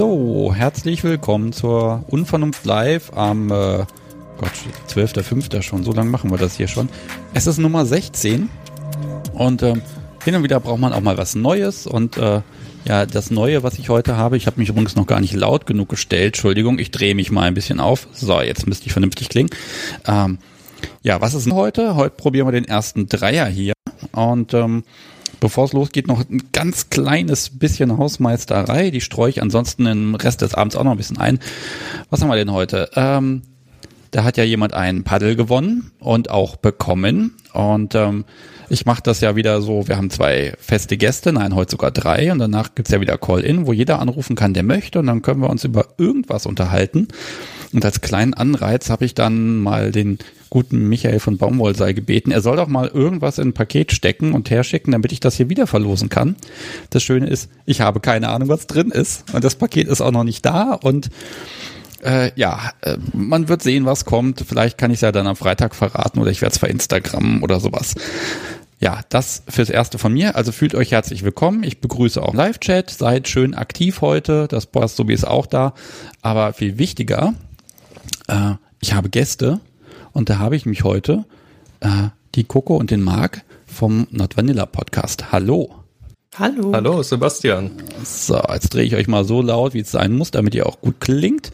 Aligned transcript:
So, 0.00 0.54
herzlich 0.54 1.04
willkommen 1.04 1.52
zur 1.52 2.06
Unvernunft 2.08 2.64
Live 2.64 3.12
am 3.12 3.50
äh, 3.50 3.84
Gott, 4.38 4.50
12.05. 4.88 5.60
schon. 5.60 5.84
So 5.84 5.92
lange 5.92 6.08
machen 6.08 6.30
wir 6.30 6.38
das 6.38 6.56
hier 6.56 6.68
schon. 6.68 6.88
Es 7.34 7.46
ist 7.46 7.58
Nummer 7.58 7.84
16 7.84 8.48
und 9.34 9.62
ähm, 9.62 9.82
hin 10.24 10.36
und 10.36 10.42
wieder 10.42 10.58
braucht 10.58 10.80
man 10.80 10.94
auch 10.94 11.02
mal 11.02 11.18
was 11.18 11.34
Neues 11.34 11.86
und 11.86 12.16
äh, 12.16 12.40
ja, 12.86 13.04
das 13.04 13.30
Neue, 13.30 13.62
was 13.62 13.78
ich 13.78 13.90
heute 13.90 14.16
habe, 14.16 14.38
ich 14.38 14.46
habe 14.46 14.58
mich 14.58 14.70
übrigens 14.70 14.96
noch 14.96 15.06
gar 15.06 15.20
nicht 15.20 15.34
laut 15.34 15.66
genug 15.66 15.90
gestellt. 15.90 16.28
Entschuldigung, 16.28 16.78
ich 16.78 16.90
drehe 16.90 17.14
mich 17.14 17.30
mal 17.30 17.42
ein 17.42 17.52
bisschen 17.52 17.78
auf. 17.78 18.08
So, 18.14 18.40
jetzt 18.40 18.66
müsste 18.66 18.86
ich 18.86 18.92
vernünftig 18.92 19.28
klingen. 19.28 19.50
Ähm, 20.06 20.38
ja, 21.02 21.20
was 21.20 21.34
ist 21.34 21.44
denn 21.44 21.54
heute? 21.54 21.94
Heute 21.94 22.16
probieren 22.16 22.46
wir 22.46 22.52
den 22.52 22.64
ersten 22.64 23.06
Dreier 23.06 23.44
hier 23.48 23.74
und 24.12 24.54
ähm, 24.54 24.82
Bevor 25.38 25.64
es 25.64 25.72
losgeht, 25.72 26.08
noch 26.08 26.20
ein 26.28 26.42
ganz 26.52 26.90
kleines 26.90 27.50
bisschen 27.58 27.96
Hausmeisterei. 27.96 28.90
Die 28.90 29.00
streue 29.00 29.30
ich 29.30 29.42
ansonsten 29.42 29.86
im 29.86 30.14
Rest 30.14 30.42
des 30.42 30.54
Abends 30.54 30.76
auch 30.76 30.84
noch 30.84 30.92
ein 30.92 30.96
bisschen 30.96 31.18
ein. 31.18 31.38
Was 32.10 32.20
haben 32.20 32.28
wir 32.28 32.36
denn 32.36 32.52
heute? 32.52 32.90
Ähm, 32.94 33.42
da 34.10 34.24
hat 34.24 34.36
ja 34.36 34.44
jemand 34.44 34.74
ein 34.74 35.04
Paddel 35.04 35.36
gewonnen 35.36 35.92
und 36.00 36.30
auch 36.30 36.56
bekommen. 36.56 37.36
Und 37.52 37.94
ähm, 37.94 38.24
ich 38.68 38.86
mache 38.86 39.02
das 39.02 39.20
ja 39.20 39.36
wieder 39.36 39.62
so, 39.62 39.88
wir 39.88 39.96
haben 39.96 40.10
zwei 40.10 40.54
feste 40.58 40.96
Gäste, 40.96 41.32
nein, 41.32 41.54
heute 41.54 41.72
sogar 41.72 41.90
drei. 41.90 42.32
Und 42.32 42.38
danach 42.38 42.74
gibt's 42.74 42.90
ja 42.90 43.00
wieder 43.00 43.18
Call-In, 43.18 43.66
wo 43.66 43.72
jeder 43.72 44.00
anrufen 44.00 44.36
kann, 44.36 44.54
der 44.54 44.62
möchte. 44.62 44.98
Und 44.98 45.06
dann 45.06 45.22
können 45.22 45.40
wir 45.40 45.50
uns 45.50 45.64
über 45.64 45.86
irgendwas 45.98 46.46
unterhalten. 46.46 47.08
Und 47.72 47.84
als 47.84 48.00
kleinen 48.00 48.34
Anreiz 48.34 48.90
habe 48.90 49.04
ich 49.04 49.14
dann 49.14 49.58
mal 49.58 49.92
den 49.92 50.18
guten 50.50 50.88
Michael 50.88 51.20
von 51.20 51.38
Baumwollsei 51.38 51.92
gebeten, 51.92 52.32
er 52.32 52.42
soll 52.42 52.56
doch 52.56 52.66
mal 52.66 52.88
irgendwas 52.88 53.38
in 53.38 53.48
ein 53.48 53.52
Paket 53.54 53.92
stecken 53.92 54.32
und 54.32 54.50
herschicken, 54.50 54.92
damit 54.92 55.12
ich 55.12 55.20
das 55.20 55.36
hier 55.36 55.48
wieder 55.48 55.66
verlosen 55.66 56.08
kann. 56.08 56.36
Das 56.90 57.02
Schöne 57.02 57.28
ist, 57.28 57.48
ich 57.64 57.80
habe 57.80 58.00
keine 58.00 58.28
Ahnung, 58.28 58.48
was 58.48 58.66
drin 58.66 58.90
ist. 58.90 59.32
Und 59.32 59.44
das 59.44 59.54
Paket 59.54 59.88
ist 59.88 60.00
auch 60.00 60.10
noch 60.10 60.24
nicht 60.24 60.44
da. 60.44 60.72
Und 60.72 61.08
äh, 62.02 62.32
ja, 62.34 62.72
äh, 62.80 62.96
man 63.12 63.48
wird 63.48 63.62
sehen, 63.62 63.84
was 63.84 64.04
kommt. 64.04 64.44
Vielleicht 64.46 64.76
kann 64.76 64.90
ich 64.90 64.96
es 64.96 65.02
ja 65.02 65.12
dann 65.12 65.26
am 65.26 65.36
Freitag 65.36 65.74
verraten 65.74 66.18
oder 66.18 66.30
ich 66.30 66.42
werde 66.42 66.52
es 66.52 66.58
bei 66.58 66.68
Instagram 66.68 67.42
oder 67.42 67.60
sowas. 67.60 67.94
Ja, 68.80 69.00
das 69.10 69.42
fürs 69.46 69.68
Erste 69.68 69.98
von 69.98 70.12
mir. 70.12 70.36
Also 70.36 70.52
fühlt 70.52 70.74
euch 70.74 70.92
herzlich 70.92 71.22
willkommen. 71.22 71.62
Ich 71.62 71.80
begrüße 71.80 72.22
auch 72.22 72.34
Live-Chat. 72.34 72.90
Seid 72.90 73.28
schön 73.28 73.54
aktiv 73.54 74.00
heute. 74.00 74.48
Das 74.48 74.66
Boss 74.66 74.96
Sobi 74.96 75.12
ist 75.12 75.26
auch 75.26 75.46
da. 75.46 75.74
Aber 76.22 76.54
viel 76.54 76.78
wichtiger, 76.78 77.34
äh, 78.26 78.54
ich 78.80 78.94
habe 78.94 79.10
Gäste 79.10 79.60
und 80.12 80.28
da 80.28 80.38
habe 80.38 80.56
ich 80.56 80.66
mich 80.66 80.84
heute 80.84 81.24
äh, 81.80 82.08
die 82.34 82.44
Coco 82.44 82.76
und 82.76 82.90
den 82.90 83.02
Marc 83.02 83.44
vom 83.66 84.06
Not 84.10 84.36
Vanilla 84.36 84.66
Podcast. 84.66 85.32
Hallo. 85.32 85.74
Hallo. 86.36 86.72
Hallo, 86.72 87.02
Sebastian. 87.02 87.70
So, 88.04 88.40
jetzt 88.52 88.72
drehe 88.72 88.84
ich 88.84 88.94
euch 88.94 89.08
mal 89.08 89.24
so 89.24 89.42
laut, 89.42 89.74
wie 89.74 89.80
es 89.80 89.90
sein 89.90 90.12
muss, 90.12 90.30
damit 90.30 90.54
ihr 90.54 90.66
auch 90.66 90.80
gut 90.80 91.00
klingt. 91.00 91.52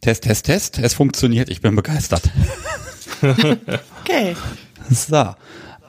Test, 0.00 0.24
Test, 0.24 0.46
Test. 0.46 0.78
Es 0.78 0.94
funktioniert. 0.94 1.48
Ich 1.48 1.60
bin 1.60 1.76
begeistert. 1.76 2.30
okay. 4.02 4.36
So. 4.90 5.34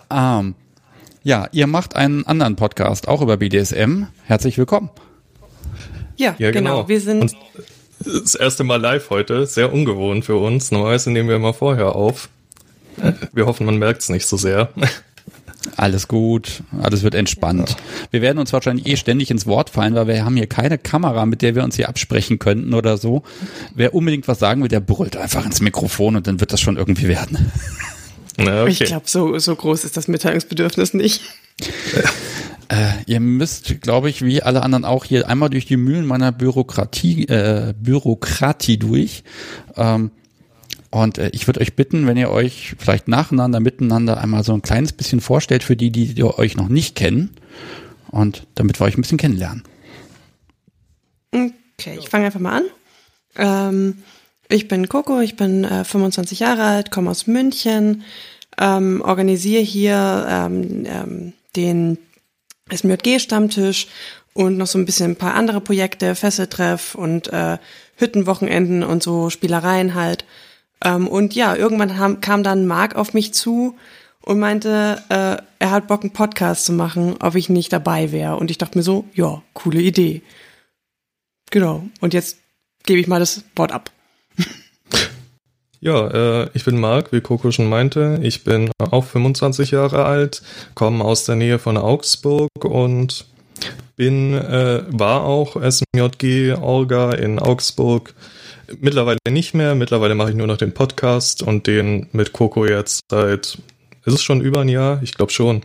Ähm, 0.10 0.56
ja, 1.24 1.48
ihr 1.52 1.68
macht 1.68 1.96
einen 1.96 2.26
anderen 2.26 2.56
Podcast, 2.56 3.08
auch 3.08 3.22
über 3.22 3.38
BDSM. 3.38 4.04
Herzlich 4.24 4.58
willkommen. 4.58 4.92
Ja, 6.18 6.36
ja 6.38 6.52
genau. 6.52 6.78
genau. 6.78 6.90
Wir 6.90 7.02
sind. 7.02 7.22
Und 7.22 7.36
das 8.06 8.36
erste 8.36 8.64
Mal 8.64 8.80
live 8.80 9.10
heute, 9.10 9.46
sehr 9.46 9.74
ungewohnt 9.74 10.26
für 10.26 10.36
uns. 10.38 10.72
Normalerweise 10.72 11.12
nehmen 11.12 11.30
wir 11.30 11.36
immer 11.36 11.54
vorher 11.54 11.96
auf. 11.96 12.30
Wir 13.34 13.46
hoffen, 13.46 13.66
man 13.66 13.78
merkt 13.78 14.02
es 14.02 14.10
nicht 14.10 14.26
so 14.26 14.38
sehr. 14.38 14.70
Alles 15.78 16.08
gut, 16.08 16.64
alles 16.82 17.04
wird 17.04 17.16
entspannt. 17.16 17.76
Wir 18.12 18.22
werden 18.22 18.38
uns 18.38 18.54
wahrscheinlich 18.54 18.86
eh 18.88 18.98
ständig 18.98 19.32
ins 19.32 19.48
Wort 19.48 19.72
fallen, 19.72 19.96
weil 19.96 20.08
wir 20.08 20.24
haben 20.24 20.36
hier 20.36 20.48
keine 20.48 20.78
Kamera, 20.78 21.26
mit 21.26 21.42
der 21.42 21.56
wir 21.56 21.64
uns 21.64 21.76
hier 21.76 21.90
absprechen 21.90 22.40
könnten 22.40 22.74
oder 22.74 22.98
so. 22.98 23.24
Wer 23.74 23.94
unbedingt 23.94 24.28
was 24.28 24.40
sagen 24.40 24.62
will, 24.62 24.70
der 24.70 24.80
brüllt 24.80 25.18
einfach 25.18 25.46
ins 25.46 25.62
Mikrofon 25.62 26.16
und 26.16 26.28
dann 26.28 26.40
wird 26.40 26.54
das 26.54 26.62
schon 26.62 26.78
irgendwie 26.78 27.08
werden. 27.08 27.52
Na, 28.38 28.64
okay. 28.64 28.72
Ich 28.72 28.80
glaube, 28.80 29.06
so, 29.08 29.38
so 29.40 29.56
groß 29.56 29.86
ist 29.86 29.98
das 29.98 30.08
Mitteilungsbedürfnis 30.08 30.94
nicht. 30.94 31.22
Äh, 32.68 32.94
ihr 33.06 33.20
müsst, 33.20 33.82
glaube 33.82 34.10
ich, 34.10 34.24
wie 34.24 34.42
alle 34.42 34.64
anderen 34.64 34.86
auch 34.86 35.06
hier 35.06 35.30
einmal 35.30 35.52
durch 35.52 35.68
die 35.68 35.78
Mühlen 35.78 36.06
meiner 36.06 36.32
Bürokratie, 36.32 37.28
äh, 37.28 37.76
Bürokratie 37.80 38.78
durch. 38.78 39.24
Ähm, 39.76 40.10
und 40.90 41.18
äh, 41.18 41.30
ich 41.34 41.46
würde 41.46 41.62
euch 41.62 41.76
bitten, 41.76 42.08
wenn 42.08 42.18
ihr 42.18 42.32
euch 42.32 42.76
vielleicht 42.80 43.08
nacheinander, 43.08 43.60
miteinander 43.60 44.20
einmal 44.20 44.44
so 44.44 44.54
ein 44.54 44.62
kleines 44.62 44.94
bisschen 44.94 45.22
vorstellt 45.22 45.64
für 45.64 45.76
die, 45.76 45.92
die, 45.92 46.16
die 46.16 46.24
euch 46.24 46.58
noch 46.58 46.70
nicht 46.70 46.96
kennen. 46.96 47.36
Und 48.10 48.48
damit 48.56 48.80
wir 48.80 48.86
euch 48.86 48.98
ein 48.98 49.02
bisschen 49.02 49.18
kennenlernen. 49.18 49.64
Okay, 51.32 51.98
ich 52.00 52.10
fange 52.10 52.26
einfach 52.26 52.40
mal 52.40 52.58
an. 52.58 52.66
Ähm, 53.38 53.98
ich 54.48 54.68
bin 54.68 54.88
Coco, 54.90 55.20
ich 55.20 55.36
bin 55.36 55.66
äh, 55.66 55.84
25 55.84 56.40
Jahre 56.40 56.64
alt, 56.64 56.92
komme 56.92 57.10
aus 57.10 57.28
München, 57.28 58.04
ähm, 58.58 59.02
organisiere 59.02 59.62
hier 59.62 60.26
ähm, 60.30 60.86
ähm, 60.86 61.34
den 61.56 61.98
SMJG-Stammtisch 62.72 63.88
und 64.34 64.58
noch 64.58 64.68
so 64.68 64.78
ein 64.78 64.86
bisschen 64.86 65.12
ein 65.12 65.16
paar 65.16 65.36
andere 65.36 65.62
Projekte, 65.62 66.16
Fesseltreff 66.16 66.96
und 66.96 67.32
äh, 67.32 67.58
Hüttenwochenenden 67.96 68.84
und 68.84 69.02
so 69.02 69.30
Spielereien 69.30 69.96
halt. 69.96 70.26
Ähm, 70.84 71.08
und 71.08 71.36
ja, 71.36 71.56
irgendwann 71.56 71.98
haben, 71.98 72.22
kam 72.22 72.44
dann 72.44 72.68
Marc 72.68 72.96
auf 72.96 73.14
mich 73.14 73.34
zu 73.34 73.78
und 74.22 74.40
meinte, 74.40 75.02
äh, 75.10 75.38
er 75.60 75.72
hat 75.72 75.88
Bock, 75.88 76.02
einen 76.02 76.12
Podcast 76.12 76.66
zu 76.66 76.74
machen, 76.74 77.16
ob 77.22 77.36
ich 77.36 77.48
nicht 77.48 77.72
dabei 77.72 78.12
wäre. 78.12 78.38
Und 78.38 78.52
ich 78.52 78.58
dachte 78.58 78.78
mir 78.78 78.84
so, 78.84 79.06
ja, 79.14 79.42
coole 79.54 79.82
Idee. 79.82 80.22
Genau. 81.52 81.84
Und 82.02 82.14
jetzt 82.14 82.40
gebe 82.86 83.00
ich 83.00 83.08
mal 83.08 83.20
das 83.20 83.44
Wort 83.56 83.72
ab. 83.72 83.92
Ja, 85.86 86.08
äh, 86.08 86.50
ich 86.56 86.66
bin 86.66 86.80
Marc, 86.80 87.12
wie 87.12 87.22
Coco 87.22 87.52
schon 87.52 87.70
meinte. 87.70 88.18
Ich 88.24 88.44
bin 88.44 88.72
auch 88.80 89.06
25 89.06 89.70
Jahre 89.70 90.06
alt, 90.06 90.42
komme 90.74 91.06
aus 91.06 91.26
der 91.26 91.36
Nähe 91.36 91.60
von 91.60 91.78
Augsburg 91.78 92.50
und 92.64 93.28
bin, 93.96 94.34
äh, 94.34 94.82
war 94.88 95.26
auch 95.26 95.58
SMJG 95.62 96.54
Orga 96.60 97.12
in 97.12 97.38
Augsburg. 97.38 98.16
Mittlerweile 98.80 99.20
nicht 99.30 99.54
mehr. 99.54 99.76
Mittlerweile 99.76 100.16
mache 100.16 100.32
ich 100.32 100.36
nur 100.36 100.48
noch 100.48 100.58
den 100.58 100.74
Podcast 100.74 101.44
und 101.44 101.68
den 101.68 102.08
mit 102.14 102.34
Coco 102.34 102.66
jetzt 102.66 103.02
seit, 103.12 103.60
ist 104.06 104.14
es 104.16 104.24
schon 104.24 104.42
über 104.42 104.62
ein 104.62 104.70
Jahr? 104.70 105.04
Ich 105.04 105.14
glaube 105.14 105.32
schon. 105.32 105.62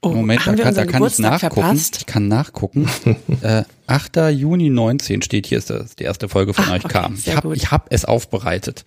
Oh, 0.00 0.08
Moment, 0.08 0.40
da 0.40 0.56
kann, 0.56 0.74
da 0.74 0.84
kann 0.84 1.06
ich 1.06 1.18
nachgucken. 1.20 1.54
Verpasst? 1.60 1.96
Ich 1.98 2.06
kann 2.06 2.26
nachgucken. 2.26 2.88
äh, 3.42 3.62
8. 3.86 4.16
Juni 4.32 4.68
19 4.68 5.22
steht 5.22 5.46
hier, 5.46 5.58
ist 5.58 5.70
das 5.70 5.94
die 5.94 6.02
erste 6.02 6.28
Folge 6.28 6.54
von 6.54 6.64
Ach, 6.66 6.72
euch 6.72 6.84
okay, 6.84 6.92
kam. 6.92 7.14
Ich 7.14 7.36
habe 7.36 7.54
hab 7.54 7.86
es 7.92 8.04
aufbereitet. 8.04 8.84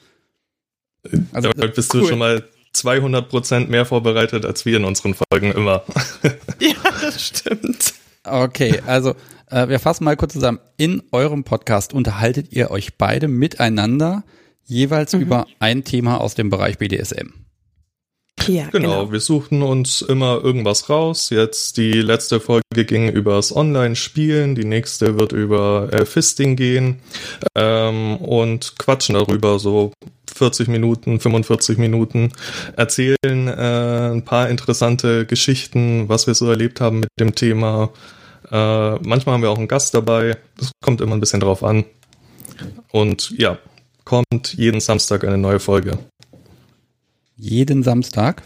Also 1.31 1.51
Damit 1.51 1.75
bist 1.75 1.93
cool. 1.93 2.01
du 2.01 2.07
schon 2.07 2.19
mal 2.19 2.43
200 2.73 3.29
Prozent 3.29 3.69
mehr 3.69 3.85
vorbereitet 3.85 4.45
als 4.45 4.65
wir 4.65 4.77
in 4.77 4.85
unseren 4.85 5.15
Folgen 5.15 5.51
immer. 5.51 5.83
ja, 6.59 6.75
das 7.01 7.21
stimmt. 7.21 7.93
Okay, 8.23 8.81
also 8.85 9.15
äh, 9.49 9.67
wir 9.67 9.79
fassen 9.79 10.03
mal 10.03 10.17
kurz 10.17 10.33
zusammen. 10.33 10.59
In 10.77 11.03
eurem 11.11 11.43
Podcast 11.43 11.93
unterhaltet 11.93 12.51
ihr 12.51 12.71
euch 12.71 12.97
beide 12.97 13.27
miteinander 13.27 14.23
jeweils 14.65 15.13
mhm. 15.13 15.21
über 15.21 15.47
ein 15.59 15.83
Thema 15.83 16.19
aus 16.19 16.35
dem 16.35 16.49
Bereich 16.49 16.77
BDSM. 16.77 17.45
Ja, 18.47 18.67
genau, 18.67 18.89
genau, 18.89 19.11
wir 19.11 19.21
suchten 19.21 19.63
uns 19.63 20.01
immer 20.01 20.43
irgendwas 20.43 20.89
raus. 20.89 21.29
Jetzt 21.31 21.77
die 21.77 21.93
letzte 21.93 22.39
Folge 22.39 22.85
ging 22.85 23.09
übers 23.09 23.55
Online-Spielen, 23.55 24.53
die 24.55 24.65
nächste 24.65 25.17
wird 25.17 25.31
über 25.31 25.89
äh, 25.91 26.05
Fisting 26.05 26.55
gehen 26.55 26.99
ähm, 27.55 28.17
und 28.17 28.77
quatschen 28.77 29.15
darüber 29.15 29.57
so 29.57 29.93
40 30.35 30.67
Minuten, 30.67 31.19
45 31.19 31.77
Minuten, 31.77 32.31
erzählen 32.75 33.15
äh, 33.23 34.11
ein 34.13 34.25
paar 34.25 34.49
interessante 34.49 35.25
Geschichten, 35.25 36.09
was 36.09 36.27
wir 36.27 36.35
so 36.35 36.49
erlebt 36.49 36.81
haben 36.81 36.99
mit 36.99 37.09
dem 37.19 37.35
Thema. 37.35 37.89
Äh, 38.51 38.95
manchmal 38.97 39.35
haben 39.35 39.41
wir 39.41 39.49
auch 39.49 39.57
einen 39.57 39.69
Gast 39.69 39.93
dabei. 39.93 40.37
Das 40.57 40.71
kommt 40.83 41.01
immer 41.01 41.15
ein 41.15 41.21
bisschen 41.21 41.39
drauf 41.39 41.63
an. 41.63 41.85
Und 42.91 43.33
ja, 43.37 43.57
kommt 44.03 44.53
jeden 44.55 44.81
Samstag 44.81 45.23
eine 45.23 45.37
neue 45.37 45.59
Folge. 45.59 45.97
Jeden 47.37 47.83
Samstag? 47.83 48.43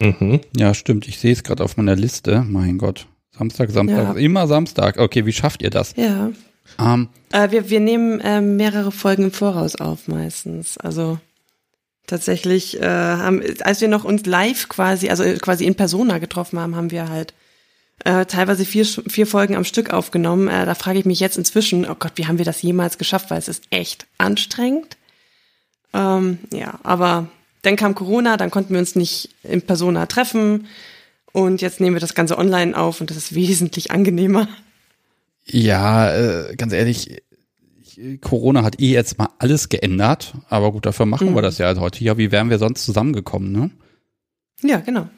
Mhm. 0.00 0.40
Ja, 0.56 0.74
stimmt. 0.74 1.08
Ich 1.08 1.18
sehe 1.18 1.32
es 1.32 1.42
gerade 1.42 1.64
auf 1.64 1.76
meiner 1.76 1.96
Liste. 1.96 2.44
Mein 2.46 2.78
Gott. 2.78 3.06
Samstag, 3.36 3.70
Samstag, 3.70 3.98
ja. 3.98 4.12
immer 4.14 4.46
Samstag. 4.46 4.98
Okay, 4.98 5.26
wie 5.26 5.32
schafft 5.32 5.62
ihr 5.62 5.70
das? 5.70 5.94
Ja. 5.96 6.30
Ähm, 6.78 7.08
äh, 7.32 7.50
wir, 7.50 7.70
wir 7.70 7.80
nehmen 7.80 8.20
äh, 8.20 8.40
mehrere 8.40 8.92
Folgen 8.92 9.24
im 9.24 9.32
Voraus 9.32 9.76
auf 9.76 10.08
meistens. 10.08 10.78
Also 10.78 11.18
tatsächlich 12.06 12.80
äh, 12.80 12.86
haben, 12.86 13.42
als 13.60 13.80
wir 13.80 13.88
noch 13.88 14.04
uns 14.04 14.26
live 14.26 14.68
quasi, 14.68 15.10
also 15.10 15.24
quasi 15.40 15.64
in 15.64 15.74
Persona 15.74 16.18
getroffen 16.18 16.58
haben, 16.58 16.76
haben 16.76 16.90
wir 16.90 17.08
halt 17.08 17.34
äh, 18.04 18.26
teilweise 18.26 18.64
vier, 18.64 18.84
vier 18.84 19.26
Folgen 19.26 19.56
am 19.56 19.64
Stück 19.64 19.90
aufgenommen. 19.92 20.48
Äh, 20.48 20.66
da 20.66 20.74
frage 20.74 20.98
ich 20.98 21.04
mich 21.04 21.20
jetzt 21.20 21.36
inzwischen, 21.36 21.88
oh 21.88 21.96
Gott, 21.98 22.12
wie 22.16 22.26
haben 22.26 22.38
wir 22.38 22.44
das 22.44 22.62
jemals 22.62 22.98
geschafft? 22.98 23.30
Weil 23.30 23.38
es 23.38 23.48
ist 23.48 23.64
echt 23.70 24.06
anstrengend. 24.18 24.96
Ähm, 25.92 26.38
ja, 26.52 26.78
aber 26.82 27.28
dann 27.62 27.76
kam 27.76 27.94
Corona, 27.94 28.36
dann 28.36 28.50
konnten 28.50 28.72
wir 28.72 28.80
uns 28.80 28.94
nicht 28.94 29.30
in 29.42 29.62
Persona 29.62 30.06
treffen 30.06 30.68
und 31.32 31.60
jetzt 31.60 31.80
nehmen 31.80 31.96
wir 31.96 32.00
das 32.00 32.14
Ganze 32.14 32.38
online 32.38 32.76
auf 32.76 33.00
und 33.00 33.10
das 33.10 33.16
ist 33.16 33.34
wesentlich 33.34 33.90
angenehmer. 33.90 34.48
Ja, 35.50 36.12
äh, 36.12 36.56
ganz 36.56 36.72
ehrlich, 36.72 37.22
Corona 38.20 38.62
hat 38.62 38.80
eh 38.80 38.92
jetzt 38.92 39.18
mal 39.18 39.28
alles 39.38 39.68
geändert, 39.68 40.34
aber 40.48 40.72
gut, 40.72 40.86
dafür 40.86 41.06
machen 41.06 41.30
mhm. 41.30 41.34
wir 41.34 41.42
das 41.42 41.58
ja 41.58 41.66
halt 41.66 41.78
heute. 41.80 42.04
Ja, 42.04 42.18
wie 42.18 42.30
wären 42.30 42.50
wir 42.50 42.58
sonst 42.58 42.84
zusammengekommen, 42.84 43.52
ne? 43.52 43.70
Ja, 44.62 44.78
genau. 44.78 45.08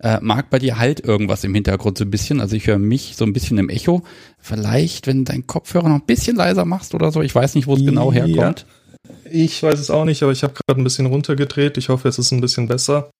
Äh, 0.00 0.18
mag 0.20 0.48
bei 0.48 0.58
dir 0.58 0.78
halt 0.78 1.00
irgendwas 1.00 1.42
im 1.42 1.54
Hintergrund 1.54 1.98
so 1.98 2.04
ein 2.04 2.10
bisschen. 2.10 2.40
Also 2.40 2.54
ich 2.54 2.66
höre 2.66 2.78
mich 2.78 3.16
so 3.16 3.24
ein 3.24 3.32
bisschen 3.32 3.58
im 3.58 3.68
Echo. 3.68 4.02
Vielleicht, 4.38 5.06
wenn 5.06 5.24
dein 5.24 5.46
Kopfhörer 5.46 5.88
noch 5.88 5.96
ein 5.96 6.06
bisschen 6.06 6.36
leiser 6.36 6.64
machst 6.64 6.94
oder 6.94 7.10
so. 7.10 7.20
Ich 7.20 7.34
weiß 7.34 7.56
nicht, 7.56 7.66
wo 7.66 7.74
es 7.74 7.84
genau 7.84 8.12
herkommt. 8.12 8.64
Ich 9.30 9.62
weiß 9.62 9.78
es 9.78 9.90
auch 9.90 10.04
nicht, 10.04 10.22
aber 10.22 10.32
ich 10.32 10.42
habe 10.44 10.54
gerade 10.54 10.80
ein 10.80 10.84
bisschen 10.84 11.06
runtergedreht. 11.06 11.76
Ich 11.78 11.88
hoffe, 11.88 12.08
es 12.08 12.18
ist 12.18 12.30
ein 12.30 12.40
bisschen 12.40 12.68
besser. 12.68 13.10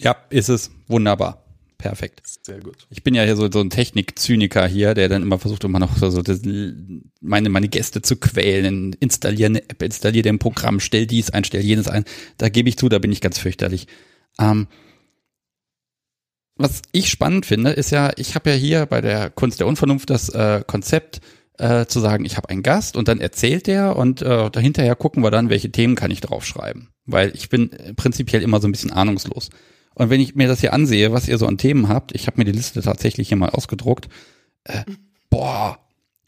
Ja, 0.00 0.14
ist 0.28 0.50
es. 0.50 0.70
Wunderbar. 0.88 1.45
Perfekt. 1.88 2.22
Sehr 2.42 2.60
gut. 2.60 2.86
Ich 2.90 3.02
bin 3.02 3.14
ja 3.14 3.22
hier 3.22 3.36
so, 3.36 3.50
so 3.50 3.60
ein 3.60 3.70
Technikzyniker 3.70 4.66
hier, 4.66 4.94
der 4.94 5.08
dann 5.08 5.22
immer 5.22 5.38
versucht, 5.38 5.62
immer 5.64 5.78
noch 5.78 5.96
so, 5.96 6.10
so 6.10 6.22
das, 6.22 6.40
meine, 7.20 7.48
meine 7.48 7.68
Gäste 7.68 8.02
zu 8.02 8.16
quälen. 8.16 8.92
Installiere 8.94 9.46
eine 9.46 9.62
App, 9.62 9.82
installiere 9.82 10.28
ein 10.28 10.38
Programm, 10.38 10.80
stell 10.80 11.06
dies 11.06 11.30
ein, 11.30 11.44
stell 11.44 11.62
jenes 11.62 11.88
ein. 11.88 12.04
Da 12.38 12.48
gebe 12.48 12.68
ich 12.68 12.76
zu, 12.76 12.88
da 12.88 12.98
bin 12.98 13.12
ich 13.12 13.20
ganz 13.20 13.38
fürchterlich. 13.38 13.86
Ähm, 14.40 14.66
was 16.56 16.82
ich 16.90 17.08
spannend 17.08 17.46
finde, 17.46 17.70
ist 17.70 17.90
ja, 17.90 18.12
ich 18.16 18.34
habe 18.34 18.50
ja 18.50 18.56
hier 18.56 18.86
bei 18.86 19.00
der 19.00 19.30
Kunst 19.30 19.60
der 19.60 19.66
Unvernunft 19.66 20.10
das 20.10 20.28
äh, 20.30 20.64
Konzept 20.66 21.20
äh, 21.58 21.86
zu 21.86 22.00
sagen, 22.00 22.24
ich 22.24 22.36
habe 22.36 22.48
einen 22.48 22.62
Gast 22.62 22.96
und 22.96 23.08
dann 23.08 23.20
erzählt 23.20 23.66
der 23.66 23.96
und 23.96 24.22
äh, 24.22 24.50
dahinterher 24.50 24.96
gucken 24.96 25.22
wir 25.22 25.30
dann, 25.30 25.50
welche 25.50 25.70
Themen 25.70 25.94
kann 25.94 26.10
ich 26.10 26.20
draufschreiben. 26.20 26.88
Weil 27.04 27.30
ich 27.34 27.48
bin 27.48 27.70
prinzipiell 27.94 28.42
immer 28.42 28.60
so 28.60 28.66
ein 28.66 28.72
bisschen 28.72 28.92
ahnungslos. 28.92 29.50
Und 29.98 30.10
wenn 30.10 30.20
ich 30.20 30.34
mir 30.34 30.46
das 30.46 30.60
hier 30.60 30.74
ansehe, 30.74 31.10
was 31.12 31.26
ihr 31.26 31.38
so 31.38 31.46
an 31.46 31.56
Themen 31.56 31.88
habt, 31.88 32.14
ich 32.14 32.26
habe 32.26 32.36
mir 32.36 32.44
die 32.44 32.52
Liste 32.52 32.82
tatsächlich 32.82 33.28
hier 33.28 33.38
mal 33.38 33.48
ausgedruckt. 33.48 34.08
Äh, 34.64 34.84
boah. 35.30 35.78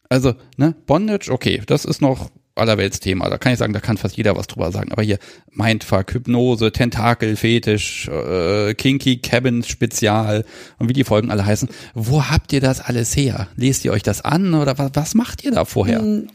Also, 0.09 0.35
ne, 0.57 0.75
Bondage, 0.87 1.31
okay, 1.31 1.61
das 1.67 1.85
ist 1.85 2.01
noch 2.01 2.31
Allerweltsthema. 2.55 3.29
Da 3.29 3.37
kann 3.37 3.53
ich 3.53 3.59
sagen, 3.59 3.75
da 3.75 3.81
kann 3.81 3.99
fast 3.99 4.17
jeder 4.17 4.35
was 4.37 4.47
drüber 4.47 4.73
sagen. 4.73 4.91
Aber 4.91 5.03
hier 5.03 5.19
Mindfuck, 5.51 6.15
Hypnose, 6.15 6.73
Tentakel, 6.73 7.37
Fetisch, 7.37 8.09
äh, 8.09 8.73
Kinky, 8.73 9.19
Cabin, 9.19 9.63
Spezial 9.63 10.47
und 10.79 10.89
wie 10.89 10.95
die 10.95 11.05
Folgen 11.05 11.31
alle 11.31 11.45
heißen. 11.45 11.69
Wo 11.93 12.25
habt 12.25 12.55
ihr 12.55 12.63
das 12.63 12.81
alles 12.81 13.15
her? 13.15 13.49
Lest 13.57 13.85
ihr 13.85 13.93
euch 13.93 14.03
das 14.03 14.23
an 14.23 14.55
oder 14.55 14.79
was, 14.79 14.93
was 14.95 15.15
macht 15.15 15.45
ihr 15.45 15.51
da 15.51 15.67
vorher? 15.67 16.01
Hm, 16.01 16.29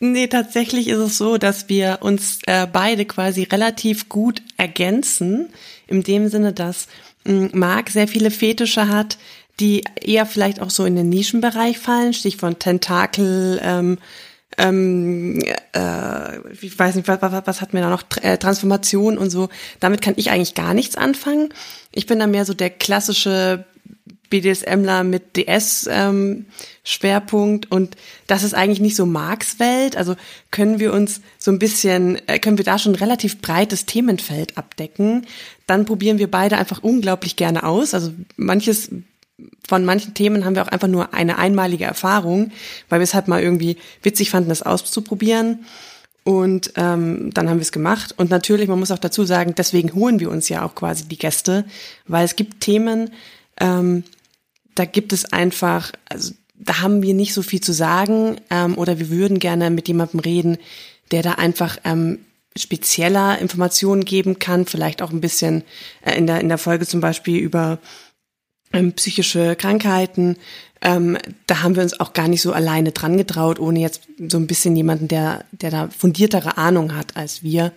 nee, 0.00 0.26
tatsächlich 0.26 0.88
ist 0.88 0.98
es 0.98 1.18
so, 1.18 1.38
dass 1.38 1.68
wir 1.68 1.98
uns 2.00 2.40
äh, 2.46 2.66
beide 2.66 3.04
quasi 3.04 3.44
relativ 3.44 4.08
gut 4.08 4.42
ergänzen 4.56 5.50
in 5.86 6.02
dem 6.02 6.28
Sinne, 6.28 6.52
dass 6.52 6.88
hm, 7.24 7.50
Marc 7.52 7.90
sehr 7.90 8.08
viele 8.08 8.30
Fetische 8.30 8.88
hat, 8.88 9.18
die 9.60 9.84
eher 10.00 10.26
vielleicht 10.26 10.60
auch 10.60 10.70
so 10.70 10.84
in 10.84 10.96
den 10.96 11.08
Nischenbereich 11.08 11.78
fallen, 11.78 12.12
Stichwort 12.12 12.60
Tentakel, 12.60 13.60
ähm, 13.62 13.98
ähm, 14.58 15.40
äh, 15.72 16.38
ich 16.52 16.78
weiß 16.78 16.94
nicht, 16.94 17.08
was, 17.08 17.20
was, 17.20 17.46
was 17.46 17.60
hat 17.60 17.74
mir 17.74 17.80
da 17.80 17.90
noch, 17.90 18.04
äh, 18.22 18.38
Transformation 18.38 19.18
und 19.18 19.30
so. 19.30 19.48
Damit 19.80 20.00
kann 20.00 20.14
ich 20.16 20.30
eigentlich 20.30 20.54
gar 20.54 20.72
nichts 20.74 20.94
anfangen. 20.96 21.48
Ich 21.92 22.06
bin 22.06 22.20
da 22.20 22.26
mehr 22.26 22.44
so 22.44 22.52
der 22.54 22.70
klassische 22.70 23.64
BDSMler 24.30 25.04
mit 25.04 25.36
DS-Schwerpunkt 25.36 27.66
ähm, 27.66 27.70
und 27.70 27.94
das 28.26 28.42
ist 28.42 28.54
eigentlich 28.54 28.80
nicht 28.80 28.96
so 28.96 29.04
Marks 29.06 29.60
Welt. 29.60 29.96
Also 29.96 30.16
können 30.50 30.80
wir 30.80 30.92
uns 30.92 31.20
so 31.38 31.52
ein 31.52 31.60
bisschen, 31.60 32.20
äh, 32.26 32.40
können 32.40 32.58
wir 32.58 32.64
da 32.64 32.78
schon 32.78 32.96
relativ 32.96 33.40
breites 33.40 33.86
Themenfeld 33.86 34.58
abdecken. 34.58 35.26
Dann 35.66 35.86
probieren 35.86 36.18
wir 36.18 36.30
beide 36.30 36.58
einfach 36.58 36.82
unglaublich 36.82 37.36
gerne 37.36 37.64
aus. 37.64 37.94
Also 37.94 38.12
manches 38.36 38.90
von 39.66 39.84
manchen 39.84 40.14
Themen 40.14 40.44
haben 40.44 40.54
wir 40.54 40.62
auch 40.62 40.68
einfach 40.68 40.88
nur 40.88 41.14
eine 41.14 41.38
einmalige 41.38 41.84
Erfahrung, 41.84 42.52
weil 42.88 43.00
wir 43.00 43.04
es 43.04 43.14
halt 43.14 43.28
mal 43.28 43.42
irgendwie 43.42 43.76
witzig 44.02 44.30
fanden, 44.30 44.48
das 44.48 44.62
auszuprobieren. 44.62 45.64
Und 46.22 46.72
ähm, 46.76 47.30
dann 47.34 47.50
haben 47.50 47.58
wir 47.58 47.62
es 47.62 47.72
gemacht. 47.72 48.14
Und 48.16 48.30
natürlich, 48.30 48.68
man 48.68 48.78
muss 48.78 48.90
auch 48.90 48.98
dazu 48.98 49.24
sagen, 49.24 49.54
deswegen 49.56 49.94
holen 49.94 50.20
wir 50.20 50.30
uns 50.30 50.48
ja 50.48 50.64
auch 50.64 50.74
quasi 50.74 51.06
die 51.06 51.18
Gäste, 51.18 51.64
weil 52.06 52.24
es 52.24 52.36
gibt 52.36 52.60
Themen, 52.60 53.10
ähm, 53.60 54.04
da 54.74 54.86
gibt 54.86 55.12
es 55.12 55.26
einfach, 55.32 55.92
also 56.08 56.32
da 56.54 56.80
haben 56.80 57.02
wir 57.02 57.14
nicht 57.14 57.34
so 57.34 57.42
viel 57.42 57.60
zu 57.60 57.72
sagen 57.72 58.36
ähm, 58.50 58.78
oder 58.78 58.98
wir 58.98 59.10
würden 59.10 59.38
gerne 59.38 59.70
mit 59.70 59.86
jemandem 59.86 60.20
reden, 60.20 60.56
der 61.10 61.22
da 61.22 61.32
einfach 61.32 61.78
ähm, 61.84 62.20
spezieller 62.56 63.38
Informationen 63.38 64.04
geben 64.04 64.38
kann, 64.38 64.66
vielleicht 64.66 65.02
auch 65.02 65.10
ein 65.10 65.20
bisschen 65.20 65.64
äh, 66.04 66.16
in 66.16 66.26
der 66.26 66.40
in 66.40 66.48
der 66.48 66.58
Folge 66.58 66.86
zum 66.86 67.00
Beispiel 67.00 67.38
über 67.38 67.78
ähm, 68.72 68.92
psychische 68.92 69.56
Krankheiten. 69.56 70.36
Ähm, 70.80 71.18
da 71.46 71.62
haben 71.62 71.76
wir 71.76 71.82
uns 71.82 71.98
auch 71.98 72.12
gar 72.12 72.28
nicht 72.28 72.42
so 72.42 72.52
alleine 72.52 72.92
dran 72.92 73.16
getraut, 73.16 73.58
ohne 73.58 73.80
jetzt 73.80 74.02
so 74.28 74.36
ein 74.38 74.46
bisschen 74.46 74.76
jemanden, 74.76 75.08
der 75.08 75.44
der 75.52 75.70
da 75.70 75.88
fundiertere 75.88 76.56
Ahnung 76.56 76.96
hat 76.96 77.16
als 77.16 77.42
wir. 77.42 77.72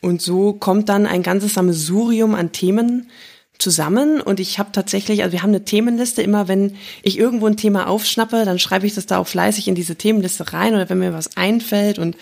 Und 0.00 0.22
so 0.22 0.52
kommt 0.52 0.88
dann 0.88 1.06
ein 1.06 1.22
ganzes 1.22 1.54
Sammelsurium 1.54 2.34
an 2.34 2.52
Themen 2.52 3.10
zusammen 3.58 4.20
und 4.20 4.38
ich 4.38 4.60
habe 4.60 4.70
tatsächlich, 4.72 5.22
also 5.22 5.32
wir 5.32 5.42
haben 5.42 5.50
eine 5.50 5.64
Themenliste, 5.64 6.22
immer 6.22 6.46
wenn 6.46 6.76
ich 7.02 7.18
irgendwo 7.18 7.46
ein 7.46 7.56
Thema 7.56 7.88
aufschnappe, 7.88 8.44
dann 8.44 8.60
schreibe 8.60 8.86
ich 8.86 8.94
das 8.94 9.06
da 9.06 9.18
auch 9.18 9.26
fleißig 9.26 9.66
in 9.66 9.74
diese 9.74 9.96
Themenliste 9.96 10.52
rein 10.52 10.74
oder 10.74 10.88
wenn 10.88 11.00
mir 11.00 11.12
was 11.12 11.36
einfällt 11.36 11.98
und 11.98 12.16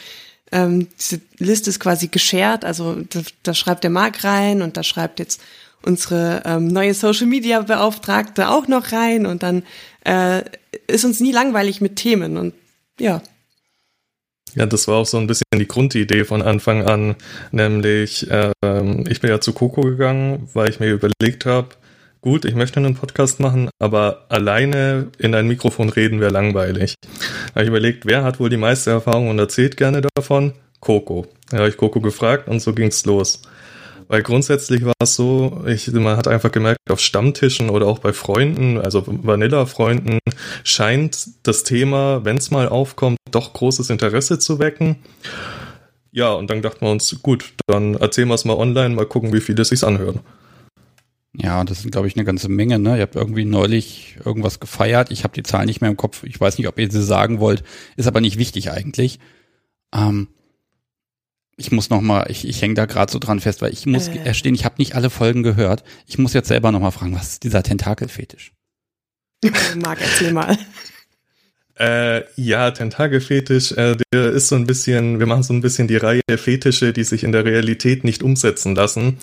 ähm, 0.52 0.88
diese 0.98 1.20
Liste 1.38 1.70
ist 1.70 1.80
quasi 1.80 2.08
geshared, 2.08 2.64
also 2.64 2.96
da, 3.10 3.20
da 3.42 3.54
schreibt 3.54 3.84
der 3.84 3.90
Marc 3.90 4.24
rein 4.24 4.62
und 4.62 4.76
da 4.76 4.82
schreibt 4.82 5.18
jetzt 5.18 5.40
unsere 5.82 6.42
ähm, 6.44 6.68
neue 6.68 6.94
Social 6.94 7.26
Media 7.26 7.60
Beauftragte 7.60 8.48
auch 8.48 8.68
noch 8.68 8.92
rein 8.92 9.26
und 9.26 9.42
dann 9.42 9.62
äh, 10.04 10.42
ist 10.86 11.04
uns 11.04 11.20
nie 11.20 11.32
langweilig 11.32 11.80
mit 11.80 11.96
Themen 11.96 12.36
und 12.36 12.54
ja. 12.98 13.22
Ja, 14.54 14.64
das 14.64 14.88
war 14.88 14.96
auch 14.96 15.06
so 15.06 15.18
ein 15.18 15.26
bisschen 15.26 15.44
die 15.54 15.68
Grundidee 15.68 16.24
von 16.24 16.40
Anfang 16.40 16.82
an, 16.84 17.16
nämlich 17.50 18.26
ähm, 18.30 19.04
ich 19.08 19.20
bin 19.20 19.30
ja 19.30 19.40
zu 19.40 19.52
Coco 19.52 19.82
gegangen, 19.82 20.48
weil 20.54 20.70
ich 20.70 20.80
mir 20.80 20.90
überlegt 20.90 21.44
habe, 21.44 21.68
gut, 22.20 22.44
ich 22.44 22.54
möchte 22.54 22.78
einen 22.78 22.94
Podcast 22.94 23.40
machen, 23.40 23.70
aber 23.78 24.26
alleine 24.28 25.08
in 25.18 25.34
ein 25.34 25.46
Mikrofon 25.46 25.88
reden 25.88 26.20
wäre 26.20 26.32
langweilig. 26.32 26.94
Da 27.02 27.54
habe 27.54 27.62
ich 27.62 27.68
überlegt, 27.68 28.06
wer 28.06 28.24
hat 28.24 28.40
wohl 28.40 28.50
die 28.50 28.56
meiste 28.56 28.90
Erfahrung 28.90 29.28
und 29.28 29.38
erzählt 29.38 29.76
gerne 29.76 30.02
davon? 30.14 30.52
Coco. 30.80 31.26
Da 31.50 31.58
habe 31.58 31.68
ich 31.68 31.76
Coco 31.76 32.00
gefragt 32.00 32.48
und 32.48 32.60
so 32.60 32.72
ging's 32.72 33.04
los. 33.06 33.42
Weil 34.08 34.22
grundsätzlich 34.22 34.84
war 34.84 34.94
es 35.00 35.16
so, 35.16 35.64
ich, 35.66 35.90
man 35.92 36.16
hat 36.16 36.28
einfach 36.28 36.52
gemerkt, 36.52 36.78
auf 36.88 37.00
Stammtischen 37.00 37.70
oder 37.70 37.86
auch 37.86 37.98
bei 37.98 38.12
Freunden, 38.12 38.78
also 38.78 39.02
Vanilla-Freunden, 39.06 40.18
scheint 40.62 41.28
das 41.42 41.64
Thema, 41.64 42.24
wenn 42.24 42.36
es 42.36 42.50
mal 42.50 42.68
aufkommt, 42.68 43.18
doch 43.32 43.52
großes 43.52 43.90
Interesse 43.90 44.38
zu 44.38 44.60
wecken. 44.60 44.96
Ja, 46.12 46.32
und 46.32 46.50
dann 46.50 46.62
dachten 46.62 46.82
wir 46.82 46.90
uns, 46.90 47.20
gut, 47.22 47.52
dann 47.66 47.94
erzählen 47.94 48.28
wir 48.28 48.34
es 48.34 48.44
mal 48.44 48.56
online, 48.56 48.94
mal 48.94 49.06
gucken, 49.06 49.32
wie 49.32 49.40
viele 49.40 49.64
sich's 49.64 49.84
anhören. 49.84 50.20
Ja, 51.38 51.64
das 51.64 51.82
sind, 51.82 51.90
glaube 51.90 52.08
ich, 52.08 52.16
eine 52.16 52.24
ganze 52.24 52.48
Menge. 52.48 52.78
Ne? 52.78 52.96
Ihr 52.96 53.02
habt 53.02 53.14
irgendwie 53.14 53.44
neulich 53.44 54.16
irgendwas 54.24 54.58
gefeiert. 54.58 55.10
Ich 55.10 55.22
habe 55.22 55.34
die 55.34 55.42
Zahl 55.42 55.66
nicht 55.66 55.80
mehr 55.80 55.90
im 55.90 55.96
Kopf. 55.96 56.24
Ich 56.24 56.40
weiß 56.40 56.56
nicht, 56.56 56.66
ob 56.66 56.78
ihr 56.78 56.90
sie 56.90 57.02
sagen 57.02 57.40
wollt. 57.40 57.62
Ist 57.96 58.06
aber 58.06 58.20
nicht 58.20 58.38
wichtig 58.38 58.70
eigentlich. 58.70 59.18
Ähm, 59.94 60.28
ich 61.56 61.72
muss 61.72 61.90
noch 61.90 62.00
mal, 62.00 62.30
ich, 62.30 62.46
ich 62.46 62.60
hänge 62.62 62.74
da 62.74 62.86
gerade 62.86 63.12
so 63.12 63.18
dran 63.18 63.40
fest, 63.40 63.62
weil 63.62 63.72
ich 63.72 63.86
muss 63.86 64.08
äh. 64.08 64.18
erstehen, 64.18 64.54
ich 64.54 64.64
habe 64.64 64.76
nicht 64.78 64.94
alle 64.94 65.10
Folgen 65.10 65.42
gehört. 65.42 65.84
Ich 66.06 66.18
muss 66.18 66.32
jetzt 66.32 66.48
selber 66.48 66.72
noch 66.72 66.80
mal 66.80 66.90
fragen, 66.90 67.14
was 67.14 67.32
ist 67.32 67.44
dieser 67.44 67.62
Tentakelfetisch? 67.62 68.52
Marc, 69.76 70.00
erzähl 70.00 70.32
mal. 70.32 70.56
Äh, 71.78 72.22
ja, 72.36 72.70
Tentakelfetisch, 72.70 73.72
äh, 73.72 73.96
der 74.10 74.30
ist 74.32 74.48
so 74.48 74.54
ein 74.54 74.66
bisschen, 74.66 75.18
wir 75.18 75.26
machen 75.26 75.42
so 75.42 75.52
ein 75.52 75.60
bisschen 75.60 75.86
die 75.86 75.96
Reihe 75.96 76.22
Fetische, 76.36 76.94
die 76.94 77.04
sich 77.04 77.22
in 77.22 77.32
der 77.32 77.44
Realität 77.44 78.02
nicht 78.02 78.22
umsetzen 78.22 78.74
lassen. 78.74 79.18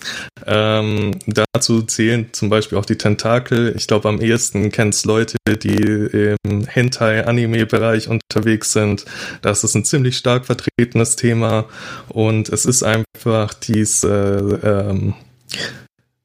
Ähm, 0.46 1.18
dazu 1.26 1.82
zählen 1.82 2.28
zum 2.32 2.50
Beispiel 2.50 2.78
auch 2.78 2.84
die 2.84 2.96
Tentakel. 2.96 3.74
Ich 3.76 3.88
glaube, 3.88 4.08
am 4.08 4.20
ehesten 4.20 4.70
kennt 4.70 4.94
es 4.94 5.04
Leute, 5.04 5.36
die 5.48 6.28
im 6.44 6.64
Hentai-Anime-Bereich 6.66 8.08
unterwegs 8.08 8.72
sind. 8.72 9.04
Das 9.42 9.64
ist 9.64 9.74
ein 9.74 9.84
ziemlich 9.84 10.16
stark 10.16 10.46
vertretenes 10.46 11.16
Thema 11.16 11.64
und 12.08 12.50
es 12.50 12.66
ist 12.66 12.84
einfach 12.84 13.52
dies 13.54 14.04
äh, 14.04 14.08
ähm, 14.08 15.14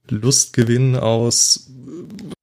Lustgewinn 0.09 0.95
aus 0.95 1.71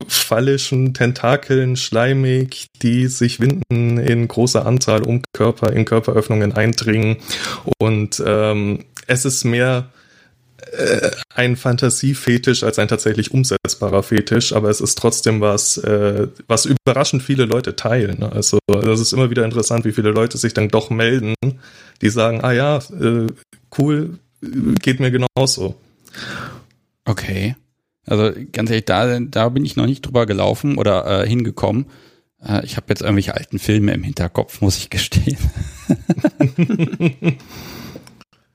phallischen 0.08 0.94
Tentakeln, 0.94 1.76
schleimig, 1.76 2.66
die 2.82 3.06
sich 3.06 3.40
winden 3.40 3.98
in 3.98 4.28
großer 4.28 4.66
Anzahl 4.66 5.02
um 5.02 5.22
Körper, 5.32 5.72
in 5.72 5.84
Körperöffnungen 5.84 6.52
eindringen. 6.52 7.18
Und 7.78 8.22
ähm, 8.24 8.84
es 9.06 9.24
ist 9.24 9.44
mehr 9.44 9.90
äh, 10.72 11.10
ein 11.34 11.56
Fantasiefetisch 11.56 12.62
als 12.62 12.78
ein 12.78 12.88
tatsächlich 12.88 13.32
umsetzbarer 13.32 14.02
Fetisch, 14.02 14.52
aber 14.52 14.70
es 14.70 14.80
ist 14.80 14.98
trotzdem 14.98 15.40
was, 15.40 15.78
äh, 15.78 16.28
was 16.48 16.66
überraschend 16.66 17.22
viele 17.22 17.44
Leute 17.44 17.76
teilen. 17.76 18.22
Also 18.22 18.58
das 18.66 19.00
ist 19.00 19.12
immer 19.12 19.30
wieder 19.30 19.44
interessant, 19.44 19.84
wie 19.84 19.92
viele 19.92 20.10
Leute 20.10 20.38
sich 20.38 20.54
dann 20.54 20.68
doch 20.68 20.90
melden, 20.90 21.34
die 22.00 22.08
sagen, 22.08 22.42
ah 22.42 22.52
ja, 22.52 22.78
äh, 22.78 23.26
cool, 23.78 24.18
geht 24.40 25.00
mir 25.00 25.10
genauso. 25.10 25.76
Okay. 27.04 27.54
Also 28.06 28.32
ganz 28.52 28.70
ehrlich, 28.70 28.84
da, 28.84 29.18
da 29.20 29.48
bin 29.48 29.64
ich 29.64 29.76
noch 29.76 29.86
nicht 29.86 30.02
drüber 30.02 30.26
gelaufen 30.26 30.78
oder 30.78 31.22
äh, 31.24 31.28
hingekommen. 31.28 31.86
Äh, 32.44 32.64
ich 32.64 32.76
habe 32.76 32.86
jetzt 32.88 33.02
irgendwelche 33.02 33.34
alten 33.34 33.58
Filme 33.58 33.92
im 33.92 34.02
Hinterkopf, 34.02 34.60
muss 34.60 34.78
ich 34.78 34.90
gestehen. 34.90 35.38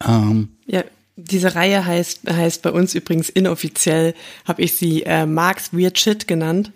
ähm, 0.07 0.49
ja, 0.65 0.83
diese 1.15 1.55
Reihe 1.55 1.85
heißt, 1.85 2.29
heißt 2.29 2.61
bei 2.61 2.71
uns 2.71 2.95
übrigens 2.95 3.29
inoffiziell, 3.29 4.13
habe 4.45 4.61
ich 4.61 4.77
sie 4.77 5.03
äh, 5.03 5.25
Marks 5.25 5.73
Weird 5.73 5.99
Shit 5.99 6.27
genannt. 6.27 6.71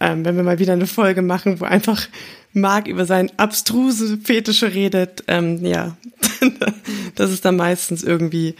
Ähm, 0.00 0.24
wenn 0.24 0.36
wir 0.36 0.42
mal 0.42 0.58
wieder 0.58 0.74
eine 0.74 0.86
Folge 0.86 1.22
machen, 1.22 1.60
wo 1.60 1.64
einfach 1.64 2.06
Mark 2.52 2.86
über 2.86 3.06
seinen 3.06 3.30
abstruse 3.38 4.18
Fetische 4.18 4.72
redet, 4.74 5.24
ähm, 5.28 5.64
ja, 5.64 5.96
das 7.14 7.30
ist 7.30 7.44
dann 7.44 7.56
meistens 7.56 8.02
irgendwie, 8.02 8.56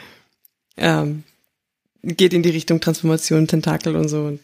ähm, 0.76 1.24
geht 2.06 2.32
in 2.32 2.42
die 2.42 2.50
Richtung 2.50 2.80
Transformation, 2.80 3.46
Tentakel 3.46 3.96
und 3.96 4.08
so. 4.08 4.38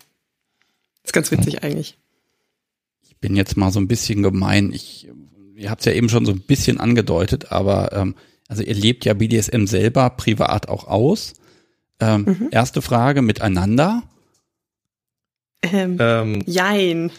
Ist 1.04 1.12
ganz 1.12 1.30
witzig 1.30 1.62
eigentlich. 1.62 1.96
Ich 3.02 3.16
bin 3.18 3.36
jetzt 3.36 3.56
mal 3.56 3.70
so 3.70 3.80
ein 3.80 3.88
bisschen 3.88 4.22
gemein. 4.22 4.72
Ich, 4.72 5.08
ihr 5.54 5.70
habt 5.70 5.80
es 5.80 5.86
ja 5.86 5.92
eben 5.92 6.08
schon 6.08 6.26
so 6.26 6.32
ein 6.32 6.40
bisschen 6.40 6.80
angedeutet, 6.80 7.52
aber 7.52 7.92
ähm, 7.92 8.14
also 8.48 8.62
ihr 8.62 8.74
lebt 8.74 9.04
ja 9.04 9.14
BDSM 9.14 9.66
selber 9.66 10.10
privat 10.10 10.68
auch 10.68 10.86
aus. 10.86 11.34
Ähm, 12.00 12.24
mhm. 12.24 12.48
Erste 12.50 12.82
Frage, 12.82 13.22
miteinander? 13.22 14.02
Ähm, 15.62 15.96
ähm. 16.00 16.42
Jein. 16.46 17.10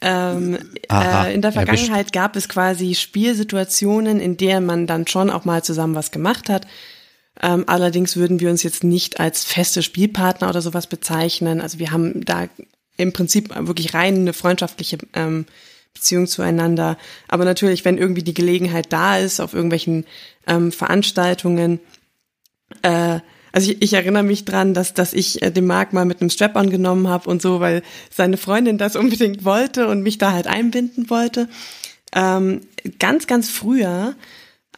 Ähm, 0.00 0.58
Aha, 0.88 1.26
äh, 1.26 1.34
in 1.34 1.42
der 1.42 1.52
Vergangenheit 1.52 1.90
erwischt. 1.90 2.12
gab 2.12 2.34
es 2.34 2.48
quasi 2.48 2.94
Spielsituationen, 2.94 4.18
in 4.18 4.36
der 4.36 4.60
man 4.60 4.88
dann 4.88 5.06
schon 5.06 5.30
auch 5.30 5.44
mal 5.44 5.62
zusammen 5.62 5.94
was 5.94 6.10
gemacht 6.10 6.48
hat. 6.48 6.66
Ähm, 7.40 7.64
allerdings 7.66 8.16
würden 8.16 8.40
wir 8.40 8.50
uns 8.50 8.62
jetzt 8.62 8.84
nicht 8.84 9.20
als 9.20 9.44
feste 9.44 9.82
Spielpartner 9.82 10.48
oder 10.48 10.60
sowas 10.60 10.86
bezeichnen. 10.86 11.60
Also 11.60 11.78
wir 11.78 11.90
haben 11.90 12.24
da 12.24 12.48
im 12.96 13.12
Prinzip 13.12 13.54
wirklich 13.66 13.94
rein 13.94 14.16
eine 14.16 14.32
freundschaftliche 14.32 14.98
ähm, 15.14 15.46
Beziehung 15.94 16.26
zueinander. 16.26 16.98
Aber 17.28 17.44
natürlich, 17.44 17.84
wenn 17.84 17.98
irgendwie 17.98 18.22
die 18.22 18.34
Gelegenheit 18.34 18.92
da 18.92 19.18
ist, 19.18 19.40
auf 19.40 19.54
irgendwelchen 19.54 20.04
ähm, 20.46 20.72
Veranstaltungen, 20.72 21.80
äh, 22.82 23.20
also 23.52 23.70
ich, 23.70 23.82
ich 23.82 23.92
erinnere 23.92 24.22
mich 24.22 24.44
dran, 24.44 24.74
dass, 24.74 24.94
dass 24.94 25.12
ich 25.12 25.42
äh, 25.42 25.50
den 25.50 25.66
Marc 25.66 25.92
mal 25.92 26.04
mit 26.04 26.20
einem 26.20 26.30
Strap-on 26.30 26.70
genommen 26.70 27.08
habe 27.08 27.28
und 27.28 27.42
so, 27.42 27.60
weil 27.60 27.82
seine 28.10 28.36
Freundin 28.36 28.78
das 28.78 28.96
unbedingt 28.96 29.44
wollte 29.44 29.88
und 29.88 30.02
mich 30.02 30.18
da 30.18 30.32
halt 30.32 30.46
einbinden 30.46 31.10
wollte. 31.10 31.48
Ähm, 32.14 32.62
ganz, 32.98 33.26
ganz 33.26 33.48
früher, 33.50 34.14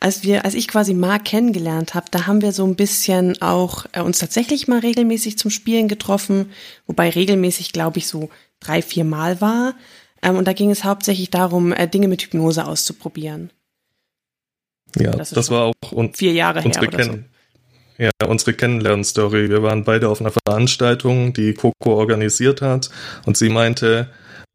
als 0.05 0.23
wir, 0.23 0.45
als 0.45 0.53
ich 0.53 0.69
quasi 0.69 0.93
Marc 0.93 1.25
kennengelernt 1.25 1.95
habe, 1.95 2.05
da 2.11 2.27
haben 2.27 2.43
wir 2.43 2.53
so 2.53 2.67
ein 2.67 2.77
bisschen 2.77 3.41
auch 3.41 3.87
äh, 3.93 4.03
uns 4.03 4.19
tatsächlich 4.19 4.69
mal 4.69 4.81
regelmäßig 4.81 5.39
zum 5.39 5.51
Spielen 5.51 5.89
getroffen, 5.89 6.51
wobei 6.87 7.09
regelmäßig, 7.09 7.73
glaube 7.73 7.97
ich, 7.97 8.07
so 8.07 8.29
drei, 8.61 8.83
vier 8.83 9.05
Mal 9.05 9.41
war. 9.41 9.75
Ähm, 10.21 10.37
und 10.37 10.47
da 10.47 10.53
ging 10.53 10.71
es 10.71 10.85
hauptsächlich 10.85 11.31
darum, 11.31 11.73
äh, 11.73 11.89
Dinge 11.89 12.09
mit 12.09 12.21
Hypnose 12.21 12.67
auszuprobieren. 12.67 13.51
Ja, 14.95 15.13
das, 15.13 15.31
das 15.31 15.51
war 15.51 15.63
auch 15.63 15.75
vier 16.13 16.33
Jahre 16.33 16.61
her 16.61 16.83
oder 16.83 17.05
so. 17.05 17.19
Ja, 17.97 18.11
unsere 18.29 18.53
Kennenlernstory. 18.53 19.49
Wir 19.49 19.63
waren 19.63 19.85
beide 19.85 20.11
auf 20.11 20.21
einer 20.21 20.33
Veranstaltung, 20.47 21.33
die 21.33 21.55
Coco 21.55 21.95
organisiert 21.95 22.61
hat 22.61 22.91
und 23.25 23.39
sie 23.39 23.49
meinte 23.49 24.11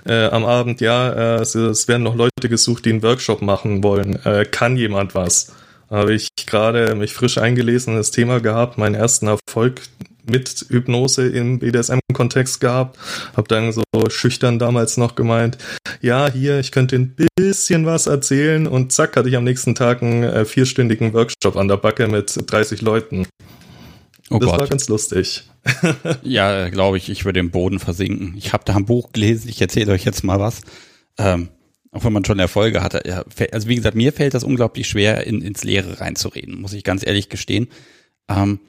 äh, 0.06 0.26
am 0.28 0.46
Abend, 0.46 0.82
ja, 0.82 1.38
äh, 1.38 1.42
es, 1.42 1.56
es, 1.56 1.88
werden 1.88 2.04
noch 2.04 2.16
Leute 2.16 2.50
gesucht, 2.50 2.86
die 2.86 2.92
einen 2.92 3.04
Workshop 3.04 3.42
machen 3.42 3.84
wollen. 3.84 4.24
Äh, 4.26 4.46
kann 4.46 4.78
jemand 4.78 5.16
was? 5.16 5.52
Habe 5.90 6.14
ich 6.14 6.30
gerade 6.46 6.96
mich 6.96 7.14
frisch 7.14 7.38
eingelesen, 7.38 7.96
das 7.96 8.12
Thema 8.12 8.40
gehabt, 8.40 8.78
meinen 8.78 8.96
ersten 8.96 9.28
Erfolg 9.28 9.82
mit 10.30 10.68
Hypnose 10.70 11.28
im 11.28 11.60
BDSM-Kontext 11.60 12.62
gehabt. 12.62 12.98
Hab 13.36 13.48
dann 13.48 13.72
so 13.72 13.84
schüchtern 14.10 14.60
damals 14.60 14.98
noch 14.98 15.16
gemeint, 15.16 15.58
ja, 16.02 16.32
hier, 16.32 16.60
ich 16.60 16.72
könnte 16.72 16.96
ein 16.96 17.16
bisschen 17.36 17.86
was 17.86 18.08
erzählen 18.08 18.68
und 18.68 18.92
zack, 18.92 19.18
hatte 19.18 19.30
ich 19.30 19.36
am 19.36 19.44
nächsten 19.44 19.76
Tag 19.76 20.04
einen 20.04 20.24
äh, 20.24 20.46
vierstündigen 20.46 21.14
Workshop 21.14 21.56
an 21.56 21.68
der 21.68 21.78
Backe 21.78 22.08
mit 22.08 22.52
30 22.52 22.82
Leuten. 22.82 23.28
Oh 24.30 24.38
das 24.38 24.50
Gott. 24.50 24.60
war 24.60 24.68
ganz 24.68 24.88
lustig. 24.88 25.49
ja, 26.24 26.70
glaube 26.70 26.98
ich, 26.98 27.10
ich 27.10 27.26
würde 27.26 27.40
im 27.40 27.52
Boden 27.52 27.80
versinken. 27.80 28.36
Ich 28.38 28.54
habe 28.54 28.64
da 28.66 28.76
ein 28.76 28.86
Buch 28.86 29.12
gelesen, 29.12 29.50
ich 29.50 29.62
erzähle 29.62 29.92
euch 29.92 30.06
jetzt 30.06 30.24
mal 30.24 30.40
was. 30.40 30.62
Ähm, 31.18 31.50
auch 31.92 32.04
wenn 32.04 32.14
man 32.14 32.24
schon 32.24 32.40
Erfolge 32.40 32.84
hatte. 32.84 33.02
Ja, 33.06 33.24
also 33.52 33.68
wie 33.68 33.76
gesagt, 33.76 33.96
mir 33.96 34.14
fällt 34.14 34.34
das 34.34 34.44
unglaublich 34.44 34.88
schwer, 34.88 35.26
in, 35.26 35.42
ins 35.42 35.64
Leere 35.64 36.00
reinzureden, 36.00 36.62
muss 36.62 36.74
ich 36.74 36.84
ganz 36.84 37.06
ehrlich 37.06 37.30
gestehen. 37.30 37.68
Ähm, 38.28 38.60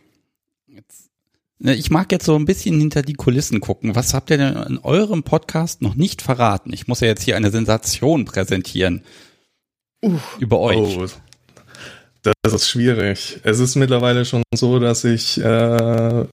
Ne, 1.63 1.75
ich 1.75 1.91
mag 1.91 2.11
jetzt 2.11 2.25
so 2.25 2.35
ein 2.37 2.47
bisschen 2.47 2.81
hinter 2.81 3.03
die 3.03 3.13
Kulissen 3.13 3.61
gucken. 3.61 3.95
Was 3.95 4.15
habt 4.15 4.31
ihr 4.31 4.39
denn 4.39 4.57
in 4.57 4.79
eurem 4.79 5.25
Podcast 5.25 5.83
noch 5.83 5.95
nicht 5.95 6.23
verraten? 6.23 6.73
Ich 6.73 6.89
muss 6.89 7.01
ja 7.01 7.09
jetzt 7.09 7.23
hier 7.23 7.37
eine 7.37 7.51
Sensation 7.51 8.25
präsentieren. 8.25 9.03
Uh, 10.03 10.19
über 10.39 10.59
euch. 10.59 10.79
Oh, 10.79 11.07
das 12.23 12.53
ist 12.53 12.69
schwierig. 12.69 13.41
Es 13.43 13.61
ist 13.61 13.77
mittlerweile 13.77 14.25
schon 14.25 14.43
so, 14.55 14.79
dass 14.79 15.05
ich, 15.05 15.41
äh, 15.41 16.25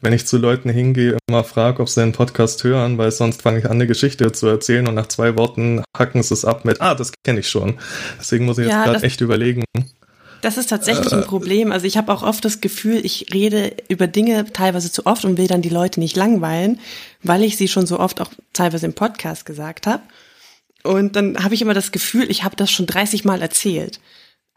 wenn 0.00 0.12
ich 0.12 0.26
zu 0.26 0.38
Leuten 0.38 0.70
hingehe, 0.70 1.18
immer 1.28 1.44
frage, 1.44 1.82
ob 1.82 1.88
sie 1.88 2.00
den 2.00 2.12
Podcast 2.12 2.64
hören, 2.64 2.98
weil 2.98 3.10
sonst 3.10 3.42
fange 3.42 3.58
ich 3.58 3.66
an, 3.66 3.72
eine 3.72 3.86
Geschichte 3.86 4.32
zu 4.32 4.46
erzählen 4.46 4.86
und 4.86 4.94
nach 4.94 5.08
zwei 5.08 5.36
Worten 5.36 5.82
hacken 5.96 6.22
sie 6.22 6.34
es 6.34 6.44
ab 6.44 6.64
mit, 6.64 6.80
ah, 6.80 6.94
das 6.94 7.12
kenne 7.24 7.40
ich 7.40 7.48
schon. 7.48 7.78
Deswegen 8.18 8.46
muss 8.46 8.58
ich 8.58 8.66
jetzt 8.66 8.72
ja, 8.72 8.84
gerade 8.84 9.04
echt 9.04 9.20
überlegen. 9.20 9.64
Das 10.40 10.56
ist 10.56 10.70
tatsächlich 10.70 11.12
ein 11.12 11.24
Problem. 11.24 11.72
Also 11.72 11.86
ich 11.86 11.96
habe 11.96 12.12
auch 12.12 12.22
oft 12.22 12.44
das 12.44 12.60
Gefühl, 12.60 13.04
ich 13.04 13.26
rede 13.34 13.76
über 13.88 14.06
Dinge 14.06 14.44
teilweise 14.52 14.92
zu 14.92 15.04
oft 15.04 15.24
und 15.24 15.36
will 15.36 15.48
dann 15.48 15.62
die 15.62 15.68
Leute 15.68 15.98
nicht 16.00 16.16
langweilen, 16.16 16.78
weil 17.22 17.42
ich 17.42 17.56
sie 17.56 17.68
schon 17.68 17.86
so 17.86 17.98
oft 17.98 18.20
auch 18.20 18.30
teilweise 18.52 18.86
im 18.86 18.92
Podcast 18.92 19.46
gesagt 19.46 19.86
habe. 19.86 20.02
Und 20.84 21.16
dann 21.16 21.42
habe 21.42 21.54
ich 21.54 21.62
immer 21.62 21.74
das 21.74 21.90
Gefühl, 21.90 22.30
ich 22.30 22.44
habe 22.44 22.54
das 22.54 22.70
schon 22.70 22.86
30 22.86 23.24
Mal 23.24 23.42
erzählt. 23.42 23.98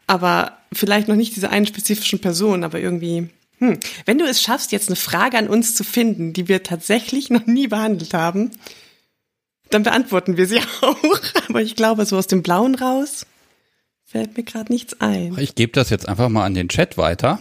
Aber 0.06 0.58
vielleicht 0.72 1.08
noch 1.08 1.16
nicht 1.16 1.36
diese 1.36 1.50
einen 1.50 1.66
spezifischen 1.66 2.20
Person, 2.20 2.64
aber 2.64 2.80
irgendwie, 2.80 3.28
hm. 3.58 3.78
Wenn 4.06 4.18
du 4.18 4.24
es 4.24 4.42
schaffst, 4.42 4.72
jetzt 4.72 4.88
eine 4.88 4.96
Frage 4.96 5.38
an 5.38 5.48
uns 5.48 5.74
zu 5.74 5.84
finden, 5.84 6.32
die 6.32 6.48
wir 6.48 6.62
tatsächlich 6.62 7.30
noch 7.30 7.46
nie 7.46 7.68
behandelt 7.68 8.12
haben, 8.12 8.50
dann 9.70 9.84
beantworten 9.84 10.36
wir 10.36 10.46
sie 10.46 10.60
auch. 10.80 11.20
Aber 11.48 11.62
ich 11.62 11.76
glaube, 11.76 12.04
so 12.04 12.16
aus 12.16 12.26
dem 12.26 12.42
Blauen 12.42 12.74
raus 12.74 13.26
Fällt 14.12 14.36
mir 14.36 14.42
gerade 14.42 14.70
nichts 14.70 15.00
ein. 15.00 15.38
Ich 15.38 15.54
gebe 15.54 15.72
das 15.72 15.88
jetzt 15.88 16.06
einfach 16.06 16.28
mal 16.28 16.44
an 16.44 16.52
den 16.52 16.68
Chat 16.68 16.98
weiter. 16.98 17.38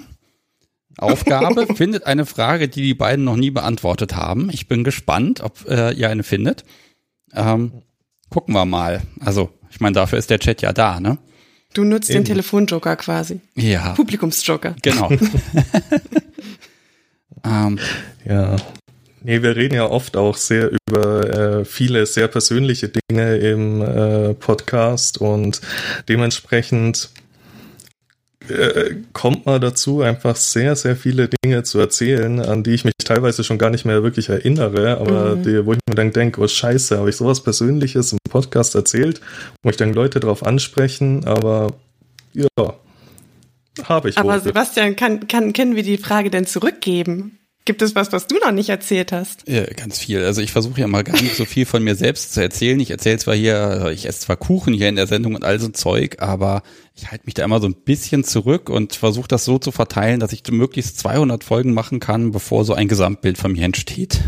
Aufgabe, 0.98 1.68
findet 1.76 2.06
eine 2.06 2.26
Frage, 2.26 2.70
die 2.70 2.82
die 2.82 2.94
beiden 2.94 3.26
noch 3.26 3.36
nie 3.36 3.52
beantwortet 3.52 4.16
haben. 4.16 4.50
Ich 4.54 4.70
bin 4.70 4.86
gespannt, 4.86 5.42
ob 5.42 5.68
äh, 5.68 5.92
ihr 5.92 6.10
eine 6.10 6.24
findet. 6.24 6.64
Ähm, 7.34 7.82
gucken 8.30 8.56
wir 8.56 8.64
mal. 8.64 9.02
Also, 9.20 9.50
ich 9.70 9.82
meine, 9.82 9.96
dafür 9.96 10.18
ist 10.18 10.30
der 10.30 10.40
Chat 10.40 10.62
ja 10.62 10.72
da, 10.72 11.02
ne? 11.02 11.18
Du 11.74 11.84
nutzt 11.84 12.10
Eben. 12.10 12.20
den 12.20 12.26
Telefonjoker 12.26 12.96
quasi. 12.98 13.40
Ja. 13.56 13.94
Publikumsjoker. 13.94 14.76
Genau. 14.82 15.10
ähm, 17.46 17.80
ja. 18.26 18.56
Nee, 19.24 19.44
wir 19.44 19.56
reden 19.56 19.76
ja 19.76 19.86
oft 19.86 20.18
auch 20.18 20.36
sehr 20.36 20.72
über 20.90 21.60
äh, 21.60 21.66
viele 21.66 22.08
sehr 22.08 22.28
persönliche 22.28 22.90
Dinge 22.90 23.38
im 23.38 23.82
äh, 23.82 24.34
Podcast 24.34 25.20
und 25.20 25.62
dementsprechend 26.10 27.12
äh, 28.52 28.96
kommt 29.14 29.46
man 29.46 29.62
dazu, 29.62 30.02
einfach 30.02 30.36
sehr, 30.36 30.76
sehr 30.76 30.96
viele 30.96 31.30
Dinge 31.30 31.64
zu 31.64 31.80
erzählen, 31.80 32.40
an 32.40 32.64
die 32.64 32.72
ich 32.72 32.86
mich 32.86 32.94
teilweise 33.04 33.44
schon 33.44 33.58
gar 33.58 33.70
nicht 33.70 33.86
mehr 33.86 34.04
wirklich 34.04 34.30
erinnere, 34.30 34.98
aber 34.98 35.36
mhm. 35.36 35.44
die, 35.44 35.66
wo 35.66 35.74
ich 35.74 35.80
mir 35.88 35.96
dann 35.96 36.12
denke, 36.12 36.42
oh 36.42 36.48
scheiße, 36.48 36.98
habe 36.98 37.10
ich 37.10 37.16
sowas 37.16 37.42
Persönliches 37.44 38.14
im 38.14 38.20
Podcast 38.30 38.76
erzählt, 38.76 39.22
wo 39.64 39.70
ich 39.70 39.78
dann 39.78 39.94
Leute 39.94 40.20
darauf 40.20 40.46
ansprechen, 40.46 41.26
aber 41.26 41.74
ja, 42.34 42.48
habe 43.84 44.10
ich. 44.10 44.18
Aber 44.18 44.34
wohl. 44.34 44.42
Sebastian, 44.42 44.96
kann, 44.96 45.28
kann, 45.28 45.54
können 45.54 45.76
wir 45.76 45.84
die 45.84 45.98
Frage 45.98 46.30
denn 46.30 46.46
zurückgeben? 46.46 47.40
Gibt 47.64 47.84
es 47.84 47.94
was, 47.94 48.12
was 48.12 48.26
du 48.26 48.38
noch 48.40 48.52
nicht 48.52 48.70
erzählt 48.70 49.12
hast? 49.12 49.48
Ja, 49.48 49.64
ganz 49.66 50.00
viel. 50.00 50.24
Also 50.24 50.42
ich 50.42 50.52
versuche 50.52 50.82
ja 50.82 50.88
mal 50.88 51.04
gar 51.04 51.22
nicht 51.22 51.36
so 51.36 51.46
viel 51.46 51.68
von 51.68 51.84
mir 51.84 51.94
selbst 51.96 52.34
zu 52.34 52.42
erzählen. 52.42 52.80
Ich 52.80 52.90
erzähle 52.90 53.20
zwar 53.20 53.36
hier, 53.36 53.92
ich 53.94 54.08
esse 54.08 54.22
zwar 54.22 54.36
Kuchen 54.36 54.74
hier 54.74 54.90
in 54.90 54.96
der 54.96 55.06
Sendung 55.06 55.36
und 55.36 55.44
all 55.44 55.60
so 55.60 55.70
Zeug, 55.70 56.18
aber 56.20 56.64
ich 56.96 57.12
halte 57.12 57.26
mich 57.26 57.36
da 57.36 57.46
immer 57.46 57.62
so 57.62 57.68
ein 57.68 57.76
bisschen 57.76 58.24
zurück 58.24 58.70
und 58.70 58.96
versuche 58.96 59.28
das 59.28 59.46
so 59.46 59.60
zu 59.60 59.72
verteilen, 59.72 60.20
dass 60.20 60.34
ich 60.34 60.42
möglichst 60.50 60.98
200 60.98 61.44
Folgen 61.44 61.74
machen 61.74 62.00
kann, 62.00 62.32
bevor 62.32 62.66
so 62.66 62.74
ein 62.74 62.88
Gesamtbild 62.88 63.38
von 63.38 63.52
mir 63.52 63.66
entsteht. 63.66 64.22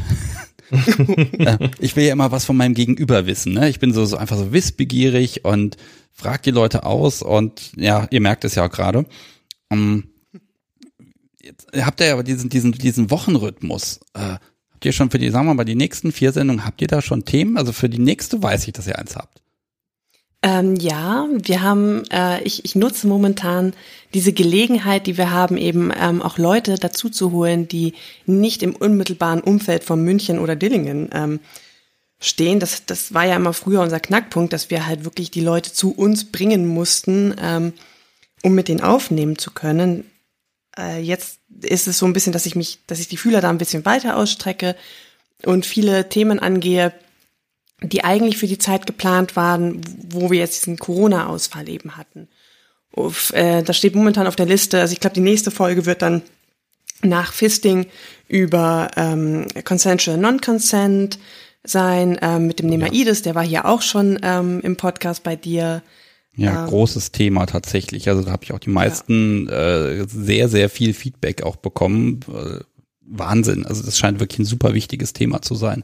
ich 1.79 1.95
will 1.95 2.05
ja 2.05 2.13
immer 2.13 2.31
was 2.31 2.45
von 2.45 2.55
meinem 2.55 2.75
Gegenüber 2.75 3.25
wissen. 3.25 3.53
Ne? 3.53 3.67
Ich 3.67 3.79
bin 3.79 3.93
so, 3.93 4.05
so 4.05 4.15
einfach 4.15 4.37
so 4.37 4.51
wissbegierig 4.53 5.43
und 5.43 5.77
frag 6.11 6.43
die 6.43 6.51
Leute 6.51 6.83
aus 6.83 7.23
und 7.23 7.71
ja, 7.75 8.07
ihr 8.11 8.21
merkt 8.21 8.45
es 8.45 8.55
ja 8.55 8.65
auch 8.65 8.71
gerade. 8.71 9.05
Um, 9.69 10.12
jetzt 11.43 11.67
habt 11.75 12.01
ihr 12.01 12.13
aber 12.13 12.23
diesen, 12.23 12.49
diesen, 12.49 12.71
diesen 12.71 13.11
Wochenrhythmus. 13.11 13.99
Äh, 14.13 14.37
habt 14.71 14.85
ihr 14.85 14.93
schon 14.93 15.11
für 15.11 15.19
die, 15.19 15.29
sagen 15.29 15.45
wir 15.45 15.53
mal, 15.53 15.65
die 15.65 15.75
nächsten 15.75 16.11
vier 16.11 16.31
Sendungen, 16.31 16.65
habt 16.65 16.81
ihr 16.81 16.87
da 16.87 17.01
schon 17.01 17.25
Themen? 17.25 17.57
Also 17.57 17.71
für 17.71 17.89
die 17.89 17.99
nächste 17.99 18.41
weiß 18.41 18.67
ich, 18.67 18.73
dass 18.73 18.87
ihr 18.87 18.97
eins 18.97 19.15
habt. 19.15 19.41
Ähm, 20.45 20.75
ja, 20.75 21.25
wir 21.31 21.61
haben, 21.61 22.03
äh, 22.11 22.43
ich, 22.43 22.65
ich 22.65 22.75
nutze 22.75 23.07
momentan 23.07 23.73
diese 24.13 24.33
Gelegenheit, 24.33 25.07
die 25.07 25.17
wir 25.17 25.31
haben, 25.31 25.55
eben 25.55 25.89
ähm, 25.97 26.21
auch 26.21 26.37
Leute 26.37 26.75
dazu 26.75 27.09
zu 27.09 27.31
holen, 27.31 27.69
die 27.69 27.93
nicht 28.25 28.61
im 28.61 28.75
unmittelbaren 28.75 29.39
Umfeld 29.39 29.85
von 29.85 30.03
München 30.03 30.39
oder 30.39 30.57
Dillingen 30.57 31.09
ähm, 31.13 31.39
stehen. 32.19 32.59
Das, 32.59 32.85
das 32.85 33.13
war 33.13 33.25
ja 33.25 33.37
immer 33.37 33.53
früher 33.53 33.79
unser 33.79 34.01
Knackpunkt, 34.01 34.51
dass 34.51 34.69
wir 34.69 34.85
halt 34.85 35.05
wirklich 35.05 35.31
die 35.31 35.41
Leute 35.41 35.71
zu 35.71 35.93
uns 35.93 36.25
bringen 36.25 36.67
mussten, 36.67 37.33
ähm, 37.41 37.71
um 38.43 38.53
mit 38.53 38.67
denen 38.67 38.81
aufnehmen 38.81 39.37
zu 39.37 39.51
können. 39.51 40.03
Äh, 40.77 41.01
jetzt 41.01 41.39
ist 41.61 41.87
es 41.87 41.97
so 41.99 42.05
ein 42.05 42.13
bisschen, 42.13 42.33
dass 42.33 42.45
ich 42.45 42.55
mich, 42.55 42.79
dass 42.87 42.99
ich 42.99 43.07
die 43.07 43.17
Fühler 43.17 43.41
da 43.41 43.49
ein 43.49 43.57
bisschen 43.57 43.85
weiter 43.85 44.17
ausstrecke 44.17 44.75
und 45.45 45.65
viele 45.65 46.09
Themen 46.09 46.39
angehe, 46.39 46.93
die 47.81 48.03
eigentlich 48.03 48.37
für 48.37 48.47
die 48.47 48.57
Zeit 48.57 48.85
geplant 48.85 49.35
waren, 49.35 49.81
wo 50.09 50.31
wir 50.31 50.39
jetzt 50.39 50.61
diesen 50.61 50.77
Corona-Ausfall 50.77 51.67
eben 51.69 51.97
hatten. 51.97 52.27
Auf, 52.95 53.33
äh, 53.33 53.61
das 53.63 53.77
steht 53.77 53.95
momentan 53.95 54.27
auf 54.27 54.35
der 54.35 54.45
Liste. 54.45 54.79
Also 54.79 54.93
ich 54.93 54.99
glaube, 54.99 55.15
die 55.15 55.21
nächste 55.21 55.51
Folge 55.51 55.85
wird 55.85 56.01
dann 56.01 56.21
nach 57.01 57.33
Fisting 57.33 57.87
über 58.27 58.91
ähm, 58.95 59.47
Consensual 59.65 60.17
Non-Consent 60.17 61.19
sein, 61.63 62.17
ähm, 62.21 62.47
mit 62.47 62.59
dem 62.59 62.67
Nemaides, 62.67 63.21
der 63.21 63.35
war 63.35 63.43
hier 63.43 63.65
auch 63.65 63.81
schon 63.81 64.19
ähm, 64.21 64.59
im 64.61 64.75
Podcast 64.75 65.23
bei 65.23 65.35
dir. 65.35 65.81
Ja, 66.35 66.63
ähm, 66.63 66.69
großes 66.69 67.11
Thema 67.11 67.45
tatsächlich. 67.45 68.09
Also 68.09 68.23
da 68.23 68.31
habe 68.31 68.43
ich 68.43 68.53
auch 68.53 68.59
die 68.59 68.69
meisten 68.69 69.47
ja. 69.47 69.85
äh, 69.85 70.07
sehr, 70.07 70.49
sehr 70.49 70.69
viel 70.69 70.93
Feedback 70.93 71.43
auch 71.43 71.55
bekommen. 71.55 72.21
Äh, 72.27 72.59
Wahnsinn. 73.01 73.65
Also 73.65 73.83
das 73.83 73.97
scheint 73.97 74.19
wirklich 74.19 74.39
ein 74.39 74.45
super 74.45 74.73
wichtiges 74.73 75.13
Thema 75.13 75.41
zu 75.41 75.55
sein. 75.55 75.83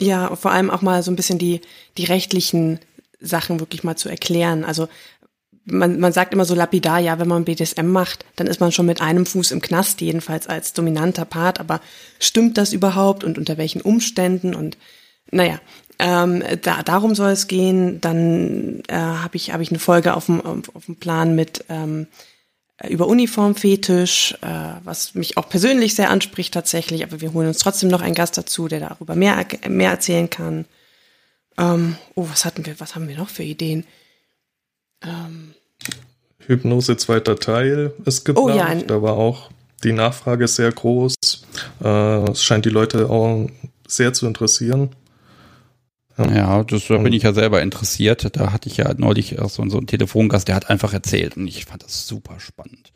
Ja, 0.00 0.34
vor 0.36 0.52
allem 0.52 0.70
auch 0.70 0.82
mal 0.82 1.02
so 1.02 1.10
ein 1.10 1.16
bisschen 1.16 1.38
die, 1.38 1.60
die 1.98 2.04
rechtlichen 2.04 2.78
Sachen 3.20 3.60
wirklich 3.60 3.82
mal 3.84 3.96
zu 3.96 4.08
erklären. 4.08 4.64
Also 4.64 4.88
man, 5.64 5.98
man 5.98 6.12
sagt 6.12 6.32
immer 6.32 6.44
so 6.44 6.54
lapidar, 6.54 7.00
ja, 7.00 7.18
wenn 7.18 7.28
man 7.28 7.44
BDSM 7.44 7.86
macht, 7.86 8.24
dann 8.36 8.46
ist 8.46 8.60
man 8.60 8.72
schon 8.72 8.86
mit 8.86 9.00
einem 9.00 9.26
Fuß 9.26 9.50
im 9.50 9.60
Knast, 9.60 10.00
jedenfalls 10.00 10.46
als 10.46 10.72
dominanter 10.72 11.24
Part. 11.24 11.60
Aber 11.60 11.80
stimmt 12.20 12.56
das 12.56 12.72
überhaupt 12.72 13.24
und 13.24 13.36
unter 13.36 13.58
welchen 13.58 13.80
Umständen? 13.80 14.54
Und 14.54 14.78
naja, 15.30 15.60
ähm, 15.98 16.42
da, 16.62 16.82
darum 16.82 17.14
soll 17.14 17.30
es 17.30 17.46
gehen. 17.46 18.00
Dann 18.00 18.82
äh, 18.88 18.94
habe 18.94 19.36
ich, 19.36 19.52
hab 19.52 19.60
ich 19.60 19.70
eine 19.70 19.78
Folge 19.78 20.14
auf 20.14 20.26
dem, 20.26 20.40
auf 20.40 20.86
dem 20.86 20.96
Plan 20.96 21.34
mit 21.34 21.64
ähm, 21.68 22.06
über 22.88 23.06
Uniformfetisch, 23.06 24.36
äh, 24.42 24.74
was 24.84 25.14
mich 25.14 25.38
auch 25.38 25.48
persönlich 25.48 25.94
sehr 25.94 26.10
anspricht 26.10 26.52
tatsächlich. 26.52 27.02
Aber 27.04 27.20
wir 27.20 27.32
holen 27.32 27.48
uns 27.48 27.58
trotzdem 27.58 27.88
noch 27.88 28.02
einen 28.02 28.14
Gast 28.14 28.36
dazu, 28.36 28.68
der 28.68 28.80
darüber 28.80 29.14
mehr, 29.14 29.46
mehr 29.68 29.90
erzählen 29.90 30.28
kann. 30.28 30.66
Ähm, 31.58 31.96
oh, 32.14 32.26
was 32.30 32.44
hatten 32.44 32.66
wir, 32.66 32.78
was 32.78 32.94
haben 32.94 33.08
wir 33.08 33.16
noch 33.16 33.30
für 33.30 33.42
Ideen? 33.42 33.86
Ähm, 35.02 35.54
Hypnose 36.46 36.96
zweiter 36.98 37.36
Teil 37.38 37.92
ist 38.04 38.24
geplant. 38.24 38.50
Oh, 38.50 38.54
ja, 38.54 38.74
da 38.74 39.02
war 39.02 39.14
auch 39.14 39.50
die 39.82 39.92
Nachfrage 39.92 40.46
sehr 40.46 40.70
groß. 40.70 41.14
Äh, 41.82 42.30
es 42.30 42.44
scheint 42.44 42.66
die 42.66 42.70
Leute 42.70 43.08
auch 43.08 43.48
sehr 43.88 44.12
zu 44.12 44.26
interessieren. 44.26 44.90
Ja, 46.18 46.64
das, 46.64 46.86
da 46.86 46.98
bin 46.98 47.12
ich 47.12 47.24
ja 47.24 47.32
selber 47.34 47.60
interessiert. 47.60 48.36
Da 48.36 48.52
hatte 48.52 48.68
ich 48.68 48.78
ja 48.78 48.94
neulich 48.96 49.38
auch 49.38 49.50
so, 49.50 49.68
so 49.68 49.76
einen 49.76 49.86
Telefongast, 49.86 50.48
der 50.48 50.54
hat 50.54 50.70
einfach 50.70 50.92
erzählt 50.92 51.36
und 51.36 51.46
ich 51.46 51.66
fand 51.66 51.82
das 51.82 52.06
super 52.06 52.40
spannend. 52.40 52.92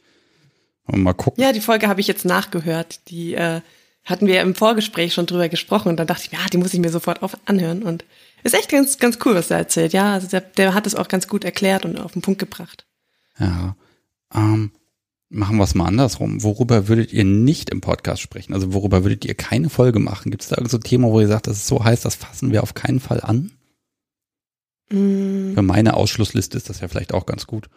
mal 0.86 1.12
gucken. 1.12 1.42
Ja, 1.42 1.52
die 1.52 1.60
Folge 1.60 1.88
habe 1.88 2.00
ich 2.00 2.06
jetzt 2.06 2.24
nachgehört. 2.24 3.00
Die 3.08 3.34
äh, 3.34 3.60
hatten 4.04 4.26
wir 4.26 4.40
im 4.40 4.54
Vorgespräch 4.54 5.12
schon 5.12 5.26
drüber 5.26 5.48
gesprochen 5.48 5.88
und 5.88 5.96
dann 5.98 6.06
dachte 6.06 6.24
ich 6.24 6.32
mir, 6.32 6.38
ja, 6.38 6.46
die 6.50 6.56
muss 6.56 6.72
ich 6.72 6.80
mir 6.80 6.90
sofort 6.90 7.22
auf 7.22 7.36
anhören 7.44 7.82
und 7.82 8.04
ist 8.42 8.54
echt 8.54 8.70
ganz, 8.70 8.98
ganz 8.98 9.18
cool, 9.24 9.34
was 9.34 9.50
er 9.50 9.58
erzählt. 9.58 9.92
Ja, 9.92 10.14
also 10.14 10.26
der, 10.26 10.40
der 10.40 10.72
hat 10.74 10.86
es 10.86 10.94
auch 10.94 11.08
ganz 11.08 11.28
gut 11.28 11.44
erklärt 11.44 11.84
und 11.84 11.98
auf 11.98 12.12
den 12.12 12.22
Punkt 12.22 12.38
gebracht. 12.38 12.86
Ja. 13.38 13.76
Ähm, 14.34 14.72
machen 15.30 15.56
wir 15.56 15.64
es 15.64 15.74
mal 15.74 15.86
andersrum. 15.86 16.42
Worüber 16.42 16.88
würdet 16.88 17.12
ihr 17.12 17.24
nicht 17.24 17.70
im 17.70 17.80
Podcast 17.80 18.20
sprechen? 18.20 18.52
Also 18.52 18.74
worüber 18.74 19.04
würdet 19.04 19.24
ihr 19.24 19.34
keine 19.34 19.70
Folge 19.70 20.00
machen? 20.00 20.30
Gibt 20.30 20.42
es 20.42 20.48
da 20.48 20.56
irgend 20.56 20.70
so 20.70 20.76
ein 20.76 20.82
Thema, 20.82 21.08
wo 21.08 21.20
ihr 21.20 21.28
sagt, 21.28 21.46
das 21.46 21.58
ist 21.58 21.66
so 21.68 21.82
heiß, 21.82 22.02
das 22.02 22.16
fassen 22.16 22.52
wir 22.52 22.62
auf 22.62 22.74
keinen 22.74 23.00
Fall 23.00 23.20
an? 23.20 23.52
Mm. 24.90 25.54
Für 25.54 25.62
meine 25.62 25.94
Ausschlussliste 25.94 26.56
ist 26.56 26.68
das 26.68 26.80
ja 26.80 26.88
vielleicht 26.88 27.14
auch 27.14 27.26
ganz 27.26 27.46
gut. 27.46 27.70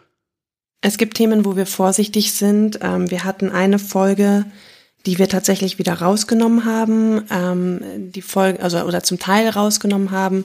Es 0.80 0.98
gibt 0.98 1.16
Themen, 1.16 1.44
wo 1.44 1.56
wir 1.56 1.66
vorsichtig 1.66 2.32
sind. 2.32 2.80
Ähm, 2.82 3.10
wir 3.10 3.24
hatten 3.24 3.50
eine 3.50 3.78
Folge, 3.78 4.44
die 5.06 5.18
wir 5.18 5.28
tatsächlich 5.28 5.78
wieder 5.78 5.94
rausgenommen 5.94 6.64
haben, 6.64 7.22
ähm, 7.30 8.10
die 8.12 8.22
Folge, 8.22 8.62
also 8.62 8.80
oder 8.82 9.02
zum 9.02 9.18
Teil 9.18 9.48
rausgenommen 9.48 10.10
haben. 10.10 10.44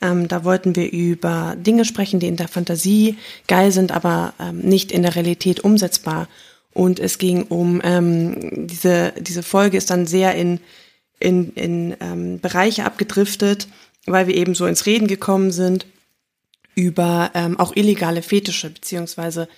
Ähm, 0.00 0.28
da 0.28 0.44
wollten 0.44 0.76
wir 0.76 0.92
über 0.92 1.56
Dinge 1.56 1.84
sprechen, 1.84 2.20
die 2.20 2.28
in 2.28 2.36
der 2.36 2.48
Fantasie 2.48 3.16
geil 3.48 3.72
sind, 3.72 3.92
aber 3.92 4.34
ähm, 4.38 4.60
nicht 4.60 4.92
in 4.92 5.02
der 5.02 5.14
Realität 5.14 5.60
umsetzbar. 5.60 6.28
Und 6.72 7.00
es 7.00 7.18
ging 7.18 7.44
um 7.44 7.80
ähm, 7.82 8.66
diese 8.66 9.14
diese 9.18 9.42
Folge 9.42 9.78
ist 9.78 9.90
dann 9.90 10.06
sehr 10.06 10.34
in 10.34 10.60
in, 11.18 11.52
in 11.54 11.96
ähm, 12.00 12.40
Bereiche 12.40 12.84
abgedriftet, 12.84 13.68
weil 14.04 14.26
wir 14.26 14.34
eben 14.34 14.54
so 14.54 14.66
ins 14.66 14.84
Reden 14.84 15.06
gekommen 15.06 15.50
sind 15.50 15.86
über 16.74 17.30
ähm, 17.34 17.58
auch 17.58 17.74
illegale 17.74 18.20
Fetische 18.20 18.68
beziehungsweise 18.68 19.48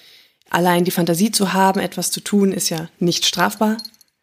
allein 0.48 0.85
die 0.85 0.92
Fantasie 0.92 1.33
zu 1.33 1.53
haben, 1.53 1.81
etwas 1.81 2.11
zu 2.11 2.20
tun, 2.20 2.53
ist 2.53 2.70
ja 2.70 2.88
nicht 3.01 3.27
strafbar. 3.27 3.77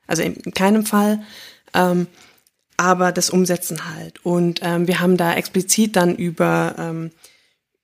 Also 0.07 0.23
in, 0.23 0.53
keinem 0.53 0.85
Fall. 0.85 1.21
Ähm, 1.73 2.07
aber 2.77 3.11
das 3.11 3.29
Umsetzen 3.29 3.93
halt. 3.93 4.23
Und 4.25 4.59
ähm, 4.63 4.87
wir 4.87 4.99
haben 4.99 5.17
da 5.17 5.33
explizit 5.33 5.95
dann 5.95 6.15
über, 6.15 6.75
ähm, 6.77 7.11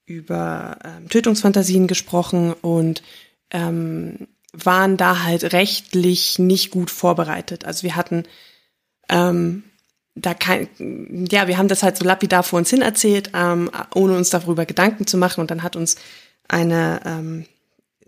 über 0.05 0.77
ähm, 0.83 1.09
Tötungsfantasien 1.09 1.87
gesprochen 1.87 2.53
und 2.53 3.03
ähm, 3.51 4.27
waren 4.53 4.97
da 4.97 5.23
halt 5.23 5.53
rechtlich 5.53 6.39
nicht 6.39 6.71
gut 6.71 6.91
vorbereitet. 6.91 7.65
Also 7.65 7.83
wir 7.83 7.95
hatten 7.95 8.23
ähm, 9.09 9.63
da 10.15 10.33
kein, 10.33 10.67
ja, 11.31 11.47
wir 11.47 11.57
haben 11.57 11.69
das 11.69 11.83
halt 11.83 11.97
so 11.97 12.05
lapidar 12.05 12.43
vor 12.43 12.59
uns 12.59 12.69
hin 12.69 12.81
erzählt, 12.81 13.31
ähm, 13.33 13.71
ohne 13.95 14.15
uns 14.15 14.29
darüber 14.29 14.65
Gedanken 14.65 15.07
zu 15.07 15.17
machen. 15.17 15.41
Und 15.41 15.51
dann 15.51 15.63
hat 15.63 15.75
uns 15.75 15.95
eine 16.47 17.01
ähm, 17.05 17.45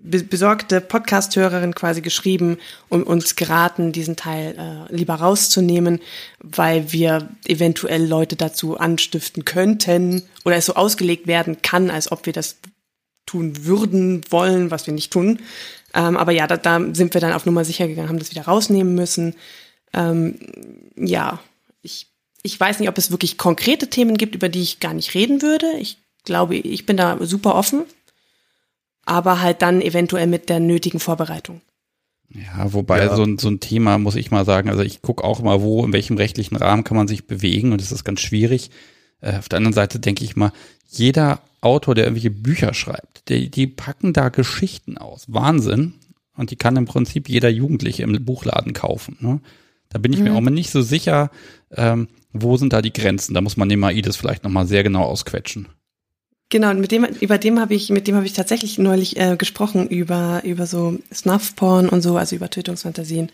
besorgte 0.03 0.81
Podcast-Hörerin 0.81 1.73
quasi 1.75 2.01
geschrieben 2.01 2.57
und 2.89 3.03
uns 3.03 3.35
geraten, 3.35 3.93
diesen 3.93 4.17
Teil 4.17 4.55
äh, 4.57 4.93
lieber 4.93 5.15
rauszunehmen, 5.15 6.01
weil 6.39 6.91
wir 6.91 7.29
eventuell 7.45 8.05
Leute 8.05 8.35
dazu 8.35 8.77
anstiften 8.77 9.45
könnten 9.45 10.23
oder 10.43 10.57
es 10.57 10.65
so 10.65 10.75
ausgelegt 10.75 11.27
werden 11.27 11.61
kann, 11.61 11.89
als 11.89 12.11
ob 12.11 12.25
wir 12.25 12.33
das 12.33 12.57
tun 13.25 13.65
würden, 13.65 14.21
wollen, 14.29 14.71
was 14.71 14.87
wir 14.87 14.93
nicht 14.93 15.13
tun. 15.13 15.39
Ähm, 15.93 16.17
aber 16.17 16.33
ja, 16.33 16.47
da, 16.47 16.57
da 16.57 16.81
sind 16.93 17.13
wir 17.13 17.21
dann 17.21 17.33
auf 17.33 17.45
Nummer 17.45 17.63
sicher 17.63 17.87
gegangen, 17.87 18.09
haben 18.09 18.19
das 18.19 18.31
wieder 18.31 18.43
rausnehmen 18.43 18.95
müssen. 18.95 19.35
Ähm, 19.93 20.35
ja, 20.97 21.39
ich, 21.81 22.07
ich 22.41 22.59
weiß 22.59 22.79
nicht, 22.79 22.89
ob 22.89 22.97
es 22.97 23.11
wirklich 23.11 23.37
konkrete 23.37 23.89
Themen 23.89 24.17
gibt, 24.17 24.35
über 24.35 24.49
die 24.49 24.61
ich 24.61 24.81
gar 24.81 24.93
nicht 24.93 25.13
reden 25.13 25.41
würde. 25.41 25.71
Ich 25.79 25.97
glaube, 26.25 26.57
ich 26.57 26.85
bin 26.85 26.97
da 26.97 27.17
super 27.21 27.55
offen 27.55 27.83
aber 29.05 29.41
halt 29.41 29.61
dann 29.61 29.81
eventuell 29.81 30.27
mit 30.27 30.49
der 30.49 30.59
nötigen 30.59 30.99
Vorbereitung. 30.99 31.61
Ja, 32.29 32.73
wobei 32.73 33.05
ja. 33.05 33.15
So, 33.15 33.23
ein, 33.23 33.37
so 33.37 33.49
ein 33.49 33.59
Thema, 33.59 33.97
muss 33.97 34.15
ich 34.15 34.31
mal 34.31 34.45
sagen, 34.45 34.69
also 34.69 34.81
ich 34.81 35.01
gucke 35.01 35.23
auch 35.23 35.41
mal, 35.41 35.61
wo, 35.61 35.85
in 35.85 35.93
welchem 35.93 36.17
rechtlichen 36.17 36.55
Rahmen 36.55 36.83
kann 36.83 36.97
man 36.97 37.07
sich 37.07 37.27
bewegen 37.27 37.71
und 37.71 37.81
das 37.81 37.91
ist 37.91 38.03
ganz 38.03 38.21
schwierig. 38.21 38.71
Äh, 39.21 39.37
auf 39.37 39.49
der 39.49 39.57
anderen 39.57 39.73
Seite 39.73 39.99
denke 39.99 40.23
ich 40.23 40.35
mal, 40.35 40.51
jeder 40.89 41.41
Autor, 41.61 41.95
der 41.95 42.05
irgendwelche 42.05 42.31
Bücher 42.31 42.73
schreibt, 42.73 43.29
die, 43.29 43.49
die 43.49 43.67
packen 43.67 44.13
da 44.13 44.29
Geschichten 44.29 44.97
aus. 44.97 45.25
Wahnsinn. 45.27 45.93
Und 46.35 46.49
die 46.49 46.55
kann 46.55 46.75
im 46.75 46.85
Prinzip 46.85 47.29
jeder 47.29 47.49
Jugendliche 47.49 48.01
im 48.01 48.25
Buchladen 48.25 48.73
kaufen. 48.73 49.17
Ne? 49.19 49.39
Da 49.89 49.99
bin 49.99 50.11
ich 50.11 50.19
mhm. 50.19 50.25
mir 50.25 50.33
auch 50.33 50.41
mal 50.41 50.49
nicht 50.49 50.71
so 50.71 50.81
sicher, 50.81 51.29
ähm, 51.71 52.07
wo 52.31 52.57
sind 52.57 52.73
da 52.73 52.81
die 52.81 52.93
Grenzen. 52.93 53.35
Da 53.35 53.41
muss 53.41 53.57
man 53.57 53.69
den 53.69 53.79
Maides 53.79 54.17
vielleicht 54.17 54.43
nochmal 54.43 54.65
sehr 54.65 54.81
genau 54.81 55.03
ausquetschen. 55.03 55.67
Genau, 56.53 56.69
und 56.69 56.79
mit 56.79 56.91
dem, 56.91 57.03
über 57.03 57.39
dem 57.39 57.59
habe 57.59 57.73
ich, 57.73 57.89
mit 57.89 58.05
dem 58.05 58.13
habe 58.15 58.27
ich 58.27 58.33
tatsächlich 58.33 58.77
neulich 58.77 59.17
äh, 59.17 59.37
gesprochen 59.37 59.87
über 59.87 60.41
über 60.43 60.67
so 60.67 60.99
Snuff-Porn 61.11 61.89
und 61.89 62.03
so, 62.03 62.15
also 62.15 62.35
über 62.35 62.47
Tötungsfantasien. 62.47 63.31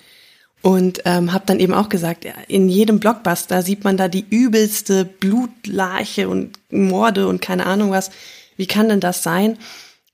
Und 0.61 1.01
ähm, 1.03 1.33
habe 1.33 1.43
dann 1.45 1.59
eben 1.59 1.73
auch 1.73 1.89
gesagt, 1.89 2.25
in 2.47 2.69
jedem 2.69 3.01
Blockbuster 3.01 3.61
sieht 3.61 3.83
man 3.83 3.97
da 3.97 4.07
die 4.07 4.23
übelste 4.29 5.03
Blutlarche 5.03 6.29
und 6.29 6.57
Morde 6.71 7.27
und 7.27 7.41
keine 7.41 7.65
Ahnung 7.65 7.91
was. 7.91 8.09
Wie 8.55 8.67
kann 8.67 8.87
denn 8.87 9.01
das 9.01 9.21
sein? 9.21 9.57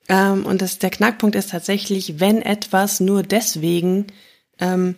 Ähm, 0.09 0.43
und 0.43 0.63
das, 0.63 0.79
der 0.79 0.89
Knackpunkt 0.89 1.35
ist 1.35 1.51
tatsächlich, 1.51 2.19
wenn 2.19 2.41
etwas 2.41 3.01
nur 3.01 3.21
deswegen 3.21 4.07
ähm, 4.57 4.95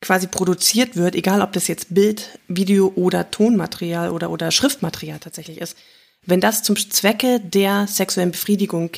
quasi 0.00 0.26
produziert 0.26 0.96
wird, 0.96 1.14
egal 1.14 1.42
ob 1.42 1.52
das 1.52 1.68
jetzt 1.68 1.92
Bild, 1.92 2.38
Video 2.48 2.94
oder 2.94 3.30
Tonmaterial 3.30 4.08
oder, 4.08 4.30
oder 4.30 4.50
Schriftmaterial 4.50 5.18
tatsächlich 5.18 5.60
ist, 5.60 5.76
wenn 6.26 6.40
das 6.40 6.62
zum 6.62 6.76
Zwecke 6.76 7.40
der 7.40 7.86
sexuellen 7.86 8.32
Befriedigung 8.32 8.90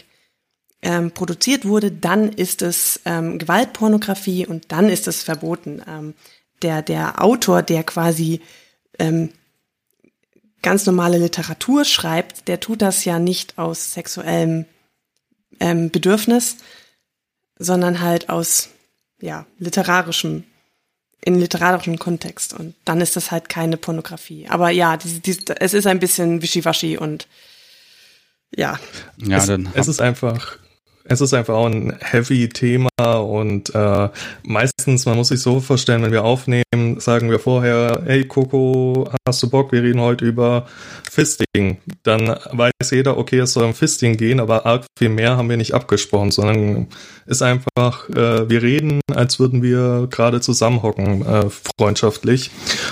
ähm, 0.82 1.10
produziert 1.12 1.66
wurde, 1.66 1.90
dann 1.90 2.28
ist 2.28 2.62
es 2.62 3.00
ähm, 3.04 3.38
Gewaltpornografie 3.38 4.46
und 4.46 4.70
dann 4.72 4.88
ist 4.88 5.08
es 5.08 5.22
verboten. 5.22 5.82
Ähm, 5.86 6.14
der, 6.62 6.82
der 6.82 7.22
Autor, 7.22 7.62
der 7.62 7.84
quasi 7.84 8.40
ähm, 8.98 9.30
ganz 10.62 10.86
normale 10.86 11.18
Literatur 11.18 11.84
schreibt, 11.84 12.48
der 12.48 12.60
tut 12.60 12.82
das 12.82 13.04
ja 13.04 13.18
nicht 13.18 13.58
aus 13.58 13.92
sexuellem 13.92 14.64
ähm, 15.60 15.90
Bedürfnis, 15.90 16.56
sondern 17.58 18.00
halt 18.00 18.28
aus 18.28 18.70
ja, 19.20 19.46
literarischem 19.58 20.44
in 21.20 21.38
literarischen 21.38 21.98
Kontext 21.98 22.54
und 22.54 22.74
dann 22.84 23.00
ist 23.00 23.16
das 23.16 23.30
halt 23.30 23.48
keine 23.48 23.76
Pornografie. 23.76 24.46
Aber 24.48 24.70
ja, 24.70 24.96
die, 24.96 25.20
die, 25.20 25.36
es 25.58 25.74
ist 25.74 25.86
ein 25.86 25.98
bisschen 25.98 26.42
wischiwaschi 26.42 26.96
und 26.96 27.26
ja. 28.54 28.78
Ja, 29.18 29.44
dann 29.44 29.68
es 29.74 29.88
ist 29.88 30.00
einfach 30.00 30.58
es 31.08 31.20
ist 31.20 31.34
einfach 31.34 31.54
auch 31.54 31.66
ein 31.66 31.96
heavy 32.00 32.48
Thema 32.48 32.88
und 32.98 33.74
äh, 33.74 34.08
meistens, 34.42 35.06
man 35.06 35.16
muss 35.16 35.28
sich 35.28 35.40
so 35.40 35.60
vorstellen, 35.60 36.02
wenn 36.02 36.12
wir 36.12 36.24
aufnehmen, 36.24 37.00
sagen 37.00 37.30
wir 37.30 37.38
vorher, 37.38 38.02
hey 38.04 38.24
Coco, 38.24 39.10
hast 39.26 39.42
du 39.42 39.48
Bock, 39.48 39.72
wir 39.72 39.82
reden 39.82 40.00
heute 40.00 40.26
über 40.26 40.66
Fisting. 41.10 41.78
Dann 42.02 42.28
weiß 42.52 42.90
jeder, 42.90 43.16
okay, 43.16 43.38
es 43.38 43.54
soll 43.54 43.64
um 43.64 43.74
Fisting 43.74 44.16
gehen, 44.16 44.38
aber 44.38 44.66
arg 44.66 44.84
viel 44.98 45.08
mehr 45.08 45.36
haben 45.36 45.48
wir 45.48 45.56
nicht 45.56 45.74
abgesprochen, 45.74 46.30
sondern 46.30 46.88
ist 47.26 47.42
einfach, 47.42 48.08
äh, 48.10 48.48
wir 48.48 48.62
reden, 48.62 49.00
als 49.14 49.38
würden 49.38 49.62
wir 49.62 50.08
gerade 50.10 50.40
zusammenhocken, 50.40 51.24
äh, 51.26 51.46
freundschaftlich. 51.78 52.50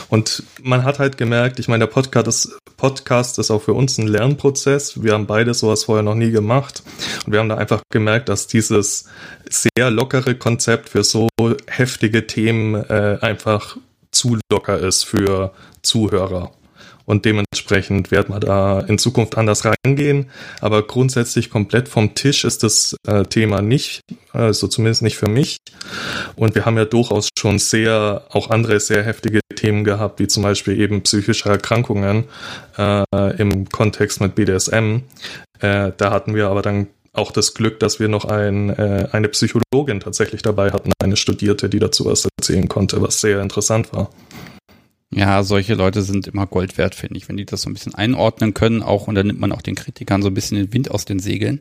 Und 0.09 0.43
man 0.63 0.85
hat 0.85 0.99
halt 0.99 1.17
gemerkt, 1.17 1.59
ich 1.59 1.69
meine, 1.69 1.87
der 1.87 1.93
Podcast 1.93 2.27
ist, 2.29 2.59
Podcast 2.77 3.39
ist 3.39 3.51
auch 3.51 3.63
für 3.63 3.73
uns 3.73 3.97
ein 3.99 4.07
Lernprozess. 4.07 5.03
Wir 5.03 5.13
haben 5.13 5.27
beide 5.27 5.55
sowas 5.55 5.85
vorher 5.85 6.03
noch 6.03 6.15
nie 6.15 6.31
gemacht. 6.31 6.83
Und 7.25 7.33
wir 7.33 7.41
haben 7.41 7.49
da 7.49 7.57
einfach 7.57 7.81
gemerkt, 7.91 8.06
dass 8.29 8.47
dieses 8.47 9.07
sehr 9.49 9.91
lockere 9.91 10.35
Konzept 10.35 10.89
für 10.89 11.05
so 11.05 11.29
heftige 11.67 12.27
Themen 12.27 12.75
äh, 12.75 13.19
einfach 13.21 13.77
zu 14.11 14.39
locker 14.51 14.79
ist 14.79 15.05
für 15.05 15.53
Zuhörer. 15.83 16.53
Und 17.07 17.25
dementsprechend 17.25 18.11
wird 18.11 18.29
man 18.29 18.41
da 18.41 18.81
in 18.81 18.99
Zukunft 18.99 19.39
anders 19.39 19.63
reingehen. 19.65 20.29
Aber 20.61 20.85
grundsätzlich 20.85 21.51
komplett 21.51 21.89
vom 21.89 22.15
Tisch 22.15 22.45
ist 22.45 22.65
das 22.65 22.97
äh, 23.07 23.23
Thema 23.23 23.63
nicht, 23.63 24.01
also 24.33 24.67
zumindest 24.67 25.03
nicht 25.03 25.17
für 25.17 25.29
mich. 25.29 25.59
Und 26.35 26.57
wir 26.57 26.67
haben 26.67 26.77
ja 26.77 26.85
durchaus 26.85 27.29
schon 27.39 27.61
sehr, 27.61 28.25
auch 28.31 28.51
andere 28.51 28.81
sehr 28.81 29.05
heftige 29.05 29.41
Themen 29.55 29.85
gehabt, 29.85 30.19
wie 30.19 30.27
zum 30.27 30.43
Beispiel 30.43 30.79
eben 30.81 31.03
psychische 31.03 31.49
Erkrankungen 31.49 32.25
äh, 32.77 33.05
im 33.39 33.69
Kontext 33.69 34.21
mit 34.21 34.35
BDSM. 34.35 35.03
Äh, 35.61 35.93
da 35.97 36.11
hatten 36.11 36.35
wir 36.35 36.49
aber 36.49 36.63
dann 36.63 36.89
auch 37.19 37.33
das 37.33 37.55
Glück, 37.55 37.81
dass 37.81 38.01
wir 38.01 38.09
noch 38.09 38.25
ein, 38.25 38.71
äh, 38.71 39.09
eine 39.13 39.29
Psychologin 39.29 40.01
tatsächlich 40.01 40.43
dabei 40.43 40.73
hatten, 40.73 40.93
eine 41.03 41.17
Studierte, 41.17 41.69
die 41.69 41.79
dazu 41.79 42.05
was 42.05 42.27
erzählen 42.39 42.69
konnte, 42.69 43.01
was 43.03 43.21
sehr 43.21 43.41
interessant 43.41 43.93
war. 43.93 44.11
Ja, 45.11 45.43
solche 45.43 45.75
Leute 45.75 46.03
sind 46.03 46.27
immer 46.27 46.47
Gold 46.47 46.79
wert, 46.79 46.95
finde 46.95 47.17
ich, 47.17 47.29
wenn 47.29 47.37
die 47.37 47.47
das 47.47 47.63
so 47.63 47.71
ein 47.71 47.75
bisschen 47.75 47.95
einordnen 47.95 48.55
können, 48.55 48.83
auch 48.83 49.07
und 49.07 49.15
dann 49.15 49.29
nimmt 49.29 49.41
man 49.41 49.53
auch 49.53 49.63
den 49.63 49.77
Kritikern 49.77 50.23
so 50.23 50.29
ein 50.29 50.35
bisschen 50.35 50.57
den 50.59 50.73
Wind 50.73 50.91
aus 50.91 51.05
den 51.05 51.21
Segeln. 51.21 51.61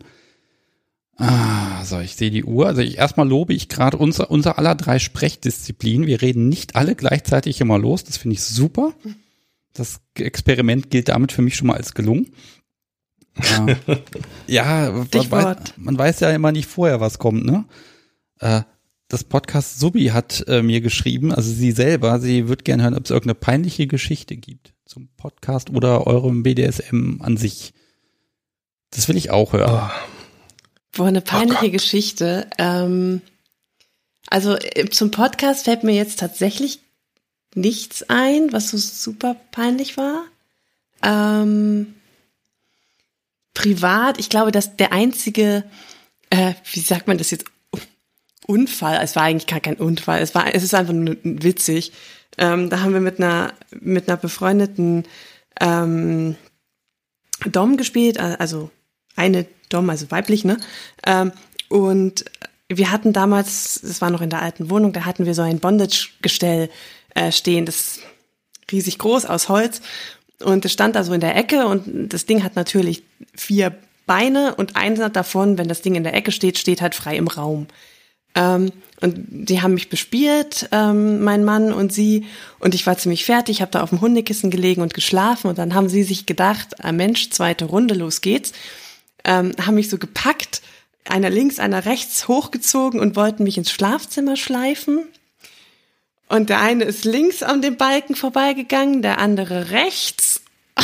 Ah, 1.17 1.85
so, 1.85 1.99
ich 1.99 2.15
sehe 2.15 2.31
die 2.31 2.43
Uhr. 2.43 2.67
Also 2.67 2.81
ich, 2.81 2.97
erstmal 2.97 3.27
lobe 3.27 3.53
ich 3.53 3.69
gerade 3.69 3.97
unser, 3.97 4.29
unser 4.29 4.57
aller 4.57 4.75
drei 4.75 4.99
Sprechdisziplinen. 4.99 6.07
Wir 6.07 6.21
reden 6.21 6.49
nicht 6.49 6.75
alle 6.75 6.95
gleichzeitig 6.95 7.61
immer 7.61 7.79
los. 7.79 8.03
Das 8.03 8.17
finde 8.17 8.33
ich 8.33 8.43
super. 8.43 8.93
Das 9.73 10.01
Experiment 10.15 10.89
gilt 10.89 11.09
damit 11.09 11.31
für 11.31 11.41
mich 11.41 11.55
schon 11.55 11.67
mal 11.67 11.77
als 11.77 11.93
gelungen. 11.93 12.31
Ja, 14.47 14.91
man 14.91 15.11
weiß, 15.11 15.57
man 15.77 15.97
weiß, 15.97 16.19
ja 16.21 16.31
immer 16.31 16.51
nicht 16.51 16.67
vorher, 16.67 17.01
was 17.01 17.19
kommt, 17.19 17.45
ne? 17.45 17.65
Äh, 18.39 18.61
das 19.07 19.23
Podcast 19.23 19.79
Subi 19.79 20.07
hat 20.07 20.43
äh, 20.47 20.61
mir 20.61 20.81
geschrieben, 20.81 21.33
also 21.33 21.51
sie 21.51 21.71
selber, 21.71 22.19
sie 22.19 22.47
wird 22.47 22.65
gerne 22.65 22.83
hören, 22.83 22.95
ob 22.95 23.05
es 23.05 23.11
irgendeine 23.11 23.35
peinliche 23.35 23.87
Geschichte 23.87 24.35
gibt 24.35 24.73
zum 24.85 25.09
Podcast 25.17 25.69
oder 25.69 26.07
eurem 26.07 26.43
BDSM 26.43 27.21
an 27.21 27.37
sich. 27.37 27.73
Das 28.91 29.07
will 29.07 29.17
ich 29.17 29.31
auch 29.31 29.53
hören. 29.53 29.89
Oh. 29.89 29.91
Boah, 30.93 31.07
eine 31.07 31.21
peinliche 31.21 31.67
oh 31.67 31.71
Geschichte. 31.71 32.47
Ähm, 32.57 33.21
also 34.27 34.55
äh, 34.55 34.89
zum 34.89 35.11
Podcast 35.11 35.65
fällt 35.65 35.83
mir 35.83 35.95
jetzt 35.95 36.19
tatsächlich 36.19 36.79
nichts 37.53 38.03
ein, 38.09 38.51
was 38.53 38.69
so 38.69 38.77
super 38.77 39.35
peinlich 39.51 39.97
war. 39.97 40.23
Ähm, 41.03 41.95
privat, 43.55 44.19
ich 44.19 44.29
glaube, 44.29 44.51
dass 44.51 44.77
der 44.77 44.93
einzige, 44.93 45.63
äh, 46.29 46.53
wie 46.71 46.79
sagt 46.81 47.07
man 47.07 47.17
das 47.17 47.31
jetzt, 47.31 47.45
Unfall, 48.45 48.99
es 49.01 49.15
war 49.15 49.23
eigentlich 49.23 49.47
gar 49.47 49.59
kein 49.59 49.77
Unfall, 49.77 50.21
es 50.21 50.35
war, 50.35 50.53
es 50.53 50.61
ist 50.61 50.75
einfach 50.75 50.93
nur 50.93 51.17
witzig. 51.23 51.91
Ähm, 52.37 52.69
da 52.69 52.81
haben 52.81 52.93
wir 52.93 52.99
mit 52.99 53.19
einer, 53.19 53.53
mit 53.71 54.07
einer 54.07 54.17
befreundeten 54.17 55.05
ähm, 55.59 56.35
Dom 57.47 57.77
gespielt, 57.77 58.19
also 58.19 58.69
eine 59.15 59.47
Dom, 59.69 59.89
also 59.89 60.11
weiblich, 60.11 60.45
ne? 60.45 60.57
Ähm, 61.07 61.31
und 61.69 62.25
wir 62.69 62.91
hatten 62.91 63.13
damals, 63.13 63.79
das 63.81 64.01
war 64.01 64.11
noch 64.11 64.21
in 64.21 64.29
der 64.29 64.41
alten 64.41 64.69
Wohnung, 64.69 64.93
da 64.93 65.05
hatten 65.05 65.25
wir 65.25 65.33
so 65.33 65.41
ein 65.41 65.59
Bondage-Gestell 65.59 66.69
äh, 67.15 67.31
stehen, 67.31 67.65
das 67.65 67.99
riesig 68.71 68.99
groß 68.99 69.25
aus 69.25 69.49
Holz. 69.49 69.81
Und 70.43 70.65
es 70.65 70.73
stand 70.73 70.95
da 70.95 71.03
so 71.03 71.13
in 71.13 71.21
der 71.21 71.35
Ecke 71.35 71.65
und 71.67 72.13
das 72.13 72.25
Ding 72.25 72.43
hat 72.43 72.55
natürlich 72.55 73.03
vier 73.35 73.75
Beine 74.05 74.55
und 74.55 74.75
eins 74.75 74.99
davon, 75.13 75.57
wenn 75.57 75.67
das 75.67 75.81
Ding 75.81 75.95
in 75.95 76.03
der 76.03 76.13
Ecke 76.13 76.31
steht, 76.31 76.57
steht 76.57 76.81
halt 76.81 76.93
frei 76.93 77.15
im 77.17 77.27
Raum. 77.27 77.67
Ähm, 78.35 78.71
und 79.01 79.15
die 79.29 79.61
haben 79.61 79.73
mich 79.73 79.89
bespielt, 79.89 80.69
ähm, 80.71 81.23
mein 81.23 81.43
Mann 81.43 81.73
und 81.73 81.91
sie. 81.91 82.25
Und 82.59 82.75
ich 82.75 82.85
war 82.85 82.97
ziemlich 82.97 83.25
fertig, 83.25 83.61
habe 83.61 83.71
da 83.71 83.81
auf 83.81 83.89
dem 83.89 84.01
Hundekissen 84.01 84.51
gelegen 84.51 84.81
und 84.81 84.93
geschlafen. 84.93 85.47
Und 85.47 85.57
dann 85.57 85.73
haben 85.73 85.89
sie 85.89 86.03
sich 86.03 86.25
gedacht, 86.25 86.83
ah, 86.83 86.91
Mensch, 86.91 87.29
zweite 87.29 87.65
Runde, 87.65 87.95
los 87.95 88.21
geht's. 88.21 88.51
Ähm, 89.23 89.53
haben 89.65 89.75
mich 89.75 89.89
so 89.89 89.97
gepackt, 89.97 90.61
einer 91.05 91.29
links, 91.29 91.59
einer 91.59 91.85
rechts 91.85 92.27
hochgezogen 92.27 92.99
und 92.99 93.15
wollten 93.15 93.43
mich 93.43 93.57
ins 93.57 93.71
Schlafzimmer 93.71 94.37
schleifen. 94.37 95.03
Und 96.27 96.49
der 96.49 96.59
eine 96.59 96.85
ist 96.85 97.05
links 97.05 97.43
an 97.43 97.61
dem 97.61 97.77
Balken 97.77 98.15
vorbeigegangen, 98.15 99.01
der 99.01 99.19
andere 99.19 99.69
rechts. 99.71 100.41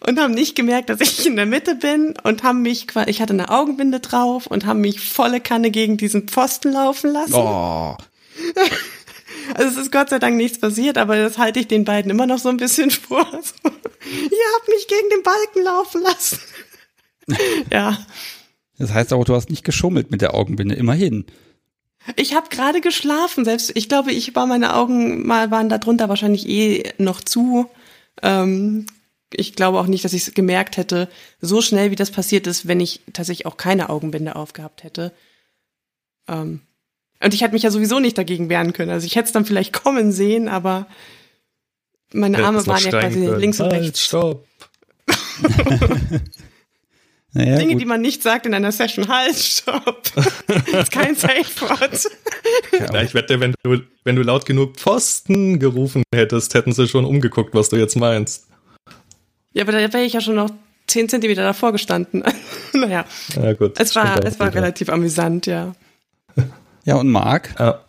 und 0.00 0.18
haben 0.18 0.34
nicht 0.34 0.54
gemerkt, 0.54 0.88
dass 0.88 1.00
ich 1.00 1.26
in 1.26 1.36
der 1.36 1.46
Mitte 1.46 1.74
bin 1.74 2.14
und 2.22 2.42
haben 2.42 2.62
mich, 2.62 2.86
ich 3.06 3.20
hatte 3.20 3.32
eine 3.32 3.50
Augenbinde 3.50 4.00
drauf 4.00 4.46
und 4.46 4.64
haben 4.64 4.80
mich 4.80 5.00
volle 5.00 5.40
Kanne 5.40 5.70
gegen 5.70 5.96
diesen 5.96 6.28
Pfosten 6.28 6.72
laufen 6.72 7.12
lassen. 7.12 7.34
Oh. 7.34 7.96
Also 9.54 9.70
es 9.70 9.86
ist 9.86 9.92
Gott 9.92 10.10
sei 10.10 10.18
Dank 10.18 10.36
nichts 10.36 10.60
passiert, 10.60 10.96
aber 10.96 11.16
das 11.16 11.36
halte 11.36 11.58
ich 11.58 11.66
den 11.66 11.84
beiden 11.84 12.10
immer 12.10 12.26
noch 12.26 12.38
so 12.38 12.48
ein 12.48 12.58
bisschen 12.58 12.90
vor. 12.90 13.26
So, 13.32 13.70
ihr 13.70 14.46
habt 14.56 14.68
mich 14.68 14.86
gegen 14.86 15.08
den 15.10 15.22
Balken 15.22 15.64
laufen 15.64 16.02
lassen. 16.02 16.38
ja. 17.72 17.98
Das 18.78 18.92
heißt 18.92 19.12
auch, 19.12 19.24
du 19.24 19.34
hast 19.34 19.50
nicht 19.50 19.64
geschummelt 19.64 20.10
mit 20.10 20.22
der 20.22 20.34
Augenbinde, 20.34 20.74
immerhin. 20.74 21.26
Ich 22.16 22.34
habe 22.34 22.48
gerade 22.48 22.80
geschlafen, 22.80 23.44
selbst 23.44 23.72
ich 23.74 23.88
glaube, 23.88 24.12
ich 24.12 24.34
war 24.34 24.46
meine 24.46 24.74
Augen 24.74 25.26
mal 25.26 25.50
waren 25.50 25.68
da 25.68 25.78
drunter 25.78 26.08
wahrscheinlich 26.08 26.48
eh 26.48 26.92
noch 26.98 27.20
zu. 27.20 27.70
Ähm, 28.22 28.86
ich 29.32 29.54
glaube 29.54 29.78
auch 29.78 29.86
nicht, 29.86 30.04
dass 30.04 30.12
ich 30.12 30.26
es 30.26 30.34
gemerkt 30.34 30.76
hätte, 30.76 31.08
so 31.40 31.62
schnell 31.62 31.90
wie 31.90 31.96
das 31.96 32.10
passiert 32.10 32.46
ist, 32.46 32.66
wenn 32.66 32.80
ich 32.80 33.00
tatsächlich 33.12 33.46
auch 33.46 33.56
keine 33.56 33.88
Augenbinde 33.88 34.36
aufgehabt 34.36 34.82
hätte. 34.82 35.12
Ähm, 36.28 36.60
und 37.22 37.34
ich 37.34 37.42
hätte 37.42 37.54
mich 37.54 37.62
ja 37.62 37.70
sowieso 37.70 38.00
nicht 38.00 38.18
dagegen 38.18 38.48
wehren 38.48 38.72
können. 38.72 38.90
Also 38.90 39.06
ich 39.06 39.14
hätte 39.14 39.26
es 39.26 39.32
dann 39.32 39.44
vielleicht 39.44 39.72
kommen 39.72 40.12
sehen, 40.12 40.48
aber 40.48 40.88
meine 42.12 42.44
Arme 42.44 42.66
waren 42.66 42.82
ja 42.82 42.90
quasi 42.90 43.20
können. 43.20 43.38
links 43.38 43.60
und 43.60 43.70
halt, 43.72 43.84
rechts. 43.84 44.04
Stopp. 44.04 44.46
naja, 47.34 47.56
Dinge, 47.56 47.72
gut. 47.72 47.80
die 47.80 47.86
man 47.86 48.00
nicht 48.00 48.22
sagt 48.22 48.44
in 48.46 48.52
einer 48.52 48.72
Session. 48.72 49.08
Halt, 49.08 49.36
stopp. 49.36 50.02
das 50.14 50.66
ist 50.82 50.92
kein 50.92 51.14
Safe 51.14 51.44
Wort. 51.60 52.08
ja, 52.78 53.02
ich 53.02 53.14
wette, 53.14 53.40
wenn 53.40 53.54
du, 53.62 53.80
wenn 54.04 54.16
du 54.16 54.22
laut 54.22 54.44
genug 54.44 54.76
Pfosten 54.76 55.58
gerufen 55.58 56.02
hättest, 56.14 56.54
hätten 56.54 56.72
sie 56.72 56.88
schon 56.88 57.04
umgeguckt, 57.04 57.54
was 57.54 57.70
du 57.70 57.76
jetzt 57.76 57.96
meinst. 57.96 58.48
Ja, 59.54 59.62
aber 59.62 59.72
da 59.72 59.78
wäre 59.78 60.04
ich 60.04 60.12
ja 60.12 60.20
schon 60.20 60.34
noch 60.34 60.50
zehn 60.86 61.08
Zentimeter 61.08 61.42
davor 61.42 61.72
gestanden. 61.72 62.22
naja. 62.74 63.06
Ja, 63.34 63.52
gut. 63.54 63.80
Es 63.80 63.94
war, 63.96 64.22
es 64.24 64.38
war 64.38 64.54
relativ 64.54 64.88
amüsant, 64.88 65.46
ja. 65.46 65.74
Ja, 66.84 66.96
und 66.96 67.08
Marc? 67.10 67.54
Ja. 67.60 67.84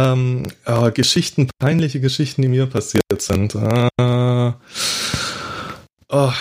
Ähm, 0.00 0.42
oh, 0.66 0.90
Geschichten, 0.92 1.48
peinliche 1.60 2.00
Geschichten, 2.00 2.42
die 2.42 2.48
mir 2.48 2.66
passiert 2.66 3.04
sind. 3.18 3.54
Äh, 3.54 4.52
oh, 6.08 6.32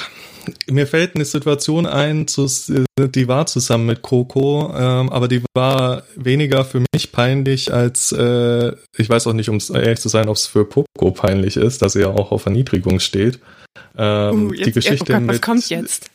mir 0.70 0.88
fällt 0.88 1.16
eine 1.16 1.26
Situation 1.26 1.86
ein, 1.86 2.26
die 2.98 3.28
war 3.28 3.46
zusammen 3.46 3.86
mit 3.86 4.02
Coco, 4.02 4.74
ähm, 4.76 5.10
aber 5.10 5.28
die 5.28 5.44
war 5.54 6.04
weniger 6.16 6.66
für 6.66 6.84
mich 6.94 7.12
peinlich 7.12 7.74
als, 7.74 8.12
äh, 8.12 8.74
ich 8.98 9.10
weiß 9.10 9.28
auch 9.28 9.34
nicht, 9.34 9.50
um 9.50 9.60
ehrlich 9.74 10.00
zu 10.00 10.10
sein, 10.10 10.30
ob 10.30 10.36
es 10.36 10.48
für 10.48 10.66
Coco 10.66 11.12
peinlich 11.12 11.58
ist, 11.58 11.82
dass 11.82 11.94
sie 11.94 12.02
ja 12.02 12.10
auch 12.10 12.32
auf 12.32 12.46
Erniedrigung 12.46 13.00
steht. 13.00 13.40
Ähm, 13.98 14.48
uh, 14.48 14.54
jetzt, 14.54 14.68
die 14.68 14.72
Geschichte 14.72 15.14
oh 15.14 15.20
Gott, 15.20 15.28
was 15.28 15.42
kommt 15.42 15.70
jetzt? 15.70 16.10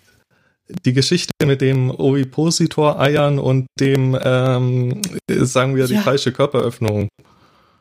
Die 0.85 0.93
Geschichte 0.93 1.33
mit 1.45 1.61
dem 1.61 1.91
Ovipositor-Eiern 1.91 3.39
und 3.39 3.67
dem, 3.79 4.19
ähm, 4.23 5.03
sagen 5.29 5.77
wir, 5.77 5.87
die 5.87 5.95
ja. 5.95 6.01
falsche 6.01 6.33
Körperöffnung. 6.33 7.09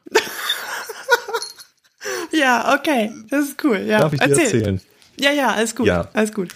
ja, 2.31 2.75
okay, 2.77 3.11
das 3.29 3.49
ist 3.49 3.63
cool. 3.63 3.85
Ja. 3.87 3.99
Darf 3.99 4.13
ich 4.13 4.19
dir 4.19 4.31
erzählen? 4.31 4.81
Ja, 5.21 5.31
ja, 5.31 5.51
alles 5.51 5.75
gut. 5.75 5.87
Ja. 5.87 6.09
Alles 6.13 6.33
gut. 6.33 6.49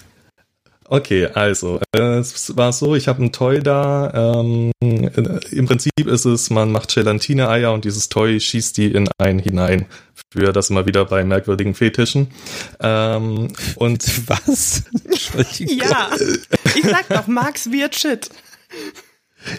Okay, 0.88 1.26
also 1.26 1.80
äh, 1.96 2.20
es 2.20 2.56
war 2.56 2.72
so, 2.72 2.96
ich 2.96 3.08
habe 3.08 3.24
ein 3.24 3.32
Toy 3.32 3.60
da. 3.60 4.42
Ähm, 4.42 4.72
Im 4.80 5.66
Prinzip 5.66 6.06
ist 6.06 6.26
es, 6.26 6.52
man 6.52 6.72
macht 6.72 6.94
Gelatine-Eier 6.94 7.74
und 7.74 7.86
dieses 7.86 8.10
Toy 8.10 8.40
schießt 8.40 8.78
die 8.78 8.92
in 8.92 9.10
einen 9.18 9.40
hinein. 9.40 9.88
Für 10.32 10.54
das 10.54 10.70
immer 10.70 10.86
wieder 10.86 11.06
bei 11.06 11.24
merkwürdigen 11.24 11.74
Fetischen. 11.74 12.28
Ähm, 12.80 13.48
und 13.78 14.30
was? 14.30 14.84
ja, 15.58 16.10
ich 16.76 16.84
sag 16.84 17.10
doch, 17.10 17.28
Max 17.28 17.72
weird 17.72 17.96
shit. 17.96 18.30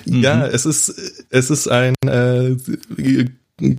Ja, 0.04 0.36
mhm. 0.36 0.42
es 0.52 0.66
ist 0.66 1.26
es 1.30 1.50
ist 1.50 1.68
ein 1.68 1.94
äh, 2.06 2.56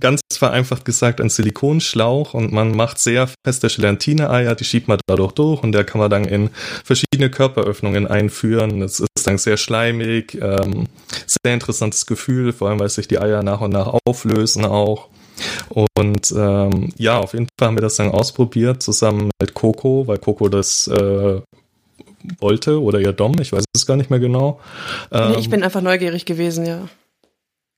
ganz 0.00 0.20
vereinfacht 0.32 0.84
gesagt 0.84 1.20
ein 1.20 1.28
Silikonschlauch 1.28 2.34
und 2.34 2.52
man 2.52 2.72
macht 2.72 2.98
sehr 2.98 3.28
feste 3.44 3.68
Gelatine-Eier, 3.68 4.54
die 4.54 4.64
schiebt 4.64 4.88
man 4.88 4.98
dadurch 5.06 5.32
durch 5.32 5.62
und 5.62 5.72
der 5.72 5.84
kann 5.84 6.00
man 6.00 6.10
dann 6.10 6.24
in 6.24 6.50
verschiedene 6.84 7.30
Körperöffnungen 7.30 8.06
einführen. 8.06 8.82
Es 8.82 9.00
ist 9.00 9.26
dann 9.26 9.38
sehr 9.38 9.56
schleimig, 9.56 10.34
ähm, 10.40 10.86
sehr 11.26 11.54
interessantes 11.54 12.06
Gefühl, 12.06 12.52
vor 12.52 12.68
allem 12.68 12.80
weil 12.80 12.88
sich 12.88 13.08
die 13.08 13.18
Eier 13.18 13.42
nach 13.42 13.60
und 13.60 13.72
nach 13.72 13.94
auflösen 14.04 14.64
auch. 14.64 15.08
Und 15.94 16.32
ähm, 16.36 16.92
ja, 16.96 17.18
auf 17.18 17.32
jeden 17.32 17.46
Fall 17.58 17.68
haben 17.68 17.76
wir 17.76 17.82
das 17.82 17.96
dann 17.96 18.10
ausprobiert 18.10 18.82
zusammen 18.82 19.30
mit 19.40 19.54
Coco, 19.54 20.08
weil 20.08 20.18
Coco 20.18 20.48
das 20.48 20.88
äh, 20.88 21.40
wollte 22.40 22.82
oder 22.82 22.98
ihr 23.00 23.12
Dom, 23.12 23.36
ich 23.40 23.52
weiß 23.52 23.64
es 23.74 23.86
gar 23.86 23.96
nicht 23.96 24.10
mehr 24.10 24.18
genau. 24.18 24.60
Ähm, 25.12 25.32
nee, 25.32 25.38
ich 25.38 25.50
bin 25.50 25.62
einfach 25.62 25.82
neugierig 25.82 26.24
gewesen, 26.24 26.66
ja. 26.66 26.88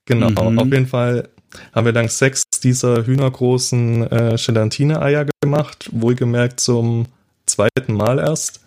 Genau, 0.07 0.51
mhm. 0.51 0.59
auf 0.59 0.67
jeden 0.67 0.87
Fall 0.87 1.29
haben 1.73 1.85
wir 1.85 1.93
dann 1.93 2.09
sechs 2.09 2.45
dieser 2.63 3.07
hühnergroßen 3.07 4.11
äh, 4.11 4.37
Gelatine-Eier 4.37 5.27
gemacht, 5.43 5.89
wohlgemerkt 5.93 6.61
zum 6.61 7.07
zweiten 7.47 7.95
Mal 7.95 8.19
erst. 8.19 8.61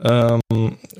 Ähm, 0.00 0.40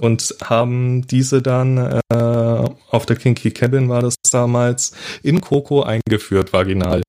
und 0.01 0.35
haben 0.43 1.07
diese 1.07 1.41
dann 1.41 2.01
äh, 2.13 2.65
auf 2.91 3.07
der 3.07 3.17
Kinky 3.17 3.53
Cabin 3.53 3.89
war 3.89 4.03
das 4.03 4.17
damals 4.31 4.93
in 5.23 5.41
Coco 5.41 5.83
eingeführt, 5.83 6.53
vaginal. 6.53 7.03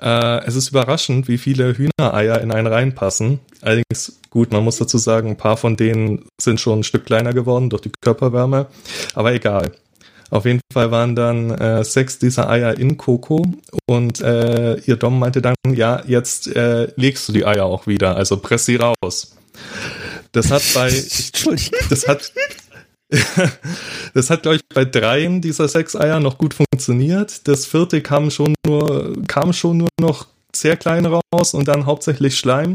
Äh, 0.00 0.44
es 0.46 0.56
ist 0.56 0.70
überraschend, 0.70 1.28
wie 1.28 1.38
viele 1.38 1.76
Hühnereier 1.76 2.40
in 2.40 2.50
einen 2.50 2.66
reinpassen. 2.66 3.38
Allerdings, 3.60 4.20
gut, 4.30 4.50
man 4.50 4.64
muss 4.64 4.78
dazu 4.78 4.98
sagen, 4.98 5.30
ein 5.30 5.36
paar 5.36 5.56
von 5.56 5.76
denen 5.76 6.24
sind 6.40 6.60
schon 6.60 6.80
ein 6.80 6.84
Stück 6.84 7.06
kleiner 7.06 7.32
geworden 7.32 7.70
durch 7.70 7.82
die 7.82 7.92
Körperwärme. 8.00 8.66
Aber 9.14 9.32
egal. 9.32 9.72
Auf 10.32 10.46
jeden 10.46 10.60
Fall 10.72 10.90
waren 10.90 11.14
dann 11.14 11.50
äh, 11.50 11.84
sechs 11.84 12.18
dieser 12.18 12.48
Eier 12.48 12.78
in 12.78 12.96
Coco 12.96 13.44
und 13.86 14.22
äh, 14.22 14.76
ihr 14.76 14.96
Dom 14.96 15.18
meinte 15.18 15.42
dann, 15.42 15.54
ja, 15.74 16.02
jetzt 16.06 16.48
äh, 16.56 16.90
legst 16.96 17.28
du 17.28 17.34
die 17.34 17.44
Eier 17.44 17.66
auch 17.66 17.86
wieder, 17.86 18.16
also 18.16 18.38
press 18.38 18.64
sie 18.64 18.76
raus. 18.76 19.36
Das 20.32 20.50
hat 20.50 20.62
bei, 20.74 20.88
das 21.90 22.08
hat, 22.08 22.32
das 24.14 24.30
hat, 24.30 24.42
glaube 24.42 24.56
ich, 24.56 24.62
bei 24.74 24.86
dreien 24.86 25.42
dieser 25.42 25.68
sechs 25.68 25.94
Eier 25.94 26.18
noch 26.18 26.38
gut 26.38 26.54
funktioniert. 26.54 27.46
Das 27.46 27.66
vierte 27.66 28.00
kam 28.00 28.30
schon 28.30 28.54
nur, 28.66 29.12
kam 29.28 29.52
schon 29.52 29.76
nur 29.76 29.90
noch 30.00 30.28
sehr 30.54 30.76
klein 30.76 31.06
raus 31.06 31.54
und 31.54 31.68
dann 31.68 31.86
hauptsächlich 31.86 32.38
Schleim. 32.38 32.74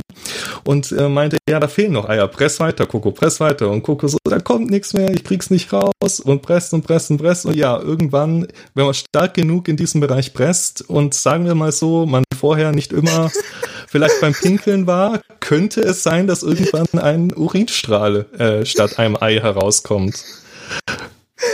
Und 0.63 0.91
äh, 0.91 1.07
meinte, 1.07 1.37
ja, 1.49 1.59
da 1.59 1.67
fehlen 1.67 1.93
noch 1.93 2.09
Eier, 2.09 2.27
press 2.27 2.59
weiter, 2.59 2.85
Coco, 2.85 3.11
press 3.11 3.39
weiter. 3.39 3.69
Und 3.69 3.83
Coco 3.83 4.07
so, 4.07 4.17
da 4.23 4.39
kommt 4.39 4.69
nichts 4.69 4.93
mehr, 4.93 5.11
ich 5.11 5.23
krieg's 5.23 5.49
nicht 5.49 5.71
raus. 5.71 6.19
Und 6.23 6.41
presst 6.41 6.73
und 6.73 6.85
presst 6.85 7.11
und 7.11 7.17
presst 7.17 7.45
und 7.45 7.55
ja, 7.55 7.79
irgendwann, 7.79 8.47
wenn 8.73 8.85
man 8.85 8.93
stark 8.93 9.33
genug 9.33 9.67
in 9.67 9.77
diesem 9.77 10.01
Bereich 10.01 10.33
presst 10.33 10.87
und 10.89 11.13
sagen 11.13 11.45
wir 11.45 11.55
mal 11.55 11.71
so, 11.71 12.05
man 12.05 12.23
vorher 12.37 12.71
nicht 12.71 12.91
immer 12.91 13.31
vielleicht 13.87 14.19
beim 14.21 14.33
Pinkeln 14.33 14.87
war, 14.87 15.21
könnte 15.39 15.81
es 15.81 16.03
sein, 16.03 16.27
dass 16.27 16.43
irgendwann 16.43 16.87
ein 16.99 17.33
Urinstrahl 17.33 18.25
äh, 18.37 18.65
statt 18.65 18.99
einem 18.99 19.17
Ei 19.19 19.39
herauskommt. 19.39 20.23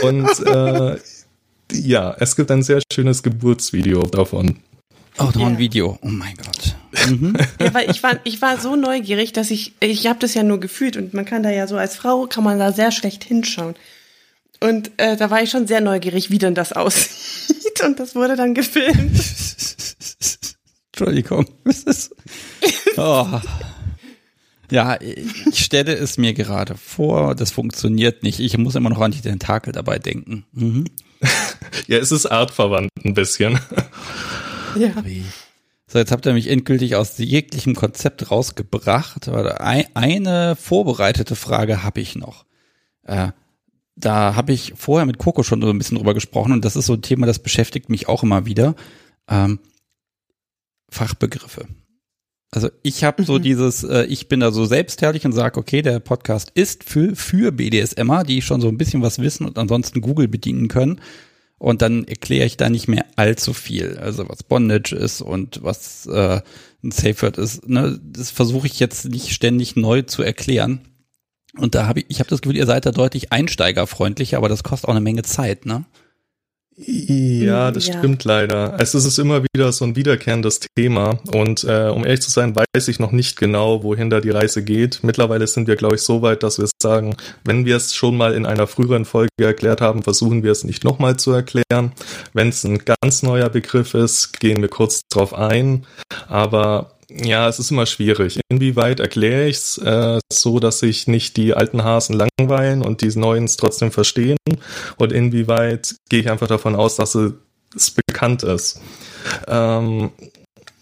Und 0.02 0.46
äh, 0.46 0.98
ja, 1.72 2.16
es 2.18 2.36
gibt 2.36 2.50
ein 2.50 2.62
sehr 2.62 2.80
schönes 2.92 3.22
Geburtsvideo 3.22 4.02
davon. 4.02 4.58
Oh, 5.18 5.30
noch 5.34 5.46
ein 5.46 5.58
Video. 5.58 5.98
Oh 6.02 6.08
mein 6.08 6.34
Gott. 6.36 6.74
Mhm. 7.08 7.36
Ja, 7.60 7.72
weil 7.74 7.90
ich 7.90 8.02
war, 8.02 8.18
ich 8.24 8.42
war 8.42 8.58
so 8.58 8.76
neugierig, 8.76 9.32
dass 9.32 9.50
ich, 9.50 9.74
ich 9.80 10.06
habe 10.06 10.18
das 10.18 10.34
ja 10.34 10.42
nur 10.42 10.58
gefühlt 10.60 10.96
und 10.96 11.14
man 11.14 11.24
kann 11.24 11.42
da 11.42 11.50
ja 11.50 11.66
so 11.66 11.76
als 11.76 11.96
Frau, 11.96 12.26
kann 12.26 12.44
man 12.44 12.58
da 12.58 12.72
sehr 12.72 12.90
schlecht 12.90 13.24
hinschauen. 13.24 13.74
Und 14.60 14.92
äh, 14.96 15.16
da 15.16 15.30
war 15.30 15.42
ich 15.42 15.50
schon 15.50 15.66
sehr 15.66 15.80
neugierig, 15.80 16.30
wie 16.30 16.38
denn 16.38 16.54
das 16.54 16.72
aussieht. 16.74 17.82
Und 17.84 18.00
das 18.00 18.14
wurde 18.14 18.36
dann 18.36 18.54
gefilmt. 18.54 19.20
Entschuldigung. 20.92 21.46
Oh. 22.96 23.26
Ja, 24.70 25.00
ich 25.00 25.64
stelle 25.64 25.94
es 25.94 26.16
mir 26.16 26.32
gerade 26.32 26.76
vor, 26.76 27.34
das 27.34 27.50
funktioniert 27.50 28.22
nicht. 28.22 28.38
Ich 28.38 28.56
muss 28.56 28.76
immer 28.76 28.88
noch 28.88 29.00
an 29.00 29.10
die 29.10 29.20
Tentakel 29.20 29.72
dabei 29.72 29.98
denken. 29.98 30.46
Mhm. 30.52 30.84
Ja, 31.88 31.98
es 31.98 32.12
ist 32.12 32.26
artverwandt 32.26 32.90
ein 33.04 33.14
bisschen. 33.14 33.58
Ja. 34.76 34.92
So, 35.86 35.98
jetzt 35.98 36.12
habt 36.12 36.26
ihr 36.26 36.32
mich 36.32 36.48
endgültig 36.48 36.96
aus 36.96 37.18
jeglichem 37.18 37.74
Konzept 37.74 38.30
rausgebracht. 38.30 39.28
Eine 39.28 40.56
vorbereitete 40.56 41.36
Frage 41.36 41.82
habe 41.82 42.00
ich 42.00 42.16
noch. 42.16 42.46
Äh, 43.02 43.28
da 43.96 44.34
habe 44.34 44.52
ich 44.52 44.72
vorher 44.76 45.06
mit 45.06 45.18
Coco 45.18 45.42
schon 45.42 45.62
so 45.62 45.68
ein 45.68 45.78
bisschen 45.78 45.98
drüber 45.98 46.14
gesprochen 46.14 46.52
und 46.52 46.64
das 46.64 46.74
ist 46.74 46.86
so 46.86 46.94
ein 46.94 47.02
Thema, 47.02 47.26
das 47.26 47.38
beschäftigt 47.38 47.90
mich 47.90 48.08
auch 48.08 48.22
immer 48.22 48.46
wieder. 48.46 48.74
Ähm, 49.28 49.60
Fachbegriffe. 50.88 51.66
Also 52.50 52.70
ich 52.82 53.04
habe 53.04 53.22
mhm. 53.22 53.26
so 53.26 53.38
dieses, 53.38 53.84
äh, 53.84 54.04
ich 54.04 54.28
bin 54.28 54.40
da 54.40 54.52
so 54.52 54.64
selbstherrlich 54.64 55.24
und 55.26 55.32
sage, 55.32 55.58
okay, 55.58 55.82
der 55.82 56.00
Podcast 56.00 56.50
ist 56.54 56.84
für, 56.84 57.14
für 57.14 57.52
BDSMer, 57.52 58.24
die 58.24 58.42
schon 58.42 58.60
so 58.60 58.68
ein 58.68 58.78
bisschen 58.78 59.02
was 59.02 59.18
wissen 59.18 59.46
und 59.46 59.58
ansonsten 59.58 60.00
Google 60.00 60.28
bedienen 60.28 60.68
können 60.68 61.00
und 61.58 61.82
dann 61.82 62.04
erkläre 62.04 62.46
ich 62.46 62.56
da 62.56 62.68
nicht 62.68 62.88
mehr 62.88 63.06
allzu 63.16 63.52
viel. 63.52 63.96
Also 63.98 64.28
was 64.28 64.42
Bondage 64.42 64.94
ist 64.94 65.20
und 65.20 65.62
was 65.62 66.06
äh, 66.06 66.40
ein 66.82 66.90
Safe 66.90 67.22
Word 67.22 67.38
ist. 67.38 67.68
Ne? 67.68 67.98
Das 68.02 68.30
versuche 68.30 68.66
ich 68.66 68.80
jetzt 68.80 69.06
nicht 69.06 69.32
ständig 69.32 69.76
neu 69.76 70.02
zu 70.02 70.22
erklären. 70.22 70.80
Und 71.56 71.74
da 71.74 71.86
habe 71.86 72.00
ich, 72.00 72.06
ich 72.08 72.18
habe 72.18 72.28
das 72.28 72.42
Gefühl, 72.42 72.56
ihr 72.56 72.66
seid 72.66 72.84
da 72.84 72.90
deutlich 72.90 73.32
einsteigerfreundlicher, 73.32 74.36
aber 74.36 74.48
das 74.48 74.64
kostet 74.64 74.88
auch 74.88 74.94
eine 74.94 75.00
Menge 75.00 75.22
Zeit, 75.22 75.66
ne? 75.66 75.84
Ja, 76.76 77.70
das 77.70 77.86
ja. 77.86 77.98
stimmt 77.98 78.24
leider. 78.24 78.76
Es 78.80 78.94
ist 78.94 79.18
immer 79.18 79.42
wieder 79.54 79.70
so 79.72 79.84
ein 79.84 79.94
wiederkehrendes 79.94 80.60
Thema 80.76 81.20
und 81.32 81.62
äh, 81.64 81.88
um 81.88 82.04
ehrlich 82.04 82.22
zu 82.22 82.30
sein, 82.30 82.56
weiß 82.56 82.88
ich 82.88 82.98
noch 82.98 83.12
nicht 83.12 83.38
genau, 83.38 83.84
wohin 83.84 84.10
da 84.10 84.20
die 84.20 84.30
Reise 84.30 84.64
geht. 84.64 85.00
Mittlerweile 85.02 85.46
sind 85.46 85.68
wir, 85.68 85.76
glaube 85.76 85.94
ich, 85.94 86.02
so 86.02 86.22
weit, 86.22 86.42
dass 86.42 86.58
wir 86.58 86.68
sagen, 86.82 87.16
wenn 87.44 87.64
wir 87.64 87.76
es 87.76 87.94
schon 87.94 88.16
mal 88.16 88.34
in 88.34 88.44
einer 88.44 88.66
früheren 88.66 89.04
Folge 89.04 89.30
erklärt 89.38 89.80
haben, 89.80 90.02
versuchen 90.02 90.42
wir 90.42 90.50
es 90.50 90.64
nicht 90.64 90.82
nochmal 90.82 91.16
zu 91.16 91.30
erklären. 91.30 91.92
Wenn 92.32 92.48
es 92.48 92.64
ein 92.64 92.80
ganz 92.84 93.22
neuer 93.22 93.50
Begriff 93.50 93.94
ist, 93.94 94.40
gehen 94.40 94.60
wir 94.60 94.68
kurz 94.68 95.02
drauf 95.08 95.32
ein. 95.32 95.86
Aber 96.28 96.93
ja, 97.22 97.48
es 97.48 97.58
ist 97.58 97.70
immer 97.70 97.86
schwierig. 97.86 98.40
Inwieweit 98.48 98.98
erkläre 98.98 99.46
ich 99.46 99.56
es 99.56 99.78
äh, 99.78 100.18
so, 100.32 100.58
dass 100.58 100.80
sich 100.80 101.06
nicht 101.06 101.36
die 101.36 101.54
alten 101.54 101.84
Hasen 101.84 102.16
langweilen 102.16 102.82
und 102.82 103.02
die 103.02 103.16
neuen 103.16 103.44
es 103.44 103.56
trotzdem 103.56 103.92
verstehen? 103.92 104.36
Und 104.96 105.12
inwieweit 105.12 105.94
gehe 106.08 106.20
ich 106.20 106.30
einfach 106.30 106.48
davon 106.48 106.74
aus, 106.74 106.96
dass 106.96 107.14
es 107.14 107.90
bekannt 107.90 108.42
ist? 108.42 108.80
Ähm, 109.46 110.10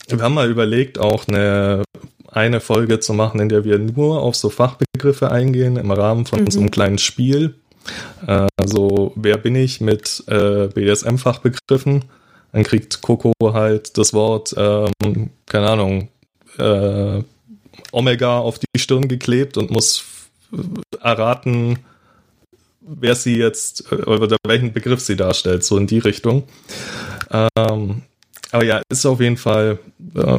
wir 0.09 0.23
haben 0.23 0.35
mal 0.35 0.51
überlegt, 0.51 0.99
auch 0.99 1.29
eine, 1.29 1.83
eine 2.29 2.61
Folge 2.61 2.99
zu 3.01 3.13
machen, 3.13 3.41
in 3.41 3.51
der 3.51 3.65
wir 3.65 3.79
nur 3.79 4.23
auf 4.23 4.35
so 4.35 4.49
Fachbegriffe 4.49 5.31
eingehen 5.31 5.77
im 5.77 5.91
Rahmen 5.91 6.25
von 6.25 6.41
mhm. 6.41 6.51
so 6.51 6.61
einem 6.61 6.71
kleinen 6.71 6.99
Spiel. 6.99 7.55
Äh, 8.27 8.47
also, 8.57 9.13
wer 9.17 9.37
bin 9.37 9.55
ich 9.55 9.83
mit 9.83 10.25
äh, 10.29 10.69
BDSM-Fachbegriffen? 10.69 12.07
Dann 12.53 12.63
kriegt 12.65 13.01
Coco 13.03 13.33
halt 13.41 13.97
das 13.99 14.13
Wort, 14.13 14.55
ähm, 14.57 15.31
keine 15.47 15.71
Ahnung, 15.71 16.09
äh, 16.59 17.23
Omega 17.93 18.39
auf 18.39 18.59
die 18.59 18.79
Stirn 18.79 19.09
geklebt 19.09 19.57
und 19.57 19.71
muss 19.71 20.05
erraten, 21.01 21.79
wer 22.81 23.15
sie 23.15 23.37
jetzt 23.37 23.91
äh, 23.93 23.97
oder 23.97 24.37
welchen 24.47 24.73
Begriff 24.73 25.01
sie 25.01 25.17
darstellt, 25.17 25.65
so 25.65 25.77
in 25.77 25.87
die 25.87 25.99
Richtung. 25.99 26.45
Ähm, 27.31 28.03
aber 28.51 28.65
ja, 28.65 28.83
ist 28.91 29.07
auf 29.07 29.21
jeden 29.21 29.37
Fall, 29.37 29.79
äh, 30.15 30.39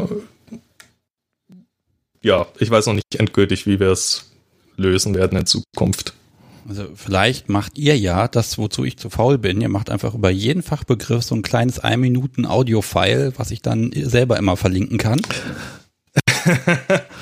ja, 2.22 2.46
ich 2.60 2.70
weiß 2.70 2.86
noch 2.88 2.94
nicht 2.94 3.16
endgültig, 3.16 3.66
wie 3.66 3.80
wir 3.80 3.90
es 3.90 4.32
lösen 4.78 5.16
werden 5.16 5.38
in 5.38 5.46
Zukunft. 5.46 6.14
Also 6.68 6.88
vielleicht 6.96 7.50
macht 7.50 7.78
ihr 7.78 7.98
ja 7.98 8.28
das, 8.28 8.58
wozu 8.58 8.86
ich 8.86 8.98
zu 8.98 9.10
faul 9.10 9.38
bin. 9.38 9.60
Ihr 9.60 9.70
macht 9.70 9.90
einfach 9.90 10.14
über 10.14 10.30
jeden 10.30 10.62
Fachbegriff 10.62 11.24
so 11.24 11.36
ein 11.36 11.42
kleines 11.42 11.80
1 11.80 12.00
Minuten 12.00 12.46
Audio-File, 12.46 13.34
was 13.36 13.52
ich 13.52 13.62
dann 13.62 13.92
selber 13.94 14.38
immer 14.38 14.56
verlinken 14.56 14.98
kann. 14.98 15.22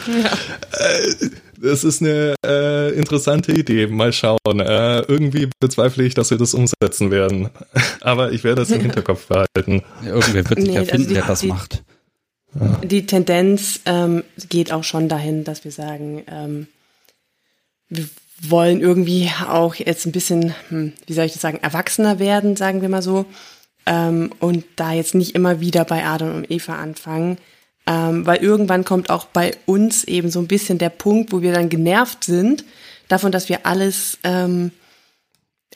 Ja. 0.07 0.31
Das 1.61 1.83
ist 1.83 2.01
eine 2.01 2.33
äh, 2.43 2.91
interessante 2.95 3.51
Idee. 3.51 3.85
Mal 3.85 4.11
schauen. 4.13 4.59
Äh, 4.59 5.01
irgendwie 5.01 5.47
bezweifle 5.59 6.03
ich, 6.03 6.15
dass 6.15 6.31
wir 6.31 6.37
das 6.37 6.55
umsetzen 6.55 7.11
werden. 7.11 7.49
Aber 8.01 8.31
ich 8.31 8.43
werde 8.43 8.61
das 8.61 8.71
im 8.71 8.81
Hinterkopf 8.81 9.27
behalten. 9.27 9.83
Ja, 10.03 10.15
irgendwer 10.15 10.49
wird 10.49 10.59
sich 10.59 10.69
nee, 10.69 10.75
erfinden, 10.75 10.95
also 10.95 11.07
die, 11.07 11.13
der 11.13 11.25
das 11.25 11.39
die, 11.41 11.47
macht. 11.47 11.83
Die 12.83 13.05
Tendenz 13.05 13.79
ähm, 13.85 14.23
geht 14.49 14.73
auch 14.73 14.83
schon 14.83 15.07
dahin, 15.07 15.43
dass 15.43 15.63
wir 15.63 15.71
sagen, 15.71 16.23
ähm, 16.27 16.67
wir 17.89 18.05
wollen 18.41 18.81
irgendwie 18.81 19.31
auch 19.47 19.75
jetzt 19.75 20.05
ein 20.07 20.11
bisschen, 20.11 20.55
hm, 20.69 20.93
wie 21.05 21.13
soll 21.13 21.25
ich 21.25 21.33
das 21.33 21.41
sagen, 21.41 21.59
erwachsener 21.61 22.17
werden, 22.17 22.55
sagen 22.55 22.81
wir 22.81 22.89
mal 22.89 23.03
so. 23.03 23.25
Ähm, 23.85 24.31
und 24.39 24.65
da 24.77 24.93
jetzt 24.93 25.13
nicht 25.13 25.35
immer 25.35 25.59
wieder 25.59 25.85
bei 25.85 26.03
Adam 26.05 26.35
und 26.35 26.51
Eva 26.51 26.75
anfangen. 26.75 27.37
Ähm, 27.87 28.25
weil 28.25 28.43
irgendwann 28.43 28.85
kommt 28.85 29.09
auch 29.09 29.25
bei 29.25 29.53
uns 29.65 30.03
eben 30.03 30.29
so 30.29 30.39
ein 30.39 30.47
bisschen 30.47 30.77
der 30.77 30.89
Punkt, 30.89 31.31
wo 31.31 31.41
wir 31.41 31.51
dann 31.51 31.69
genervt 31.69 32.23
sind 32.23 32.63
davon, 33.07 33.31
dass 33.31 33.49
wir 33.49 33.65
alles, 33.65 34.19
ähm, 34.23 34.71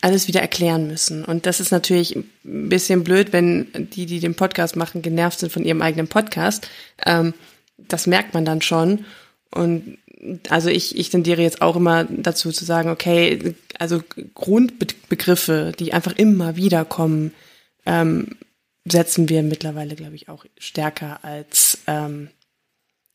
alles 0.02 0.28
wieder 0.28 0.42
erklären 0.42 0.88
müssen. 0.88 1.26
Und 1.26 1.46
das 1.46 1.60
ist 1.60 1.72
natürlich 1.72 2.16
ein 2.16 2.70
bisschen 2.70 3.04
blöd, 3.04 3.34
wenn 3.34 3.68
die, 3.74 4.06
die 4.06 4.20
den 4.20 4.36
Podcast 4.36 4.76
machen, 4.76 5.02
genervt 5.02 5.40
sind 5.40 5.52
von 5.52 5.66
ihrem 5.66 5.82
eigenen 5.82 6.08
Podcast. 6.08 6.70
Ähm, 7.06 7.34
das 7.78 8.08
merkt 8.08 8.34
man 8.34 8.46
dann 8.46 8.62
schon. 8.62 9.06
Und 9.52 9.98
also 10.50 10.70
ich, 10.70 10.98
ich 10.98 11.10
tendiere 11.10 11.42
jetzt 11.42 11.62
auch 11.62 11.76
immer 11.76 12.06
dazu 12.06 12.52
zu 12.52 12.66
sagen, 12.66 12.90
okay, 12.90 13.56
also 13.80 14.02
Grundbegriffe, 14.34 15.74
die 15.78 15.94
einfach 15.94 16.16
immer 16.16 16.56
wieder 16.56 16.86
kommen, 16.86 17.32
ähm, 17.86 18.38
setzen 18.88 19.30
wir 19.30 19.44
mittlerweile, 19.44 19.96
glaube 19.96 20.16
ich, 20.16 20.30
auch 20.30 20.46
stärker 20.58 21.24
als, 21.24 21.80
ähm, 21.88 22.30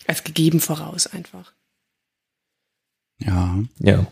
als 0.06 0.24
gegeben 0.24 0.60
voraus 0.60 1.06
einfach. 1.06 1.52
Ja. 3.18 3.58
Ja. 3.78 4.06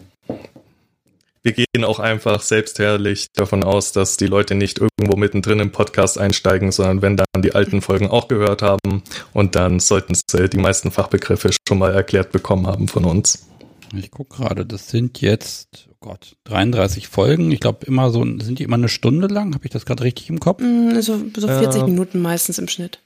Wir 1.42 1.53
gehen 1.53 1.85
auch 1.85 1.99
einfach 1.99 2.42
selbstherrlich 2.42 3.29
davon 3.33 3.64
aus, 3.64 3.92
dass 3.92 4.16
die 4.16 4.27
Leute 4.27 4.55
nicht 4.55 4.81
irgendwo 4.81 5.16
mittendrin 5.16 5.61
im 5.61 5.73
Podcast 5.73 6.18
einsteigen, 6.18 6.73
sondern 6.73 7.01
wenn 7.01 7.16
dann 7.16 7.42
die 7.42 7.55
alten 7.55 7.81
Folgen 7.81 8.09
auch 8.09 8.29
gehört 8.29 8.61
haben 8.61 9.03
und 9.33 9.55
dann 9.55 9.81
sollten 9.81 10.14
sie 10.14 10.49
die 10.49 10.59
meisten 10.59 10.90
Fachbegriffe 10.90 11.51
schon 11.66 11.79
mal 11.79 11.94
erklärt 11.94 12.33
bekommen 12.33 12.66
haben 12.66 12.88
von 12.88 13.05
uns. 13.05 13.49
Ich 13.94 14.11
gucke 14.11 14.37
gerade, 14.37 14.66
das 14.66 14.88
sind 14.88 15.21
jetzt, 15.21 15.88
Gott, 16.01 16.37
33 16.45 17.09
Folgen. 17.09 17.51
Ich 17.51 17.61
glaube, 17.61 17.85
immer 17.87 18.11
so, 18.11 18.23
sind 18.23 18.59
die 18.61 18.63
immer 18.63 18.77
eine 18.77 18.89
Stunde 18.89 19.27
lang? 19.27 19.55
Habe 19.55 19.65
ich 19.65 19.73
das 19.73 19.85
gerade 19.85 20.05
richtig 20.05 20.31
im 20.31 20.39
Kopf? 20.39 20.63
Mm, 20.63 21.01
so, 21.01 21.19
so 21.37 21.49
40 21.49 21.83
äh, 21.83 21.85
Minuten 21.87 22.21
meistens 22.21 22.59
im 22.59 22.69
Schnitt. 22.69 23.01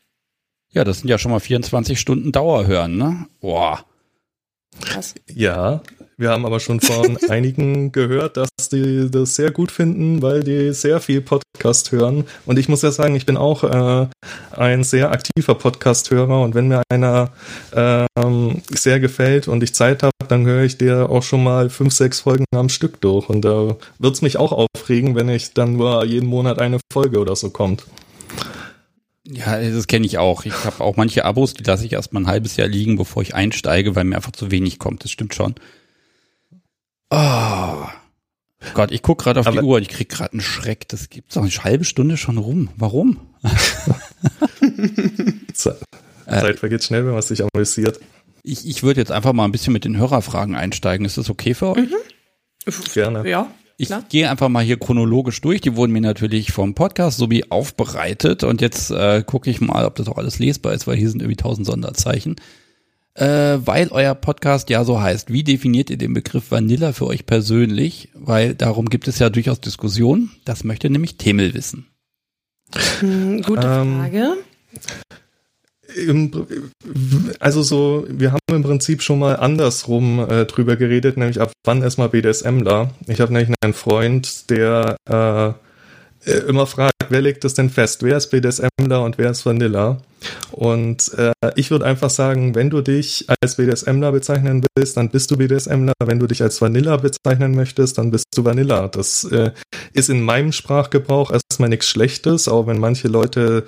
Ja, 0.69 0.85
das 0.85 1.01
sind 1.01 1.09
ja 1.09 1.19
schon 1.19 1.33
mal 1.33 1.41
24 1.41 1.99
Stunden 1.99 2.33
Dauerhören, 2.33 2.97
ne? 2.97 3.27
Boah. 3.41 3.85
Krass. 4.81 5.15
Ja, 5.33 5.83
wir 6.23 6.31
haben 6.31 6.47
aber 6.47 6.61
schon 6.61 6.81
von 6.81 7.17
einigen 7.29 7.91
gehört, 7.91 8.37
dass 8.37 8.49
die 8.71 9.11
das 9.11 9.35
sehr 9.35 9.51
gut 9.51 9.73
finden, 9.73 10.23
weil 10.23 10.45
die 10.45 10.73
sehr 10.73 11.01
viel 11.01 11.21
Podcast 11.21 11.91
hören. 11.91 12.25
Und 12.47 12.59
ich 12.59 12.69
muss 12.69 12.83
ja 12.83 12.93
sagen, 12.93 13.17
ich 13.17 13.27
bin 13.27 13.37
auch 13.37 13.65
äh, 13.65 14.07
ein 14.53 14.85
sehr 14.85 15.11
aktiver 15.11 15.55
Podcast-Hörer 15.55 16.43
und 16.43 16.55
wenn 16.55 16.69
mir 16.69 16.83
einer 16.91 17.33
ähm, 17.75 18.63
sehr 18.71 19.01
gefällt 19.01 19.49
und 19.49 19.63
ich 19.63 19.75
Zeit 19.75 20.03
habe, 20.03 20.13
dann 20.29 20.47
höre 20.47 20.63
ich 20.63 20.79
dir 20.79 21.11
auch 21.11 21.23
schon 21.23 21.43
mal 21.43 21.71
fünf, 21.71 21.93
sechs 21.93 22.21
Folgen 22.21 22.45
am 22.55 22.69
Stück 22.69 23.01
durch. 23.01 23.29
Und 23.29 23.45
da 23.45 23.71
äh, 23.71 23.75
wird 23.99 24.15
es 24.15 24.23
mich 24.23 24.37
auch 24.37 24.53
aufregen, 24.53 25.15
wenn 25.15 25.29
ich 25.29 25.55
dann 25.55 25.77
nur 25.77 26.05
jeden 26.05 26.29
Monat 26.29 26.61
eine 26.61 26.79
Folge 26.93 27.19
oder 27.19 27.35
so 27.35 27.51
kommt. 27.51 27.85
Ja, 29.25 29.61
das 29.61 29.87
kenne 29.87 30.07
ich 30.07 30.19
auch. 30.19 30.45
Ich 30.45 30.65
habe 30.65 30.83
auch 30.83 30.97
manche 30.97 31.25
Abos, 31.25 31.55
die 31.55 31.63
lasse 31.63 31.87
ich 31.87 31.93
erst 31.93 32.13
mal 32.13 32.21
ein 32.21 32.27
halbes 32.27 32.57
Jahr 32.57 32.69
liegen, 32.69 32.97
bevor 32.97 33.23
ich 33.23 33.35
einsteige, 33.35 33.95
weil 33.95 34.05
mir 34.05 34.17
einfach 34.17 34.33
zu 34.33 34.51
wenig 34.51 34.79
kommt. 34.79 35.05
Das 35.05 35.13
stimmt 35.13 35.35
schon. 35.35 35.55
Oh. 37.11 37.87
Gott, 38.75 38.91
ich 38.91 39.03
guck 39.03 39.19
gerade 39.19 39.41
auf 39.41 39.47
Aber 39.47 39.61
die 39.61 39.67
Uhr 39.67 39.77
und 39.77 39.83
ich 39.83 39.89
krieg 39.89 40.09
gerade 40.09 40.33
einen 40.33 40.41
Schreck. 40.41 40.89
Das 40.89 41.11
gibt's 41.11 41.35
doch 41.35 41.43
eine 41.43 41.51
halbe 41.51 41.85
Stunde 41.85 42.17
schon 42.17 42.39
rum. 42.39 42.71
Warum? 42.77 43.21
Zeit 45.53 46.59
vergeht 46.59 46.85
schnell, 46.85 47.05
wenn 47.05 47.13
man 47.13 47.23
sich 47.23 47.43
amüsiert. 47.45 48.01
Ich, 48.43 48.67
ich 48.67 48.83
würde 48.83 49.01
jetzt 49.01 49.13
einfach 49.13 49.33
mal 49.33 49.45
ein 49.45 49.53
bisschen 49.53 49.73
mit 49.73 49.85
den 49.85 49.97
Hörerfragen 49.97 50.57
einsteigen. 50.57 51.07
Ist 51.07 51.19
das 51.19 51.31
okay 51.31 51.55
für 51.55 51.69
euch? 51.77 51.91
Mhm. 51.91 52.73
Gerne. 52.95 53.29
Ja. 53.29 53.53
Ich 53.77 53.91
gehe 54.09 54.31
einfach 54.31 54.49
mal 54.49 54.65
hier 54.65 54.79
chronologisch 54.79 55.41
durch. 55.41 55.61
Die 55.61 55.77
wurden 55.77 55.93
mir 55.93 56.01
natürlich 56.01 56.53
vom 56.53 56.75
Podcast 56.75 57.19
sowie 57.19 57.45
aufbereitet 57.51 58.45
und 58.45 58.61
jetzt 58.61 58.91
äh, 58.91 59.23
gucke 59.27 59.51
ich 59.51 59.61
mal, 59.61 59.85
ob 59.85 59.97
das 59.97 60.09
auch 60.09 60.19
alles 60.19 60.39
lesbar 60.39 60.73
ist, 60.73 60.87
weil 60.87 60.97
hier 60.97 61.11
sind 61.11 61.23
irgendwie 61.23 61.37
tausend 61.37 61.67
Sonderzeichen. 61.67 62.37
Äh, 63.15 63.59
weil 63.65 63.89
euer 63.89 64.15
Podcast 64.15 64.71
ja 64.71 64.85
so 64.85 65.01
heißt. 65.01 65.33
Wie 65.33 65.45
definiert 65.45 65.91
ihr 65.91 65.99
den 65.99 66.15
Begriff 66.15 66.51
Vanilla 66.51 66.93
für 66.93 67.07
euch 67.07 67.27
persönlich? 67.27 68.09
Weil 68.15 68.55
darum 68.55 68.89
gibt 68.89 69.07
es 69.09 69.19
ja 69.19 69.29
durchaus 69.29 69.61
Diskussionen. 69.61 70.31
Das 70.45 70.65
möchte 70.65 70.89
nämlich 70.89 71.19
Themel 71.19 71.53
wissen. 71.53 71.87
Hm, 73.01 73.43
gute 73.43 73.67
ähm, 73.67 73.99
Frage 73.99 74.37
also 77.39 77.63
so, 77.63 78.07
wir 78.09 78.33
haben 78.33 78.41
im 78.51 78.63
Prinzip 78.63 79.03
schon 79.03 79.19
mal 79.19 79.37
andersrum 79.37 80.19
äh, 80.21 80.45
drüber 80.47 80.77
geredet, 80.77 81.17
nämlich 81.17 81.41
ab 81.41 81.53
wann 81.65 81.83
erstmal 81.83 82.09
BDSMler. 82.09 82.91
Ich 83.07 83.21
habe 83.21 83.33
nämlich 83.33 83.55
einen 83.63 83.75
Freund, 83.75 84.51
der 84.51 84.97
äh, 85.09 85.53
äh, 86.25 86.39
immer 86.49 86.67
fragt, 86.67 86.95
wer 87.09 87.21
legt 87.21 87.45
das 87.45 87.55
denn 87.55 87.71
fest? 87.71 88.03
Wer 88.03 88.17
ist 88.17 88.29
BDSMler 88.31 89.03
und 89.03 89.19
wer 89.19 89.31
ist 89.31 89.45
Vanilla? 89.45 89.99
Und 90.53 91.13
äh, 91.15 91.33
ich 91.57 91.71
würde 91.71 91.85
einfach 91.85 92.11
sagen, 92.11 92.55
wenn 92.55 92.71
du 92.71 92.81
dich 92.81 93.27
als 93.41 93.57
BDSMler 93.57 94.13
bezeichnen 94.13 94.65
willst, 94.77 94.97
dann 94.97 95.09
bist 95.09 95.31
du 95.31 95.37
BDSMler. 95.37 95.95
Wenn 96.05 96.21
du 96.21 96.27
dich 96.27 96.43
als 96.43 96.61
Vanilla 96.61 96.97
bezeichnen 96.97 97.55
möchtest, 97.55 97.99
dann 97.99 98.11
bist 98.11 98.27
du 98.37 98.45
Vanilla. 98.45 98.89
Das 98.89 99.25
äh, 99.25 99.51
ist 99.93 100.11
in 100.11 100.23
meinem 100.23 100.53
Sprachgebrauch 100.53 101.33
erstmal 101.33 101.69
nichts 101.69 101.89
Schlechtes, 101.89 102.49
auch 102.49 102.67
wenn 102.67 102.79
manche 102.79 103.09
Leute 103.09 103.65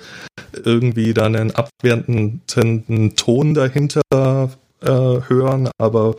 irgendwie 0.63 1.13
dann 1.13 1.35
einen 1.35 1.51
abwertenden 1.51 3.15
Ton 3.15 3.53
dahinter 3.53 4.01
äh, 4.81 4.87
hören, 4.87 5.69
aber 5.77 6.15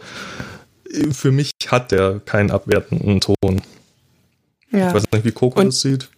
für 1.11 1.33
mich 1.33 1.53
hat 1.69 1.93
der 1.93 2.21
keinen 2.21 2.51
abwertenden 2.51 3.21
Ton. 3.21 3.63
Ja. 4.71 4.89
Ich 4.89 4.95
weiß 4.95 5.05
nicht, 5.13 5.25
wie 5.25 5.33
Coco 5.33 5.63
das 5.63 5.81
sieht. 5.81 6.09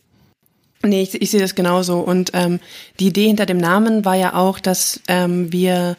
Nee, 0.82 1.02
ich, 1.02 1.20
ich 1.20 1.30
sehe 1.30 1.40
das 1.40 1.54
genauso. 1.54 2.00
Und 2.00 2.30
ähm, 2.34 2.60
die 3.00 3.08
Idee 3.08 3.26
hinter 3.26 3.46
dem 3.46 3.58
Namen 3.58 4.04
war 4.04 4.14
ja 4.14 4.34
auch, 4.34 4.60
dass 4.60 5.00
ähm, 5.08 5.52
wir 5.52 5.96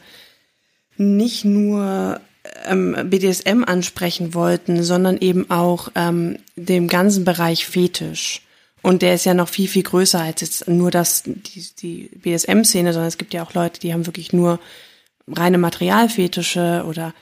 nicht 0.96 1.44
nur 1.44 2.20
ähm, 2.66 2.96
BDSM 3.04 3.64
ansprechen 3.64 4.34
wollten, 4.34 4.82
sondern 4.82 5.18
eben 5.18 5.50
auch 5.50 5.90
ähm, 5.94 6.38
dem 6.56 6.88
ganzen 6.88 7.24
Bereich 7.24 7.66
Fetisch. 7.66 8.42
Und 8.82 9.02
der 9.02 9.14
ist 9.14 9.26
ja 9.26 9.34
noch 9.34 9.48
viel, 9.48 9.68
viel 9.68 9.82
größer 9.82 10.20
als 10.20 10.40
jetzt 10.40 10.68
nur 10.68 10.90
das, 10.90 11.22
die, 11.24 11.66
die 11.82 12.10
BSM-Szene, 12.16 12.92
sondern 12.92 13.08
es 13.08 13.18
gibt 13.18 13.34
ja 13.34 13.44
auch 13.44 13.52
Leute, 13.52 13.80
die 13.80 13.92
haben 13.92 14.06
wirklich 14.06 14.32
nur 14.32 14.58
reine 15.28 15.58
Materialfetische 15.58 16.84
oder 16.88 17.12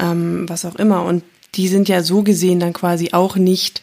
ähm, 0.00 0.48
was 0.48 0.64
auch 0.64 0.74
immer. 0.74 1.04
Und 1.04 1.22
die 1.54 1.68
sind 1.68 1.88
ja 1.88 2.02
so 2.02 2.22
gesehen 2.22 2.58
dann 2.58 2.72
quasi 2.72 3.10
auch 3.12 3.36
nicht 3.36 3.82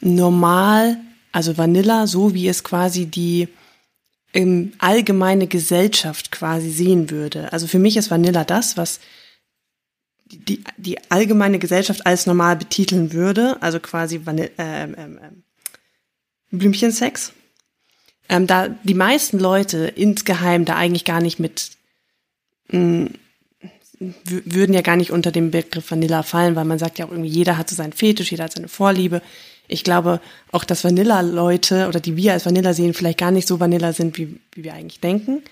normal 0.00 0.98
also 1.38 1.56
Vanilla, 1.56 2.08
so 2.08 2.34
wie 2.34 2.48
es 2.48 2.64
quasi 2.64 3.06
die 3.06 3.46
ähm, 4.34 4.72
allgemeine 4.78 5.46
Gesellschaft 5.46 6.32
quasi 6.32 6.68
sehen 6.68 7.10
würde. 7.10 7.52
Also 7.52 7.68
für 7.68 7.78
mich 7.78 7.96
ist 7.96 8.10
Vanilla 8.10 8.42
das, 8.42 8.76
was 8.76 8.98
die, 10.24 10.64
die 10.76 10.98
allgemeine 11.12 11.60
Gesellschaft 11.60 12.04
als 12.06 12.26
normal 12.26 12.56
betiteln 12.56 13.12
würde, 13.12 13.56
also 13.60 13.78
quasi 13.78 14.26
Vanille, 14.26 14.50
ähm, 14.58 14.96
ähm, 14.98 15.20
ähm, 15.22 15.42
Blümchensex. 16.50 17.32
Ähm, 18.28 18.48
da 18.48 18.66
die 18.66 18.94
meisten 18.94 19.38
Leute 19.38 19.86
insgeheim 19.86 20.64
da 20.64 20.74
eigentlich 20.74 21.04
gar 21.04 21.20
nicht 21.20 21.38
mit 21.38 21.70
mh, 22.72 22.80
mm, 22.80 23.14
würden 24.24 24.74
ja 24.74 24.82
gar 24.82 24.96
nicht 24.96 25.12
unter 25.12 25.30
dem 25.30 25.52
Begriff 25.52 25.88
Vanilla 25.88 26.24
fallen, 26.24 26.56
weil 26.56 26.64
man 26.64 26.80
sagt 26.80 26.98
ja 26.98 27.06
auch 27.06 27.12
irgendwie, 27.12 27.30
jeder 27.30 27.56
hat 27.58 27.70
so 27.70 27.76
seinen 27.76 27.92
Fetisch, 27.92 28.32
jeder 28.32 28.42
hat 28.44 28.54
seine 28.54 28.66
Vorliebe 28.66 29.22
ich 29.68 29.84
glaube 29.84 30.20
auch, 30.50 30.64
dass 30.64 30.82
Vanilla-Leute 30.82 31.88
oder 31.88 32.00
die 32.00 32.16
wir 32.16 32.32
als 32.32 32.46
Vanilla 32.46 32.72
sehen, 32.72 32.94
vielleicht 32.94 33.18
gar 33.18 33.30
nicht 33.30 33.46
so 33.46 33.60
Vanilla 33.60 33.92
sind, 33.92 34.18
wie, 34.18 34.40
wie 34.52 34.64
wir 34.64 34.74
eigentlich 34.74 35.00
denken. 35.00 35.42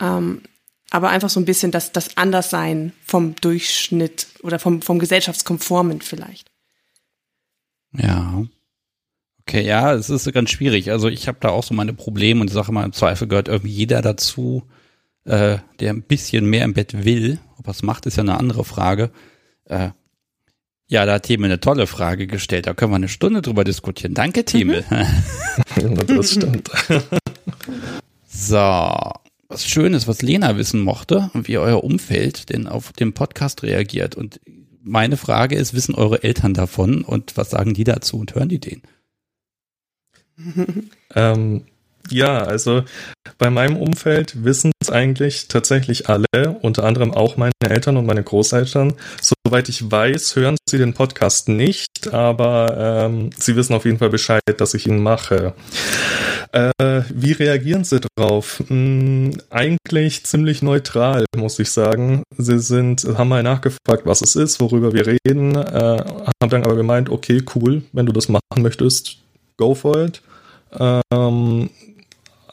Ähm, 0.00 0.42
aber 0.90 1.08
einfach 1.08 1.30
so 1.30 1.40
ein 1.40 1.44
bisschen 1.44 1.70
das, 1.70 1.92
das 1.92 2.16
Anderssein 2.16 2.92
vom 3.04 3.34
Durchschnitt 3.36 4.26
oder 4.42 4.58
vom, 4.58 4.82
vom 4.82 4.98
Gesellschaftskonformen 4.98 6.00
vielleicht. 6.00 6.50
Ja. 7.92 8.44
Okay, 9.40 9.64
ja, 9.64 9.92
es 9.94 10.10
ist 10.10 10.30
ganz 10.32 10.50
schwierig. 10.50 10.90
Also 10.90 11.08
ich 11.08 11.28
habe 11.28 11.38
da 11.40 11.50
auch 11.50 11.64
so 11.64 11.74
meine 11.74 11.92
Probleme 11.94 12.40
und 12.40 12.48
ich 12.48 12.54
sage 12.54 12.72
mal, 12.72 12.84
im 12.84 12.92
Zweifel 12.92 13.28
gehört 13.28 13.48
irgendwie 13.48 13.72
jeder 13.72 14.02
dazu, 14.02 14.64
äh, 15.24 15.58
der 15.80 15.90
ein 15.90 16.02
bisschen 16.02 16.46
mehr 16.46 16.64
im 16.64 16.74
Bett 16.74 17.04
will. 17.04 17.38
Ob 17.58 17.66
er 17.66 17.72
es 17.72 17.82
macht, 17.82 18.06
ist 18.06 18.16
ja 18.16 18.22
eine 18.22 18.38
andere 18.38 18.64
Frage. 18.64 19.10
Äh, 19.66 19.90
ja, 20.86 21.06
da 21.06 21.14
hat 21.14 21.24
Thieme 21.24 21.46
eine 21.46 21.60
tolle 21.60 21.86
Frage 21.86 22.26
gestellt. 22.26 22.66
Da 22.66 22.74
können 22.74 22.92
wir 22.92 22.96
eine 22.96 23.08
Stunde 23.08 23.42
drüber 23.42 23.64
diskutieren. 23.64 24.14
Danke, 24.14 24.44
Thieme. 24.44 24.84
Mhm. 24.90 25.94
das 26.06 26.32
stimmt. 26.32 26.70
so, 28.26 28.56
was 29.48 29.66
Schönes, 29.66 30.06
was 30.06 30.22
Lena 30.22 30.56
wissen 30.56 30.80
mochte 30.80 31.30
und 31.32 31.48
wie 31.48 31.58
euer 31.58 31.82
Umfeld 31.82 32.50
denn 32.50 32.66
auf 32.66 32.92
den 32.92 33.14
Podcast 33.14 33.62
reagiert. 33.62 34.14
Und 34.14 34.40
meine 34.82 35.16
Frage 35.16 35.56
ist, 35.56 35.72
wissen 35.72 35.94
eure 35.94 36.22
Eltern 36.22 36.52
davon 36.52 37.02
und 37.02 37.36
was 37.36 37.50
sagen 37.50 37.72
die 37.72 37.84
dazu 37.84 38.18
und 38.18 38.34
hören 38.34 38.50
die 38.50 38.60
den? 38.60 38.82
ähm, 41.14 41.64
ja, 42.10 42.38
also 42.42 42.84
bei 43.38 43.50
meinem 43.50 43.76
Umfeld 43.76 44.44
wissen 44.44 44.72
es 44.80 44.90
eigentlich 44.90 45.48
tatsächlich 45.48 46.08
alle, 46.08 46.58
unter 46.60 46.84
anderem 46.84 47.12
auch 47.12 47.36
meine 47.36 47.52
Eltern 47.60 47.96
und 47.96 48.06
meine 48.06 48.22
Großeltern. 48.22 48.94
Soweit 49.20 49.68
ich 49.68 49.90
weiß, 49.90 50.36
hören 50.36 50.56
sie 50.68 50.78
den 50.78 50.94
Podcast 50.94 51.48
nicht, 51.48 52.12
aber 52.12 53.06
ähm, 53.06 53.30
sie 53.38 53.56
wissen 53.56 53.74
auf 53.74 53.84
jeden 53.84 53.98
Fall 53.98 54.10
Bescheid, 54.10 54.42
dass 54.58 54.74
ich 54.74 54.86
ihn 54.86 55.02
mache. 55.02 55.54
Äh, 56.52 57.02
wie 57.12 57.32
reagieren 57.32 57.84
sie 57.84 58.00
drauf? 58.00 58.62
Hm, 58.68 59.32
eigentlich 59.50 60.24
ziemlich 60.24 60.62
neutral, 60.62 61.24
muss 61.36 61.58
ich 61.58 61.70
sagen. 61.70 62.22
Sie 62.36 62.58
sind, 62.60 63.04
haben 63.16 63.28
mal 63.28 63.42
nachgefragt, 63.42 64.04
was 64.04 64.22
es 64.22 64.36
ist, 64.36 64.60
worüber 64.60 64.92
wir 64.92 65.06
reden, 65.06 65.56
äh, 65.56 65.98
haben 65.98 66.50
dann 66.50 66.64
aber 66.64 66.76
gemeint, 66.76 67.08
okay, 67.08 67.42
cool, 67.54 67.82
wenn 67.92 68.06
du 68.06 68.12
das 68.12 68.28
machen 68.28 68.42
möchtest, 68.58 69.16
go 69.56 69.74
for 69.74 70.04
it. 70.04 70.22
Ähm, 70.78 71.70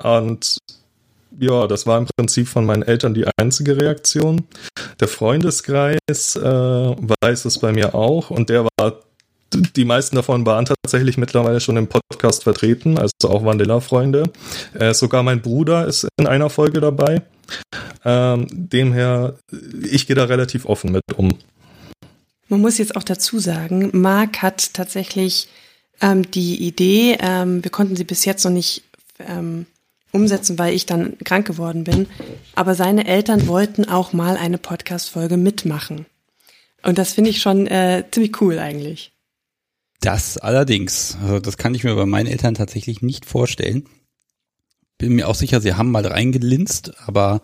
und 0.03 0.57
ja, 1.39 1.67
das 1.67 1.87
war 1.87 1.97
im 1.97 2.07
Prinzip 2.17 2.47
von 2.47 2.65
meinen 2.65 2.83
Eltern 2.83 3.13
die 3.13 3.25
einzige 3.37 3.79
Reaktion. 3.79 4.43
Der 4.99 5.07
Freundeskreis 5.07 6.35
äh, 6.35 6.41
weiß 6.41 7.45
es 7.45 7.59
bei 7.59 7.71
mir 7.71 7.95
auch 7.95 8.29
und 8.31 8.49
der 8.49 8.67
war, 8.77 8.99
die 9.53 9.85
meisten 9.85 10.15
davon 10.15 10.45
waren 10.45 10.65
tatsächlich 10.65 11.17
mittlerweile 11.17 11.59
schon 11.59 11.77
im 11.77 11.87
Podcast 11.87 12.43
vertreten, 12.43 12.97
also 12.97 13.11
auch 13.29 13.45
Vanilla-Freunde. 13.45 14.23
Äh, 14.73 14.93
sogar 14.93 15.23
mein 15.23 15.41
Bruder 15.41 15.87
ist 15.87 16.07
in 16.17 16.27
einer 16.27 16.49
Folge 16.49 16.81
dabei. 16.81 17.21
Ähm, 18.03 18.47
demher, 18.51 19.35
ich 19.89 20.07
gehe 20.07 20.15
da 20.15 20.25
relativ 20.25 20.65
offen 20.65 20.91
mit 20.91 21.03
um. 21.15 21.29
Man 22.47 22.61
muss 22.61 22.77
jetzt 22.77 22.95
auch 22.95 23.03
dazu 23.03 23.39
sagen, 23.39 23.89
Marc 23.93 24.41
hat 24.41 24.73
tatsächlich 24.73 25.47
ähm, 26.01 26.29
die 26.31 26.67
Idee, 26.67 27.17
ähm, 27.21 27.63
wir 27.63 27.71
konnten 27.71 27.95
sie 27.95 28.03
bis 28.03 28.25
jetzt 28.25 28.43
noch 28.43 28.51
nicht 28.51 28.83
ähm, 29.19 29.65
umsetzen, 30.11 30.59
weil 30.59 30.73
ich 30.73 30.85
dann 30.85 31.17
krank 31.23 31.47
geworden 31.47 31.83
bin. 31.83 32.07
Aber 32.55 32.75
seine 32.75 33.07
Eltern 33.07 33.47
wollten 33.47 33.85
auch 33.85 34.13
mal 34.13 34.37
eine 34.37 34.57
Podcast-Folge 34.57 35.37
mitmachen. 35.37 36.05
Und 36.83 36.97
das 36.97 37.13
finde 37.13 37.29
ich 37.29 37.41
schon 37.41 37.67
äh, 37.67 38.03
ziemlich 38.11 38.41
cool 38.41 38.59
eigentlich. 38.59 39.13
Das 40.01 40.37
allerdings. 40.37 41.17
Also 41.21 41.39
das 41.39 41.57
kann 41.57 41.75
ich 41.75 41.83
mir 41.83 41.95
bei 41.95 42.05
meinen 42.05 42.27
Eltern 42.27 42.55
tatsächlich 42.55 43.01
nicht 43.01 43.25
vorstellen. 43.25 43.85
Bin 44.97 45.13
mir 45.13 45.27
auch 45.27 45.35
sicher, 45.35 45.61
sie 45.61 45.73
haben 45.75 45.91
mal 45.91 46.05
reingelinst, 46.05 46.93
aber 47.07 47.41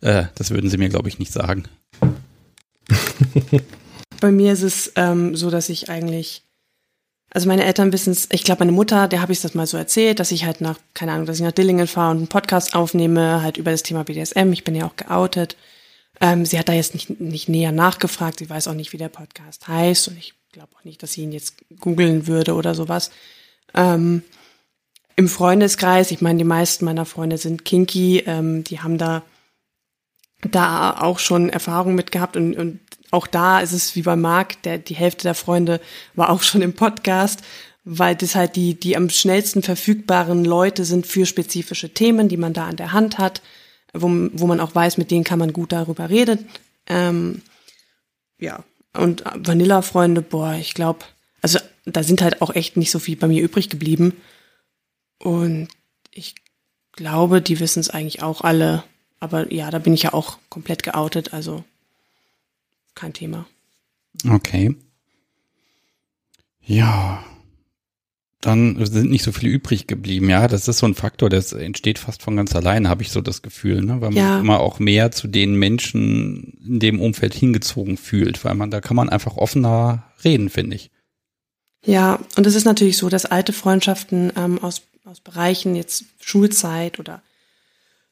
äh, 0.00 0.24
das 0.36 0.50
würden 0.50 0.70
sie 0.70 0.78
mir, 0.78 0.88
glaube 0.88 1.08
ich, 1.08 1.18
nicht 1.18 1.32
sagen. 1.32 1.64
bei 4.20 4.30
mir 4.30 4.52
ist 4.52 4.62
es 4.62 4.92
ähm, 4.96 5.34
so, 5.34 5.50
dass 5.50 5.68
ich 5.68 5.88
eigentlich 5.88 6.45
also 7.30 7.48
meine 7.48 7.64
Eltern 7.64 7.92
wissen 7.92 8.12
es, 8.12 8.28
ich 8.30 8.44
glaube 8.44 8.60
meine 8.60 8.72
Mutter, 8.72 9.08
der 9.08 9.20
habe 9.20 9.32
ich 9.32 9.40
das 9.40 9.54
mal 9.54 9.66
so 9.66 9.76
erzählt, 9.76 10.20
dass 10.20 10.32
ich 10.32 10.44
halt 10.44 10.60
nach, 10.60 10.78
keine 10.94 11.12
Ahnung, 11.12 11.26
dass 11.26 11.36
ich 11.36 11.44
nach 11.44 11.52
Dillingen 11.52 11.86
fahre 11.86 12.12
und 12.12 12.18
einen 12.18 12.28
Podcast 12.28 12.74
aufnehme, 12.74 13.42
halt 13.42 13.56
über 13.56 13.70
das 13.70 13.82
Thema 13.82 14.04
BDSM. 14.04 14.52
Ich 14.52 14.64
bin 14.64 14.74
ja 14.74 14.86
auch 14.86 14.96
geoutet. 14.96 15.56
Ähm, 16.20 16.46
sie 16.46 16.58
hat 16.58 16.68
da 16.68 16.72
jetzt 16.72 16.94
nicht, 16.94 17.20
nicht 17.20 17.48
näher 17.48 17.72
nachgefragt. 17.72 18.38
Sie 18.38 18.48
weiß 18.48 18.68
auch 18.68 18.74
nicht, 18.74 18.92
wie 18.92 18.98
der 18.98 19.08
Podcast 19.08 19.68
heißt. 19.68 20.08
Und 20.08 20.18
ich 20.18 20.34
glaube 20.52 20.70
auch 20.76 20.84
nicht, 20.84 21.02
dass 21.02 21.12
sie 21.12 21.22
ihn 21.22 21.32
jetzt 21.32 21.56
googeln 21.80 22.26
würde 22.26 22.54
oder 22.54 22.74
sowas. 22.74 23.10
Ähm, 23.74 24.22
Im 25.16 25.28
Freundeskreis, 25.28 26.10
ich 26.10 26.22
meine, 26.22 26.38
die 26.38 26.44
meisten 26.44 26.84
meiner 26.84 27.04
Freunde 27.04 27.38
sind 27.38 27.64
kinky. 27.64 28.22
Ähm, 28.26 28.64
die 28.64 28.80
haben 28.80 28.96
da, 28.96 29.22
da 30.40 30.96
auch 30.98 31.18
schon 31.18 31.50
Erfahrung 31.50 31.94
mit 31.94 32.12
gehabt 32.12 32.36
und, 32.36 32.56
und 32.56 32.80
auch 33.10 33.26
da 33.26 33.60
ist 33.60 33.72
es 33.72 33.96
wie 33.96 34.02
bei 34.02 34.16
Marc, 34.16 34.62
der, 34.62 34.78
die 34.78 34.96
Hälfte 34.96 35.24
der 35.24 35.34
Freunde 35.34 35.80
war 36.14 36.30
auch 36.30 36.42
schon 36.42 36.62
im 36.62 36.74
Podcast, 36.74 37.42
weil 37.84 38.16
das 38.16 38.34
halt 38.34 38.56
die, 38.56 38.74
die 38.74 38.96
am 38.96 39.08
schnellsten 39.10 39.62
verfügbaren 39.62 40.44
Leute 40.44 40.84
sind 40.84 41.06
für 41.06 41.24
spezifische 41.24 41.90
Themen, 41.94 42.28
die 42.28 42.36
man 42.36 42.52
da 42.52 42.66
an 42.66 42.76
der 42.76 42.92
Hand 42.92 43.18
hat, 43.18 43.42
wo, 43.94 44.08
wo 44.32 44.46
man 44.46 44.60
auch 44.60 44.74
weiß, 44.74 44.98
mit 44.98 45.10
denen 45.10 45.24
kann 45.24 45.38
man 45.38 45.52
gut 45.52 45.72
darüber 45.72 46.10
reden. 46.10 46.48
Ähm, 46.88 47.42
ja, 48.38 48.64
und 48.92 49.24
Vanilla-Freunde, 49.34 50.22
boah, 50.22 50.54
ich 50.54 50.74
glaube, 50.74 51.04
also 51.42 51.58
da 51.84 52.02
sind 52.02 52.22
halt 52.22 52.42
auch 52.42 52.54
echt 52.54 52.76
nicht 52.76 52.90
so 52.90 52.98
viel 52.98 53.16
bei 53.16 53.28
mir 53.28 53.42
übrig 53.42 53.68
geblieben. 53.68 54.14
Und 55.18 55.68
ich 56.10 56.34
glaube, 56.92 57.40
die 57.40 57.60
wissen 57.60 57.80
es 57.80 57.90
eigentlich 57.90 58.22
auch 58.22 58.40
alle. 58.40 58.82
Aber 59.20 59.52
ja, 59.52 59.70
da 59.70 59.78
bin 59.78 59.94
ich 59.94 60.02
ja 60.02 60.12
auch 60.12 60.38
komplett 60.48 60.82
geoutet, 60.82 61.32
also 61.32 61.64
kein 62.96 63.12
Thema. 63.12 63.46
Okay. 64.28 64.74
Ja. 66.60 67.24
Dann 68.40 68.84
sind 68.84 69.10
nicht 69.10 69.22
so 69.22 69.32
viele 69.32 69.52
übrig 69.52 69.86
geblieben. 69.86 70.28
Ja, 70.28 70.46
das 70.46 70.68
ist 70.68 70.78
so 70.78 70.86
ein 70.86 70.94
Faktor, 70.94 71.30
das 71.30 71.52
entsteht 71.52 71.98
fast 71.98 72.22
von 72.22 72.36
ganz 72.36 72.54
allein, 72.54 72.88
habe 72.88 73.02
ich 73.02 73.10
so 73.10 73.20
das 73.20 73.42
Gefühl, 73.42 73.82
ne? 73.82 74.00
weil 74.00 74.10
man 74.10 74.16
ja. 74.16 74.40
immer 74.40 74.60
auch 74.60 74.78
mehr 74.78 75.10
zu 75.10 75.26
den 75.26 75.54
Menschen 75.54 76.58
in 76.64 76.80
dem 76.80 77.00
Umfeld 77.00 77.34
hingezogen 77.34 77.96
fühlt, 77.96 78.44
weil 78.44 78.54
man 78.54 78.70
da 78.70 78.80
kann 78.80 78.96
man 78.96 79.08
einfach 79.08 79.36
offener 79.36 80.04
reden, 80.24 80.48
finde 80.50 80.76
ich. 80.76 80.90
Ja, 81.84 82.20
und 82.36 82.46
es 82.46 82.54
ist 82.54 82.64
natürlich 82.64 82.98
so, 82.98 83.08
dass 83.08 83.26
alte 83.26 83.52
Freundschaften 83.52 84.32
ähm, 84.36 84.62
aus, 84.62 84.82
aus 85.04 85.20
Bereichen 85.20 85.74
jetzt 85.74 86.04
Schulzeit 86.20 86.98
oder 86.98 87.22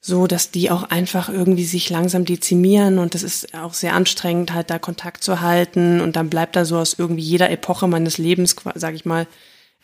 so, 0.06 0.26
dass 0.26 0.50
die 0.50 0.70
auch 0.70 0.82
einfach 0.82 1.30
irgendwie 1.30 1.64
sich 1.64 1.88
langsam 1.88 2.26
dezimieren 2.26 2.98
und 2.98 3.14
das 3.14 3.22
ist 3.22 3.54
auch 3.54 3.72
sehr 3.72 3.94
anstrengend, 3.94 4.52
halt 4.52 4.68
da 4.68 4.78
Kontakt 4.78 5.24
zu 5.24 5.40
halten 5.40 6.02
und 6.02 6.14
dann 6.16 6.28
bleibt 6.28 6.56
da 6.56 6.66
so 6.66 6.76
aus 6.76 6.96
irgendwie 6.98 7.22
jeder 7.22 7.50
Epoche 7.50 7.88
meines 7.88 8.18
Lebens, 8.18 8.54
sag 8.74 8.94
ich 8.94 9.06
mal, 9.06 9.26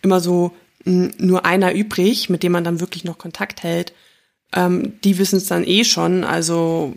immer 0.02 0.20
so 0.20 0.52
nur 0.84 1.46
einer 1.46 1.72
übrig, 1.72 2.28
mit 2.28 2.42
dem 2.42 2.52
man 2.52 2.64
dann 2.64 2.80
wirklich 2.80 3.04
noch 3.04 3.16
Kontakt 3.16 3.62
hält. 3.62 3.94
Ähm, 4.52 5.00
die 5.04 5.16
wissen 5.16 5.38
es 5.38 5.46
dann 5.46 5.64
eh 5.66 5.84
schon. 5.84 6.22
Also 6.24 6.92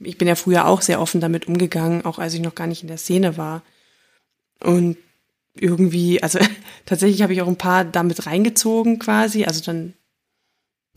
ich 0.00 0.18
bin 0.18 0.26
ja 0.26 0.34
früher 0.34 0.66
auch 0.66 0.82
sehr 0.82 1.00
offen 1.00 1.20
damit 1.20 1.46
umgegangen, 1.46 2.04
auch 2.04 2.18
als 2.18 2.34
ich 2.34 2.40
noch 2.40 2.56
gar 2.56 2.66
nicht 2.66 2.82
in 2.82 2.88
der 2.88 2.98
Szene 2.98 3.36
war. 3.36 3.62
Und 4.58 4.96
irgendwie, 5.54 6.20
also 6.20 6.40
tatsächlich 6.84 7.22
habe 7.22 7.32
ich 7.32 7.42
auch 7.42 7.48
ein 7.48 7.58
paar 7.58 7.84
damit 7.84 8.26
reingezogen 8.26 8.98
quasi. 8.98 9.44
Also 9.44 9.62
dann 9.62 9.94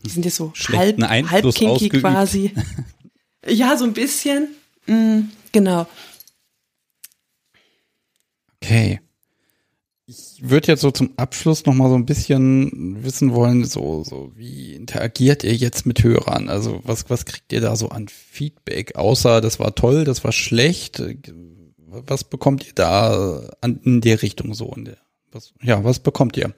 die 0.04 0.10
sind 0.10 0.24
jetzt 0.24 0.36
so 0.36 0.52
halb, 0.72 1.00
halb 1.00 1.54
kinky 1.54 1.88
quasi. 1.88 2.52
ja, 3.46 3.76
so 3.76 3.84
ein 3.84 3.92
bisschen. 3.92 4.48
Mm, 4.86 5.30
genau. 5.52 5.86
Okay. 8.62 9.00
Ich 10.06 10.38
würde 10.40 10.68
jetzt 10.68 10.80
so 10.80 10.90
zum 10.90 11.12
Abschluss 11.16 11.66
noch 11.66 11.74
mal 11.74 11.88
so 11.88 11.94
ein 11.94 12.06
bisschen 12.06 13.04
wissen 13.04 13.32
wollen, 13.32 13.64
so, 13.64 14.02
so, 14.02 14.32
wie 14.34 14.74
interagiert 14.74 15.44
ihr 15.44 15.54
jetzt 15.54 15.86
mit 15.86 16.02
Hörern? 16.02 16.48
Also, 16.48 16.80
was, 16.82 17.08
was 17.08 17.26
kriegt 17.26 17.52
ihr 17.52 17.60
da 17.60 17.76
so 17.76 17.90
an 17.90 18.08
Feedback? 18.08 18.96
Außer, 18.96 19.40
das 19.40 19.60
war 19.60 19.74
toll, 19.76 20.04
das 20.04 20.24
war 20.24 20.32
schlecht. 20.32 21.00
Was 21.86 22.24
bekommt 22.24 22.66
ihr 22.66 22.72
da 22.74 23.50
an, 23.60 23.80
in 23.84 24.00
der 24.00 24.22
Richtung 24.22 24.54
so? 24.54 24.72
In 24.74 24.86
der, 24.86 24.96
was, 25.30 25.52
ja, 25.62 25.84
was 25.84 26.00
bekommt 26.00 26.36
ihr? 26.36 26.54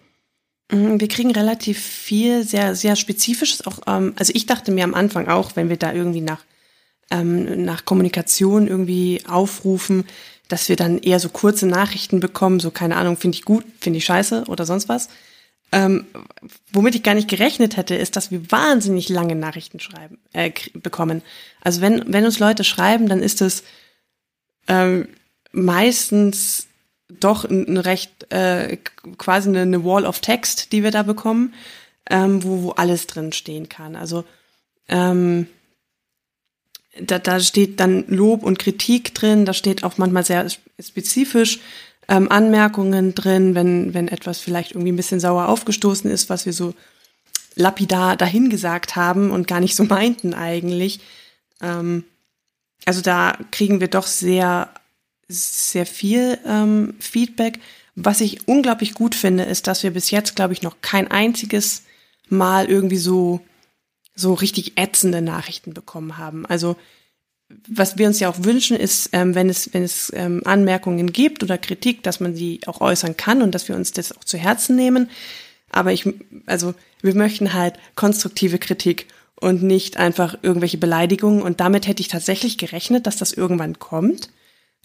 Mhm, 0.73 1.01
wir 1.01 1.09
kriegen 1.09 1.31
relativ 1.31 1.79
viel, 1.79 2.45
sehr, 2.45 2.75
sehr 2.75 2.97
spezifisches. 2.97 3.67
Auch, 3.67 3.81
ähm, 3.87 4.15
also 4.17 4.33
ich 4.35 4.47
dachte 4.47 4.73
mir 4.73 4.85
am 4.85 4.95
Anfang 4.95 5.29
auch, 5.29 5.55
wenn 5.55 5.69
wir 5.69 5.77
da 5.77 5.93
irgendwie 5.93 6.23
nach, 6.23 6.43
ähm, 7.11 7.65
nach 7.65 7.85
Kommunikation 7.85 8.67
irgendwie 8.67 9.23
aufrufen, 9.29 10.05
dass 10.49 10.69
wir 10.69 10.77
dann 10.77 10.99
eher 10.99 11.21
so 11.21 11.29
kurze 11.29 11.67
Nachrichten 11.67 12.21
bekommen, 12.21 12.59
so 12.59 12.71
keine 12.71 12.97
Ahnung, 12.97 13.17
finde 13.17 13.37
ich 13.37 13.45
gut, 13.45 13.65
finde 13.81 13.99
ich 13.99 14.05
scheiße 14.05 14.45
oder 14.49 14.67
sonst 14.67 14.89
was. 14.89 15.09
Ähm, 15.75 16.07
womit 16.73 16.95
ich 16.95 17.03
gar 17.03 17.15
nicht 17.15 17.29
gerechnet 17.29 17.77
hätte, 17.77 17.95
ist, 17.95 18.17
dass 18.17 18.31
wir 18.31 18.51
wahnsinnig 18.51 19.09
lange 19.09 19.35
Nachrichten 19.35 19.81
schreiben, 19.81 20.19
äh, 20.33 20.53
bekommen. 20.75 21.23
Also 21.63 21.81
wenn, 21.81 22.13
wenn 22.13 22.27
uns 22.27 22.39
Leute 22.39 22.65
schreiben, 22.65 23.09
dann 23.09 23.23
ist 23.23 23.41
es 23.41 23.63
ähm, 24.69 25.09
meistens 25.53 26.67
doch 27.21 27.45
ein, 27.45 27.77
recht 27.77 28.33
äh, 28.33 28.79
quasi 29.19 29.49
eine, 29.49 29.63
eine, 29.63 29.85
Wall 29.85 30.07
of 30.07 30.21
Text, 30.21 30.73
die 30.73 30.83
wir 30.83 30.91
da 30.91 31.03
bekommen, 31.03 31.55
ähm, 32.11 32.43
wo, 32.43 32.63
wo 32.63 32.71
alles 32.71 33.07
drin 33.07 33.33
stehen 33.33 33.69
kann. 33.69 33.97
Also 33.97 34.25
ähm, 34.89 35.47
da, 37.01 37.19
da 37.19 37.41
steht 37.41 37.81
dann 37.81 38.05
Lob 38.09 38.43
und 38.43 38.59
Kritik 38.59 39.15
drin, 39.15 39.45
da 39.45 39.55
steht 39.55 39.85
auch 39.85 39.99
manchmal 39.99 40.25
sehr 40.25 40.47
spezifisch 40.81 41.61
ähm, 42.09 42.31
Anmerkungen 42.31 43.15
drin, 43.15 43.55
wenn, 43.55 43.95
wenn 43.95 44.09
etwas 44.09 44.39
vielleicht 44.39 44.73
irgendwie 44.73 44.93
ein 44.93 44.97
bisschen 44.97 45.21
sauer 45.21 45.49
aufgestoßen 45.49 46.11
ist, 46.11 46.29
was 46.29 46.47
wir 46.47 46.53
so 46.53 46.75
lapidar 47.55 48.17
dahingesagt 48.17 48.97
haben 48.97 49.31
und 49.31 49.47
gar 49.47 49.61
nicht 49.61 49.77
so 49.77 49.85
meinten 49.85 50.35
eigentlich. 50.35 51.01
Ähm, 51.61 52.05
also 52.85 53.01
da 53.01 53.39
kriegen 53.51 53.81
wir 53.81 53.89
doch 53.89 54.07
sehr 54.07 54.71
sehr 55.33 55.87
viel 55.87 56.39
ähm, 56.47 56.95
Feedback. 56.99 57.59
Was 57.95 58.21
ich 58.21 58.49
unglaublich 58.49 58.95
gut 58.95 59.15
finde, 59.15 59.45
ist, 59.45 59.67
dass 59.67 59.83
wir 59.83 59.91
bis 59.91 60.11
jetzt, 60.11 60.35
glaube 60.35 60.53
ich, 60.53 60.63
noch 60.63 60.81
kein 60.81 61.11
einziges 61.11 61.83
Mal 62.29 62.67
irgendwie 62.67 62.97
so, 62.97 63.41
so 64.15 64.35
richtig 64.35 64.79
ätzende 64.79 65.21
Nachrichten 65.21 65.75
bekommen 65.75 66.17
haben. 66.17 66.47
Also, 66.47 66.77
was 67.69 67.99
wir 67.99 68.07
uns 68.07 68.19
ja 68.19 68.31
auch 68.31 68.45
wünschen, 68.45 68.79
ist, 68.79 69.11
ähm, 69.13 69.35
wenn 69.35 69.51
es, 69.51 69.75
wenn 69.75 69.83
es 69.83 70.11
ähm, 70.15 70.41
Anmerkungen 70.47 71.13
gibt 71.13 71.43
oder 71.43 71.59
Kritik, 71.59 72.03
dass 72.03 72.21
man 72.21 72.35
sie 72.35 72.61
auch 72.67 72.81
äußern 72.81 73.19
kann 73.19 73.43
und 73.43 73.55
dass 73.55 73.69
wir 73.69 73.77
uns 73.77 73.93
das 73.93 74.17
auch 74.17 74.25
zu 74.25 74.39
Herzen 74.39 74.75
nehmen. 74.75 75.11
Aber 75.71 75.93
ich, 75.93 76.09
also, 76.47 76.75
wir 77.03 77.15
möchten 77.15 77.53
halt 77.53 77.75
konstruktive 77.95 78.59
Kritik 78.59 79.07
und 79.43 79.63
nicht 79.63 79.97
einfach 79.97 80.39
irgendwelche 80.41 80.79
Beleidigungen. 80.79 81.43
Und 81.43 81.61
damit 81.61 81.89
hätte 81.89 82.01
ich 82.01 82.09
tatsächlich 82.09 82.59
gerechnet, 82.59 83.07
dass 83.07 83.17
das 83.17 83.33
irgendwann 83.33 83.79
kommt. 83.79 84.31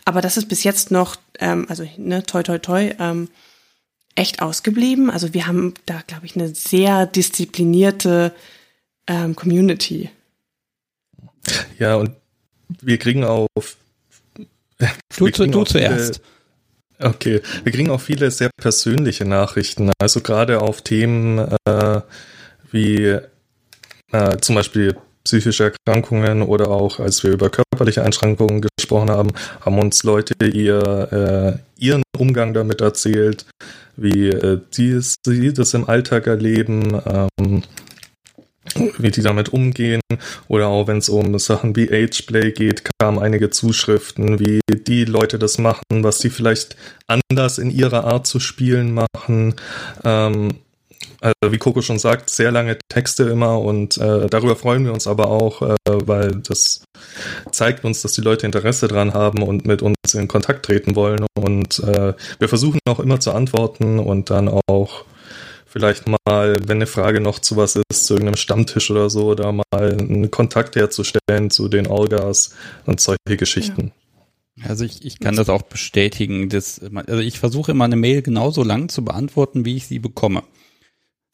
Aber 0.07 0.21
das 0.21 0.37
ist 0.37 0.47
bis 0.47 0.63
jetzt 0.63 0.89
noch, 0.89 1.17
ähm, 1.37 1.65
also 1.67 1.85
ne, 1.97 2.23
toi 2.23 2.41
toi 2.41 2.59
toi, 2.59 2.95
ähm, 2.97 3.27
echt 4.15 4.41
ausgeblieben. 4.41 5.09
Also 5.09 5.33
wir 5.33 5.47
haben 5.47 5.73
da, 5.85 6.01
glaube 6.07 6.25
ich, 6.25 6.37
eine 6.37 6.47
sehr 6.55 7.05
disziplinierte 7.05 8.33
ähm, 9.05 9.35
Community. 9.35 10.09
Ja, 11.77 11.95
und 11.95 12.11
wir 12.81 12.97
kriegen 12.97 13.25
auch. 13.25 13.47
Du, 15.17 15.29
zu, 15.29 15.45
du 15.45 15.65
zuerst. 15.65 16.21
Okay, 16.99 17.41
wir 17.65 17.71
kriegen 17.73 17.89
auch 17.89 17.99
viele 17.99 18.31
sehr 18.31 18.49
persönliche 18.55 19.25
Nachrichten. 19.25 19.91
Also 19.99 20.21
gerade 20.21 20.61
auf 20.61 20.83
Themen 20.83 21.39
äh, 21.65 22.01
wie 22.71 23.17
äh, 24.13 24.37
zum 24.39 24.55
Beispiel 24.55 24.95
psychische 25.27 25.65
Erkrankungen 25.65 26.41
oder 26.41 26.69
auch 26.69 27.01
als 27.01 27.21
wir 27.21 27.31
über 27.31 27.49
körperliche 27.49 28.01
Einschränkungen 28.01 28.65
gesprochen 28.77 29.09
haben, 29.09 29.31
haben 29.59 29.77
uns 29.77 30.03
Leute 30.03 30.33
ihr, 30.45 31.59
äh, 31.77 31.83
ihren 31.83 32.03
Umgang 32.17 32.53
damit 32.53 32.79
erzählt, 32.79 33.45
wie 33.97 34.29
äh, 34.29 34.61
die, 34.77 34.97
sie 35.01 35.53
das 35.53 35.73
im 35.73 35.89
Alltag 35.89 36.27
erleben, 36.27 37.01
ähm, 37.05 37.63
wie 38.97 39.11
die 39.11 39.21
damit 39.21 39.49
umgehen. 39.49 39.99
Oder 40.47 40.67
auch 40.67 40.87
wenn 40.87 40.99
es 40.99 41.09
um 41.09 41.37
Sachen 41.39 41.75
wie 41.75 41.91
Ageplay 41.91 42.51
geht, 42.51 42.83
kamen 42.97 43.19
einige 43.19 43.49
Zuschriften, 43.49 44.39
wie 44.39 44.61
die 44.69 45.03
Leute 45.03 45.39
das 45.39 45.57
machen, 45.57 45.83
was 45.89 46.19
sie 46.19 46.29
vielleicht 46.29 46.77
anders 47.07 47.57
in 47.57 47.69
ihrer 47.69 48.05
Art 48.05 48.27
zu 48.27 48.39
spielen 48.39 48.93
machen. 48.93 49.55
Ähm, 50.05 50.55
also 51.21 51.51
wie 51.51 51.57
Coco 51.57 51.81
schon 51.81 51.99
sagt, 51.99 52.29
sehr 52.29 52.51
lange 52.51 52.77
Texte 52.89 53.23
immer 53.23 53.59
und 53.59 53.97
äh, 53.97 54.27
darüber 54.27 54.55
freuen 54.55 54.85
wir 54.85 54.93
uns 54.93 55.07
aber 55.07 55.29
auch, 55.29 55.61
äh, 55.61 55.75
weil 55.85 56.41
das 56.47 56.83
zeigt 57.51 57.83
uns, 57.85 58.01
dass 58.01 58.13
die 58.13 58.21
Leute 58.21 58.45
Interesse 58.45 58.87
dran 58.87 59.13
haben 59.13 59.41
und 59.41 59.65
mit 59.65 59.81
uns 59.81 59.95
in 60.13 60.27
Kontakt 60.27 60.65
treten 60.65 60.95
wollen 60.95 61.25
und 61.35 61.79
äh, 61.79 62.13
wir 62.39 62.49
versuchen 62.49 62.79
auch 62.87 62.99
immer 62.99 63.19
zu 63.19 63.31
antworten 63.31 63.99
und 63.99 64.29
dann 64.29 64.49
auch 64.67 65.05
vielleicht 65.65 66.05
mal, 66.07 66.55
wenn 66.65 66.77
eine 66.77 66.87
Frage 66.87 67.19
noch 67.19 67.39
zu 67.39 67.55
was 67.55 67.75
ist, 67.75 68.05
zu 68.05 68.13
irgendeinem 68.13 68.37
Stammtisch 68.37 68.89
oder 68.89 69.09
so, 69.09 69.35
da 69.35 69.51
mal 69.51 69.63
einen 69.71 70.31
Kontakt 70.31 70.75
herzustellen 70.75 71.49
zu 71.49 71.67
den 71.67 71.87
Orgas 71.87 72.55
und 72.85 72.99
solche 72.99 73.37
Geschichten. 73.37 73.91
Ja. 74.55 74.69
Also 74.69 74.85
ich, 74.85 75.05
ich 75.05 75.19
kann 75.19 75.35
das 75.35 75.49
auch 75.49 75.61
bestätigen. 75.61 76.49
Dass, 76.49 76.81
also 76.81 77.19
ich 77.19 77.37
versuche 77.39 77.71
immer 77.71 77.85
eine 77.85 77.95
Mail 77.95 78.23
genauso 78.23 78.63
lang 78.63 78.89
zu 78.89 79.05
beantworten, 79.05 79.65
wie 79.65 79.75
ich 79.75 79.85
sie 79.85 79.99
bekomme. 79.99 80.43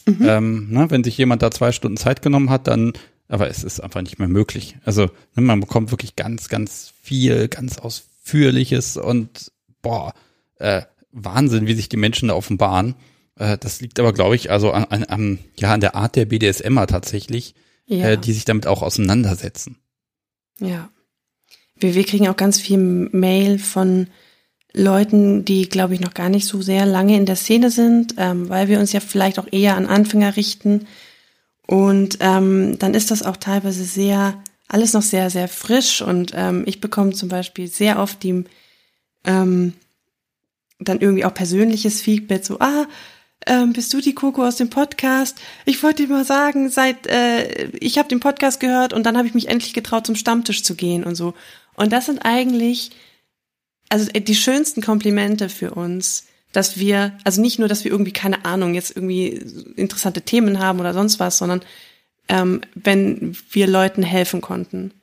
Mhm. 0.06 0.18
Ähm, 0.22 0.70
ne, 0.70 0.89
wenn 0.89 1.04
sich 1.04 1.18
jemand 1.18 1.41
da 1.41 1.51
zwei 1.51 1.72
Stunden 1.72 1.97
Zeit 1.97 2.22
genommen 2.22 2.49
hat, 2.49 2.68
dann, 2.68 2.93
aber 3.28 3.49
es 3.49 3.64
ist 3.64 3.80
einfach 3.80 4.01
nicht 4.01 4.20
mehr 4.20 4.28
möglich. 4.28 4.78
Also 4.84 5.04
ne, 5.36 5.41
man 5.41 5.60
bekommt 5.60 5.91
wirklich 5.91 6.16
ganz, 6.16 6.49
ganz 6.49 6.93
viel, 7.01 7.47
ganz 7.47 7.78
ausführliches 7.78 8.97
und 8.97 9.51
boah, 9.82 10.14
äh, 10.60 10.82
Wahnsinn, 11.12 11.68
wie 11.68 11.76
sich 11.76 11.89
die 11.89 11.97
Menschen 11.97 12.30
da 12.30 12.36
offenbaren. 12.36 12.95
Äh, 13.38 13.58
das 13.58 13.82
liegt 13.82 13.99
aber, 13.99 14.14
glaube 14.14 14.36
ich, 14.36 14.51
also 14.51 14.72
an, 14.72 14.86
an, 14.86 15.04
an, 15.06 15.39
ja, 15.58 15.74
an 15.74 15.82
der 15.82 15.95
Art 15.95 16.16
der 16.16 16.26
BDSMer 16.26 16.88
tatsächlich, 16.88 17.56
ja. 17.86 18.12
äh, 18.12 18.18
die 18.18 18.34
sich 18.34 18.45
damit 18.45 18.68
auch 18.68 18.82
auseinandersetzen. 18.82 19.78
Ja. 20.60 20.89
Wir, 21.76 21.95
wir 21.95 22.04
kriegen 22.04 22.28
auch 22.28 22.38
ganz 22.38 22.60
viel 22.60 22.78
Mail 22.78 23.60
von 23.60 24.08
Leuten, 24.74 25.45
die, 25.45 25.69
glaube 25.69 25.93
ich, 25.93 25.99
noch 25.99 26.13
gar 26.13 26.30
nicht 26.30 26.47
so 26.47 26.61
sehr 26.61 26.86
lange 26.86 27.15
in 27.15 27.26
der 27.26 27.36
Szene 27.36 27.69
sind, 27.69 28.15
ähm, 28.17 28.49
weil 28.49 28.67
wir 28.67 28.80
uns 28.80 28.91
ja 28.91 28.99
vielleicht 28.99 29.38
auch 29.38 29.47
eher 29.51 29.78
an 29.78 29.86
Anfänger 29.86 30.36
richten. 30.36 30.88
Und 31.67 32.17
ähm, 32.21 32.80
dann 32.80 32.93
ist 32.93 33.11
das 33.11 33.24
auch 33.24 33.38
teilweise 33.38 33.84
sehr, 33.84 34.41
alles 34.67 34.93
noch 34.93 35.03
sehr, 35.03 35.30
sehr 35.30 35.47
frisch. 35.47 36.01
Und 36.01 36.32
ähm, 36.36 36.63
ich 36.65 36.82
bekomme 36.82 37.11
zum 37.13 37.30
Beispiel 37.30 37.67
sehr 37.67 37.99
oft 37.99 38.24
die, 38.24 38.45
ähm, 39.26 39.74
dann 40.80 40.99
irgendwie 40.99 41.26
auch 41.26 41.34
persönliches 41.34 42.01
Feedback, 42.01 42.43
so, 42.43 42.59
ah, 42.59 42.88
ähm, 43.45 43.74
bist 43.74 43.93
du 43.93 43.99
die 43.99 44.15
Coco 44.15 44.43
aus 44.45 44.55
dem 44.55 44.69
Podcast? 44.69 45.39
Ich 45.65 45.84
wollte 45.84 46.03
dir 46.03 46.09
mal 46.13 46.26
sagen, 46.26 46.69
seit 46.69 47.07
äh, 47.07 47.67
ich 47.80 47.97
habe 47.97 48.09
den 48.09 48.19
Podcast 48.19 48.59
gehört 48.59 48.93
und 48.93 49.05
dann 49.05 49.17
habe 49.17 49.28
ich 49.28 49.34
mich 49.34 49.49
endlich 49.49 49.74
getraut, 49.74 50.05
zum 50.05 50.15
Stammtisch 50.15 50.63
zu 50.63 50.76
gehen 50.76 51.03
und 51.03 51.15
so. 51.15 51.34
Und 51.76 51.91
das 51.91 52.05
sind 52.05 52.19
eigentlich 52.19 52.91
also 53.94 54.10
äh, 54.14 54.22
die 54.22 54.36
schönsten 54.36 54.82
Komplimente 54.82 55.48
für 55.50 55.72
uns, 55.72 56.26
dass 56.52 56.78
wir, 56.78 57.18
also 57.24 57.41
nicht 57.41 57.60
nur, 57.60 57.68
dass 57.68 57.84
wir 57.84 57.91
irgendwie, 57.91 58.12
keine 58.12 58.44
Ahnung, 58.44 58.74
jetzt 58.74 58.96
irgendwie 58.96 59.28
interessante 59.76 60.22
Themen 60.22 60.60
haben 60.60 60.80
oder 60.80 60.94
sonst 60.94 61.20
was, 61.20 61.38
sondern 61.38 61.62
ähm, 62.28 62.62
wenn 62.74 63.38
wir 63.52 63.68
Leuten 63.68 64.04
helfen 64.04 64.41
konnten, 64.41 64.94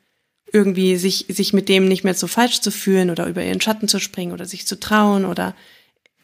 irgendwie 0.51 0.97
sich, 0.97 1.25
sich 1.29 1.53
mit 1.53 1.69
dem 1.69 1.87
nicht 1.87 2.03
mehr 2.03 2.13
so 2.13 2.27
falsch 2.27 2.59
zu 2.59 2.71
fühlen 2.71 3.09
oder 3.09 3.27
über 3.27 3.43
ihren 3.43 3.61
Schatten 3.61 3.87
zu 3.87 3.99
springen 3.99 4.33
oder 4.33 4.45
sich 4.45 4.67
zu 4.67 4.77
trauen 4.79 5.23
oder 5.23 5.55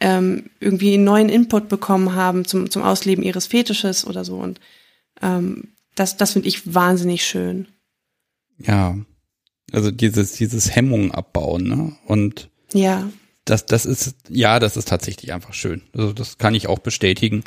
ähm, 0.00 0.50
irgendwie 0.60 0.94
einen 0.94 1.04
neuen 1.04 1.30
Input 1.30 1.68
bekommen 1.68 2.14
haben 2.14 2.44
zum, 2.44 2.70
zum 2.70 2.82
Ausleben 2.82 3.24
ihres 3.24 3.46
Fetisches 3.46 4.06
oder 4.06 4.24
so. 4.24 4.36
Und 4.36 4.60
ähm, 5.22 5.68
das, 5.94 6.18
das 6.18 6.32
finde 6.32 6.48
ich 6.48 6.74
wahnsinnig 6.74 7.24
schön. 7.24 7.66
Ja, 8.58 8.96
also 9.72 9.90
dieses, 9.90 10.32
dieses 10.32 10.74
Hemmung 10.74 11.12
abbauen, 11.12 11.64
ne? 11.64 11.96
Und 12.06 12.50
ja. 12.72 13.08
Das, 13.44 13.64
das 13.64 13.86
ist, 13.86 14.14
ja, 14.28 14.58
das 14.58 14.76
ist 14.76 14.88
tatsächlich 14.88 15.32
einfach 15.32 15.54
schön. 15.54 15.82
Also 15.94 16.12
das 16.12 16.36
kann 16.36 16.54
ich 16.54 16.68
auch 16.68 16.80
bestätigen. 16.80 17.44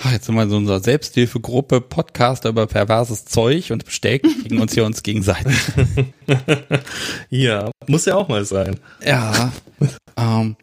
Ach, 0.00 0.12
jetzt 0.12 0.26
sind 0.26 0.36
wir 0.36 0.42
in 0.42 0.50
so 0.50 0.56
unserer 0.56 0.80
Selbsthilfegruppe, 0.80 1.80
Podcast 1.80 2.44
über 2.44 2.66
perverses 2.66 3.24
Zeug 3.24 3.70
und 3.72 3.84
bestätigen 3.84 4.60
uns 4.60 4.74
hier 4.74 4.84
uns 4.84 5.02
gegenseitig. 5.02 5.56
ja, 7.30 7.70
muss 7.86 8.04
ja 8.04 8.14
auch 8.14 8.28
mal 8.28 8.44
sein. 8.44 8.78
Ja. 9.04 9.52
Ähm, 10.16 10.56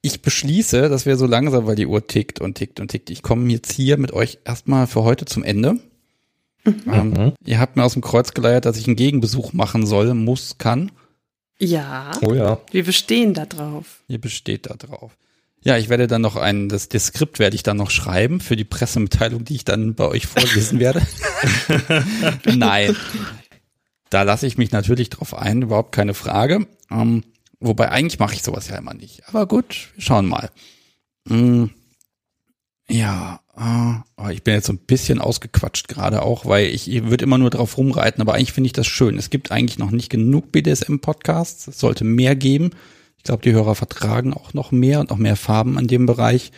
ich 0.00 0.22
beschließe, 0.22 0.88
dass 0.88 1.06
wir 1.06 1.16
so 1.16 1.26
langsam, 1.26 1.66
weil 1.66 1.76
die 1.76 1.86
Uhr 1.86 2.06
tickt 2.06 2.40
und 2.40 2.56
tickt 2.56 2.78
und 2.78 2.88
tickt. 2.88 3.10
Ich 3.10 3.22
komme 3.22 3.50
jetzt 3.50 3.72
hier 3.72 3.96
mit 3.96 4.12
euch 4.12 4.38
erstmal 4.44 4.86
für 4.86 5.02
heute 5.02 5.24
zum 5.24 5.42
Ende. 5.42 5.80
Mhm. 6.64 6.82
Ähm, 6.92 7.32
ihr 7.44 7.58
habt 7.58 7.76
mir 7.76 7.84
aus 7.84 7.94
dem 7.94 8.02
Kreuz 8.02 8.32
geleiert, 8.32 8.64
dass 8.64 8.76
ich 8.76 8.86
einen 8.86 8.96
Gegenbesuch 8.96 9.52
machen 9.52 9.86
soll, 9.86 10.14
muss, 10.14 10.58
kann. 10.58 10.92
Ja. 11.58 12.12
Oh 12.22 12.34
ja. 12.34 12.60
Wir 12.70 12.84
bestehen 12.84 13.34
da 13.34 13.46
drauf. 13.46 14.02
Ihr 14.08 14.20
besteht 14.20 14.66
da 14.66 14.74
drauf. 14.74 15.16
Ja, 15.62 15.78
ich 15.78 15.88
werde 15.88 16.06
dann 16.06 16.20
noch 16.20 16.36
ein, 16.36 16.68
das, 16.68 16.90
das 16.90 17.06
Skript 17.06 17.38
werde 17.38 17.56
ich 17.56 17.62
dann 17.62 17.78
noch 17.78 17.90
schreiben 17.90 18.40
für 18.40 18.54
die 18.54 18.64
Pressemitteilung, 18.64 19.44
die 19.44 19.54
ich 19.54 19.64
dann 19.64 19.94
bei 19.94 20.06
euch 20.06 20.26
vorlesen 20.26 20.78
werde. 20.78 21.00
Nein. 22.44 22.94
Da 24.10 24.22
lasse 24.22 24.46
ich 24.46 24.58
mich 24.58 24.72
natürlich 24.72 25.08
drauf 25.08 25.32
ein, 25.34 25.62
überhaupt 25.62 25.92
keine 25.92 26.12
Frage. 26.12 26.66
Ähm, 26.90 27.24
wobei 27.60 27.90
eigentlich 27.90 28.18
mache 28.18 28.34
ich 28.34 28.42
sowas 28.42 28.68
ja 28.68 28.76
immer 28.76 28.92
nicht. 28.92 29.26
Aber 29.26 29.46
gut, 29.46 29.88
wir 29.94 30.02
schauen 30.02 30.26
mal. 30.26 30.50
Mm, 31.24 31.66
ja, 32.88 33.40
äh, 33.56 34.32
ich 34.32 34.42
bin 34.42 34.54
jetzt 34.54 34.66
so 34.66 34.72
ein 34.72 34.78
bisschen 34.78 35.20
ausgequatscht 35.20 35.88
gerade 35.88 36.22
auch, 36.22 36.46
weil 36.46 36.66
ich, 36.66 36.90
ich 36.90 37.04
würde 37.04 37.24
immer 37.24 37.38
nur 37.38 37.50
drauf 37.50 37.76
rumreiten, 37.76 38.20
aber 38.20 38.34
eigentlich 38.34 38.52
finde 38.52 38.66
ich 38.66 38.72
das 38.72 38.86
schön. 38.86 39.18
Es 39.18 39.30
gibt 39.30 39.50
eigentlich 39.50 39.78
noch 39.78 39.90
nicht 39.90 40.10
genug 40.10 40.52
BDSM-Podcasts. 40.52 41.68
Es 41.68 41.78
sollte 41.78 42.04
mehr 42.04 42.36
geben. 42.36 42.70
Ich 43.16 43.24
glaube, 43.24 43.42
die 43.42 43.52
Hörer 43.52 43.74
vertragen 43.74 44.34
auch 44.34 44.54
noch 44.54 44.72
mehr 44.72 45.00
und 45.00 45.10
auch 45.10 45.16
mehr 45.16 45.36
Farben 45.36 45.78
an 45.78 45.86
dem 45.86 46.06
Bereich. 46.06 46.52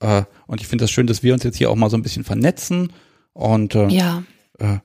Äh, 0.00 0.22
und 0.46 0.60
ich 0.60 0.66
finde 0.66 0.84
das 0.84 0.90
schön, 0.90 1.06
dass 1.06 1.22
wir 1.22 1.34
uns 1.34 1.42
jetzt 1.42 1.56
hier 1.56 1.70
auch 1.70 1.76
mal 1.76 1.90
so 1.90 1.96
ein 1.96 2.02
bisschen 2.02 2.24
vernetzen. 2.24 2.92
Und 3.32 3.74
äh, 3.74 3.88
ja. 3.88 4.22
äh, 4.58 4.78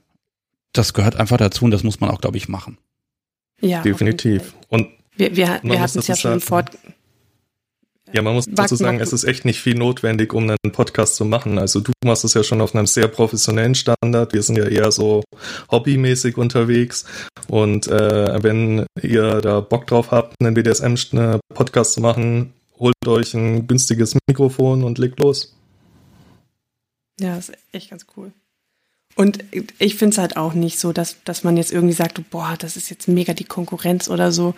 das 0.74 0.93
gehört 0.93 1.16
einfach 1.16 1.38
dazu 1.38 1.66
und 1.66 1.72
das 1.72 1.84
muss 1.84 1.99
man 1.99 2.09
auch, 2.09 2.22
glaube 2.22 2.38
ich, 2.38 2.49
machen. 2.49 2.78
Ja, 3.62 3.82
definitiv. 3.82 4.55
Und 4.68 4.88
wir, 5.16 5.36
wir, 5.36 5.59
wir 5.64 5.80
hatten 5.80 5.99
es 5.99 6.07
ja 6.07 6.16
schon 6.16 6.39
fort, 6.39 6.72
ja, 8.14 8.22
man 8.22 8.34
muss 8.34 8.45
dazu 8.49 8.76
sagen, 8.76 8.99
es 8.99 9.14
ist 9.14 9.24
echt 9.24 9.45
nicht 9.45 9.59
viel 9.59 9.76
notwendig, 9.76 10.34
um 10.34 10.43
einen 10.43 10.72
Podcast 10.72 11.16
zu 11.16 11.26
machen. 11.26 11.57
Also 11.57 11.80
du 11.80 11.91
machst 12.03 12.24
es 12.24 12.34
ja 12.34 12.43
schon 12.43 12.62
auf 12.62 12.76
einem 12.76 12.88
sehr 12.88 13.07
professionellen 13.07 13.76
Standard. 13.76 14.34
Wir 14.34 14.41
sind 14.43 14.57
ja 14.57 14.68
eher 14.68 14.91
so 14.91 15.24
hobbymäßig 15.70 16.38
unterwegs. 16.38 17.05
Und 17.47 17.88
äh, 17.88 18.43
wenn 18.43 18.86
ihr 19.01 19.41
da 19.41 19.59
Bock 19.59 19.88
drauf 19.88 20.12
habt, 20.12 20.36
einen 20.39 20.53
BDSM-Podcast 20.53 21.93
zu 21.93 22.01
machen, 22.01 22.53
holt 22.80 22.95
euch 23.07 23.34
ein 23.34 23.68
günstiges 23.68 24.18
Mikrofon 24.28 24.84
und 24.84 24.97
legt 24.97 25.20
los. 25.20 25.55
Ja, 27.20 27.38
ist 27.38 27.51
echt 27.72 27.91
ganz 27.91 28.05
cool. 28.18 28.32
Und 29.16 29.43
ich 29.78 29.95
finde 29.95 30.14
es 30.14 30.18
halt 30.18 30.38
auch 30.38 30.53
nicht 30.53 30.80
so, 30.80 30.93
dass, 30.93 31.18
dass 31.24 31.43
man 31.43 31.57
jetzt 31.57 31.72
irgendwie 31.72 31.93
sagt, 31.93 32.30
boah, 32.30 32.55
das 32.57 32.78
ist 32.78 32.89
jetzt 32.89 33.07
mega 33.07 33.34
die 33.34 33.43
Konkurrenz 33.43 34.09
oder 34.09 34.32
so. 34.32 34.55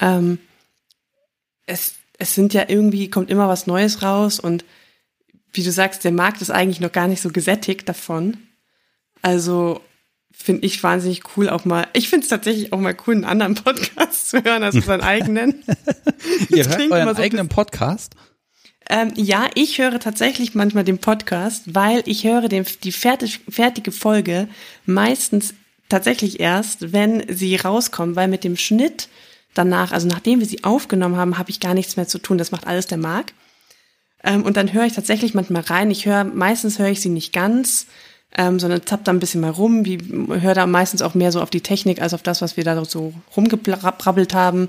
Ähm, 0.00 0.38
es 1.66 1.94
es 2.22 2.36
sind 2.36 2.54
ja 2.54 2.66
irgendwie, 2.68 3.10
kommt 3.10 3.30
immer 3.30 3.48
was 3.48 3.66
Neues 3.66 4.00
raus 4.00 4.38
und 4.38 4.64
wie 5.52 5.64
du 5.64 5.72
sagst, 5.72 6.04
der 6.04 6.12
Markt 6.12 6.40
ist 6.40 6.52
eigentlich 6.52 6.78
noch 6.78 6.92
gar 6.92 7.08
nicht 7.08 7.20
so 7.20 7.30
gesättigt 7.30 7.88
davon. 7.88 8.36
Also 9.22 9.80
finde 10.30 10.64
ich 10.64 10.80
wahnsinnig 10.84 11.36
cool 11.36 11.48
auch 11.48 11.64
mal. 11.64 11.88
Ich 11.94 12.08
finde 12.08 12.22
es 12.22 12.30
tatsächlich 12.30 12.72
auch 12.72 12.78
mal 12.78 12.96
cool, 13.06 13.14
einen 13.14 13.24
anderen 13.24 13.54
Podcast 13.64 14.30
zu 14.30 14.44
hören 14.44 14.62
als 14.62 14.76
unseren 14.76 15.00
eigenen. 15.00 15.64
Ihr 16.48 16.68
hört 16.68 16.92
euren 16.92 17.16
so 17.16 17.20
eigenen 17.20 17.48
Podcast? 17.48 18.14
Ähm, 18.88 19.12
ja, 19.16 19.48
ich 19.56 19.78
höre 19.78 19.98
tatsächlich 19.98 20.54
manchmal 20.54 20.84
den 20.84 20.98
Podcast, 20.98 21.74
weil 21.74 22.04
ich 22.06 22.22
höre 22.22 22.48
den, 22.48 22.64
die 22.84 22.92
fertig, 22.92 23.40
fertige 23.48 23.90
Folge 23.90 24.46
meistens 24.86 25.54
tatsächlich 25.88 26.38
erst, 26.38 26.92
wenn 26.92 27.24
sie 27.28 27.56
rauskommt, 27.56 28.14
weil 28.14 28.28
mit 28.28 28.44
dem 28.44 28.56
Schnitt 28.56 29.08
danach, 29.54 29.92
also 29.92 30.06
nachdem 30.06 30.40
wir 30.40 30.46
sie 30.46 30.64
aufgenommen 30.64 31.16
haben, 31.16 31.38
habe 31.38 31.50
ich 31.50 31.60
gar 31.60 31.74
nichts 31.74 31.96
mehr 31.96 32.08
zu 32.08 32.18
tun. 32.18 32.38
Das 32.38 32.52
macht 32.52 32.66
alles 32.66 32.86
der 32.86 32.98
Marc. 32.98 33.32
Ähm, 34.24 34.42
und 34.42 34.56
dann 34.56 34.72
höre 34.72 34.84
ich 34.84 34.94
tatsächlich 34.94 35.34
manchmal 35.34 35.62
rein. 35.62 35.90
Ich 35.90 36.06
höre, 36.06 36.24
meistens 36.24 36.78
höre 36.78 36.88
ich 36.88 37.00
sie 37.00 37.08
nicht 37.08 37.32
ganz, 37.32 37.86
ähm, 38.36 38.58
sondern 38.58 38.86
zapp 38.86 39.04
da 39.04 39.12
ein 39.12 39.20
bisschen 39.20 39.40
mal 39.40 39.50
rum. 39.50 39.84
Wie 39.84 39.98
höre 40.40 40.54
da 40.54 40.66
meistens 40.66 41.02
auch 41.02 41.14
mehr 41.14 41.32
so 41.32 41.40
auf 41.40 41.50
die 41.50 41.60
Technik 41.60 42.00
als 42.00 42.14
auf 42.14 42.22
das, 42.22 42.40
was 42.40 42.56
wir 42.56 42.64
da 42.64 42.84
so 42.84 43.12
rumgebrabbelt 43.36 44.34
haben. 44.34 44.68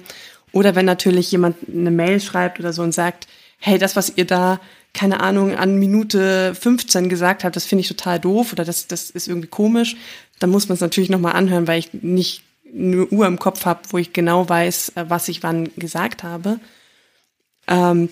Oder 0.52 0.76
wenn 0.76 0.86
natürlich 0.86 1.32
jemand 1.32 1.58
eine 1.68 1.92
Mail 1.92 2.20
schreibt 2.20 2.60
oder 2.60 2.74
so 2.74 2.84
und 2.84 2.94
sagt, 2.94 3.28
hey, 3.60 3.78
das, 3.78 3.96
was 3.96 4.14
ihr 4.18 4.26
da, 4.26 4.60
keine 4.94 5.22
Ahnung, 5.22 5.56
an 5.56 5.80
Minute 5.80 6.54
15 6.54 7.10
gesagt 7.10 7.44
habt, 7.44 7.56
das 7.56 7.66
finde 7.66 7.82
ich 7.82 7.88
total 7.88 8.20
doof 8.20 8.54
oder 8.54 8.66
das, 8.66 8.88
das 8.88 9.10
ist 9.10 9.28
irgendwie 9.28 9.48
komisch, 9.48 9.96
dann 10.40 10.52
muss 10.52 10.68
man 10.68 10.76
es 10.76 10.82
natürlich 10.82 11.10
nochmal 11.10 11.34
anhören, 11.34 11.68
weil 11.68 11.80
ich 11.80 11.94
nicht 11.94 12.44
eine 12.74 13.06
Uhr 13.08 13.28
im 13.28 13.40
Kopf 13.40 13.66
habe, 13.66 13.82
wo 13.90 13.98
ich 13.98 14.14
genau 14.14 14.48
weiß, 14.48 14.94
äh, 14.96 15.06
was 15.08 15.28
ich 15.28 15.44
wann 15.44 15.70
gesagt 15.76 16.24
habe. 16.24 16.60
Ähm, 17.68 18.10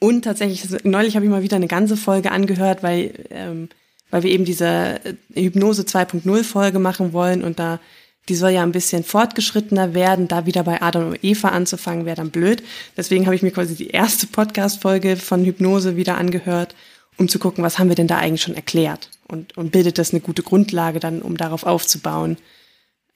und 0.00 0.22
tatsächlich, 0.22 0.84
neulich 0.84 1.16
habe 1.16 1.24
ich 1.24 1.30
mal 1.30 1.42
wieder 1.42 1.56
eine 1.56 1.68
ganze 1.68 1.96
Folge 1.96 2.30
angehört, 2.30 2.82
weil, 2.82 3.12
ähm, 3.30 3.68
weil 4.10 4.22
wir 4.22 4.30
eben 4.30 4.44
diese 4.44 5.00
äh, 5.04 5.14
Hypnose 5.34 5.82
2.0 5.82 6.44
Folge 6.44 6.78
machen 6.78 7.12
wollen 7.12 7.42
und 7.42 7.58
da, 7.58 7.80
die 8.28 8.34
soll 8.34 8.50
ja 8.50 8.62
ein 8.62 8.72
bisschen 8.72 9.04
fortgeschrittener 9.04 9.94
werden, 9.94 10.28
da 10.28 10.44
wieder 10.44 10.62
bei 10.62 10.82
Adam 10.82 11.08
und 11.08 11.24
Eva 11.24 11.48
anzufangen, 11.48 12.04
wäre 12.04 12.16
dann 12.16 12.30
blöd. 12.30 12.62
Deswegen 12.96 13.24
habe 13.24 13.34
ich 13.34 13.42
mir 13.42 13.50
quasi 13.50 13.74
die 13.74 13.88
erste 13.88 14.26
Podcast-Folge 14.26 15.16
von 15.16 15.44
Hypnose 15.44 15.96
wieder 15.96 16.18
angehört, 16.18 16.74
um 17.16 17.28
zu 17.28 17.38
gucken, 17.38 17.64
was 17.64 17.78
haben 17.78 17.88
wir 17.88 17.96
denn 17.96 18.06
da 18.06 18.18
eigentlich 18.18 18.42
schon 18.42 18.54
erklärt 18.54 19.08
und, 19.26 19.56
und 19.56 19.72
bildet 19.72 19.98
das 19.98 20.12
eine 20.12 20.20
gute 20.20 20.42
Grundlage 20.42 21.00
dann, 21.00 21.22
um 21.22 21.36
darauf 21.38 21.64
aufzubauen. 21.64 22.36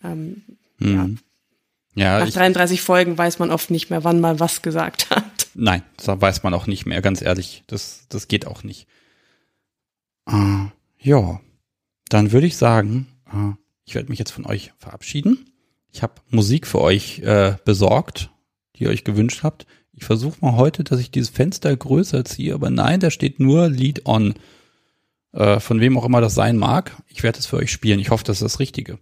Ähm, 0.04 0.42
mhm. 0.78 1.18
ja. 1.94 2.18
ja. 2.18 2.24
Nach 2.24 2.32
33 2.32 2.80
Folgen 2.80 3.16
weiß 3.16 3.38
man 3.38 3.50
oft 3.50 3.70
nicht 3.70 3.90
mehr, 3.90 4.04
wann 4.04 4.20
man 4.20 4.40
was 4.40 4.62
gesagt 4.62 5.10
hat. 5.10 5.24
Nein, 5.54 5.82
das 5.96 6.20
weiß 6.20 6.42
man 6.42 6.54
auch 6.54 6.66
nicht 6.66 6.86
mehr, 6.86 7.02
ganz 7.02 7.22
ehrlich. 7.22 7.62
Das, 7.66 8.06
das 8.08 8.28
geht 8.28 8.46
auch 8.46 8.64
nicht. 8.64 8.86
Äh, 10.26 10.66
ja, 10.98 11.40
dann 12.08 12.32
würde 12.32 12.46
ich 12.46 12.56
sagen, 12.56 13.06
äh, 13.26 13.52
ich 13.84 13.94
werde 13.94 14.08
mich 14.08 14.18
jetzt 14.18 14.30
von 14.30 14.46
euch 14.46 14.72
verabschieden. 14.78 15.50
Ich 15.92 16.02
habe 16.02 16.14
Musik 16.30 16.66
für 16.66 16.80
euch 16.80 17.18
äh, 17.20 17.56
besorgt, 17.64 18.30
die 18.76 18.84
ihr 18.84 18.90
euch 18.90 19.04
gewünscht 19.04 19.42
habt. 19.42 19.66
Ich 19.92 20.04
versuche 20.04 20.38
mal 20.40 20.56
heute, 20.56 20.84
dass 20.84 21.00
ich 21.00 21.10
dieses 21.10 21.28
Fenster 21.28 21.76
größer 21.76 22.24
ziehe, 22.24 22.54
aber 22.54 22.70
nein, 22.70 23.00
da 23.00 23.10
steht 23.10 23.40
nur 23.40 23.68
Lead 23.68 24.06
On. 24.06 24.34
Äh, 25.32 25.60
von 25.60 25.80
wem 25.80 25.98
auch 25.98 26.04
immer 26.04 26.20
das 26.20 26.34
sein 26.34 26.56
mag. 26.56 26.96
Ich 27.08 27.22
werde 27.22 27.38
es 27.38 27.46
für 27.46 27.56
euch 27.56 27.70
spielen. 27.70 27.98
Ich 27.98 28.10
hoffe, 28.10 28.24
das 28.24 28.36
ist 28.36 28.42
das 28.42 28.58
Richtige. 28.58 28.98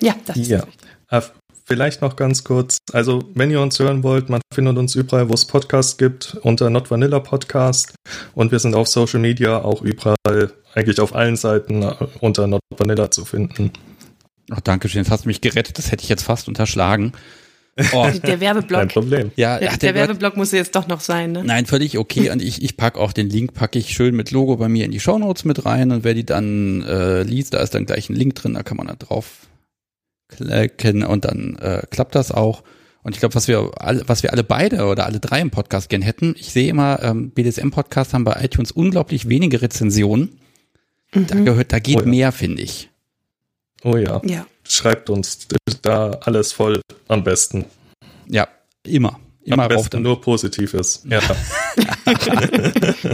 Ja, 0.00 0.14
das 0.26 0.36
ist 0.36 0.48
ja. 0.48 0.62
das 1.10 1.32
Vielleicht 1.68 2.00
noch 2.00 2.16
ganz 2.16 2.44
kurz, 2.44 2.78
also 2.94 3.22
wenn 3.34 3.50
ihr 3.50 3.60
uns 3.60 3.78
hören 3.78 4.02
wollt, 4.02 4.30
man 4.30 4.40
findet 4.54 4.78
uns 4.78 4.94
überall, 4.94 5.28
wo 5.28 5.34
es 5.34 5.44
Podcasts 5.44 5.98
gibt, 5.98 6.38
unter 6.40 6.70
Not 6.70 6.90
Vanilla 6.90 7.20
Podcast 7.20 7.94
und 8.34 8.52
wir 8.52 8.58
sind 8.58 8.74
auf 8.74 8.88
Social 8.88 9.20
Media 9.20 9.58
auch 9.58 9.82
überall, 9.82 10.50
eigentlich 10.72 10.98
auf 10.98 11.14
allen 11.14 11.36
Seiten 11.36 11.82
äh, 11.82 11.94
unter 12.20 12.46
Not 12.46 12.62
Vanilla 12.74 13.10
zu 13.10 13.26
finden. 13.26 13.70
Ach, 14.50 14.62
danke 14.62 14.88
schön, 14.88 15.02
jetzt 15.02 15.10
hast 15.10 15.24
du 15.24 15.28
mich 15.28 15.42
gerettet, 15.42 15.76
das 15.76 15.92
hätte 15.92 16.04
ich 16.04 16.08
jetzt 16.08 16.22
fast 16.22 16.48
unterschlagen. 16.48 17.12
Oh. 17.92 18.08
Der 18.24 18.40
Werbeblock. 18.40 18.80
Kein 18.80 18.88
Problem. 18.88 19.30
Ja, 19.36 19.58
der, 19.58 19.68
der, 19.68 19.78
der 19.78 19.94
Werbeblock 19.94 20.38
muss 20.38 20.52
jetzt 20.52 20.74
doch 20.74 20.88
noch 20.88 21.00
sein, 21.00 21.32
ne? 21.32 21.44
Nein, 21.44 21.66
völlig 21.66 21.98
okay. 21.98 22.30
Und 22.30 22.40
ich, 22.40 22.62
ich 22.62 22.76
pack 22.78 22.96
auch 22.96 23.12
den 23.12 23.28
Link, 23.30 23.52
packe 23.52 23.78
ich 23.78 23.90
schön 23.90 24.16
mit 24.16 24.32
Logo 24.32 24.56
bei 24.56 24.68
mir 24.68 24.84
in 24.84 24.90
die 24.90 24.98
Shownotes 24.98 25.44
mit 25.44 25.64
rein. 25.64 25.92
Und 25.92 26.02
wer 26.02 26.14
die 26.14 26.26
dann 26.26 26.82
äh, 26.82 27.22
liest, 27.22 27.54
da 27.54 27.60
ist 27.60 27.76
dann 27.76 27.86
gleich 27.86 28.10
ein 28.10 28.16
Link 28.16 28.34
drin, 28.34 28.54
da 28.54 28.64
kann 28.64 28.78
man 28.78 28.88
da 28.88 28.94
drauf 28.94 29.47
klicken 30.28 31.04
und 31.04 31.24
dann 31.24 31.56
äh, 31.56 31.82
klappt 31.90 32.14
das 32.14 32.30
auch. 32.32 32.62
Und 33.02 33.14
ich 33.14 33.20
glaube, 33.20 33.34
was 33.34 33.48
wir 33.48 33.70
alle, 33.78 34.02
was 34.06 34.22
wir 34.22 34.32
alle 34.32 34.44
beide 34.44 34.84
oder 34.84 35.06
alle 35.06 35.20
drei 35.20 35.40
im 35.40 35.50
Podcast 35.50 35.88
gern 35.88 36.02
hätten, 36.02 36.34
ich 36.38 36.52
sehe 36.52 36.68
immer, 36.68 37.02
ähm, 37.02 37.30
BDSM-Podcasts 37.30 38.12
haben 38.12 38.24
bei 38.24 38.42
iTunes 38.42 38.72
unglaublich 38.72 39.28
wenige 39.28 39.62
Rezensionen. 39.62 40.38
Mhm. 41.14 41.26
Da 41.26 41.34
gehört, 41.36 41.72
da 41.72 41.78
geht 41.78 41.96
oh 41.96 42.00
ja. 42.00 42.06
mehr, 42.06 42.32
finde 42.32 42.62
ich. 42.62 42.90
Oh 43.82 43.96
ja. 43.96 44.20
ja. 44.24 44.46
Schreibt 44.64 45.08
uns 45.08 45.48
da 45.82 46.10
alles 46.22 46.52
voll 46.52 46.82
am 47.06 47.24
besten. 47.24 47.64
Ja, 48.26 48.48
immer. 48.82 49.18
Immer 49.42 49.62
am 49.62 49.68
besten 49.68 50.02
nur 50.02 50.20
Positives. 50.20 51.02
Ja. 51.08 51.20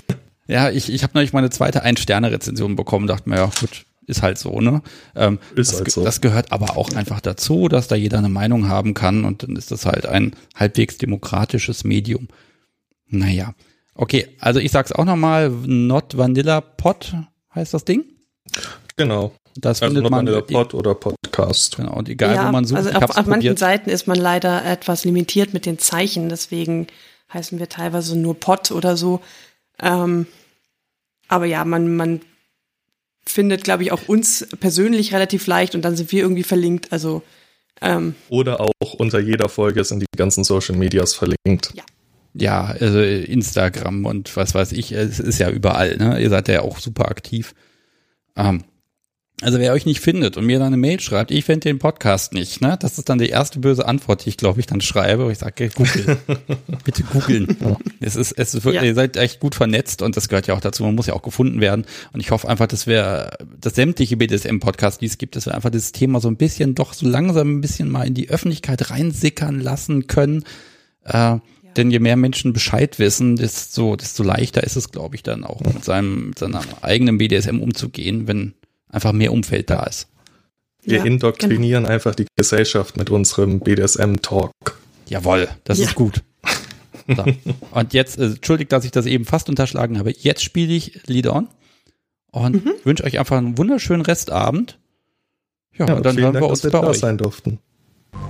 ja, 0.48 0.70
ich, 0.70 0.92
ich 0.92 1.02
habe 1.04 1.12
neulich 1.14 1.32
meine 1.32 1.50
zweite 1.50 1.82
Ein-Sterne-Rezension 1.82 2.74
bekommen, 2.74 3.06
dachte 3.06 3.28
mir, 3.28 3.36
ja, 3.36 3.52
gut, 3.60 3.84
ist 4.06 4.22
halt 4.22 4.38
so, 4.38 4.60
ne? 4.60 4.82
Ähm, 5.14 5.38
ist 5.54 5.72
das, 5.72 5.80
halt 5.80 5.90
so. 5.90 6.04
das 6.04 6.20
gehört 6.20 6.52
aber 6.52 6.76
auch 6.76 6.92
einfach 6.94 7.20
dazu, 7.20 7.68
dass 7.68 7.88
da 7.88 7.94
jeder 7.94 8.18
eine 8.18 8.28
Meinung 8.28 8.68
haben 8.68 8.94
kann 8.94 9.24
und 9.24 9.42
dann 9.42 9.56
ist 9.56 9.70
das 9.70 9.86
halt 9.86 10.06
ein 10.06 10.34
halbwegs 10.54 10.98
demokratisches 10.98 11.84
Medium. 11.84 12.28
Naja. 13.06 13.54
Okay, 13.94 14.28
also 14.40 14.60
ich 14.60 14.72
sag's 14.72 14.92
auch 14.92 15.04
nochmal, 15.04 15.50
Not 15.50 16.16
Vanilla 16.16 16.60
Pot 16.60 17.14
heißt 17.54 17.74
das 17.74 17.84
Ding? 17.84 18.04
Genau. 18.96 19.32
Das 19.56 19.82
also 19.82 19.94
findet 19.94 20.10
man 20.10 20.26
Vanilla 20.26 20.40
Pod 20.40 20.74
oder 20.74 20.94
Podcast. 20.94 21.76
Genau, 21.76 21.94
und 21.94 22.08
egal 22.08 22.34
ja, 22.34 22.48
wo 22.48 22.52
man 22.52 22.64
sucht. 22.64 22.78
Also 22.78 22.90
auf, 22.90 23.16
auf 23.16 23.26
manchen 23.26 23.56
Seiten 23.56 23.88
ist 23.88 24.08
man 24.08 24.18
leider 24.18 24.64
etwas 24.64 25.04
limitiert 25.04 25.54
mit 25.54 25.64
den 25.64 25.78
Zeichen, 25.78 26.28
deswegen 26.28 26.88
heißen 27.32 27.58
wir 27.58 27.68
teilweise 27.68 28.18
nur 28.18 28.38
Pod 28.38 28.72
oder 28.72 28.96
so. 28.96 29.20
Ähm, 29.80 30.26
aber 31.28 31.46
ja, 31.46 31.64
man, 31.64 31.94
man 31.94 32.20
findet, 33.26 33.64
glaube 33.64 33.82
ich, 33.82 33.92
auch 33.92 34.08
uns 34.08 34.46
persönlich 34.60 35.12
relativ 35.14 35.46
leicht 35.46 35.74
und 35.74 35.84
dann 35.84 35.96
sind 35.96 36.12
wir 36.12 36.22
irgendwie 36.22 36.42
verlinkt. 36.42 36.92
Also 36.92 37.22
ähm, 37.80 38.14
oder 38.28 38.60
auch 38.60 38.94
unter 38.94 39.18
jeder 39.18 39.48
Folge 39.48 39.84
sind 39.84 40.00
die 40.00 40.06
ganzen 40.16 40.44
Social 40.44 40.76
Medias 40.76 41.14
verlinkt. 41.14 41.72
Ja. 41.74 41.84
Ja, 42.36 42.74
also 42.80 43.00
Instagram 43.00 44.06
und 44.06 44.36
was 44.36 44.56
weiß 44.56 44.72
ich, 44.72 44.90
es 44.90 45.20
ist 45.20 45.38
ja 45.38 45.50
überall, 45.50 45.96
ne? 45.98 46.20
Ihr 46.20 46.30
seid 46.30 46.48
ja 46.48 46.62
auch 46.62 46.80
super 46.80 47.08
aktiv. 47.08 47.54
Ähm, 48.34 48.64
also 49.40 49.58
wer 49.58 49.72
euch 49.72 49.84
nicht 49.84 50.00
findet 50.00 50.36
und 50.36 50.46
mir 50.46 50.58
dann 50.58 50.68
eine 50.68 50.76
Mail 50.76 51.00
schreibt, 51.00 51.32
ich 51.32 51.44
finde 51.44 51.60
den 51.60 51.80
Podcast 51.80 52.32
nicht, 52.32 52.60
ne? 52.60 52.78
Das 52.80 52.98
ist 52.98 53.08
dann 53.08 53.18
die 53.18 53.28
erste 53.28 53.58
böse 53.58 53.86
Antwort, 53.86 54.24
die 54.24 54.28
ich 54.28 54.36
glaube 54.36 54.60
ich 54.60 54.66
dann 54.66 54.80
schreibe. 54.80 55.30
Ich 55.32 55.38
sage, 55.38 55.70
google. 55.70 56.18
Bitte 56.84 57.02
googeln. 57.02 57.56
es 58.00 58.14
ist, 58.14 58.32
es 58.32 58.54
ist 58.54 58.64
wirklich, 58.64 58.82
ja. 58.82 58.88
ihr 58.88 58.94
seid 58.94 59.16
echt 59.16 59.40
gut 59.40 59.56
vernetzt 59.56 60.02
und 60.02 60.16
das 60.16 60.28
gehört 60.28 60.46
ja 60.46 60.54
auch 60.54 60.60
dazu. 60.60 60.84
Man 60.84 60.94
muss 60.94 61.06
ja 61.06 61.14
auch 61.14 61.22
gefunden 61.22 61.60
werden. 61.60 61.84
Und 62.12 62.20
ich 62.20 62.30
hoffe 62.30 62.48
einfach, 62.48 62.68
dass 62.68 62.86
wir 62.86 63.30
das 63.60 63.74
sämtliche 63.74 64.16
BDSM-Podcast, 64.16 65.00
die 65.00 65.06
es 65.06 65.18
gibt, 65.18 65.34
dass 65.34 65.46
wir 65.46 65.54
einfach 65.54 65.70
das 65.70 65.90
Thema 65.90 66.20
so 66.20 66.28
ein 66.28 66.36
bisschen 66.36 66.76
doch 66.76 66.92
so 66.92 67.06
langsam 67.08 67.56
ein 67.56 67.60
bisschen 67.60 67.90
mal 67.90 68.06
in 68.06 68.14
die 68.14 68.30
Öffentlichkeit 68.30 68.90
reinsickern 68.90 69.58
lassen 69.58 70.06
können. 70.06 70.44
Äh, 71.02 71.38
denn 71.76 71.90
je 71.90 71.98
mehr 71.98 72.16
Menschen 72.16 72.52
Bescheid 72.52 73.00
wissen, 73.00 73.34
desto, 73.34 73.96
desto 73.96 74.22
leichter 74.22 74.62
ist 74.62 74.76
es, 74.76 74.92
glaube 74.92 75.16
ich, 75.16 75.24
dann 75.24 75.42
auch 75.42 75.60
mit 75.60 75.84
seinem, 75.84 76.28
mit 76.28 76.38
seinem 76.38 76.60
eigenen 76.82 77.18
BDSM 77.18 77.60
umzugehen, 77.60 78.28
wenn 78.28 78.54
einfach 78.94 79.12
mehr 79.12 79.32
Umfeld 79.32 79.70
da 79.70 79.84
ist. 79.84 80.08
Wir 80.82 80.98
ja, 80.98 81.04
indoktrinieren 81.04 81.84
genau. 81.84 81.94
einfach 81.94 82.14
die 82.14 82.26
Gesellschaft 82.36 82.96
mit 82.96 83.10
unserem 83.10 83.60
BDSM-Talk. 83.60 84.52
Jawohl, 85.08 85.48
das 85.64 85.78
ja. 85.78 85.86
ist 85.86 85.94
gut. 85.94 86.22
So. 87.08 87.24
Und 87.70 87.92
jetzt, 87.92 88.18
äh, 88.18 88.26
entschuldigt, 88.26 88.72
dass 88.72 88.84
ich 88.84 88.90
das 88.90 89.06
eben 89.06 89.24
fast 89.24 89.48
unterschlagen 89.48 89.98
habe. 89.98 90.12
Jetzt 90.16 90.42
spiele 90.42 90.72
ich 90.72 91.00
Lead 91.06 91.26
On 91.26 91.48
und 92.30 92.64
mhm. 92.64 92.72
wünsche 92.84 93.04
euch 93.04 93.18
einfach 93.18 93.36
einen 93.36 93.58
wunderschönen 93.58 94.02
Restabend. 94.02 94.78
Ja, 95.76 95.86
ja 95.86 95.94
und 95.94 96.06
dann 96.06 96.16
hören 96.16 96.32
Dank, 96.32 96.44
wir 96.44 96.50
uns 96.50 96.60
dass 96.60 96.72
wir 96.72 96.78
bei 96.78 96.86
da 96.86 96.90
euch. 96.90 96.98
sein 96.98 97.18
durften. 97.18 97.58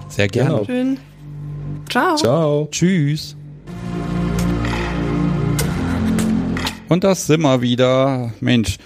Sehr 0.08 0.28
gerne. 0.28 0.50
Genau. 0.50 0.64
Schön. 0.64 0.98
Ciao. 1.88 2.16
Ciao. 2.16 2.68
Tschüss. 2.70 3.36
Und 6.88 7.04
das 7.04 7.26
sind 7.26 7.42
wir 7.42 7.60
wieder. 7.60 8.32
Mensch, 8.40 8.78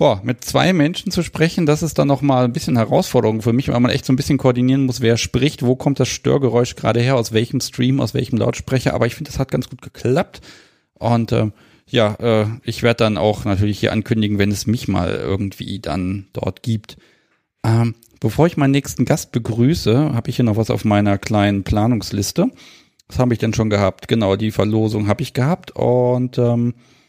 boah, 0.00 0.18
mit 0.24 0.42
zwei 0.42 0.72
Menschen 0.72 1.12
zu 1.12 1.22
sprechen, 1.22 1.66
das 1.66 1.82
ist 1.82 1.98
dann 1.98 2.08
nochmal 2.08 2.46
ein 2.46 2.54
bisschen 2.54 2.78
Herausforderung 2.78 3.42
für 3.42 3.52
mich, 3.52 3.68
weil 3.68 3.80
man 3.80 3.90
echt 3.90 4.06
so 4.06 4.14
ein 4.14 4.16
bisschen 4.16 4.38
koordinieren 4.38 4.86
muss, 4.86 5.02
wer 5.02 5.18
spricht, 5.18 5.62
wo 5.62 5.76
kommt 5.76 6.00
das 6.00 6.08
Störgeräusch 6.08 6.74
gerade 6.74 7.00
her, 7.00 7.16
aus 7.16 7.32
welchem 7.32 7.60
Stream, 7.60 8.00
aus 8.00 8.14
welchem 8.14 8.38
Lautsprecher. 8.38 8.94
Aber 8.94 9.06
ich 9.06 9.14
finde, 9.14 9.30
das 9.30 9.38
hat 9.38 9.50
ganz 9.50 9.68
gut 9.68 9.82
geklappt. 9.82 10.40
Und 10.94 11.32
äh, 11.32 11.50
ja, 11.86 12.14
äh, 12.14 12.46
ich 12.64 12.82
werde 12.82 13.04
dann 13.04 13.18
auch 13.18 13.44
natürlich 13.44 13.78
hier 13.78 13.92
ankündigen, 13.92 14.38
wenn 14.38 14.50
es 14.50 14.66
mich 14.66 14.88
mal 14.88 15.10
irgendwie 15.10 15.80
dann 15.80 16.28
dort 16.32 16.62
gibt. 16.62 16.96
Ähm, 17.62 17.94
bevor 18.20 18.46
ich 18.46 18.56
meinen 18.56 18.70
nächsten 18.70 19.04
Gast 19.04 19.32
begrüße, 19.32 20.14
habe 20.14 20.30
ich 20.30 20.36
hier 20.36 20.46
noch 20.46 20.56
was 20.56 20.70
auf 20.70 20.86
meiner 20.86 21.18
kleinen 21.18 21.62
Planungsliste. 21.62 22.50
Was 23.08 23.18
habe 23.18 23.34
ich 23.34 23.38
denn 23.38 23.52
schon 23.52 23.68
gehabt? 23.68 24.08
Genau, 24.08 24.36
die 24.36 24.50
Verlosung 24.50 25.08
habe 25.08 25.20
ich 25.20 25.34
gehabt 25.34 25.72
und 25.72 26.38
ähm, 26.38 26.70
äh, 26.70 26.99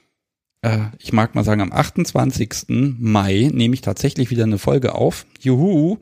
ich 1.00 1.12
mag 1.12 1.34
mal 1.34 1.44
sagen, 1.44 1.62
am 1.62 1.72
28. 1.72 2.66
Mai 2.68 3.50
nehme 3.52 3.74
ich 3.74 3.82
tatsächlich 3.82 4.30
wieder 4.30 4.44
eine 4.44 4.60
Folge 4.60 4.94
auf. 4.94 5.26
Juhu, 5.40 5.98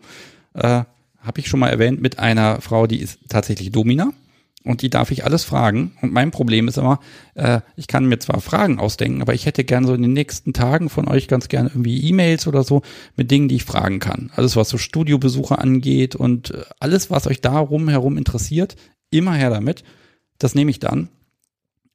äh, 0.53 0.83
habe 1.21 1.39
ich 1.39 1.47
schon 1.47 1.59
mal 1.59 1.69
erwähnt, 1.69 2.01
mit 2.01 2.19
einer 2.19 2.61
Frau, 2.61 2.87
die 2.87 2.99
ist 2.99 3.19
tatsächlich 3.29 3.71
Domina. 3.71 4.11
und 4.65 4.81
die 4.81 4.89
darf 4.89 5.09
ich 5.11 5.23
alles 5.23 5.45
fragen. 5.45 5.93
Und 6.01 6.11
mein 6.11 6.31
Problem 6.31 6.67
ist 6.67 6.77
immer, 6.77 6.99
äh, 7.33 7.61
ich 7.77 7.87
kann 7.87 8.05
mir 8.05 8.19
zwar 8.19 8.41
Fragen 8.41 8.77
ausdenken, 8.77 9.21
aber 9.21 9.33
ich 9.33 9.45
hätte 9.45 9.63
gern 9.63 9.85
so 9.85 9.93
in 9.93 10.01
den 10.01 10.11
nächsten 10.11 10.51
Tagen 10.51 10.89
von 10.89 11.07
euch 11.07 11.29
ganz 11.29 11.47
gerne 11.47 11.69
irgendwie 11.69 12.05
E-Mails 12.09 12.45
oder 12.45 12.63
so 12.63 12.81
mit 13.15 13.31
Dingen, 13.31 13.47
die 13.47 13.55
ich 13.55 13.63
fragen 13.63 13.99
kann. 13.99 14.31
Alles, 14.35 14.57
was 14.57 14.67
so 14.67 14.77
Studiobesuche 14.77 15.57
angeht 15.57 16.15
und 16.15 16.51
äh, 16.51 16.63
alles, 16.79 17.09
was 17.09 17.25
euch 17.27 17.39
darum 17.39 17.87
herum 17.87 18.17
interessiert, 18.17 18.75
immer 19.11 19.33
her 19.33 19.49
damit. 19.49 19.83
Das 20.39 20.55
nehme 20.55 20.71
ich 20.71 20.79
dann. 20.79 21.07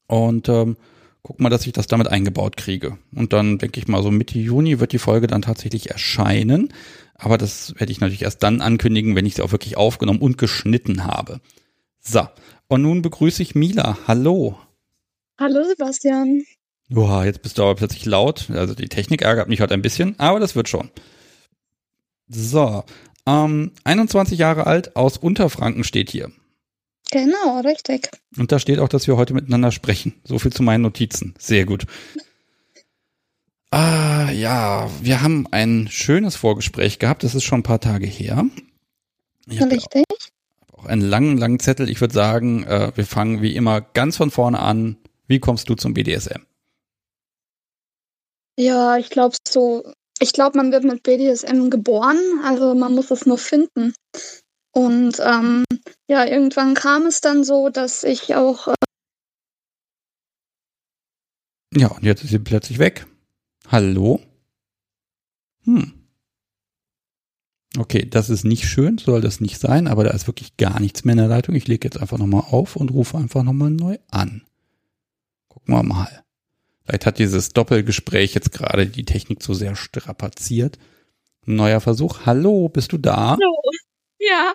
Und 0.06 0.48
ähm, 0.48 0.76
guck 1.25 1.41
mal, 1.41 1.49
dass 1.49 1.66
ich 1.66 1.72
das 1.72 1.89
damit 1.89 2.07
eingebaut 2.07 2.57
kriege. 2.57 2.99
Und 3.14 3.33
dann 3.33 3.59
denke 3.59 3.81
ich 3.81 3.89
mal, 3.89 4.03
so 4.03 4.12
Mitte 4.12 4.39
Juni 4.39 4.79
wird 4.79 4.93
die 4.93 4.99
Folge 4.99 5.27
dann 5.27 5.43
tatsächlich 5.43 5.91
erscheinen. 5.91 6.72
Aber 7.14 7.39
das 7.39 7.75
werde 7.79 7.91
ich 7.91 8.01
natürlich 8.01 8.22
erst 8.22 8.43
dann 8.43 8.61
ankündigen, 8.61 9.16
wenn 9.16 9.27
ich 9.27 9.35
sie 9.35 9.43
auch 9.43 9.51
wirklich 9.51 9.77
aufgenommen 9.77 10.20
und 10.20 10.39
geschnitten 10.39 11.05
habe. 11.05 11.41
So, 11.99 12.29
und 12.68 12.83
nun 12.83 13.01
begrüße 13.03 13.43
ich 13.43 13.55
Mila. 13.55 13.97
Hallo. 14.07 14.59
Hallo 15.41 15.64
Sebastian. 15.64 16.45
Boah, 16.91 17.25
jetzt 17.25 17.41
bist 17.41 17.57
du 17.57 17.62
aber 17.62 17.75
plötzlich 17.75 18.05
laut. 18.05 18.51
Also 18.51 18.75
die 18.75 18.89
Technik 18.89 19.22
ärgert 19.22 19.49
mich 19.49 19.62
heute 19.62 19.72
ein 19.72 19.83
bisschen, 19.83 20.20
aber 20.20 20.39
das 20.41 20.55
wird 20.55 20.68
schon. 20.68 20.91
So, 22.29 22.85
ähm, 23.27 23.72
21 23.85 24.39
Jahre 24.39 24.66
alt, 24.66 24.95
aus 24.95 25.16
Unterfranken 25.16 25.85
steht 25.85 26.11
hier. 26.11 26.31
Genau, 27.11 27.61
richtig. 27.61 28.11
Und 28.36 28.50
da 28.50 28.59
steht 28.59 28.78
auch, 28.78 28.88
dass 28.88 29.07
wir 29.07 29.16
heute 29.16 29.34
miteinander 29.34 29.70
sprechen. 29.70 30.14
So 30.24 30.38
viel 30.38 30.52
zu 30.52 30.62
meinen 30.62 30.82
Notizen. 30.82 31.34
Sehr 31.38 31.64
gut. 31.64 31.86
Ah, 33.70 34.30
ja, 34.30 34.90
wir 35.00 35.22
haben 35.22 35.46
ein 35.50 35.88
schönes 35.90 36.36
Vorgespräch 36.36 36.98
gehabt. 36.98 37.22
Das 37.24 37.34
ist 37.34 37.44
schon 37.44 37.61
ein 37.61 37.64
paar 37.64 37.80
Tage 37.80 38.07
her. 38.07 38.44
Ich 39.48 39.61
richtig 39.61 40.05
auch 40.84 40.88
einen 40.88 41.02
langen, 41.02 41.38
langen 41.38 41.59
Zettel. 41.59 41.90
Ich 41.90 42.00
würde 42.00 42.14
sagen, 42.14 42.64
äh, 42.64 42.92
wir 42.94 43.07
fangen 43.07 43.42
wie 43.42 43.57
immer 43.57 43.80
ganz 43.80 44.16
von 44.16 44.30
vorne 44.30 44.61
an. 44.61 44.96
Wie 45.26 45.40
kommst 45.40 45.68
du 45.68 45.74
zum 45.74 45.94
BDSM? 45.94 46.42
Ja, 48.57 48.98
ich 48.98 49.11
glaube 49.11 49.36
so, 49.48 49.84
ich 50.20 50.32
glaube, 50.32 50.59
man 50.59 50.70
wird 50.70 50.84
mit 50.84 51.02
BDSM 51.02 51.70
geboren, 51.70 52.18
also 52.44 52.74
man 52.74 52.94
muss 52.94 53.11
es 53.11 53.26
nur 53.26 53.38
finden. 53.38 53.94
Und 54.75 55.20
ähm, 55.20 55.64
ja, 56.09 56.27
irgendwann 56.27 56.75
kam 56.75 57.07
es 57.07 57.20
dann 57.20 57.45
so, 57.45 57.68
dass 57.68 58.03
ich 58.03 58.35
auch. 58.35 58.68
Äh 58.68 58.75
ja, 61.77 61.89
und 61.89 62.03
jetzt 62.03 62.25
ist 62.25 62.31
sie 62.31 62.41
plötzlich 62.41 62.81
weg. 62.81 63.07
Hallo? 63.68 64.20
Hm. 65.62 65.93
Okay, 67.79 68.05
das 68.09 68.31
ist 68.31 68.45
nicht 68.45 68.66
schön, 68.68 68.99
soll 68.99 69.20
das 69.20 69.41
nicht 69.41 69.59
sein, 69.59 69.87
aber 69.87 70.05
da 70.05 70.11
ist 70.11 70.27
wirklich 70.27 70.57
gar 70.57 70.81
nichts 70.81 71.05
mehr 71.05 71.12
in 71.12 71.18
der 71.18 71.29
Leitung. 71.29 71.55
Ich 71.55 71.68
lege 71.68 71.87
jetzt 71.87 72.01
einfach 72.01 72.18
nochmal 72.18 72.45
auf 72.51 72.77
und 72.77 72.91
rufe 72.91 73.16
einfach 73.16 73.45
nochmal 73.45 73.70
neu 73.70 73.99
an. 74.11 74.43
Gucken 75.49 75.75
wir 75.75 75.83
mal. 75.85 76.25
Vielleicht 76.85 77.07
hat 77.07 77.18
dieses 77.18 77.51
Doppelgespräch 77.51 78.35
jetzt 78.35 78.53
gerade 78.53 78.87
die 78.87 79.05
Technik 79.05 79.43
zu 79.43 79.55
sehr 79.55 79.77
strapaziert. 79.77 80.79
Neuer 81.47 81.81
Versuch. 81.81 82.27
Hallo, 82.27 82.68
bist 82.68 82.93
du 82.93 82.99
da? 82.99 83.37
Hallo. 83.41 83.61
Ja. 84.29 84.55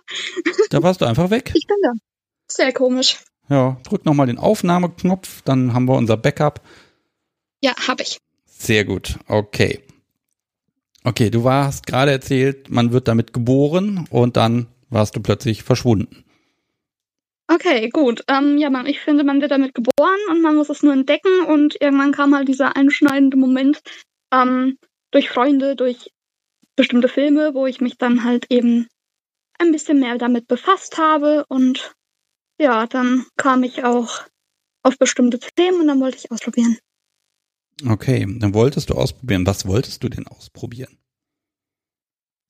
Da 0.70 0.84
warst 0.84 1.02
du 1.02 1.06
einfach 1.06 1.30
weg. 1.30 1.52
Ich 1.54 1.68
bin 1.68 1.78
da. 1.82 1.92
Sehr 2.48 2.74
komisch. 2.74 3.20
Ja, 3.50 3.78
drück 3.84 4.06
nochmal 4.06 4.28
den 4.28 4.38
Aufnahmeknopf, 4.38 5.42
dann 5.44 5.74
haben 5.74 5.86
wir 5.86 5.96
unser 5.96 6.18
Backup. 6.18 6.62
Ja, 7.62 7.76
habe 7.88 8.04
ich. 8.04 8.20
Sehr 8.46 8.86
gut. 8.86 9.18
Okay. 9.28 9.82
Okay, 11.04 11.30
du 11.30 11.44
warst 11.44 11.88
gerade 11.88 12.12
erzählt, 12.12 12.70
man 12.70 12.92
wird 12.92 13.08
damit 13.08 13.34
geboren 13.34 14.06
und 14.10 14.38
dann 14.38 14.68
warst 14.90 15.16
du 15.16 15.22
plötzlich 15.22 15.64
verschwunden. 15.64 16.26
Okay, 17.48 17.90
gut. 17.90 18.24
Ähm, 18.28 18.58
ja, 18.60 18.70
man, 18.70 18.86
ich 18.86 19.00
finde, 19.00 19.24
man 19.24 19.42
wird 19.42 19.52
damit 19.52 19.74
geboren 19.74 20.20
und 20.30 20.42
man 20.42 20.56
muss 20.56 20.70
es 20.70 20.84
nur 20.84 20.94
entdecken 20.94 21.46
und 21.48 21.82
irgendwann 21.82 22.12
kam 22.12 22.36
halt 22.36 22.48
dieser 22.48 22.76
einschneidende 22.76 23.38
Moment 23.38 23.82
ähm, 24.32 24.78
durch 25.10 25.30
Freunde, 25.30 25.76
durch 25.76 26.12
bestimmte 26.76 27.08
Filme, 27.08 27.56
wo 27.56 27.66
ich 27.66 27.82
mich 27.82 27.98
dann 27.98 28.24
halt 28.24 28.46
eben 28.50 28.88
ein 29.60 29.72
bisschen 29.72 29.99
mehr 29.99 30.18
damit 30.18 30.47
befasst 30.47 30.97
habe 30.97 31.45
und 31.47 31.95
ja, 32.60 32.88
dann 32.88 33.26
kam 33.38 33.64
ich 33.64 33.84
auch 33.84 34.24
auf 34.84 34.97
bestimmte 34.97 35.39
Themen 35.39 35.82
und 35.82 35.88
dann 35.88 35.99
wollte 35.99 36.18
ich 36.18 36.32
ausprobieren. 36.32 36.78
Okay, 37.88 38.26
dann 38.39 38.53
wolltest 38.53 38.89
du 38.89 38.95
ausprobieren. 38.95 39.45
Was 39.45 39.66
wolltest 39.66 40.03
du 40.03 40.10
denn 40.10 40.28
ausprobieren? 40.28 40.97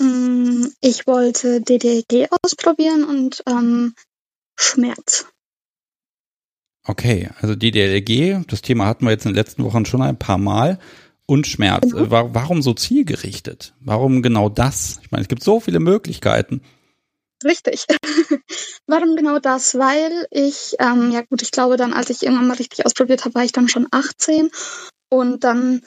Mm, 0.01 0.65
ich 0.81 1.05
wollte 1.05 1.61
DDG 1.61 2.27
ausprobieren 2.41 3.03
und 3.03 3.43
ähm, 3.47 3.93
Schmerz. 4.55 5.27
Okay, 6.83 7.29
also 7.39 7.55
DDLG, 7.55 8.43
das 8.47 8.63
Thema 8.63 8.87
hatten 8.87 9.05
wir 9.05 9.11
jetzt 9.11 9.25
in 9.25 9.31
den 9.31 9.35
letzten 9.35 9.63
Wochen 9.63 9.85
schon 9.85 10.01
ein 10.01 10.17
paar 10.17 10.39
Mal. 10.39 10.79
Und 11.27 11.45
Schmerz. 11.45 11.91
Genau. 11.91 12.33
Warum 12.33 12.63
so 12.63 12.73
zielgerichtet? 12.73 13.75
Warum 13.81 14.23
genau 14.23 14.49
das? 14.49 14.99
Ich 15.03 15.11
meine, 15.11 15.21
es 15.21 15.27
gibt 15.27 15.43
so 15.43 15.59
viele 15.59 15.79
Möglichkeiten. 15.79 16.61
Richtig. 17.43 17.85
Warum 18.87 19.15
genau 19.15 19.39
das? 19.39 19.75
Weil 19.75 20.27
ich, 20.31 20.75
ähm, 20.79 21.11
ja 21.11 21.21
gut, 21.21 21.41
ich 21.41 21.51
glaube 21.51 21.77
dann, 21.77 21.93
als 21.93 22.09
ich 22.09 22.23
irgendwann 22.23 22.47
mal 22.47 22.57
richtig 22.57 22.85
ausprobiert 22.85 23.25
habe, 23.25 23.35
war 23.35 23.43
ich 23.43 23.51
dann 23.51 23.69
schon 23.69 23.87
18 23.91 24.51
und 25.09 25.43
dann, 25.43 25.81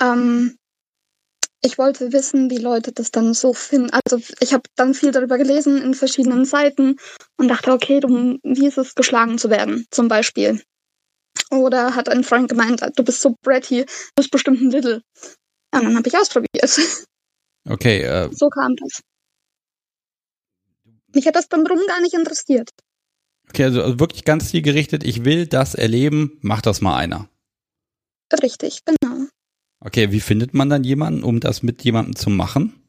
ähm, 0.00 0.56
ich 1.62 1.78
wollte 1.78 2.12
wissen, 2.12 2.50
wie 2.50 2.58
Leute 2.58 2.92
das 2.92 3.10
dann 3.10 3.32
so 3.32 3.54
finden. 3.54 3.90
Also 3.90 4.20
ich 4.40 4.52
habe 4.52 4.64
dann 4.76 4.94
viel 4.94 5.12
darüber 5.12 5.38
gelesen 5.38 5.80
in 5.80 5.94
verschiedenen 5.94 6.44
Seiten 6.44 6.96
und 7.38 7.48
dachte, 7.48 7.72
okay, 7.72 8.00
du, 8.00 8.38
wie 8.42 8.66
ist 8.66 8.78
es, 8.78 8.94
geschlagen 8.94 9.38
zu 9.38 9.50
werden, 9.50 9.86
zum 9.90 10.08
Beispiel. 10.08 10.62
Oder 11.50 11.94
hat 11.94 12.08
ein 12.08 12.22
Freund 12.22 12.48
gemeint, 12.48 12.82
du 12.96 13.02
bist 13.02 13.20
so 13.20 13.34
bratty, 13.42 13.84
du 13.84 14.12
bist 14.16 14.30
bestimmt 14.30 14.60
ein 14.60 14.70
Little. 14.70 15.02
Und 15.74 15.84
dann 15.84 15.96
habe 15.96 16.08
ich 16.08 16.16
ausprobiert. 16.16 16.48
Okay. 17.66 18.02
Äh, 18.02 18.28
so 18.30 18.50
kam 18.50 18.76
das. 18.76 19.00
Mich 21.14 21.26
hat 21.26 21.36
das 21.36 21.48
dann 21.48 21.64
drum 21.64 21.78
gar 21.86 22.00
nicht 22.00 22.14
interessiert. 22.14 22.70
Okay, 23.48 23.64
also, 23.64 23.82
also 23.82 24.00
wirklich 24.00 24.24
ganz 24.24 24.48
zielgerichtet, 24.48 25.04
ich 25.04 25.24
will 25.24 25.46
das 25.46 25.74
erleben, 25.74 26.38
mach 26.40 26.62
das 26.62 26.80
mal 26.80 26.96
einer. 26.96 27.28
Richtig, 28.42 28.80
genau. 28.84 29.26
Okay, 29.80 30.10
wie 30.12 30.20
findet 30.20 30.54
man 30.54 30.70
dann 30.70 30.82
jemanden, 30.82 31.22
um 31.22 31.40
das 31.40 31.62
mit 31.62 31.84
jemandem 31.84 32.16
zu 32.16 32.30
machen? 32.30 32.80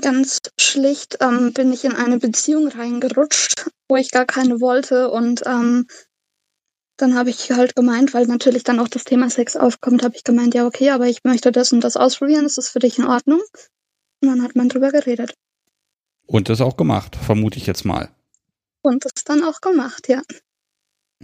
Ganz 0.00 0.38
schlicht 0.58 1.18
ähm, 1.20 1.52
bin 1.52 1.72
ich 1.72 1.84
in 1.84 1.92
eine 1.92 2.18
Beziehung 2.18 2.68
reingerutscht, 2.68 3.68
wo 3.88 3.96
ich 3.96 4.10
gar 4.10 4.24
keine 4.24 4.60
wollte 4.60 5.10
und 5.10 5.42
ähm, 5.44 5.86
dann 6.96 7.14
habe 7.14 7.30
ich 7.30 7.50
halt 7.50 7.74
gemeint, 7.74 8.14
weil 8.14 8.26
natürlich 8.26 8.62
dann 8.62 8.78
auch 8.78 8.88
das 8.88 9.04
Thema 9.04 9.28
Sex 9.28 9.56
aufkommt, 9.56 10.02
habe 10.02 10.14
ich 10.16 10.24
gemeint, 10.24 10.54
ja 10.54 10.66
okay, 10.66 10.90
aber 10.90 11.08
ich 11.08 11.24
möchte 11.24 11.52
das 11.52 11.72
und 11.72 11.82
das 11.82 11.96
ausprobieren, 11.96 12.46
ist 12.46 12.58
das 12.58 12.70
für 12.70 12.78
dich 12.78 12.98
in 12.98 13.06
Ordnung? 13.06 13.40
Und 14.22 14.28
dann 14.28 14.42
hat 14.42 14.54
man 14.54 14.68
drüber 14.68 14.92
geredet. 14.92 15.34
Und 16.26 16.48
das 16.48 16.60
auch 16.60 16.76
gemacht, 16.76 17.16
vermute 17.16 17.58
ich 17.58 17.66
jetzt 17.66 17.84
mal. 17.84 18.10
Und 18.82 19.04
das 19.04 19.24
dann 19.24 19.42
auch 19.44 19.60
gemacht, 19.60 20.08
ja. 20.08 20.22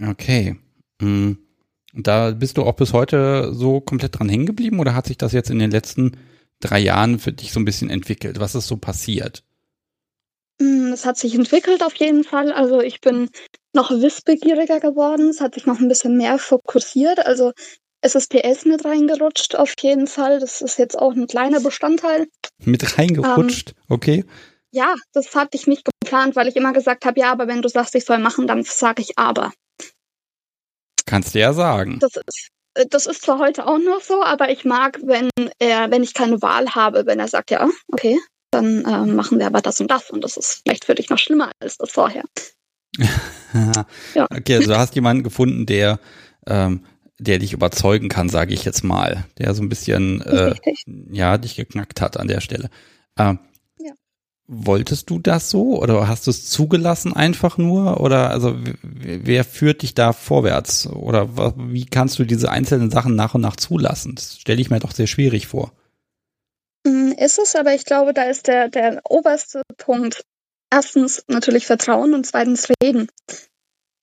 Okay. 0.01 0.57
Hm. 1.01 1.37
Da 1.93 2.31
bist 2.31 2.57
du 2.57 2.63
auch 2.63 2.75
bis 2.75 2.93
heute 2.93 3.53
so 3.53 3.81
komplett 3.81 4.19
dran 4.19 4.29
hängen 4.29 4.45
geblieben 4.45 4.79
oder 4.79 4.93
hat 4.93 5.07
sich 5.07 5.17
das 5.17 5.33
jetzt 5.33 5.49
in 5.49 5.59
den 5.59 5.71
letzten 5.71 6.17
drei 6.59 6.79
Jahren 6.79 7.19
für 7.19 7.31
dich 7.31 7.51
so 7.51 7.59
ein 7.59 7.65
bisschen 7.65 7.89
entwickelt? 7.89 8.39
Was 8.39 8.55
ist 8.55 8.67
so 8.67 8.77
passiert? 8.77 9.43
Mm, 10.59 10.91
es 10.93 11.05
hat 11.05 11.17
sich 11.17 11.33
entwickelt 11.33 11.83
auf 11.83 11.95
jeden 11.95 12.23
Fall. 12.23 12.51
Also 12.51 12.81
ich 12.81 13.01
bin 13.01 13.29
noch 13.73 13.89
wissbegieriger 13.89 14.79
geworden. 14.79 15.29
Es 15.29 15.41
hat 15.41 15.55
sich 15.55 15.65
noch 15.65 15.79
ein 15.79 15.87
bisschen 15.87 16.15
mehr 16.17 16.37
fokussiert. 16.37 17.25
Also 17.25 17.53
SSPS 18.01 18.65
mit 18.65 18.85
reingerutscht 18.85 19.55
auf 19.55 19.73
jeden 19.81 20.07
Fall. 20.07 20.39
Das 20.39 20.61
ist 20.61 20.77
jetzt 20.77 20.97
auch 20.97 21.13
ein 21.13 21.27
kleiner 21.27 21.59
Bestandteil. 21.59 22.27
Mit 22.63 22.97
reingerutscht, 22.97 23.71
ähm, 23.71 23.83
okay. 23.89 24.25
Ja, 24.71 24.95
das 25.13 25.35
hatte 25.35 25.57
ich 25.57 25.67
nicht 25.67 25.87
geplant, 26.01 26.35
weil 26.35 26.47
ich 26.47 26.55
immer 26.55 26.73
gesagt 26.73 27.05
habe, 27.05 27.19
ja, 27.19 27.31
aber 27.31 27.47
wenn 27.47 27.61
du 27.61 27.69
sagst, 27.69 27.95
ich 27.95 28.05
soll 28.05 28.19
machen, 28.19 28.47
dann 28.47 28.63
sage 28.63 29.01
ich 29.01 29.17
aber. 29.17 29.51
Kannst 31.05 31.33
du 31.33 31.39
ja 31.39 31.53
sagen. 31.53 31.99
Das 31.99 32.15
ist, 32.15 32.49
äh, 32.75 32.85
das 32.87 33.07
ist 33.07 33.23
zwar 33.23 33.39
heute 33.39 33.65
auch 33.65 33.79
noch 33.79 34.01
so, 34.01 34.23
aber 34.23 34.51
ich 34.51 34.65
mag, 34.65 34.99
wenn 35.03 35.29
er, 35.59 35.89
wenn 35.89 36.03
ich 36.03 36.13
keine 36.13 36.41
Wahl 36.41 36.75
habe, 36.75 37.05
wenn 37.05 37.19
er 37.19 37.27
sagt, 37.27 37.51
ja, 37.51 37.67
okay, 37.91 38.19
dann 38.51 38.85
äh, 38.85 39.05
machen 39.05 39.39
wir 39.39 39.47
aber 39.47 39.61
das 39.61 39.79
und 39.79 39.89
das 39.89 40.09
und 40.11 40.23
das 40.23 40.37
ist 40.37 40.61
vielleicht 40.63 40.85
für 40.85 40.95
dich 40.95 41.09
noch 41.09 41.17
schlimmer 41.17 41.51
als 41.59 41.77
das 41.77 41.91
vorher. 41.91 42.23
ja. 44.15 44.27
Okay, 44.29 44.55
also 44.55 44.69
du 44.71 44.77
hast 44.77 44.95
jemanden 44.95 45.23
gefunden, 45.23 45.65
der 45.65 45.99
ähm, 46.47 46.85
der 47.19 47.37
dich 47.37 47.53
überzeugen 47.53 48.07
kann, 48.07 48.29
sage 48.29 48.53
ich 48.53 48.63
jetzt 48.63 48.83
mal, 48.83 49.25
der 49.37 49.53
so 49.53 49.61
ein 49.61 49.69
bisschen 49.69 50.21
äh, 50.21 50.55
ja 51.11 51.37
dich 51.37 51.55
geknackt 51.55 52.01
hat 52.01 52.17
an 52.17 52.27
der 52.27 52.39
Stelle. 52.39 52.69
Ähm, 53.17 53.39
Wolltest 54.51 55.11
du 55.11 55.19
das 55.19 55.51
so 55.51 55.79
oder 55.79 56.07
hast 56.07 56.25
du 56.25 56.31
es 56.31 56.49
zugelassen 56.49 57.13
einfach 57.13 57.59
nur 57.59 58.01
oder 58.01 58.31
also 58.31 58.57
wer 58.81 59.43
führt 59.43 59.83
dich 59.83 59.93
da 59.93 60.11
vorwärts 60.11 60.87
oder 60.87 61.29
wie 61.55 61.85
kannst 61.85 62.17
du 62.17 62.23
diese 62.23 62.49
einzelnen 62.49 62.89
Sachen 62.89 63.15
nach 63.15 63.35
und 63.35 63.41
nach 63.41 63.57
zulassen? 63.57 64.15
Das 64.15 64.39
stelle 64.39 64.59
ich 64.59 64.71
mir 64.71 64.79
doch 64.79 64.91
sehr 64.91 65.05
schwierig 65.05 65.45
vor. 65.45 65.71
Mm, 66.83 67.11
ist 67.11 67.37
es, 67.37 67.55
aber 67.55 67.75
ich 67.75 67.85
glaube, 67.85 68.11
da 68.15 68.23
ist 68.23 68.47
der, 68.47 68.69
der 68.69 69.01
oberste 69.07 69.61
Punkt 69.77 70.23
erstens 70.71 71.23
natürlich 71.27 71.67
Vertrauen 71.67 72.15
und 72.15 72.25
zweitens 72.25 72.67
Reden. 72.81 73.07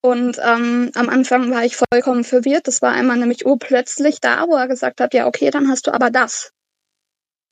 Und 0.01 0.39
ähm, 0.41 0.91
am 0.95 1.09
Anfang 1.09 1.51
war 1.51 1.65
ich 1.65 1.75
vollkommen 1.75 2.23
verwirrt. 2.23 2.67
Das 2.67 2.81
war 2.81 2.93
einmal 2.93 3.17
nämlich 3.17 3.45
urplötzlich 3.45 4.21
da, 4.21 4.45
wo 4.47 4.55
er 4.55 4.69
gesagt 4.69 5.01
hat, 5.01 5.13
ja, 5.13 5.27
okay, 5.27 5.49
dann 5.49 5.67
hast 5.67 5.87
du 5.87 5.93
aber 5.93 6.09
das. 6.09 6.53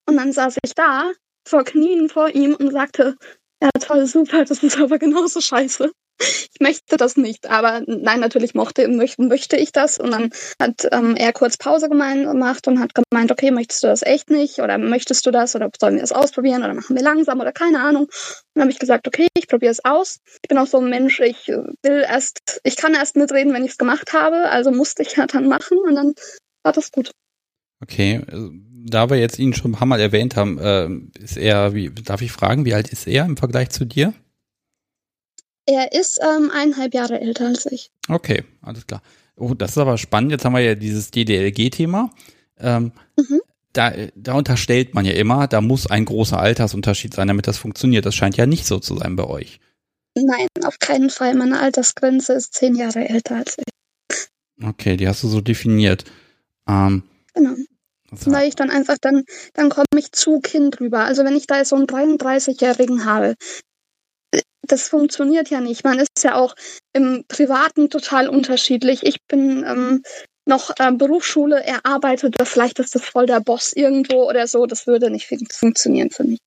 Und 0.08 0.16
dann 0.16 0.32
saß 0.32 0.58
ich 0.64 0.76
da, 0.76 1.12
vor 1.46 1.64
Knien 1.64 2.10
vor 2.10 2.30
ihm 2.30 2.56
und 2.56 2.72
sagte, 2.72 3.16
ja, 3.62 3.70
toll, 3.80 4.06
super, 4.06 4.46
das 4.46 4.64
ist 4.64 4.78
aber 4.80 5.00
genauso 5.00 5.42
scheiße 5.42 5.92
ich 6.20 6.60
möchte 6.60 6.98
das 6.98 7.18
nicht. 7.18 7.50
Aber 7.50 7.82
nein, 7.86 8.20
natürlich 8.20 8.54
mochte, 8.54 8.88
möchte, 8.88 9.22
möchte 9.24 9.58
ich 9.58 9.72
das. 9.72 9.98
Und 9.98 10.12
dann 10.12 10.30
hat 10.62 10.88
ähm, 10.92 11.16
er 11.16 11.34
kurz 11.34 11.58
Pause 11.58 11.90
gemacht 11.90 12.68
und 12.68 12.80
hat 12.80 12.92
gemeint, 12.96 13.32
okay, 13.32 13.52
möchtest 13.52 13.84
du 13.84 13.88
das 13.88 14.02
echt 14.02 14.30
nicht? 14.30 14.60
Oder 14.60 14.78
möchtest 14.78 15.26
du 15.26 15.32
das? 15.32 15.56
Oder 15.56 15.70
sollen 15.80 15.96
wir 15.96 16.02
das 16.02 16.12
ausprobieren? 16.12 16.64
Oder 16.64 16.74
machen 16.74 16.96
wir 16.96 17.04
langsam? 17.04 17.40
Oder 17.40 17.52
keine 17.52 17.82
Ahnung. 17.82 18.04
Und 18.04 18.12
dann 18.56 18.64
habe 18.64 18.72
ich 18.72 18.80
gesagt, 18.80 19.08
okay, 19.08 19.28
ich 19.38 19.48
probiere 19.48 19.72
es 19.72 19.84
aus. 19.84 20.20
Ich 20.42 20.50
bin 20.50 20.58
auch 20.58 20.68
so 20.68 20.80
ein 20.80 20.90
Mensch, 20.90 21.20
ich 21.20 21.48
will 21.48 22.06
erst, 22.08 22.62
ich 22.64 22.78
kann 22.78 22.94
erst 22.94 23.16
mitreden, 23.16 23.54
wenn 23.54 23.66
ich 23.66 23.72
es 23.72 23.78
gemacht 23.78 24.14
habe. 24.14 24.50
Also 24.50 24.72
musste 24.72 25.02
ich 25.02 25.16
ja 25.16 25.28
dann 25.28 25.48
machen 25.48 25.78
und 25.80 25.96
dann 25.96 26.14
war 26.64 26.72
das 26.72 26.92
gut. 26.92 27.12
Okay, 27.82 28.22
da 28.86 29.10
wir 29.10 29.18
jetzt 29.18 29.40
ihn 29.40 29.54
schon 29.54 29.72
ein 29.72 29.76
paar 29.76 29.88
Mal 29.88 30.00
erwähnt 30.00 30.36
haben, 30.36 30.60
äh, 30.60 30.90
ist 31.20 31.38
er, 31.38 31.74
wie, 31.74 31.90
darf 31.90 32.22
ich 32.22 32.32
fragen, 32.32 32.66
wie 32.66 32.74
alt 32.74 32.90
ist 32.90 33.08
er 33.08 33.26
im 33.26 33.36
Vergleich 33.36 33.70
zu 33.70 33.86
dir? 33.86 34.14
Er 35.66 35.92
ist 35.94 36.20
ähm, 36.22 36.52
eineinhalb 36.52 36.94
Jahre 36.94 37.20
älter 37.20 37.48
als 37.48 37.66
ich. 37.66 37.90
Okay, 38.08 38.44
alles 38.62 38.86
klar. 38.86 39.02
Oh, 39.36 39.56
das 39.56 39.72
ist 39.72 39.78
aber 39.80 39.98
spannend. 39.98 40.32
Jetzt 40.32 40.46
haben 40.46 40.54
wir 40.54 40.62
ja 40.62 40.76
dieses 40.76 41.10
DDLG-Thema. 41.10 42.12
Ähm, 42.60 42.92
mhm. 43.18 43.42
da, 43.74 43.92
da 44.16 44.34
unterstellt 44.34 44.94
man 44.94 45.04
ja 45.04 45.14
immer, 45.14 45.48
da 45.48 45.62
muss 45.62 45.88
ein 45.88 46.06
großer 46.06 46.40
Altersunterschied 46.40 47.16
sein, 47.16 47.28
damit 47.28 47.48
das 47.48 47.58
funktioniert. 47.58 48.06
Das 48.06 48.14
scheint 48.14 48.38
ja 48.38 48.46
nicht 48.46 48.68
so 48.68 48.80
zu 48.80 48.96
sein 48.98 49.16
bei 49.16 49.26
euch. 49.26 49.60
Nein, 50.16 50.48
auf 50.64 50.78
keinen 50.80 51.10
Fall. 51.10 51.34
Meine 51.34 51.60
Altersgrenze 51.60 52.34
ist 52.34 52.54
zehn 52.54 52.76
Jahre 52.76 53.10
älter 53.10 53.38
als 53.38 53.58
ich. 53.58 54.28
Okay, 54.64 54.96
die 54.96 55.08
hast 55.08 55.24
du 55.24 55.28
so 55.28 55.42
definiert. 55.42 56.06
Ähm, 56.70 57.04
genau. 57.34 57.56
Weil 58.12 58.48
ich 58.48 58.56
dann 58.56 58.70
einfach, 58.70 58.98
dann, 59.02 59.24
dann 59.54 59.70
komme 59.70 59.86
ich 59.98 60.12
zu 60.12 60.40
Kind 60.40 60.80
rüber. 60.80 61.00
Also 61.00 61.26
wenn 61.26 61.36
ich 61.36 61.48
da 61.48 61.66
so 61.66 61.76
einen 61.76 61.88
33-Jährigen 61.88 63.06
habe, 63.06 63.36
das 64.62 64.90
funktioniert 64.90 65.50
ja 65.50 65.62
nicht. 65.62 65.84
Man 65.84 66.00
ist 66.00 66.24
ja 66.24 66.36
auch 66.36 66.56
im 66.94 67.26
Privaten 67.28 67.90
total 67.90 68.30
unterschiedlich. 68.30 69.04
Ich 69.04 69.18
bin 69.28 69.64
ähm, 69.68 70.04
noch 70.46 70.72
äh, 70.78 70.92
Berufsschule, 70.92 71.64
er 71.64 71.86
arbeitet, 71.86 72.36
vielleicht 72.44 72.80
ist 72.80 72.96
das 72.96 73.04
voll 73.04 73.26
der 73.26 73.42
Boss 73.42 73.74
irgendwo 73.74 74.30
oder 74.30 74.48
so. 74.48 74.66
Das 74.66 74.88
würde 74.88 75.10
nicht 75.10 75.28
funktionieren 75.52 76.12
für 76.12 76.24
mich. 76.24 76.40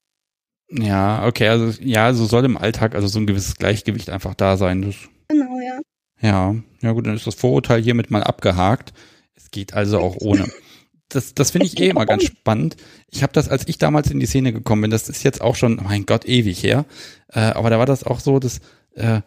Ja, 0.70 1.26
okay, 1.26 1.48
also 1.48 1.80
ja, 1.80 2.12
so 2.12 2.26
soll 2.26 2.44
im 2.44 2.58
Alltag 2.58 2.94
also 2.94 3.08
so 3.08 3.18
ein 3.18 3.26
gewisses 3.26 3.56
Gleichgewicht 3.56 4.10
einfach 4.10 4.34
da 4.34 4.56
sein. 4.56 4.82
Das, 4.82 4.96
genau, 5.28 5.58
ja. 5.60 5.80
Ja, 6.20 6.54
ja 6.82 6.92
gut, 6.92 7.06
dann 7.06 7.16
ist 7.16 7.26
das 7.26 7.36
Vorurteil 7.36 7.80
hiermit 7.82 8.10
mal 8.10 8.22
abgehakt. 8.22 8.92
Es 9.34 9.50
geht 9.50 9.72
also 9.72 9.98
auch 9.98 10.16
ohne 10.20 10.46
das, 11.08 11.34
das 11.34 11.50
finde 11.50 11.66
ich 11.66 11.80
eh 11.80 11.88
immer 11.88 12.06
ganz 12.06 12.24
spannend. 12.24 12.76
Ich 13.10 13.22
habe 13.22 13.32
das, 13.32 13.48
als 13.48 13.66
ich 13.66 13.78
damals 13.78 14.10
in 14.10 14.20
die 14.20 14.26
Szene 14.26 14.52
gekommen 14.52 14.82
bin, 14.82 14.90
das 14.90 15.08
ist 15.08 15.22
jetzt 15.22 15.40
auch 15.40 15.56
schon, 15.56 15.80
mein 15.82 16.06
Gott, 16.06 16.26
ewig 16.26 16.62
her. 16.62 16.84
Äh, 17.28 17.40
aber 17.40 17.70
da 17.70 17.78
war 17.78 17.86
das 17.86 18.04
auch 18.04 18.20
so, 18.20 18.38
dass 18.38 18.60
äh, 18.94 19.22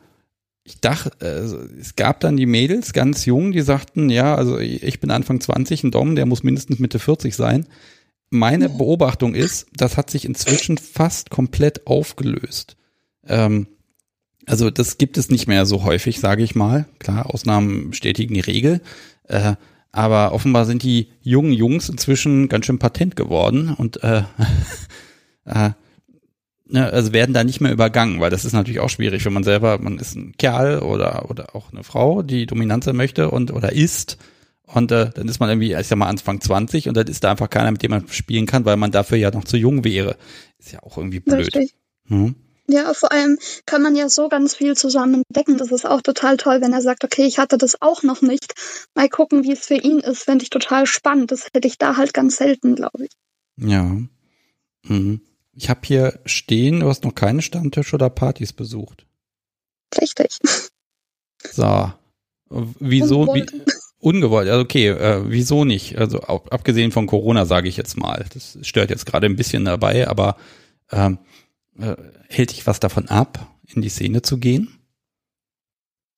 ich 0.63 0.79
dachte, 0.79 1.11
äh, 1.25 1.79
es 1.79 1.95
gab 1.95 2.19
dann 2.19 2.37
die 2.37 2.45
Mädels, 2.45 2.93
ganz 2.93 3.25
jung, 3.25 3.51
die 3.51 3.61
sagten, 3.61 4.09
ja, 4.09 4.35
also 4.35 4.59
ich 4.59 4.99
bin 4.99 5.09
Anfang 5.09 5.41
20, 5.41 5.83
ein 5.83 5.91
Dom, 5.91 6.15
der 6.15 6.25
muss 6.25 6.43
mindestens 6.43 6.79
Mitte 6.79 6.99
40 6.99 7.35
sein. 7.35 7.65
Meine 8.29 8.69
Beobachtung 8.69 9.33
ist, 9.33 9.67
das 9.75 9.97
hat 9.97 10.09
sich 10.09 10.25
inzwischen 10.25 10.77
fast 10.77 11.31
komplett 11.31 11.87
aufgelöst. 11.87 12.77
Ähm, 13.27 13.67
also 14.45 14.69
das 14.69 14.97
gibt 14.97 15.17
es 15.17 15.29
nicht 15.29 15.47
mehr 15.47 15.65
so 15.65 15.83
häufig, 15.83 16.19
sage 16.19 16.43
ich 16.43 16.55
mal. 16.55 16.85
Klar, 16.99 17.33
Ausnahmen 17.33 17.89
bestätigen 17.89 18.33
die 18.33 18.39
Regel. 18.39 18.81
Äh, 19.27 19.55
aber 19.91 20.33
offenbar 20.33 20.65
sind 20.65 20.83
die 20.83 21.09
jungen 21.21 21.53
Jungs 21.53 21.89
inzwischen 21.89 22.49
ganz 22.49 22.65
schön 22.65 22.79
patent 22.79 23.15
geworden 23.15 23.73
und 23.77 24.03
äh, 24.03 24.23
äh, 25.45 25.71
ne, 26.65 26.91
also 26.91 27.13
werden 27.13 27.33
da 27.33 27.43
nicht 27.43 27.61
mehr 27.61 27.71
übergangen, 27.71 28.19
weil 28.19 28.29
das 28.29 28.45
ist 28.45 28.53
natürlich 28.53 28.79
auch 28.79 28.89
schwierig, 28.89 29.25
wenn 29.25 29.33
man 29.33 29.43
selber, 29.43 29.77
man 29.79 29.97
ist 29.97 30.15
ein 30.15 30.33
Kerl 30.37 30.79
oder 30.79 31.29
oder 31.29 31.55
auch 31.55 31.71
eine 31.71 31.83
Frau, 31.83 32.21
die 32.21 32.45
dominant 32.45 32.83
sein 32.83 32.95
möchte 32.95 33.29
und 33.29 33.51
oder 33.51 33.73
ist 33.73 34.17
und 34.73 34.91
äh, 34.91 35.09
dann 35.13 35.27
ist 35.27 35.39
man 35.39 35.49
irgendwie, 35.49 35.73
ich 35.73 35.87
sag 35.87 35.97
mal, 35.97 36.07
Anfang 36.07 36.39
20 36.39 36.87
und 36.87 36.95
dann 36.95 37.07
ist 37.07 37.23
da 37.23 37.31
einfach 37.31 37.49
keiner, 37.49 37.71
mit 37.71 37.83
dem 37.83 37.91
man 37.91 38.07
spielen 38.07 38.45
kann, 38.45 38.65
weil 38.65 38.77
man 38.77 38.91
dafür 38.91 39.17
ja 39.17 39.31
noch 39.31 39.43
zu 39.43 39.57
jung 39.57 39.83
wäre. 39.83 40.15
Ist 40.59 40.71
ja 40.71 40.81
auch 40.83 40.97
irgendwie 40.97 41.19
blöd. 41.19 41.39
Richtig. 41.39 41.75
Hm? 42.07 42.35
Ja, 42.71 42.93
vor 42.93 43.11
allem 43.11 43.37
kann 43.65 43.81
man 43.81 43.95
ja 43.95 44.07
so 44.07 44.29
ganz 44.29 44.55
viel 44.55 44.77
zusammen 44.77 45.23
entdecken. 45.27 45.57
Das 45.57 45.71
ist 45.71 45.85
auch 45.85 46.01
total 46.01 46.37
toll, 46.37 46.61
wenn 46.61 46.71
er 46.71 46.81
sagt, 46.81 47.03
okay, 47.03 47.25
ich 47.25 47.37
hatte 47.37 47.57
das 47.57 47.81
auch 47.81 48.01
noch 48.03 48.21
nicht. 48.21 48.53
Mal 48.95 49.09
gucken, 49.09 49.43
wie 49.43 49.51
es 49.51 49.65
für 49.65 49.75
ihn 49.75 49.99
ist. 49.99 50.23
Fände 50.23 50.43
ich 50.43 50.49
total 50.49 50.85
spannend. 50.85 51.31
Das 51.31 51.47
hätte 51.53 51.67
ich 51.67 51.77
da 51.77 51.97
halt 51.97 52.13
ganz 52.13 52.37
selten, 52.37 52.75
glaube 52.75 53.05
ich. 53.05 53.11
Ja. 53.57 53.97
Mhm. 54.83 55.21
Ich 55.53 55.69
habe 55.69 55.81
hier 55.83 56.19
stehen, 56.25 56.79
du 56.79 56.87
hast 56.87 57.03
noch 57.03 57.13
keine 57.13 57.41
Stammtisch 57.41 57.93
oder 57.93 58.09
Partys 58.09 58.53
besucht. 58.53 59.05
Richtig. 59.99 60.37
So. 61.51 61.91
Wieso? 62.49 63.21
Ungewollt. 63.21 63.51
Wie, 63.53 63.61
ungewollt. 63.99 64.49
Also 64.49 64.61
okay, 64.61 64.87
äh, 64.87 65.23
wieso 65.25 65.65
nicht? 65.65 65.97
Also 65.97 66.21
auch, 66.21 66.47
abgesehen 66.47 66.91
von 66.91 67.05
Corona 67.05 67.45
sage 67.45 67.67
ich 67.67 67.75
jetzt 67.75 67.97
mal. 67.97 68.25
Das 68.33 68.57
stört 68.61 68.89
jetzt 68.89 69.05
gerade 69.05 69.27
ein 69.27 69.35
bisschen 69.35 69.65
dabei, 69.65 70.07
aber 70.07 70.37
ähm, 70.91 71.19
äh, 71.81 71.95
hält 72.29 72.51
dich 72.51 72.67
was 72.67 72.79
davon 72.79 73.07
ab, 73.09 73.47
in 73.67 73.81
die 73.81 73.89
Szene 73.89 74.21
zu 74.21 74.37
gehen? 74.37 74.69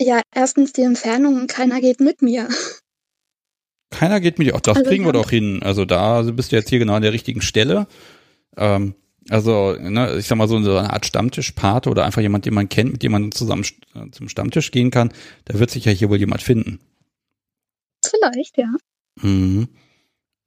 Ja, 0.02 0.22
erstens 0.34 0.74
die 0.74 0.82
Entfernung, 0.82 1.48
keiner 1.48 1.82
geht 1.82 2.00
mit 2.00 2.22
mir. 2.22 2.48
Keiner 3.90 4.20
geht 4.20 4.40
mit 4.40 4.48
dir. 4.48 4.56
Auch 4.56 4.62
das 4.62 4.78
also, 4.78 4.90
kriegen 4.90 5.06
wir 5.06 5.14
doch 5.14 5.30
hin. 5.30 5.62
Also 5.62 5.86
da 5.86 6.24
bist 6.24 6.52
du 6.52 6.56
jetzt 6.56 6.70
hier 6.70 6.80
genau 6.80 6.96
an 6.96 7.04
der 7.04 7.14
richtigen 7.14 7.42
Stelle. 7.42 7.86
Ähm, 8.58 8.96
also, 9.30 9.74
ne, 9.80 10.18
ich 10.18 10.28
sag 10.28 10.38
mal 10.38 10.48
so 10.48 10.58
eine 10.58 10.92
Art 10.92 11.06
Stammtischpate 11.06 11.90
oder 11.90 12.04
einfach 12.04 12.22
jemand, 12.22 12.46
den 12.46 12.56
man 12.56 12.70
kennt, 12.70 12.92
mit 12.92 13.04
dem 13.04 13.12
man 13.12 13.32
zusammen 13.32 13.64
zum 14.12 14.30
Stammtisch 14.30 14.72
gehen 14.72 14.92
kann, 14.92 15.14
da 15.46 15.60
wird 15.60 15.70
sich 15.70 15.86
ja 15.86 15.92
hier 15.92 16.10
wohl 16.10 16.18
jemand 16.18 16.42
finden. 16.42 16.80
Vielleicht, 18.04 18.58
ja. 18.58 18.68
Mhm. 19.22 19.70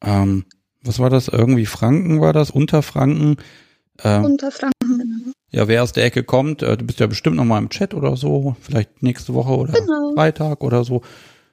Ähm, 0.02 0.44
was 0.82 0.98
war 0.98 1.08
das? 1.08 1.28
Irgendwie 1.28 1.66
Franken 1.66 2.20
war 2.20 2.32
das? 2.32 2.50
Unterfranken? 2.50 3.36
Ähm, 4.04 4.24
Unterfranken, 4.24 4.98
genau. 4.98 5.32
Ja, 5.50 5.68
wer 5.68 5.82
aus 5.82 5.92
der 5.92 6.04
Ecke 6.04 6.22
kommt, 6.22 6.62
äh, 6.62 6.76
du 6.76 6.84
bist 6.84 7.00
ja 7.00 7.06
bestimmt 7.06 7.36
noch 7.36 7.44
mal 7.44 7.58
im 7.58 7.70
Chat 7.70 7.94
oder 7.94 8.16
so, 8.16 8.56
vielleicht 8.60 9.02
nächste 9.02 9.34
Woche 9.34 9.56
oder 9.56 9.72
genau. 9.72 10.12
Freitag 10.14 10.62
oder 10.62 10.84
so. 10.84 11.02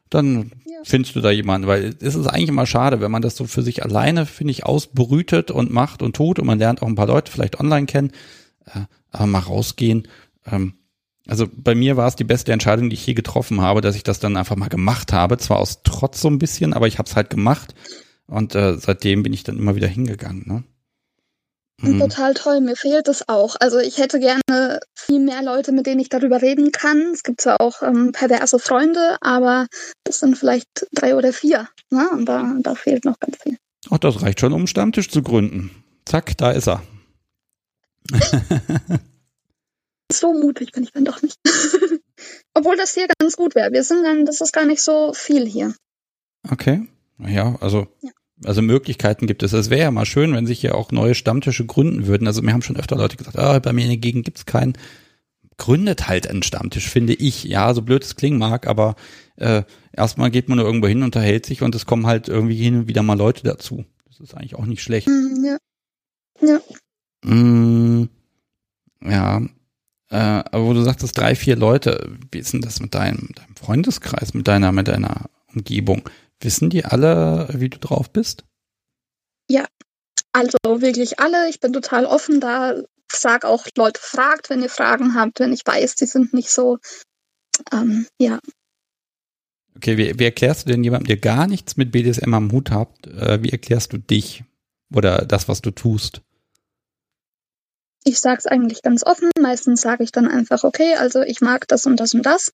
Dann 0.10 0.52
ja. 0.66 0.78
findest 0.84 1.16
du 1.16 1.22
da 1.22 1.32
jemanden, 1.32 1.68
weil 1.68 1.96
es 2.00 2.16
ist 2.16 2.28
eigentlich 2.28 2.50
immer 2.50 2.66
schade, 2.66 3.02
wenn 3.02 3.12
man 3.12 3.22
das 3.22 3.36
so 3.36 3.46
für 3.46 3.62
sich 3.62 3.84
alleine, 3.84 4.26
finde 4.26 4.52
ich, 4.52 4.66
ausbrütet 4.66 5.52
und 5.52 5.72
macht 5.72 6.02
und 6.02 6.16
tut 6.16 6.40
und 6.40 6.46
man 6.46 6.60
lernt 6.60 6.82
auch 6.82 6.88
ein 6.88 6.96
paar 6.96 7.08
Leute 7.08 7.32
vielleicht 7.32 7.60
online 7.60 7.86
kennen, 7.86 8.12
äh, 8.66 8.82
aber 9.12 9.28
mal 9.28 9.40
rausgehen. 9.40 10.08
Ähm, 10.46 10.74
also 11.28 11.48
bei 11.56 11.74
mir 11.74 11.96
war 11.96 12.08
es 12.08 12.16
die 12.16 12.26
beste 12.26 12.52
Entscheidung, 12.52 12.90
die 12.90 12.96
ich 12.96 13.08
je 13.08 13.14
getroffen 13.14 13.62
habe, 13.62 13.82
dass 13.82 13.96
ich 13.96 14.04
das 14.04 14.20
dann 14.20 14.36
einfach 14.36 14.58
mal 14.58 14.68
gemacht 14.68 15.14
habe. 15.14 15.38
Zwar 15.38 15.60
aus 15.60 15.82
Trotz 15.84 16.20
so 16.20 16.28
ein 16.28 16.40
bisschen, 16.40 16.74
aber 16.74 16.88
ich 16.88 16.98
habe 16.98 17.08
es 17.08 17.16
halt 17.16 17.30
gemacht 17.30 17.74
und 18.28 18.56
äh, 18.56 18.78
seitdem 18.78 19.24
bin 19.24 19.34
ich 19.34 19.44
dann 19.44 19.58
immer 19.58 19.76
wieder 19.76 19.88
hingegangen. 19.88 20.44
Ne? 20.46 20.64
Mhm. 21.84 22.00
Total 22.00 22.34
toll, 22.34 22.62
mir 22.62 22.78
fehlt 22.78 23.10
es 23.10 23.28
auch. 23.28 23.58
Also 23.60 23.78
ich 23.78 23.98
hätte 23.98 24.20
gerne 24.20 24.80
viel 24.96 25.20
mehr 25.20 25.44
Leute, 25.44 25.74
mit 25.74 25.86
denen 25.86 26.00
ich 26.00 26.08
darüber 26.08 26.42
reden 26.42 26.72
kann. 26.72 27.12
Es 27.14 27.24
gibt 27.24 27.42
zwar 27.42 27.60
auch 27.60 27.82
ähm, 27.82 28.14
perverse 28.14 28.58
Freunde, 28.58 29.18
aber 29.20 29.68
das 30.06 30.20
sind 30.20 30.38
vielleicht 30.38 30.88
drei 30.94 31.16
oder 31.18 31.34
vier. 31.34 31.68
Ne? 31.90 32.10
Und 32.12 32.26
da, 32.26 32.56
da 32.62 32.76
fehlt 32.76 33.04
noch 33.04 33.20
ganz 33.20 33.38
viel. 33.44 33.58
Ach, 33.90 33.98
das 33.98 34.22
reicht 34.22 34.40
schon, 34.40 34.54
um 34.54 34.60
einen 34.60 34.68
Stammtisch 34.68 35.10
zu 35.10 35.22
gründen. 35.22 35.72
Zack, 36.06 36.38
da 36.38 36.52
ist 36.52 36.70
er. 36.70 36.82
so 40.12 40.34
mutig 40.34 40.72
bin 40.72 40.84
ich 40.84 40.94
dann 40.94 41.04
doch 41.04 41.22
nicht. 41.22 41.38
Obwohl 42.54 42.78
das 42.78 42.94
hier 42.94 43.08
ganz 43.20 43.36
gut 43.36 43.56
wäre. 43.56 43.74
Wir 43.74 43.84
sind 43.84 44.04
dann, 44.04 44.26
das 44.26 44.40
ist 44.40 44.54
gar 44.54 44.66
nicht 44.66 44.82
so 44.82 45.12
viel 45.14 45.46
hier. 45.46 45.76
Okay. 46.50 46.88
Ja, 47.20 47.58
also 47.60 47.88
ja 48.02 48.12
also 48.46 48.62
Möglichkeiten 48.62 49.28
gibt 49.28 49.44
es. 49.44 49.54
Es 49.54 49.70
wäre 49.70 49.84
ja 49.84 49.92
mal 49.92 50.06
schön, 50.06 50.34
wenn 50.34 50.46
sich 50.46 50.62
hier 50.62 50.76
auch 50.76 50.92
neue 50.92 51.16
Stammtische 51.16 51.66
gründen 51.66 52.08
würden. 52.08 52.28
Also 52.28 52.42
mir 52.42 52.54
haben 52.54 52.62
schon 52.62 52.78
öfter 52.78 52.96
Leute 52.96 53.18
gesagt, 53.18 53.38
ah, 53.38 53.60
bei 53.60 53.74
mir 53.74 53.84
in 53.84 53.90
der 53.90 53.98
Gegend 53.98 54.26
gibt's 54.26 54.46
keinen. 54.46 54.74
Gründet 55.58 56.08
halt 56.08 56.28
einen 56.28 56.44
Stammtisch, 56.44 56.90
finde 56.90 57.14
ich. 57.14 57.44
Ja, 57.44 57.74
so 57.74 57.82
blöd 57.82 58.04
es 58.04 58.16
klingen 58.16 58.40
mag, 58.40 58.68
aber 58.68 58.96
äh, 59.38 59.64
erstmal 59.92 60.32
geht 60.32 60.50
man 60.50 60.58
nur 60.58 60.66
irgendwo 60.66 60.88
hin, 60.88 61.04
unterhält 61.04 61.46
sich 61.46 61.62
und 61.62 61.76
es 61.76 61.86
kommen 61.86 62.08
halt 62.08 62.28
irgendwie 62.28 62.56
hin 62.56 62.80
und 62.80 62.88
wieder 62.88 63.04
mal 63.04 63.18
Leute 63.18 63.44
dazu. 63.44 63.86
Das 64.08 64.20
ist 64.20 64.36
eigentlich 64.36 64.56
auch 64.56 64.66
nicht 64.66 64.82
schlecht. 64.82 65.08
Mm, 65.08 65.46
ja. 65.46 65.58
Ja. 66.42 67.30
Mm, 67.30 68.10
ja. 69.02 69.42
Äh, 70.10 70.16
aber 70.16 70.66
wo 70.66 70.74
du 70.74 70.82
sagtest, 70.82 71.18
drei, 71.18 71.36
vier 71.36 71.56
Leute, 71.56 72.12
wie 72.32 72.40
ist 72.40 72.54
denn 72.54 72.62
das 72.62 72.80
mit 72.80 72.94
deinem, 72.94 73.30
deinem 73.36 73.56
Freundeskreis, 73.56 74.34
mit 74.34 74.48
deiner, 74.48 74.72
mit 74.72 74.88
deiner 74.88 75.30
Umgebung? 75.54 76.08
Wissen 76.44 76.70
die 76.70 76.86
alle, 76.86 77.48
wie 77.54 77.70
du 77.70 77.80
drauf 77.80 78.12
bist? 78.12 78.44
Ja, 79.50 79.66
also 80.32 80.58
wirklich 80.64 81.20
alle. 81.20 81.50
Ich 81.50 81.60
bin 81.60 81.74
total 81.74 82.06
offen 82.06 82.40
da. 82.40 82.82
sag 83.12 83.46
auch 83.46 83.68
Leute, 83.78 84.02
fragt, 84.02 84.50
wenn 84.50 84.62
ihr 84.62 84.70
Fragen 84.70 85.16
habt, 85.16 85.40
wenn 85.40 85.54
ich 85.54 85.62
weiß, 85.66 85.96
die 85.96 86.06
sind 86.06 86.34
nicht 86.34 86.50
so, 86.50 86.80
ähm, 87.72 88.08
ja. 88.20 88.40
Okay, 89.76 89.98
wie, 89.98 90.18
wie 90.20 90.26
erklärst 90.26 90.66
du 90.66 90.72
denn 90.72 90.84
jemandem, 90.84 91.08
der 91.08 91.18
gar 91.18 91.48
nichts 91.48 91.78
mit 91.78 91.92
BDSM 91.92 92.34
am 92.34 92.52
Hut 92.52 92.72
hat, 92.72 93.08
äh, 93.08 93.42
wie 93.42 93.52
erklärst 93.52 93.94
du 93.94 93.98
dich 93.98 94.44
oder 94.94 95.26
das, 95.26 95.48
was 95.48 95.62
du 95.62 95.72
tust? 95.72 96.22
Ich 98.04 98.20
sag's 98.20 98.46
eigentlich 98.46 98.82
ganz 98.82 99.04
offen. 99.06 99.30
Meistens 99.40 99.82
sage 99.82 100.04
ich 100.04 100.12
dann 100.12 100.28
einfach, 100.28 100.64
okay, 100.64 100.96
also 100.96 101.22
ich 101.22 101.42
mag 101.42 101.68
das 101.68 101.86
und 101.86 102.00
das 102.00 102.14
und 102.14 102.26
das 102.26 102.52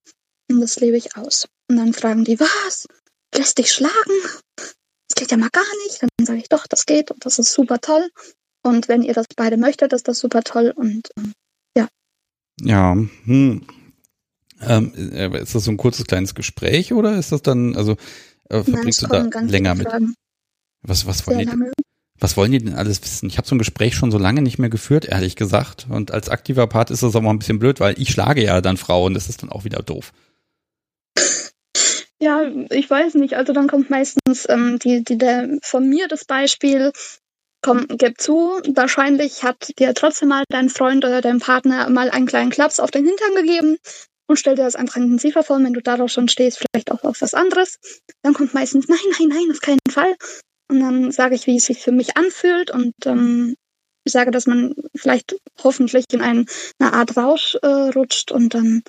und 0.50 0.60
das 0.62 0.80
lebe 0.80 0.98
ich 0.98 1.16
aus. 1.18 1.48
Und 1.70 1.78
dann 1.78 1.94
fragen 1.94 2.24
die, 2.24 2.40
was? 2.40 2.88
Lässt 3.36 3.58
dich 3.58 3.72
schlagen? 3.72 3.94
Das 4.56 5.16
geht 5.16 5.32
ja 5.32 5.38
mal 5.38 5.50
gar 5.50 5.64
nicht. 5.86 6.02
Dann 6.02 6.26
sage 6.26 6.40
ich, 6.40 6.50
doch, 6.50 6.68
das 6.68 6.86
geht 6.86 7.12
und 7.12 7.26
das 7.26 7.40
ist 7.40 7.54
super 7.54 7.80
toll. 7.80 8.10
Und 8.62 8.88
wenn 8.88 9.04
ihr 9.04 9.14
das 9.14 9.26
beide 9.36 9.58
möchtet, 9.58 9.94
ist 9.94 10.08
das 10.08 10.20
super 10.20 10.42
toll 10.44 10.74
und 10.76 11.08
ähm, 11.18 11.34
ja. 11.78 11.88
Ja, 12.62 12.94
hm. 12.94 13.66
Ähm, 14.62 14.94
äh, 15.14 15.42
ist 15.42 15.56
das 15.56 15.64
so 15.64 15.72
ein 15.72 15.78
kurzes 15.78 16.06
kleines 16.06 16.36
Gespräch 16.36 16.92
oder 16.92 17.18
ist 17.18 17.32
das 17.32 17.42
dann, 17.42 17.78
also 17.78 17.96
äh, 18.50 18.62
verbringst 18.64 19.04
Nein, 19.04 19.24
du 19.24 19.30
da 19.30 19.40
länger 19.40 19.76
mit? 19.76 19.88
Was, 20.82 21.06
was 21.06 21.26
wollen, 21.28 21.40
die, 21.40 21.72
was 22.20 22.36
wollen 22.36 22.52
die 22.52 22.58
denn 22.60 22.76
alles 22.76 23.02
wissen? 23.02 23.30
Ich 23.30 23.38
habe 23.38 23.48
so 23.48 23.56
ein 23.56 23.60
Gespräch 23.60 23.96
schon 23.96 24.12
so 24.12 24.18
lange 24.18 24.42
nicht 24.42 24.60
mehr 24.60 24.70
geführt, 24.70 25.06
ehrlich 25.06 25.38
gesagt. 25.38 25.88
Und 25.90 26.12
als 26.12 26.30
aktiver 26.30 26.68
Part 26.68 26.92
ist 26.92 27.04
das 27.04 27.16
auch 27.16 27.22
mal 27.22 27.32
ein 27.32 27.40
bisschen 27.40 27.60
blöd, 27.60 27.80
weil 27.80 28.00
ich 28.00 28.10
schlage 28.10 28.44
ja 28.44 28.60
dann 28.60 28.76
Frauen, 28.76 29.14
das 29.14 29.30
ist 29.30 29.44
dann 29.44 29.50
auch 29.50 29.64
wieder 29.64 29.82
doof. 29.82 30.12
Ja, 32.22 32.44
ich 32.70 32.90
weiß 32.90 33.16
nicht. 33.16 33.36
Also 33.36 33.54
dann 33.54 33.68
kommt 33.68 33.90
meistens 33.90 34.46
ähm, 34.50 34.78
die, 34.80 35.04
die 35.04 35.18
der 35.18 35.58
von 35.64 35.88
mir 35.88 36.08
das 36.08 36.26
Beispiel, 36.26 36.92
komm, 37.62 37.86
gib 37.88 38.20
zu, 38.20 38.62
wahrscheinlich 38.76 39.44
hat 39.44 39.72
dir 39.80 39.94
trotzdem 39.94 40.30
mal 40.30 40.44
dein 40.50 40.70
Freund 40.70 41.06
oder 41.06 41.22
dein 41.22 41.40
Partner 41.40 41.90
mal 41.90 42.10
einen 42.10 42.26
kleinen 42.26 42.50
Klaps 42.52 42.80
auf 42.80 42.92
den 42.92 43.06
Hintern 43.06 43.36
gegeben 43.36 43.78
und 44.28 44.38
stell 44.38 44.56
dir 44.56 44.64
das 44.64 44.76
einfach 44.76 44.98
intensiver 44.98 45.44
vor, 45.44 45.64
wenn 45.64 45.74
du 45.74 45.82
darauf 45.82 46.12
schon 46.12 46.28
stehst, 46.28 46.60
vielleicht 46.60 46.92
auch 46.92 47.04
auf 47.04 47.22
was 47.22 47.34
anderes. 47.34 47.80
Dann 48.22 48.34
kommt 48.34 48.54
meistens, 48.54 48.88
nein, 48.88 49.00
nein, 49.18 49.30
nein, 49.30 49.52
auf 49.52 49.62
keinen 49.62 49.80
Fall. 49.90 50.16
Und 50.70 50.82
dann 50.82 51.12
sage 51.12 51.36
ich, 51.36 51.48
wie 51.48 51.58
es 51.58 51.66
sich 51.66 51.80
für 51.80 51.92
mich 51.92 52.18
anfühlt 52.18 52.70
und 52.70 52.94
ähm, 53.06 53.56
ich 54.06 54.14
sage, 54.14 54.32
dass 54.32 54.46
man 54.46 54.76
vielleicht 54.96 55.36
hoffentlich 55.64 56.06
in 56.12 56.22
ein, 56.22 56.46
eine 56.80 56.94
Art 56.94 57.18
Rausch 57.18 57.58
äh, 57.62 57.68
rutscht 57.68 58.32
und 58.32 58.54
dann 58.54 58.84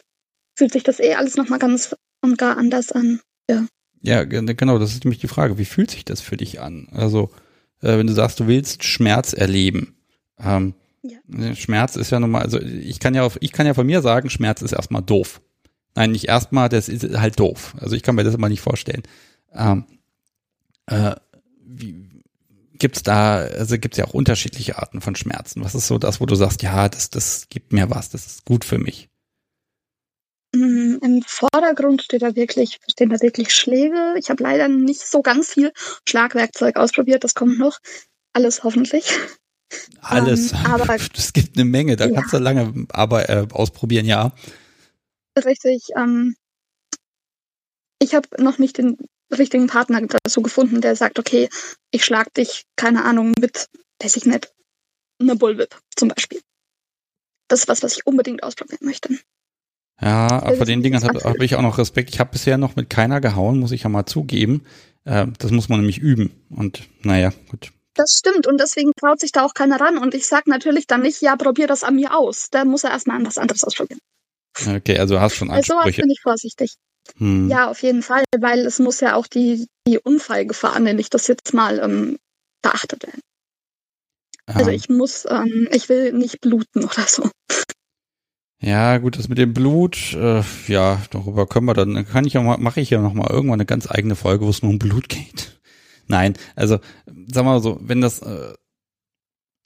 fühlt 0.58 0.72
sich 0.72 0.82
das 0.82 1.00
eh 1.00 1.14
alles 1.14 1.36
nochmal 1.36 1.58
ganz 1.58 1.94
und 2.20 2.38
gar 2.38 2.56
anders 2.56 2.92
an. 2.92 3.20
Ja. 3.48 3.66
Ja, 4.02 4.24
genau, 4.24 4.78
das 4.78 4.92
ist 4.92 5.04
nämlich 5.04 5.20
die 5.20 5.28
Frage. 5.28 5.58
Wie 5.58 5.66
fühlt 5.66 5.90
sich 5.90 6.06
das 6.06 6.22
für 6.22 6.38
dich 6.38 6.60
an? 6.60 6.88
Also, 6.92 7.30
äh, 7.82 7.98
wenn 7.98 8.06
du 8.06 8.14
sagst, 8.14 8.40
du 8.40 8.46
willst 8.46 8.82
Schmerz 8.82 9.34
erleben. 9.34 9.94
Ähm, 10.38 10.74
ja. 11.02 11.18
Ne, 11.26 11.54
Schmerz 11.54 11.96
ist 11.96 12.10
ja 12.10 12.18
nochmal, 12.18 12.42
also 12.42 12.58
ich 12.60 12.98
kann 12.98 13.14
ja 13.14 13.24
auf, 13.24 13.36
ich 13.40 13.52
kann 13.52 13.66
ja 13.66 13.74
von 13.74 13.86
mir 13.86 14.00
sagen, 14.00 14.30
Schmerz 14.30 14.62
ist 14.62 14.72
erstmal 14.72 15.02
doof. 15.02 15.42
Nein, 15.94 16.12
nicht 16.12 16.28
erstmal, 16.28 16.68
das 16.70 16.88
ist 16.88 17.14
halt 17.14 17.38
doof. 17.38 17.74
Also 17.78 17.94
ich 17.94 18.02
kann 18.02 18.14
mir 18.14 18.24
das 18.24 18.34
immer 18.34 18.48
nicht 18.48 18.62
vorstellen. 18.62 19.02
Ähm, 19.52 19.84
äh, 20.86 21.16
wie, 21.62 22.22
gibt's 22.80 23.02
da, 23.02 23.36
also 23.36 23.78
gibt's 23.78 23.98
ja 23.98 24.06
auch 24.06 24.14
unterschiedliche 24.14 24.78
Arten 24.78 25.00
von 25.02 25.14
Schmerzen. 25.14 25.62
Was 25.62 25.74
ist 25.74 25.86
so 25.86 25.98
das, 25.98 26.20
wo 26.20 26.26
du 26.26 26.34
sagst, 26.36 26.62
ja, 26.62 26.88
das, 26.88 27.10
das 27.10 27.48
gibt 27.50 27.74
mir 27.74 27.90
was, 27.90 28.08
das 28.08 28.26
ist 28.26 28.44
gut 28.46 28.64
für 28.64 28.78
mich? 28.78 29.09
Mm, 30.54 30.96
Im 31.02 31.22
Vordergrund 31.26 32.02
steht 32.02 32.22
da 32.22 32.34
wirklich, 32.34 32.78
stehen 32.90 33.10
da 33.10 33.20
wirklich 33.20 33.54
Schläge. 33.54 34.14
Ich 34.18 34.30
habe 34.30 34.42
leider 34.42 34.68
nicht 34.68 35.00
so 35.00 35.22
ganz 35.22 35.50
viel 35.52 35.72
Schlagwerkzeug 36.08 36.76
ausprobiert, 36.76 37.24
das 37.24 37.34
kommt 37.34 37.58
noch. 37.58 37.78
Alles 38.32 38.64
hoffentlich. 38.64 39.06
Alles. 40.00 40.52
Ähm, 40.52 40.58
aber 40.64 40.96
es 41.16 41.32
gibt 41.32 41.56
eine 41.56 41.64
Menge, 41.64 41.96
da 41.96 42.06
ja. 42.06 42.14
kannst 42.14 42.32
du 42.32 42.38
lange 42.38 42.86
aber 42.90 43.28
äh, 43.28 43.46
ausprobieren, 43.52 44.06
ja. 44.06 44.32
Richtig. 45.36 45.88
Ähm, 45.96 46.34
ich 48.00 48.14
habe 48.14 48.28
noch 48.42 48.58
nicht 48.58 48.78
den 48.78 48.96
richtigen 49.32 49.68
Partner 49.68 50.00
dazu 50.24 50.42
gefunden, 50.42 50.80
der 50.80 50.96
sagt, 50.96 51.18
okay, 51.18 51.48
ich 51.92 52.04
schlag 52.04 52.34
dich, 52.34 52.64
keine 52.76 53.04
Ahnung, 53.04 53.34
mit, 53.38 53.68
weiß 54.02 54.16
ich 54.16 54.26
nicht, 54.26 54.52
eine 55.20 55.36
Bullwhip 55.36 55.78
zum 55.96 56.08
Beispiel. 56.08 56.40
Das 57.48 57.60
ist 57.60 57.68
was, 57.68 57.82
was 57.82 57.96
ich 57.96 58.06
unbedingt 58.06 58.42
ausprobieren 58.42 58.84
möchte. 58.86 59.18
Ja, 60.00 60.52
vor 60.56 60.66
den 60.66 60.82
Dingen 60.82 61.02
habe 61.02 61.20
hab 61.20 61.40
ich 61.40 61.54
auch 61.56 61.62
noch 61.62 61.78
Respekt. 61.78 62.10
Ich 62.10 62.20
habe 62.20 62.30
bisher 62.32 62.56
noch 62.56 62.76
mit 62.76 62.88
keiner 62.88 63.20
gehauen, 63.20 63.58
muss 63.58 63.72
ich 63.72 63.82
ja 63.82 63.88
mal 63.88 64.06
zugeben. 64.06 64.64
Äh, 65.04 65.26
das 65.38 65.50
muss 65.50 65.68
man 65.68 65.80
nämlich 65.80 65.98
üben. 65.98 66.32
Und 66.48 66.88
naja, 67.02 67.32
gut. 67.50 67.72
Das 67.94 68.16
stimmt 68.18 68.46
und 68.46 68.58
deswegen 68.58 68.92
traut 68.98 69.20
sich 69.20 69.32
da 69.32 69.44
auch 69.44 69.52
keiner 69.52 69.80
ran. 69.80 69.98
Und 69.98 70.14
ich 70.14 70.26
sag 70.26 70.46
natürlich 70.46 70.86
dann 70.86 71.02
nicht, 71.02 71.20
ja, 71.20 71.36
probier 71.36 71.66
das 71.66 71.84
an 71.84 71.96
mir 71.96 72.16
aus. 72.16 72.48
Da 72.50 72.64
muss 72.64 72.84
er 72.84 72.90
erstmal 72.90 73.16
an 73.16 73.26
was 73.26 73.36
anderes 73.36 73.62
ausprobieren. 73.62 74.00
Okay, 74.66 74.98
also 74.98 75.14
du 75.14 75.20
hast 75.20 75.34
schon 75.34 75.50
Ansprüche. 75.50 75.82
Sowas 75.82 75.96
bin 75.96 76.10
ich 76.10 76.20
vorsichtig. 76.22 76.74
Hm. 77.16 77.48
Ja, 77.48 77.68
auf 77.68 77.82
jeden 77.82 78.02
Fall, 78.02 78.24
weil 78.38 78.60
es 78.60 78.78
muss 78.78 79.00
ja 79.00 79.16
auch 79.16 79.26
die, 79.26 79.66
die 79.86 79.98
Unfallgefahr, 79.98 80.78
nenne 80.80 81.00
ich 81.00 81.10
das 81.10 81.26
jetzt 81.26 81.52
mal, 81.52 81.78
ähm, 81.78 82.18
beachtet 82.62 83.02
werden. 83.04 83.20
Also 84.46 84.70
ich 84.70 84.88
muss, 84.88 85.26
ähm, 85.28 85.68
ich 85.70 85.88
will 85.88 86.12
nicht 86.12 86.40
bluten 86.40 86.84
oder 86.84 87.06
so. 87.06 87.30
Ja, 88.62 88.98
gut, 88.98 89.18
das 89.18 89.28
mit 89.28 89.38
dem 89.38 89.54
Blut, 89.54 90.12
äh, 90.12 90.42
ja, 90.66 91.00
darüber 91.10 91.46
können 91.46 91.64
wir 91.66 91.72
dann, 91.72 92.06
kann 92.06 92.26
ich 92.26 92.34
ja 92.34 92.42
mal, 92.42 92.58
mache 92.58 92.80
ich 92.80 92.90
ja 92.90 93.00
noch 93.00 93.14
mal 93.14 93.30
irgendwann 93.30 93.58
eine 93.58 93.66
ganz 93.66 93.90
eigene 93.90 94.16
Folge, 94.16 94.44
wo 94.44 94.50
es 94.50 94.62
nur 94.62 94.70
um 94.70 94.78
Blut 94.78 95.08
geht. 95.08 95.58
Nein, 96.08 96.34
also, 96.56 96.78
sag 97.32 97.44
mal 97.44 97.62
so, 97.62 97.78
wenn 97.80 98.00
das, 98.02 98.20
äh, 98.20 98.52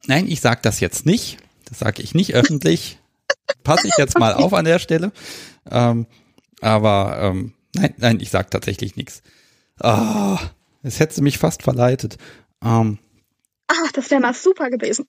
nein, 0.07 0.28
ich 0.28 0.42
sag 0.42 0.62
das 0.62 0.78
jetzt 0.78 1.07
nicht, 1.07 1.38
das 1.64 1.78
sage 1.78 2.03
ich 2.03 2.14
nicht 2.14 2.34
öffentlich, 2.34 2.99
passe 3.64 3.88
ich 3.88 3.95
jetzt 3.97 4.18
mal 4.18 4.34
auf 4.34 4.53
an 4.53 4.66
der 4.66 4.78
Stelle, 4.78 5.11
ähm, 5.70 6.07
aber, 6.61 7.18
ähm, 7.20 7.55
nein, 7.74 7.95
nein, 7.97 8.20
ich 8.20 8.30
sag 8.30 8.51
tatsächlich 8.51 8.95
nichts. 8.95 9.22
Ah, 9.80 10.38
es 10.82 11.01
hätte 11.01 11.22
mich 11.22 11.38
fast 11.38 11.62
verleitet. 11.62 12.18
Ähm, 12.62 12.99
Ach, 13.66 13.92
das 13.92 14.11
wäre 14.11 14.20
mal 14.20 14.34
super 14.34 14.68
gewesen. 14.70 15.07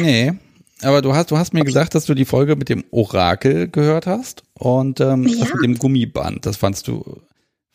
nee, 0.00 0.32
aber 0.84 1.02
du 1.02 1.14
hast, 1.14 1.30
du 1.30 1.38
hast 1.38 1.54
mir 1.54 1.64
gesagt, 1.64 1.94
dass 1.94 2.04
du 2.04 2.14
die 2.14 2.24
Folge 2.24 2.56
mit 2.56 2.68
dem 2.68 2.84
Orakel 2.90 3.68
gehört 3.68 4.06
hast 4.06 4.42
und 4.58 5.00
ähm, 5.00 5.26
ja. 5.26 5.40
das 5.40 5.54
mit 5.54 5.64
dem 5.64 5.78
Gummiband. 5.78 6.46
Das 6.46 6.56
fandst 6.56 6.88
du. 6.88 7.20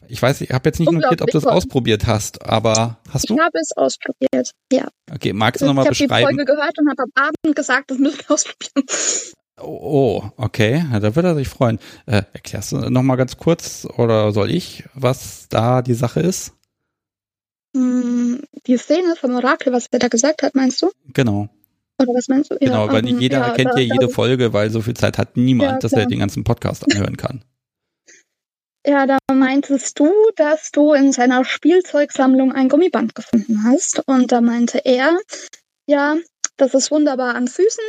Ich 0.09 0.21
weiß, 0.21 0.41
ich 0.41 0.51
habe 0.51 0.69
jetzt 0.69 0.79
nicht 0.79 0.91
notiert, 0.91 1.21
ob 1.21 1.29
du 1.29 1.37
es 1.37 1.45
ausprobiert 1.45 2.07
hast, 2.07 2.45
aber 2.45 2.97
hast 3.09 3.29
du? 3.29 3.35
Ich 3.35 3.39
habe 3.39 3.59
es 3.59 3.71
ausprobiert, 3.75 4.51
ja. 4.71 4.87
Okay, 5.13 5.33
magst 5.33 5.61
du 5.61 5.65
nochmal 5.65 5.85
beschreiben? 5.85 6.11
Ich 6.11 6.11
habe 6.11 6.31
die 6.31 6.37
Folge 6.37 6.45
gehört 6.45 6.79
und 6.79 6.89
habe 6.89 7.03
am 7.03 7.11
Abend 7.15 7.55
gesagt, 7.55 7.91
das 7.91 7.97
müssen 7.97 8.19
wir 8.19 8.31
ausprobieren. 8.33 8.85
Oh, 9.59 10.23
okay, 10.37 10.85
ja, 10.91 10.99
da 10.99 11.15
würde 11.15 11.29
er 11.29 11.35
sich 11.35 11.49
freuen. 11.49 11.79
Äh, 12.05 12.23
erklärst 12.31 12.71
du 12.71 12.89
nochmal 12.89 13.17
ganz 13.17 13.37
kurz 13.37 13.85
oder 13.97 14.31
soll 14.31 14.51
ich, 14.51 14.83
was 14.93 15.49
da 15.49 15.81
die 15.81 15.95
Sache 15.95 16.19
ist? 16.19 16.53
Hm, 17.75 18.43
die 18.65 18.77
Szene 18.77 19.15
vom 19.19 19.35
Orakel, 19.35 19.73
was 19.73 19.87
er 19.91 19.99
da 19.99 20.07
gesagt 20.07 20.43
hat, 20.43 20.55
meinst 20.55 20.81
du? 20.81 20.91
Genau. 21.13 21.49
Oder 21.99 22.13
was 22.13 22.27
meinst 22.27 22.51
du? 22.51 22.57
Genau, 22.57 22.85
ja, 22.85 22.93
weil 22.93 23.01
nicht 23.01 23.13
ähm, 23.13 23.21
jeder 23.21 23.39
ja, 23.39 23.53
kennt 23.53 23.73
ja 23.73 23.79
jede 23.79 24.09
Folge, 24.09 24.53
weil 24.53 24.69
so 24.69 24.81
viel 24.81 24.93
Zeit 24.93 25.17
hat 25.17 25.35
niemand, 25.35 25.71
ja, 25.71 25.79
dass 25.79 25.93
er 25.93 26.05
den 26.05 26.19
ganzen 26.19 26.43
Podcast 26.43 26.83
anhören 26.91 27.17
kann. 27.17 27.43
Ja, 28.89 29.05
da 29.05 29.17
meintest 29.33 29.99
du, 29.99 30.09
dass 30.37 30.71
du 30.71 30.93
in 30.93 31.11
seiner 31.11 31.43
Spielzeugsammlung 31.43 32.53
ein 32.53 32.69
Gummiband 32.69 33.15
gefunden 33.15 33.65
hast. 33.65 34.01
Und 34.07 34.31
da 34.31 34.39
meinte 34.39 34.77
er, 34.85 35.19
ja, 35.87 36.15
das 36.55 36.73
ist 36.73 36.89
wunderbar 36.89 37.35
an 37.35 37.49
Füßen. 37.49 37.83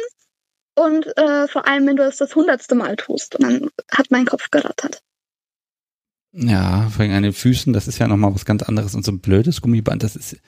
Und 0.74 1.06
äh, 1.16 1.46
vor 1.46 1.68
allem, 1.68 1.86
wenn 1.86 1.94
du 1.94 2.02
es 2.02 2.16
das 2.16 2.34
hundertste 2.34 2.74
Mal 2.74 2.96
tust. 2.96 3.36
Und 3.36 3.44
dann 3.44 3.70
hat 3.92 4.10
mein 4.10 4.26
Kopf 4.26 4.50
gerattert. 4.50 5.00
Ja, 6.32 6.88
vor 6.90 7.04
allem 7.04 7.14
an 7.14 7.22
den 7.22 7.32
Füßen, 7.32 7.72
das 7.72 7.86
ist 7.86 8.00
ja 8.00 8.08
nochmal 8.08 8.34
was 8.34 8.44
ganz 8.44 8.64
anderes. 8.64 8.96
Und 8.96 9.04
so 9.04 9.12
ein 9.12 9.20
blödes 9.20 9.60
Gummiband, 9.60 10.02
das 10.02 10.16
ist, 10.16 10.38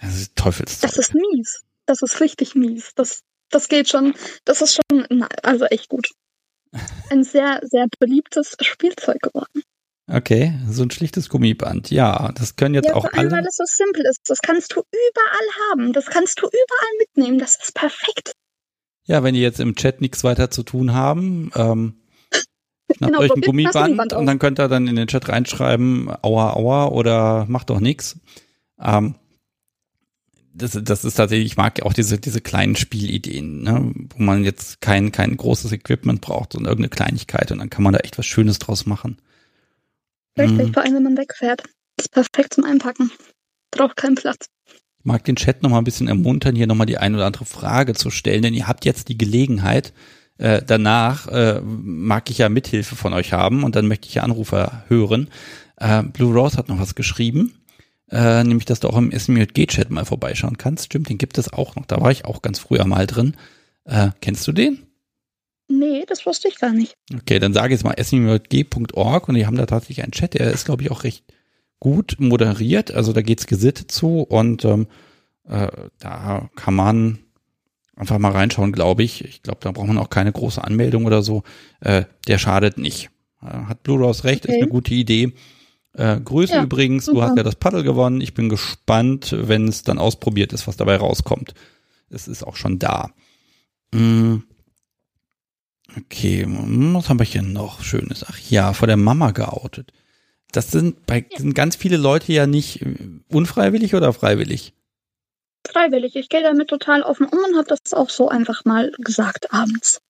das 0.00 0.16
ist 0.16 0.34
Teufelszeug. 0.34 0.88
Das 0.88 0.96
ist 0.96 1.14
mies 1.14 1.62
das 1.92 2.00
ist 2.00 2.20
richtig 2.20 2.54
mies. 2.54 2.92
Das, 2.94 3.20
das 3.50 3.68
geht 3.68 3.88
schon, 3.88 4.14
das 4.44 4.62
ist 4.62 4.78
schon, 4.90 5.26
also 5.42 5.66
echt 5.66 5.88
gut. 5.88 6.08
Ein 7.10 7.22
sehr, 7.24 7.60
sehr 7.62 7.86
beliebtes 7.98 8.56
Spielzeug 8.60 9.20
geworden. 9.20 9.62
Okay, 10.10 10.54
so 10.68 10.82
ein 10.82 10.90
schlichtes 10.90 11.28
Gummiband. 11.28 11.90
Ja, 11.90 12.32
das 12.34 12.56
können 12.56 12.74
jetzt 12.74 12.88
ja, 12.88 12.94
auch 12.94 13.02
vor 13.02 13.14
allem, 13.14 13.28
alle. 13.28 13.42
weil 13.42 13.46
es 13.46 13.56
so 13.56 13.64
simpel 13.66 14.04
ist. 14.06 14.20
Das 14.26 14.38
kannst 14.38 14.72
du 14.72 14.80
überall 14.80 15.70
haben. 15.70 15.92
Das 15.92 16.06
kannst 16.06 16.40
du 16.40 16.46
überall 16.46 16.98
mitnehmen. 16.98 17.38
Das 17.38 17.56
ist 17.56 17.74
perfekt. 17.74 18.32
Ja, 19.04 19.22
wenn 19.22 19.34
die 19.34 19.40
jetzt 19.40 19.60
im 19.60 19.76
Chat 19.76 20.00
nichts 20.00 20.24
weiter 20.24 20.50
zu 20.50 20.62
tun 20.62 20.92
haben, 20.92 21.50
ähm, 21.54 22.02
schnappt 22.96 23.12
genau, 23.12 23.18
euch 23.20 23.32
ein 23.32 23.40
Gummiband, 23.42 23.74
Gummiband 23.74 24.12
und 24.14 24.26
dann 24.26 24.38
könnt 24.38 24.58
ihr 24.58 24.68
dann 24.68 24.86
in 24.86 24.96
den 24.96 25.08
Chat 25.08 25.28
reinschreiben, 25.28 26.10
aua, 26.22 26.54
aua 26.54 26.86
oder 26.88 27.46
macht 27.48 27.70
doch 27.70 27.80
nichts. 27.80 28.18
Ähm, 28.80 29.16
das, 30.54 30.78
das 30.82 31.04
ist 31.04 31.14
tatsächlich, 31.14 31.46
ich 31.46 31.56
mag 31.56 31.82
auch 31.82 31.92
diese, 31.92 32.18
diese 32.18 32.40
kleinen 32.40 32.76
Spielideen, 32.76 33.62
ne, 33.62 33.92
wo 34.16 34.22
man 34.22 34.44
jetzt 34.44 34.80
kein, 34.80 35.12
kein 35.12 35.36
großes 35.36 35.72
Equipment 35.72 36.20
braucht, 36.20 36.52
sondern 36.52 36.70
irgendeine 36.70 36.90
Kleinigkeit 36.90 37.50
und 37.52 37.58
dann 37.58 37.70
kann 37.70 37.82
man 37.82 37.92
da 37.92 38.00
echt 38.00 38.18
was 38.18 38.26
Schönes 38.26 38.58
draus 38.58 38.86
machen. 38.86 39.18
Richtig, 40.38 40.68
mhm. 40.68 40.72
vor 40.72 40.82
allem 40.82 40.94
wenn 40.94 41.02
man 41.02 41.16
wegfährt. 41.16 41.62
ist 41.98 42.12
perfekt 42.12 42.54
zum 42.54 42.64
Einpacken. 42.64 43.10
Braucht 43.70 43.96
keinen 43.96 44.14
Platz. 44.14 44.46
mag 45.02 45.24
den 45.24 45.36
Chat 45.36 45.62
noch 45.62 45.70
mal 45.70 45.78
ein 45.78 45.84
bisschen 45.84 46.08
ermuntern, 46.08 46.54
hier 46.54 46.66
noch 46.66 46.74
mal 46.74 46.86
die 46.86 46.98
ein 46.98 47.14
oder 47.14 47.26
andere 47.26 47.44
Frage 47.44 47.94
zu 47.94 48.10
stellen, 48.10 48.42
denn 48.42 48.54
ihr 48.54 48.68
habt 48.68 48.84
jetzt 48.84 49.08
die 49.08 49.18
Gelegenheit. 49.18 49.92
Äh, 50.38 50.62
danach 50.66 51.28
äh, 51.28 51.60
mag 51.62 52.30
ich 52.30 52.38
ja 52.38 52.48
Mithilfe 52.48 52.96
von 52.96 53.12
euch 53.12 53.32
haben 53.32 53.64
und 53.64 53.76
dann 53.76 53.86
möchte 53.86 54.08
ich 54.08 54.14
ja 54.14 54.22
Anrufer 54.22 54.84
hören. 54.88 55.28
Äh, 55.76 56.02
Blue 56.02 56.34
Rose 56.34 56.56
hat 56.56 56.68
noch 56.68 56.80
was 56.80 56.94
geschrieben, 56.94 57.54
äh, 58.12 58.44
nämlich, 58.44 58.66
dass 58.66 58.80
du 58.80 58.88
auch 58.88 58.98
im 58.98 59.10
SMJG-Chat 59.10 59.90
mal 59.90 60.04
vorbeischauen 60.04 60.58
kannst. 60.58 60.86
Stimmt, 60.86 61.08
den 61.08 61.18
gibt 61.18 61.38
es 61.38 61.52
auch 61.52 61.76
noch. 61.76 61.86
Da 61.86 62.00
war 62.00 62.10
ich 62.10 62.24
auch 62.26 62.42
ganz 62.42 62.58
früher 62.58 62.84
mal 62.84 63.06
drin. 63.06 63.36
Äh, 63.84 64.10
kennst 64.20 64.46
du 64.46 64.52
den? 64.52 64.86
Nee, 65.68 66.04
das 66.06 66.26
wusste 66.26 66.48
ich 66.48 66.58
gar 66.58 66.72
nicht. 66.72 66.94
Okay, 67.14 67.38
dann 67.38 67.54
sage 67.54 67.68
ich 67.68 67.80
jetzt 67.80 67.84
mal 67.84 67.96
smjg.org 67.98 69.28
und 69.28 69.34
die 69.34 69.46
haben 69.46 69.56
da 69.56 69.64
tatsächlich 69.64 70.02
einen 70.02 70.12
Chat, 70.12 70.34
der 70.34 70.52
ist, 70.52 70.66
glaube 70.66 70.82
ich, 70.82 70.90
auch 70.90 71.04
recht 71.04 71.24
gut 71.80 72.16
moderiert. 72.18 72.92
Also 72.92 73.12
da 73.14 73.22
geht's 73.22 73.46
gesittet 73.46 73.90
zu 73.90 74.20
und 74.20 74.64
ähm, 74.66 74.86
äh, 75.48 75.68
da 75.98 76.50
kann 76.54 76.74
man 76.74 77.18
einfach 77.96 78.18
mal 78.18 78.32
reinschauen, 78.32 78.72
glaube 78.72 79.02
ich. 79.02 79.24
Ich 79.24 79.42
glaube, 79.42 79.60
da 79.62 79.72
braucht 79.72 79.88
man 79.88 79.98
auch 79.98 80.10
keine 80.10 80.32
große 80.32 80.62
Anmeldung 80.62 81.06
oder 81.06 81.22
so. 81.22 81.42
Äh, 81.80 82.04
der 82.28 82.38
schadet 82.38 82.76
nicht. 82.76 83.10
Äh, 83.40 83.46
hat 83.46 83.82
Blue 83.82 83.98
Rose 83.98 84.24
recht, 84.24 84.44
okay. 84.44 84.56
ist 84.56 84.62
eine 84.62 84.70
gute 84.70 84.92
Idee. 84.94 85.32
Äh, 85.94 86.20
Grüße 86.20 86.54
ja, 86.54 86.62
übrigens, 86.62 87.06
super. 87.06 87.18
du 87.18 87.22
hast 87.22 87.36
ja 87.36 87.42
das 87.42 87.56
Paddel 87.56 87.82
gewonnen. 87.82 88.20
Ich 88.20 88.34
bin 88.34 88.48
gespannt, 88.48 89.34
wenn 89.36 89.68
es 89.68 89.82
dann 89.82 89.98
ausprobiert 89.98 90.52
ist, 90.52 90.66
was 90.66 90.76
dabei 90.76 90.96
rauskommt. 90.96 91.54
Es 92.08 92.28
ist 92.28 92.42
auch 92.42 92.56
schon 92.56 92.78
da. 92.78 93.10
Mm. 93.92 94.38
Okay, 95.94 96.46
was 96.48 97.08
haben 97.10 97.18
wir 97.18 97.26
hier 97.26 97.42
noch 97.42 97.82
Schönes? 97.82 98.24
Ach 98.26 98.38
ja, 98.48 98.72
vor 98.72 98.86
der 98.86 98.96
Mama 98.96 99.32
geoutet. 99.32 99.92
Das 100.52 100.70
sind 100.70 101.04
bei 101.04 101.26
sind 101.36 101.54
ganz 101.54 101.76
viele 101.76 101.98
Leute 101.98 102.32
ja 102.32 102.46
nicht 102.46 102.80
unfreiwillig 103.28 103.94
oder 103.94 104.12
freiwillig? 104.14 104.72
Freiwillig. 105.66 106.16
Ich 106.16 106.28
gehe 106.28 106.42
damit 106.42 106.68
total 106.68 107.02
offen 107.02 107.26
um 107.26 107.38
und 107.38 107.56
habe 107.56 107.68
das 107.68 107.92
auch 107.92 108.10
so 108.10 108.28
einfach 108.28 108.64
mal 108.64 108.92
gesagt 108.98 109.52
abends. 109.52 110.00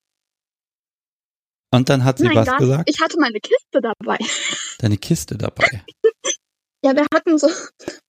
Und 1.73 1.89
dann 1.89 2.05
hat 2.05 2.19
sie 2.19 2.25
Nein, 2.25 2.37
was 2.37 2.47
gar, 2.47 2.59
gesagt? 2.59 2.89
Ich 2.89 3.01
hatte 3.01 3.19
meine 3.19 3.41
Kiste 3.41 3.81
dabei. 3.81 4.19
Deine 4.79 4.99
Kiste 4.99 5.39
dabei? 5.39 5.83
ja, 6.85 6.95
wir 6.95 7.07
hatten 7.15 7.39
so 7.39 7.49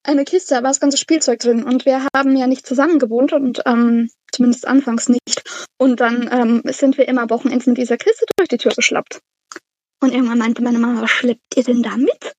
eine 0.04 0.26
Kiste, 0.26 0.56
da 0.56 0.64
war 0.64 0.70
das 0.70 0.82
ganze 0.82 0.98
Spielzeug 0.98 1.40
drin 1.40 1.64
und 1.64 1.86
wir 1.86 2.08
haben 2.14 2.36
ja 2.36 2.48
nicht 2.48 2.68
zusammen 2.68 3.00
gewohnt 3.00 3.32
und 3.32 3.62
ähm, 3.66 4.10
zumindest 4.32 4.68
anfangs 4.68 5.08
nicht. 5.08 5.44
Und 5.78 6.02
dann 6.02 6.30
ähm, 6.32 6.62
sind 6.74 6.98
wir 6.98 7.08
immer 7.08 7.30
Wochenends 7.30 7.66
mit 7.66 7.78
dieser 7.78 7.98
Kiste 7.98 8.26
durch 8.36 8.50
die 8.50 8.58
Tür 8.58 8.74
geschlappt. 8.76 9.20
Und 10.02 10.12
irgendwann 10.12 10.40
meinte 10.40 10.62
meine 10.62 10.80
Mama, 10.80 11.02
was 11.02 11.12
schleppt 11.12 11.56
ihr 11.56 11.64
denn 11.64 11.84
da 11.84 11.96
mit? 11.96 12.34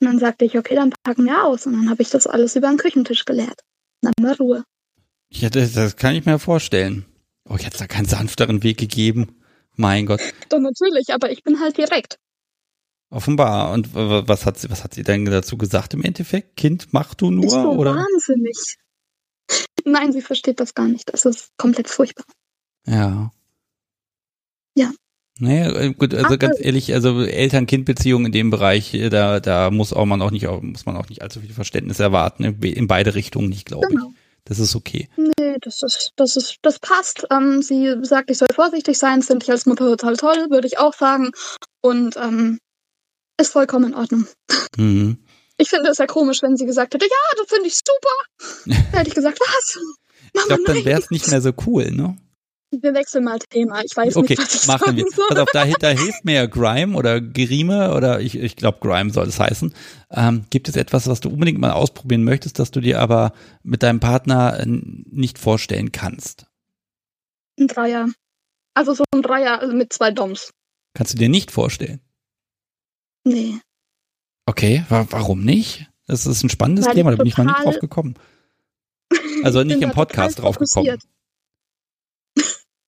Und 0.00 0.06
dann 0.06 0.18
sagte 0.20 0.44
ich, 0.44 0.56
okay, 0.56 0.76
dann 0.76 0.92
packen 1.02 1.24
wir 1.24 1.44
aus. 1.44 1.66
Und 1.66 1.72
dann 1.72 1.90
habe 1.90 2.02
ich 2.02 2.10
das 2.10 2.28
alles 2.28 2.54
über 2.54 2.68
den 2.68 2.76
Küchentisch 2.76 3.24
geleert. 3.24 3.62
Dann 4.02 4.12
mal 4.20 4.34
Ruhe. 4.34 4.64
Ja, 5.30 5.50
das, 5.50 5.72
das 5.72 5.96
kann 5.96 6.14
ich 6.14 6.26
mir 6.26 6.38
vorstellen. 6.38 7.06
Oh, 7.48 7.56
ich 7.58 7.66
hätte 7.66 7.78
da 7.78 7.86
keinen 7.88 8.06
sanfteren 8.06 8.62
Weg 8.62 8.78
gegeben. 8.78 9.42
Mein 9.76 10.06
Gott. 10.06 10.20
Doch 10.48 10.58
natürlich, 10.58 11.12
aber 11.12 11.30
ich 11.30 11.42
bin 11.42 11.60
halt 11.60 11.76
direkt. 11.76 12.18
Offenbar. 13.10 13.72
Und 13.72 13.94
was 13.94 14.46
hat 14.46 14.58
sie, 14.58 14.70
was 14.70 14.82
hat 14.82 14.94
sie 14.94 15.04
denn 15.04 15.24
dazu 15.26 15.56
gesagt 15.56 15.94
im 15.94 16.02
Endeffekt? 16.02 16.56
Kind, 16.56 16.88
mach 16.92 17.14
du 17.14 17.30
nur? 17.30 17.44
Ist 17.44 17.52
so 17.52 17.72
oder? 17.72 17.94
wahnsinnig. 17.94 18.76
Nein, 19.84 20.12
sie 20.12 20.22
versteht 20.22 20.58
das 20.58 20.74
gar 20.74 20.88
nicht. 20.88 21.12
Das 21.12 21.24
ist 21.24 21.56
komplett 21.56 21.88
furchtbar. 21.88 22.24
Ja. 22.86 23.30
Ja. 24.74 24.92
Naja, 25.38 25.72
äh, 25.72 25.92
gut, 25.92 26.14
also 26.14 26.34
Ach, 26.34 26.38
ganz 26.38 26.58
ehrlich, 26.58 26.94
also 26.94 27.22
Eltern-Kind-Beziehungen 27.22 28.26
in 28.26 28.32
dem 28.32 28.50
Bereich, 28.50 28.94
äh, 28.94 29.10
da, 29.10 29.38
da 29.38 29.70
muss 29.70 29.92
auch 29.92 30.06
man 30.06 30.22
auch 30.22 30.30
nicht, 30.30 30.46
muss 30.62 30.86
man 30.86 30.96
auch 30.96 31.08
nicht 31.08 31.22
allzu 31.22 31.40
viel 31.40 31.52
Verständnis 31.52 32.00
erwarten, 32.00 32.44
in 32.44 32.86
beide 32.86 33.14
Richtungen 33.14 33.48
nicht, 33.48 33.66
glaube 33.66 33.86
genau. 33.88 34.10
ich. 34.10 34.15
Das 34.46 34.60
ist 34.60 34.76
okay. 34.76 35.08
Nee, 35.16 35.56
das 35.60 35.82
ist, 35.82 36.12
das 36.14 36.36
ist, 36.36 36.58
das 36.62 36.78
passt. 36.78 37.26
Ähm, 37.30 37.62
sie 37.62 37.96
sagt, 38.02 38.30
ich 38.30 38.38
soll 38.38 38.48
vorsichtig 38.54 38.96
sein, 38.96 39.22
finde 39.22 39.44
ich 39.44 39.50
als 39.50 39.66
Mutter 39.66 39.84
total 39.96 40.16
toll, 40.16 40.50
würde 40.50 40.68
ich 40.68 40.78
auch 40.78 40.94
sagen. 40.94 41.32
Und 41.82 42.16
ähm, 42.16 42.58
ist 43.40 43.52
vollkommen 43.52 43.92
in 43.92 43.94
Ordnung. 43.94 44.26
Mhm. 44.76 45.18
Ich 45.58 45.68
finde 45.68 45.90
es 45.90 45.98
ja 45.98 46.06
komisch, 46.06 46.42
wenn 46.42 46.56
sie 46.56 46.64
gesagt 46.64 46.94
hätte, 46.94 47.04
ja, 47.06 47.38
das 47.38 47.48
finde 47.48 47.66
ich 47.66 47.76
super. 47.76 48.82
da 48.92 48.98
hätte 48.98 49.08
ich 49.08 49.14
gesagt, 49.14 49.40
was? 49.40 49.78
Mama, 50.32 50.42
ich 50.42 50.46
glaube, 50.46 50.62
dann 50.64 50.84
wäre 50.84 51.00
es 51.00 51.10
nicht 51.10 51.28
mehr 51.28 51.40
so 51.40 51.52
cool, 51.66 51.90
ne? 51.90 52.16
Wir 52.72 52.94
wechseln 52.94 53.24
mal 53.24 53.38
Thema. 53.38 53.82
Ich 53.84 53.96
weiß 53.96 54.16
okay, 54.16 54.34
nicht, 54.34 54.42
was 54.42 54.62
ich 54.62 54.66
machen 54.66 54.96
wir. 54.96 55.04
Soll. 55.14 55.26
Pass 55.28 55.38
auf, 55.38 55.48
da, 55.52 55.64
da 55.64 55.88
hilft 55.90 56.24
mir 56.24 56.34
ja 56.34 56.46
Grime 56.46 56.96
oder 56.96 57.20
Grime 57.20 57.94
oder 57.94 58.20
ich, 58.20 58.36
ich 58.36 58.56
glaube 58.56 58.78
Grime 58.80 59.10
soll 59.10 59.28
es 59.28 59.38
heißen. 59.38 59.72
Ähm, 60.10 60.44
gibt 60.50 60.68
es 60.68 60.76
etwas, 60.76 61.06
was 61.06 61.20
du 61.20 61.28
unbedingt 61.28 61.58
mal 61.58 61.72
ausprobieren 61.72 62.24
möchtest, 62.24 62.58
das 62.58 62.72
du 62.72 62.80
dir 62.80 63.00
aber 63.00 63.32
mit 63.62 63.82
deinem 63.82 64.00
Partner 64.00 64.58
äh, 64.58 64.64
nicht 64.66 65.38
vorstellen 65.38 65.92
kannst? 65.92 66.46
Ein 67.58 67.68
Dreier. 67.68 68.08
Also 68.74 68.94
so 68.94 69.04
ein 69.14 69.22
Dreier 69.22 69.60
also 69.60 69.74
mit 69.74 69.92
zwei 69.92 70.10
Doms. 70.10 70.50
Kannst 70.94 71.14
du 71.14 71.18
dir 71.18 71.28
nicht 71.28 71.52
vorstellen? 71.52 72.00
Nee. 73.24 73.60
Okay, 74.46 74.84
wa 74.88 75.06
warum 75.10 75.44
nicht? 75.44 75.88
Das 76.06 76.26
ist 76.26 76.42
ein 76.42 76.50
spannendes 76.50 76.86
Weil 76.86 76.94
Thema, 76.94 77.10
da 77.10 77.16
bin 77.16 77.26
ich 77.26 77.36
mal 77.36 77.44
nicht 77.44 77.64
drauf 77.64 77.78
gekommen. 77.78 78.14
Also 79.44 79.62
nicht 79.62 79.80
im 79.82 79.90
Podcast 79.90 80.40
drauf 80.40 80.58
gekommen. 80.58 80.98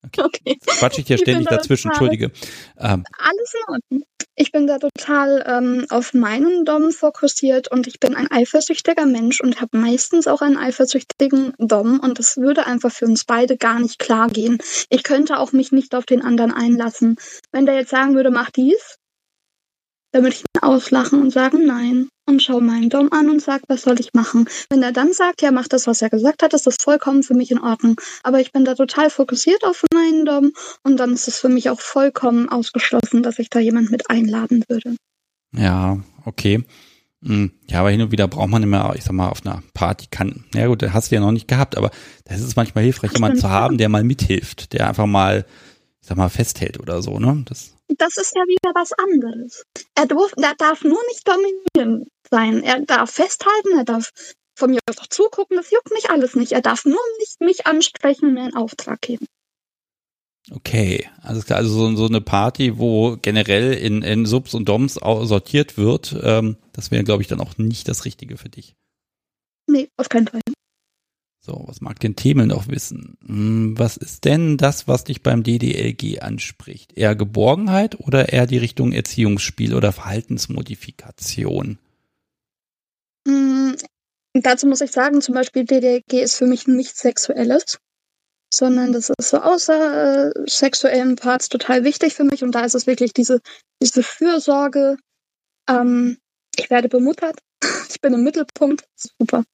Okay. 0.05 0.23
okay. 0.23 0.59
Quatsch 0.65 0.99
ich 0.99 1.07
dir 1.07 1.19
ständig 1.19 1.49
dazwischen, 1.49 1.89
entschuldige. 1.89 2.31
Ähm. 2.79 3.05
Alles 3.19 3.55
in 3.55 3.75
Ordnung. 3.75 4.05
Ich 4.37 4.53
bin 4.53 4.69
da 4.69 4.79
total 4.79 5.45
ähm, 5.47 5.87
auf 5.91 6.15
meinen 6.15 6.65
Dom 6.65 6.93
fokussiert 6.93 7.71
und 7.71 7.89
ich 7.89 7.99
bin 7.99 8.15
ein 8.15 8.31
eifersüchtiger 8.31 9.07
Mensch 9.07 9.41
und 9.41 9.61
habe 9.61 9.77
meistens 9.77 10.29
auch 10.29 10.41
einen 10.41 10.57
eifersüchtigen 10.57 11.55
Dom 11.59 11.99
und 11.99 12.21
das 12.21 12.37
würde 12.37 12.65
einfach 12.67 12.93
für 12.93 13.07
uns 13.07 13.25
beide 13.25 13.57
gar 13.57 13.81
nicht 13.81 13.99
klar 13.99 14.29
gehen. 14.29 14.59
Ich 14.91 15.03
könnte 15.03 15.39
auch 15.39 15.53
mich 15.53 15.73
nicht 15.73 15.95
auf 15.97 16.07
den 16.07 16.23
anderen 16.23 16.53
einlassen. 16.53 17.17
Wenn 17.51 17.67
der 17.67 17.75
jetzt 17.75 17.91
sagen 17.91 18.15
würde, 18.15 18.31
mach 18.31 18.51
dies, 18.51 18.97
dann 20.13 20.23
würde 20.23 20.37
ich 20.37 20.43
ihn 20.43 20.63
auslachen 20.63 21.21
und 21.21 21.31
sagen 21.31 21.67
nein 21.67 22.09
und 22.29 22.43
schau 22.43 22.61
meinen 22.61 22.91
Dom 22.91 23.11
an 23.11 23.31
und 23.31 23.43
sag, 23.43 23.63
was 23.69 23.83
soll 23.83 23.99
ich 23.99 24.13
machen. 24.13 24.49
Wenn 24.69 24.83
er 24.83 24.93
dann 24.93 25.13
sagt, 25.13 25.43
ja, 25.43 25.51
mach 25.51 25.67
das, 25.67 25.87
was 25.87 26.03
er 26.03 26.11
gesagt 26.11 26.43
hat, 26.43 26.53
ist 26.53 26.67
das 26.67 26.77
vollkommen 26.81 27.23
für 27.23 27.35
mich 27.35 27.51
in 27.51 27.61
Ordnung. 27.61 28.01
Aber 28.23 28.41
ich 28.41 28.53
bin 28.53 28.65
da 28.65 28.75
total 28.75 29.11
fokussiert 29.11 29.65
auf 29.65 29.83
meinen 29.93 30.27
Dom 30.27 30.53
und 30.85 30.99
dann 30.99 31.13
ist 31.13 31.27
es 31.27 31.39
für 31.39 31.49
mich 31.49 31.71
auch 31.71 31.81
vollkommen 31.81 32.49
ausgeschlossen, 32.49 33.23
dass 33.23 33.39
ich 33.39 33.51
da 33.51 33.59
jemand 33.59 33.91
mit 33.91 34.11
einladen 34.11 34.63
würde. 34.69 34.97
Ja, 35.57 35.99
okay. 36.25 36.65
Hm, 37.25 37.51
ja, 37.69 37.81
aber 37.81 37.91
hin 37.91 38.03
und 38.03 38.13
wieder 38.13 38.29
braucht 38.29 38.49
man 38.49 38.63
immer, 38.63 38.95
ich 38.95 39.03
sag 39.03 39.13
mal, 39.13 39.29
auf 39.29 39.45
einer 39.45 39.63
Party 39.75 40.07
kann, 40.11 40.45
ja 40.55 40.69
gut, 40.69 40.83
das 40.83 40.93
hast 40.93 41.11
du 41.11 41.17
ja 41.17 41.21
noch 41.21 41.33
nicht 41.33 41.49
gehabt, 41.49 41.77
aber 41.77 41.91
das 42.25 42.41
ist 42.41 42.55
manchmal 42.55 42.85
hilfreich, 42.85 43.13
jemanden 43.13 43.39
zu 43.39 43.51
haben, 43.51 43.77
der 43.77 43.89
mal 43.89 44.05
mithilft, 44.05 44.73
der 44.73 44.89
einfach 44.89 45.07
mal, 45.07 45.45
ich 46.01 46.07
sag 46.07 46.17
mal, 46.17 46.29
festhält 46.29 46.79
oder 46.79 47.03
so, 47.03 47.19
ne? 47.19 47.43
Das 47.49 47.75
das 47.97 48.17
ist 48.19 48.35
ja 48.35 48.43
wieder 48.43 48.73
was 48.75 48.93
anderes. 48.93 49.65
Er, 49.95 50.07
darf, 50.07 50.33
er 50.37 50.55
darf 50.57 50.85
nur 50.85 51.01
nicht 51.09 51.27
dominierend 51.27 52.09
sein. 52.31 52.63
Er 52.63 52.81
darf 52.81 53.11
festhalten, 53.11 53.77
er 53.77 53.85
darf 53.85 54.11
von 54.57 54.71
mir 54.71 54.81
aus 54.89 54.99
auch 54.99 55.07
zugucken, 55.07 55.57
das 55.57 55.71
juckt 55.71 55.93
mich 55.93 56.11
alles 56.11 56.35
nicht. 56.35 56.53
Er 56.53 56.63
darf 56.63 56.85
nur 56.85 57.01
nicht 57.19 57.41
mich 57.41 57.67
ansprechen 57.67 58.27
und 58.27 58.35
mir 58.35 58.43
einen 58.43 58.57
Auftrag 58.57 59.01
geben. 59.01 59.27
Okay, 60.51 61.07
also, 61.23 61.55
also 61.55 61.69
so, 61.69 61.97
so 61.97 62.07
eine 62.07 62.21
Party, 62.21 62.79
wo 62.79 63.17
generell 63.21 63.75
in, 63.75 64.03
in 64.03 64.25
Subs 64.25 64.55
und 64.55 64.69
Doms 64.69 64.95
sortiert 64.95 65.77
wird, 65.77 66.17
ähm, 66.23 66.57
das 66.73 66.91
wäre, 66.91 67.05
glaube 67.05 67.23
ich, 67.23 67.29
dann 67.29 67.41
auch 67.41 67.59
nicht 67.59 67.87
das 67.89 68.05
Richtige 68.05 68.37
für 68.39 68.49
dich. 68.49 68.75
Nee, 69.67 69.89
auf 69.99 70.09
keinen 70.09 70.27
Fall. 70.27 70.41
So, 71.41 71.65
was 71.67 71.81
mag 71.81 72.01
den 72.01 72.17
Themel 72.17 72.47
noch 72.47 72.69
wissen? 72.69 73.17
Hm, 73.25 73.79
was 73.79 73.97
ist 73.97 74.25
denn 74.25 74.57
das, 74.57 74.89
was 74.89 75.05
dich 75.05 75.23
beim 75.23 75.43
DDLG 75.43 76.21
anspricht? 76.21 76.95
Eher 76.95 77.15
Geborgenheit 77.15 78.01
oder 78.01 78.33
eher 78.33 78.47
die 78.47 78.59
Richtung 78.59 78.93
Erziehungsspiel 78.93 79.75
oder 79.75 79.93
Verhaltensmodifikation? 79.93 81.79
Mm, 83.27 83.73
dazu 84.35 84.67
muss 84.67 84.81
ich 84.81 84.91
sagen, 84.91 85.21
zum 85.21 85.35
Beispiel 85.35 85.65
DDLG 85.65 86.23
ist 86.23 86.37
für 86.37 86.47
mich 86.47 86.67
nichts 86.67 87.01
Sexuelles, 87.01 87.79
sondern 88.53 88.93
das 88.93 89.11
ist 89.11 89.31
so 89.31 89.39
außer 89.39 90.33
äh, 90.35 90.45
sexuellen 90.47 91.17
Parts 91.17 91.49
total 91.49 91.85
wichtig 91.85 92.15
für 92.15 92.25
mich 92.25 92.43
und 92.43 92.53
da 92.53 92.65
ist 92.65 92.75
es 92.75 92.87
wirklich 92.87 93.13
diese, 93.13 93.41
diese 93.83 94.03
Fürsorge. 94.03 94.97
Ähm, 95.69 96.19
ich 96.57 96.71
werde 96.71 96.89
bemuttert, 96.89 97.39
ich 97.91 98.01
bin 98.01 98.15
im 98.15 98.25
Mittelpunkt, 98.25 98.85
super. 98.97 99.45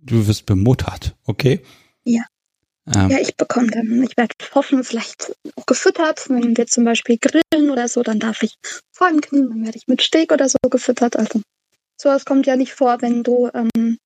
Du 0.00 0.26
wirst 0.26 0.46
bemuttert, 0.46 1.16
okay? 1.24 1.64
Ja. 2.04 2.22
Ähm. 2.94 3.10
Ja, 3.10 3.18
ich 3.18 3.36
bekomme 3.36 3.68
dann, 3.68 4.02
ich 4.02 4.16
werde 4.16 4.34
hoffen, 4.54 4.84
vielleicht 4.84 5.36
auch 5.56 5.66
gefüttert. 5.66 6.28
Wenn 6.30 6.56
wir 6.56 6.66
zum 6.66 6.84
Beispiel 6.84 7.18
grillen 7.18 7.70
oder 7.70 7.88
so, 7.88 8.02
dann 8.02 8.18
darf 8.18 8.42
ich 8.42 8.54
vor 8.92 9.10
dem 9.10 9.20
Knien, 9.20 9.48
dann 9.50 9.64
werde 9.64 9.76
ich 9.76 9.88
mit 9.88 10.00
Steak 10.00 10.32
oder 10.32 10.48
so 10.48 10.56
gefüttert. 10.70 11.16
Also 11.16 11.42
sowas 12.00 12.24
kommt 12.24 12.46
ja 12.46 12.56
nicht 12.56 12.72
vor, 12.72 13.00
wenn 13.00 13.22
du, 13.22 13.50
ähm, 13.52 13.98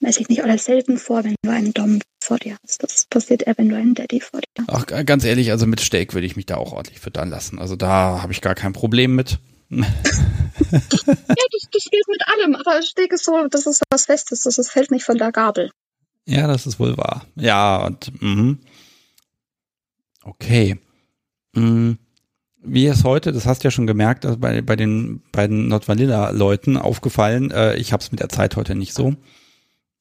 weiß 0.00 0.18
ich 0.18 0.28
nicht, 0.28 0.42
oder 0.42 0.56
selten 0.58 0.98
vor, 0.98 1.24
wenn 1.24 1.34
du 1.42 1.50
einen 1.50 1.74
Dom 1.74 2.00
vor 2.22 2.38
dir 2.38 2.56
hast. 2.62 2.82
Das 2.82 3.06
passiert 3.06 3.42
eher, 3.42 3.56
wenn 3.58 3.68
du 3.68 3.76
einen 3.76 3.94
Daddy 3.94 4.20
vor 4.20 4.40
dir 4.40 4.64
hast. 4.66 4.92
Ach, 4.92 5.06
ganz 5.06 5.24
ehrlich, 5.24 5.50
also 5.50 5.66
mit 5.66 5.80
Steak 5.80 6.14
würde 6.14 6.26
ich 6.26 6.36
mich 6.36 6.46
da 6.46 6.56
auch 6.56 6.72
ordentlich 6.72 7.00
füttern 7.00 7.30
lassen. 7.30 7.58
Also 7.58 7.76
da 7.76 8.22
habe 8.22 8.32
ich 8.32 8.40
gar 8.40 8.54
kein 8.54 8.72
Problem 8.72 9.14
mit. 9.14 9.38
ja, 9.70 9.84
das, 10.70 11.68
das 11.72 11.84
geht 11.90 12.08
mit 12.08 12.22
allem, 12.26 12.54
aber 12.54 12.82
Steg 12.82 13.12
ist 13.12 13.24
so, 13.24 13.46
das 13.48 13.66
ist 13.66 13.82
was 13.90 14.06
Festes, 14.06 14.42
das 14.42 14.58
ist, 14.58 14.70
fällt 14.70 14.90
nicht 14.90 15.04
von 15.04 15.18
der 15.18 15.32
Gabel. 15.32 15.70
Ja, 16.26 16.46
das 16.46 16.66
ist 16.66 16.78
wohl 16.78 16.96
wahr. 16.96 17.26
Ja, 17.34 17.84
und 17.84 18.12
mh. 18.22 18.56
okay. 20.22 20.78
Mhm. 21.54 21.98
Wie 22.64 22.86
ist 22.86 23.04
heute, 23.04 23.32
das 23.32 23.46
hast 23.46 23.62
du 23.62 23.68
ja 23.68 23.70
schon 23.70 23.86
gemerkt, 23.86 24.24
also 24.24 24.38
bei, 24.38 24.62
bei 24.62 24.76
den 24.76 25.22
beiden 25.32 25.68
Nordvanilla-Leuten 25.68 26.76
aufgefallen, 26.76 27.50
äh, 27.50 27.76
ich 27.76 27.92
habe 27.92 28.02
es 28.02 28.10
mit 28.10 28.20
der 28.20 28.30
Zeit 28.30 28.56
heute 28.56 28.74
nicht 28.74 28.94
so. 28.94 29.14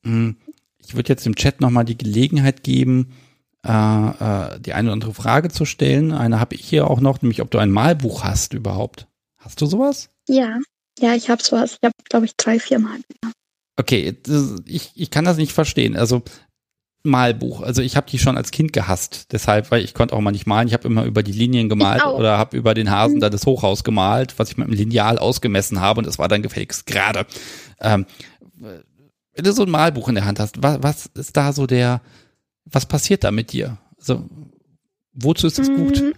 Mhm. 0.03 0.38
Ich 0.77 0.95
würde 0.95 1.10
jetzt 1.10 1.27
im 1.27 1.35
Chat 1.35 1.61
nochmal 1.61 1.85
die 1.85 1.98
Gelegenheit 1.98 2.64
geben, 2.64 3.14
äh, 3.65 3.69
äh, 3.69 4.60
die 4.60 4.73
eine 4.73 4.90
oder 4.90 4.94
andere 4.94 5.14
Frage 5.14 5.49
zu 5.49 5.65
stellen. 5.65 6.11
Eine 6.11 6.40
habe 6.40 6.56
ich 6.56 6.65
hier 6.65 6.90
auch 6.90 6.99
noch, 6.99 7.22
nämlich 7.22 7.41
ob 7.41 7.52
du 7.52 7.57
ein 7.57 7.72
Malbuch 7.72 8.23
hast 8.23 8.53
überhaupt. 8.53 9.07
Hast 9.38 9.61
du 9.61 9.65
sowas? 9.65 10.10
Ja, 10.27 10.60
ja, 10.99 11.15
ich 11.15 11.30
habe 11.30 11.44
sowas. 11.44 11.77
Ich 11.81 11.85
habe, 11.85 11.94
glaube 12.10 12.26
ich, 12.26 12.35
drei, 12.38 12.60
vier 12.60 12.80
Mal. 12.80 12.99
Okay, 13.77 14.18
das, 14.23 14.56
ich, 14.65 14.91
ich 14.95 15.10
kann 15.10 15.26
das 15.26 15.38
nicht 15.38 15.53
verstehen. 15.53 15.95
Also 15.95 16.23
Malbuch. 17.04 17.62
Also 17.62 17.82
ich 17.82 17.96
habe 17.98 18.10
die 18.10 18.18
schon 18.18 18.38
als 18.38 18.52
Kind 18.52 18.72
gehasst. 18.74 19.34
Deshalb, 19.34 19.72
weil 19.72 19.84
ich 19.84 19.94
konnte 19.94 20.16
auch 20.16 20.22
mal 20.22 20.32
nicht 20.32 20.48
malen. 20.48 20.68
Ich 20.68 20.74
habe 20.74 20.88
immer 20.88 21.04
über 21.04 21.22
die 21.22 21.34
Linien 21.34 21.70
gemalt 21.70 22.06
oder 22.06 22.38
habe 22.38 22.56
über 22.56 22.74
den 22.74 22.90
Hasen 22.90 23.18
mhm. 23.18 23.20
da 23.20 23.30
das 23.30 23.46
Hochhaus 23.46 23.84
gemalt, 23.84 24.40
was 24.40 24.50
ich 24.50 24.58
mit 24.58 24.68
dem 24.68 24.74
Lineal 24.74 25.20
ausgemessen 25.20 25.82
habe 25.82 26.00
und 26.00 26.08
es 26.08 26.18
war 26.18 26.28
dann 26.28 26.42
gefälligst 26.42 26.86
gerade. 26.86 27.26
Ähm, 27.82 28.06
wenn 29.36 29.46
du 29.46 29.52
so 29.52 29.64
ein 29.64 29.72
Malbuch 29.72 30.10
in 30.10 30.16
der 30.16 30.26
Hand 30.26 30.40
hast, 30.40 30.62
was, 30.64 30.82
was 30.82 31.06
ist 31.08 31.36
da 31.36 31.54
so 31.54 31.68
der, 31.68 32.02
was 32.66 32.86
passiert 32.86 33.24
da 33.24 33.32
mit 33.32 33.52
dir? 33.52 33.78
Also, 33.98 34.30
wozu 35.14 35.48
ist 35.48 35.60
es 35.60 35.70
mhm. 35.70 35.76
gut? 35.76 36.14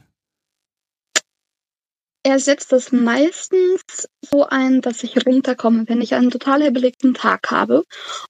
Er 2.26 2.40
setzt 2.40 2.72
das 2.72 2.92
meistens 2.92 3.84
so 4.20 4.48
ein, 4.48 4.82
dass 4.82 5.04
ich 5.04 5.28
runterkomme, 5.28 5.84
wenn 5.88 6.02
ich 6.02 6.16
einen 6.16 6.32
total 6.32 6.66
überlegten 6.66 7.14
Tag 7.14 7.52
habe 7.52 7.84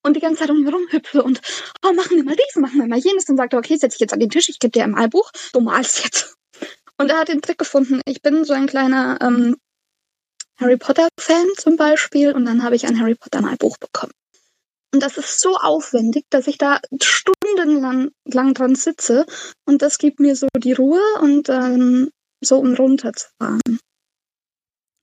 und 0.04 0.18
die 0.18 0.20
ganze 0.20 0.42
Zeit 0.42 0.50
um 0.50 0.62
mich 0.62 0.74
rumhüpfe 0.74 1.24
und 1.24 1.40
oh, 1.82 1.94
machen 1.94 2.18
wir 2.18 2.26
mal 2.26 2.36
dies, 2.36 2.62
machen 2.62 2.78
wir 2.78 2.88
mal 2.88 3.00
jenes. 3.00 3.24
Dann 3.24 3.38
sagt 3.38 3.54
okay, 3.54 3.78
setz 3.78 3.94
dich 3.94 4.02
jetzt 4.02 4.12
an 4.12 4.20
den 4.20 4.30
Tisch, 4.30 4.50
ich 4.50 4.60
gebe 4.60 4.72
dir 4.72 4.84
ein 4.84 4.92
Malbuch, 4.92 5.32
du 5.54 5.62
malst 5.62 6.04
jetzt. 6.04 6.36
Und 6.98 7.10
er 7.10 7.20
hat 7.20 7.30
den 7.30 7.42
Trick 7.42 7.58
gefunden. 7.58 8.02
Ich 8.06 8.22
bin 8.22 8.44
so 8.44 8.52
ein 8.52 8.68
kleiner 8.68 9.18
ähm, 9.22 9.56
Harry 10.60 10.76
Potter-Fan 10.76 11.48
zum 11.56 11.78
Beispiel 11.78 12.34
und 12.34 12.44
dann 12.44 12.64
habe 12.64 12.76
ich 12.76 12.86
ein 12.86 13.00
Harry 13.00 13.16
Potter-Malbuch 13.16 13.78
bekommen. 13.78 14.12
Und 14.94 15.04
das 15.04 15.18
ist 15.18 15.40
so 15.40 15.56
aufwendig, 15.56 16.26
dass 16.30 16.48
ich 16.48 16.58
da 16.58 16.82
stundenlang 17.02 18.12
lang 18.26 18.54
dran 18.54 18.76
sitze. 18.76 19.26
Und 19.64 19.82
das 19.82 20.00
gibt 20.00 20.20
mir 20.20 20.36
so 20.36 20.50
die 20.58 20.74
Ruhe 20.74 21.02
und 21.22 21.48
ähm, 21.48 22.12
so 22.46 22.60
um 22.60 22.74
runterzufahren. 22.74 23.62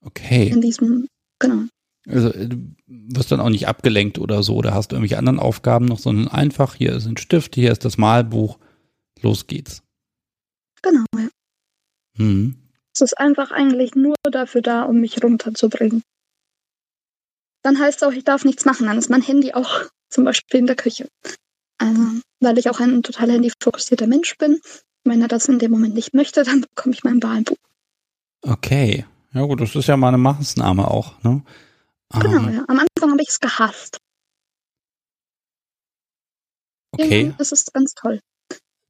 Okay. 0.05 0.49
In 0.49 0.61
diesem, 0.61 1.07
genau. 1.39 1.63
Also 2.07 2.29
du 2.31 2.75
wirst 2.87 3.31
dann 3.31 3.39
auch 3.39 3.49
nicht 3.49 3.67
abgelenkt 3.67 4.19
oder 4.19 4.43
so, 4.43 4.55
oder 4.55 4.73
hast 4.73 4.91
du 4.91 4.95
irgendwelche 4.95 5.17
anderen 5.17 5.39
Aufgaben 5.39 5.85
noch, 5.85 5.99
sondern 5.99 6.27
einfach, 6.27 6.75
hier 6.75 6.93
ist 6.93 7.05
ein 7.05 7.17
Stift, 7.17 7.55
hier 7.55 7.71
ist 7.71 7.85
das 7.85 7.97
Malbuch, 7.97 8.59
los 9.21 9.47
geht's. 9.47 9.83
Genau, 10.81 11.05
ja. 11.15 11.29
Hm. 12.17 12.55
Es 12.93 13.01
ist 13.01 13.17
einfach 13.17 13.51
eigentlich 13.51 13.95
nur 13.95 14.15
dafür 14.29 14.61
da, 14.61 14.83
um 14.83 14.99
mich 14.99 15.23
runterzubringen 15.23 16.03
dann 17.63 17.79
heißt 17.79 18.01
es 18.01 18.07
auch, 18.07 18.11
ich 18.11 18.23
darf 18.23 18.45
nichts 18.45 18.65
machen. 18.65 18.85
Dann 18.87 18.97
ist 18.97 19.09
mein 19.09 19.21
Handy 19.21 19.53
auch 19.53 19.83
zum 20.09 20.25
Beispiel 20.25 20.59
in 20.59 20.67
der 20.67 20.75
Küche. 20.75 21.07
Also, 21.79 22.01
weil 22.39 22.57
ich 22.57 22.69
auch 22.69 22.79
ein 22.79 23.01
total 23.01 23.31
handyfokussierter 23.31 24.07
Mensch 24.07 24.37
bin. 24.37 24.61
Wenn 25.03 25.21
er 25.21 25.27
das 25.27 25.47
in 25.47 25.59
dem 25.59 25.71
Moment 25.71 25.95
nicht 25.95 26.13
möchte, 26.13 26.43
dann 26.43 26.61
bekomme 26.61 26.93
ich 26.95 27.03
mein 27.03 27.21
Wahlbuch. 27.21 27.57
Okay. 28.41 29.05
Ja 29.33 29.41
gut, 29.41 29.61
das 29.61 29.75
ist 29.75 29.87
ja 29.87 29.97
mal 29.97 30.09
eine 30.09 30.17
Maßnahme 30.17 30.89
auch, 30.89 31.21
ne? 31.23 31.43
Genau, 32.19 32.47
ähm. 32.47 32.53
ja. 32.53 32.65
Am 32.67 32.79
Anfang 32.79 33.11
habe 33.11 33.21
ich 33.21 33.29
es 33.29 33.39
gehasst. 33.39 33.97
Okay. 36.91 37.27
Ja, 37.27 37.33
das 37.37 37.51
ist 37.51 37.73
ganz 37.73 37.93
toll. 37.95 38.19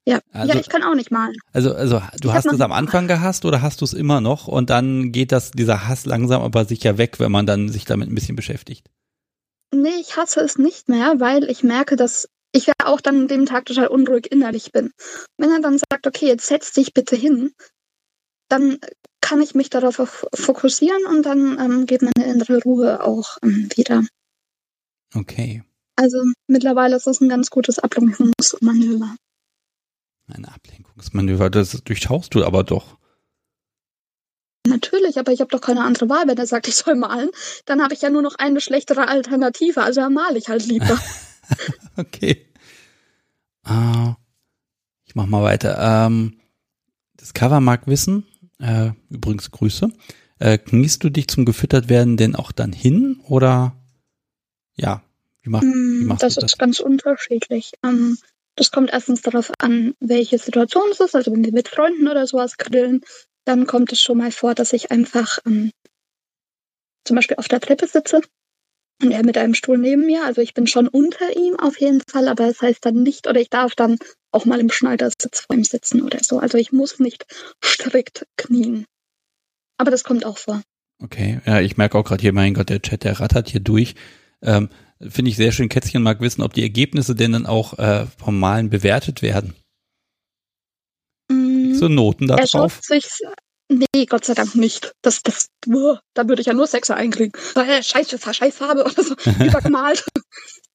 Ja, 0.06 0.20
also, 0.32 0.52
ja, 0.52 0.60
ich 0.60 0.68
kann 0.68 0.82
auch 0.82 0.94
nicht 0.94 1.10
malen. 1.10 1.34
Also, 1.54 1.74
also 1.74 2.02
du 2.20 2.28
ich 2.28 2.34
hast 2.34 2.44
es 2.44 2.60
am 2.60 2.72
Anfang 2.72 3.08
gehasst 3.08 3.46
oder 3.46 3.62
hast 3.62 3.80
du 3.80 3.86
es 3.86 3.94
immer 3.94 4.20
noch 4.20 4.48
und 4.48 4.68
dann 4.68 5.12
geht 5.12 5.32
das, 5.32 5.50
dieser 5.50 5.88
Hass 5.88 6.04
langsam 6.04 6.42
aber 6.42 6.66
sicher 6.66 6.98
weg, 6.98 7.18
wenn 7.20 7.32
man 7.32 7.46
dann 7.46 7.70
sich 7.70 7.86
damit 7.86 8.10
ein 8.10 8.14
bisschen 8.14 8.36
beschäftigt? 8.36 8.90
Nee, 9.74 9.96
ich 10.00 10.16
hasse 10.18 10.40
es 10.40 10.58
nicht 10.58 10.90
mehr, 10.90 11.14
weil 11.20 11.50
ich 11.50 11.62
merke, 11.62 11.96
dass 11.96 12.28
ich 12.54 12.66
ja 12.66 12.74
auch 12.84 13.00
dann 13.00 13.22
an 13.22 13.28
dem 13.28 13.46
Tag 13.46 13.66
total 13.66 13.88
unruhig 13.88 14.30
innerlich 14.30 14.72
bin. 14.72 14.92
Wenn 15.36 15.50
er 15.50 15.60
dann 15.60 15.78
sagt, 15.78 16.06
okay, 16.06 16.26
jetzt 16.26 16.46
setz 16.46 16.72
dich 16.72 16.94
bitte 16.94 17.16
hin, 17.16 17.52
dann 18.48 18.78
kann 19.20 19.42
ich 19.42 19.54
mich 19.54 19.70
darauf 19.70 20.26
fokussieren 20.32 21.04
und 21.06 21.24
dann 21.24 21.58
ähm, 21.58 21.86
geht 21.86 22.02
meine 22.02 22.30
innere 22.30 22.62
Ruhe 22.62 23.02
auch 23.02 23.38
ähm, 23.42 23.68
wieder. 23.74 24.04
Okay. 25.14 25.64
Also 25.96 26.22
mittlerweile 26.46 26.96
ist 26.96 27.06
das 27.06 27.20
ein 27.20 27.28
ganz 27.28 27.50
gutes 27.50 27.78
Ablenkungsmanöver. 27.78 29.16
Ein 30.28 30.44
Ablenkungsmanöver, 30.44 31.50
das 31.50 31.82
durchschaust 31.84 32.34
du 32.34 32.44
aber 32.44 32.64
doch. 32.64 32.98
Natürlich, 34.66 35.18
aber 35.18 35.32
ich 35.32 35.40
habe 35.40 35.50
doch 35.50 35.60
keine 35.60 35.82
andere 35.82 36.08
Wahl. 36.08 36.26
Wenn 36.26 36.38
er 36.38 36.46
sagt, 36.46 36.68
ich 36.68 36.76
soll 36.76 36.94
malen, 36.94 37.30
dann 37.66 37.82
habe 37.82 37.94
ich 37.94 38.02
ja 38.02 38.10
nur 38.10 38.22
noch 38.22 38.36
eine 38.36 38.60
schlechtere 38.60 39.08
Alternative. 39.08 39.82
Also 39.82 40.08
male 40.08 40.38
ich 40.38 40.48
halt 40.48 40.66
lieber. 40.66 40.98
okay. 41.96 42.46
Uh, 43.68 44.14
ich 45.04 45.14
mach 45.14 45.26
mal 45.26 45.42
weiter. 45.42 45.78
Ähm, 45.78 46.40
das 47.16 47.34
Cover 47.34 47.60
mag 47.60 47.86
wissen. 47.86 48.26
Äh, 48.58 48.90
übrigens 49.10 49.50
Grüße. 49.50 49.90
Äh, 50.38 50.58
kniest 50.58 51.04
du 51.04 51.10
dich 51.10 51.28
zum 51.28 51.44
gefüttert 51.44 51.88
werden 51.88 52.16
denn 52.16 52.36
auch 52.36 52.52
dann 52.52 52.72
hin 52.72 53.20
oder 53.26 53.76
ja? 54.76 55.02
Wie, 55.42 55.50
mach, 55.50 55.62
wie 55.62 55.66
mm, 55.66 56.06
machst 56.06 56.22
das 56.22 56.34
du 56.34 56.40
das? 56.40 56.50
Das 56.50 56.52
ist 56.54 56.58
ganz 56.58 56.80
unterschiedlich. 56.80 57.72
Ähm, 57.84 58.18
das 58.56 58.70
kommt 58.70 58.90
erstens 58.92 59.22
darauf 59.22 59.50
an, 59.58 59.94
welche 60.00 60.38
Situation 60.38 60.84
es 60.90 61.00
ist. 61.00 61.14
Also 61.14 61.32
wenn 61.32 61.44
wir 61.44 61.52
mit 61.52 61.68
Freunden 61.68 62.08
oder 62.08 62.26
sowas 62.26 62.56
grillen, 62.56 63.02
dann 63.44 63.66
kommt 63.66 63.92
es 63.92 64.00
schon 64.00 64.18
mal 64.18 64.32
vor, 64.32 64.54
dass 64.54 64.72
ich 64.72 64.90
einfach 64.90 65.38
ähm, 65.46 65.70
zum 67.04 67.16
Beispiel 67.16 67.36
auf 67.36 67.48
der 67.48 67.60
Treppe 67.60 67.86
sitze 67.86 68.22
und 69.02 69.10
er 69.10 69.24
mit 69.24 69.36
einem 69.36 69.54
Stuhl 69.54 69.78
neben 69.78 70.06
mir. 70.06 70.24
Also 70.24 70.40
ich 70.40 70.54
bin 70.54 70.66
schon 70.66 70.88
unter 70.88 71.36
ihm 71.36 71.58
auf 71.58 71.80
jeden 71.80 72.02
Fall, 72.08 72.28
aber 72.28 72.44
es 72.44 72.58
das 72.58 72.68
heißt 72.68 72.86
dann 72.86 73.02
nicht, 73.02 73.26
oder 73.26 73.40
ich 73.40 73.50
darf 73.50 73.74
dann 73.74 73.98
auch 74.30 74.44
mal 74.44 74.60
im 74.60 74.70
Schneidersitz 74.70 75.40
vor 75.40 75.56
ihm 75.56 75.64
sitzen 75.64 76.02
oder 76.02 76.18
so. 76.22 76.38
Also 76.38 76.58
ich 76.58 76.72
muss 76.72 76.98
nicht 76.98 77.26
strikt 77.64 78.26
knien. 78.36 78.86
Aber 79.78 79.90
das 79.90 80.04
kommt 80.04 80.24
auch 80.24 80.38
vor. 80.38 80.62
Okay, 81.02 81.40
ja, 81.44 81.60
ich 81.60 81.76
merke 81.76 81.98
auch 81.98 82.04
gerade 82.04 82.22
hier, 82.22 82.32
mein 82.32 82.54
Gott, 82.54 82.68
der 82.68 82.80
Chat, 82.80 83.04
der 83.04 83.20
rattert 83.20 83.48
hier 83.48 83.60
durch. 83.60 83.94
Ähm, 84.42 84.68
Finde 85.00 85.30
ich 85.30 85.36
sehr 85.36 85.52
schön. 85.52 85.68
Kätzchen 85.68 86.02
mag 86.02 86.20
wissen, 86.20 86.42
ob 86.42 86.54
die 86.54 86.62
Ergebnisse 86.62 87.14
denn 87.14 87.32
dann 87.32 87.46
auch 87.46 87.78
äh, 87.78 88.06
vom 88.18 88.38
Malen 88.38 88.70
bewertet 88.70 89.22
werden. 89.22 89.54
Mm, 91.28 91.74
so 91.74 91.88
Noten 91.88 92.28
da 92.28 92.36
drauf? 92.36 92.80
Sich, 92.82 93.04
nee, 93.78 94.06
Gott 94.06 94.24
sei 94.24 94.34
Dank 94.34 94.54
nicht. 94.54 94.92
Das, 95.02 95.22
das, 95.22 95.48
da 95.66 96.28
würde 96.28 96.40
ich 96.40 96.46
ja 96.46 96.54
nur 96.54 96.66
Sechser 96.66 96.96
einkriegen. 96.96 97.32
Scheiße, 97.82 98.18
scheiß 98.18 98.56
Farbe 98.56 98.84
oder 98.84 99.02
so, 99.02 99.14
übergemalt. 99.44 100.04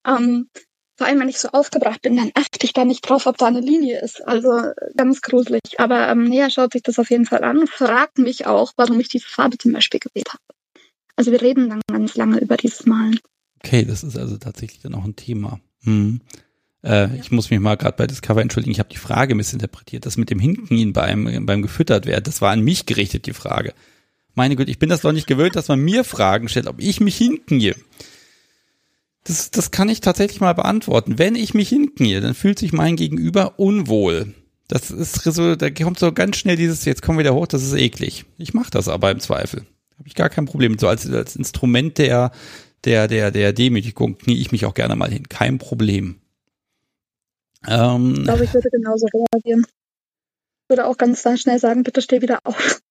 ähm, 0.05 0.49
vor 0.97 1.07
allem, 1.07 1.21
wenn 1.21 1.29
ich 1.29 1.39
so 1.39 1.47
aufgebracht 1.49 2.01
bin, 2.01 2.17
dann 2.17 2.31
achte 2.33 2.59
ich 2.61 2.73
da 2.73 2.83
nicht 2.83 3.07
drauf, 3.07 3.25
ob 3.25 3.37
da 3.37 3.47
eine 3.47 3.61
Linie 3.61 4.01
ist. 4.01 4.27
Also 4.27 4.73
ganz 4.97 5.21
gruselig. 5.21 5.61
Aber 5.77 6.09
ähm, 6.09 6.25
näher 6.25 6.49
schaut 6.49 6.73
sich 6.73 6.83
das 6.83 6.99
auf 6.99 7.09
jeden 7.09 7.25
Fall 7.25 7.43
an 7.45 7.57
und 7.57 7.69
fragt 7.69 8.17
mich 8.17 8.47
auch, 8.47 8.73
warum 8.75 8.99
ich 8.99 9.07
diese 9.07 9.27
Farbe 9.27 9.57
zum 9.57 9.71
Beispiel 9.71 10.01
gewählt 10.01 10.27
habe. 10.27 10.43
Also 11.15 11.31
wir 11.31 11.41
reden 11.41 11.69
dann 11.69 11.81
ganz 11.87 12.15
lange 12.15 12.39
über 12.39 12.57
dieses 12.57 12.85
Malen. 12.85 13.19
Okay, 13.63 13.85
das 13.85 14.03
ist 14.03 14.17
also 14.17 14.37
tatsächlich 14.37 14.81
dann 14.81 14.93
auch 14.93 15.05
ein 15.05 15.15
Thema. 15.15 15.59
Hm. 15.83 16.21
Äh, 16.83 16.89
ja. 16.89 17.09
Ich 17.19 17.31
muss 17.31 17.49
mich 17.49 17.59
mal 17.59 17.75
gerade 17.75 17.97
bei 17.97 18.07
Discover 18.07 18.41
entschuldigen, 18.41 18.71
ich 18.71 18.79
habe 18.79 18.89
die 18.89 18.97
Frage 18.97 19.35
missinterpretiert. 19.35 20.05
Das 20.05 20.17
mit 20.17 20.29
dem 20.29 20.39
Hinknien 20.39 20.93
beim, 20.93 21.45
beim 21.45 21.61
gefüttert 21.61 22.05
werden, 22.05 22.23
das 22.23 22.41
war 22.41 22.51
an 22.51 22.61
mich 22.61 22.85
gerichtet, 22.85 23.25
die 23.25 23.33
Frage. 23.33 23.73
Meine 24.35 24.55
Güte, 24.55 24.71
ich 24.71 24.79
bin 24.79 24.89
das 24.89 25.01
doch 25.01 25.11
nicht 25.11 25.27
gewöhnt, 25.27 25.55
dass 25.55 25.67
man 25.67 25.79
mir 25.79 26.03
Fragen 26.03 26.47
stellt, 26.47 26.67
ob 26.67 26.79
ich 26.79 27.01
mich 27.01 27.17
hinknie. 27.17 27.73
Das, 29.25 29.51
das 29.51 29.71
kann 29.71 29.89
ich 29.89 30.01
tatsächlich 30.01 30.39
mal 30.39 30.53
beantworten. 30.53 31.17
Wenn 31.17 31.35
ich 31.35 31.53
mich 31.53 31.69
hinknie, 31.69 32.19
dann 32.21 32.33
fühlt 32.33 32.57
sich 32.57 32.71
mein 32.71 32.95
Gegenüber 32.95 33.59
unwohl. 33.59 34.33
Das 34.69 34.91
ist 34.91 35.23
so, 35.23 35.55
da 35.55 35.69
kommt 35.71 35.99
so 35.99 36.11
ganz 36.13 36.37
schnell 36.37 36.55
dieses, 36.55 36.85
jetzt 36.85 37.01
kommen 37.01 37.17
wir 37.17 37.25
wieder 37.25 37.33
hoch, 37.33 37.47
das 37.47 37.63
ist 37.63 37.73
eklig. 37.73 38.25
Ich 38.37 38.53
mache 38.53 38.71
das 38.71 38.87
aber 38.87 39.11
im 39.11 39.19
Zweifel. 39.19 39.65
Habe 39.97 40.07
ich 40.07 40.15
gar 40.15 40.29
kein 40.29 40.45
Problem. 40.45 40.77
So 40.77 40.87
als, 40.87 41.09
als 41.09 41.35
Instrument 41.35 41.97
der, 41.97 42.31
der, 42.85 43.07
der, 43.07 43.31
der 43.31 43.51
Demütigung 43.51 44.17
knie 44.17 44.37
ich 44.37 44.51
mich 44.51 44.65
auch 44.65 44.73
gerne 44.73 44.95
mal 44.95 45.11
hin. 45.11 45.27
Kein 45.27 45.57
Problem. 45.57 46.21
Ähm, 47.67 48.15
ich 48.17 48.23
glaube, 48.23 48.43
ich 48.43 48.53
würde 48.53 48.69
genauso 48.69 49.07
reagieren. 49.07 49.65
Ich 49.65 50.69
würde 50.69 50.85
auch 50.85 50.97
ganz 50.97 51.21
schnell 51.41 51.59
sagen, 51.59 51.83
bitte 51.83 52.01
steh 52.01 52.21
wieder 52.21 52.39
auf. 52.43 52.81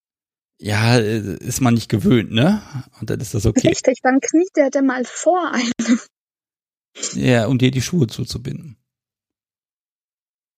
Ja, 0.61 0.97
ist 0.97 1.61
man 1.61 1.73
nicht 1.73 1.89
gewöhnt, 1.89 2.31
ne? 2.31 2.61
Und 2.99 3.09
dann 3.09 3.19
ist 3.21 3.33
das 3.33 3.45
okay. 3.45 3.69
Richtig, 3.69 3.99
dann 4.03 4.19
kniet 4.19 4.49
der 4.57 4.69
denn 4.69 4.85
mal 4.85 5.05
vor 5.05 5.51
einem. 5.53 5.99
Ja, 7.13 7.47
um 7.47 7.57
dir 7.57 7.71
die 7.71 7.81
Schuhe 7.81 8.07
zuzubinden. 8.07 8.77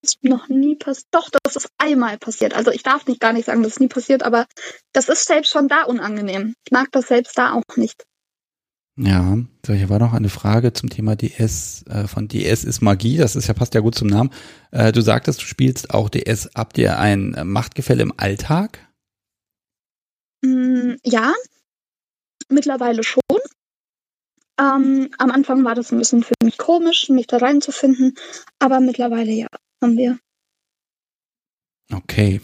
ist 0.01 0.23
noch 0.23 0.47
nie 0.47 0.75
passiert. 0.75 1.07
Doch, 1.11 1.29
das 1.43 1.55
ist 1.55 1.69
einmal 1.77 2.17
passiert. 2.17 2.53
Also 2.53 2.71
ich 2.71 2.81
darf 2.81 3.05
nicht 3.05 3.19
gar 3.19 3.33
nicht 3.33 3.45
sagen, 3.45 3.61
dass 3.61 3.73
es 3.73 3.79
nie 3.79 3.89
passiert, 3.89 4.23
aber 4.23 4.47
das 4.93 5.07
ist 5.07 5.27
selbst 5.27 5.51
schon 5.51 5.67
da 5.67 5.83
unangenehm. 5.83 6.55
Ich 6.65 6.71
mag 6.71 6.87
das 6.91 7.07
selbst 7.07 7.37
da 7.37 7.53
auch 7.53 7.77
nicht. 7.77 8.03
Ja, 8.97 9.37
so 9.65 9.73
hier 9.73 9.89
war 9.89 9.99
noch 9.99 10.13
eine 10.13 10.29
Frage 10.29 10.73
zum 10.73 10.89
Thema 10.89 11.15
DS. 11.15 11.85
Äh, 11.87 12.07
von 12.07 12.27
DS 12.27 12.65
ist 12.65 12.81
Magie, 12.81 13.17
das 13.17 13.35
ist 13.35 13.47
ja 13.47 13.53
passt 13.53 13.73
ja 13.73 13.79
gut 13.81 13.95
zum 13.95 14.07
Namen. 14.07 14.31
Äh, 14.71 14.91
du 14.91 15.01
sagtest, 15.01 15.41
du 15.41 15.45
spielst 15.45 15.93
auch 15.93 16.09
DS. 16.09 16.49
Habt 16.55 16.77
ihr 16.77 16.99
ein 16.99 17.35
Machtgefälle 17.45 18.03
im 18.03 18.13
Alltag? 18.17 18.79
Mm, 20.43 20.95
ja, 21.05 21.33
mittlerweile 22.49 23.03
schon. 23.03 23.21
Ähm, 24.59 25.09
am 25.17 25.31
Anfang 25.31 25.63
war 25.63 25.73
das 25.73 25.91
ein 25.91 25.97
bisschen 25.97 26.23
für 26.23 26.33
mich 26.43 26.57
komisch, 26.57 27.09
mich 27.09 27.27
da 27.27 27.37
reinzufinden, 27.37 28.15
aber 28.59 28.79
mittlerweile 28.79 29.31
ja, 29.31 29.47
haben 29.81 29.97
wir. 29.97 30.19
Okay. 31.91 32.41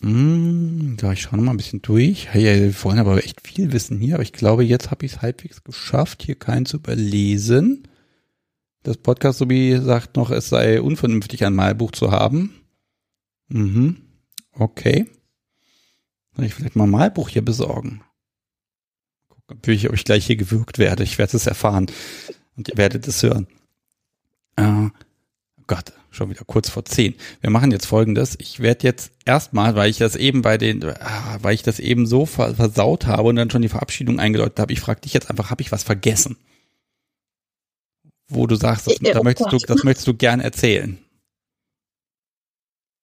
Hm, 0.00 0.96
da 0.98 1.12
ich 1.12 1.22
schaue 1.22 1.36
noch 1.36 1.44
mal 1.44 1.52
ein 1.52 1.56
bisschen 1.56 1.82
durch. 1.82 2.28
Hey, 2.28 2.44
wir 2.44 2.84
wollen 2.84 2.98
aber 2.98 3.24
echt 3.24 3.46
viel 3.46 3.72
wissen 3.72 3.98
hier, 3.98 4.14
aber 4.14 4.22
ich 4.22 4.32
glaube, 4.32 4.64
jetzt 4.64 4.90
habe 4.90 5.06
ich 5.06 5.12
es 5.12 5.22
halbwegs 5.22 5.64
geschafft, 5.64 6.22
hier 6.22 6.38
keinen 6.38 6.66
zu 6.66 6.76
überlesen. 6.76 7.88
Das 8.82 8.98
Podcast 8.98 9.38
sowie 9.38 9.78
sagt 9.78 10.16
noch, 10.16 10.30
es 10.30 10.48
sei 10.48 10.80
unvernünftig, 10.80 11.44
ein 11.44 11.54
Malbuch 11.54 11.92
zu 11.92 12.10
haben. 12.12 12.60
Mhm. 13.48 14.02
Okay. 14.52 15.10
Soll 16.36 16.44
ich 16.44 16.54
vielleicht 16.54 16.76
mal 16.76 16.84
ein 16.84 16.90
Malbuch 16.90 17.28
hier 17.28 17.44
besorgen? 17.44 18.02
Gucken, 19.28 19.58
ob 19.88 19.94
ich 19.94 20.04
gleich 20.04 20.26
hier 20.26 20.36
gewürgt 20.36 20.78
werde. 20.78 21.02
Ich 21.02 21.18
werde 21.18 21.36
es 21.36 21.46
erfahren. 21.46 21.86
Und 22.56 22.68
ihr 22.68 22.76
werdet 22.76 23.08
es 23.08 23.22
hören. 23.22 23.46
Äh, 24.56 24.88
Gott, 25.66 25.92
schon 26.16 26.30
wieder 26.30 26.44
kurz 26.44 26.68
vor 26.68 26.84
zehn. 26.84 27.14
Wir 27.40 27.50
machen 27.50 27.70
jetzt 27.70 27.86
folgendes. 27.86 28.36
Ich 28.40 28.60
werde 28.60 28.84
jetzt 28.84 29.12
erstmal, 29.24 29.76
weil 29.76 29.90
ich 29.90 29.98
das 29.98 30.16
eben 30.16 30.42
bei 30.42 30.58
den, 30.58 30.84
ah, 30.84 31.38
weil 31.42 31.54
ich 31.54 31.62
das 31.62 31.78
eben 31.78 32.06
so 32.06 32.26
versaut 32.26 33.06
habe 33.06 33.28
und 33.28 33.36
dann 33.36 33.50
schon 33.50 33.62
die 33.62 33.68
Verabschiedung 33.68 34.18
eingeläutet 34.18 34.58
habe, 34.58 34.72
ich 34.72 34.80
frage 34.80 35.02
dich 35.02 35.12
jetzt 35.12 35.30
einfach, 35.30 35.50
habe 35.50 35.62
ich 35.62 35.72
was 35.72 35.82
vergessen? 35.82 36.36
Wo 38.28 38.46
du 38.46 38.56
sagst, 38.56 38.88
das, 38.88 38.98
da 38.98 39.22
möchtest 39.22 39.52
du, 39.52 39.58
das 39.58 39.84
möchtest 39.84 40.08
du 40.08 40.14
gern 40.14 40.40
erzählen. 40.40 40.98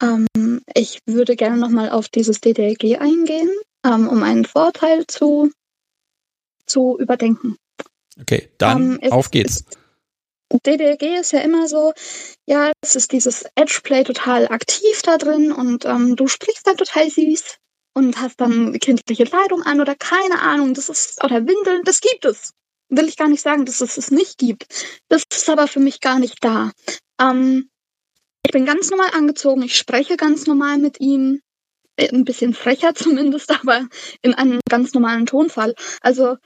Ähm, 0.02 0.28
ich 0.74 1.00
würde 1.06 1.36
gerne 1.36 1.58
nochmal 1.58 1.90
auf 1.90 2.10
dieses 2.10 2.42
DDLG 2.42 2.98
eingehen, 3.00 3.50
ähm, 3.86 4.08
um 4.08 4.24
einen 4.24 4.46
Vorteil 4.46 5.06
zu, 5.08 5.52
zu 6.66 6.98
überdenken. 7.00 7.56
Okay, 8.20 8.50
dann 8.58 9.00
ähm, 9.02 9.12
auf 9.12 9.32
geht's. 9.32 9.62
Ist, 9.62 9.78
DDLG 10.52 11.20
ist 11.20 11.32
ja 11.32 11.40
immer 11.40 11.68
so, 11.68 11.94
ja, 12.46 12.72
es 12.82 12.96
ist 12.96 13.12
dieses 13.12 13.46
Edgeplay 13.56 14.04
total 14.04 14.48
aktiv 14.50 15.02
da 15.04 15.18
drin 15.18 15.52
und 15.52 15.86
ähm, 15.86 16.16
du 16.16 16.28
sprichst 16.28 16.68
dann 16.68 16.78
total 16.78 17.10
süß 17.10 17.58
und 17.96 18.20
hast 18.20 18.40
dann 18.42 18.78
kindliche 18.80 19.26
Kleidung 19.26 19.64
an 19.64 19.82
oder 19.82 19.96
keine 19.96 20.42
Ahnung, 20.42 20.74
das 20.74 20.90
ist, 20.90 21.24
oder 21.24 21.48
Windeln, 21.48 21.84
das 21.84 22.02
gibt 22.02 22.26
es. 22.26 22.54
Will 22.90 23.08
ich 23.08 23.18
gar 23.18 23.30
nicht 23.30 23.42
sagen, 23.42 23.66
dass 23.66 23.82
es 23.82 23.98
es 23.98 24.12
nicht 24.12 24.38
gibt. 24.38 24.66
Das 25.10 25.24
ist 25.32 25.50
aber 25.50 25.68
für 25.68 25.80
mich 25.80 26.02
gar 26.02 26.20
nicht 26.20 26.44
da. 26.44 26.72
Ähm, 27.20 27.70
ich 28.46 28.52
bin 28.52 28.66
ganz 28.66 28.90
normal 28.90 29.12
angezogen, 29.14 29.64
ich 29.64 29.78
spreche 29.78 30.18
ganz 30.18 30.46
normal 30.46 30.78
mit 30.78 31.00
ihm, 31.00 31.42
äh, 31.96 32.10
ein 32.10 32.26
bisschen 32.26 32.54
frecher 32.54 32.94
zumindest, 32.96 33.52
aber 33.52 33.88
in 34.22 34.34
einem 34.34 34.60
ganz 34.70 34.94
normalen 34.94 35.26
Tonfall. 35.26 35.76
Also 36.02 36.38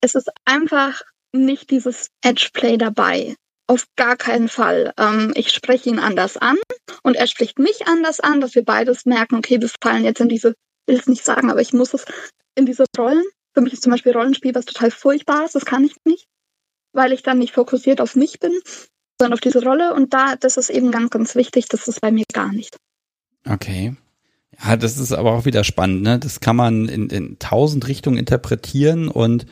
es 0.00 0.14
ist 0.14 0.30
einfach 0.44 1.02
nicht 1.32 1.70
dieses 1.70 2.08
Edgeplay 2.22 2.76
dabei. 2.76 3.34
Auf 3.66 3.86
gar 3.96 4.16
keinen 4.16 4.48
Fall. 4.48 4.92
Ähm, 4.98 5.32
ich 5.36 5.50
spreche 5.50 5.90
ihn 5.90 5.98
anders 5.98 6.36
an 6.36 6.56
und 7.02 7.14
er 7.14 7.26
spricht 7.26 7.58
mich 7.58 7.86
anders 7.86 8.20
an, 8.20 8.40
dass 8.40 8.54
wir 8.54 8.64
beides 8.64 9.06
merken, 9.06 9.36
okay, 9.36 9.60
wir 9.60 9.70
fallen 9.80 10.04
jetzt 10.04 10.20
in 10.20 10.28
diese, 10.28 10.54
will 10.86 10.96
es 10.96 11.06
nicht 11.06 11.24
sagen, 11.24 11.50
aber 11.50 11.60
ich 11.60 11.72
muss 11.72 11.94
es 11.94 12.04
in 12.56 12.66
diese 12.66 12.84
Rollen. 12.98 13.22
Für 13.54 13.60
mich 13.60 13.72
ist 13.72 13.82
zum 13.82 13.92
Beispiel 13.92 14.12
Rollenspiel 14.12 14.54
was 14.54 14.64
total 14.64 14.90
Furchtbares, 14.90 15.52
das 15.52 15.64
kann 15.64 15.84
ich 15.84 15.94
nicht, 16.04 16.26
weil 16.92 17.12
ich 17.12 17.22
dann 17.22 17.38
nicht 17.38 17.54
fokussiert 17.54 18.00
auf 18.00 18.16
mich 18.16 18.40
bin, 18.40 18.52
sondern 19.20 19.34
auf 19.34 19.40
diese 19.40 19.62
Rolle. 19.62 19.94
Und 19.94 20.14
da, 20.14 20.34
das 20.36 20.56
ist 20.56 20.70
eben 20.70 20.90
ganz, 20.90 21.10
ganz 21.10 21.34
wichtig, 21.36 21.68
das 21.68 21.86
ist 21.86 22.00
bei 22.00 22.10
mir 22.10 22.24
gar 22.32 22.52
nicht. 22.52 22.76
Okay. 23.48 23.94
Ja, 24.62 24.76
das 24.76 24.98
ist 24.98 25.12
aber 25.12 25.32
auch 25.32 25.44
wieder 25.44 25.64
spannend, 25.64 26.02
ne? 26.02 26.18
Das 26.18 26.40
kann 26.40 26.56
man 26.56 26.88
in, 26.88 27.08
in 27.08 27.38
tausend 27.38 27.86
Richtungen 27.86 28.18
interpretieren 28.18 29.08
und 29.08 29.46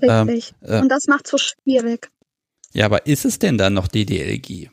Richtig. 0.00 0.54
Ähm, 0.62 0.68
äh, 0.68 0.80
und 0.80 0.88
das 0.88 1.06
macht 1.06 1.26
so 1.26 1.38
schwierig. 1.38 2.10
Ja, 2.72 2.86
aber 2.86 3.06
ist 3.06 3.24
es 3.24 3.38
denn 3.38 3.58
dann 3.58 3.74
noch 3.74 3.88
DDLG? 3.88 4.70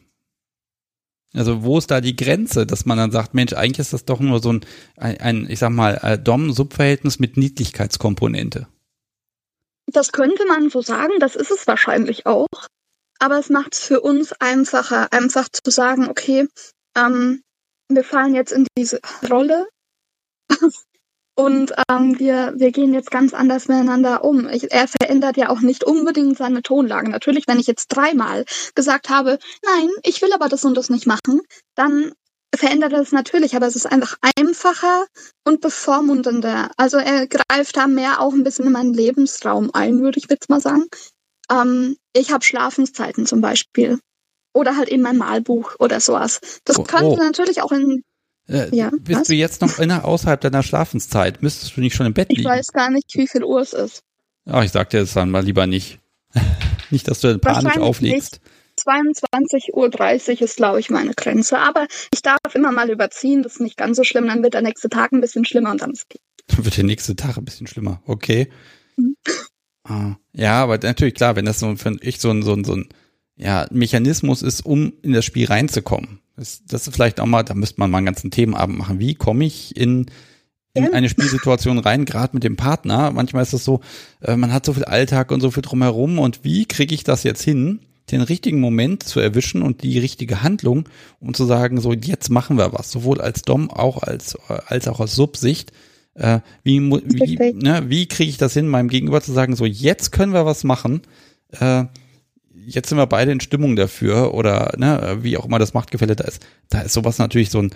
Also 1.34 1.64
wo 1.64 1.78
ist 1.78 1.92
da 1.92 2.02
die 2.02 2.16
Grenze, 2.16 2.66
dass 2.66 2.86
man 2.86 2.98
dann 2.98 3.12
sagt, 3.12 3.34
Mensch, 3.34 3.54
eigentlich 3.54 3.80
ist 3.80 3.94
das 3.94 4.06
doch 4.06 4.20
nur 4.20 4.42
so 4.42 4.54
ein, 4.54 4.66
ein, 4.96 5.20
ein 5.20 5.50
ich 5.50 5.60
sag 5.60 5.72
mal, 5.72 6.00
äh, 6.02 6.18
Dom-Subverhältnis 6.18 7.20
mit 7.20 7.38
Niedlichkeitskomponente. 7.38 8.68
Das 9.92 10.12
könnte 10.12 10.46
man 10.46 10.70
so 10.70 10.82
sagen, 10.82 11.14
das 11.20 11.36
ist 11.36 11.52
es 11.52 11.68
wahrscheinlich 11.68 12.26
auch. 12.26 12.48
Aber 13.20 13.40
es 13.40 13.50
macht 13.50 13.74
es 13.74 13.80
für 13.80 14.02
uns 14.02 14.34
einfacher, 14.34 15.12
einfach 15.12 15.50
zu 15.50 15.72
sagen, 15.72 16.08
okay, 16.08 16.48
ähm, 16.96 17.42
wir 17.90 18.04
fallen 18.04 18.36
jetzt 18.36 18.52
in 18.52 18.68
diese 18.78 19.00
Rolle 19.30 19.68
und 21.40 21.72
ähm, 21.88 22.18
wir, 22.18 22.54
wir 22.58 22.72
gehen 22.72 22.96
jetzt 22.96 23.12
ganz 23.12 23.32
anders 23.36 23.68
miteinander 23.68 24.24
um. 24.24 24.50
Ich, 24.50 24.72
er 24.72 24.88
verändert 24.88 25.38
ja 25.38 25.50
auch 25.50 25.60
nicht 25.60 25.84
unbedingt 25.84 26.36
seine 26.36 26.64
Tonlage. 26.64 27.12
Natürlich, 27.12 27.44
wenn 27.48 27.60
ich 27.60 27.68
jetzt 27.68 27.90
dreimal 27.90 28.44
gesagt 28.74 29.10
habe, 29.10 29.38
nein, 29.64 29.88
ich 30.02 30.20
will 30.24 30.34
aber 30.34 30.50
das 30.50 30.66
und 30.66 30.76
das 30.76 30.90
nicht 30.90 31.06
machen, 31.06 31.42
dann 31.76 32.12
verändert 32.56 32.94
er 32.94 33.02
es 33.02 33.12
natürlich, 33.12 33.56
aber 33.56 33.68
es 33.68 33.76
ist 33.76 33.86
einfach 33.86 34.18
einfacher 34.36 35.06
und 35.44 35.62
bevormundender. 35.62 36.72
Also 36.76 36.98
er 36.98 37.28
greift 37.28 37.78
da 37.78 37.86
mehr 37.86 38.20
auch 38.20 38.34
ein 38.34 38.44
bisschen 38.44 38.66
in 38.66 38.72
meinen 38.72 38.96
Lebensraum 38.96 39.70
ein, 39.74 40.00
würde 40.02 40.18
ich 40.18 40.26
jetzt 40.28 40.50
mal 40.50 40.60
sagen. 40.60 40.86
Ähm, 41.52 41.98
ich 42.14 42.32
habe 42.32 42.44
Schlafenszeiten 42.44 43.28
zum 43.28 43.42
Beispiel. 43.42 44.00
Oder 44.56 44.76
halt 44.76 44.90
in 44.90 45.04
mein 45.04 45.18
Malbuch 45.18 45.76
oder 45.78 46.00
sowas. 46.00 46.42
Das 46.66 46.80
oh, 46.80 46.84
könnte 46.84 47.22
oh. 47.22 47.24
natürlich 47.24 47.62
auch 47.62 47.72
in 47.72 48.02
äh, 48.48 48.76
ja, 48.76 48.92
bist 49.00 49.22
was? 49.22 49.28
du 49.28 49.34
jetzt 49.34 49.62
noch 49.62 49.80
inner 49.80 50.06
außerhalb 50.06 50.40
deiner 50.40 50.64
Schlafenszeit? 50.64 51.42
Müsstest 51.42 51.76
du 51.76 51.82
nicht 51.82 51.96
schon 51.96 52.06
im 52.06 52.14
Bett 52.14 52.30
liegen? 52.30 52.42
Ich 52.42 52.48
weiß 52.48 52.72
gar 52.72 52.90
nicht, 52.90 53.14
wie 53.14 53.28
viel 53.28 53.44
Uhr 53.44 53.62
es 53.62 53.74
ist. 53.74 54.04
Ach, 54.46 54.64
ich 54.64 54.72
sag 54.72 54.90
dir 54.90 55.02
das 55.02 55.14
dann 55.14 55.30
mal 55.30 55.44
lieber 55.44 55.68
nicht. 55.68 56.00
nicht, 56.90 57.08
dass 57.08 57.20
du 57.20 57.38
panisch 57.40 57.78
auflegst. 57.78 58.40
22.30 58.86 59.74
Uhr 59.74 60.42
ist, 60.42 60.58
glaube 60.58 60.80
ich, 60.80 60.90
meine 60.90 61.14
Grenze. 61.14 61.58
Aber 61.58 61.88
ich 62.14 62.22
darf 62.22 62.38
immer 62.54 62.72
mal 62.72 62.90
überziehen, 62.90 63.44
das 63.44 63.54
ist 63.54 63.62
nicht 63.62 63.78
ganz 63.78 63.98
so 63.98 64.04
schlimm. 64.04 64.28
Dann 64.28 64.44
wird 64.44 64.54
der 64.54 64.62
nächste 64.62 64.90
Tag 64.90 65.12
ein 65.12 65.22
bisschen 65.22 65.46
schlimmer 65.46 65.72
und 65.72 65.82
dann 65.82 65.92
ist 65.92 66.06
es 66.10 66.56
Dann 66.56 66.64
wird 66.64 66.78
der 66.78 66.84
nächste 66.84 67.16
Tag 67.16 67.38
ein 67.38 67.46
bisschen 67.46 67.68
schlimmer, 67.68 68.02
okay. 68.06 68.50
Mhm. 68.96 69.16
Ah, 69.84 70.16
ja, 70.34 70.62
aber 70.62 70.78
natürlich, 70.78 71.16
klar, 71.16 71.36
wenn 71.36 71.46
das 71.46 71.60
so 71.60 71.76
für 71.76 71.98
ich 72.02 72.20
so 72.20 72.30
ein, 72.30 72.44
so 72.44 72.54
ein, 72.54 72.64
so 72.64 72.76
ein 72.76 72.90
ja, 73.36 73.68
Mechanismus 73.72 74.42
ist, 74.42 74.66
um 74.66 74.94
in 75.02 75.14
das 75.14 75.26
Spiel 75.26 75.48
reinzukommen. 75.48 76.20
Das, 76.38 76.62
das 76.66 76.88
ist 76.88 76.94
vielleicht 76.94 77.20
auch 77.20 77.26
mal, 77.26 77.44
da 77.44 77.56
müsste 77.56 77.80
man 77.80 77.90
mal 77.90 77.98
einen 77.98 78.06
ganzen 78.06 78.32
Themenabend 78.32 78.78
machen. 78.78 79.00
Wie 79.00 79.16
komme 79.16 79.44
ich 79.44 79.76
in, 79.76 80.06
in 80.74 80.94
eine 80.94 81.10
Spielsituation 81.10 81.80
rein, 81.80 82.06
gerade 82.06 82.36
mit 82.36 82.44
dem 82.44 82.56
Partner? 82.56 83.12
Manchmal 83.12 83.42
ist 83.42 83.54
es 83.54 83.66
so, 83.66 83.82
äh, 84.22 84.38
man 84.38 84.54
hat 84.54 84.66
so 84.66 84.74
viel 84.74 84.86
Alltag 84.86 85.32
und 85.32 85.42
so 85.42 85.50
viel 85.50 85.64
drumherum 85.64 86.20
und 86.20 86.44
wie 86.44 86.66
kriege 86.66 86.94
ich 86.94 87.04
das 87.04 87.24
jetzt 87.24 87.42
hin, 87.42 87.80
den 88.12 88.22
richtigen 88.22 88.60
Moment 88.60 89.04
zu 89.04 89.20
erwischen 89.20 89.64
und 89.64 89.84
die 89.84 90.00
richtige 90.00 90.44
Handlung, 90.44 90.88
um 91.20 91.34
zu 91.34 91.46
sagen, 91.46 91.82
so 91.82 91.92
jetzt 91.92 92.30
machen 92.30 92.58
wir 92.58 92.72
was, 92.72 92.92
sowohl 92.92 93.20
als 93.20 93.42
Dom 93.42 93.70
auch 93.70 94.04
als 94.04 94.38
als 94.46 94.88
auch 94.88 95.00
aus 95.00 95.16
Subsicht. 95.16 95.72
Äh, 96.14 96.40
wie 96.64 96.80
wie, 96.80 97.54
ne, 97.54 97.86
wie 97.88 98.06
kriege 98.06 98.30
ich 98.30 98.38
das 98.38 98.54
hin, 98.54 98.68
meinem 98.68 98.90
Gegenüber 98.90 99.22
zu 99.22 99.34
sagen, 99.34 99.56
so 99.56 99.66
jetzt 99.66 100.12
können 100.12 100.34
wir 100.34 100.46
was 100.46 100.64
machen? 100.64 101.02
Äh, 101.52 101.86
jetzt 102.68 102.90
sind 102.90 102.98
wir 102.98 103.08
beide 103.08 103.32
in 103.32 103.40
Stimmung 103.40 103.76
dafür 103.76 104.34
oder 104.34 104.74
ne, 104.78 105.20
wie 105.22 105.38
auch 105.38 105.46
immer 105.46 105.60
das 105.60 105.74
Machtgefälle 105.74 106.16
da 106.16 106.26
ist. 106.26 106.46
Da 106.70 106.82
ist 106.82 106.94
sowas 106.94 107.18
natürlich 107.18 107.50
so 107.50 107.60
ein, 107.60 107.72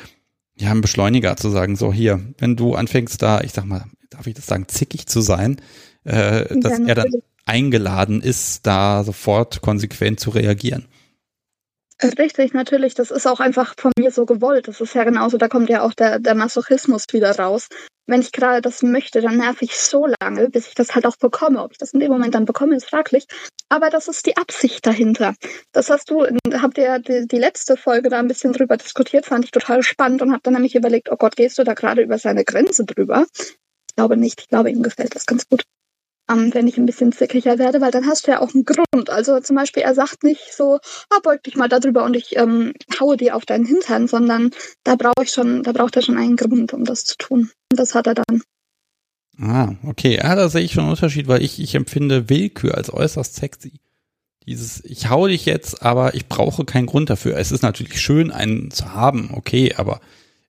ja, 0.57 0.71
ein 0.71 0.81
Beschleuniger 0.81 1.37
zu 1.37 1.49
sagen, 1.49 1.75
so 1.75 1.93
hier, 1.93 2.19
wenn 2.37 2.55
du 2.55 2.75
anfängst 2.75 3.21
da, 3.21 3.41
ich 3.41 3.53
sag 3.53 3.65
mal, 3.65 3.85
darf 4.09 4.27
ich 4.27 4.33
das 4.33 4.45
sagen, 4.45 4.67
zickig 4.67 5.07
zu 5.07 5.21
sein, 5.21 5.61
äh, 6.03 6.59
dass 6.59 6.79
er 6.79 6.95
dann 6.95 7.11
eingeladen 7.45 8.21
ist, 8.21 8.67
da 8.67 9.03
sofort 9.03 9.61
konsequent 9.61 10.19
zu 10.19 10.29
reagieren. 10.29 10.85
Richtig, 12.03 12.53
natürlich. 12.53 12.95
Das 12.95 13.11
ist 13.11 13.27
auch 13.27 13.39
einfach 13.39 13.75
von 13.77 13.91
mir 13.97 14.11
so 14.11 14.25
gewollt. 14.25 14.67
Das 14.67 14.81
ist 14.81 14.95
ja 14.95 15.03
genauso, 15.03 15.37
da 15.37 15.47
kommt 15.47 15.69
ja 15.69 15.83
auch 15.83 15.93
der, 15.93 16.19
der 16.19 16.33
Masochismus 16.33 17.05
wieder 17.11 17.37
raus. 17.37 17.67
Wenn 18.07 18.21
ich 18.21 18.31
gerade 18.31 18.61
das 18.61 18.81
möchte, 18.81 19.21
dann 19.21 19.37
nerv 19.37 19.61
ich 19.61 19.79
so 19.79 20.07
lange, 20.19 20.49
bis 20.49 20.67
ich 20.67 20.73
das 20.73 20.95
halt 20.95 21.05
auch 21.05 21.17
bekomme. 21.17 21.61
Ob 21.63 21.71
ich 21.71 21.77
das 21.77 21.93
in 21.93 21.99
dem 21.99 22.11
Moment 22.11 22.33
dann 22.33 22.45
bekomme, 22.45 22.75
ist 22.75 22.89
fraglich. 22.89 23.27
Aber 23.69 23.89
das 23.89 24.07
ist 24.07 24.25
die 24.25 24.35
Absicht 24.35 24.85
dahinter. 24.85 25.35
Das 25.71 25.89
hast 25.89 26.09
du, 26.09 26.25
habt 26.53 26.77
ihr 26.79 26.99
die, 26.99 27.27
die 27.27 27.37
letzte 27.37 27.77
Folge 27.77 28.09
da 28.09 28.19
ein 28.19 28.27
bisschen 28.27 28.51
drüber 28.51 28.77
diskutiert, 28.77 29.27
fand 29.27 29.45
ich 29.45 29.51
total 29.51 29.83
spannend 29.83 30.23
und 30.23 30.33
hab 30.33 30.41
dann 30.43 30.53
nämlich 30.53 30.75
überlegt, 30.75 31.11
oh 31.11 31.17
Gott, 31.17 31.35
gehst 31.35 31.59
du 31.59 31.63
da 31.63 31.73
gerade 31.73 32.01
über 32.01 32.17
seine 32.17 32.43
Grenze 32.43 32.83
drüber? 32.83 33.27
Ich 33.37 33.95
glaube 33.95 34.17
nicht. 34.17 34.41
Ich 34.41 34.47
glaube, 34.49 34.71
ihm 34.71 34.81
gefällt 34.81 35.15
das 35.15 35.25
ganz 35.27 35.47
gut. 35.47 35.63
Ähm, 36.29 36.53
wenn 36.53 36.67
ich 36.67 36.77
ein 36.77 36.85
bisschen 36.85 37.11
zickiger 37.11 37.59
werde, 37.59 37.81
weil 37.81 37.91
dann 37.91 38.05
hast 38.05 38.27
du 38.27 38.31
ja 38.31 38.41
auch 38.41 38.53
einen 38.53 38.65
Grund. 38.65 39.09
Also 39.09 39.39
zum 39.39 39.55
Beispiel, 39.55 39.83
er 39.83 39.95
sagt 39.95 40.23
nicht 40.23 40.53
so, 40.53 40.79
ah, 41.09 41.19
beug 41.23 41.43
dich 41.43 41.55
mal 41.55 41.69
darüber 41.69 42.03
und 42.03 42.15
ich 42.15 42.37
ähm, 42.37 42.73
haue 42.99 43.17
dir 43.17 43.35
auf 43.35 43.45
deinen 43.45 43.65
Hintern, 43.65 44.07
sondern 44.07 44.51
da 44.83 44.95
brauche 44.95 45.23
ich 45.23 45.31
schon, 45.31 45.63
da 45.63 45.71
braucht 45.71 45.95
er 45.95 46.01
schon 46.01 46.17
einen 46.17 46.35
Grund, 46.35 46.73
um 46.73 46.85
das 46.85 47.05
zu 47.05 47.17
tun. 47.17 47.51
Und 47.71 47.79
das 47.79 47.95
hat 47.95 48.07
er 48.07 48.15
dann. 48.15 48.41
Ah, 49.39 49.73
okay. 49.85 50.17
Ja, 50.17 50.35
da 50.35 50.49
sehe 50.49 50.61
ich 50.61 50.73
schon 50.73 50.83
einen 50.83 50.91
Unterschied, 50.91 51.27
weil 51.27 51.41
ich, 51.41 51.59
ich 51.59 51.75
empfinde 51.75 52.29
Willkür 52.29 52.75
als 52.75 52.93
äußerst 52.93 53.35
sexy. 53.35 53.79
Dieses, 54.47 54.83
ich 54.83 55.09
hau 55.09 55.27
dich 55.27 55.45
jetzt, 55.45 55.83
aber 55.83 56.15
ich 56.15 56.27
brauche 56.27 56.65
keinen 56.65 56.87
Grund 56.87 57.09
dafür. 57.09 57.37
Es 57.37 57.51
ist 57.51 57.61
natürlich 57.61 58.01
schön, 58.01 58.31
einen 58.31 58.71
zu 58.71 58.93
haben, 58.93 59.31
okay, 59.33 59.75
aber 59.75 60.01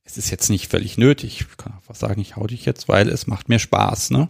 es 0.05 0.17
ist 0.17 0.31
jetzt 0.31 0.49
nicht 0.49 0.69
völlig 0.69 0.99
nötig. 0.99 1.41
Ich 1.41 1.57
kann 1.57 1.75
einfach 1.75 1.95
sagen, 1.95 2.21
ich 2.21 2.37
hau 2.37 2.47
dich 2.47 2.65
jetzt, 2.65 2.89
weil 2.89 3.09
es 3.09 3.27
macht 3.27 3.49
mir 3.49 3.59
Spaß, 3.59 4.11
ne? 4.11 4.29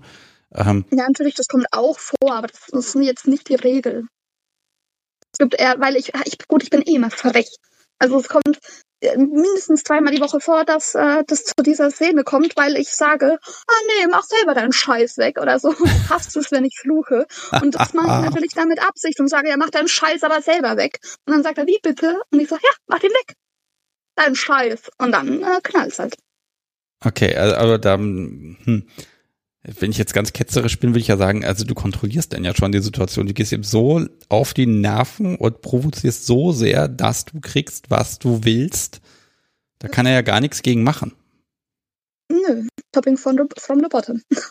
Ähm, 0.55 0.85
ja, 0.91 1.07
natürlich, 1.07 1.35
das 1.35 1.49
kommt 1.49 1.67
auch 1.73 1.99
vor, 1.99 2.33
aber 2.33 2.49
das, 2.49 2.69
ist 2.69 2.95
jetzt 2.97 3.27
nicht 3.27 3.49
die 3.49 3.55
Regel. 3.55 4.07
Es 5.33 5.39
gibt 5.39 5.55
eher, 5.55 5.81
weil 5.81 5.97
ich, 5.97 6.13
ich 6.25 6.39
gut, 6.47 6.63
ich 6.63 6.71
bin 6.71 6.83
eh 6.83 6.95
immer 6.95 7.11
frech. 7.11 7.57
Also 7.99 8.19
es 8.19 8.29
kommt 8.29 8.59
äh, 9.01 9.17
mindestens 9.17 9.83
dreimal 9.85 10.15
die 10.15 10.21
Woche 10.21 10.41
vor, 10.41 10.65
dass 10.65 10.95
äh, 10.95 11.23
das 11.27 11.45
zu 11.45 11.55
dieser 11.63 11.91
Szene 11.91 12.25
kommt, 12.25 12.57
weil 12.57 12.77
ich 12.77 12.91
sage, 12.91 13.39
ah 13.43 13.81
nee, 13.87 14.07
mach 14.11 14.25
selber 14.25 14.55
deinen 14.55 14.73
Scheiß 14.73 15.19
weg 15.19 15.41
oder 15.41 15.59
so. 15.59 15.75
Hasst 16.11 16.37
es, 16.37 16.51
wenn 16.51 16.65
ich 16.65 16.79
fluche. 16.81 17.27
Und 17.63 17.75
das 17.75 17.95
mache 17.95 18.07
ich 18.07 18.31
natürlich 18.31 18.55
dann 18.55 18.69
mit 18.69 18.81
Absicht 18.81 19.21
und 19.21 19.29
sage, 19.29 19.49
ja, 19.49 19.57
mach 19.57 19.71
deinen 19.71 19.89
Scheiß 19.89 20.23
aber 20.25 20.43
selber 20.43 20.77
weg. 20.77 20.99
Und 21.27 21.35
dann 21.35 21.43
sagt 21.43 21.59
er, 21.59 21.67
wie 21.67 21.79
bitte? 21.83 22.21
Und 22.31 22.41
ich 22.41 22.49
sage, 22.49 22.63
ja, 22.65 22.75
mach 22.89 22.99
den 22.99 23.11
weg. 23.11 23.37
Dein 24.17 24.35
Scheiß. 24.35 24.91
Und 24.99 25.13
dann 25.13 25.43
äh, 25.43 25.61
knallt 25.63 25.93
es 25.93 25.99
halt. 25.99 26.17
Okay, 27.05 27.35
also, 27.35 27.57
aber 27.57 27.79
dann, 27.79 28.59
hm, 28.65 28.89
wenn 29.65 29.93
ich 29.93 29.99
jetzt 29.99 30.15
ganz 30.15 30.33
ketzerisch 30.33 30.79
bin, 30.81 30.91
würde 30.91 31.01
ich 31.01 31.09
ja 31.09 31.17
sagen, 31.17 31.45
also 31.45 31.65
du 31.65 31.75
kontrollierst 31.75 32.33
dann 32.33 32.45
ja 32.45 32.55
schon 32.55 32.73
die 32.73 32.81
Situation. 32.81 33.27
Du 33.27 33.33
gehst 33.33 33.53
ihm 33.53 33.63
so 33.63 34.05
auf 34.29 34.55
die 34.55 34.67
Nerven 34.67 35.37
und 35.37 35.63
provozierst 35.63 36.27
so 36.27 36.53
sehr, 36.53 36.89
dass 36.89 37.25
du 37.25 37.41
kriegst, 37.41 37.91
was 37.91 38.19
du 38.19 38.41
willst. 38.43 39.01
Da 39.79 39.89
kann 39.89 40.07
er 40.07 40.13
ja 40.13 40.23
gar 40.23 40.41
nichts 40.41 40.63
gegen 40.63 40.83
machen. 40.83 41.15
Nö, 42.29 42.67
Topping 42.93 43.17
from 43.17 43.37
the, 43.37 43.45
from 43.61 43.81
the 43.81 43.89
bottom. 43.89 44.23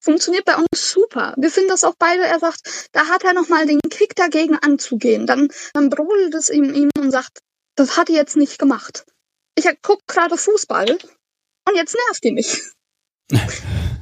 Funktioniert 0.00 0.44
bei 0.44 0.56
uns 0.56 0.66
super. 0.92 1.34
Wir 1.38 1.50
finden 1.50 1.70
das 1.70 1.82
auch 1.82 1.94
beide. 1.98 2.24
Er 2.24 2.38
sagt, 2.38 2.88
da 2.92 3.06
hat 3.06 3.24
er 3.24 3.32
nochmal 3.32 3.66
den 3.66 3.80
Kick 3.88 4.14
dagegen 4.14 4.56
anzugehen. 4.56 5.26
Dann, 5.26 5.48
dann 5.72 5.88
brodelt 5.88 6.34
es 6.34 6.50
ihm, 6.50 6.74
ihm 6.74 6.90
und 6.98 7.10
sagt, 7.10 7.38
das 7.76 7.96
hat 7.96 8.10
er 8.10 8.16
jetzt 8.16 8.36
nicht 8.36 8.58
gemacht. 8.58 9.06
Ich 9.54 9.66
guck 9.80 10.06
gerade 10.06 10.36
Fußball 10.36 10.90
und 10.90 11.76
jetzt 11.76 11.96
nervt 12.08 12.24
ihn 12.26 12.34
nicht. 12.34 12.60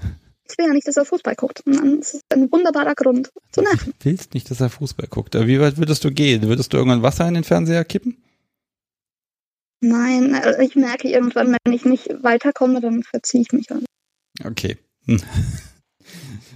ich 0.53 0.59
will 0.59 0.67
ja 0.67 0.73
nicht, 0.73 0.87
dass 0.87 0.97
er 0.97 1.05
Fußball 1.05 1.35
guckt. 1.35 1.63
Und 1.67 1.77
dann 1.77 1.99
ist 2.01 2.15
es 2.15 2.21
ein 2.29 2.51
wunderbarer 2.53 2.95
Grund 2.95 3.31
zu 3.51 3.63
nerven. 3.63 3.95
Du 3.99 4.05
willst 4.05 4.35
nicht, 4.35 4.51
dass 4.51 4.61
er 4.61 4.71
Fußball 4.71 5.07
guckt. 5.09 5.35
Wie 5.35 5.61
weit 5.61 5.79
würdest 5.79 6.05
du 6.05 6.11
gehen? 6.11 6.43
Würdest 6.43 6.73
du 6.73 6.77
irgendwann 6.77 7.03
Wasser 7.03 7.27
in 7.27 7.35
den 7.35 7.45
Fernseher 7.45 7.85
kippen? 7.85 8.23
Nein, 9.81 10.35
also 10.35 10.61
ich 10.61 10.77
merke 10.77 11.09
irgendwann, 11.09 11.57
wenn 11.65 11.73
ich 11.73 11.85
nicht 11.85 12.09
weiterkomme, 12.23 12.81
dann 12.81 13.03
verziehe 13.03 13.43
ich 13.43 13.53
mich. 13.53 13.71
An. 13.73 13.85
Okay. 14.45 14.79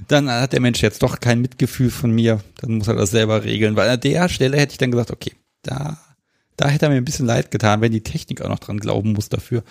Dann 0.06 0.30
hat 0.30 0.52
der 0.52 0.60
Mensch 0.60 0.80
jetzt 0.82 1.02
doch 1.02 1.18
kein 1.18 1.40
Mitgefühl 1.40 1.90
von 1.90 2.12
mir. 2.12 2.40
Dann 2.60 2.74
muss 2.74 2.86
er 2.86 2.94
das 2.94 3.10
selber 3.10 3.42
regeln. 3.42 3.74
Weil 3.74 3.88
an 3.88 4.00
der 4.00 4.28
Stelle 4.28 4.56
hätte 4.56 4.72
ich 4.72 4.78
dann 4.78 4.92
gesagt, 4.92 5.10
okay, 5.10 5.32
da, 5.62 5.98
da 6.56 6.68
hätte 6.68 6.86
er 6.86 6.90
mir 6.90 6.96
ein 6.96 7.04
bisschen 7.04 7.26
leid 7.26 7.50
getan, 7.50 7.80
wenn 7.80 7.90
die 7.90 8.04
Technik 8.04 8.42
auch 8.42 8.48
noch 8.48 8.60
dran 8.60 8.78
glauben 8.78 9.12
muss 9.12 9.28
dafür. 9.28 9.64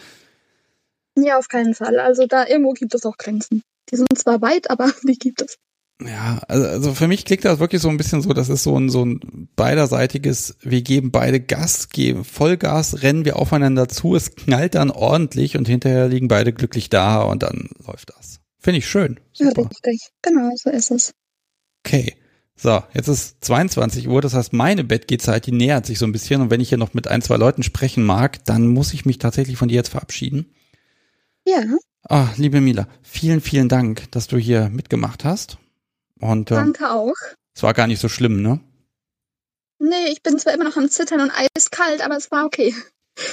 Ja, 1.18 1.38
auf 1.38 1.48
keinen 1.48 1.74
Fall. 1.76 1.98
Also 1.98 2.28
da 2.28 2.46
irgendwo 2.46 2.74
gibt 2.74 2.94
es 2.94 3.06
auch 3.06 3.18
Grenzen. 3.18 3.64
Die 3.92 3.98
sind 3.98 4.08
zwar 4.18 4.42
weit, 4.42 4.70
aber 4.70 4.92
die 5.04 5.18
gibt 5.18 5.42
es. 5.42 5.58
Ja, 6.02 6.42
also, 6.50 6.68
also 6.68 6.94
für 6.94 7.08
mich 7.08 7.24
klingt 7.24 7.46
das 7.46 7.60
wirklich 7.60 7.82
so 7.82 7.88
ein 7.88 7.96
bisschen 7.96 8.22
so, 8.22 8.34
das 8.34 8.50
ist 8.50 8.64
so 8.64 8.78
ein, 8.78 8.90
so 8.90 9.06
ein 9.06 9.48
beiderseitiges, 9.56 10.58
wir 10.62 10.82
geben 10.82 11.12
beide 11.12 11.40
Gas, 11.40 11.88
geben 11.88 12.26
Vollgas, 12.26 13.02
rennen 13.02 13.24
wir 13.24 13.38
aufeinander 13.38 13.88
zu, 13.88 14.14
es 14.14 14.36
knallt 14.36 14.76
dann 14.76 14.92
ordentlich 14.92 15.58
und 15.58 15.70
hinterher 15.70 16.10
liegen 16.10 16.28
beide 16.28 16.52
glücklich 16.52 16.90
da 16.90 17.22
und 17.22 17.44
dann 17.44 17.70
läuft 17.88 18.10
das. 18.10 18.42
Finde 18.60 18.80
ich 18.80 18.90
schön. 18.90 19.22
Super. 19.32 19.62
Ja, 19.62 19.68
richtig. 19.68 20.10
Genau, 20.22 20.50
so 20.56 20.70
ist 20.70 20.92
es. 20.92 21.14
Okay. 21.86 22.16
So, 22.58 22.82
jetzt 22.94 23.10
ist 23.10 23.44
22 23.44 24.08
Uhr, 24.08 24.22
das 24.22 24.34
heißt, 24.34 24.54
meine 24.54 24.86
Bettgehzeit, 24.86 25.46
die 25.46 25.52
nähert 25.52 25.86
sich 25.86 26.00
so 26.00 26.06
ein 26.06 26.14
bisschen 26.14 26.42
und 26.42 26.52
wenn 26.52 26.62
ich 26.62 26.70
hier 26.70 26.78
noch 26.78 26.94
mit 26.94 27.08
ein, 27.08 27.22
zwei 27.22 27.36
Leuten 27.36 27.64
sprechen 27.64 28.04
mag, 28.04 28.44
dann 28.46 28.68
muss 28.68 28.94
ich 28.94 29.06
mich 29.06 29.20
tatsächlich 29.20 29.58
von 29.58 29.68
dir 29.68 29.76
jetzt 29.76 29.90
verabschieden. 29.90 30.54
Ja. 31.46 31.62
Ah, 32.08 32.30
liebe 32.38 32.62
Mila, 32.62 32.88
vielen, 33.02 33.42
vielen 33.42 33.70
Dank, 33.70 34.12
dass 34.12 34.28
du 34.28 34.38
hier 34.38 34.70
mitgemacht 34.70 35.24
hast. 35.24 35.58
Und, 36.20 36.52
äh, 36.52 36.56
Danke 36.56 36.92
auch. 36.92 37.14
Es 37.56 37.64
war 37.64 37.74
gar 37.74 37.88
nicht 37.88 38.00
so 38.00 38.10
schlimm, 38.10 38.42
ne? 38.42 38.60
Nee, 39.80 40.12
ich 40.12 40.24
bin 40.24 40.40
zwar 40.40 40.54
immer 40.54 40.64
noch 40.64 40.78
am 40.78 40.90
Zittern 40.90 41.22
und 41.22 41.32
eiskalt, 41.32 42.04
aber 42.04 42.18
es 42.18 42.32
war 42.32 42.46
okay. 42.46 42.74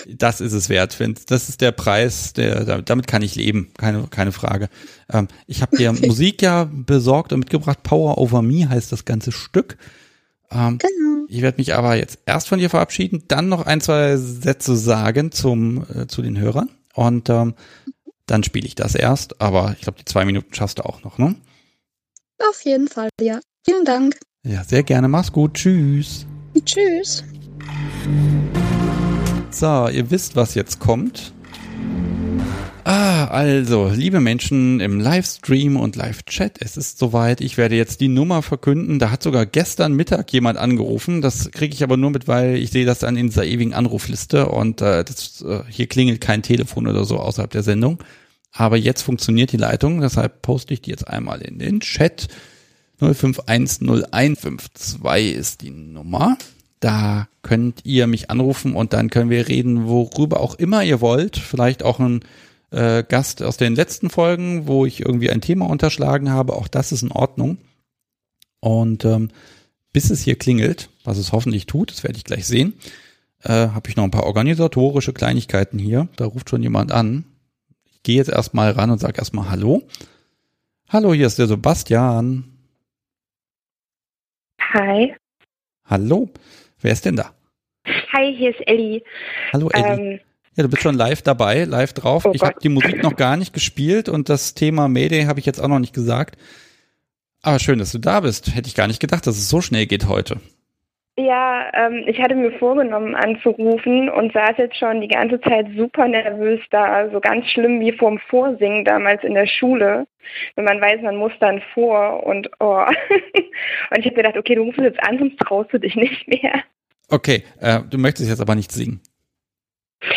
Das 0.06 0.40
ist 0.40 0.52
es 0.52 0.68
wert, 0.68 0.98
Vince. 0.98 1.24
Das 1.26 1.48
ist 1.48 1.60
der 1.60 1.72
Preis, 1.72 2.32
der, 2.34 2.82
damit 2.82 3.08
kann 3.08 3.22
ich 3.22 3.34
leben, 3.34 3.72
keine, 3.76 4.06
keine 4.08 4.32
Frage. 4.32 4.68
Ähm, 5.10 5.28
ich 5.46 5.62
habe 5.62 5.76
dir 5.76 5.90
okay. 5.96 6.06
Musik 6.06 6.42
ja 6.42 6.68
besorgt 6.70 7.32
und 7.32 7.40
mitgebracht. 7.40 7.82
Power 7.82 8.18
Over 8.18 8.42
Me 8.42 8.68
heißt 8.68 8.92
das 8.92 9.04
ganze 9.04 9.32
Stück. 9.32 9.76
Ähm, 10.50 10.78
genau. 10.78 11.24
Ich 11.28 11.42
werde 11.42 11.58
mich 11.58 11.74
aber 11.74 11.96
jetzt 11.96 12.18
erst 12.26 12.48
von 12.48 12.58
dir 12.58 12.70
verabschieden, 12.70 13.24
dann 13.26 13.48
noch 13.48 13.66
ein, 13.66 13.80
zwei 13.80 14.16
Sätze 14.16 14.76
sagen 14.76 15.32
zum, 15.32 15.84
äh, 15.94 16.06
zu 16.06 16.22
den 16.22 16.38
Hörern. 16.38 16.70
Und 16.94 17.30
ähm, 17.30 17.54
dann 18.32 18.42
spiele 18.42 18.66
ich 18.66 18.74
das 18.74 18.94
erst, 18.94 19.40
aber 19.40 19.74
ich 19.76 19.82
glaube, 19.82 19.98
die 19.98 20.06
zwei 20.06 20.24
Minuten 20.24 20.54
schaffst 20.54 20.78
du 20.78 20.84
auch 20.84 21.04
noch, 21.04 21.18
ne? 21.18 21.34
Auf 22.48 22.62
jeden 22.64 22.88
Fall, 22.88 23.10
ja. 23.20 23.40
Vielen 23.64 23.84
Dank. 23.84 24.18
Ja, 24.44 24.64
sehr 24.64 24.82
gerne. 24.82 25.06
Mach's 25.06 25.30
gut. 25.30 25.54
Tschüss. 25.54 26.26
Tschüss. 26.64 27.24
So, 29.50 29.88
ihr 29.88 30.10
wisst, 30.10 30.34
was 30.34 30.54
jetzt 30.54 30.80
kommt. 30.80 31.32
Ah, 32.84 33.26
also, 33.26 33.92
liebe 33.94 34.18
Menschen 34.18 34.80
im 34.80 34.98
Livestream 34.98 35.76
und 35.76 35.94
Live-Chat, 35.94 36.60
es 36.60 36.76
ist 36.76 36.98
soweit. 36.98 37.40
Ich 37.40 37.56
werde 37.56 37.76
jetzt 37.76 38.00
die 38.00 38.08
Nummer 38.08 38.42
verkünden. 38.42 38.98
Da 38.98 39.12
hat 39.12 39.22
sogar 39.22 39.46
gestern 39.46 39.92
Mittag 39.92 40.32
jemand 40.32 40.58
angerufen. 40.58 41.20
Das 41.20 41.52
kriege 41.52 41.74
ich 41.74 41.84
aber 41.84 41.96
nur 41.96 42.10
mit, 42.10 42.26
weil 42.26 42.56
ich 42.56 42.70
sehe 42.70 42.84
das 42.84 42.98
dann 42.98 43.16
in 43.16 43.28
dieser 43.28 43.44
ewigen 43.44 43.74
Anrufliste 43.74 44.48
und 44.48 44.80
äh, 44.80 45.04
das, 45.04 45.44
äh, 45.46 45.60
hier 45.68 45.86
klingelt 45.86 46.20
kein 46.20 46.42
Telefon 46.42 46.88
oder 46.88 47.04
so 47.04 47.18
außerhalb 47.18 47.50
der 47.52 47.62
Sendung. 47.62 48.02
Aber 48.52 48.76
jetzt 48.76 49.02
funktioniert 49.02 49.52
die 49.52 49.56
Leitung, 49.56 50.00
deshalb 50.00 50.42
poste 50.42 50.74
ich 50.74 50.82
die 50.82 50.90
jetzt 50.90 51.08
einmal 51.08 51.40
in 51.40 51.58
den 51.58 51.80
Chat. 51.80 52.28
05101552 53.00 55.32
ist 55.32 55.62
die 55.62 55.70
Nummer. 55.70 56.36
Da 56.80 57.28
könnt 57.42 57.84
ihr 57.84 58.06
mich 58.06 58.30
anrufen 58.30 58.74
und 58.74 58.92
dann 58.92 59.08
können 59.08 59.30
wir 59.30 59.48
reden, 59.48 59.86
worüber 59.86 60.40
auch 60.40 60.56
immer 60.56 60.84
ihr 60.84 61.00
wollt. 61.00 61.36
Vielleicht 61.36 61.82
auch 61.82 61.98
ein 61.98 62.20
äh, 62.70 63.02
Gast 63.04 63.42
aus 63.42 63.56
den 63.56 63.74
letzten 63.74 64.10
Folgen, 64.10 64.66
wo 64.66 64.84
ich 64.84 65.00
irgendwie 65.00 65.30
ein 65.30 65.40
Thema 65.40 65.68
unterschlagen 65.68 66.30
habe. 66.30 66.54
Auch 66.54 66.68
das 66.68 66.92
ist 66.92 67.02
in 67.02 67.12
Ordnung. 67.12 67.58
Und 68.60 69.04
ähm, 69.04 69.30
bis 69.92 70.10
es 70.10 70.22
hier 70.22 70.36
klingelt, 70.36 70.90
was 71.04 71.18
es 71.18 71.32
hoffentlich 71.32 71.66
tut, 71.66 71.90
das 71.90 72.02
werde 72.02 72.16
ich 72.16 72.24
gleich 72.24 72.46
sehen, 72.46 72.74
äh, 73.42 73.68
habe 73.68 73.88
ich 73.88 73.96
noch 73.96 74.04
ein 74.04 74.10
paar 74.10 74.26
organisatorische 74.26 75.12
Kleinigkeiten 75.12 75.78
hier. 75.78 76.08
Da 76.16 76.26
ruft 76.26 76.50
schon 76.50 76.62
jemand 76.62 76.92
an. 76.92 77.24
Ich 78.02 78.04
gehe 78.04 78.16
jetzt 78.16 78.30
erstmal 78.30 78.72
ran 78.72 78.90
und 78.90 78.98
sage 78.98 79.18
erstmal 79.18 79.48
Hallo. 79.48 79.86
Hallo, 80.88 81.14
hier 81.14 81.28
ist 81.28 81.38
der 81.38 81.46
Sebastian. 81.46 82.42
Hi. 84.58 85.14
Hallo. 85.84 86.28
Wer 86.80 86.94
ist 86.94 87.04
denn 87.04 87.14
da? 87.14 87.32
Hi, 88.12 88.34
hier 88.36 88.50
ist 88.50 88.66
Ellie. 88.66 89.04
Hallo 89.52 89.68
Ellie. 89.68 90.14
Ähm, 90.14 90.20
ja, 90.56 90.64
du 90.64 90.68
bist 90.68 90.82
schon 90.82 90.96
live 90.96 91.22
dabei, 91.22 91.62
live 91.62 91.92
drauf. 91.92 92.24
Oh 92.26 92.32
ich 92.34 92.42
habe 92.42 92.58
die 92.60 92.70
Musik 92.70 93.04
noch 93.04 93.14
gar 93.14 93.36
nicht 93.36 93.52
gespielt 93.52 94.08
und 94.08 94.28
das 94.28 94.54
Thema 94.54 94.88
Mayday 94.88 95.26
habe 95.26 95.38
ich 95.38 95.46
jetzt 95.46 95.60
auch 95.60 95.68
noch 95.68 95.78
nicht 95.78 95.94
gesagt. 95.94 96.36
Aber 97.40 97.60
schön, 97.60 97.78
dass 97.78 97.92
du 97.92 97.98
da 97.98 98.18
bist. 98.18 98.52
Hätte 98.52 98.66
ich 98.66 98.74
gar 98.74 98.88
nicht 98.88 98.98
gedacht, 98.98 99.28
dass 99.28 99.36
es 99.36 99.48
so 99.48 99.60
schnell 99.60 99.86
geht 99.86 100.08
heute. 100.08 100.40
Ja, 101.18 101.70
ähm, 101.74 102.04
ich 102.06 102.18
hatte 102.22 102.34
mir 102.34 102.52
vorgenommen 102.58 103.14
anzurufen 103.14 104.08
und 104.08 104.32
saß 104.32 104.56
jetzt 104.56 104.78
schon 104.78 105.02
die 105.02 105.08
ganze 105.08 105.38
Zeit 105.42 105.66
super 105.76 106.08
nervös 106.08 106.60
da, 106.70 107.10
so 107.10 107.20
ganz 107.20 107.46
schlimm 107.50 107.80
wie 107.80 107.92
vorm 107.92 108.18
Vorsingen 108.30 108.86
damals 108.86 109.22
in 109.22 109.34
der 109.34 109.46
Schule, 109.46 110.06
wenn 110.56 110.64
man 110.64 110.80
weiß, 110.80 111.02
man 111.02 111.16
muss 111.16 111.32
dann 111.38 111.60
vor 111.74 112.24
und 112.24 112.48
oh. 112.60 112.84
und 113.90 113.98
ich 113.98 114.06
habe 114.06 114.14
gedacht, 114.14 114.38
okay, 114.38 114.54
du 114.54 114.62
rufst 114.62 114.80
jetzt 114.80 115.02
an, 115.02 115.18
sonst 115.18 115.38
traust 115.38 115.70
du 115.74 115.78
dich 115.78 115.96
nicht 115.96 116.26
mehr. 116.28 116.62
Okay, 117.10 117.44
äh, 117.60 117.80
du 117.90 117.98
möchtest 117.98 118.30
jetzt 118.30 118.40
aber 118.40 118.54
nicht 118.54 118.72
singen. 118.72 119.02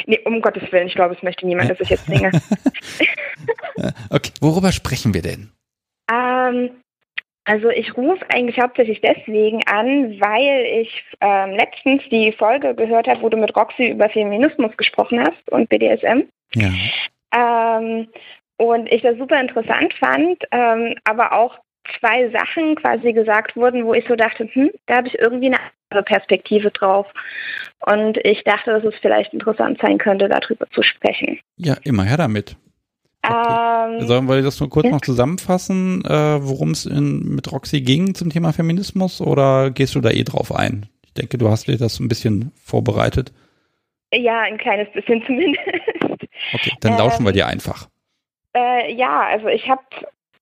Nee, 0.05 0.19
um 0.23 0.41
Gottes 0.41 0.71
Willen, 0.71 0.87
ich 0.87 0.95
glaube, 0.95 1.13
es 1.15 1.23
möchte 1.23 1.45
niemand, 1.45 1.69
dass 1.69 1.79
ich 1.81 1.89
jetzt 1.89 2.05
singe. 2.05 2.31
okay, 4.09 4.31
worüber 4.39 4.71
sprechen 4.71 5.13
wir 5.13 5.21
denn? 5.21 5.51
Ähm, 6.09 6.71
also 7.45 7.69
ich 7.69 7.95
rufe 7.95 8.25
eigentlich 8.29 8.59
hauptsächlich 8.59 9.01
deswegen 9.01 9.61
an, 9.67 10.19
weil 10.19 10.81
ich 10.81 11.03
ähm, 11.21 11.51
letztens 11.51 12.01
die 12.09 12.31
Folge 12.31 12.73
gehört 12.73 13.07
habe, 13.07 13.21
wo 13.21 13.29
du 13.29 13.37
mit 13.37 13.55
Roxy 13.55 13.89
über 13.89 14.09
Feminismus 14.09 14.75
gesprochen 14.77 15.19
hast 15.19 15.51
und 15.51 15.69
BDSM. 15.69 16.23
Ja. 16.55 16.69
Ähm, 17.35 18.07
und 18.57 18.91
ich 18.91 19.01
das 19.03 19.17
super 19.17 19.39
interessant 19.39 19.93
fand, 19.93 20.43
ähm, 20.51 20.95
aber 21.03 21.33
auch 21.33 21.59
zwei 21.99 22.29
Sachen 22.29 22.75
quasi 22.75 23.13
gesagt 23.13 23.55
wurden, 23.55 23.85
wo 23.85 23.93
ich 23.93 24.05
so 24.07 24.15
dachte, 24.15 24.49
hm, 24.51 24.71
da 24.87 24.97
habe 24.97 25.07
ich 25.07 25.19
irgendwie 25.19 25.47
eine 25.47 25.59
andere 25.89 26.03
Perspektive 26.03 26.71
drauf. 26.71 27.05
Und 27.85 28.17
ich 28.23 28.43
dachte, 28.43 28.71
dass 28.71 28.83
es 28.83 28.95
vielleicht 29.01 29.33
interessant 29.33 29.79
sein 29.81 29.99
könnte, 29.99 30.29
darüber 30.29 30.67
zu 30.71 30.81
sprechen. 30.81 31.39
Ja, 31.57 31.75
immer 31.83 32.03
her 32.03 32.17
damit. 32.17 32.57
Okay. 33.27 33.99
Ähm, 33.99 34.07
Sollen 34.07 34.27
wir 34.27 34.41
das 34.41 34.59
nur 34.59 34.69
kurz 34.69 34.85
ja. 34.85 34.91
noch 34.91 35.01
zusammenfassen, 35.01 36.03
äh, 36.05 36.09
worum 36.41 36.71
es 36.71 36.85
mit 36.85 37.51
Roxy 37.51 37.81
ging 37.81 38.13
zum 38.15 38.29
Thema 38.29 38.53
Feminismus 38.53 39.21
oder 39.21 39.71
gehst 39.71 39.95
du 39.95 40.01
da 40.01 40.11
eh 40.11 40.23
drauf 40.23 40.53
ein? 40.53 40.87
Ich 41.05 41.13
denke, 41.13 41.37
du 41.37 41.49
hast 41.49 41.67
dir 41.67 41.77
das 41.77 41.99
ein 41.99 42.07
bisschen 42.07 42.51
vorbereitet. 42.63 43.31
Ja, 44.13 44.41
ein 44.41 44.57
kleines 44.57 44.91
bisschen 44.93 45.23
zumindest. 45.25 45.65
Okay, 46.53 46.71
dann 46.81 46.97
lauschen 46.97 47.21
ähm, 47.21 47.25
wir 47.25 47.31
dir 47.31 47.47
einfach. 47.47 47.87
Äh, 48.55 48.93
ja, 48.93 49.21
also 49.21 49.47
ich 49.47 49.67
habe, 49.69 49.83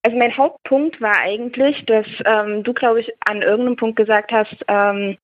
also 0.03 0.17
mein 0.17 0.35
Hauptpunkt 0.35 1.01
war 1.01 1.17
eigentlich, 1.17 1.85
dass 1.85 2.07
ähm, 2.25 2.63
du, 2.63 2.73
glaube 2.73 3.01
ich, 3.01 3.11
an 3.25 3.41
irgendeinem 3.41 3.75
Punkt 3.75 3.95
gesagt 3.95 4.31
hast, 4.31 4.55
ähm, 4.67 5.17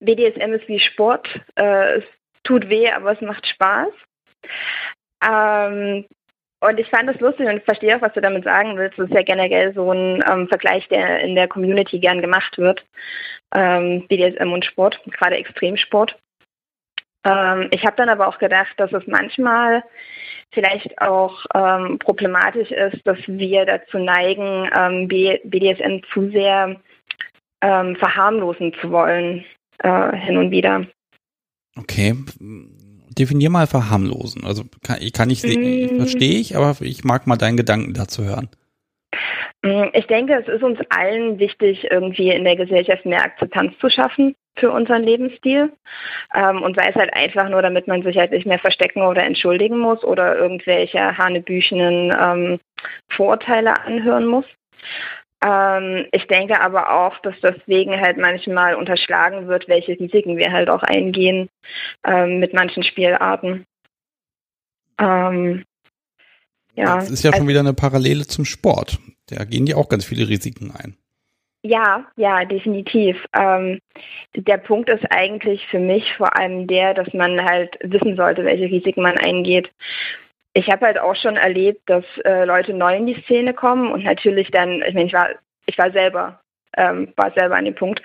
BDSM 0.00 0.52
ist 0.52 0.68
wie 0.68 0.80
Sport. 0.80 1.28
Äh, 1.56 1.98
es 1.98 2.04
tut 2.42 2.68
weh, 2.68 2.90
aber 2.90 3.12
es 3.12 3.20
macht 3.20 3.46
Spaß. 3.46 3.88
Ähm, 5.28 6.04
und 6.60 6.80
ich 6.80 6.88
fand 6.88 7.08
das 7.08 7.20
lustig 7.20 7.46
und 7.48 7.62
verstehe 7.64 7.96
auch, 7.96 8.02
was 8.02 8.14
du 8.14 8.20
damit 8.20 8.44
sagen 8.44 8.76
willst. 8.76 8.98
Das 8.98 9.08
ist 9.08 9.14
ja 9.14 9.22
generell 9.22 9.74
so 9.74 9.92
ein 9.92 10.24
ähm, 10.30 10.48
Vergleich, 10.48 10.88
der 10.88 11.20
in 11.20 11.34
der 11.34 11.48
Community 11.48 11.98
gern 11.98 12.20
gemacht 12.20 12.56
wird. 12.56 12.84
Ähm, 13.54 14.06
BDSM 14.08 14.52
und 14.52 14.64
Sport, 14.64 15.00
gerade 15.06 15.36
Extremsport. 15.36 16.16
Ähm, 17.24 17.68
ich 17.72 17.84
habe 17.84 17.96
dann 17.96 18.08
aber 18.08 18.28
auch 18.28 18.38
gedacht, 18.38 18.72
dass 18.78 18.92
es 18.92 19.06
manchmal 19.06 19.82
vielleicht 20.52 21.00
auch 21.00 21.44
ähm, 21.54 21.98
problematisch 21.98 22.70
ist, 22.70 23.06
dass 23.06 23.18
wir 23.26 23.66
dazu 23.66 23.98
neigen, 23.98 24.70
ähm, 24.76 25.08
BDSM 25.08 26.02
zu 26.12 26.30
sehr 26.30 26.76
ähm, 27.60 27.96
verharmlosen 27.96 28.72
zu 28.80 28.90
wollen, 28.90 29.44
äh, 29.78 30.16
hin 30.16 30.38
und 30.38 30.50
wieder. 30.50 30.86
Okay, 31.76 32.14
definier 33.18 33.50
mal 33.50 33.66
verharmlosen. 33.66 34.44
Also 34.44 34.64
kann, 34.82 34.98
kann 35.12 35.30
ich, 35.30 35.42
mm. 35.42 35.96
verstehe 35.96 36.38
ich, 36.38 36.56
aber 36.56 36.76
ich 36.80 37.04
mag 37.04 37.26
mal 37.26 37.36
deinen 37.36 37.56
Gedanken 37.56 37.94
dazu 37.94 38.24
hören. 38.24 38.48
Mm, 39.62 39.88
ich 39.92 40.06
denke, 40.06 40.34
es 40.34 40.48
ist 40.48 40.62
uns 40.62 40.78
allen 40.90 41.38
wichtig, 41.38 41.86
irgendwie 41.90 42.30
in 42.30 42.44
der 42.44 42.56
Gesellschaft 42.56 43.04
mehr 43.06 43.24
Akzeptanz 43.24 43.78
zu 43.78 43.88
schaffen 43.90 44.34
für 44.58 44.70
unseren 44.70 45.02
Lebensstil. 45.02 45.72
Ähm, 46.34 46.62
und 46.62 46.76
sei 46.76 46.88
es 46.88 46.94
halt 46.94 47.12
einfach 47.14 47.48
nur, 47.48 47.62
damit 47.62 47.86
man 47.86 48.02
sich 48.02 48.16
halt 48.16 48.32
nicht 48.32 48.46
mehr 48.46 48.58
verstecken 48.58 49.02
oder 49.02 49.24
entschuldigen 49.24 49.78
muss 49.78 50.02
oder 50.04 50.36
irgendwelche 50.36 51.16
hanebüchenen 51.16 52.14
ähm, 52.18 52.60
Vorurteile 53.08 53.78
anhören 53.84 54.26
muss. 54.26 54.46
Ähm, 55.44 56.06
ich 56.12 56.26
denke 56.26 56.60
aber 56.60 56.92
auch, 56.92 57.18
dass 57.18 57.34
deswegen 57.42 58.00
halt 58.00 58.16
manchmal 58.16 58.74
unterschlagen 58.74 59.48
wird, 59.48 59.68
welche 59.68 59.98
Risiken 59.98 60.36
wir 60.36 60.52
halt 60.52 60.70
auch 60.70 60.82
eingehen 60.82 61.48
ähm, 62.04 62.38
mit 62.40 62.54
manchen 62.54 62.82
Spielarten. 62.82 63.66
Ähm, 64.98 65.64
ja. 66.74 66.96
Das 66.96 67.10
ist 67.10 67.22
ja 67.22 67.30
also, 67.30 67.40
schon 67.40 67.48
wieder 67.48 67.60
eine 67.60 67.74
Parallele 67.74 68.26
zum 68.26 68.44
Sport. 68.44 68.98
Da 69.28 69.44
gehen 69.44 69.66
die 69.66 69.74
auch 69.74 69.88
ganz 69.88 70.04
viele 70.04 70.28
Risiken 70.28 70.70
ein. 70.70 70.96
Ja, 71.62 72.06
ja, 72.16 72.44
definitiv. 72.44 73.16
Ähm, 73.34 73.80
der 74.36 74.58
Punkt 74.58 74.88
ist 74.88 75.04
eigentlich 75.10 75.66
für 75.66 75.80
mich 75.80 76.14
vor 76.16 76.36
allem 76.36 76.66
der, 76.68 76.94
dass 76.94 77.12
man 77.12 77.42
halt 77.44 77.76
wissen 77.82 78.14
sollte, 78.14 78.44
welche 78.44 78.66
Risiken 78.66 79.02
man 79.02 79.18
eingeht 79.18 79.70
ich 80.56 80.70
habe 80.70 80.86
halt 80.86 80.98
auch 80.98 81.14
schon 81.14 81.36
erlebt, 81.36 81.82
dass 81.84 82.04
äh, 82.24 82.46
Leute 82.46 82.72
neu 82.72 82.96
in 82.96 83.06
die 83.06 83.20
Szene 83.22 83.52
kommen 83.52 83.92
und 83.92 84.04
natürlich 84.04 84.50
dann, 84.50 84.82
ich 84.86 84.94
meine, 84.94 85.06
ich 85.06 85.12
war, 85.12 85.28
ich 85.66 85.76
war 85.76 85.90
selber, 85.90 86.40
ähm, 86.78 87.12
war 87.14 87.30
selber 87.32 87.56
an 87.56 87.66
dem 87.66 87.74
Punkt, 87.74 88.00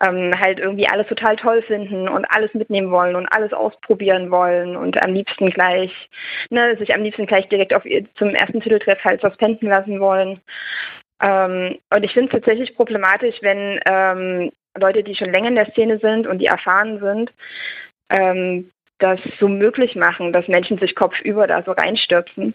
ähm, 0.00 0.32
halt 0.38 0.60
irgendwie 0.60 0.86
alles 0.86 1.08
total 1.08 1.34
toll 1.34 1.62
finden 1.62 2.08
und 2.08 2.24
alles 2.26 2.54
mitnehmen 2.54 2.92
wollen 2.92 3.16
und 3.16 3.26
alles 3.26 3.52
ausprobieren 3.52 4.30
wollen 4.30 4.76
und 4.76 5.02
am 5.04 5.14
liebsten 5.14 5.50
gleich, 5.50 5.90
ne, 6.48 6.76
sich 6.76 6.94
am 6.94 7.02
liebsten 7.02 7.26
gleich 7.26 7.48
direkt 7.48 7.74
auf 7.74 7.82
zum 8.14 8.36
ersten 8.36 8.60
Titeltreff 8.60 9.02
halt 9.02 9.20
suspenden 9.20 9.68
lassen 9.68 9.98
wollen. 9.98 10.40
Ähm, 11.20 11.78
und 11.92 12.04
ich 12.04 12.12
finde 12.12 12.28
es 12.28 12.40
tatsächlich 12.40 12.76
problematisch, 12.76 13.36
wenn 13.40 13.80
ähm, 13.84 14.52
Leute, 14.78 15.02
die 15.02 15.16
schon 15.16 15.32
länger 15.32 15.48
in 15.48 15.56
der 15.56 15.70
Szene 15.72 15.98
sind 15.98 16.28
und 16.28 16.38
die 16.38 16.46
erfahren 16.46 17.00
sind, 17.00 17.32
ähm, 18.10 18.70
das 18.98 19.20
so 19.38 19.48
möglich 19.48 19.94
machen, 19.94 20.32
dass 20.32 20.48
Menschen 20.48 20.78
sich 20.78 20.94
kopfüber 20.94 21.46
da 21.46 21.62
so 21.62 21.72
reinstürzen. 21.72 22.54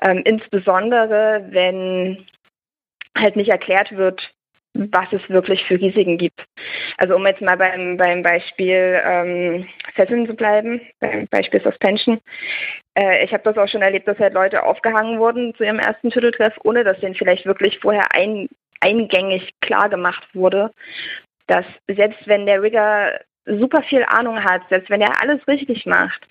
Ähm, 0.00 0.22
insbesondere, 0.24 1.46
wenn 1.50 2.26
halt 3.16 3.36
nicht 3.36 3.50
erklärt 3.50 3.96
wird, 3.96 4.32
was 4.74 5.12
es 5.12 5.28
wirklich 5.28 5.64
für 5.64 5.78
Risiken 5.78 6.16
gibt. 6.16 6.44
Also 6.96 7.16
um 7.16 7.26
jetzt 7.26 7.42
mal 7.42 7.56
beim, 7.56 7.96
beim 7.98 8.22
Beispiel 8.22 9.00
ähm, 9.04 9.68
Fesseln 9.94 10.26
zu 10.26 10.34
bleiben, 10.34 10.80
beim 11.00 11.26
Beispiel 11.28 11.60
Suspension. 11.60 12.20
Äh, 12.94 13.24
ich 13.24 13.32
habe 13.32 13.42
das 13.42 13.58
auch 13.58 13.68
schon 13.68 13.82
erlebt, 13.82 14.08
dass 14.08 14.18
halt 14.18 14.32
Leute 14.32 14.62
aufgehangen 14.62 15.18
wurden 15.18 15.54
zu 15.56 15.64
ihrem 15.64 15.78
ersten 15.78 16.10
Titeltreff, 16.10 16.54
ohne 16.64 16.84
dass 16.84 16.98
denen 17.00 17.14
vielleicht 17.14 17.44
wirklich 17.44 17.80
vorher 17.80 18.06
ein, 18.14 18.48
eingängig 18.80 19.50
klar 19.60 19.90
gemacht 19.90 20.26
wurde, 20.34 20.70
dass 21.48 21.66
selbst 21.86 22.26
wenn 22.26 22.46
der 22.46 22.62
Rigger 22.62 23.20
super 23.46 23.82
viel 23.82 24.04
Ahnung 24.04 24.42
hat, 24.42 24.62
selbst 24.68 24.90
wenn 24.90 25.00
er 25.00 25.20
alles 25.20 25.46
richtig 25.48 25.86
macht, 25.86 26.26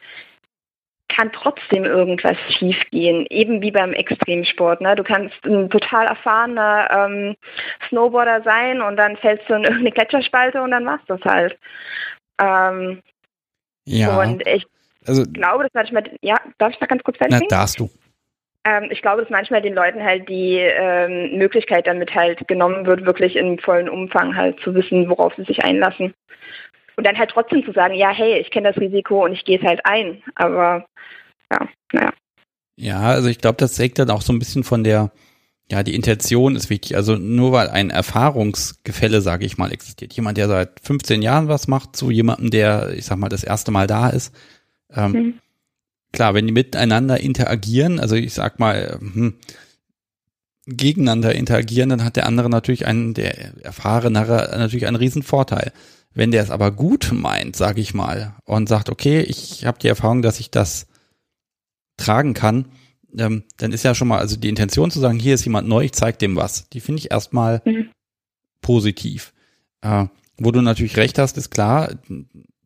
kann 1.10 1.32
trotzdem 1.32 1.84
irgendwas 1.84 2.38
schiefgehen, 2.58 3.26
eben 3.30 3.62
wie 3.62 3.72
beim 3.72 3.94
Extremsport. 3.94 4.82
Ne? 4.82 4.96
Du 4.96 5.04
kannst 5.04 5.36
ein 5.46 5.70
total 5.70 6.08
erfahrener 6.08 6.88
ähm, 6.90 7.36
Snowboarder 7.90 8.44
sein 8.44 8.82
und 8.82 8.96
dann 8.96 9.18
fällst 9.18 9.50
du 9.50 9.56
in 9.56 9.64
irgendeine 9.64 9.92
Gletscherspalte 9.92 10.62
und 10.62 10.72
dann 10.72 10.86
machst 10.86 11.10
du 11.10 11.16
es 11.16 11.26
halt. 11.26 11.58
Ähm, 12.40 13.02
ja. 13.86 14.22
Und 14.22 14.48
ich 14.48 14.66
also, 15.06 15.24
glaube, 15.24 15.64
dass 15.64 15.74
manchmal, 15.74 16.04
ja, 16.22 16.38
darf 16.58 16.72
ich 16.74 16.80
da 16.80 16.86
ganz 16.86 17.04
kurz 17.04 17.18
fertig? 17.18 17.40
Na, 17.42 17.48
darfst 17.48 17.80
du. 17.80 17.90
Ähm, 18.64 18.90
ich 18.92 19.02
glaube, 19.02 19.22
dass 19.22 19.32
manchmal 19.32 19.62
den 19.62 19.74
Leuten 19.74 20.04
halt 20.04 20.30
die 20.30 20.58
ähm, 20.58 21.38
Möglichkeit 21.38 21.88
damit 21.88 22.14
halt 22.14 22.48
genommen 22.48 22.86
wird, 22.86 23.06
wirklich 23.06 23.36
im 23.36 23.58
vollen 23.58 23.90
Umfang 23.90 24.36
halt 24.36 24.60
zu 24.62 24.76
wissen, 24.76 25.10
worauf 25.10 25.34
sie 25.36 25.44
sich 25.44 25.64
einlassen. 25.64 26.14
Und 27.02 27.08
dann 27.08 27.18
halt 27.18 27.32
trotzdem 27.32 27.66
zu 27.66 27.72
sagen, 27.72 27.96
ja, 27.96 28.12
hey, 28.12 28.38
ich 28.40 28.52
kenne 28.52 28.72
das 28.72 28.80
Risiko 28.80 29.26
und 29.26 29.34
ich 29.34 29.44
gehe 29.44 29.58
es 29.58 29.66
halt 29.66 29.84
ein. 29.88 30.22
Aber 30.36 30.86
ja, 31.52 31.68
naja. 31.94 32.14
Ja, 32.76 33.00
also 33.00 33.28
ich 33.28 33.40
glaube, 33.40 33.58
das 33.58 33.76
sägt 33.76 33.98
dann 33.98 34.12
auch 34.12 34.22
so 34.22 34.32
ein 34.32 34.38
bisschen 34.38 34.64
von 34.64 34.84
der, 34.84 35.12
ja, 35.68 35.82
die 35.82 35.96
Intention 35.96 36.56
ist 36.56 36.70
wichtig. 36.70 36.96
Also 36.96 37.16
nur 37.16 37.54
weil 37.54 37.70
ein 37.70 37.90
Erfahrungsgefälle, 37.90 39.22
sage 39.22 39.48
ich 39.48 39.58
mal, 39.58 39.74
existiert. 39.74 40.14
Jemand, 40.14 40.38
der 40.38 40.48
seit 40.48 40.80
15 40.84 41.24
Jahren 41.24 41.48
was 41.48 41.68
macht, 41.68 41.96
zu 41.96 42.12
jemandem, 42.12 42.52
der, 42.52 42.94
ich 42.96 43.06
sag 43.06 43.18
mal, 43.18 43.30
das 43.30 43.44
erste 43.44 43.72
Mal 43.72 43.88
da 43.88 44.08
ist. 44.08 44.32
Ähm, 44.96 45.12
mhm. 45.12 45.34
Klar, 46.14 46.36
wenn 46.36 46.46
die 46.46 46.54
miteinander 46.54 47.20
interagieren, 47.20 48.00
also 48.00 48.16
ich 48.16 48.36
sag 48.36 48.60
mal, 48.60 49.00
hm, 49.00 49.40
gegeneinander 50.68 51.34
interagieren, 51.34 51.90
dann 51.90 52.04
hat 52.04 52.16
der 52.16 52.28
andere 52.28 52.52
natürlich 52.52 52.86
einen, 52.86 53.16
der 53.16 53.58
erfahrenere 53.64 54.56
natürlich 54.56 54.86
einen 54.86 54.98
riesen 54.98 55.24
Vorteil. 55.24 55.72
Wenn 56.14 56.32
der 56.32 56.44
es 56.44 56.52
aber 56.52 56.72
gut 56.72 57.12
meint, 57.14 57.56
sage 57.56 57.82
ich 57.82 57.94
mal, 57.94 58.36
und 58.46 58.68
sagt, 58.68 58.90
okay, 58.90 59.22
ich 59.22 59.66
habe 59.66 59.80
die 59.80 59.88
Erfahrung, 59.88 60.22
dass 60.22 60.40
ich 60.40 60.52
das 60.52 60.88
tragen 61.98 62.34
kann, 62.34 62.66
ähm, 63.18 63.44
dann 63.58 63.72
ist 63.72 63.84
ja 63.84 63.96
schon 63.96 64.08
mal, 64.08 64.20
also 64.20 64.36
die 64.36 64.50
Intention 64.50 64.92
zu 64.92 65.00
sagen, 65.00 65.20
hier 65.20 65.36
ist 65.36 65.46
jemand 65.46 65.68
neu, 65.68 65.86
ich 65.86 65.94
zeig 65.94 66.20
dem 66.20 66.36
was, 66.36 66.70
die 66.70 66.80
finde 66.80 67.00
ich 67.00 67.12
erstmal 67.12 67.62
mhm. 67.66 67.90
positiv. 68.62 69.34
Äh, 69.82 70.06
wo 70.38 70.52
du 70.52 70.62
natürlich 70.62 70.98
recht 70.98 71.18
hast, 71.20 71.38
ist 71.38 71.52
klar, 71.52 71.92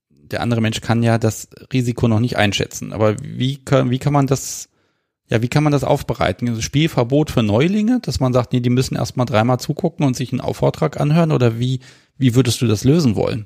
der 0.10 0.42
andere 0.42 0.62
Mensch 0.62 0.82
kann 0.82 1.04
ja 1.04 1.18
das 1.18 1.50
Risiko 1.74 2.08
noch 2.08 2.20
nicht 2.20 2.38
einschätzen. 2.38 2.94
Aber 2.94 3.16
wie 3.22 3.58
kann, 3.58 3.90
wie 3.92 4.00
kann 4.00 4.14
man 4.14 4.28
das, 4.28 4.70
ja, 5.28 5.42
wie 5.42 5.48
kann 5.48 5.64
man 5.64 5.74
das 5.74 5.84
aufbereiten? 5.84 6.48
Also 6.48 6.62
Spielverbot 6.62 7.32
für 7.32 7.44
Neulinge, 7.44 8.00
dass 8.02 8.20
man 8.20 8.34
sagt, 8.34 8.54
nee, 8.54 8.60
die 8.60 8.70
müssen 8.70 8.96
erstmal 8.96 9.26
dreimal 9.26 9.60
zugucken 9.60 10.06
und 10.06 10.16
sich 10.16 10.32
einen 10.32 10.54
Vortrag 10.54 11.00
anhören 11.00 11.32
oder 11.32 11.60
wie, 11.60 11.80
wie 12.18 12.36
würdest 12.36 12.62
du 12.62 12.68
das 12.68 12.84
lösen 12.84 13.16
wollen? 13.16 13.46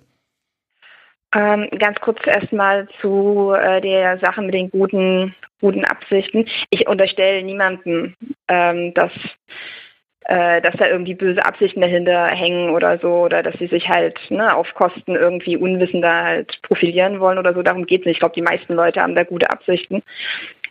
Ähm, 1.33 1.69
ganz 1.77 1.99
kurz 1.99 2.19
erstmal 2.25 2.87
zu 3.01 3.53
äh, 3.53 3.81
der 3.81 4.17
Sache 4.19 4.41
mit 4.41 4.53
den 4.55 4.71
guten, 4.71 5.35
guten 5.61 5.85
Absichten. 5.85 6.47
Ich 6.71 6.87
unterstelle 6.87 7.43
niemandem, 7.43 8.15
ähm, 8.47 8.95
dass, 8.95 9.11
äh, 10.21 10.59
dass 10.61 10.75
da 10.77 10.87
irgendwie 10.87 11.13
böse 11.13 11.45
Absichten 11.45 11.81
dahinter 11.81 12.27
hängen 12.27 12.71
oder 12.71 12.97
so, 12.97 13.09
oder 13.09 13.43
dass 13.43 13.55
sie 13.59 13.67
sich 13.67 13.89
halt 13.89 14.19
ne, 14.31 14.55
auf 14.55 14.73
Kosten 14.73 15.15
irgendwie 15.15 15.55
Unwissender 15.55 16.23
halt 16.23 16.59
profilieren 16.63 17.19
wollen 17.19 17.37
oder 17.37 17.53
so. 17.53 17.61
Darum 17.61 17.85
geht 17.85 18.01
es 18.01 18.05
nicht. 18.07 18.15
Ich 18.15 18.19
glaube, 18.19 18.35
die 18.35 18.41
meisten 18.41 18.73
Leute 18.73 19.01
haben 19.01 19.15
da 19.15 19.23
gute 19.23 19.51
Absichten. 19.51 20.01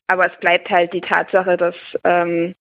Aber 0.08 0.26
es 0.26 0.40
bleibt 0.40 0.70
halt 0.70 0.92
die 0.92 1.02
Tatsache, 1.02 1.56
dass 1.56 1.76
ähm, 2.02 2.54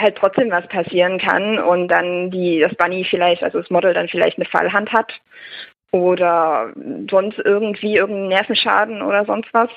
halt 0.00 0.16
trotzdem 0.16 0.50
was 0.50 0.66
passieren 0.68 1.18
kann 1.18 1.58
und 1.58 1.88
dann 1.88 2.30
die, 2.30 2.60
das 2.60 2.74
Bunny 2.74 3.04
vielleicht, 3.08 3.42
also 3.42 3.60
das 3.60 3.70
Model 3.70 3.94
dann 3.94 4.08
vielleicht 4.08 4.38
eine 4.38 4.48
Fallhand 4.48 4.92
hat 4.92 5.12
oder 5.90 6.72
sonst 7.10 7.38
irgendwie 7.38 7.96
irgendeinen 7.96 8.28
Nervenschaden 8.28 9.02
oder 9.02 9.24
sonst 9.24 9.48
was. 9.52 9.70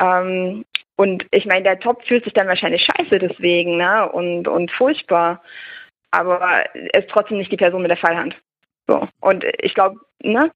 Ähm, 0.00 0.64
und 0.96 1.26
ich 1.30 1.46
meine, 1.46 1.62
der 1.62 1.78
Top 1.78 2.04
fühlt 2.04 2.24
sich 2.24 2.32
dann 2.32 2.48
wahrscheinlich 2.48 2.84
scheiße 2.84 3.18
deswegen, 3.18 3.76
ne? 3.76 4.10
Und, 4.10 4.48
und 4.48 4.70
furchtbar. 4.72 5.42
Aber 6.10 6.40
er 6.40 7.00
ist 7.00 7.10
trotzdem 7.10 7.38
nicht 7.38 7.52
die 7.52 7.56
Person 7.56 7.82
mit 7.82 7.90
der 7.90 7.98
Fallhand. 7.98 8.36
So. 8.88 9.06
Und 9.20 9.44
ich 9.60 9.74
glaube, 9.74 10.00
ne? 10.22 10.50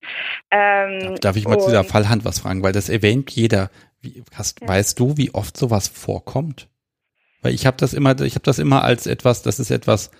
Ähm, 0.50 1.14
Darf 1.20 1.36
ich 1.36 1.46
mal 1.46 1.58
zu 1.60 1.68
dieser 1.68 1.84
Fallhand 1.84 2.24
was 2.24 2.40
fragen? 2.40 2.62
Weil 2.62 2.72
das 2.72 2.88
erwähnt 2.88 3.30
jeder. 3.30 3.70
Wie, 4.00 4.24
hast, 4.34 4.60
ja. 4.60 4.68
Weißt 4.68 4.98
du, 4.98 5.16
wie 5.16 5.32
oft 5.32 5.56
sowas 5.56 5.86
vorkommt? 5.86 6.68
Weil 7.42 7.54
ich 7.54 7.66
habe 7.66 7.76
das 7.78 7.92
immer, 7.92 8.18
ich 8.20 8.34
habe 8.34 8.44
das 8.44 8.58
immer 8.58 8.84
als 8.84 9.06
etwas, 9.06 9.42
das 9.42 9.58
ist 9.60 9.70
etwas 9.70 10.10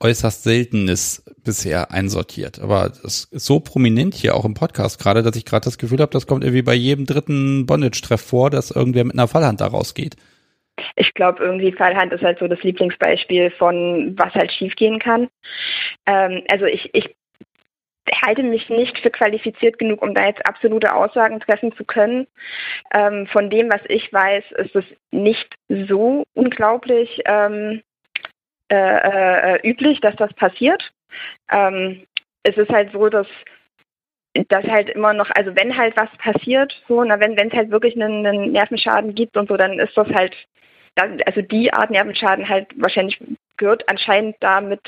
äußerst 0.00 0.42
Seltenes 0.42 1.24
bisher 1.44 1.92
einsortiert. 1.92 2.60
Aber 2.60 2.88
das 2.88 3.24
ist 3.24 3.44
so 3.46 3.60
prominent 3.60 4.14
hier 4.14 4.34
auch 4.34 4.44
im 4.44 4.54
Podcast 4.54 5.00
gerade, 5.00 5.22
dass 5.22 5.36
ich 5.36 5.44
gerade 5.44 5.64
das 5.64 5.78
Gefühl 5.78 6.00
habe, 6.00 6.12
das 6.12 6.26
kommt 6.26 6.42
irgendwie 6.42 6.62
bei 6.62 6.74
jedem 6.74 7.06
dritten 7.06 7.66
Bondage-Treff 7.66 8.20
vor, 8.20 8.50
dass 8.50 8.72
irgendwer 8.72 9.04
mit 9.04 9.14
einer 9.14 9.28
Fallhand 9.28 9.60
da 9.60 9.68
rausgeht. 9.68 10.16
Ich 10.96 11.14
glaube, 11.14 11.42
irgendwie 11.42 11.70
Fallhand 11.70 12.12
ist 12.12 12.22
halt 12.22 12.38
so 12.38 12.48
das 12.48 12.62
Lieblingsbeispiel 12.62 13.52
von 13.52 14.14
was 14.16 14.34
halt 14.34 14.52
schiefgehen 14.52 14.98
kann. 14.98 15.28
Ähm, 16.06 16.42
also 16.50 16.64
ich, 16.64 16.90
ich 16.94 17.14
halte 18.10 18.42
mich 18.42 18.68
nicht 18.68 18.98
für 18.98 19.10
qualifiziert 19.10 19.78
genug, 19.78 20.02
um 20.02 20.14
da 20.14 20.26
jetzt 20.26 20.46
absolute 20.46 20.94
Aussagen 20.94 21.40
treffen 21.40 21.72
zu 21.76 21.84
können. 21.84 22.26
Ähm, 22.92 23.26
von 23.28 23.50
dem, 23.50 23.70
was 23.70 23.80
ich 23.88 24.12
weiß, 24.12 24.44
ist 24.58 24.76
es 24.76 24.84
nicht 25.10 25.54
so 25.68 26.24
unglaublich 26.34 27.22
ähm, 27.26 27.82
äh, 28.70 29.56
äh, 29.56 29.68
üblich, 29.68 30.00
dass 30.00 30.16
das 30.16 30.32
passiert. 30.34 30.92
Ähm, 31.50 32.06
es 32.42 32.56
ist 32.56 32.70
halt 32.70 32.92
so, 32.92 33.08
dass 33.08 33.26
das 34.48 34.64
halt 34.64 34.88
immer 34.88 35.12
noch, 35.12 35.30
also 35.30 35.54
wenn 35.56 35.76
halt 35.76 35.96
was 35.96 36.10
passiert, 36.18 36.72
so, 36.88 37.04
na, 37.04 37.20
wenn 37.20 37.36
es 37.36 37.52
halt 37.52 37.70
wirklich 37.70 37.94
einen, 37.94 38.26
einen, 38.26 38.52
Nervenschaden 38.52 39.14
gibt 39.14 39.36
und 39.36 39.48
so, 39.48 39.56
dann 39.56 39.78
ist 39.78 39.96
das 39.96 40.08
halt, 40.08 40.34
also 41.26 41.42
die 41.42 41.72
Art 41.72 41.90
Nervenschaden 41.90 42.48
halt 42.48 42.68
wahrscheinlich 42.76 43.18
gehört 43.58 43.88
anscheinend 43.90 44.36
damit 44.40 44.80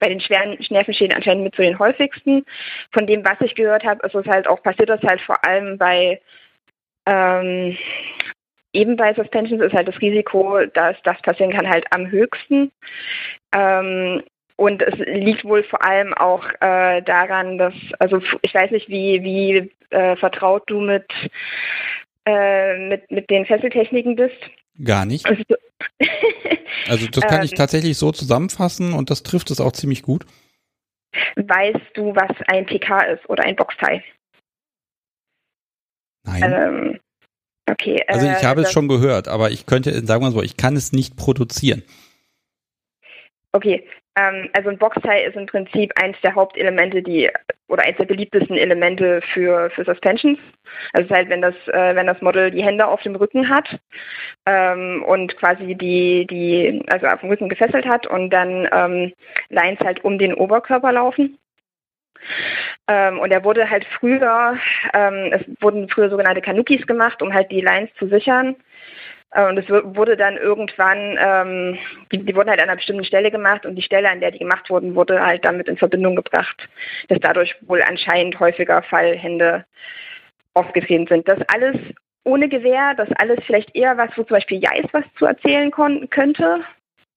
bei 0.00 0.08
den 0.08 0.20
schweren 0.20 0.58
Nervenschäden 0.70 1.16
anscheinend 1.16 1.44
mit 1.44 1.54
zu 1.54 1.62
den 1.62 1.78
häufigsten. 1.78 2.44
Von 2.92 3.06
dem, 3.06 3.24
was 3.24 3.40
ich 3.40 3.54
gehört 3.54 3.84
habe, 3.84 4.06
ist 4.06 4.14
es 4.14 4.26
halt 4.26 4.46
auch, 4.46 4.62
passiert 4.62 4.88
das 4.88 5.02
halt 5.02 5.20
vor 5.20 5.44
allem 5.44 5.78
bei 5.78 6.20
ähm, 7.06 7.76
eben 8.72 8.96
bei 8.96 9.14
Suspensions 9.14 9.62
ist 9.62 9.72
halt 9.72 9.88
das 9.88 10.00
Risiko, 10.00 10.64
dass 10.66 10.96
das 11.02 11.20
passieren 11.22 11.52
kann, 11.52 11.68
halt 11.68 11.86
am 11.90 12.10
höchsten. 12.10 12.70
Ähm, 13.54 14.22
und 14.56 14.82
es 14.82 14.94
liegt 14.98 15.44
wohl 15.44 15.62
vor 15.62 15.82
allem 15.84 16.12
auch 16.14 16.44
äh, 16.60 17.00
daran, 17.02 17.58
dass, 17.58 17.74
also 17.98 18.20
ich 18.42 18.54
weiß 18.54 18.72
nicht, 18.72 18.88
wie, 18.88 19.22
wie 19.22 19.70
äh, 19.90 20.16
vertraut 20.16 20.64
du 20.66 20.80
mit, 20.80 21.06
äh, 22.26 22.76
mit, 22.88 23.10
mit 23.10 23.30
den 23.30 23.46
Fesseltechniken 23.46 24.16
bist. 24.16 24.50
Gar 24.82 25.06
nicht. 25.06 25.26
Also, 25.26 25.42
also 26.88 27.06
das 27.08 27.24
kann 27.24 27.42
ich 27.42 27.52
ähm. 27.52 27.56
tatsächlich 27.58 27.98
so 27.98 28.12
zusammenfassen 28.12 28.92
und 28.92 29.10
das 29.10 29.22
trifft 29.22 29.50
es 29.50 29.60
auch 29.60 29.72
ziemlich 29.72 30.02
gut. 30.02 30.24
Weißt 31.36 31.90
du, 31.94 32.14
was 32.14 32.36
ein 32.48 32.66
PK 32.66 33.00
ist 33.12 33.28
oder 33.28 33.44
ein 33.44 33.56
Boxteil? 33.56 34.04
Nein. 36.24 36.42
Ähm, 36.42 37.00
okay. 37.70 38.04
also 38.06 38.26
ich 38.26 38.42
äh, 38.42 38.46
habe 38.46 38.62
es 38.62 38.72
schon 38.72 38.88
gehört, 38.88 39.28
aber 39.28 39.50
ich 39.50 39.66
könnte, 39.66 39.92
sagen 40.06 40.22
wir 40.22 40.28
mal 40.28 40.32
so, 40.32 40.42
ich 40.42 40.56
kann 40.56 40.76
es 40.76 40.92
nicht 40.92 41.16
produzieren. 41.16 41.82
Okay, 43.52 43.88
ähm, 44.18 44.48
also 44.52 44.70
ein 44.70 44.78
Boxteil 44.78 45.28
ist 45.28 45.36
im 45.36 45.46
Prinzip 45.46 45.92
eins 46.02 46.16
der 46.22 46.34
Hauptelemente, 46.34 47.02
die 47.02 47.30
oder 47.68 47.84
eins 47.84 47.98
der 47.98 48.06
beliebtesten 48.06 48.56
Elemente 48.56 49.20
für, 49.32 49.70
für 49.70 49.84
Suspensions. 49.84 50.38
Also 50.92 51.14
halt, 51.14 51.28
wenn 51.28 51.42
das, 51.42 51.54
äh, 51.68 51.94
wenn 51.94 52.06
das 52.06 52.20
Model 52.20 52.50
die 52.50 52.64
Hände 52.64 52.86
auf 52.86 53.02
dem 53.02 53.14
Rücken 53.14 53.48
hat 53.48 53.78
ähm, 54.46 55.04
und 55.06 55.36
quasi 55.36 55.74
die, 55.74 56.26
die, 56.26 56.82
also 56.90 57.06
auf 57.06 57.20
dem 57.20 57.28
Rücken 57.28 57.48
gefesselt 57.48 57.86
hat 57.86 58.06
und 58.06 58.30
dann 58.30 58.68
ähm, 58.72 59.12
Lines 59.50 59.80
halt 59.80 60.02
um 60.04 60.18
den 60.18 60.34
Oberkörper 60.34 60.92
laufen. 60.92 61.38
Ähm, 62.88 63.20
und 63.20 63.30
er 63.30 63.44
wurde 63.44 63.70
halt 63.70 63.86
früher, 64.00 64.56
ähm, 64.94 65.32
es 65.32 65.42
wurden 65.62 65.88
früher 65.88 66.10
sogenannte 66.10 66.40
Kanukis 66.40 66.86
gemacht, 66.86 67.22
um 67.22 67.32
halt 67.32 67.50
die 67.50 67.60
Lines 67.60 67.90
zu 67.98 68.08
sichern. 68.08 68.56
Und 69.34 69.58
es 69.58 69.68
wurde 69.68 70.16
dann 70.16 70.38
irgendwann, 70.38 71.18
ähm, 71.20 71.78
die, 72.10 72.24
die, 72.24 72.34
wurden 72.34 72.48
halt 72.48 72.60
an 72.60 72.68
einer 72.68 72.76
bestimmten 72.76 73.04
Stelle 73.04 73.30
gemacht 73.30 73.66
und 73.66 73.76
die 73.76 73.82
Stelle, 73.82 74.08
an 74.08 74.20
der 74.20 74.30
die 74.30 74.38
gemacht 74.38 74.70
wurden, 74.70 74.94
wurde 74.94 75.20
halt 75.20 75.44
damit 75.44 75.68
in 75.68 75.76
Verbindung 75.76 76.16
gebracht, 76.16 76.68
dass 77.08 77.18
dadurch 77.20 77.54
wohl 77.60 77.82
anscheinend 77.82 78.40
häufiger 78.40 78.82
Fallhände 78.82 79.66
aufgetreten 80.54 81.06
sind. 81.08 81.28
Das 81.28 81.38
alles 81.48 81.76
ohne 82.24 82.48
Gewehr, 82.48 82.94
das 82.96 83.08
alles 83.18 83.38
vielleicht 83.46 83.74
eher 83.74 83.98
was, 83.98 84.10
wo 84.16 84.22
zum 84.22 84.36
Beispiel 84.36 84.62
Jais 84.62 84.88
was 84.92 85.04
zu 85.18 85.26
erzählen 85.26 85.70
könnte. 85.70 86.60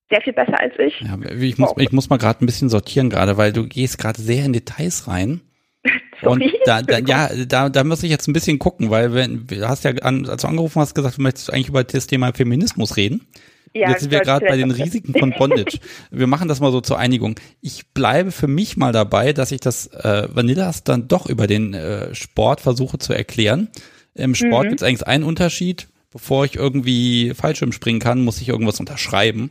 Sehr 0.09 0.21
viel 0.21 0.33
besser 0.33 0.59
als 0.59 0.77
ich. 0.79 0.99
Ja, 0.99 1.17
ich, 1.39 1.57
muss, 1.57 1.73
ich 1.77 1.91
muss 1.93 2.09
mal 2.09 2.17
gerade 2.17 2.43
ein 2.43 2.45
bisschen 2.45 2.67
sortieren 2.67 3.09
gerade, 3.09 3.37
weil 3.37 3.53
du 3.53 3.65
gehst 3.67 3.97
gerade 3.97 4.21
sehr 4.21 4.43
in 4.43 4.51
Details 4.51 5.07
rein. 5.07 5.39
Und 6.21 6.43
da, 6.65 6.81
da, 6.81 6.99
ja, 6.99 7.29
da, 7.47 7.69
da 7.69 7.83
muss 7.83 8.03
ich 8.03 8.09
jetzt 8.09 8.27
ein 8.27 8.33
bisschen 8.33 8.59
gucken, 8.59 8.89
weil 8.89 9.13
wenn, 9.13 9.47
du 9.47 9.67
hast 9.67 9.83
ja, 9.83 9.91
an, 10.01 10.27
als 10.27 10.43
du 10.43 10.47
angerufen 10.47 10.79
hast, 10.79 10.93
gesagt, 10.93 11.17
du 11.17 11.21
möchtest 11.21 11.51
eigentlich 11.51 11.69
über 11.69 11.83
das 11.83 12.07
Thema 12.07 12.33
Feminismus 12.33 12.97
reden. 12.97 13.27
Ja, 13.73 13.89
jetzt 13.89 14.01
sind 14.01 14.11
wir 14.11 14.19
gerade 14.19 14.45
bei 14.45 14.57
den 14.57 14.69
Risiken 14.69 15.17
von 15.17 15.31
Bondage. 15.31 15.79
wir 16.11 16.27
machen 16.27 16.49
das 16.49 16.59
mal 16.59 16.73
so 16.73 16.81
zur 16.81 16.99
Einigung. 16.99 17.39
Ich 17.61 17.87
bleibe 17.93 18.31
für 18.31 18.47
mich 18.47 18.75
mal 18.75 18.91
dabei, 18.91 19.31
dass 19.31 19.53
ich 19.53 19.61
das 19.61 19.87
äh, 19.87 20.27
Vanillas 20.29 20.83
dann 20.83 21.07
doch 21.07 21.25
über 21.25 21.47
den 21.47 21.73
äh, 21.73 22.13
Sport 22.13 22.59
versuche 22.59 22.97
zu 22.97 23.13
erklären. 23.13 23.69
Im 24.13 24.35
Sport 24.35 24.65
mhm. 24.65 24.69
gibt 24.69 24.81
es 24.81 24.87
eigentlich 24.87 25.07
einen 25.07 25.23
Unterschied. 25.23 25.87
Bevor 26.11 26.43
ich 26.43 26.57
irgendwie 26.57 27.33
Fallschirm 27.33 27.71
springen 27.71 28.01
kann, 28.01 28.21
muss 28.21 28.41
ich 28.41 28.49
irgendwas 28.49 28.81
unterschreiben, 28.81 29.49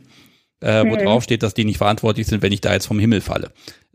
äh, 0.59 0.83
wo 0.85 0.95
mhm. 0.95 0.99
drauf 0.99 1.23
steht, 1.23 1.41
dass 1.41 1.55
die 1.55 1.65
nicht 1.65 1.79
verantwortlich 1.79 2.27
sind, 2.27 2.43
wenn 2.43 2.51
ich 2.51 2.61
da 2.61 2.71
jetzt 2.71 2.85
vom 2.85 2.99
Himmel 2.99 3.21
falle. 3.21 3.51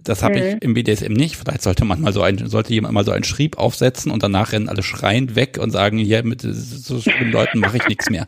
Das 0.06 0.22
habe 0.22 0.38
mhm. 0.38 0.46
ich 0.46 0.62
im 0.62 0.74
BDSM 0.74 1.12
nicht. 1.12 1.36
Vielleicht 1.36 1.62
sollte 1.62 1.84
man 1.84 2.00
mal 2.00 2.12
so 2.12 2.22
ein, 2.22 2.38
sollte 2.38 2.72
jemand 2.72 2.94
mal 2.94 3.04
so 3.04 3.12
einen 3.12 3.24
Schrieb 3.24 3.58
aufsetzen 3.58 4.12
und 4.12 4.22
danach 4.22 4.52
rennen 4.52 4.68
alle 4.68 4.82
schreiend 4.82 5.36
weg 5.36 5.58
und 5.60 5.70
sagen, 5.70 5.98
hier 5.98 6.22
mit 6.24 6.42
so 6.42 7.00
schlimmen 7.00 7.32
Leuten 7.32 7.58
mache 7.58 7.76
ich 7.78 7.88
nichts 7.88 8.08
mehr. 8.10 8.26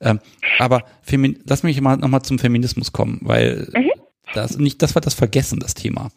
Ähm, 0.00 0.20
aber 0.58 0.84
Femin 1.02 1.38
lass 1.46 1.62
mich 1.62 1.80
mal 1.80 1.96
nochmal 1.96 2.22
zum 2.22 2.38
Feminismus 2.38 2.92
kommen, 2.92 3.18
weil 3.22 3.68
mhm. 3.74 3.92
das 4.34 4.58
nicht, 4.58 4.82
das 4.82 4.94
war 4.94 5.02
das 5.02 5.14
Vergessen, 5.14 5.58
das 5.58 5.74
Thema. 5.74 6.10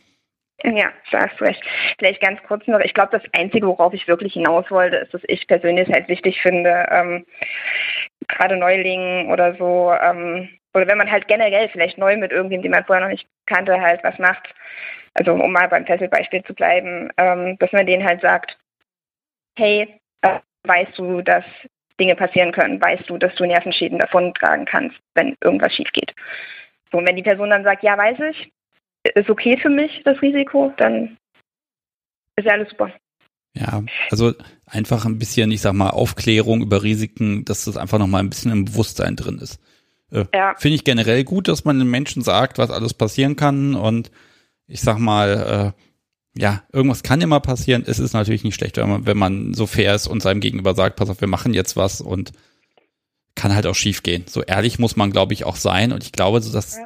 Ja, 0.63 0.91
da 1.11 1.21
hast 1.21 1.39
du 1.39 1.45
recht. 1.45 1.63
Vielleicht 1.97 2.21
ganz 2.21 2.39
kurz 2.45 2.67
noch, 2.67 2.81
ich 2.81 2.93
glaube, 2.93 3.17
das 3.17 3.23
Einzige, 3.31 3.65
worauf 3.65 3.93
ich 3.93 4.07
wirklich 4.07 4.33
hinaus 4.33 4.69
wollte, 4.69 4.97
ist, 4.97 5.13
dass 5.13 5.21
ich 5.27 5.47
persönlich 5.47 5.89
halt 5.89 6.09
wichtig 6.09 6.41
finde, 6.41 6.85
ähm, 6.91 7.25
gerade 8.27 8.57
Neulingen 8.57 9.31
oder 9.31 9.55
so, 9.55 9.93
ähm, 9.93 10.49
oder 10.73 10.85
wenn 10.87 10.97
man 10.97 11.09
halt 11.09 11.27
generell 11.27 11.69
vielleicht 11.69 11.97
neu 11.97 12.17
mit 12.17 12.31
irgendjemandem, 12.31 12.61
den 12.61 12.71
man 12.71 12.85
vorher 12.85 13.05
noch 13.05 13.11
nicht 13.11 13.27
kannte, 13.45 13.79
halt 13.79 14.03
was 14.03 14.19
macht, 14.19 14.53
also 15.19 15.33
um 15.33 15.51
mal 15.51 15.67
beim 15.67 15.85
Fesselbeispiel 15.85 16.43
zu 16.45 16.53
bleiben, 16.53 17.09
ähm, 17.17 17.57
dass 17.59 17.71
man 17.73 17.85
denen 17.85 18.05
halt 18.05 18.21
sagt, 18.21 18.57
hey, 19.57 19.99
äh, 20.21 20.39
weißt 20.63 20.97
du, 20.97 21.21
dass 21.21 21.43
Dinge 21.99 22.15
passieren 22.15 22.53
können, 22.53 22.81
weißt 22.81 23.09
du, 23.09 23.17
dass 23.17 23.35
du 23.35 23.45
Nervenschäden 23.45 23.99
davon 23.99 24.33
tragen 24.33 24.65
kannst, 24.65 24.95
wenn 25.15 25.35
irgendwas 25.41 25.75
schief 25.75 25.89
geht. 25.91 26.15
So, 26.91 26.97
und 26.97 27.07
wenn 27.07 27.17
die 27.17 27.23
Person 27.23 27.49
dann 27.49 27.65
sagt, 27.65 27.83
ja, 27.83 27.97
weiß 27.97 28.17
ich, 28.31 28.51
ist 29.13 29.29
okay 29.29 29.57
für 29.57 29.69
mich 29.69 30.01
das 30.05 30.21
Risiko, 30.21 30.73
dann 30.77 31.17
ist 32.37 32.45
ja 32.45 32.53
alles 32.53 32.69
super. 32.69 32.89
Ja, 33.53 33.83
also 34.11 34.33
einfach 34.65 35.05
ein 35.05 35.19
bisschen, 35.19 35.51
ich 35.51 35.59
sag 35.59 35.73
mal, 35.73 35.89
Aufklärung 35.89 36.61
über 36.61 36.81
Risiken, 36.81 37.43
dass 37.43 37.65
das 37.65 37.75
einfach 37.75 37.99
nochmal 37.99 38.23
ein 38.23 38.29
bisschen 38.29 38.53
im 38.53 38.65
Bewusstsein 38.65 39.17
drin 39.17 39.39
ist. 39.39 39.59
Äh, 40.11 40.23
ja. 40.33 40.55
Finde 40.57 40.75
ich 40.75 40.85
generell 40.85 41.25
gut, 41.25 41.49
dass 41.49 41.65
man 41.65 41.77
den 41.77 41.89
Menschen 41.89 42.21
sagt, 42.21 42.57
was 42.57 42.71
alles 42.71 42.93
passieren 42.93 43.35
kann 43.35 43.75
und 43.75 44.11
ich 44.69 44.81
sag 44.81 44.99
mal, 44.99 45.73
äh, 45.75 46.39
ja, 46.39 46.63
irgendwas 46.71 47.03
kann 47.03 47.21
immer 47.21 47.39
passieren. 47.39 47.83
Es 47.85 47.99
ist 47.99 48.13
natürlich 48.13 48.43
nicht 48.43 48.55
schlecht, 48.55 48.77
wenn 48.77 48.89
man, 48.89 49.05
wenn 49.05 49.17
man 49.17 49.53
so 49.53 49.65
fair 49.65 49.95
ist 49.95 50.07
und 50.07 50.21
seinem 50.21 50.39
Gegenüber 50.39 50.75
sagt, 50.75 50.95
pass 50.95 51.09
auf, 51.09 51.21
wir 51.21 51.27
machen 51.27 51.53
jetzt 51.53 51.75
was 51.75 52.01
und 52.01 52.31
kann 53.35 53.53
halt 53.53 53.65
auch 53.65 53.75
schief 53.75 54.03
gehen. 54.03 54.25
So 54.27 54.43
ehrlich 54.43 54.79
muss 54.79 54.95
man, 54.95 55.11
glaube 55.11 55.33
ich, 55.33 55.43
auch 55.43 55.55
sein. 55.55 55.91
Und 55.91 56.03
ich 56.03 56.11
glaube, 56.11 56.41
so 56.41 56.51
dass 56.53 56.77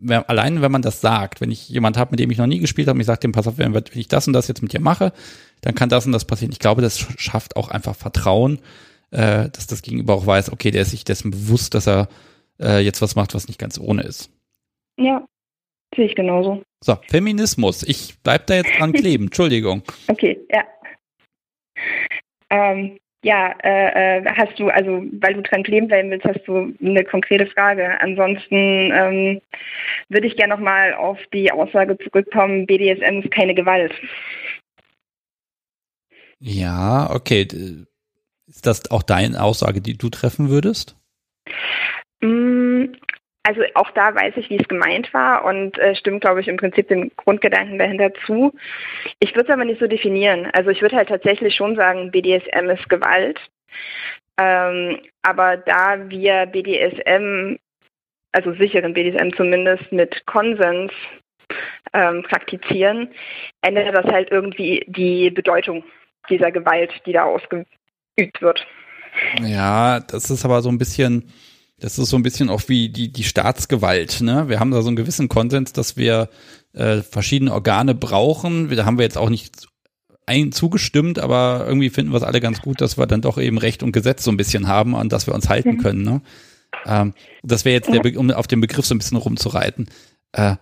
ja. 0.00 0.22
allein 0.22 0.60
wenn 0.60 0.70
man 0.70 0.82
das 0.82 1.00
sagt, 1.00 1.40
wenn 1.40 1.50
ich 1.50 1.68
jemand 1.68 1.96
habe, 1.96 2.12
mit 2.12 2.20
dem 2.20 2.30
ich 2.30 2.38
noch 2.38 2.46
nie 2.46 2.58
gespielt 2.58 2.88
habe, 2.88 2.96
und 2.96 3.00
ich 3.00 3.06
sage 3.06 3.20
dem, 3.20 3.32
pass 3.32 3.46
auf, 3.46 3.58
wenn, 3.58 3.74
wenn 3.74 3.84
ich 3.94 4.08
das 4.08 4.26
und 4.26 4.32
das 4.34 4.48
jetzt 4.48 4.62
mit 4.62 4.72
dir 4.72 4.80
mache, 4.80 5.12
dann 5.62 5.74
kann 5.74 5.88
das 5.88 6.06
und 6.06 6.12
das 6.12 6.26
passieren. 6.26 6.52
Ich 6.52 6.58
glaube, 6.58 6.82
das 6.82 6.98
schafft 7.16 7.56
auch 7.56 7.68
einfach 7.68 7.96
Vertrauen, 7.96 8.58
äh, 9.10 9.48
dass 9.48 9.66
das 9.66 9.82
Gegenüber 9.82 10.14
auch 10.14 10.26
weiß, 10.26 10.52
okay, 10.52 10.70
der 10.70 10.82
ist 10.82 10.90
sich 10.90 11.04
dessen 11.04 11.30
bewusst, 11.30 11.74
dass 11.74 11.88
er 11.88 12.08
äh, 12.60 12.84
jetzt 12.84 13.00
was 13.02 13.16
macht, 13.16 13.34
was 13.34 13.48
nicht 13.48 13.58
ganz 13.58 13.78
ohne 13.78 14.02
ist. 14.02 14.30
Ja, 14.98 15.24
Sehe 15.94 16.06
ich 16.06 16.14
genauso. 16.14 16.62
So, 16.80 16.96
Feminismus. 17.08 17.82
Ich 17.82 18.14
bleib 18.22 18.46
da 18.46 18.54
jetzt 18.54 18.78
dran 18.78 18.92
kleben. 18.94 19.24
Entschuldigung. 19.24 19.82
Okay, 20.08 20.38
ja. 20.50 20.64
Ähm, 22.50 22.98
ja, 23.22 23.54
äh, 23.62 24.18
äh, 24.18 24.24
hast 24.34 24.58
du, 24.58 24.68
also 24.68 25.04
weil 25.12 25.34
du 25.34 25.42
dran 25.42 25.62
kleben 25.62 25.88
bleiben 25.88 26.10
willst, 26.10 26.24
hast 26.24 26.46
du 26.46 26.74
eine 26.80 27.04
konkrete 27.04 27.46
Frage. 27.46 28.00
Ansonsten 28.00 28.92
ähm, 28.92 29.40
würde 30.08 30.26
ich 30.26 30.36
gerne 30.36 30.54
nochmal 30.54 30.94
auf 30.94 31.18
die 31.32 31.52
Aussage 31.52 31.98
zurückkommen, 31.98 32.66
BDSM 32.66 33.20
ist 33.22 33.30
keine 33.30 33.54
Gewalt. 33.54 33.92
Ja, 36.38 37.10
okay. 37.10 37.46
Ist 38.46 38.66
das 38.66 38.90
auch 38.90 39.02
deine 39.02 39.42
Aussage, 39.42 39.82
die 39.82 39.98
du 39.98 40.08
treffen 40.08 40.48
würdest? 40.48 40.96
Mm, 42.22 42.69
also 43.42 43.62
auch 43.74 43.90
da 43.92 44.14
weiß 44.14 44.34
ich, 44.36 44.50
wie 44.50 44.58
es 44.58 44.68
gemeint 44.68 45.12
war 45.14 45.44
und 45.44 45.78
äh, 45.78 45.94
stimmt, 45.94 46.20
glaube 46.20 46.40
ich, 46.40 46.48
im 46.48 46.56
Prinzip 46.58 46.88
dem 46.88 47.10
Grundgedanken 47.16 47.78
dahinter 47.78 48.12
zu. 48.26 48.52
Ich 49.18 49.34
würde 49.34 49.48
es 49.48 49.52
aber 49.52 49.64
nicht 49.64 49.80
so 49.80 49.86
definieren. 49.86 50.48
Also 50.52 50.70
ich 50.70 50.82
würde 50.82 50.96
halt 50.96 51.08
tatsächlich 51.08 51.54
schon 51.54 51.74
sagen, 51.74 52.10
BDSM 52.10 52.68
ist 52.68 52.88
Gewalt. 52.88 53.40
Ähm, 54.38 54.98
aber 55.22 55.56
da 55.56 56.08
wir 56.08 56.46
BDSM, 56.46 57.56
also 58.32 58.52
sicheren 58.54 58.92
BDSM 58.92 59.30
zumindest 59.36 59.90
mit 59.90 60.26
Konsens 60.26 60.92
ähm, 61.92 62.22
praktizieren, 62.22 63.08
ändert 63.62 63.94
das 63.94 64.06
halt 64.06 64.30
irgendwie 64.30 64.84
die 64.86 65.30
Bedeutung 65.30 65.82
dieser 66.28 66.50
Gewalt, 66.52 66.92
die 67.06 67.12
da 67.12 67.24
ausgeübt 67.24 67.66
wird. 68.40 68.66
Ja, 69.42 70.00
das 70.00 70.30
ist 70.30 70.44
aber 70.44 70.62
so 70.62 70.68
ein 70.68 70.78
bisschen, 70.78 71.32
das 71.80 71.98
ist 71.98 72.10
so 72.10 72.16
ein 72.16 72.22
bisschen 72.22 72.50
auch 72.50 72.62
wie 72.68 72.88
die, 72.88 73.12
die 73.12 73.24
Staatsgewalt. 73.24 74.20
Ne? 74.20 74.48
Wir 74.48 74.60
haben 74.60 74.70
da 74.70 74.82
so 74.82 74.88
einen 74.88 74.96
gewissen 74.96 75.28
Konsens, 75.28 75.72
dass 75.72 75.96
wir 75.96 76.28
äh, 76.72 76.98
verschiedene 76.98 77.52
Organe 77.52 77.94
brauchen. 77.94 78.68
Da 78.74 78.84
haben 78.84 78.98
wir 78.98 79.04
jetzt 79.04 79.18
auch 79.18 79.30
nicht 79.30 79.66
ein 80.26 80.52
zugestimmt, 80.52 81.18
aber 81.18 81.64
irgendwie 81.66 81.90
finden 81.90 82.12
wir 82.12 82.18
es 82.18 82.22
alle 82.22 82.40
ganz 82.40 82.60
gut, 82.60 82.80
dass 82.80 82.96
wir 82.96 83.06
dann 83.06 83.22
doch 83.22 83.38
eben 83.38 83.58
Recht 83.58 83.82
und 83.82 83.92
Gesetz 83.92 84.22
so 84.22 84.30
ein 84.30 84.36
bisschen 84.36 84.68
haben, 84.68 84.94
an 84.94 85.08
das 85.08 85.26
wir 85.26 85.34
uns 85.34 85.48
halten 85.48 85.72
mhm. 85.72 85.78
können. 85.78 86.02
Ne? 86.02 86.22
Ähm, 86.86 87.14
das 87.42 87.64
wäre 87.64 87.74
jetzt 87.74 87.92
der, 87.92 88.18
um 88.18 88.30
auf 88.30 88.46
den 88.46 88.60
Begriff 88.60 88.86
so 88.86 88.94
ein 88.94 88.98
bisschen 88.98 89.16
rumzureiten. 89.16 89.88
Äh, 90.32 90.56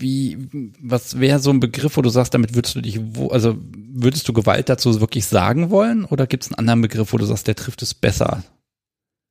wie, 0.00 0.38
was 0.80 1.18
wäre 1.18 1.40
so 1.40 1.50
ein 1.50 1.58
Begriff, 1.58 1.96
wo 1.96 2.02
du 2.02 2.08
sagst, 2.08 2.32
damit 2.32 2.54
würdest 2.54 2.76
du 2.76 2.80
dich, 2.80 3.00
wo, 3.02 3.28
also 3.28 3.58
würdest 3.60 4.28
du 4.28 4.32
Gewalt 4.32 4.68
dazu 4.68 5.00
wirklich 5.00 5.26
sagen 5.26 5.70
wollen 5.70 6.04
oder 6.04 6.28
gibt 6.28 6.44
es 6.44 6.50
einen 6.50 6.58
anderen 6.60 6.82
Begriff, 6.82 7.12
wo 7.12 7.18
du 7.18 7.24
sagst, 7.24 7.48
der 7.48 7.56
trifft 7.56 7.82
es 7.82 7.94
besser? 7.94 8.44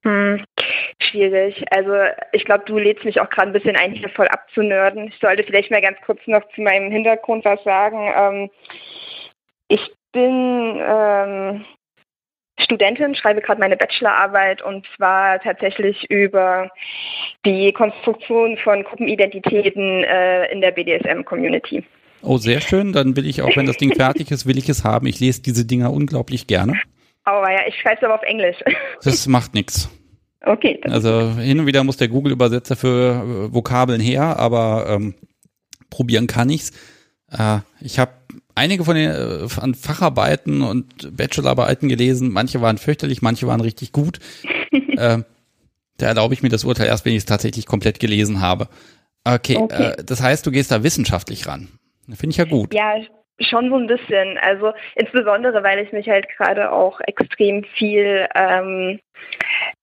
Hm, 0.04 0.44
schwierig. 1.00 1.64
Also 1.72 1.94
ich 2.32 2.46
glaube, 2.46 2.66
du 2.66 2.78
lädst 2.78 3.06
mich 3.06 3.20
auch 3.20 3.30
gerade 3.30 3.50
ein 3.50 3.54
bisschen 3.54 3.76
ein, 3.76 3.94
hier 3.94 4.10
voll 4.10 4.28
abzunörden. 4.28 5.08
Ich 5.08 5.20
sollte 5.20 5.44
vielleicht 5.44 5.72
mal 5.72 5.82
ganz 5.82 5.98
kurz 6.06 6.20
noch 6.26 6.42
zu 6.56 6.62
meinem 6.62 6.92
Hintergrund 6.92 7.46
was 7.46 7.64
sagen. 7.64 8.12
Ähm, 8.16 8.50
ich 9.68 9.82
bin 10.12 10.80
ähm, 10.80 11.66
Studentin, 12.60 13.16
schreibe 13.16 13.42
gerade 13.42 13.62
meine 13.62 13.78
Bachelorarbeit 13.78 14.62
und 14.62 14.86
zwar 14.96 15.40
tatsächlich 15.40 16.10
über 16.10 16.70
die 17.46 17.72
Konstruktion 17.72 18.58
von 18.58 18.84
Gruppenidentitäten 18.84 20.04
äh, 20.04 20.52
in 20.52 20.62
der 20.62 20.72
BDSM-Community. 20.72 21.84
Oh, 22.24 22.38
sehr 22.38 22.62
schön. 22.62 22.94
Dann 22.94 23.16
will 23.16 23.28
ich 23.28 23.44
auch, 23.44 23.56
wenn 23.56 23.68
das 23.68 23.78
Ding 23.78 23.94
fertig 23.94 24.32
ist, 24.32 24.48
will 24.48 24.58
ich 24.58 24.68
es 24.70 24.84
haben. 24.84 25.06
Ich 25.06 25.20
lese 25.20 25.42
diese 25.44 25.66
Dinger 25.66 25.92
unglaublich 25.92 26.48
gerne. 26.48 26.74
Aber 27.26 27.52
ja, 27.52 27.60
ich 27.68 27.76
schreibe 27.76 27.98
es 27.98 28.04
aber 28.04 28.16
auf 28.16 28.24
Englisch. 28.24 28.56
Das 29.04 29.28
macht 29.28 29.54
nichts. 29.54 29.90
Okay. 30.42 30.80
Also 30.84 31.34
hin 31.38 31.60
und 31.60 31.66
wieder 31.66 31.84
muss 31.84 31.98
der 31.98 32.08
Google-Übersetzer 32.08 32.76
für 32.76 33.48
äh, 33.50 33.54
Vokabeln 33.54 34.00
her, 34.00 34.38
aber 34.38 34.86
ähm, 34.90 35.16
probieren 35.90 36.28
kann 36.28 36.50
ich's. 36.50 36.72
Äh, 37.32 37.60
ich 37.82 38.00
habe 38.00 38.12
einige 38.56 38.84
von 38.86 38.96
den 38.96 39.10
äh, 39.10 39.48
an 39.60 39.76
Facharbeiten 39.76 40.62
und 40.62 41.16
Bachelorarbeiten 41.16 41.90
gelesen. 41.90 42.32
Manche 42.32 42.62
waren 42.62 42.78
fürchterlich, 42.78 43.22
manche 43.22 43.48
waren 43.48 43.62
richtig 43.62 43.92
gut. 43.92 44.20
äh, 44.72 45.20
da 45.98 46.06
erlaube 46.06 46.34
ich 46.34 46.44
mir 46.44 46.50
das 46.50 46.64
Urteil 46.64 46.88
erst, 46.88 47.06
wenn 47.06 47.14
ich 47.14 47.20
es 47.20 47.26
tatsächlich 47.26 47.66
komplett 47.66 48.00
gelesen 48.00 48.40
habe. 48.42 48.68
Okay, 49.24 49.58
okay. 49.58 49.94
Äh, 49.98 50.04
das 50.04 50.22
heißt, 50.22 50.46
du 50.46 50.52
gehst 50.52 50.72
da 50.72 50.84
wissenschaftlich 50.84 51.48
ran. 51.48 51.70
Finde 52.14 52.32
ich 52.32 52.38
ja 52.38 52.46
gut. 52.46 52.74
Ja, 52.74 52.96
schon 53.40 53.70
so 53.70 53.76
ein 53.76 53.88
bisschen. 53.88 54.38
Also 54.38 54.74
insbesondere, 54.96 55.64
weil 55.64 55.80
ich 55.80 55.92
mich 55.92 56.10
halt 56.10 56.28
gerade 56.36 56.72
auch 56.72 57.00
extrem 57.02 57.64
viel 57.64 58.28
ähm, 58.36 59.00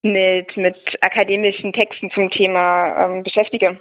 mit, 0.03 0.57
mit 0.57 0.77
akademischen 1.01 1.73
Texten 1.73 2.11
zum 2.11 2.31
Thema 2.31 3.07
ähm, 3.07 3.23
beschäftige. 3.23 3.81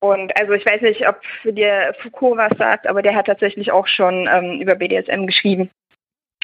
Und 0.00 0.38
also 0.38 0.52
ich 0.52 0.66
weiß 0.66 0.82
nicht, 0.82 1.08
ob 1.08 1.20
dir 1.44 1.94
Foucault 2.02 2.36
was 2.36 2.58
sagt, 2.58 2.86
aber 2.86 3.00
der 3.00 3.14
hat 3.14 3.26
tatsächlich 3.26 3.72
auch 3.72 3.86
schon 3.86 4.28
ähm, 4.30 4.60
über 4.60 4.74
BDSM 4.74 5.24
geschrieben. 5.26 5.70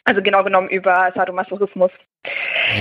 Also 0.05 0.23
genau 0.23 0.43
genommen 0.43 0.71
über 0.71 1.13
Sadomasochismus. 1.15 1.91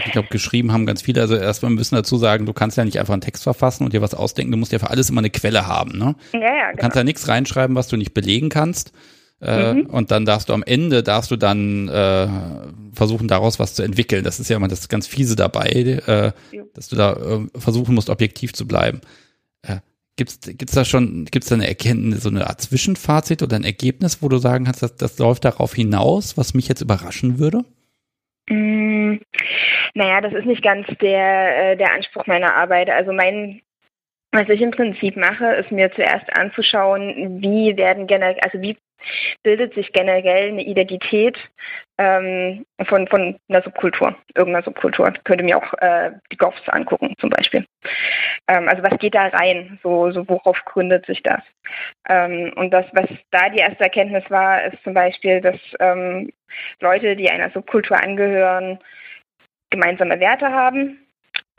Ich 0.05 0.11
glaube, 0.11 0.29
geschrieben 0.29 0.71
haben 0.71 0.85
ganz 0.85 1.01
viele. 1.01 1.21
Also 1.21 1.35
erstmal 1.35 1.71
müssen 1.71 1.95
dazu 1.95 2.15
sagen, 2.17 2.45
du 2.45 2.53
kannst 2.53 2.77
ja 2.77 2.85
nicht 2.85 2.97
einfach 2.97 3.13
einen 3.13 3.21
Text 3.21 3.43
verfassen 3.43 3.83
und 3.83 3.93
dir 3.93 4.01
was 4.01 4.13
ausdenken. 4.13 4.51
Du 4.51 4.57
musst 4.57 4.71
ja 4.71 4.79
für 4.79 4.89
alles 4.89 5.09
immer 5.09 5.19
eine 5.19 5.29
Quelle 5.29 5.67
haben. 5.67 5.97
Ne? 5.97 6.15
Ja, 6.33 6.39
ja, 6.39 6.47
genau. 6.47 6.71
Du 6.71 6.77
kannst 6.77 6.97
ja 6.97 7.03
nichts 7.03 7.27
reinschreiben, 7.27 7.75
was 7.75 7.89
du 7.89 7.97
nicht 7.97 8.13
belegen 8.13 8.49
kannst. 8.49 8.93
Äh, 9.41 9.73
mhm. 9.73 9.85
Und 9.85 10.11
dann 10.11 10.25
darfst 10.25 10.49
du 10.49 10.53
am 10.53 10.63
Ende, 10.63 11.01
darfst 11.01 11.31
du 11.31 11.37
dann 11.37 11.87
äh, 11.87 12.27
versuchen, 12.93 13.27
daraus 13.27 13.59
was 13.59 13.73
zu 13.73 13.83
entwickeln. 13.83 14.23
Das 14.23 14.39
ist 14.39 14.49
ja 14.49 14.57
immer 14.57 14.67
das 14.67 14.89
ganz 14.89 15.07
Fiese 15.07 15.35
dabei, 15.35 15.69
äh, 15.69 16.31
dass 16.73 16.89
du 16.89 16.95
da 16.95 17.13
äh, 17.13 17.59
versuchen 17.59 17.95
musst, 17.95 18.09
objektiv 18.09 18.53
zu 18.53 18.67
bleiben. 18.67 19.01
Gibt's 20.19 20.41
gibt's 20.41 20.73
da 20.73 20.83
schon 20.83 21.23
gibt's 21.31 21.47
da 21.47 21.55
eine 21.55 21.69
Erkenntnis, 21.69 22.23
so 22.23 22.29
eine 22.29 22.49
Art 22.49 22.59
Zwischenfazit 22.59 23.41
oder 23.41 23.55
ein 23.55 23.63
Ergebnis, 23.63 24.21
wo 24.21 24.27
du 24.27 24.37
sagen 24.37 24.65
kannst, 24.65 24.83
dass 24.83 24.97
das 24.97 25.17
läuft 25.17 25.45
darauf 25.45 25.73
hinaus, 25.73 26.37
was 26.37 26.53
mich 26.53 26.67
jetzt 26.67 26.81
überraschen 26.81 27.39
würde? 27.39 27.63
Mm, 28.49 29.19
naja, 29.93 30.19
das 30.19 30.33
ist 30.33 30.45
nicht 30.45 30.61
ganz 30.61 30.87
der, 31.01 31.71
äh, 31.71 31.77
der 31.77 31.93
Anspruch 31.93 32.27
meiner 32.27 32.53
Arbeit. 32.53 32.89
Also 32.89 33.13
mein 33.13 33.61
was 34.31 34.47
ich 34.49 34.61
im 34.61 34.71
Prinzip 34.71 35.15
mache, 35.17 35.55
ist 35.55 35.71
mir 35.71 35.91
zuerst 35.93 36.31
anzuschauen, 36.37 37.41
wie 37.41 37.75
werden 37.77 38.07
generell, 38.07 38.39
also 38.41 38.61
wie 38.61 38.77
bildet 39.43 39.73
sich 39.73 39.91
generell 39.93 40.49
eine 40.49 40.63
Identität 40.63 41.37
ähm, 41.97 42.65
von, 42.85 43.07
von 43.07 43.37
einer 43.47 43.61
Subkultur, 43.61 44.15
irgendeiner 44.35 44.65
Subkultur. 44.65 45.11
Ich 45.15 45.23
könnte 45.23 45.43
mir 45.43 45.57
auch 45.57 45.73
äh, 45.79 46.11
die 46.31 46.37
Goffs 46.37 46.67
angucken 46.67 47.13
zum 47.17 47.29
Beispiel. 47.29 47.65
Ähm, 48.47 48.67
also 48.67 48.83
was 48.83 48.99
geht 48.99 49.15
da 49.15 49.27
rein? 49.27 49.79
So, 49.83 50.11
so 50.11 50.27
worauf 50.27 50.57
gründet 50.65 51.05
sich 51.05 51.23
das? 51.23 51.41
Ähm, 52.07 52.51
und 52.55 52.71
das, 52.71 52.85
was 52.93 53.09
da 53.31 53.49
die 53.49 53.59
erste 53.59 53.83
Erkenntnis 53.83 54.23
war, 54.29 54.63
ist 54.65 54.83
zum 54.83 54.93
Beispiel, 54.93 55.41
dass 55.41 55.57
ähm, 55.79 56.31
Leute, 56.79 57.15
die 57.15 57.29
einer 57.29 57.51
Subkultur 57.51 58.01
angehören, 58.01 58.79
gemeinsame 59.69 60.19
Werte 60.19 60.49
haben, 60.49 60.97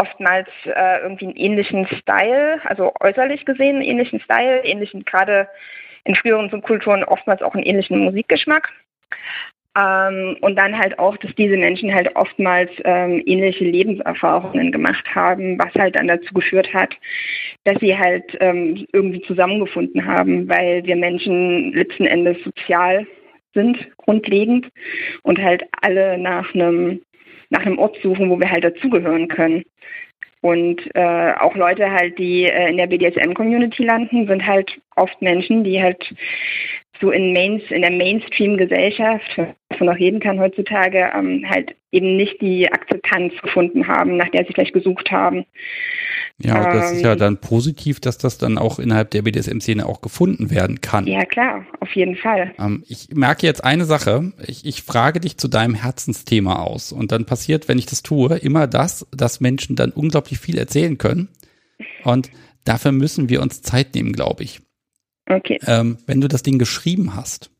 oftmals 0.00 0.48
äh, 0.64 1.02
irgendwie 1.02 1.26
einen 1.26 1.36
ähnlichen 1.36 1.86
Style, 1.98 2.60
also 2.64 2.92
äußerlich 3.00 3.44
gesehen 3.44 3.76
einen 3.76 3.84
ähnlichen 3.84 4.20
Style, 4.20 4.64
ähnlichen 4.64 5.04
gerade 5.04 5.48
in 6.04 6.14
früheren 6.14 6.50
Subkulturen 6.50 7.04
oftmals 7.04 7.42
auch 7.42 7.54
einen 7.54 7.64
ähnlichen 7.64 7.98
Musikgeschmack. 7.98 8.70
Ähm, 9.78 10.36
und 10.40 10.56
dann 10.56 10.76
halt 10.76 10.98
auch, 10.98 11.16
dass 11.18 11.32
diese 11.36 11.56
Menschen 11.56 11.94
halt 11.94 12.16
oftmals 12.16 12.70
ähm, 12.84 13.22
ähnliche 13.24 13.64
Lebenserfahrungen 13.64 14.72
gemacht 14.72 15.04
haben, 15.14 15.58
was 15.58 15.72
halt 15.74 15.94
dann 15.96 16.08
dazu 16.08 16.34
geführt 16.34 16.72
hat, 16.74 16.96
dass 17.64 17.78
sie 17.78 17.96
halt 17.96 18.24
ähm, 18.40 18.86
irgendwie 18.92 19.20
zusammengefunden 19.22 20.04
haben, 20.06 20.48
weil 20.48 20.84
wir 20.84 20.96
Menschen 20.96 21.72
letzten 21.72 22.06
Endes 22.06 22.42
sozial 22.42 23.06
sind, 23.54 23.78
grundlegend 23.96 24.68
und 25.22 25.38
halt 25.40 25.62
alle 25.82 26.18
nach 26.18 26.52
einem 26.54 27.02
nach 27.50 27.66
einem 27.66 27.78
Ort 27.78 27.98
suchen, 28.02 28.30
wo 28.30 28.38
wir 28.38 28.50
halt 28.50 28.64
dazugehören 28.64 29.28
können. 29.28 29.64
Und 30.40 30.80
äh, 30.94 31.34
auch 31.38 31.54
Leute 31.54 31.90
halt, 31.90 32.18
die 32.18 32.44
äh, 32.44 32.70
in 32.70 32.78
der 32.78 32.86
BDSM-Community 32.86 33.84
landen, 33.84 34.26
sind 34.26 34.46
halt 34.46 34.80
oft 34.96 35.20
Menschen, 35.20 35.64
die 35.64 35.82
halt 35.82 36.14
so 37.00 37.10
in, 37.10 37.32
Mains, 37.32 37.62
in 37.70 37.82
der 37.82 37.90
Mainstream-Gesellschaft, 37.90 39.38
man 39.80 39.88
auch 39.88 39.98
reden 39.98 40.20
kann 40.20 40.38
heutzutage, 40.38 41.10
ähm, 41.14 41.44
halt 41.48 41.74
eben 41.90 42.16
nicht 42.16 42.40
die 42.40 42.70
Akzeptanz 42.70 43.32
gefunden 43.42 43.88
haben, 43.88 44.16
nach 44.16 44.28
der 44.28 44.44
sie 44.44 44.52
vielleicht 44.52 44.74
gesucht 44.74 45.10
haben. 45.10 45.44
Ja, 46.42 46.72
das 46.72 46.92
ist 46.92 47.02
ja 47.02 47.12
ähm, 47.12 47.18
dann 47.18 47.36
positiv, 47.38 48.00
dass 48.00 48.16
das 48.16 48.38
dann 48.38 48.56
auch 48.56 48.78
innerhalb 48.78 49.10
der 49.10 49.22
BDSM-Szene 49.22 49.84
auch 49.84 50.00
gefunden 50.00 50.50
werden 50.50 50.80
kann. 50.80 51.06
Ja, 51.06 51.24
klar, 51.26 51.66
auf 51.80 51.94
jeden 51.94 52.16
Fall. 52.16 52.54
Ähm, 52.58 52.82
ich 52.88 53.08
merke 53.12 53.46
jetzt 53.46 53.62
eine 53.62 53.84
Sache. 53.84 54.32
Ich, 54.46 54.64
ich 54.64 54.82
frage 54.82 55.20
dich 55.20 55.36
zu 55.36 55.48
deinem 55.48 55.74
Herzensthema 55.74 56.62
aus. 56.62 56.92
Und 56.92 57.12
dann 57.12 57.26
passiert, 57.26 57.68
wenn 57.68 57.78
ich 57.78 57.86
das 57.86 58.02
tue, 58.02 58.36
immer 58.36 58.66
das, 58.66 59.06
dass 59.14 59.40
Menschen 59.40 59.76
dann 59.76 59.90
unglaublich 59.90 60.38
viel 60.38 60.56
erzählen 60.56 60.96
können. 60.96 61.28
Und 62.04 62.30
dafür 62.64 62.92
müssen 62.92 63.28
wir 63.28 63.42
uns 63.42 63.60
Zeit 63.60 63.94
nehmen, 63.94 64.12
glaube 64.12 64.44
ich. 64.44 64.60
Okay. 65.30 65.58
Ähm, 65.66 65.98
wenn 66.06 66.20
du 66.20 66.28
das 66.28 66.42
Ding 66.42 66.58
geschrieben 66.58 67.14
hast, 67.14 67.50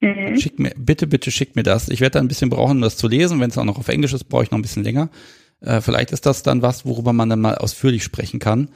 mhm. 0.00 0.38
schick 0.38 0.58
mir, 0.58 0.72
bitte, 0.76 1.06
bitte 1.06 1.30
schick 1.30 1.54
mir 1.56 1.62
das. 1.62 1.88
Ich 1.88 2.00
werde 2.00 2.14
da 2.14 2.20
ein 2.20 2.28
bisschen 2.28 2.50
brauchen, 2.50 2.78
um 2.78 2.80
das 2.82 2.96
zu 2.96 3.08
lesen. 3.08 3.40
Wenn 3.40 3.50
es 3.50 3.58
auch 3.58 3.64
noch 3.64 3.78
auf 3.78 3.88
Englisch 3.88 4.12
ist, 4.12 4.24
brauche 4.24 4.42
ich 4.42 4.50
noch 4.50 4.58
ein 4.58 4.62
bisschen 4.62 4.84
länger. 4.84 5.10
Äh, 5.60 5.80
vielleicht 5.80 6.10
ist 6.10 6.26
das 6.26 6.42
dann 6.42 6.62
was, 6.62 6.84
worüber 6.84 7.12
man 7.12 7.30
dann 7.30 7.40
mal 7.40 7.56
ausführlich 7.56 8.02
sprechen 8.02 8.40
kann. 8.40 8.68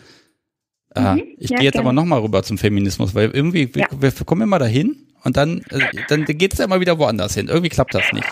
Äh, 0.95 1.15
mhm. 1.15 1.23
Ich 1.39 1.51
ja, 1.51 1.57
gehe 1.57 1.65
jetzt 1.65 1.75
gerne. 1.75 1.89
aber 1.89 1.93
nochmal 1.93 2.21
rüber 2.21 2.43
zum 2.43 2.59
Feminismus, 2.59 3.15
weil 3.15 3.31
irgendwie, 3.31 3.71
ja. 3.75 3.87
wir, 3.91 4.03
wir, 4.03 4.25
kommen 4.25 4.43
immer 4.43 4.59
dahin 4.59 4.97
und 5.25 5.37
dann, 5.37 5.63
äh, 5.71 5.81
dann 6.09 6.25
geht 6.25 6.53
es 6.53 6.61
ja 6.61 6.65
immer 6.65 6.81
wieder 6.81 6.99
woanders 6.99 7.35
hin. 7.35 7.49
Irgendwie 7.49 7.69
klappt 7.69 7.95
das 7.95 8.13
nicht. 8.13 8.29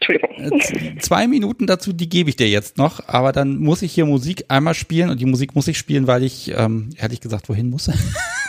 Entschuldigung. 0.00 0.30
Äh, 0.38 0.98
zwei 0.98 1.26
Minuten 1.26 1.66
dazu, 1.66 1.92
die 1.92 2.08
gebe 2.08 2.30
ich 2.30 2.36
dir 2.36 2.48
jetzt 2.48 2.78
noch, 2.78 3.08
aber 3.08 3.32
dann 3.32 3.58
muss 3.58 3.82
ich 3.82 3.92
hier 3.92 4.06
Musik 4.06 4.44
einmal 4.48 4.74
spielen 4.74 5.10
und 5.10 5.20
die 5.20 5.26
Musik 5.26 5.54
muss 5.54 5.68
ich 5.68 5.76
spielen, 5.76 6.06
weil 6.06 6.22
ich, 6.22 6.52
ähm, 6.56 6.90
ehrlich 6.96 7.20
gesagt, 7.20 7.48
wohin 7.48 7.70
muss? 7.70 7.90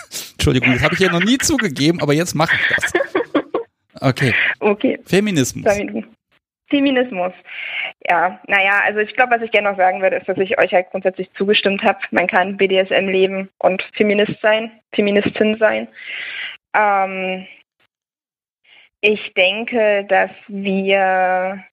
Entschuldigung, 0.42 0.74
das 0.74 0.84
habe 0.84 0.96
ich 0.96 1.00
ja 1.00 1.12
noch 1.12 1.24
nie 1.24 1.38
zugegeben, 1.38 2.02
aber 2.02 2.14
jetzt 2.14 2.34
mache 2.34 2.56
ich 2.56 2.76
das. 2.76 2.94
Okay. 4.02 4.34
Okay. 4.60 5.00
Feminismus. 5.06 5.64
Feminismus. 6.68 7.34
ja, 8.10 8.42
naja, 8.48 8.82
also 8.84 9.02
ich 9.02 9.14
glaube, 9.14 9.36
was 9.36 9.44
ich 9.44 9.52
gerne 9.52 9.70
noch 9.70 9.78
sagen 9.78 10.02
würde, 10.02 10.16
ist, 10.16 10.28
dass 10.28 10.40
ich 10.40 10.58
euch 10.58 10.74
halt 10.74 10.90
grundsätzlich 10.90 11.32
zugestimmt 11.34 11.84
habe. 11.84 12.00
Man 12.10 12.26
kann 12.26 12.58
BDSM 12.58 13.08
leben 13.08 13.50
und 13.60 13.88
Feminist 13.94 14.42
sein, 14.42 14.72
Feministin 14.96 15.58
sein. 15.60 15.88
Ähm, 16.74 17.46
ich 19.02 19.36
denke, 19.36 20.06
dass 20.10 20.32
wir, 20.48 21.64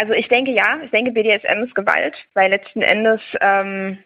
also 0.00 0.14
ich 0.14 0.28
denke 0.28 0.52
ja, 0.52 0.80
ich 0.82 0.90
denke 0.90 1.12
BDSM 1.12 1.64
ist 1.64 1.74
Gewalt, 1.74 2.16
weil 2.32 2.48
letzten 2.48 2.80
Endes 2.80 3.20
ähm, 3.42 3.98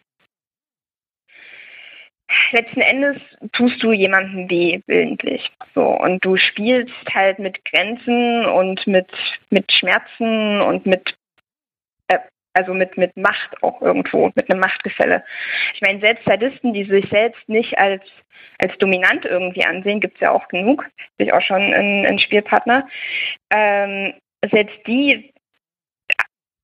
letzten 2.51 2.81
Endes 2.81 3.17
tust 3.53 3.81
du 3.83 3.91
jemandem 3.91 4.49
weh, 4.49 4.81
willentlich. 4.87 5.49
So, 5.73 5.83
und 5.83 6.23
du 6.23 6.37
spielst 6.37 6.93
halt 7.13 7.39
mit 7.39 7.63
Grenzen 7.65 8.45
und 8.45 8.85
mit, 8.87 9.07
mit 9.49 9.71
Schmerzen 9.71 10.61
und 10.61 10.85
mit, 10.85 11.15
äh, 12.07 12.19
also 12.53 12.73
mit, 12.73 12.97
mit 12.97 13.15
Macht 13.17 13.61
auch 13.63 13.81
irgendwo, 13.81 14.31
mit 14.35 14.49
einem 14.49 14.59
Machtgefälle. 14.59 15.23
Ich 15.73 15.81
meine, 15.81 15.99
selbst 15.99 16.25
Sadisten, 16.25 16.73
die 16.73 16.85
sich 16.85 17.07
selbst 17.09 17.47
nicht 17.47 17.77
als, 17.77 18.03
als 18.59 18.77
dominant 18.77 19.25
irgendwie 19.25 19.65
ansehen, 19.65 19.99
gibt's 19.99 20.19
ja 20.19 20.31
auch 20.31 20.47
genug, 20.47 20.85
sich 21.17 21.33
auch 21.33 21.41
schon 21.41 21.73
in, 21.73 22.05
in 22.05 22.19
Spielpartner, 22.19 22.87
ähm, 23.51 24.13
selbst 24.51 24.77
die 24.87 25.33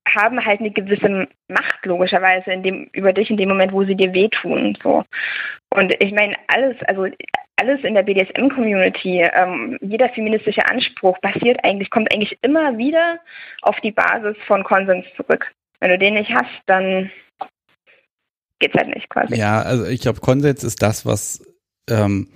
haben 0.06 0.44
halt 0.44 0.60
eine 0.60 0.70
gewisse 0.70 1.28
Macht 1.48 1.84
logischerweise 1.84 2.52
in 2.52 2.62
dem, 2.62 2.88
über 2.92 3.12
dich 3.12 3.30
in 3.30 3.36
dem 3.36 3.48
Moment, 3.48 3.72
wo 3.72 3.84
sie 3.84 3.96
dir 3.96 4.12
wehtun. 4.12 4.76
So. 4.82 5.04
Und 5.70 5.94
ich 6.00 6.12
meine, 6.12 6.36
alles, 6.48 6.76
also 6.86 7.06
alles 7.56 7.82
in 7.84 7.94
der 7.94 8.02
BDSM-Community, 8.02 9.28
ähm, 9.32 9.78
jeder 9.80 10.08
feministische 10.10 10.64
Anspruch 10.66 11.18
basiert 11.18 11.58
eigentlich, 11.64 11.90
kommt 11.90 12.12
eigentlich 12.12 12.38
immer 12.42 12.76
wieder 12.78 13.18
auf 13.62 13.80
die 13.80 13.92
Basis 13.92 14.36
von 14.46 14.62
Konsens 14.62 15.06
zurück. 15.16 15.52
Wenn 15.80 15.90
du 15.90 15.98
den 15.98 16.14
nicht 16.14 16.30
hast, 16.30 16.50
dann 16.66 17.10
geht's 18.58 18.74
halt 18.74 18.94
nicht 18.94 19.08
quasi. 19.08 19.36
Ja, 19.36 19.62
also 19.62 19.86
ich 19.86 20.00
glaube, 20.00 20.20
Konsens 20.20 20.64
ist 20.64 20.82
das, 20.82 21.04
was 21.04 21.42
ähm, 21.90 22.28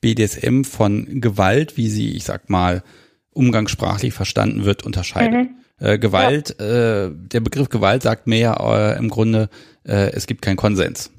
BDSM 0.00 0.62
von 0.62 1.20
Gewalt, 1.20 1.76
wie 1.76 1.88
sie, 1.88 2.16
ich 2.16 2.24
sag 2.24 2.48
mal, 2.48 2.82
umgangssprachlich 3.32 4.14
verstanden 4.14 4.64
wird, 4.64 4.84
unterscheidet. 4.84 5.32
Mhm. 5.32 5.54
Äh, 5.78 5.98
Gewalt, 5.98 6.56
ja. 6.58 7.06
äh, 7.06 7.10
der 7.14 7.40
Begriff 7.40 7.68
Gewalt 7.68 8.02
sagt 8.02 8.26
mir 8.26 8.38
ja 8.38 8.92
äh, 8.92 8.98
im 8.98 9.08
Grunde, 9.08 9.48
äh, 9.84 10.10
es 10.12 10.26
gibt 10.26 10.42
keinen 10.42 10.56
Konsens. 10.56 11.10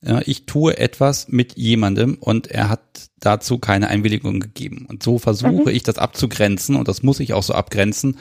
Ja, 0.00 0.20
ich 0.24 0.46
tue 0.46 0.78
etwas 0.78 1.28
mit 1.28 1.56
jemandem 1.56 2.16
und 2.20 2.46
er 2.46 2.68
hat 2.68 3.10
dazu 3.18 3.58
keine 3.58 3.88
Einwilligung 3.88 4.38
gegeben. 4.38 4.86
Und 4.88 5.02
so 5.02 5.18
versuche 5.18 5.70
mhm. 5.70 5.76
ich 5.76 5.82
das 5.82 5.98
abzugrenzen 5.98 6.76
und 6.76 6.86
das 6.86 7.02
muss 7.02 7.18
ich 7.20 7.32
auch 7.32 7.42
so 7.42 7.52
abgrenzen. 7.52 8.16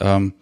Ähm, 0.00 0.34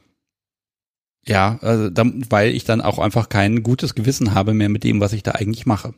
ja, 1.26 1.58
also 1.60 1.90
dann, 1.90 2.24
weil 2.30 2.52
ich 2.52 2.64
dann 2.64 2.80
auch 2.80 2.98
einfach 2.98 3.28
kein 3.28 3.62
gutes 3.62 3.94
Gewissen 3.94 4.34
habe 4.34 4.54
mehr 4.54 4.70
mit 4.70 4.82
dem, 4.82 5.00
was 5.00 5.12
ich 5.12 5.22
da 5.22 5.32
eigentlich 5.32 5.66
mache. 5.66 5.94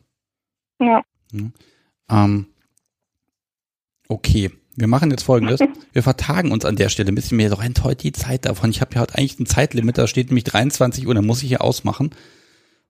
Ja. 0.79 1.01
ja. 1.31 1.51
Ähm, 2.09 2.47
okay. 4.09 4.51
Wir 4.75 4.87
machen 4.87 5.11
jetzt 5.11 5.23
folgendes. 5.23 5.59
Wir 5.93 6.03
vertagen 6.03 6.51
uns 6.51 6.65
an 6.65 6.75
der 6.75 6.89
Stelle 6.89 7.09
ein 7.09 7.15
bisschen. 7.15 7.37
Mir 7.37 7.57
rennt 7.57 7.83
heute 7.83 8.03
die 8.03 8.11
Zeit 8.11 8.45
davon. 8.45 8.69
Ich 8.69 8.81
habe 8.81 8.95
ja 8.95 9.01
heute 9.01 9.17
eigentlich 9.17 9.39
ein 9.39 9.45
Zeitlimit, 9.45 9.97
da 9.97 10.07
steht 10.07 10.27
nämlich 10.27 10.43
23 10.43 11.07
Uhr, 11.07 11.15
dann 11.15 11.25
muss 11.25 11.41
ich 11.41 11.49
hier 11.49 11.61
ausmachen. 11.61 12.11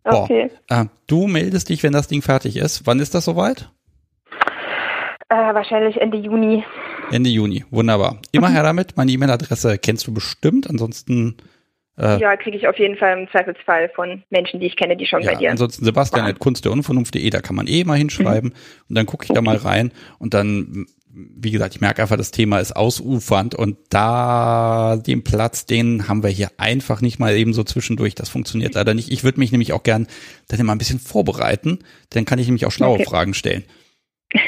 Boah. 0.03 0.23
Okay. 0.23 0.49
Äh, 0.69 0.85
du 1.07 1.27
meldest 1.27 1.69
dich, 1.69 1.83
wenn 1.83 1.93
das 1.93 2.07
Ding 2.07 2.21
fertig 2.21 2.57
ist. 2.57 2.85
Wann 2.85 2.99
ist 2.99 3.15
das 3.15 3.25
soweit? 3.25 3.69
Äh, 5.29 5.35
wahrscheinlich 5.35 5.99
Ende 5.99 6.17
Juni. 6.17 6.63
Ende 7.11 7.29
Juni, 7.29 7.65
wunderbar. 7.69 8.19
Immer 8.31 8.49
her 8.49 8.63
damit. 8.63 8.97
Meine 8.97 9.11
E-Mail-Adresse 9.11 9.77
kennst 9.77 10.07
du 10.07 10.13
bestimmt. 10.13 10.69
Ansonsten 10.69 11.37
äh, 11.97 12.19
ja, 12.19 12.35
kriege 12.35 12.57
ich 12.57 12.67
auf 12.67 12.77
jeden 12.77 12.97
Fall 12.97 13.17
im 13.17 13.29
Zweifelsfall 13.29 13.89
von 13.95 14.23
Menschen, 14.29 14.59
die 14.59 14.67
ich 14.67 14.75
kenne, 14.75 14.97
die 14.97 15.05
schon 15.05 15.21
ja, 15.21 15.31
bei 15.31 15.37
dir. 15.37 15.51
Ansonsten 15.51 15.85
Sebastian 15.85 16.25
at 16.25 16.39
Kunst 16.39 16.65
der 16.65 16.71
Unvernunft.de, 16.71 17.29
da 17.29 17.41
kann 17.41 17.55
man 17.55 17.67
eh 17.67 17.83
mal 17.83 17.97
hinschreiben 17.97 18.49
mhm. 18.49 18.55
und 18.89 18.95
dann 18.95 19.05
gucke 19.05 19.23
ich 19.23 19.31
okay. 19.31 19.37
da 19.37 19.41
mal 19.41 19.57
rein 19.57 19.91
und 20.19 20.33
dann 20.33 20.87
wie 21.15 21.51
gesagt, 21.51 21.75
ich 21.75 21.81
merke 21.81 22.01
einfach, 22.01 22.17
das 22.17 22.31
Thema 22.31 22.59
ist 22.59 22.75
ausufernd 22.75 23.55
und 23.55 23.77
da 23.89 24.97
den 24.97 25.23
Platz, 25.23 25.65
den 25.65 26.09
haben 26.09 26.23
wir 26.23 26.29
hier 26.29 26.49
einfach 26.57 27.01
nicht 27.01 27.19
mal 27.19 27.35
eben 27.35 27.53
so 27.53 27.63
zwischendurch. 27.63 28.15
Das 28.15 28.29
funktioniert 28.29 28.75
leider 28.75 28.93
nicht. 28.93 29.11
Ich 29.11 29.23
würde 29.23 29.39
mich 29.39 29.51
nämlich 29.51 29.71
auch 29.71 29.83
gern 29.83 30.07
dann 30.49 30.59
immer 30.59 30.75
ein 30.75 30.77
bisschen 30.77 30.99
vorbereiten, 30.99 31.79
dann 32.09 32.25
kann 32.25 32.39
ich 32.39 32.47
nämlich 32.47 32.65
auch 32.65 32.71
schlaue 32.71 32.95
okay. 32.95 33.05
Fragen 33.05 33.33
stellen. 33.33 33.63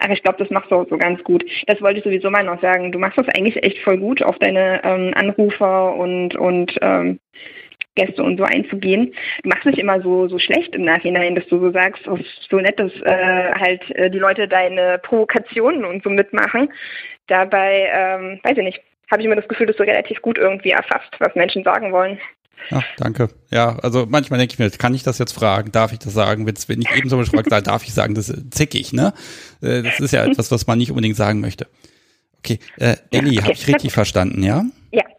Aber 0.00 0.12
ich 0.12 0.22
glaube, 0.22 0.38
das 0.38 0.50
machst 0.50 0.70
du 0.70 0.76
auch 0.76 0.88
so 0.88 0.98
ganz 0.98 1.22
gut. 1.24 1.44
Das 1.66 1.80
wollte 1.80 1.98
ich 1.98 2.04
sowieso 2.04 2.30
mal 2.30 2.44
noch 2.44 2.60
sagen. 2.60 2.92
Du 2.92 2.98
machst 2.98 3.18
das 3.18 3.28
eigentlich 3.28 3.62
echt 3.62 3.78
voll 3.78 3.98
gut 3.98 4.22
auf 4.22 4.38
deine 4.38 4.82
ähm, 4.84 5.12
Anrufer 5.14 5.94
und, 5.94 6.34
und 6.36 6.76
ähm, 6.80 7.18
Gäste 7.96 8.22
und 8.22 8.36
so 8.36 8.44
einzugehen. 8.44 9.12
Du 9.42 9.48
machst 9.48 9.66
nicht 9.66 9.78
immer 9.78 10.00
so, 10.00 10.28
so 10.28 10.38
schlecht 10.38 10.74
im 10.74 10.84
Nachhinein, 10.84 11.34
dass 11.34 11.46
du 11.48 11.58
so 11.58 11.72
sagst, 11.72 12.06
oh, 12.06 12.18
so 12.48 12.58
nett, 12.58 12.78
dass 12.78 12.92
äh, 13.02 13.52
halt 13.54 13.90
äh, 13.96 14.10
die 14.10 14.18
Leute 14.18 14.46
deine 14.46 14.98
Provokationen 15.02 15.84
und 15.84 16.04
so 16.04 16.10
mitmachen. 16.10 16.68
Dabei, 17.26 17.90
ähm, 17.92 18.40
weiß 18.44 18.56
ich 18.56 18.64
nicht, 18.64 18.80
habe 19.10 19.22
ich 19.22 19.26
immer 19.26 19.36
das 19.36 19.48
Gefühl, 19.48 19.66
dass 19.66 19.76
du 19.76 19.82
relativ 19.82 20.22
gut 20.22 20.38
irgendwie 20.38 20.70
erfasst, 20.70 21.10
was 21.18 21.34
Menschen 21.34 21.64
sagen 21.64 21.92
wollen. 21.92 22.18
Ach, 22.70 22.84
danke. 22.96 23.28
Ja, 23.50 23.78
also 23.82 24.06
manchmal 24.08 24.38
denke 24.38 24.54
ich 24.54 24.58
mir, 24.58 24.70
kann 24.70 24.94
ich 24.94 25.02
das 25.02 25.18
jetzt 25.18 25.32
fragen? 25.32 25.72
Darf 25.72 25.92
ich 25.92 25.98
das 25.98 26.14
sagen? 26.14 26.46
Wenn 26.46 26.80
ich 26.80 26.96
eben 26.96 27.08
so 27.08 27.22
frage, 27.24 27.48
darf 27.62 27.84
ich 27.84 27.94
sagen, 27.94 28.14
das 28.14 28.28
ist 28.28 28.54
zickig, 28.54 28.92
ne? 28.92 29.12
Äh, 29.62 29.82
das 29.82 30.00
ist 30.00 30.12
ja 30.12 30.24
etwas, 30.24 30.50
was 30.50 30.66
man 30.66 30.78
nicht 30.78 30.90
unbedingt 30.90 31.16
sagen 31.16 31.40
möchte. 31.40 31.66
Okay, 32.38 32.58
äh, 32.76 32.96
Elli, 33.10 33.38
okay. 33.38 33.42
habe 33.42 33.52
ich 33.52 33.66
richtig 33.68 33.92
verstanden, 33.92 34.42
ja? 34.42 34.64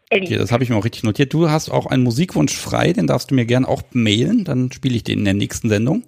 Okay, 0.09 0.37
das 0.37 0.51
habe 0.51 0.63
ich 0.63 0.69
mir 0.69 0.77
auch 0.77 0.85
richtig 0.85 1.03
notiert. 1.03 1.33
Du 1.33 1.49
hast 1.49 1.69
auch 1.69 1.85
einen 1.85 2.03
Musikwunsch 2.03 2.55
frei, 2.55 2.93
den 2.93 3.07
darfst 3.07 3.31
du 3.31 3.35
mir 3.35 3.45
gerne 3.45 3.67
auch 3.67 3.81
mailen, 3.91 4.45
dann 4.45 4.71
spiele 4.71 4.95
ich 4.95 5.03
den 5.03 5.19
in 5.19 5.25
der 5.25 5.33
nächsten 5.33 5.67
Sendung. 5.69 6.03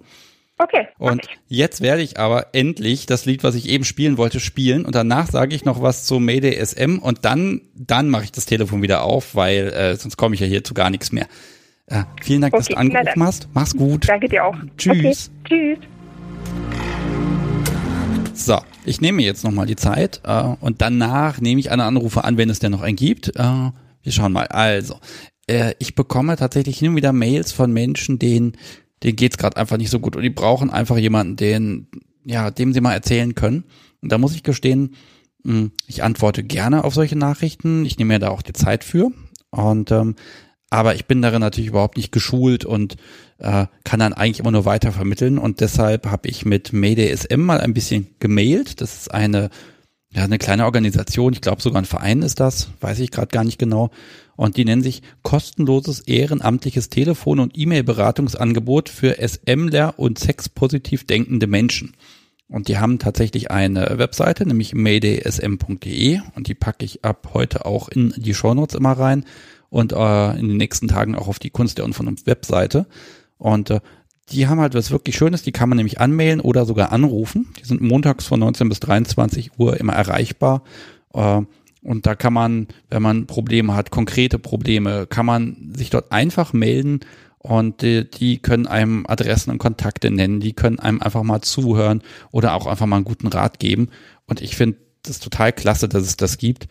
Okay. 0.56 0.88
Und 0.98 1.26
jetzt 1.48 1.80
werde 1.80 2.02
ich 2.02 2.18
aber 2.18 2.48
endlich 2.52 3.06
das 3.06 3.24
Lied, 3.24 3.44
was 3.44 3.54
ich 3.54 3.68
eben 3.68 3.84
spielen 3.84 4.18
wollte, 4.18 4.40
spielen 4.40 4.84
und 4.84 4.94
danach 4.94 5.30
sage 5.30 5.54
ich 5.54 5.64
noch 5.64 5.80
was 5.80 6.04
zu 6.04 6.18
Mayday 6.18 6.54
SM 6.64 6.98
und 6.98 7.24
dann, 7.24 7.62
dann 7.74 8.10
mache 8.10 8.24
ich 8.24 8.32
das 8.32 8.44
Telefon 8.44 8.82
wieder 8.82 9.02
auf, 9.02 9.34
weil 9.34 9.68
äh, 9.68 9.96
sonst 9.96 10.18
komme 10.18 10.34
ich 10.34 10.40
ja 10.40 10.46
hier 10.46 10.62
zu 10.62 10.74
gar 10.74 10.90
nichts 10.90 11.12
mehr. 11.12 11.26
Äh, 11.86 12.04
vielen 12.22 12.42
Dank, 12.42 12.54
okay, 12.54 12.60
dass 12.60 12.68
du 12.68 12.76
angerufen 12.76 13.22
hast. 13.22 13.48
Mach's 13.54 13.74
gut. 13.74 14.08
Danke 14.08 14.28
dir 14.28 14.44
auch. 14.44 14.56
Tschüss. 14.76 15.30
Okay. 15.44 15.76
Tschüss. 15.78 15.78
So, 18.34 18.58
ich 18.84 19.00
nehme 19.00 19.22
jetzt 19.22 19.44
nochmal 19.44 19.66
die 19.66 19.76
Zeit 19.76 20.20
äh, 20.24 20.42
und 20.60 20.80
danach 20.80 21.40
nehme 21.40 21.60
ich 21.60 21.70
eine 21.70 21.84
Anrufe 21.84 22.24
an, 22.24 22.36
wenn 22.36 22.48
es 22.48 22.58
denn 22.58 22.72
noch 22.72 22.82
einen 22.82 22.96
gibt. 22.96 23.36
Äh, 23.36 23.70
wir 24.02 24.12
schauen 24.12 24.32
mal. 24.32 24.46
Also, 24.46 24.98
äh, 25.46 25.74
ich 25.78 25.94
bekomme 25.94 26.36
tatsächlich 26.36 26.78
hin 26.78 26.90
und 26.90 26.96
wieder 26.96 27.12
Mails 27.12 27.52
von 27.52 27.72
Menschen, 27.72 28.18
denen, 28.18 28.56
denen 29.02 29.16
geht's 29.16 29.38
gerade 29.38 29.56
einfach 29.56 29.76
nicht 29.76 29.90
so 29.90 30.00
gut 30.00 30.16
und 30.16 30.22
die 30.22 30.30
brauchen 30.30 30.70
einfach 30.70 30.98
jemanden, 30.98 31.36
den, 31.36 31.88
ja, 32.24 32.50
dem 32.50 32.72
sie 32.72 32.80
mal 32.80 32.94
erzählen 32.94 33.34
können. 33.34 33.64
Und 34.00 34.12
da 34.12 34.18
muss 34.18 34.34
ich 34.34 34.42
gestehen, 34.42 34.94
hm, 35.44 35.72
ich 35.86 36.02
antworte 36.02 36.42
gerne 36.42 36.84
auf 36.84 36.94
solche 36.94 37.16
Nachrichten. 37.16 37.84
Ich 37.84 37.98
nehme 37.98 38.14
mir 38.14 38.18
da 38.18 38.28
auch 38.28 38.42
die 38.42 38.52
Zeit 38.52 38.84
für. 38.84 39.10
Und 39.50 39.90
ähm, 39.90 40.16
aber 40.70 40.94
ich 40.94 41.06
bin 41.06 41.20
darin 41.20 41.40
natürlich 41.40 41.70
überhaupt 41.70 41.96
nicht 41.96 42.12
geschult 42.12 42.64
und 42.64 42.96
äh, 43.38 43.66
kann 43.82 43.98
dann 43.98 44.12
eigentlich 44.12 44.38
immer 44.38 44.52
nur 44.52 44.64
weiter 44.64 44.92
vermitteln 44.92 45.36
und 45.36 45.60
deshalb 45.60 46.06
habe 46.06 46.28
ich 46.28 46.44
mit 46.44 46.72
Mayday 46.72 47.14
SM 47.14 47.40
mal 47.40 47.60
ein 47.60 47.74
bisschen 47.74 48.14
gemailt. 48.20 48.80
Das 48.80 48.94
ist 48.94 49.12
eine 49.12 49.50
ja, 50.12 50.24
eine 50.24 50.38
kleine 50.38 50.64
Organisation, 50.64 51.32
ich 51.32 51.40
glaube 51.40 51.62
sogar 51.62 51.80
ein 51.80 51.86
Verein 51.86 52.22
ist 52.22 52.40
das, 52.40 52.70
weiß 52.80 52.98
ich 52.98 53.12
gerade 53.12 53.28
gar 53.28 53.44
nicht 53.44 53.58
genau. 53.58 53.90
Und 54.34 54.56
die 54.56 54.64
nennen 54.64 54.82
sich 54.82 55.02
kostenloses 55.22 56.00
ehrenamtliches 56.00 56.88
Telefon- 56.88 57.38
und 57.38 57.56
E-Mail-Beratungsangebot 57.56 58.88
für 58.88 59.16
SMler 59.20 59.98
und 59.98 60.18
sexpositiv 60.18 61.06
denkende 61.06 61.46
Menschen. 61.46 61.94
Und 62.48 62.66
die 62.66 62.78
haben 62.78 62.98
tatsächlich 62.98 63.52
eine 63.52 63.98
Webseite, 63.98 64.44
nämlich 64.46 64.74
maydaysm.de 64.74 66.20
und 66.34 66.48
die 66.48 66.54
packe 66.54 66.84
ich 66.84 67.04
ab 67.04 67.30
heute 67.32 67.64
auch 67.64 67.88
in 67.88 68.12
die 68.16 68.34
Shownotes 68.34 68.74
immer 68.74 68.92
rein 68.92 69.24
und 69.68 69.92
äh, 69.92 70.30
in 70.32 70.48
den 70.48 70.56
nächsten 70.56 70.88
Tagen 70.88 71.14
auch 71.14 71.28
auf 71.28 71.38
die 71.38 71.50
Kunst 71.50 71.78
der 71.78 71.84
Unvernunft 71.84 72.26
Webseite. 72.26 72.86
Und 73.38 73.70
äh, 73.70 73.80
die 74.32 74.46
haben 74.46 74.60
halt 74.60 74.74
was 74.74 74.90
wirklich 74.90 75.16
Schönes, 75.16 75.42
die 75.42 75.52
kann 75.52 75.68
man 75.68 75.76
nämlich 75.76 76.00
anmailen 76.00 76.40
oder 76.40 76.64
sogar 76.64 76.92
anrufen. 76.92 77.48
Die 77.60 77.64
sind 77.64 77.80
montags 77.80 78.26
von 78.26 78.40
19 78.40 78.68
bis 78.68 78.80
23 78.80 79.52
Uhr 79.58 79.78
immer 79.78 79.94
erreichbar. 79.94 80.62
Äh, 81.14 81.42
und 81.82 82.06
da 82.06 82.14
kann 82.14 82.32
man, 82.32 82.68
wenn 82.90 83.02
man 83.02 83.26
Probleme 83.26 83.74
hat, 83.74 83.90
konkrete 83.90 84.38
Probleme, 84.38 85.06
kann 85.06 85.26
man 85.26 85.72
sich 85.74 85.90
dort 85.90 86.12
einfach 86.12 86.52
melden 86.52 87.00
und 87.38 87.80
die, 87.80 88.08
die 88.08 88.38
können 88.38 88.66
einem 88.66 89.06
Adressen 89.08 89.50
und 89.50 89.58
Kontakte 89.58 90.10
nennen, 90.10 90.40
die 90.40 90.52
können 90.52 90.78
einem 90.78 91.00
einfach 91.00 91.22
mal 91.22 91.40
zuhören 91.40 92.02
oder 92.30 92.54
auch 92.54 92.66
einfach 92.66 92.86
mal 92.86 92.96
einen 92.96 93.06
guten 93.06 93.28
Rat 93.28 93.58
geben. 93.58 93.88
Und 94.26 94.42
ich 94.42 94.56
finde 94.56 94.76
das 95.02 95.20
total 95.20 95.52
klasse, 95.52 95.88
dass 95.88 96.02
es 96.02 96.16
das 96.16 96.36
gibt. 96.36 96.68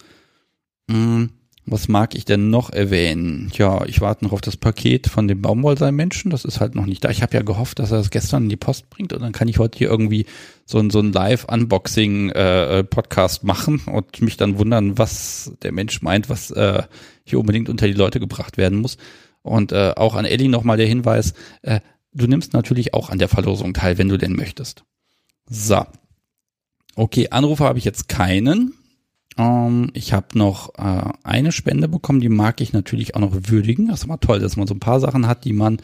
Hm. 0.90 1.30
Was 1.66 1.88
mag 1.88 2.14
ich 2.14 2.26
denn 2.26 2.50
noch 2.50 2.72
erwähnen? 2.72 3.50
Ja, 3.56 3.86
ich 3.86 4.02
warte 4.02 4.26
noch 4.26 4.34
auf 4.34 4.42
das 4.42 4.58
Paket 4.58 5.08
von 5.08 5.30
dem 5.30 5.42
Baumwollsein-Menschen. 5.42 6.30
Das 6.30 6.44
ist 6.44 6.60
halt 6.60 6.76
noch 6.76 6.86
nicht 6.86 7.06
da. 7.06 7.10
Ich 7.10 7.22
habe 7.22 7.36
ja 7.36 7.42
gehofft, 7.42 7.80
dass 7.80 7.92
er 7.92 8.00
das 8.00 8.10
gestern 8.10 8.44
in 8.44 8.50
die 8.50 8.58
Post 8.58 8.90
bringt 8.90 9.14
und 9.14 9.22
dann 9.22 9.32
kann 9.32 9.48
ich 9.48 9.60
heute 9.60 9.78
hier 9.78 9.88
irgendwie 9.88 10.26
so 10.66 10.80
ein, 10.80 10.90
so 10.90 11.00
ein 11.00 11.14
Live-Unboxing-Podcast 11.14 13.44
äh, 13.44 13.46
machen 13.46 13.80
und 13.86 14.22
mich 14.22 14.36
dann 14.36 14.58
wundern, 14.58 14.98
was 14.98 15.54
der 15.62 15.72
Mensch 15.72 16.02
meint, 16.02 16.28
was 16.28 16.52
äh, 16.52 16.84
hier 17.24 17.40
unbedingt 17.40 17.70
unter 17.70 17.88
die 17.88 17.94
Leute 17.94 18.20
gebracht 18.20 18.58
werden 18.58 18.80
muss. 18.80 18.98
Und 19.42 19.72
äh, 19.72 19.94
auch 19.96 20.16
an 20.16 20.26
Ellie 20.26 20.50
nochmal 20.50 20.76
der 20.76 20.88
Hinweis, 20.88 21.34
äh, 21.62 21.80
du 22.14 22.28
nimmst 22.28 22.52
natürlich 22.52 22.94
auch 22.94 23.10
an 23.10 23.20
der 23.20 23.30
Verlosung 23.30 23.74
teil, 23.74 23.98
wenn 23.98 24.10
du 24.10 24.18
denn 24.18 24.36
möchtest. 24.36 24.84
So. 25.50 25.86
Okay, 26.96 27.30
Anrufe 27.30 27.64
habe 27.64 27.80
ich 27.80 27.86
jetzt 27.86 28.08
keinen. 28.08 28.74
Ähm, 29.38 29.90
ich 29.94 30.14
habe 30.14 30.38
noch 30.38 30.76
äh, 30.78 31.12
eine 31.24 31.52
Spende 31.52 31.88
bekommen, 31.88 32.20
die 32.20 32.30
mag 32.30 32.62
ich 32.62 32.74
natürlich 32.74 33.16
auch 33.16 33.20
noch 33.20 33.34
würdigen. 33.34 33.88
Das 33.88 34.00
ist 34.00 34.06
immer 34.06 34.20
toll, 34.20 34.40
dass 34.40 34.58
man 34.58 34.68
so 34.68 34.76
ein 34.76 34.80
paar 34.80 35.00
Sachen 35.00 35.28
hat, 35.28 35.46
die 35.46 35.54
man 35.54 35.78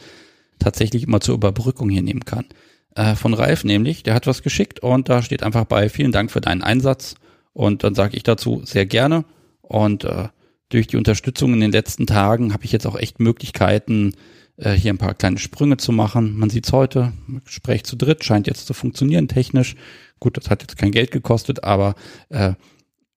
tatsächlich 0.58 1.02
immer 1.02 1.20
zur 1.20 1.34
Überbrückung 1.34 1.88
hier 1.88 2.02
nehmen 2.02 2.24
kann. 2.24 2.46
Äh, 2.94 3.14
von 3.16 3.34
Ralf 3.34 3.64
nämlich, 3.64 4.02
der 4.02 4.14
hat 4.14 4.26
was 4.26 4.42
geschickt 4.42 4.80
und 4.80 5.08
da 5.08 5.22
steht 5.22 5.42
einfach 5.42 5.64
bei, 5.64 5.88
vielen 5.88 6.12
Dank 6.12 6.30
für 6.30 6.40
deinen 6.40 6.62
Einsatz. 6.62 7.14
Und 7.52 7.82
dann 7.82 7.94
sage 7.94 8.16
ich 8.16 8.22
dazu 8.22 8.62
sehr 8.64 8.86
gerne. 8.86 9.24
Und 9.62 10.04
äh, 10.04 10.28
durch 10.68 10.86
die 10.86 10.96
Unterstützung 10.96 11.52
in 11.52 11.60
den 11.60 11.72
letzten 11.72 12.06
Tagen 12.06 12.52
habe 12.52 12.64
ich 12.64 12.72
jetzt 12.72 12.86
auch 12.86 12.96
echt 12.96 13.18
Möglichkeiten, 13.18 14.14
äh, 14.60 14.72
hier 14.72 14.92
ein 14.92 14.98
paar 14.98 15.14
kleine 15.14 15.38
Sprünge 15.38 15.76
zu 15.76 15.92
machen. 15.92 16.36
Man 16.36 16.50
sieht's 16.50 16.72
heute, 16.72 17.12
Gespräch 17.44 17.84
zu 17.84 17.96
dritt 17.96 18.24
scheint 18.24 18.46
jetzt 18.46 18.66
zu 18.66 18.74
funktionieren 18.74 19.28
technisch. 19.28 19.74
Gut, 20.20 20.36
das 20.36 20.50
hat 20.50 20.62
jetzt 20.62 20.76
kein 20.76 20.92
Geld 20.92 21.10
gekostet, 21.10 21.64
aber 21.64 21.94
äh, 22.28 22.52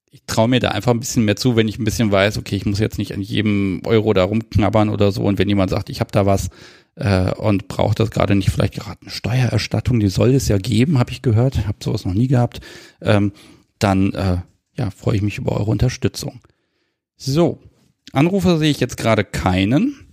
ich 0.10 0.24
traue 0.26 0.48
mir 0.48 0.60
da 0.60 0.70
einfach 0.70 0.92
ein 0.92 1.00
bisschen 1.00 1.26
mehr 1.26 1.36
zu, 1.36 1.56
wenn 1.56 1.68
ich 1.68 1.80
ein 1.80 1.84
bisschen 1.86 2.12
weiß, 2.12 2.38
okay, 2.38 2.56
ich 2.56 2.66
muss 2.66 2.80
jetzt 2.80 2.98
nicht 2.98 3.14
an 3.14 3.22
jedem 3.22 3.82
Euro 3.86 4.14
da 4.14 4.24
rumknabbern 4.24 4.90
oder 4.90 5.12
so. 5.12 5.24
Und 5.24 5.40
wenn 5.40 5.50
jemand 5.50 5.72
sagt, 5.72 5.90
ich 5.90 6.00
habe 6.00 6.12
da 6.12 6.26
was 6.26 6.50
äh, 6.96 7.32
und 7.32 7.68
braucht 7.68 8.00
das 8.00 8.12
gerade 8.12 8.36
nicht, 8.36 8.52
vielleicht 8.52 8.76
gerade 8.76 9.02
eine 9.02 9.10
Steuererstattung, 9.10 10.00
die 10.00 10.10
soll 10.10 10.34
es 10.34 10.48
ja 10.48 10.58
geben, 10.58 11.00
habe 11.00 11.12
ich 11.12 11.24
gehört, 11.24 11.68
habe 11.68 11.80
sowas 11.84 12.06
noch 12.06 12.14
nie 12.14 12.28
gehabt, 12.28 12.62
ähm, 13.02 13.34
dann 13.80 14.14
äh, 14.14 14.38
ja, 14.78 14.92
freue 14.92 15.16
ich 15.16 15.24
mich 15.24 15.40
über 15.40 15.54
eure 15.54 15.72
Unterstützung. 15.72 16.42
So, 17.18 17.60
Anrufe 18.12 18.58
sehe 18.60 18.70
ich 18.70 18.80
jetzt 18.80 18.98
gerade 18.98 19.24
keinen. 19.24 20.13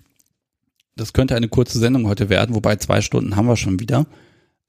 Das 0.96 1.12
könnte 1.12 1.34
eine 1.34 1.48
kurze 1.48 1.78
Sendung 1.78 2.06
heute 2.06 2.28
werden, 2.28 2.54
wobei 2.54 2.76
zwei 2.76 3.00
Stunden 3.00 3.36
haben 3.36 3.46
wir 3.46 3.56
schon 3.56 3.80
wieder. 3.80 4.06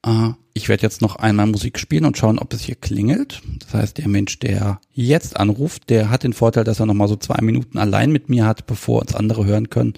Uh, 0.05 0.33
ich 0.53 0.67
werde 0.67 0.83
jetzt 0.83 1.01
noch 1.01 1.15
einmal 1.17 1.45
Musik 1.45 1.77
spielen 1.77 2.05
und 2.05 2.17
schauen, 2.17 2.39
ob 2.39 2.53
es 2.53 2.61
hier 2.61 2.75
klingelt. 2.75 3.41
Das 3.59 3.73
heißt, 3.73 3.97
der 3.99 4.07
Mensch, 4.07 4.39
der 4.39 4.79
jetzt 4.91 5.37
anruft, 5.39 5.89
der 5.89 6.09
hat 6.09 6.23
den 6.23 6.33
Vorteil, 6.33 6.63
dass 6.63 6.79
er 6.79 6.87
noch 6.87 6.93
mal 6.93 7.07
so 7.07 7.15
zwei 7.15 7.39
Minuten 7.41 7.77
allein 7.77 8.11
mit 8.11 8.27
mir 8.27 8.45
hat, 8.45 8.65
bevor 8.65 9.01
uns 9.01 9.13
andere 9.13 9.45
hören 9.45 9.69
können. 9.69 9.93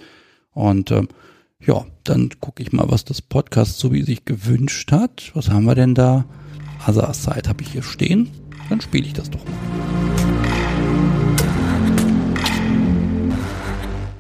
Und 0.52 0.92
äh, 0.92 1.04
ja, 1.60 1.86
dann 2.04 2.30
gucke 2.42 2.62
ich 2.62 2.74
mal, 2.74 2.90
was 2.90 3.06
das 3.06 3.22
Podcast 3.22 3.80
so 3.80 3.94
wie 3.94 4.04
sich 4.04 4.26
gewünscht 4.26 4.92
hat. 4.92 5.32
Was 5.34 5.50
haben 5.50 5.66
wir 5.66 5.76
denn 5.76 5.96
da? 5.96 6.26
Other 6.86 7.14
Side 7.14 7.48
habe 7.48 7.64
ich 7.64 7.72
hier 7.72 7.84
stehen. 7.84 8.30
Dann 8.70 8.82
spiele 8.82 9.08
ich 9.08 9.14
das 9.14 9.30
doch 9.30 9.44
mal. 9.46 10.23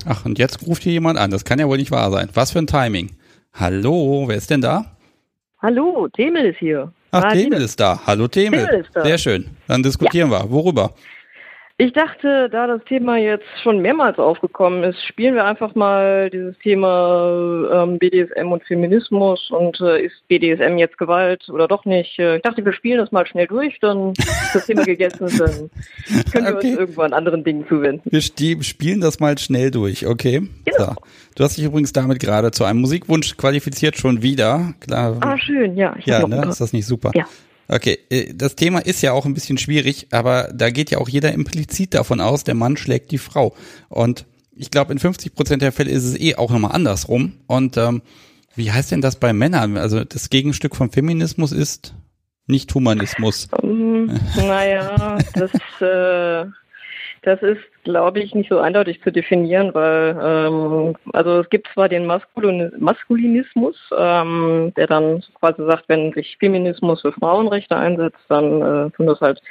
Ach, 0.05 0.25
und 0.25 0.39
jetzt 0.39 0.65
ruft 0.67 0.83
hier 0.83 0.93
jemand 0.93 1.17
an. 1.17 1.31
Das 1.31 1.45
kann 1.45 1.59
ja 1.59 1.67
wohl 1.67 1.77
nicht 1.77 1.91
wahr 1.91 2.11
sein. 2.11 2.29
Was 2.33 2.51
für 2.51 2.59
ein 2.59 2.67
Timing. 2.67 3.11
Hallo, 3.53 4.25
wer 4.27 4.37
ist 4.37 4.49
denn 4.49 4.61
da? 4.61 4.85
Hallo, 5.61 6.07
Themel 6.09 6.47
ist 6.47 6.57
hier. 6.59 6.91
Ach, 7.11 7.31
Themel 7.31 7.61
ist 7.61 7.79
da. 7.79 7.99
Hallo 8.05 8.27
Themel. 8.27 8.65
Themel 8.65 8.81
ist 8.81 8.89
da. 8.93 9.03
Sehr 9.03 9.17
schön. 9.17 9.49
Dann 9.67 9.83
diskutieren 9.83 10.31
ja. 10.31 10.43
wir. 10.43 10.51
Worüber? 10.51 10.93
Ich 11.83 11.91
dachte, 11.91 12.47
da 12.49 12.65
das 12.65 12.81
Thema 12.85 13.17
jetzt 13.17 13.43
schon 13.61 13.79
mehrmals 13.79 14.17
aufgekommen 14.17 14.85
ist, 14.85 15.03
spielen 15.05 15.35
wir 15.35 15.43
einfach 15.43 15.75
mal 15.75 16.29
dieses 16.29 16.57
Thema 16.59 17.67
ähm, 17.73 17.99
BDSM 17.99 18.53
und 18.53 18.63
Feminismus 18.63 19.51
und 19.51 19.81
äh, 19.81 20.05
ist 20.05 20.25
BDSM 20.29 20.77
jetzt 20.77 20.97
Gewalt 20.97 21.49
oder 21.49 21.67
doch 21.67 21.83
nicht. 21.83 22.17
Äh, 22.19 22.37
ich 22.37 22.41
dachte, 22.41 22.63
wir 22.63 22.71
spielen 22.71 22.99
das 22.99 23.11
mal 23.11 23.27
schnell 23.27 23.47
durch, 23.47 23.79
dann 23.81 24.13
ist 24.13 24.51
das 24.53 24.65
Thema 24.65 24.85
gegessen, 24.85 25.27
dann 25.37 25.69
können 26.31 26.45
wir 26.45 26.55
okay. 26.55 26.69
uns 26.69 26.79
irgendwann 26.79 27.11
anderen 27.11 27.43
Dingen 27.43 27.67
zuwenden. 27.67 28.09
Wir 28.09 28.21
spielen 28.21 29.01
das 29.01 29.19
mal 29.19 29.37
schnell 29.37 29.69
durch, 29.69 30.07
okay? 30.07 30.43
Genau. 30.63 30.85
So. 30.85 30.95
Du 31.35 31.43
hast 31.43 31.57
dich 31.57 31.65
übrigens 31.65 31.91
damit 31.91 32.21
gerade 32.21 32.51
zu 32.51 32.63
einem 32.63 32.79
Musikwunsch 32.79 33.35
qualifiziert 33.35 33.97
schon 33.97 34.21
wieder. 34.21 34.73
Klar. 34.79 35.17
Ah, 35.19 35.37
schön, 35.37 35.75
ja. 35.75 35.97
ja, 36.05 36.25
ne? 36.25 36.47
ist 36.47 36.61
das 36.61 36.71
nicht 36.71 36.85
super? 36.85 37.11
Ja. 37.13 37.25
Okay, 37.67 37.99
äh, 38.09 38.33
das 38.33 38.55
Thema 38.55 38.79
ist 38.79 39.01
ja 39.01 39.13
auch 39.13 39.25
ein 39.25 39.33
bisschen 39.33 39.57
schwierig, 39.57 40.07
aber 40.11 40.51
da 40.53 40.69
geht 40.69 40.91
ja 40.91 40.97
auch 40.97 41.09
jeder 41.09 41.31
implizit 41.31 41.93
davon 41.93 42.21
aus, 42.21 42.43
der 42.43 42.55
Mann 42.55 42.77
schlägt 42.77 43.11
die 43.11 43.17
Frau. 43.17 43.55
Und 43.89 44.25
ich 44.55 44.71
glaube, 44.71 44.93
in 44.93 44.99
50 44.99 45.33
Prozent 45.33 45.61
der 45.61 45.71
Fälle 45.71 45.91
ist 45.91 46.03
es 46.03 46.19
eh 46.19 46.35
auch 46.35 46.51
nochmal 46.51 46.73
andersrum. 46.73 47.33
Und 47.47 47.77
ähm, 47.77 48.01
wie 48.55 48.71
heißt 48.71 48.91
denn 48.91 49.01
das 49.01 49.15
bei 49.15 49.33
Männern? 49.33 49.77
Also 49.77 50.03
das 50.03 50.29
Gegenstück 50.29 50.75
vom 50.75 50.91
Feminismus 50.91 51.51
ist 51.51 51.95
nicht 52.45 52.73
Humanismus. 52.73 53.47
Um, 53.61 54.09
ähm, 54.09 54.19
naja, 54.35 55.17
das, 55.33 55.51
äh, 55.81 56.45
das 57.23 57.41
ist 57.41 57.61
glaube 57.83 58.19
ich, 58.19 58.33
nicht 58.33 58.49
so 58.49 58.59
eindeutig 58.59 59.01
zu 59.01 59.11
definieren, 59.11 59.73
weil 59.73 60.17
ähm, 60.21 60.95
also 61.13 61.39
es 61.39 61.49
gibt 61.49 61.67
zwar 61.73 61.89
den 61.89 62.05
Maskulin 62.05 62.71
Maskulinismus, 62.77 63.75
ähm, 63.97 64.73
der 64.77 64.87
dann 64.87 65.23
quasi 65.39 65.63
sagt, 65.65 65.85
wenn 65.87 66.13
sich 66.13 66.37
Feminismus 66.39 67.01
für 67.01 67.11
Frauenrechte 67.11 67.75
einsetzt, 67.75 68.19
dann 68.29 68.61
äh, 68.61 68.89
tun 68.91 69.07
das 69.07 69.19
halt 69.21 69.41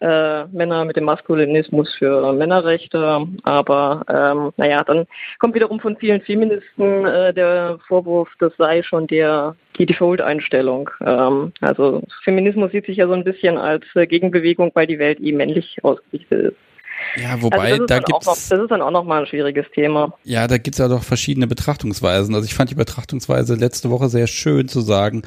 äh, 0.00 0.44
Männer 0.46 0.84
mit 0.84 0.96
dem 0.96 1.04
Maskulinismus 1.04 1.94
für 1.94 2.32
Männerrechte. 2.32 3.26
Aber 3.42 4.02
ähm, 4.08 4.52
naja, 4.56 4.82
dann 4.84 5.06
kommt 5.38 5.54
wiederum 5.54 5.80
von 5.80 5.96
vielen 5.96 6.22
Feministen 6.22 7.06
äh, 7.06 7.34
der 7.34 7.78
Vorwurf, 7.86 8.28
das 8.38 8.52
sei 8.56 8.82
schon 8.82 9.06
der 9.06 9.54
die 9.78 9.86
Default-Einstellung. 9.86 10.90
Ähm, 11.04 11.52
also 11.60 12.02
Feminismus 12.24 12.72
sieht 12.72 12.86
sich 12.86 12.98
ja 12.98 13.06
so 13.06 13.14
ein 13.14 13.24
bisschen 13.24 13.56
als 13.56 13.84
äh, 13.94 14.06
Gegenbewegung, 14.06 14.70
weil 14.74 14.86
die 14.86 14.98
Welt 14.98 15.18
eben 15.20 15.38
männlich 15.38 15.78
ausgerichtet 15.82 16.52
ist. 16.52 16.71
Ja, 17.16 17.40
wobei 17.42 17.72
also 17.72 17.86
da 17.86 17.98
gibt's 17.98 18.26
noch, 18.26 18.34
das 18.34 18.50
ist 18.50 18.70
dann 18.70 18.82
auch 18.82 18.90
nochmal 18.90 19.22
ein 19.22 19.26
schwieriges 19.26 19.66
Thema. 19.74 20.14
Ja, 20.24 20.46
da 20.46 20.58
gibt's 20.58 20.78
ja 20.78 20.88
doch 20.88 21.02
verschiedene 21.02 21.46
Betrachtungsweisen. 21.46 22.34
Also 22.34 22.46
ich 22.46 22.54
fand 22.54 22.70
die 22.70 22.74
Betrachtungsweise 22.74 23.54
letzte 23.54 23.90
Woche 23.90 24.08
sehr 24.08 24.26
schön 24.26 24.68
zu 24.68 24.80
sagen, 24.80 25.22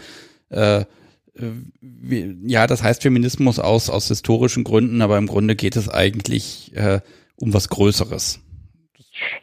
äh, 0.50 0.86
wie, 1.82 2.38
ja, 2.46 2.66
das 2.66 2.82
heißt 2.82 3.02
Feminismus 3.02 3.60
aus 3.60 3.90
aus 3.90 4.08
historischen 4.08 4.64
Gründen, 4.64 5.02
aber 5.02 5.18
im 5.18 5.28
Grunde 5.28 5.56
geht 5.56 5.76
es 5.76 5.90
eigentlich 5.90 6.72
äh, 6.76 7.02
um 7.38 7.54
was 7.54 7.70
Größeres. 7.70 8.40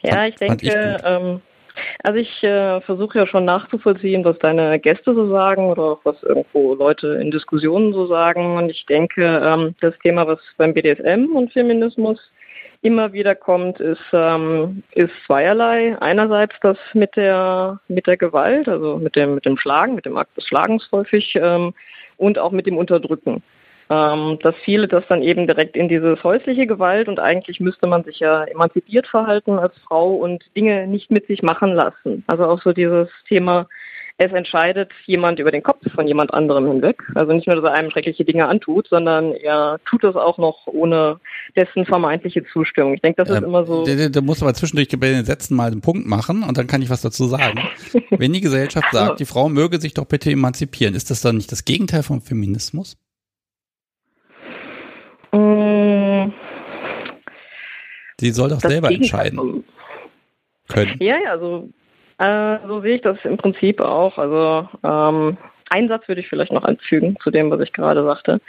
ja, 0.01 0.25
ich 0.25 0.35
denke, 0.35 0.65
ich 0.65 0.73
ähm, 0.75 1.41
Also 2.03 2.19
ich 2.19 2.43
äh, 2.43 2.81
versuche 2.81 3.19
ja 3.19 3.27
schon 3.27 3.45
nachzuvollziehen, 3.45 4.23
was 4.25 4.37
deine 4.39 4.79
Gäste 4.79 5.13
so 5.13 5.29
sagen 5.29 5.69
oder 5.69 5.83
auch 5.83 5.99
was 6.03 6.21
irgendwo 6.23 6.75
Leute 6.75 7.19
in 7.21 7.31
Diskussionen 7.31 7.93
so 7.93 8.07
sagen. 8.07 8.57
Und 8.57 8.69
ich 8.69 8.85
denke, 8.85 9.41
ähm, 9.43 9.75
das 9.81 9.97
Thema, 9.99 10.27
was 10.27 10.39
beim 10.57 10.73
BDSM 10.73 11.35
und 11.35 11.51
Feminismus 11.51 12.19
immer 12.81 13.13
wieder 13.13 13.33
kommt, 13.33 13.79
ist, 13.79 14.03
ähm, 14.11 14.83
ist 14.91 15.13
zweierlei. 15.25 15.97
Einerseits 16.01 16.55
das 16.61 16.77
mit 16.93 17.15
der 17.15 17.79
mit 17.87 18.07
der 18.07 18.17
Gewalt, 18.17 18.67
also 18.67 18.97
mit 18.97 19.15
dem 19.15 19.35
mit 19.35 19.45
dem 19.45 19.57
Schlagen, 19.57 19.95
mit 19.95 20.05
dem 20.05 20.17
Akt 20.17 20.35
des 20.35 20.45
Schlagens 20.45 20.87
häufig 20.91 21.35
ähm, 21.41 21.73
und 22.17 22.37
auch 22.37 22.51
mit 22.51 22.67
dem 22.67 22.77
Unterdrücken 22.77 23.41
ähm, 23.93 24.39
dass 24.41 24.55
viele 24.63 24.87
das 24.87 25.03
dann 25.07 25.21
eben 25.21 25.45
direkt 25.45 25.75
in 25.75 25.87
dieses 25.87 26.23
häusliche 26.23 26.65
Gewalt 26.65 27.07
und 27.07 27.19
eigentlich 27.19 27.59
müsste 27.59 27.85
man 27.85 28.03
sich 28.03 28.19
ja 28.19 28.43
emanzipiert 28.45 29.07
verhalten 29.07 29.59
als 29.59 29.73
Frau 29.87 30.15
und 30.15 30.43
Dinge 30.55 30.87
nicht 30.87 31.11
mit 31.11 31.27
sich 31.27 31.43
machen 31.43 31.73
lassen. 31.73 32.23
Also 32.25 32.45
auch 32.45 32.61
so 32.61 32.73
dieses 32.73 33.09
Thema, 33.27 33.67
es 34.17 34.31
entscheidet 34.31 34.91
jemand 35.05 35.37
über 35.39 35.51
den 35.51 35.61
Kopf 35.61 35.81
von 35.93 36.07
jemand 36.07 36.33
anderem 36.33 36.65
hinweg. 36.67 37.03
Also 37.13 37.33
nicht 37.33 37.45
nur, 37.45 37.55
dass 37.55 37.65
er 37.65 37.73
einem 37.73 37.91
schreckliche 37.91 38.25
Dinge 38.25 38.47
antut, 38.47 38.87
sondern 38.87 39.33
er 39.33 39.79
tut 39.85 40.03
das 40.03 40.15
auch 40.15 40.39
noch 40.39 40.65
ohne 40.65 41.19
dessen 41.55 41.85
vermeintliche 41.85 42.43
Zustimmung. 42.45 42.95
Ich 42.95 43.01
denke, 43.01 43.23
das 43.23 43.29
ist 43.29 43.37
ähm, 43.37 43.49
immer 43.49 43.65
so. 43.65 43.85
Da, 43.85 44.09
da 44.09 44.21
muss 44.21 44.41
aber 44.41 44.55
zwischendurch 44.55 44.89
bei 44.89 45.09
den 45.09 45.25
Sätzen 45.25 45.55
mal 45.55 45.71
einen 45.71 45.81
Punkt 45.81 46.07
machen 46.07 46.41
und 46.43 46.57
dann 46.57 46.67
kann 46.67 46.81
ich 46.81 46.89
was 46.89 47.01
dazu 47.01 47.27
sagen. 47.27 47.59
Wenn 48.09 48.33
die 48.33 48.41
Gesellschaft 48.41 48.87
sagt, 48.91 49.19
die 49.19 49.25
Frau 49.25 49.49
möge 49.49 49.79
sich 49.79 49.93
doch 49.93 50.05
bitte 50.05 50.31
emanzipieren, 50.31 50.95
ist 50.95 51.11
das 51.11 51.21
dann 51.21 51.37
nicht 51.37 51.51
das 51.51 51.65
Gegenteil 51.65 52.01
vom 52.01 52.21
Feminismus? 52.21 52.97
Mm. 55.33 56.31
Sie 58.19 58.31
soll 58.31 58.49
doch 58.49 58.59
selber 58.59 58.91
entscheiden 58.91 59.63
können. 60.69 60.95
Ja, 60.99 61.17
ja, 61.23 61.37
so, 61.37 61.69
äh, 62.19 62.57
so 62.67 62.81
sehe 62.81 62.95
ich 62.95 63.01
das 63.01 63.17
im 63.23 63.37
Prinzip 63.37 63.81
auch. 63.81 64.17
Also 64.17 64.69
ähm, 64.83 65.37
einen 65.73 65.87
Satz 65.87 66.07
würde 66.07 66.21
ich 66.21 66.29
vielleicht 66.29 66.51
noch 66.51 66.63
anfügen 66.63 67.17
zu 67.23 67.31
dem, 67.31 67.49
was 67.49 67.59
ich 67.61 67.73
gerade 67.73 68.03
sagte. 68.03 68.39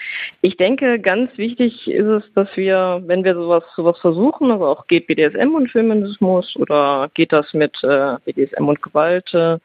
Ich 0.43 0.59
denke, 0.59 1.01
ganz 1.01 1.37
wichtig 1.39 1.89
ist 1.89 2.07
es, 2.07 2.23
dass 2.35 2.55
wir, 2.57 3.03
wenn 3.07 3.25
wir 3.25 3.35
sowas, 3.35 3.65
sowas 3.75 3.99
versuchen, 3.99 4.51
also 4.51 4.67
auch 4.67 4.87
geht 4.87 5.07
BDSM 5.07 5.55
und 5.55 5.71
Feminismus 5.71 6.55
oder 6.57 7.11
geht 7.15 7.33
das 7.33 7.53
mit 7.55 7.83
äh, 7.83 8.17
BDSM 8.27 8.69
und 8.69 8.83
Gewalt, 8.83 9.33
äh, 9.33 9.59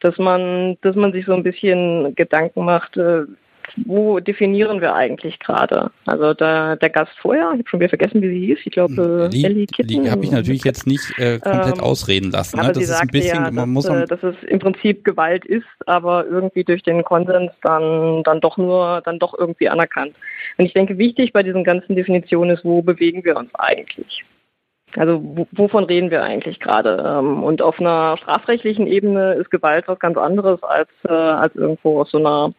dass 0.00 0.18
man, 0.18 0.76
dass 0.82 0.94
man 0.94 1.12
sich 1.12 1.24
so 1.24 1.32
ein 1.32 1.42
bisschen 1.42 2.14
Gedanken 2.14 2.66
macht, 2.66 2.98
äh, 2.98 3.22
wo 3.84 4.20
definieren 4.20 4.80
wir 4.80 4.94
eigentlich 4.94 5.38
gerade? 5.38 5.90
Also 6.06 6.34
da, 6.34 6.76
der 6.76 6.90
Gast 6.90 7.12
vorher, 7.20 7.50
ich 7.52 7.58
habe 7.58 7.68
schon 7.68 7.80
wieder 7.80 7.88
vergessen, 7.88 8.22
wie 8.22 8.28
sie 8.28 8.46
hieß, 8.46 8.58
ich 8.64 8.72
glaube 8.72 9.28
Lied, 9.32 9.44
Ellie 9.44 9.66
Kitten. 9.66 10.10
habe 10.10 10.24
ich 10.24 10.30
natürlich 10.30 10.64
jetzt 10.64 10.86
nicht 10.86 11.18
äh, 11.18 11.38
komplett 11.38 11.76
ähm, 11.76 11.80
ausreden 11.80 12.30
lassen. 12.30 12.56
Ne? 12.56 12.62
Aber 12.62 12.72
das 12.72 12.84
ist 12.84 13.00
ein 13.00 13.08
bisschen, 13.08 13.44
ja, 13.44 13.50
man 13.50 13.54
dass, 13.54 13.66
muss 13.66 13.84
äh, 13.86 14.06
dass 14.06 14.22
es 14.22 14.36
im 14.48 14.58
Prinzip 14.58 15.04
Gewalt 15.04 15.44
ist, 15.44 15.66
aber 15.86 16.26
irgendwie 16.26 16.64
durch 16.64 16.82
den 16.82 17.04
Konsens 17.04 17.52
dann, 17.62 18.22
dann 18.22 18.40
doch 18.40 18.56
nur, 18.56 19.02
dann 19.04 19.18
doch 19.18 19.34
irgendwie 19.38 19.68
anerkannt. 19.68 20.14
Und 20.58 20.64
ich 20.64 20.72
denke, 20.72 20.98
wichtig 20.98 21.32
bei 21.32 21.42
diesen 21.42 21.64
ganzen 21.64 21.96
Definitionen 21.96 22.56
ist, 22.56 22.64
wo 22.64 22.82
bewegen 22.82 23.24
wir 23.24 23.36
uns 23.36 23.54
eigentlich? 23.54 24.24
Also 24.94 25.20
wovon 25.52 25.84
reden 25.84 26.10
wir 26.10 26.22
eigentlich 26.22 26.60
gerade? 26.60 27.04
Ähm, 27.06 27.42
und 27.42 27.60
auf 27.60 27.80
einer 27.80 28.16
strafrechtlichen 28.18 28.86
Ebene 28.86 29.34
ist 29.34 29.50
Gewalt 29.50 29.88
was 29.88 29.98
ganz 29.98 30.16
anderes 30.16 30.62
als, 30.62 30.88
äh, 31.06 31.12
als 31.12 31.54
irgendwo 31.54 32.00
auf 32.00 32.08
so 32.08 32.18
einer, 32.18 32.54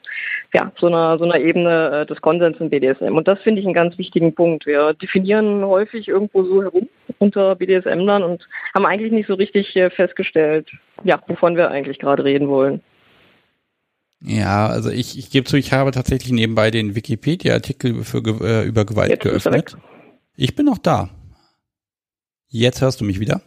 ja, 0.53 0.71
so 0.77 0.87
einer, 0.87 1.17
so 1.17 1.23
einer 1.23 1.39
Ebene 1.39 2.01
äh, 2.01 2.05
des 2.05 2.21
Konsens 2.21 2.57
im 2.59 2.69
BDSM. 2.69 3.15
Und 3.15 3.27
das 3.27 3.39
finde 3.39 3.61
ich 3.61 3.65
einen 3.65 3.73
ganz 3.73 3.97
wichtigen 3.97 4.35
Punkt. 4.35 4.65
Wir 4.65 4.93
definieren 4.93 5.65
häufig 5.65 6.07
irgendwo 6.07 6.43
so 6.43 6.61
herum 6.61 6.89
unter 7.19 7.55
BDSM-Lern 7.55 8.23
und 8.23 8.47
haben 8.75 8.85
eigentlich 8.85 9.13
nicht 9.13 9.27
so 9.27 9.33
richtig 9.33 9.75
äh, 9.75 9.89
festgestellt, 9.89 10.69
ja, 11.03 11.19
wovon 11.27 11.55
wir 11.55 11.71
eigentlich 11.71 11.97
gerade 11.97 12.23
reden 12.23 12.49
wollen. 12.49 12.81
Ja, 14.21 14.67
also 14.67 14.89
ich, 14.89 15.17
ich 15.17 15.31
gebe 15.31 15.45
zu, 15.45 15.57
ich 15.57 15.71
habe 15.73 15.91
tatsächlich 15.91 16.31
nebenbei 16.31 16.71
den 16.71 16.95
Wikipedia-Artikel 16.95 18.03
für, 18.03 18.17
äh, 18.41 18.67
über 18.67 18.83
Gewalt 18.83 19.09
Jetzt 19.09 19.23
geöffnet. 19.23 19.77
Ich 20.35 20.55
bin 20.55 20.65
noch 20.65 20.77
da. 20.77 21.09
Jetzt 22.49 22.81
hörst 22.81 23.01
du 23.01 23.05
mich 23.05 23.19
wieder? 23.19 23.41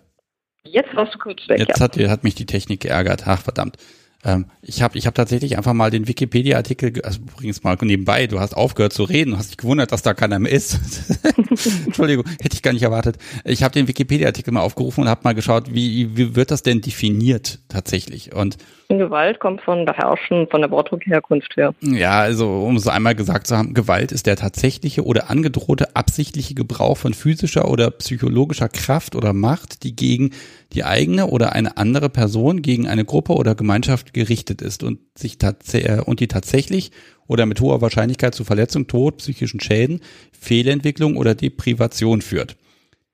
Jetzt 0.65 0.95
warst 0.95 1.15
du 1.15 1.19
kurz 1.19 1.41
weg. 1.49 1.59
Jetzt 1.59 1.79
ja. 1.79 1.85
hat, 1.85 1.97
hat 1.97 2.25
mich 2.25 2.35
die 2.35 2.47
Technik 2.47 2.81
geärgert. 2.81 3.27
Ach, 3.27 3.41
verdammt. 3.41 3.77
Ähm, 4.25 4.47
ich 4.61 4.83
habe 4.83 4.99
ich 4.99 5.07
hab 5.07 5.15
tatsächlich 5.15 5.57
einfach 5.57 5.73
mal 5.73 5.91
den 5.91 6.07
Wikipedia-Artikel, 6.07 7.01
also 7.03 7.21
übrigens 7.21 7.63
mal 7.63 7.77
nebenbei, 7.81 8.27
du 8.27 8.39
hast 8.39 8.55
aufgehört 8.55 8.93
zu 8.93 9.05
reden, 9.05 9.31
du 9.31 9.39
hast 9.39 9.51
dich 9.51 9.57
gewundert, 9.57 9.93
dass 9.93 10.03
da 10.03 10.13
keiner 10.13 10.39
mehr 10.39 10.53
ist. 10.53 10.79
Entschuldigung, 11.87 12.25
hätte 12.41 12.55
ich 12.55 12.63
gar 12.63 12.73
nicht 12.73 12.83
erwartet. 12.83 13.17
Ich 13.45 13.63
habe 13.63 13.73
den 13.73 13.89
Wikipedia-Artikel 13.89 14.53
mal 14.53 14.61
aufgerufen 14.61 15.03
und 15.03 15.09
habe 15.09 15.23
mal 15.25 15.35
geschaut, 15.35 15.73
wie, 15.75 16.17
wie 16.17 16.37
wird 16.37 16.51
das 16.51 16.63
denn 16.63 16.83
definiert 16.83 17.61
tatsächlich? 17.69 18.35
Und 18.35 18.59
Gewalt 18.99 19.39
kommt 19.39 19.63
von 19.63 19.87
der 19.87 19.97
Herrschen, 19.97 20.49
von 20.49 20.61
der 20.61 20.71
Wortdruckherkunft 20.71 21.57
her. 21.57 21.75
Ja, 21.81 22.21
also 22.21 22.65
um 22.65 22.77
es 22.77 22.89
einmal 22.89 23.15
gesagt 23.15 23.47
zu 23.47 23.57
haben, 23.57 23.73
Gewalt 23.73 24.13
ist 24.13 24.27
der 24.27 24.37
tatsächliche 24.37 25.05
oder 25.05 25.31
angedrohte 25.31 25.95
absichtliche 25.95 26.55
Gebrauch 26.55 26.97
von 26.97 27.15
physischer 27.15 27.71
oder 27.71 27.91
psychologischer 27.93 28.69
Kraft 28.69 29.15
oder 29.15 29.33
Macht, 29.33 29.85
die 29.85 29.95
gegen 29.95 30.33
die 30.73 30.85
eigene 30.85 31.27
oder 31.27 31.53
eine 31.53 31.77
andere 31.77 32.09
Person, 32.09 32.63
gegen 32.63 32.87
eine 32.87 33.05
Gruppe 33.05 33.35
oder 33.35 33.55
Gemeinschaft 33.55 34.13
gerichtet 34.13 34.63
ist 34.63 34.83
und 34.83 35.01
sich 35.17 35.39
äh, 35.43 36.01
und 36.05 36.21
die 36.21 36.29
tatsächlich 36.29 36.93
oder 37.27 37.47
mit 37.47 37.61
hoher 37.61 37.81
Wahrscheinlichkeit 37.81 38.35
zu 38.35 38.45
Verletzung, 38.45 38.87
Tod, 38.87 39.19
psychischen 39.19 39.61
Schäden, 39.61 40.01
Fehlentwicklung 40.33 41.17
oder 41.17 41.35
Deprivation 41.35 42.23
führt. 42.23 42.57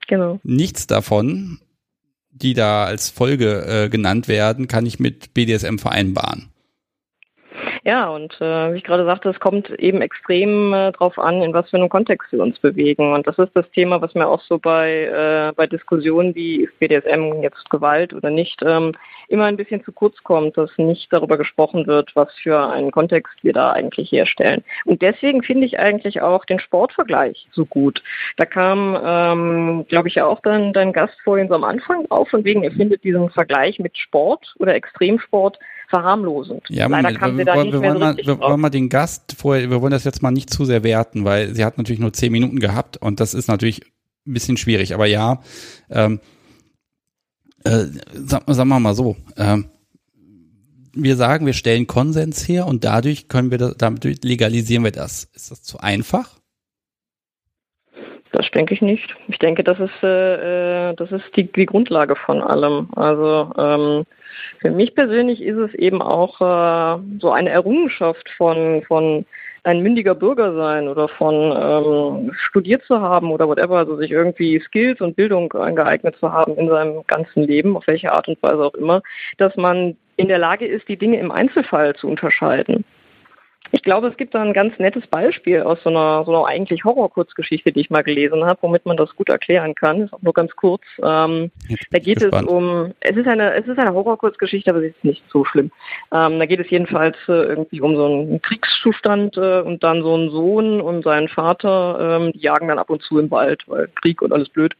Genau. 0.08 0.40
Nichts 0.42 0.86
davon 0.86 1.58
die 2.36 2.54
da 2.54 2.84
als 2.84 3.08
Folge 3.08 3.64
äh, 3.66 3.88
genannt 3.88 4.28
werden, 4.28 4.68
kann 4.68 4.86
ich 4.86 4.98
mit 4.98 5.32
BDSM 5.34 5.78
vereinbaren. 5.78 6.50
Ja, 7.86 8.08
und 8.08 8.32
äh, 8.40 8.72
wie 8.72 8.78
ich 8.78 8.82
gerade 8.82 9.04
sagte, 9.04 9.28
es 9.28 9.38
kommt 9.38 9.70
eben 9.70 10.02
extrem 10.02 10.74
äh, 10.74 10.90
drauf 10.90 11.20
an, 11.20 11.40
in 11.40 11.54
was 11.54 11.70
für 11.70 11.76
einem 11.76 11.88
Kontext 11.88 12.32
wir 12.32 12.42
uns 12.42 12.58
bewegen. 12.58 13.12
Und 13.12 13.28
das 13.28 13.38
ist 13.38 13.52
das 13.54 13.70
Thema, 13.70 14.02
was 14.02 14.12
mir 14.16 14.26
auch 14.26 14.42
so 14.42 14.58
bei, 14.58 15.04
äh, 15.04 15.52
bei 15.54 15.68
Diskussionen 15.68 16.34
wie 16.34 16.64
ist 16.64 16.76
BDSM 16.80 17.42
jetzt 17.42 17.70
Gewalt 17.70 18.12
oder 18.12 18.30
nicht, 18.30 18.60
ähm, 18.66 18.90
immer 19.28 19.44
ein 19.44 19.56
bisschen 19.56 19.84
zu 19.84 19.92
kurz 19.92 20.20
kommt, 20.24 20.56
dass 20.56 20.76
nicht 20.78 21.12
darüber 21.12 21.38
gesprochen 21.38 21.86
wird, 21.86 22.10
was 22.16 22.34
für 22.42 22.58
einen 22.58 22.90
Kontext 22.90 23.34
wir 23.42 23.52
da 23.52 23.70
eigentlich 23.70 24.10
herstellen. 24.10 24.64
Und 24.84 25.00
deswegen 25.00 25.44
finde 25.44 25.66
ich 25.66 25.78
eigentlich 25.78 26.20
auch 26.20 26.44
den 26.44 26.58
Sportvergleich 26.58 27.46
so 27.52 27.66
gut. 27.66 28.02
Da 28.36 28.46
kam, 28.46 28.98
ähm, 29.00 29.86
glaube 29.86 30.08
ich, 30.08 30.16
ja 30.16 30.26
auch 30.26 30.40
dann 30.40 30.72
dein 30.72 30.92
Gast 30.92 31.16
vorhin 31.22 31.46
so 31.46 31.54
am 31.54 31.62
Anfang 31.62 32.06
auf, 32.10 32.30
von 32.30 32.42
wegen, 32.42 32.64
er 32.64 32.72
findet 32.72 33.04
diesen 33.04 33.30
Vergleich 33.30 33.78
mit 33.78 33.96
Sport 33.96 34.56
oder 34.58 34.74
Extremsport 34.74 35.60
verharmlosend. 35.88 36.62
Ja, 36.68 36.86
Leider 36.86 37.02
Moment, 37.02 37.18
kam 37.18 37.30
wir, 37.32 37.38
sie 37.38 37.44
da 37.44 37.54
wir, 37.54 37.64
nicht 37.64 37.80
mehr 37.80 37.92
so 37.92 37.98
mal, 37.98 38.16
wir 38.16 38.40
wollen 38.40 38.60
mal 38.60 38.70
den 38.70 38.88
Gast 38.88 39.36
vorher, 39.38 39.70
wir 39.70 39.80
wollen 39.80 39.92
das 39.92 40.04
jetzt 40.04 40.22
mal 40.22 40.30
nicht 40.30 40.50
zu 40.50 40.64
sehr 40.64 40.82
werten, 40.84 41.24
weil 41.24 41.54
sie 41.54 41.64
hat 41.64 41.78
natürlich 41.78 42.00
nur 42.00 42.12
zehn 42.12 42.32
Minuten 42.32 42.58
gehabt 42.58 42.96
und 42.96 43.20
das 43.20 43.34
ist 43.34 43.48
natürlich 43.48 43.82
ein 44.26 44.34
bisschen 44.34 44.56
schwierig. 44.56 44.94
Aber 44.94 45.06
ja, 45.06 45.40
ähm, 45.90 46.20
äh, 47.64 47.86
sag, 48.12 48.42
sagen 48.46 48.68
wir 48.68 48.80
mal 48.80 48.94
so, 48.94 49.16
ähm, 49.36 49.70
wir 50.92 51.16
sagen, 51.16 51.46
wir 51.46 51.52
stellen 51.52 51.86
Konsens 51.86 52.48
her 52.48 52.66
und 52.66 52.84
dadurch 52.84 53.28
können 53.28 53.50
wir 53.50 53.58
das, 53.58 53.74
damit 53.76 54.24
legalisieren 54.24 54.84
wir 54.84 54.92
das. 54.92 55.24
Ist 55.34 55.50
das 55.50 55.62
zu 55.62 55.78
einfach? 55.78 56.40
Das 58.36 58.50
denke 58.50 58.74
ich 58.74 58.82
nicht. 58.82 59.16
Ich 59.28 59.38
denke, 59.38 59.64
das 59.64 59.80
ist, 59.80 60.02
äh, 60.02 60.90
äh, 60.90 60.94
das 60.94 61.10
ist 61.10 61.24
die, 61.36 61.50
die 61.50 61.64
Grundlage 61.64 62.16
von 62.16 62.42
allem. 62.42 62.86
Also 62.94 63.50
ähm, 63.56 64.04
für 64.60 64.70
mich 64.70 64.94
persönlich 64.94 65.40
ist 65.40 65.56
es 65.56 65.72
eben 65.72 66.02
auch 66.02 66.38
äh, 66.42 67.00
so 67.18 67.30
eine 67.30 67.48
Errungenschaft 67.48 68.28
von, 68.36 68.82
von 68.82 69.24
ein 69.64 69.82
mündiger 69.82 70.14
Bürger 70.14 70.54
sein 70.54 70.86
oder 70.86 71.08
von 71.08 71.34
ähm, 71.34 72.32
studiert 72.36 72.84
zu 72.84 73.00
haben 73.00 73.30
oder 73.30 73.48
whatever, 73.48 73.78
also 73.78 73.96
sich 73.96 74.10
irgendwie 74.10 74.60
Skills 74.60 75.00
und 75.00 75.16
Bildung 75.16 75.50
angeeignet 75.54 76.16
zu 76.20 76.30
haben 76.30 76.56
in 76.58 76.68
seinem 76.68 77.06
ganzen 77.06 77.44
Leben, 77.44 77.74
auf 77.74 77.86
welche 77.86 78.12
Art 78.12 78.28
und 78.28 78.42
Weise 78.42 78.62
auch 78.62 78.74
immer, 78.74 79.00
dass 79.38 79.56
man 79.56 79.96
in 80.18 80.28
der 80.28 80.38
Lage 80.38 80.66
ist, 80.66 80.86
die 80.88 80.98
Dinge 80.98 81.18
im 81.18 81.32
Einzelfall 81.32 81.96
zu 81.96 82.06
unterscheiden. 82.06 82.84
Ich 83.72 83.82
glaube, 83.82 84.08
es 84.08 84.16
gibt 84.16 84.34
da 84.34 84.42
ein 84.42 84.52
ganz 84.52 84.78
nettes 84.78 85.06
Beispiel 85.06 85.62
aus 85.62 85.78
so 85.82 85.90
einer, 85.90 86.24
so 86.24 86.34
einer 86.34 86.46
eigentlich 86.46 86.84
Horror-Kurzgeschichte, 86.84 87.72
die 87.72 87.80
ich 87.80 87.90
mal 87.90 88.02
gelesen 88.02 88.44
habe, 88.44 88.58
womit 88.62 88.86
man 88.86 88.96
das 88.96 89.14
gut 89.16 89.28
erklären 89.28 89.74
kann. 89.74 90.02
Ist 90.02 90.12
auch 90.12 90.22
nur 90.22 90.32
ganz 90.32 90.54
kurz. 90.54 90.82
Ähm, 91.02 91.50
da 91.90 91.98
geht 91.98 92.22
es 92.22 92.32
um, 92.42 92.92
es 93.00 93.16
ist 93.16 93.26
eine, 93.26 93.54
es 93.54 93.66
ist 93.66 93.78
eine 93.78 93.92
Horror-Kurzgeschichte, 93.92 94.70
aber 94.70 94.80
sie 94.80 94.88
ist 94.88 95.04
nicht 95.04 95.22
so 95.30 95.44
schlimm. 95.44 95.70
Ähm, 96.12 96.38
da 96.38 96.46
geht 96.46 96.60
es 96.60 96.70
jedenfalls 96.70 97.16
äh, 97.28 97.32
irgendwie 97.32 97.80
um 97.80 97.96
so 97.96 98.06
einen 98.06 98.42
Kriegszustand 98.42 99.36
äh, 99.36 99.60
und 99.60 99.82
dann 99.82 100.02
so 100.02 100.14
einen 100.14 100.30
Sohn 100.30 100.80
und 100.80 101.02
seinen 101.02 101.28
Vater, 101.28 102.20
ähm, 102.20 102.32
die 102.32 102.40
jagen 102.40 102.68
dann 102.68 102.78
ab 102.78 102.90
und 102.90 103.02
zu 103.02 103.18
im 103.18 103.30
Wald, 103.30 103.62
weil 103.66 103.88
Krieg 104.00 104.22
und 104.22 104.32
alles 104.32 104.48
blöd. 104.48 104.74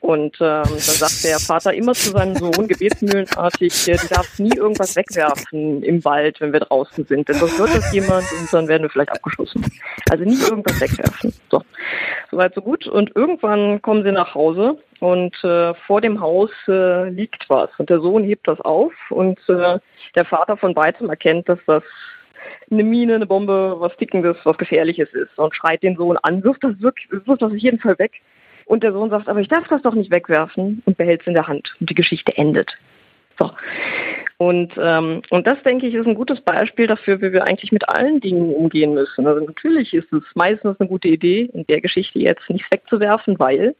Und 0.00 0.36
ähm, 0.40 0.62
dann 0.62 0.78
sagt 0.78 1.24
der 1.24 1.38
Vater 1.38 1.74
immer 1.74 1.92
zu 1.92 2.10
seinem 2.10 2.36
Sohn, 2.36 2.68
gebetsmühlenartig, 2.68 3.84
du 3.84 4.08
darfst 4.08 4.38
nie 4.38 4.56
irgendwas 4.56 4.94
wegwerfen 4.94 5.82
im 5.82 6.04
Wald, 6.04 6.40
wenn 6.40 6.52
wir 6.52 6.60
draußen 6.60 7.04
sind. 7.06 7.28
Denn 7.28 7.36
sonst 7.36 7.58
wird 7.58 7.74
das 7.74 7.92
jemand 7.92 8.24
und 8.38 8.52
dann 8.52 8.68
werden 8.68 8.82
wir 8.82 8.90
vielleicht 8.90 9.10
abgeschossen. 9.10 9.64
Also 10.08 10.24
nie 10.24 10.40
irgendwas 10.40 10.80
wegwerfen. 10.80 11.32
So, 11.50 11.62
soweit 12.30 12.54
so 12.54 12.62
gut. 12.62 12.86
Und 12.86 13.14
irgendwann 13.16 13.82
kommen 13.82 14.04
sie 14.04 14.12
nach 14.12 14.34
Hause 14.34 14.78
und 15.00 15.34
äh, 15.44 15.74
vor 15.74 16.00
dem 16.00 16.20
Haus 16.20 16.50
äh, 16.68 17.08
liegt 17.10 17.48
was 17.48 17.70
und 17.78 17.90
der 17.90 18.00
Sohn 18.00 18.24
hebt 18.24 18.48
das 18.48 18.60
auf 18.60 18.92
und 19.10 19.38
äh, 19.48 19.78
der 20.14 20.24
Vater 20.24 20.56
von 20.56 20.74
beidem 20.74 21.08
erkennt, 21.08 21.48
dass 21.48 21.58
das 21.66 21.82
eine 22.70 22.84
Mine, 22.84 23.14
eine 23.14 23.26
Bombe, 23.26 23.76
was 23.78 23.96
Tickendes, 23.96 24.36
was 24.44 24.58
Gefährliches 24.58 25.08
ist 25.12 25.38
und 25.38 25.54
schreit 25.54 25.82
den 25.82 25.96
Sohn 25.96 26.16
an, 26.18 26.42
wirft 26.44 26.64
das 26.64 26.80
wirklich, 26.80 27.10
wirft 27.10 27.42
das 27.42 27.52
auf 27.52 27.56
jeden 27.58 27.78
Fall 27.78 27.98
weg. 27.98 28.12
Und 28.68 28.82
der 28.82 28.92
Sohn 28.92 29.08
sagt, 29.08 29.28
aber 29.28 29.40
ich 29.40 29.48
darf 29.48 29.66
das 29.68 29.80
doch 29.80 29.94
nicht 29.94 30.10
wegwerfen 30.10 30.82
und 30.84 30.98
behält 30.98 31.22
es 31.22 31.26
in 31.26 31.34
der 31.34 31.48
Hand. 31.48 31.74
Und 31.80 31.88
die 31.88 31.94
Geschichte 31.94 32.36
endet. 32.36 32.76
So. 33.38 33.50
Und, 34.36 34.72
ähm, 34.78 35.22
und 35.30 35.46
das, 35.46 35.60
denke 35.64 35.86
ich, 35.86 35.94
ist 35.94 36.06
ein 36.06 36.14
gutes 36.14 36.40
Beispiel 36.42 36.86
dafür, 36.86 37.20
wie 37.22 37.32
wir 37.32 37.44
eigentlich 37.44 37.72
mit 37.72 37.88
allen 37.88 38.20
Dingen 38.20 38.54
umgehen 38.54 38.92
müssen. 38.92 39.26
Also 39.26 39.44
natürlich 39.44 39.94
ist 39.94 40.12
es 40.12 40.22
meistens 40.34 40.78
eine 40.78 40.88
gute 40.88 41.08
Idee, 41.08 41.48
in 41.52 41.66
der 41.66 41.80
Geschichte 41.80 42.18
jetzt 42.18 42.48
nichts 42.50 42.70
wegzuwerfen, 42.70 43.38
weil 43.38 43.74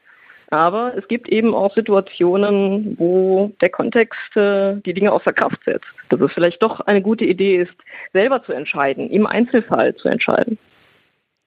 aber 0.50 0.96
es 0.96 1.06
gibt 1.08 1.28
eben 1.28 1.54
auch 1.54 1.74
Situationen, 1.74 2.98
wo 2.98 3.52
der 3.60 3.68
Kontext 3.68 4.34
äh, 4.34 4.76
die 4.76 4.94
Dinge 4.94 5.12
außer 5.12 5.34
Kraft 5.34 5.62
setzt. 5.66 5.86
Dass 6.08 6.20
es 6.22 6.32
vielleicht 6.32 6.62
doch 6.62 6.80
eine 6.80 7.02
gute 7.02 7.26
Idee 7.26 7.58
ist, 7.58 7.74
selber 8.14 8.42
zu 8.42 8.52
entscheiden, 8.54 9.10
im 9.10 9.26
Einzelfall 9.26 9.94
zu 9.96 10.08
entscheiden. 10.08 10.56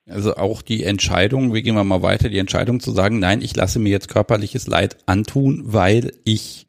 Also 0.08 0.34
auch 0.34 0.62
die 0.62 0.82
Entscheidung, 0.82 1.54
wie 1.54 1.62
gehen 1.62 1.76
wir 1.76 1.84
mal 1.84 2.02
weiter, 2.02 2.28
die 2.28 2.38
Entscheidung 2.38 2.80
zu 2.80 2.90
sagen, 2.90 3.20
nein, 3.20 3.40
ich 3.40 3.54
lasse 3.54 3.78
mir 3.78 3.90
jetzt 3.90 4.08
körperliches 4.08 4.66
Leid 4.66 4.96
antun, 5.06 5.62
weil 5.66 6.12
ich 6.24 6.66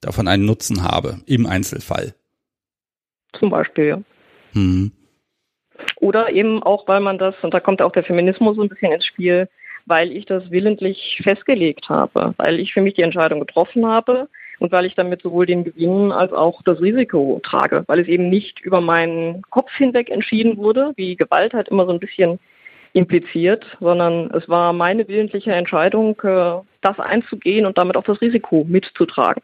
davon 0.00 0.28
einen 0.28 0.46
Nutzen 0.46 0.82
habe, 0.84 1.20
im 1.26 1.46
Einzelfall. 1.46 2.14
Zum 3.38 3.50
Beispiel, 3.50 3.84
ja. 3.86 4.02
Hm. 4.52 4.92
Oder 5.96 6.30
eben 6.30 6.62
auch, 6.62 6.86
weil 6.86 7.00
man 7.00 7.18
das, 7.18 7.34
und 7.42 7.54
da 7.54 7.60
kommt 7.60 7.82
auch 7.82 7.92
der 7.92 8.04
Feminismus 8.04 8.56
so 8.56 8.62
ein 8.62 8.68
bisschen 8.68 8.92
ins 8.92 9.06
Spiel, 9.06 9.48
weil 9.86 10.12
ich 10.12 10.26
das 10.26 10.50
willentlich 10.50 11.20
festgelegt 11.22 11.88
habe, 11.88 12.34
weil 12.36 12.60
ich 12.60 12.72
für 12.72 12.82
mich 12.82 12.94
die 12.94 13.02
Entscheidung 13.02 13.40
getroffen 13.40 13.86
habe 13.86 14.28
und 14.58 14.72
weil 14.72 14.84
ich 14.84 14.94
damit 14.94 15.22
sowohl 15.22 15.46
den 15.46 15.64
Gewinn 15.64 16.12
als 16.12 16.32
auch 16.32 16.62
das 16.62 16.80
Risiko 16.80 17.40
trage, 17.42 17.84
weil 17.86 18.00
es 18.00 18.08
eben 18.08 18.28
nicht 18.28 18.60
über 18.60 18.80
meinen 18.80 19.42
Kopf 19.50 19.72
hinweg 19.72 20.10
entschieden 20.10 20.58
wurde, 20.58 20.92
wie 20.96 21.16
Gewalt 21.16 21.54
halt 21.54 21.68
immer 21.68 21.86
so 21.86 21.92
ein 21.92 22.00
bisschen 22.00 22.38
impliziert, 22.92 23.64
sondern 23.80 24.30
es 24.32 24.48
war 24.48 24.72
meine 24.72 25.06
willentliche 25.06 25.52
Entscheidung, 25.52 26.20
äh, 26.22 26.60
das 26.80 26.98
einzugehen 26.98 27.66
und 27.66 27.78
damit 27.78 27.96
auch 27.96 28.04
das 28.04 28.20
Risiko 28.20 28.64
mitzutragen. 28.68 29.42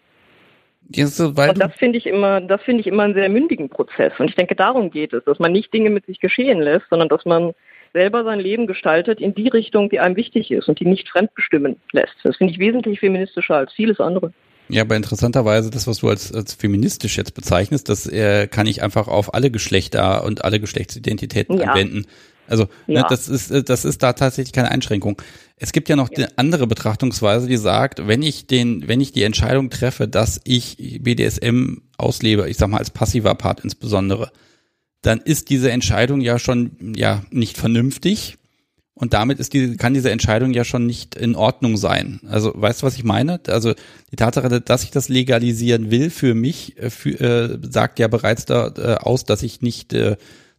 Ja, 0.91 1.07
so, 1.07 1.29
und 1.29 1.59
das 1.59 1.75
finde 1.75 1.99
ich 1.99 2.07
immer, 2.07 2.41
das 2.41 2.63
finde 2.63 2.81
ich 2.81 2.87
immer 2.87 3.03
einen 3.03 3.15
sehr 3.15 3.29
mündigen 3.29 3.69
Prozess. 3.69 4.13
Und 4.19 4.29
ich 4.29 4.37
denke, 4.37 4.55
darum 4.55 4.91
geht 4.91 5.13
es, 5.13 5.25
dass 5.25 5.39
man 5.41 5.51
nicht 5.51 5.75
Dinge 5.75 5.91
mit 5.91 6.07
sich 6.07 6.21
geschehen 6.21 6.61
lässt, 6.61 6.87
sondern 6.91 7.09
dass 7.09 7.25
man 7.25 7.55
selber 7.93 8.25
sein 8.25 8.39
Leben 8.39 8.67
gestaltet 8.67 9.21
in 9.21 9.35
die 9.35 9.49
Richtung, 9.49 9.89
die 9.89 9.99
einem 9.99 10.17
wichtig 10.17 10.51
ist 10.51 10.69
und 10.69 10.79
die 10.79 10.85
nicht 10.85 11.09
fremdbestimmen 11.09 11.77
lässt. 11.93 12.15
Das 12.23 12.37
finde 12.37 12.53
ich 12.53 12.59
wesentlich 12.59 13.01
feministischer 13.01 13.57
als 13.57 13.73
vieles 13.73 13.99
andere. 13.99 14.33
Ja, 14.69 14.83
aber 14.83 14.97
interessanterweise, 14.97 15.71
das, 15.71 15.87
was 15.87 15.99
du 15.99 16.09
als, 16.09 16.33
als 16.35 16.55
feministisch 16.55 17.17
jetzt 17.17 17.35
bezeichnest, 17.35 17.89
das 17.89 18.07
äh, 18.07 18.47
kann 18.49 18.67
ich 18.67 18.83
einfach 18.83 19.09
auf 19.09 19.33
alle 19.35 19.51
Geschlechter 19.51 20.25
und 20.25 20.45
alle 20.45 20.61
Geschlechtsidentitäten 20.61 21.59
ja. 21.59 21.69
anwenden. 21.69 22.07
Also 22.49 22.65
ne, 22.87 22.95
ja. 22.95 23.03
ne, 23.03 23.07
das 23.09 23.29
ist 23.29 23.51
äh, 23.51 23.63
das 23.63 23.85
ist 23.85 24.03
da 24.03 24.13
tatsächlich 24.13 24.53
keine 24.53 24.71
Einschränkung. 24.71 25.21
Es 25.57 25.73
gibt 25.73 25.89
ja 25.89 25.97
noch 25.97 26.11
ja. 26.11 26.19
eine 26.19 26.39
andere 26.39 26.67
Betrachtungsweise, 26.67 27.47
die 27.47 27.57
sagt, 27.57 28.07
wenn 28.07 28.23
ich 28.23 28.47
den, 28.47 28.89
wenn 28.89 29.01
ich 29.01 29.13
die 29.13 29.23
Entscheidung 29.23 29.71
treffe, 29.71 30.07
dass 30.09 30.41
ich 30.45 31.01
BDSM 31.01 31.79
auslebe, 31.97 32.49
ich 32.49 32.57
sag 32.57 32.69
mal 32.69 32.79
als 32.79 32.91
passiver 32.91 33.35
Part 33.35 33.61
insbesondere, 33.61 34.31
dann 35.03 35.21
ist 35.21 35.51
diese 35.51 35.71
Entscheidung 35.71 36.21
ja 36.21 36.39
schon 36.39 36.95
ja 36.95 37.23
nicht 37.31 37.57
vernünftig 37.57 38.37
und 38.99 39.13
damit 39.13 39.41
ist 39.41 39.53
die, 39.53 39.77
kann 39.77 39.93
diese 39.93 40.11
Entscheidung 40.11 40.55
ja 40.55 40.65
schon 40.65 40.87
nicht 40.87 41.17
in 41.17 41.37
Ordnung 41.37 41.77
sein. 41.77 42.19
Also, 42.27 42.53
weißt 42.55 42.81
du, 42.81 42.87
was 42.87 42.97
ich 42.97 43.05
meine? 43.05 43.39
Also, 43.47 43.75
die 44.11 44.17
Tatsache, 44.17 44.63
dass 44.63 44.85
ich 44.85 44.91
das 44.91 45.11
legalisieren 45.11 45.91
will 45.91 46.09
für 46.09 46.33
mich, 46.33 46.79
äh, 46.79 46.89
für, 46.89 47.21
äh, 47.21 47.59
sagt 47.71 47.99
ja 47.99 48.09
bereits 48.09 48.47
da 48.47 48.69
äh, 48.69 48.95
aus, 48.95 49.25
dass 49.27 49.43
ich 49.43 49.61
nicht 49.61 49.93
äh, 49.93 50.17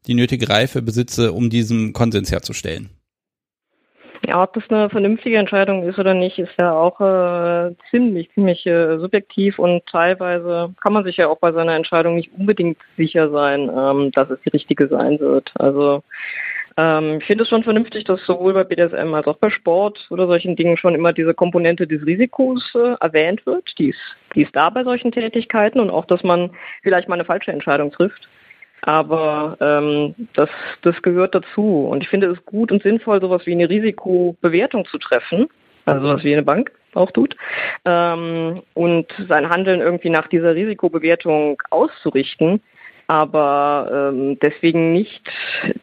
die 0.08 0.14
nötige 0.14 0.50
Reife 0.50 0.82
besitze, 0.82 1.34
um 1.34 1.50
diesen 1.50 1.94
Konsens 1.94 2.32
herzustellen. 2.32 2.90
Ja, 4.26 4.42
ob 4.44 4.54
das 4.54 4.64
eine 4.70 4.90
vernünftige 4.90 5.38
Entscheidung 5.38 5.84
ist 5.84 6.00
oder 6.00 6.14
nicht, 6.14 6.40
ist 6.40 6.54
ja 6.60 6.74
auch 6.74 7.00
äh, 7.00 7.76
ziemlich, 7.92 8.30
ziemlich 8.34 8.66
äh, 8.66 8.98
subjektiv 8.98 9.60
und 9.60 9.86
teilweise 9.86 10.74
kann 10.82 10.94
man 10.94 11.04
sich 11.04 11.18
ja 11.18 11.28
auch 11.28 11.38
bei 11.38 11.52
seiner 11.52 11.76
Entscheidung 11.76 12.16
nicht 12.16 12.32
unbedingt 12.38 12.78
sicher 12.98 13.30
sein, 13.30 13.70
ähm, 13.74 14.12
dass 14.12 14.30
es 14.30 14.40
die 14.42 14.50
richtige 14.50 14.88
sein 14.88 15.20
wird. 15.20 15.52
Also 15.56 16.04
ähm, 16.78 17.18
ich 17.20 17.26
finde 17.26 17.44
es 17.44 17.50
schon 17.50 17.64
vernünftig, 17.64 18.04
dass 18.06 18.24
sowohl 18.26 18.54
bei 18.54 18.64
BDSM 18.64 19.14
als 19.14 19.28
auch 19.28 19.38
bei 19.38 19.50
Sport 19.50 20.08
oder 20.10 20.28
solchen 20.28 20.56
Dingen 20.56 20.78
schon 20.78 20.96
immer 20.96 21.14
diese 21.14 21.34
Komponente 21.34 21.88
des 21.88 22.06
Risikos 22.06 22.64
äh, 22.76 22.96
erwähnt 23.00 23.46
wird. 23.46 23.74
Die 23.78 23.90
ist, 23.90 24.00
die 24.36 24.44
ist 24.44 24.56
da 24.56 24.70
bei 24.70 24.84
solchen 24.84 25.12
Tätigkeiten 25.12 25.80
und 25.80 25.90
auch, 25.90 26.06
dass 26.06 26.24
man 26.24 26.52
vielleicht 26.84 27.08
mal 27.08 27.16
eine 27.16 27.26
falsche 27.26 27.52
Entscheidung 27.52 27.92
trifft. 27.92 28.28
Aber 28.82 29.58
ähm, 29.60 30.16
das, 30.34 30.50
das 30.82 31.02
gehört 31.02 31.36
dazu. 31.36 31.88
Und 31.88 32.04
ich 32.04 32.10
finde 32.10 32.28
es 32.28 32.46
gut 32.46 32.72
und 32.72 32.84
sinnvoll, 32.84 33.20
sowas 33.22 33.46
wie 33.46 33.54
eine 33.54 33.70
Risikobewertung 33.70 34.86
zu 34.86 34.98
treffen, 34.98 35.48
also 35.86 36.08
sowas 36.08 36.24
wie 36.24 36.34
eine 36.34 36.44
Bank 36.44 36.72
auch 36.94 37.12
tut, 37.12 37.36
ähm, 37.86 38.62
und 38.74 39.08
sein 39.28 39.50
Handeln 39.50 39.82
irgendwie 39.82 40.10
nach 40.10 40.28
dieser 40.28 40.56
Risikobewertung 40.56 41.62
auszurichten 41.70 42.62
aber 43.08 44.12
ähm, 44.14 44.38
deswegen 44.42 44.92
nicht 44.92 45.22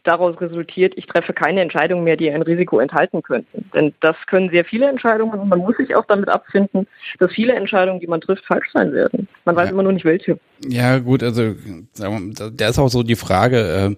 daraus 0.02 0.38
resultiert, 0.40 0.92
ich 0.96 1.06
treffe 1.06 1.32
keine 1.32 1.62
Entscheidungen 1.62 2.05
mehr, 2.05 2.18
die 2.18 2.30
ein 2.30 2.42
Risiko 2.42 2.78
enthalten 2.78 3.22
könnten. 3.22 3.70
Denn 3.74 3.94
das 4.01 4.16
können 4.26 4.51
sehr 4.51 4.66
viele 4.66 4.88
Entscheidungen 4.88 5.40
und 5.40 5.48
man 5.48 5.60
muss 5.60 5.76
sich 5.78 5.96
auch 5.96 6.05
damit 6.06 6.28
abfinden, 6.28 6.86
dass 7.18 7.32
viele 7.32 7.55
Entscheidungen, 7.55 8.01
die 8.01 8.06
man 8.06 8.20
trifft, 8.20 8.44
falsch 8.44 8.70
sein 8.72 8.92
werden. 8.92 9.26
Man 9.46 9.56
weiß 9.56 9.68
ja. 9.68 9.72
immer 9.72 9.82
nur 9.82 9.92
nicht 9.92 10.05
welche. 10.05 10.38
Ja, 10.68 10.98
gut, 10.98 11.22
also 11.22 11.55
da 11.96 12.68
ist 12.68 12.78
auch 12.78 12.88
so 12.88 13.02
die 13.02 13.16
Frage, 13.16 13.96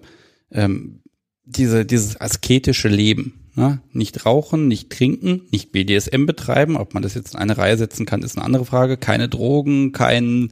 äh, 0.53 0.59
ähm, 0.63 1.01
diese, 1.43 1.85
dieses 1.85 2.19
asketische 2.19 2.87
Leben. 2.87 3.43
Ne? 3.55 3.81
Nicht 3.91 4.25
rauchen, 4.25 4.67
nicht 4.67 4.91
trinken, 4.91 5.41
nicht 5.51 5.71
BDSM 5.71 6.25
betreiben. 6.25 6.77
Ob 6.77 6.93
man 6.93 7.03
das 7.03 7.15
jetzt 7.15 7.33
in 7.33 7.39
eine 7.39 7.57
Reihe 7.57 7.75
setzen 7.75 8.05
kann, 8.05 8.21
ist 8.21 8.37
eine 8.37 8.45
andere 8.45 8.65
Frage. 8.65 8.97
Keine 8.97 9.27
Drogen, 9.27 9.91
kein 9.91 10.51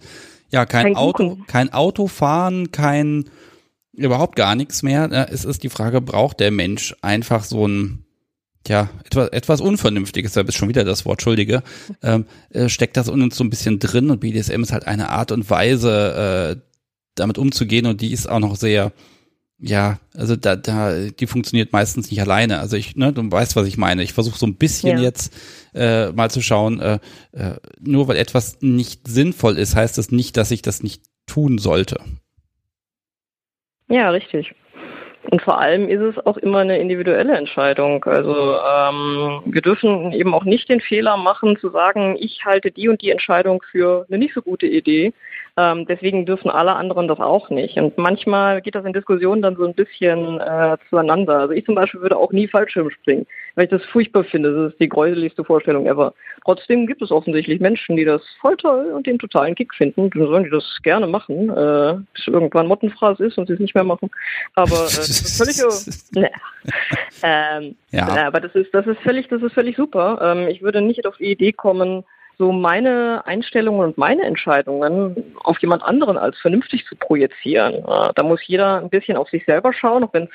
ja, 0.51 0.65
kein, 0.65 0.83
kein 0.83 0.95
Auto, 0.95 1.29
Kuchen. 1.29 1.47
kein 1.47 1.73
Auto 1.73 2.07
fahren, 2.07 2.71
kein 2.71 3.25
überhaupt 3.93 4.35
gar 4.35 4.55
nichts 4.55 4.83
mehr. 4.83 5.09
Es 5.31 5.45
ist 5.45 5.63
die 5.63 5.69
Frage, 5.69 6.01
braucht 6.01 6.39
der 6.39 6.51
Mensch 6.51 6.95
einfach 7.01 7.43
so 7.43 7.67
ein 7.67 8.05
ja, 8.67 8.89
etwas, 9.03 9.29
etwas 9.29 9.61
Unvernünftiges, 9.61 10.33
da 10.33 10.41
ist 10.41 10.55
schon 10.55 10.69
wieder 10.69 10.83
das 10.83 11.05
Wort, 11.05 11.21
Schuldige, 11.21 11.61
ähm, 12.01 12.25
äh, 12.49 12.67
steckt 12.69 12.97
das 12.97 13.07
in 13.07 13.21
uns 13.21 13.37
so 13.37 13.43
ein 13.43 13.49
bisschen 13.49 13.79
drin 13.79 14.09
und 14.09 14.21
BDSM 14.21 14.63
ist 14.63 14.71
halt 14.71 14.87
eine 14.87 15.09
Art 15.09 15.31
und 15.31 15.49
Weise, 15.49 16.55
äh, 16.57 16.61
damit 17.15 17.37
umzugehen 17.37 17.85
und 17.85 18.01
die 18.01 18.11
ist 18.11 18.27
auch 18.27 18.39
noch 18.39 18.55
sehr, 18.55 18.91
ja, 19.59 19.99
also 20.13 20.35
da, 20.35 20.55
da, 20.55 21.09
die 21.09 21.27
funktioniert 21.27 21.71
meistens 21.73 22.09
nicht 22.09 22.19
alleine. 22.19 22.59
Also 22.59 22.75
ich, 22.75 22.95
ne, 22.95 23.13
du 23.13 23.21
weißt, 23.31 23.55
was 23.55 23.67
ich 23.67 23.77
meine. 23.77 24.03
Ich 24.03 24.13
versuche 24.13 24.37
so 24.37 24.45
ein 24.45 24.55
bisschen 24.55 24.97
ja. 24.97 25.03
jetzt 25.03 25.33
äh, 25.75 26.11
mal 26.11 26.29
zu 26.29 26.41
schauen, 26.41 26.79
äh, 26.79 26.99
äh, 27.33 27.55
nur 27.79 28.07
weil 28.07 28.17
etwas 28.17 28.61
nicht 28.61 29.07
sinnvoll 29.07 29.57
ist, 29.57 29.75
heißt 29.75 29.97
das 29.97 30.11
nicht, 30.11 30.37
dass 30.37 30.51
ich 30.51 30.61
das 30.61 30.81
nicht 30.81 31.03
tun 31.27 31.57
sollte. 31.57 31.99
Ja, 33.89 34.09
richtig. 34.09 34.53
Und 35.31 35.41
vor 35.41 35.59
allem 35.59 35.89
ist 35.89 36.01
es 36.01 36.25
auch 36.25 36.37
immer 36.37 36.59
eine 36.59 36.77
individuelle 36.77 37.35
Entscheidung. 37.35 38.03
Also 38.05 38.57
ähm, 38.57 39.41
wir 39.45 39.61
dürfen 39.61 40.11
eben 40.11 40.33
auch 40.33 40.43
nicht 40.43 40.69
den 40.69 40.81
Fehler 40.81 41.17
machen 41.17 41.57
zu 41.57 41.69
sagen, 41.71 42.15
ich 42.19 42.45
halte 42.45 42.71
die 42.71 42.89
und 42.89 43.01
die 43.01 43.09
Entscheidung 43.09 43.63
für 43.71 44.05
eine 44.07 44.19
nicht 44.19 44.33
so 44.33 44.41
gute 44.41 44.67
Idee. 44.67 45.13
Ähm, 45.57 45.85
deswegen 45.85 46.25
dürfen 46.25 46.51
alle 46.51 46.75
anderen 46.75 47.07
das 47.07 47.19
auch 47.19 47.49
nicht. 47.49 47.77
Und 47.77 47.97
manchmal 47.97 48.61
geht 48.61 48.75
das 48.75 48.85
in 48.85 48.91
Diskussionen 48.91 49.41
dann 49.41 49.55
so 49.55 49.63
ein 49.63 49.73
bisschen 49.73 50.41
äh, 50.41 50.77
zueinander. 50.89 51.39
Also 51.39 51.53
ich 51.53 51.65
zum 51.65 51.75
Beispiel 51.75 52.01
würde 52.01 52.17
auch 52.17 52.33
nie 52.33 52.47
Fallschirm 52.47 52.89
springen, 52.89 53.25
weil 53.55 53.65
ich 53.65 53.69
das 53.69 53.83
furchtbar 53.85 54.25
finde. 54.25 54.53
Das 54.53 54.73
ist 54.73 54.81
die 54.81 54.89
gräuseligste 54.89 55.45
Vorstellung 55.45 55.87
ever. 55.87 56.13
Trotzdem 56.43 56.87
gibt 56.87 57.01
es 57.01 57.09
offensichtlich 57.09 57.61
Menschen, 57.61 57.95
die 57.95 58.03
das 58.03 58.21
voll 58.41 58.57
toll 58.57 58.91
und 58.93 59.07
den 59.07 59.17
totalen 59.17 59.55
Kick 59.55 59.73
finden. 59.73 60.09
Dann 60.09 60.27
sollen 60.27 60.43
die 60.43 60.49
das 60.49 60.79
gerne 60.83 61.07
machen, 61.07 61.49
äh, 61.49 61.95
bis 62.13 62.27
irgendwann 62.27 62.67
Mottenfraß 62.67 63.21
ist 63.21 63.37
und 63.37 63.47
sie 63.47 63.53
es 63.53 63.59
nicht 63.59 63.75
mehr 63.75 63.85
machen. 63.85 64.11
Aber 64.55 64.75
äh, 64.75 64.83
das 64.83 65.09
ist 65.09 65.37
völlig. 65.37 65.55
Ne. 66.15 66.29
Ähm, 67.23 67.75
ja. 67.91 68.27
aber 68.27 68.39
das 68.39 68.53
ist, 68.55 68.73
das 68.73 68.85
ist 68.87 68.99
völlig, 69.01 69.27
das 69.27 69.41
ist 69.41 69.53
völlig 69.53 69.75
super. 69.75 70.19
Ähm, 70.21 70.47
ich 70.47 70.61
würde 70.61 70.81
nicht 70.81 71.05
auf 71.05 71.17
die 71.17 71.31
Idee 71.31 71.51
kommen, 71.51 72.03
so 72.37 72.51
meine 72.51 73.23
Einstellungen 73.25 73.81
und 73.81 73.97
meine 73.97 74.23
Entscheidungen 74.23 75.35
auf 75.43 75.59
jemand 75.59 75.83
anderen 75.83 76.17
als 76.17 76.37
vernünftig 76.39 76.85
zu 76.85 76.95
projizieren. 76.95 77.83
Da 78.15 78.23
muss 78.23 78.45
jeder 78.45 78.81
ein 78.81 78.89
bisschen 78.89 79.17
auf 79.17 79.29
sich 79.29 79.45
selber 79.45 79.73
schauen, 79.73 80.03
auch 80.03 80.13
wenn 80.13 80.23
es 80.23 80.29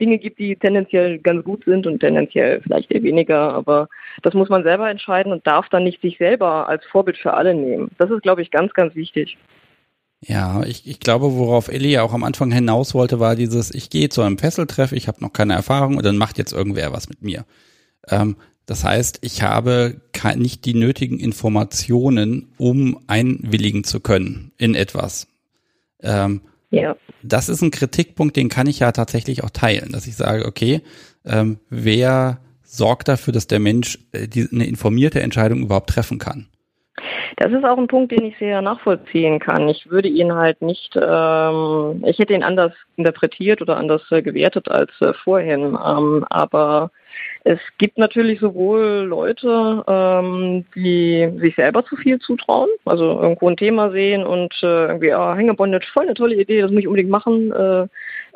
Dinge 0.00 0.18
gibt, 0.18 0.38
die 0.38 0.56
tendenziell 0.56 1.18
ganz 1.18 1.44
gut 1.44 1.64
sind 1.64 1.86
und 1.86 2.00
tendenziell 2.00 2.60
vielleicht 2.60 2.90
eher 2.90 3.02
weniger, 3.02 3.54
aber 3.54 3.88
das 4.22 4.34
muss 4.34 4.48
man 4.48 4.62
selber 4.62 4.90
entscheiden 4.90 5.32
und 5.32 5.46
darf 5.46 5.68
dann 5.70 5.84
nicht 5.84 6.02
sich 6.02 6.18
selber 6.18 6.68
als 6.68 6.84
Vorbild 6.86 7.16
für 7.16 7.32
alle 7.32 7.54
nehmen. 7.54 7.90
Das 7.96 8.10
ist, 8.10 8.22
glaube 8.22 8.42
ich, 8.42 8.50
ganz, 8.50 8.74
ganz 8.74 8.94
wichtig. 8.94 9.38
Ja, 10.20 10.62
ich, 10.64 10.86
ich 10.86 11.00
glaube, 11.00 11.32
worauf 11.36 11.68
Ellie 11.68 12.02
auch 12.02 12.12
am 12.12 12.24
Anfang 12.24 12.50
hinaus 12.50 12.92
wollte, 12.92 13.20
war 13.20 13.36
dieses, 13.36 13.72
ich 13.72 13.88
gehe 13.88 14.08
zu 14.08 14.20
einem 14.20 14.36
Fesseltreff, 14.36 14.92
ich 14.92 15.06
habe 15.08 15.22
noch 15.22 15.32
keine 15.32 15.54
Erfahrung 15.54 15.96
und 15.96 16.04
dann 16.04 16.16
macht 16.16 16.38
jetzt 16.38 16.52
irgendwer 16.52 16.92
was 16.92 17.08
mit 17.08 17.22
mir. 17.22 17.44
Ähm, 18.08 18.36
das 18.68 18.84
heißt, 18.84 19.20
ich 19.22 19.42
habe 19.42 20.02
nicht 20.36 20.66
die 20.66 20.74
nötigen 20.74 21.18
Informationen, 21.18 22.52
um 22.58 23.00
einwilligen 23.06 23.82
zu 23.82 24.00
können 24.00 24.52
in 24.58 24.74
etwas. 24.74 25.26
Ähm, 26.02 26.42
ja. 26.70 26.94
Das 27.22 27.48
ist 27.48 27.62
ein 27.62 27.70
Kritikpunkt, 27.70 28.36
den 28.36 28.50
kann 28.50 28.66
ich 28.66 28.80
ja 28.80 28.92
tatsächlich 28.92 29.42
auch 29.42 29.48
teilen, 29.48 29.90
dass 29.92 30.06
ich 30.06 30.16
sage, 30.16 30.44
okay, 30.44 30.82
ähm, 31.24 31.58
wer 31.70 32.40
sorgt 32.62 33.08
dafür, 33.08 33.32
dass 33.32 33.46
der 33.46 33.58
Mensch 33.58 33.98
äh, 34.12 34.28
die, 34.28 34.46
eine 34.52 34.66
informierte 34.66 35.22
Entscheidung 35.22 35.62
überhaupt 35.62 35.88
treffen 35.88 36.18
kann? 36.18 36.46
Das 37.36 37.50
ist 37.50 37.64
auch 37.64 37.78
ein 37.78 37.86
Punkt, 37.86 38.12
den 38.12 38.26
ich 38.26 38.36
sehr 38.38 38.60
nachvollziehen 38.60 39.38
kann. 39.38 39.66
Ich 39.68 39.88
würde 39.90 40.08
ihn 40.08 40.34
halt 40.34 40.60
nicht, 40.60 40.94
ähm, 40.94 42.04
ich 42.06 42.18
hätte 42.18 42.34
ihn 42.34 42.42
anders 42.42 42.72
interpretiert 42.96 43.62
oder 43.62 43.78
anders 43.78 44.02
äh, 44.10 44.20
gewertet 44.20 44.68
als 44.68 44.90
äh, 45.00 45.14
vorhin. 45.14 45.78
Ähm, 45.82 46.26
aber 46.28 46.90
es 47.44 47.60
gibt 47.78 47.98
natürlich 47.98 48.40
sowohl 48.40 49.06
Leute, 49.08 49.84
ähm, 49.86 50.64
die 50.74 51.30
sich 51.40 51.54
selber 51.54 51.84
zu 51.84 51.96
viel 51.96 52.18
zutrauen, 52.18 52.68
also 52.84 53.20
irgendwo 53.20 53.48
ein 53.48 53.56
Thema 53.56 53.90
sehen 53.90 54.26
und 54.26 54.52
äh, 54.62 54.86
irgendwie, 54.86 55.12
ah, 55.12 55.34
Hängebondet, 55.34 55.84
voll 55.86 56.04
eine 56.04 56.14
tolle 56.14 56.34
Idee, 56.34 56.60
das 56.60 56.70
muss 56.70 56.80
ich 56.80 56.88
unbedingt 56.88 57.10
machen. 57.10 57.52
Äh, 57.52 57.86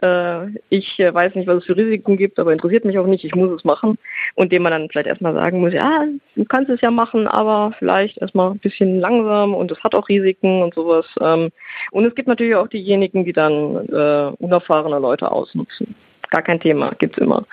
äh, 0.03 0.47
ich 0.69 0.99
äh, 0.99 1.13
weiß 1.13 1.35
nicht, 1.35 1.47
was 1.47 1.59
es 1.59 1.65
für 1.65 1.77
Risiken 1.77 2.17
gibt, 2.17 2.39
aber 2.39 2.53
interessiert 2.53 2.85
mich 2.85 2.99
auch 2.99 3.07
nicht, 3.07 3.25
ich 3.25 3.35
muss 3.35 3.51
es 3.51 3.65
machen. 3.65 3.99
Und 4.35 4.53
dem 4.53 4.63
man 4.63 4.73
dann 4.73 4.89
vielleicht 4.89 5.09
erstmal 5.09 5.35
sagen 5.35 5.61
muss, 5.61 5.73
ja, 5.73 6.05
du 6.37 6.45
kannst 6.45 6.71
es 6.71 6.81
ja 6.81 6.91
machen, 6.91 7.27
aber 7.27 7.73
vielleicht 7.79 8.19
erstmal 8.19 8.53
ein 8.53 8.59
bisschen 8.59 9.01
langsam 9.01 9.55
und 9.55 9.71
es 9.71 9.83
hat 9.83 9.95
auch 9.95 10.09
Risiken 10.09 10.63
und 10.63 10.75
sowas. 10.75 11.07
Ähm, 11.21 11.51
und 11.91 12.05
es 12.05 12.15
gibt 12.15 12.29
natürlich 12.29 12.55
auch 12.55 12.69
diejenigen, 12.69 13.25
die 13.25 13.33
dann 13.33 13.89
äh, 13.89 14.33
unerfahrene 14.39 14.99
Leute 14.99 15.31
ausnutzen 15.31 15.95
gar 16.33 16.43
kein 16.43 16.59
Thema, 16.59 16.93
gibt's 16.99 17.19
immer. 17.19 17.45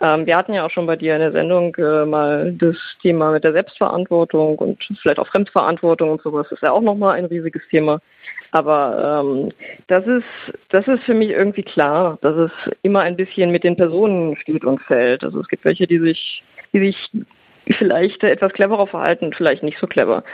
Ähm, 0.00 0.24
wir 0.24 0.36
hatten 0.36 0.54
ja 0.54 0.64
auch 0.64 0.70
schon 0.70 0.86
bei 0.86 0.96
dir 0.96 1.14
in 1.14 1.20
der 1.20 1.32
Sendung 1.32 1.74
äh, 1.76 2.06
mal 2.06 2.52
das 2.52 2.76
Thema 3.02 3.32
mit 3.32 3.44
der 3.44 3.52
Selbstverantwortung 3.52 4.56
und 4.56 4.82
vielleicht 5.02 5.18
auch 5.18 5.26
Fremdverantwortung 5.26 6.10
und 6.10 6.22
sowas. 6.22 6.50
Ist 6.50 6.62
ja 6.62 6.72
auch 6.72 6.80
nochmal 6.80 7.18
ein 7.18 7.26
riesiges 7.26 7.62
Thema. 7.68 8.00
Aber 8.52 9.22
ähm, 9.22 9.52
das 9.88 10.06
ist 10.06 10.24
das 10.70 10.86
ist 10.88 11.02
für 11.02 11.14
mich 11.14 11.30
irgendwie 11.30 11.64
klar, 11.64 12.18
dass 12.22 12.34
es 12.36 12.50
immer 12.82 13.00
ein 13.00 13.16
bisschen 13.16 13.50
mit 13.50 13.64
den 13.64 13.76
Personen 13.76 14.36
steht 14.36 14.64
und 14.64 14.80
fällt. 14.82 15.22
Also 15.24 15.40
es 15.40 15.48
gibt 15.48 15.64
welche, 15.64 15.86
die 15.86 15.98
sich, 15.98 16.42
die 16.72 16.78
sich 16.78 17.10
vielleicht 17.76 18.22
etwas 18.22 18.52
cleverer 18.52 18.86
verhalten, 18.86 19.34
vielleicht 19.36 19.62
nicht 19.62 19.78
so 19.78 19.86
clever. 19.86 20.24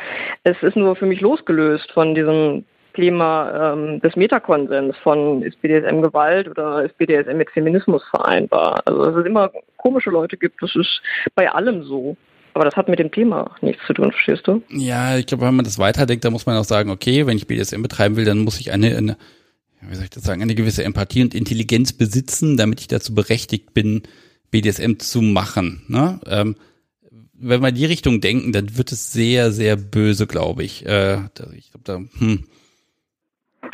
Es 0.44 0.62
ist 0.62 0.76
nur 0.76 0.94
für 0.94 1.06
mich 1.06 1.20
losgelöst 1.20 1.90
von 1.90 2.14
diesem 2.14 2.64
Thema 2.94 3.74
ähm, 3.74 4.00
des 4.00 4.16
Metakonsens 4.16 4.96
von 5.02 5.42
ist 5.42 5.60
BDSM 5.60 6.00
Gewalt 6.00 6.48
oder 6.48 6.84
ist 6.84 6.96
BDSM 6.96 7.36
mit 7.36 7.50
Feminismus 7.50 8.02
vereinbar. 8.10 8.82
Also 8.86 9.04
dass 9.04 9.16
es 9.16 9.26
immer 9.26 9.50
komische 9.76 10.10
Leute 10.10 10.36
gibt, 10.36 10.62
das 10.62 10.74
ist 10.74 11.02
bei 11.34 11.50
allem 11.50 11.82
so. 11.82 12.16
Aber 12.54 12.64
das 12.64 12.76
hat 12.76 12.88
mit 12.88 13.00
dem 13.00 13.10
Thema 13.10 13.50
nichts 13.60 13.84
zu 13.86 13.94
tun, 13.94 14.12
verstehst 14.12 14.46
du? 14.46 14.62
Ja, 14.70 15.18
ich 15.18 15.26
glaube, 15.26 15.44
wenn 15.44 15.56
man 15.56 15.64
das 15.64 15.78
weiterdenkt, 15.78 16.24
dann 16.24 16.32
muss 16.32 16.46
man 16.46 16.56
auch 16.56 16.64
sagen, 16.64 16.90
okay, 16.90 17.26
wenn 17.26 17.36
ich 17.36 17.48
BDSM 17.48 17.82
betreiben 17.82 18.16
will, 18.16 18.24
dann 18.24 18.38
muss 18.38 18.60
ich 18.60 18.70
eine, 18.70 18.96
eine 18.96 19.16
wie 19.80 19.94
soll 19.94 20.04
ich 20.04 20.10
das 20.10 20.22
sagen, 20.22 20.40
eine 20.40 20.54
gewisse 20.54 20.84
Empathie 20.84 21.22
und 21.22 21.34
Intelligenz 21.34 21.92
besitzen, 21.92 22.56
damit 22.56 22.80
ich 22.80 22.88
dazu 22.88 23.14
berechtigt 23.14 23.74
bin, 23.74 24.02
BDSM 24.50 24.98
zu 24.98 25.20
machen. 25.20 25.82
Ne? 25.88 26.20
Ähm, 26.26 26.56
wenn 27.32 27.60
wir 27.60 27.68
in 27.68 27.74
die 27.74 27.84
Richtung 27.84 28.20
denken, 28.20 28.52
dann 28.52 28.76
wird 28.76 28.92
es 28.92 29.12
sehr, 29.12 29.52
sehr 29.52 29.76
böse, 29.76 30.26
glaube 30.26 30.62
ich. 30.62 30.86
Äh, 30.86 31.24
ich 31.56 31.70
glaube, 31.70 31.84
da, 31.84 31.96
hm, 32.18 32.44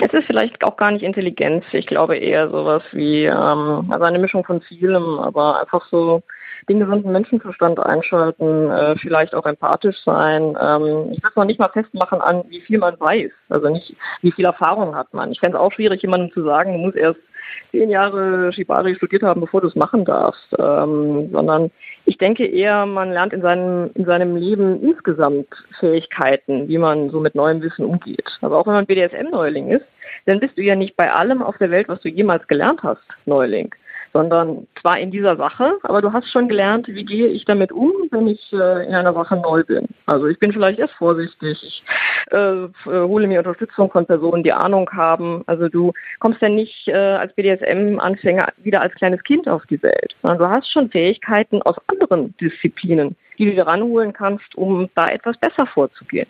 es 0.00 0.12
ist 0.12 0.26
vielleicht 0.26 0.62
auch 0.64 0.76
gar 0.76 0.90
nicht 0.90 1.02
Intelligenz. 1.02 1.64
Ich 1.72 1.86
glaube 1.86 2.16
eher 2.16 2.48
sowas 2.50 2.82
wie, 2.92 3.24
ähm, 3.24 3.86
also 3.90 4.04
eine 4.04 4.18
Mischung 4.18 4.44
von 4.44 4.60
vielem, 4.60 5.18
aber 5.18 5.60
einfach 5.60 5.86
so 5.90 6.22
den 6.68 6.80
gesunden 6.80 7.12
Menschenverstand 7.12 7.80
einschalten, 7.80 8.70
äh, 8.70 8.96
vielleicht 8.96 9.34
auch 9.34 9.46
empathisch 9.46 9.96
sein. 10.04 10.56
Ähm, 10.60 11.08
ich 11.12 11.22
will 11.22 11.30
es 11.30 11.36
noch 11.36 11.44
nicht 11.44 11.58
mal 11.58 11.70
festmachen 11.70 12.20
an, 12.20 12.44
wie 12.48 12.60
viel 12.60 12.78
man 12.78 12.98
weiß, 12.98 13.30
also 13.48 13.68
nicht, 13.68 13.94
wie 14.22 14.32
viel 14.32 14.44
Erfahrung 14.44 14.94
hat 14.94 15.12
man. 15.12 15.32
Ich 15.32 15.40
fände 15.40 15.56
es 15.56 15.62
auch 15.62 15.72
schwierig, 15.72 16.02
jemandem 16.02 16.32
zu 16.32 16.44
sagen, 16.44 16.72
du 16.72 16.78
musst 16.78 16.96
erst 16.96 17.20
zehn 17.70 17.90
Jahre 17.90 18.52
Shibari 18.52 18.94
studiert 18.94 19.22
haben, 19.22 19.40
bevor 19.40 19.60
du 19.60 19.68
es 19.68 19.76
machen 19.76 20.04
darfst, 20.04 20.54
ähm, 20.58 21.30
sondern 21.32 21.70
ich 22.06 22.18
denke 22.18 22.46
eher, 22.46 22.86
man 22.86 23.12
lernt 23.12 23.32
in 23.32 23.42
seinem, 23.42 23.90
in 23.94 24.04
seinem 24.04 24.36
Leben 24.36 24.82
insgesamt 24.82 25.48
Fähigkeiten, 25.78 26.68
wie 26.68 26.78
man 26.78 27.10
so 27.10 27.20
mit 27.20 27.34
neuem 27.34 27.62
Wissen 27.62 27.84
umgeht. 27.84 28.26
Aber 28.40 28.58
auch 28.58 28.66
wenn 28.66 28.74
man 28.74 28.86
BDSM-Neuling 28.86 29.70
ist, 29.70 29.84
dann 30.26 30.40
bist 30.40 30.56
du 30.56 30.62
ja 30.62 30.74
nicht 30.74 30.96
bei 30.96 31.12
allem 31.12 31.42
auf 31.42 31.56
der 31.58 31.70
Welt, 31.70 31.88
was 31.88 32.00
du 32.00 32.08
jemals 32.08 32.46
gelernt 32.48 32.82
hast, 32.82 33.02
Neuling 33.26 33.74
sondern 34.12 34.66
zwar 34.80 34.98
in 34.98 35.10
dieser 35.10 35.36
Sache, 35.36 35.74
aber 35.82 36.02
du 36.02 36.12
hast 36.12 36.30
schon 36.30 36.48
gelernt, 36.48 36.88
wie 36.88 37.04
gehe 37.04 37.28
ich 37.28 37.44
damit 37.44 37.72
um, 37.72 37.92
wenn 38.10 38.28
ich 38.28 38.52
äh, 38.52 38.86
in 38.86 38.94
einer 38.94 39.12
Sache 39.12 39.36
neu 39.36 39.64
bin. 39.64 39.86
Also 40.06 40.26
ich 40.26 40.38
bin 40.38 40.52
vielleicht 40.52 40.78
erst 40.78 40.94
vorsichtig, 40.94 41.62
ich 41.62 41.82
äh, 42.32 42.68
hole 42.86 43.26
mir 43.26 43.38
Unterstützung 43.38 43.90
von 43.90 44.06
Personen, 44.06 44.42
die 44.42 44.52
Ahnung 44.52 44.90
haben. 44.92 45.42
Also 45.46 45.68
du 45.68 45.92
kommst 46.18 46.42
ja 46.42 46.48
nicht 46.48 46.88
äh, 46.88 46.94
als 46.94 47.32
BDSM-Anfänger 47.34 48.48
wieder 48.58 48.80
als 48.80 48.94
kleines 48.94 49.22
Kind 49.22 49.48
auf 49.48 49.64
die 49.66 49.82
Welt, 49.82 50.14
sondern 50.22 50.38
du 50.38 50.48
hast 50.48 50.70
schon 50.70 50.90
Fähigkeiten 50.90 51.62
aus 51.62 51.76
anderen 51.86 52.36
Disziplinen, 52.38 53.16
die 53.38 53.46
du 53.46 53.52
dir 53.52 53.66
ranholen 53.66 54.12
kannst, 54.12 54.54
um 54.56 54.88
da 54.94 55.06
etwas 55.06 55.36
besser 55.38 55.66
vorzugehen. 55.66 56.26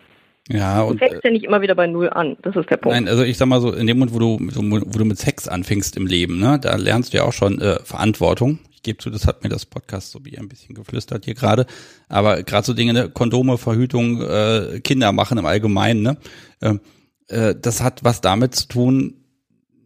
Ja, 0.49 0.81
und. 0.81 0.99
Du 1.01 1.07
fängst 1.07 1.23
ja 1.23 1.31
nicht 1.31 1.45
immer 1.45 1.61
wieder 1.61 1.75
bei 1.75 1.87
Null 1.87 2.09
an. 2.09 2.37
Das 2.41 2.55
ist 2.55 2.69
der 2.69 2.77
Punkt. 2.77 2.95
Nein, 2.95 3.07
also 3.07 3.23
ich 3.23 3.37
sag 3.37 3.47
mal 3.47 3.61
so, 3.61 3.73
in 3.73 3.87
dem 3.87 3.99
Moment, 3.99 4.13
wo 4.13 4.19
du, 4.19 4.39
wo 4.39 4.97
du 4.97 5.05
mit 5.05 5.17
Sex 5.17 5.47
anfängst 5.47 5.97
im 5.97 6.07
Leben, 6.07 6.39
ne, 6.39 6.59
da 6.59 6.75
lernst 6.75 7.13
du 7.13 7.17
ja 7.17 7.23
auch 7.23 7.33
schon 7.33 7.59
äh, 7.61 7.79
Verantwortung. 7.83 8.59
Ich 8.71 8.81
gebe 8.81 8.97
zu, 8.97 9.11
das 9.11 9.27
hat 9.27 9.43
mir 9.43 9.49
das 9.49 9.65
Podcast 9.65 10.11
so 10.11 10.25
wie 10.25 10.37
ein 10.39 10.49
bisschen 10.49 10.73
geflüstert 10.73 11.25
hier 11.25 11.35
gerade. 11.35 11.67
Aber 12.09 12.41
gerade 12.43 12.65
so 12.65 12.73
Dinge, 12.73 12.93
ne, 12.93 13.09
Kondome, 13.09 13.57
Verhütung, 13.57 14.21
äh, 14.21 14.81
Kinder 14.83 15.11
machen 15.11 15.37
im 15.37 15.45
Allgemeinen, 15.45 16.01
ne, 16.01 16.17
äh, 16.61 16.75
äh, 17.27 17.55
das 17.59 17.81
hat 17.81 18.03
was 18.03 18.21
damit 18.21 18.55
zu 18.55 18.67
tun, 18.67 19.15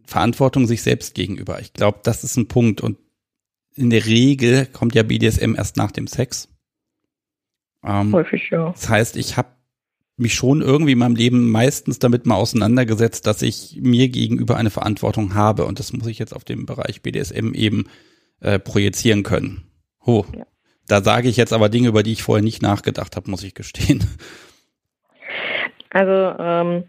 Verantwortung 0.06 0.68
sich 0.68 0.82
selbst 0.82 1.15
gegenüber. 1.15 1.60
Ich 1.60 1.73
glaube, 1.73 1.99
das 2.03 2.23
ist 2.23 2.38
ein 2.38 2.48
Punkt. 2.48 2.82
Und 2.82 2.98
in 3.76 3.90
der 3.90 4.06
Regel 4.06 4.65
kommt 4.65 4.95
ja 4.95 5.03
BDSM 5.03 5.56
erst 5.56 5.77
nach 5.77 5.91
dem 5.91 6.07
Sex. 6.07 6.48
Ähm, 7.84 8.14
Häufig, 8.14 8.49
ja. 8.49 8.72
Das 8.72 8.90
heißt, 8.90 9.18
ich 9.18 9.38
habe 9.38 9.49
mich 10.18 10.34
schon 10.34 10.62
irgendwie 10.62 10.94
in 10.94 11.00
meinem 11.00 11.16
Leben 11.16 11.50
meistens 11.50 12.00
damit 12.00 12.26
mal 12.26 12.36
auseinandergesetzt, 12.36 13.28
dass 13.28 13.42
ich 13.42 13.80
mir 13.82 14.08
gegenüber 14.10 14.56
eine 14.56 14.70
Verantwortung 14.70 15.36
habe. 15.36 15.66
Und 15.66 15.80
das 15.80 15.94
muss 15.94 16.08
ich 16.08 16.20
jetzt 16.20 16.34
auf 16.34 16.46
dem 16.46 16.66
Bereich 16.66 17.02
BDSM 17.02 17.54
eben 17.54 17.90
äh, 18.40 18.60
projizieren 18.60 19.24
können. 19.24 19.64
Ho. 20.06 20.26
Ja. 20.36 20.46
Da 20.88 21.02
sage 21.02 21.28
ich 21.30 21.38
jetzt 21.38 21.52
aber 21.52 21.70
Dinge, 21.70 21.90
über 21.90 22.04
die 22.04 22.14
ich 22.14 22.24
vorher 22.24 22.44
nicht 22.44 22.62
nachgedacht 22.62 23.16
habe, 23.16 23.30
muss 23.30 23.44
ich 23.44 23.56
gestehen. 23.56 24.04
Also 25.90 26.36
ähm, 26.40 26.84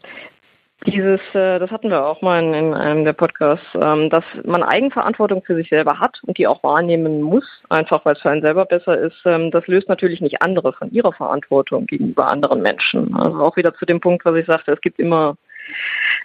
dieses, 0.85 1.21
äh, 1.33 1.59
das 1.59 1.71
hatten 1.71 1.89
wir 1.89 2.05
auch 2.05 2.21
mal 2.21 2.43
in, 2.43 2.53
in 2.53 2.75
einem 2.75 3.05
der 3.05 3.15
Podcasts, 3.15 3.67
ähm, 3.75 4.11
dass 4.11 4.25
man 4.45 4.63
Eigenverantwortung 4.63 5.43
für 5.43 5.55
sich 5.55 5.71
selber 5.71 5.99
hat 5.99 6.21
und 6.27 6.37
die 6.37 6.47
auch 6.47 6.63
wahrnehmen 6.63 7.23
muss, 7.23 7.45
einfach 7.71 8.05
weil 8.05 8.15
es 8.15 8.21
für 8.21 8.31
einen 8.31 8.43
selber 8.43 8.67
besser 8.67 8.99
ist. 8.99 9.17
Ähm, 9.25 9.51
das 9.51 9.67
löst 9.67 9.89
natürlich 9.89 10.21
nicht 10.21 10.43
andere 10.43 10.75
von 10.75 10.91
ihrer 10.93 11.13
Verantwortung 11.13 11.87
gegenüber 11.87 12.31
anderen 12.31 12.61
Menschen. 12.61 13.17
Also 13.17 13.41
auch 13.41 13.57
wieder 13.57 13.75
zu 13.75 13.87
dem 13.87 14.01
Punkt, 14.01 14.25
was 14.27 14.37
ich 14.37 14.47
sagte, 14.47 14.73
es 14.73 14.81
gibt 14.83 14.99
immer 14.99 15.37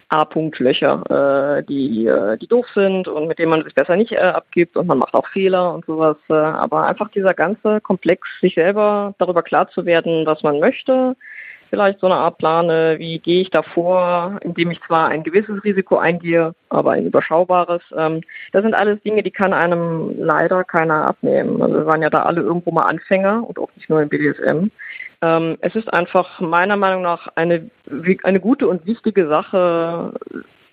A-Punkt-Löcher, 0.10 1.60
äh, 1.60 1.64
die, 1.64 2.06
äh, 2.06 2.38
die 2.38 2.48
doof 2.48 2.66
sind 2.76 3.08
und 3.08 3.30
mit 3.30 3.40
denen 3.40 3.52
man 3.52 3.64
sich 3.64 3.74
besser 3.74 3.96
nicht 3.96 4.16
abgibt 4.20 4.76
und 4.76 4.86
man 4.86 4.98
macht 4.98 5.14
auch 5.14 5.28
Fehler 5.30 5.74
und 5.74 5.86
sowas. 5.86 6.18
Aber 6.28 6.86
einfach 6.86 7.10
dieser 7.12 7.34
ganze 7.34 7.80
Komplex, 7.80 8.28
sich 8.42 8.56
selber 8.56 9.16
darüber 9.18 9.42
klar 9.42 9.70
zu 9.70 9.86
werden, 9.86 10.26
was 10.26 10.44
man 10.44 10.60
möchte, 10.60 11.16
vielleicht 11.72 12.02
so 12.02 12.06
eine 12.06 12.18
Art 12.18 12.38
plane, 12.38 13.00
wie 13.00 13.18
gehe 13.18 13.42
ich 13.42 13.50
davor, 13.50 14.38
indem 14.42 14.70
ich 14.70 14.82
zwar 14.84 15.08
ein 15.08 15.24
gewisses 15.24 15.64
Risiko 15.64 15.98
eingehe, 15.98 16.54
aber 16.70 16.92
ein 16.92 17.08
überschaubares. 17.08 17.82
Ähm, 17.98 18.22
das 18.52 18.62
sind 18.62 18.76
alles 18.76 19.02
Dinge, 19.02 19.24
die 19.24 19.32
kann 19.32 19.54
einem 19.54 20.14
leider 20.20 20.64
keiner 20.64 21.08
abnehmen. 21.08 21.62
Also 21.62 21.76
wir 21.78 21.86
waren 21.88 22.02
ja 22.04 22.10
da 22.10 22.24
alle 22.24 22.42
irgendwo 22.42 22.72
mal 22.72 22.84
Anfänger 22.84 23.48
und 23.48 23.58
auch 23.58 23.70
nicht 23.76 23.90
nur 23.90 24.02
im 24.02 24.10
BDSM. 24.10 24.70
Ähm, 25.24 25.58
es 25.62 25.76
ist 25.76 25.92
einfach 25.92 26.40
meiner 26.42 26.76
Meinung 26.76 27.02
nach 27.02 27.30
eine, 27.36 27.72
eine 28.24 28.40
gute 28.40 28.68
und 28.68 28.86
wichtige 28.86 29.28
Sache, 29.28 30.14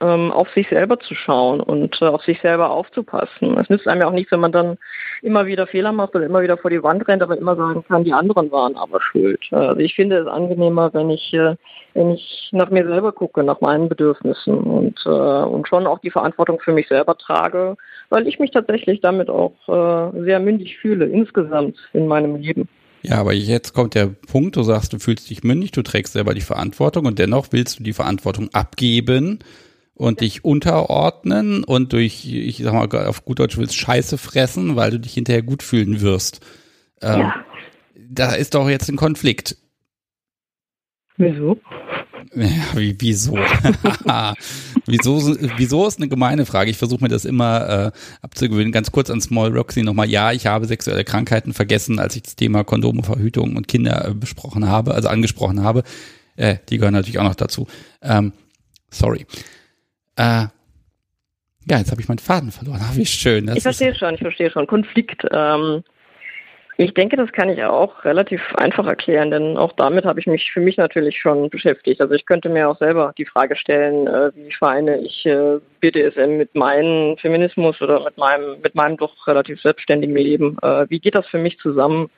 ähm, 0.01 0.33
auf 0.33 0.49
sich 0.51 0.69
selber 0.69 0.99
zu 1.01 1.15
schauen 1.15 1.61
und 1.61 2.01
äh, 2.01 2.07
auf 2.07 2.23
sich 2.23 2.41
selber 2.41 2.70
aufzupassen. 2.70 3.59
Es 3.59 3.69
nützt 3.69 3.89
einem 3.89 4.03
ja 4.03 4.09
auch 4.09 4.12
nichts, 4.12 4.31
wenn 4.33 4.41
man 4.41 4.53
dann 4.53 4.79
immer 5.23 5.47
wieder 5.47 5.66
Fehler 5.66 5.93
macht 5.93 6.15
oder 6.15 6.27
immer 6.27 6.43
wieder 6.43 6.57
vor 6.57 6.70
die 6.70 6.83
Wand 6.83 7.07
rennt, 7.09 7.23
aber 7.23 7.37
immer 7.37 7.57
sagen 7.57 7.85
kann, 7.87 8.05
die 8.05 8.12
anderen 8.12 8.51
waren 8.53 8.77
aber 8.77 9.01
schuld. 9.01 9.41
Also 9.51 9.81
ich 9.81 9.95
finde 9.95 10.19
es 10.19 10.27
angenehmer, 10.27 10.93
wenn 10.95 11.11
ich, 11.11 11.33
äh, 11.35 11.57
wenn 11.95 12.12
ich 12.12 12.49
nach 12.53 12.70
mir 12.70 12.87
selber 12.87 13.12
gucke, 13.12 13.43
nach 13.43 13.61
meinen 13.61 13.89
Bedürfnissen 13.89 14.59
und, 14.59 15.01
äh, 15.05 15.09
und 15.09 15.66
schon 15.66 15.87
auch 15.87 15.99
die 15.99 16.11
Verantwortung 16.11 16.61
für 16.61 16.73
mich 16.73 16.89
selber 16.89 17.16
trage, 17.16 17.77
weil 18.09 18.29
ich 18.29 18.39
mich 18.39 18.53
tatsächlich 18.53 19.01
damit 19.01 19.29
auch 19.29 19.55
äh, 19.69 20.23
sehr 20.23 20.39
mündig 20.39 20.79
fühle, 20.79 21.07
insgesamt 21.07 21.77
in 21.93 22.07
meinem 22.07 22.37
Leben. 22.37 22.69
Ja, 23.03 23.20
aber 23.20 23.33
jetzt 23.33 23.75
kommt 23.75 23.95
der 23.95 24.11
Punkt, 24.31 24.57
du 24.57 24.62
sagst, 24.62 24.93
du 24.93 24.99
fühlst 24.99 25.31
dich 25.31 25.45
mündig, 25.45 25.70
du 25.70 25.83
trägst 25.83 26.15
selber 26.15 26.35
die 26.35 26.41
Verantwortung 26.41 27.07
und 27.07 27.19
dennoch 27.19 27.47
willst 27.53 27.79
du 27.79 27.85
die 27.85 27.93
Verantwortung 27.93 28.51
abgeben 28.53 29.39
und 29.99 30.20
dich 30.20 30.45
unterordnen 30.45 31.65
und 31.65 31.93
durch, 31.93 32.25
ich 32.25 32.59
sag 32.59 32.73
mal 32.73 33.07
auf 33.07 33.25
gut 33.25 33.41
Deutsch 33.41 33.59
willst, 33.59 33.77
Scheiße 33.77 34.16
fressen, 34.16 34.77
weil 34.77 34.93
du 34.93 35.01
dich 35.01 35.15
hinterher 35.15 35.43
gut 35.43 35.62
fühlen 35.62 36.01
wirst. 36.01 36.41
Ähm, 37.03 37.20
ja. 37.20 37.35
Da 38.11 38.33
ist 38.33 38.55
doch 38.55 38.69
jetzt 38.69 38.89
ein 38.89 38.97
Konflikt. 38.97 39.57
Wieso? 41.16 41.59
Ja, 42.33 42.47
wie, 42.77 42.95
wieso? 43.01 43.33
wieso? 44.87 45.37
Wieso 45.57 45.87
ist 45.89 45.99
eine 45.99 46.09
gemeine 46.09 46.47
Frage. 46.47 46.70
Ich 46.70 46.79
versuche 46.79 47.03
mir 47.03 47.09
das 47.09 47.25
immer 47.25 47.69
äh, 47.69 47.91
abzugewöhnen. 48.23 48.70
Ganz 48.70 48.93
kurz 48.93 49.11
an 49.11 49.20
Small 49.20 49.51
Roxy 49.51 49.83
nochmal. 49.83 50.09
Ja, 50.09 50.31
ich 50.31 50.47
habe 50.47 50.66
sexuelle 50.66 51.03
Krankheiten 51.03 51.55
vergessen, 51.55 51.99
als 51.99 52.15
ich 52.15 52.23
das 52.23 52.37
Thema 52.37 52.62
Kondome, 52.62 53.03
Verhütung 53.03 53.57
und 53.57 53.66
Kinder 53.66 54.07
äh, 54.07 54.15
besprochen 54.15 54.69
habe, 54.69 54.95
also 54.95 55.09
angesprochen 55.09 55.65
habe. 55.65 55.83
Äh, 56.37 56.59
die 56.69 56.79
gehören 56.79 56.95
natürlich 56.95 57.19
auch 57.19 57.25
noch 57.25 57.35
dazu. 57.35 57.66
Ähm, 58.01 58.33
sorry. 58.91 59.27
Äh, 60.19 60.49
ja, 61.70 61.78
jetzt 61.78 61.90
habe 61.90 62.01
ich 62.01 62.09
meinen 62.09 62.19
Faden 62.19 62.51
verloren. 62.51 62.81
Ach, 62.82 62.97
wie 62.97 63.07
schön. 63.07 63.47
Das 63.47 63.57
ich 63.57 63.62
verstehe 63.62 63.95
schon, 63.95 64.15
ich 64.15 64.20
verstehe 64.20 64.51
schon. 64.51 64.66
Konflikt. 64.66 65.24
Ähm, 65.31 65.85
ich 66.81 66.95
denke, 66.95 67.16
das 67.16 67.32
kann 67.32 67.49
ich 67.49 67.62
auch 67.65 68.05
relativ 68.05 68.40
einfach 68.55 68.86
erklären, 68.86 69.32
denn 69.32 69.57
auch 69.57 69.73
damit 69.73 70.05
habe 70.05 70.20
ich 70.20 70.28
mich 70.28 70.53
für 70.53 70.61
mich 70.61 70.77
natürlich 70.77 71.19
schon 71.20 71.51
beschäftigt. 71.51 72.01
Also 72.01 72.15
ich 72.15 72.24
könnte 72.24 72.49
mir 72.49 72.69
auch 72.69 72.78
selber 72.78 73.12
die 73.19 73.24
Frage 73.24 73.57
stellen, 73.57 74.07
äh, 74.07 74.31
wie 74.36 74.53
vereine 74.53 74.99
ich 74.99 75.27
äh, 75.27 75.59
BDSM 75.81 76.36
mit 76.36 76.55
meinem 76.55 77.16
Feminismus 77.19 77.81
oder 77.82 78.05
mit 78.05 78.16
meinem, 78.16 78.61
mit 78.61 78.77
meinem 78.77 78.97
doch 78.97 79.27
relativ 79.27 79.61
selbstständigen 79.61 80.15
Leben. 80.15 80.57
Äh, 80.62 80.86
wie 80.89 81.01
geht 81.01 81.16
das 81.16 81.27
für 81.27 81.39
mich 81.39 81.59
zusammen? 81.59 82.11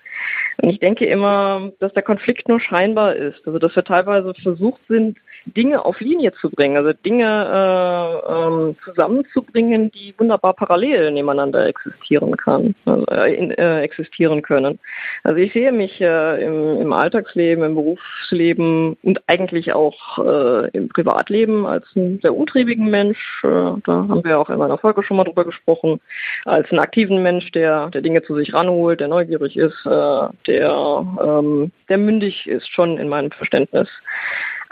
Und 0.59 0.69
ich 0.69 0.79
denke 0.79 1.07
immer, 1.07 1.73
dass 1.79 1.95
der 1.95 2.03
Konflikt 2.03 2.47
nur 2.47 2.61
scheinbar 2.61 3.17
ist. 3.17 3.41
Also 3.47 3.59
dass 3.59 3.75
wir 3.75 3.85
teilweise 3.85 4.35
versucht 4.35 4.83
sind, 4.89 5.17
Dinge 5.51 5.85
auf 5.85 6.01
Linie 6.01 6.33
zu 6.41 6.51
bringen, 6.51 6.77
also 6.77 6.93
Dinge 6.93 7.25
äh, 7.27 8.33
ähm, 8.33 8.77
zusammenzubringen, 8.85 9.91
die 9.93 10.15
wunderbar 10.19 10.55
parallel 10.55 11.11
nebeneinander 11.13 11.67
existieren 11.67 12.37
kann, 12.37 12.75
also, 12.85 13.05
äh, 13.07 13.35
äh, 13.55 13.81
existieren 13.81 14.43
können. 14.43 14.79
Also 15.25 15.39
ich 15.39 15.53
sehe 15.53 15.73
mich 15.73 16.01
äh, 16.01 16.45
im, 16.45 16.81
im 16.81 16.93
Alltagsleben, 16.93 17.65
im 17.65 17.75
Berufsleben 17.75 18.97
und 19.03 19.21
eigentlich 19.27 19.73
auch 19.73 20.19
äh, 20.19 20.69
im 20.71 20.89
Privatleben 20.89 21.67
als 21.67 21.85
einen 21.95 22.21
sehr 22.21 22.35
untriebigen 22.35 22.91
Mensch. 22.91 23.43
Äh, 23.45 23.49
da 23.49 24.07
haben 24.09 24.25
wir 24.25 24.39
auch 24.39 24.51
in 24.51 24.59
meiner 24.59 24.79
Folge 24.79 25.03
schon 25.03 25.17
mal 25.17 25.25
drüber 25.25 25.45
gesprochen, 25.45 26.01
als 26.45 26.71
einen 26.71 26.81
aktiven 26.81 27.23
Mensch, 27.23 27.51
der, 27.53 27.91
der 27.91 28.03
Dinge 28.03 28.23
zu 28.23 28.35
sich 28.37 28.55
ranholt, 28.55 29.01
der 29.01 29.09
neugierig 29.09 29.57
ist, 29.57 29.85
der, 29.85 30.27
ähm, 30.47 31.73
der 31.89 31.99
mündig 31.99 32.47
ist 32.47 32.69
schon 32.69 32.99
in 32.99 33.09
meinem 33.09 33.31
Verständnis. 33.31 33.89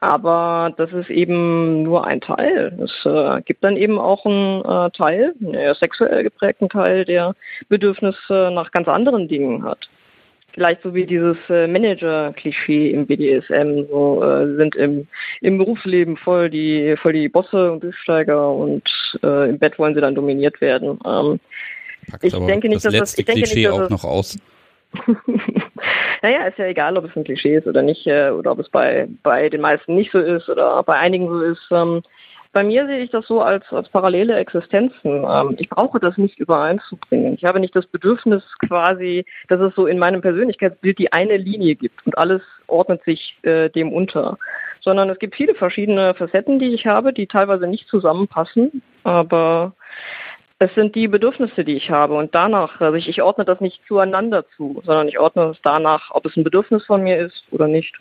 Aber 0.00 0.72
das 0.76 0.92
ist 0.92 1.10
eben 1.10 1.82
nur 1.82 2.06
ein 2.06 2.20
Teil. 2.20 2.72
Es 2.82 3.04
äh, 3.04 3.42
gibt 3.42 3.64
dann 3.64 3.76
eben 3.76 3.98
auch 3.98 4.24
einen 4.24 4.64
äh, 4.64 4.90
Teil, 4.90 5.34
einen 5.44 5.74
sexuell 5.74 6.22
geprägten 6.22 6.68
Teil, 6.68 7.04
der 7.04 7.34
Bedürfnisse 7.68 8.50
nach 8.52 8.70
ganz 8.70 8.86
anderen 8.86 9.26
Dingen 9.26 9.64
hat. 9.64 9.88
Vielleicht 10.52 10.82
so 10.82 10.94
wie 10.94 11.04
dieses 11.04 11.36
äh, 11.50 11.66
Manager-Klischee 11.66 12.90
im 12.90 13.06
BDSM, 13.06 13.88
so 13.90 14.22
äh, 14.22 14.56
sind 14.56 14.76
im, 14.76 15.08
im 15.40 15.58
Berufsleben 15.58 16.16
voll 16.16 16.48
die, 16.48 16.96
voll 16.96 17.12
die 17.12 17.28
Bosse 17.28 17.72
und 17.72 17.82
Durchsteiger 17.82 18.52
und 18.52 18.82
äh, 19.24 19.50
im 19.50 19.58
Bett 19.58 19.78
wollen 19.78 19.94
sie 19.94 20.00
dann 20.00 20.14
dominiert 20.14 20.60
werden. 20.60 20.98
Ähm, 21.04 21.40
ich 22.22 22.32
denke 22.32 22.68
nicht, 22.68 22.84
das 22.84 22.92
dass 22.92 23.00
das 23.00 23.18
ich 23.18 23.24
denke 23.24 23.42
Klischee 23.42 23.56
nicht, 23.56 23.68
dass 23.68 23.80
auch 23.80 23.90
noch 23.90 24.04
aus. 24.04 24.38
naja, 26.22 26.46
ist 26.46 26.58
ja 26.58 26.66
egal, 26.66 26.96
ob 26.96 27.04
es 27.04 27.16
ein 27.16 27.24
Klischee 27.24 27.56
ist 27.56 27.66
oder 27.66 27.82
nicht, 27.82 28.06
äh, 28.06 28.30
oder 28.30 28.52
ob 28.52 28.58
es 28.58 28.68
bei, 28.68 29.08
bei 29.22 29.48
den 29.48 29.60
meisten 29.60 29.94
nicht 29.94 30.12
so 30.12 30.18
ist 30.18 30.48
oder 30.48 30.82
bei 30.82 30.96
einigen 30.96 31.28
so 31.28 31.40
ist. 31.40 31.66
Ähm, 31.70 32.02
bei 32.52 32.64
mir 32.64 32.86
sehe 32.86 33.00
ich 33.00 33.10
das 33.10 33.26
so 33.26 33.42
als, 33.42 33.64
als 33.70 33.88
parallele 33.90 34.36
Existenzen. 34.36 35.24
Ähm, 35.28 35.54
ich 35.58 35.68
brauche 35.68 36.00
das 36.00 36.16
nicht 36.16 36.38
übereinzubringen. 36.38 37.34
Ich 37.34 37.44
habe 37.44 37.60
nicht 37.60 37.76
das 37.76 37.86
Bedürfnis 37.86 38.42
quasi, 38.66 39.24
dass 39.48 39.60
es 39.60 39.74
so 39.74 39.86
in 39.86 39.98
meinem 39.98 40.22
Persönlichkeitsbild 40.22 40.98
die 40.98 41.12
eine 41.12 41.36
Linie 41.36 41.74
gibt 41.74 42.04
und 42.06 42.16
alles 42.16 42.42
ordnet 42.66 43.04
sich 43.04 43.36
äh, 43.42 43.68
dem 43.70 43.92
unter. 43.92 44.38
Sondern 44.80 45.10
es 45.10 45.18
gibt 45.18 45.34
viele 45.34 45.54
verschiedene 45.54 46.14
Facetten, 46.14 46.58
die 46.58 46.72
ich 46.74 46.86
habe, 46.86 47.12
die 47.12 47.26
teilweise 47.26 47.66
nicht 47.66 47.88
zusammenpassen, 47.88 48.82
aber 49.04 49.74
es 50.58 50.74
sind 50.74 50.94
die 50.96 51.06
Bedürfnisse, 51.06 51.64
die 51.64 51.76
ich 51.76 51.90
habe 51.90 52.14
und 52.14 52.34
danach, 52.34 52.80
also 52.80 52.96
ich, 52.96 53.08
ich 53.08 53.22
ordne 53.22 53.44
das 53.44 53.60
nicht 53.60 53.80
zueinander 53.86 54.44
zu, 54.56 54.82
sondern 54.84 55.08
ich 55.08 55.18
ordne 55.18 55.50
es 55.50 55.58
danach, 55.62 56.10
ob 56.10 56.26
es 56.26 56.36
ein 56.36 56.44
Bedürfnis 56.44 56.84
von 56.84 57.02
mir 57.02 57.18
ist 57.18 57.44
oder 57.52 57.68
nicht. 57.68 57.94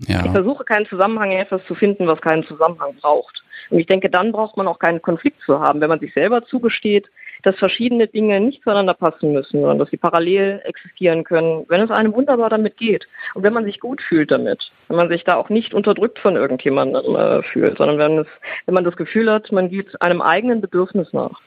Ja. 0.00 0.24
Ich 0.26 0.30
versuche 0.30 0.64
keinen 0.64 0.86
Zusammenhang 0.86 1.30
in 1.30 1.38
etwas 1.38 1.64
zu 1.66 1.74
finden, 1.74 2.06
was 2.06 2.20
keinen 2.20 2.44
Zusammenhang 2.44 2.96
braucht. 3.00 3.42
Und 3.70 3.78
ich 3.78 3.86
denke, 3.86 4.10
dann 4.10 4.30
braucht 4.30 4.56
man 4.56 4.68
auch 4.68 4.78
keinen 4.78 5.00
Konflikt 5.00 5.40
zu 5.42 5.60
haben, 5.60 5.80
wenn 5.80 5.88
man 5.88 6.00
sich 6.00 6.12
selber 6.12 6.44
zugesteht, 6.44 7.06
dass 7.44 7.56
verschiedene 7.56 8.06
Dinge 8.06 8.40
nicht 8.40 8.62
zueinander 8.62 8.92
passen 8.92 9.32
müssen, 9.32 9.60
sondern 9.60 9.78
dass 9.78 9.88
sie 9.88 9.96
parallel 9.96 10.60
existieren 10.64 11.24
können, 11.24 11.64
wenn 11.68 11.80
es 11.80 11.90
einem 11.90 12.12
wunderbar 12.12 12.50
damit 12.50 12.76
geht 12.76 13.06
und 13.34 13.42
wenn 13.42 13.54
man 13.54 13.64
sich 13.64 13.80
gut 13.80 14.02
fühlt 14.02 14.30
damit, 14.30 14.70
wenn 14.88 14.96
man 14.96 15.08
sich 15.08 15.24
da 15.24 15.36
auch 15.36 15.48
nicht 15.48 15.72
unterdrückt 15.72 16.18
von 16.18 16.36
irgendjemandem 16.36 17.14
äh, 17.14 17.42
fühlt, 17.42 17.78
sondern 17.78 17.98
wenn, 17.98 18.18
es, 18.18 18.26
wenn 18.66 18.74
man 18.74 18.84
das 18.84 18.96
Gefühl 18.96 19.30
hat, 19.30 19.50
man 19.52 19.70
geht 19.70 20.00
einem 20.02 20.20
eigenen 20.20 20.60
Bedürfnis 20.60 21.12
nach. 21.12 21.40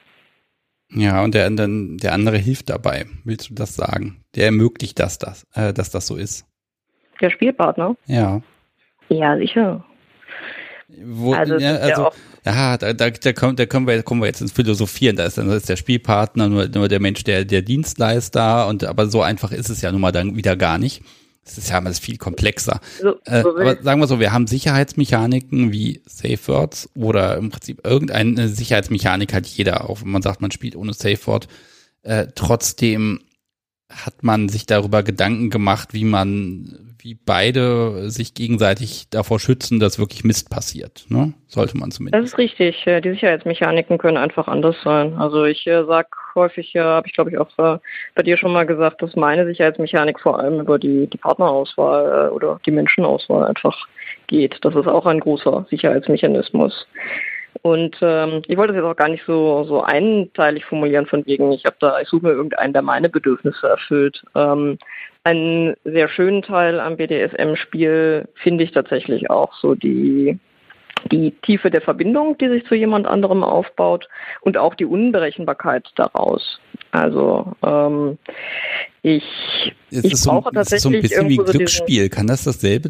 Ja, 0.92 1.24
und 1.24 1.36
der, 1.36 1.50
der 1.50 2.14
andere 2.14 2.38
hilft 2.38 2.70
dabei, 2.70 3.06
willst 3.24 3.50
du 3.50 3.54
das 3.54 3.76
sagen? 3.76 4.24
Der 4.36 4.46
ermöglicht, 4.46 5.00
dass 5.00 5.20
das, 5.20 5.46
äh, 5.54 5.74
dass 5.74 5.92
das 5.92 6.08
so 6.08 6.16
ist. 6.16 6.46
Der 7.22 7.30
Spielpartner? 7.30 7.96
Ja. 8.08 8.42
Ja, 9.10 9.38
sicher. 9.38 9.84
Wo, 10.88 11.34
also, 11.34 11.58
ja, 11.58 11.76
also 11.76 12.10
ja, 12.46 12.78
da, 12.78 12.94
da, 12.94 13.10
da, 13.10 13.34
kommen, 13.34 13.56
da 13.56 13.66
kommen, 13.66 13.86
wir, 13.88 14.02
kommen 14.02 14.22
wir 14.22 14.28
jetzt 14.28 14.42
ins 14.42 14.52
Philosophieren. 14.52 15.16
Da 15.16 15.26
ist 15.26 15.38
dann 15.38 15.50
ist 15.50 15.70
der 15.70 15.76
Spielpartner 15.76 16.48
nur, 16.48 16.68
nur 16.68 16.88
der 16.88 17.00
Mensch, 17.00 17.24
der, 17.24 17.46
der 17.46 17.62
Dienstleister. 17.62 18.68
Und 18.68 18.84
aber 18.86 19.08
so 19.08 19.22
einfach 19.22 19.52
ist 19.52 19.70
es 19.70 19.82
ja 19.82 19.92
nun 19.92 20.02
mal 20.02 20.12
dann 20.12 20.36
wieder 20.36 20.56
gar 20.56 20.78
nicht. 20.78 21.04
Das 21.50 21.58
ist 21.58 21.70
ja 21.72 21.80
alles 21.80 21.98
viel 21.98 22.18
komplexer. 22.18 22.80
So, 23.02 23.16
äh, 23.26 23.40
aber 23.40 23.82
sagen 23.82 24.00
wir 24.00 24.08
so, 24.08 24.20
wir 24.20 24.32
haben 24.32 24.46
Sicherheitsmechaniken 24.46 25.72
wie 25.72 26.04
Safe 26.06 26.38
Words 26.46 26.90
oder 26.94 27.38
im 27.38 27.50
Prinzip 27.50 27.86
irgendeine 27.86 28.48
Sicherheitsmechanik 28.48 29.34
hat 29.34 29.48
jeder, 29.48 29.90
auch 29.90 30.02
wenn 30.04 30.12
man 30.12 30.22
sagt, 30.22 30.42
man 30.42 30.52
spielt 30.52 30.76
ohne 30.76 30.94
Safe 30.94 31.26
Word. 31.26 31.48
Äh, 32.04 32.28
trotzdem 32.36 33.22
hat 33.90 34.24
man 34.24 34.50
sich 34.50 34.66
darüber 34.66 35.04
Gedanken 35.04 35.50
gemacht, 35.50 35.94
wie 35.94 36.06
man 36.06 36.90
wie 37.02 37.16
beide 37.16 38.10
sich 38.10 38.34
gegenseitig 38.34 39.10
davor 39.10 39.40
schützen, 39.40 39.80
dass 39.80 40.00
wirklich 40.00 40.24
Mist 40.24 40.50
passiert. 40.50 41.06
Ne? 41.08 41.34
Sollte 41.48 41.78
man 41.78 41.92
zumindest. 41.92 42.22
Das 42.22 42.32
ist 42.32 42.38
richtig. 42.38 42.84
Die 42.86 43.10
Sicherheitsmechaniken 43.12 43.98
können 43.98 44.18
einfach 44.18 44.48
anders 44.48 44.76
sein. 44.84 45.14
Also 45.18 45.46
ich 45.46 45.66
äh, 45.66 45.86
sag 45.86 46.08
häufig, 46.36 46.76
äh, 46.76 46.82
habe 46.82 47.08
ich 47.08 47.14
glaube 47.14 47.32
ich 47.32 47.38
auch 47.38 47.50
äh, 47.58 47.80
bei 48.16 48.24
dir 48.24 48.38
schon 48.38 48.52
mal 48.52 48.66
gesagt, 48.66 49.02
dass 49.02 49.16
meine 49.16 49.46
Sicherheitsmechanik 49.46 50.20
vor 50.20 50.40
allem 50.40 50.60
über 50.60 50.78
die, 50.78 51.08
die 51.08 51.18
Partnerauswahl 51.18 52.28
äh, 52.28 52.34
oder 52.34 52.60
die 52.66 52.72
Menschenauswahl 52.72 53.46
einfach 53.46 53.88
geht. 54.28 54.58
Das 54.62 54.76
ist 54.76 54.88
auch 54.88 55.06
ein 55.06 55.22
großer 55.22 55.66
Sicherheitsmechanismus. 55.70 56.86
Und 57.62 57.98
ähm, 58.02 58.42
ich 58.48 58.58
wollte 58.58 58.74
das 58.74 58.82
jetzt 58.82 58.92
auch 58.92 58.96
gar 58.96 59.10
nicht 59.10 59.26
so, 59.26 59.64
so 59.66 59.84
einteilig 59.84 60.66
formulieren 60.66 61.06
von 61.06 61.26
wegen, 61.26 61.52
ich 61.52 61.66
habe 61.66 61.76
da, 61.80 62.00
ich 62.00 62.08
suche 62.08 62.26
mir 62.26 62.32
irgendeinen, 62.32 62.74
der 62.74 62.82
meine 62.82 63.10
Bedürfnisse 63.10 63.68
erfüllt. 63.68 64.24
Ähm, 64.36 64.78
einen 65.24 65.76
sehr 65.84 66.08
schönen 66.08 66.42
Teil 66.42 66.80
am 66.80 66.96
BDSM-Spiel 66.96 68.28
finde 68.36 68.64
ich 68.64 68.72
tatsächlich 68.72 69.30
auch 69.30 69.54
so 69.56 69.76
die, 69.76 70.40
die 71.12 71.32
Tiefe 71.42 71.70
der 71.70 71.82
Verbindung, 71.82 72.38
die 72.38 72.48
sich 72.48 72.66
zu 72.66 72.76
jemand 72.76 73.06
anderem 73.06 73.44
aufbaut 73.44 74.08
und 74.42 74.58
auch 74.58 74.76
die 74.76 74.86
Unberechenbarkeit 74.86 75.90
daraus. 75.96 76.60
Also 76.92 77.54
ähm, 77.66 78.18
ich, 79.02 79.24
es 79.92 80.04
ich 80.04 80.14
brauche 80.26 80.50
so, 80.50 80.52
tatsächlich 80.52 80.82
so 80.82 80.90
ein 80.90 81.02
bisschen 81.02 81.30
wie 81.30 81.38
Glücksspiel. 81.38 82.10
Kann 82.10 82.28
das 82.28 82.44
dasselbe 82.44 82.90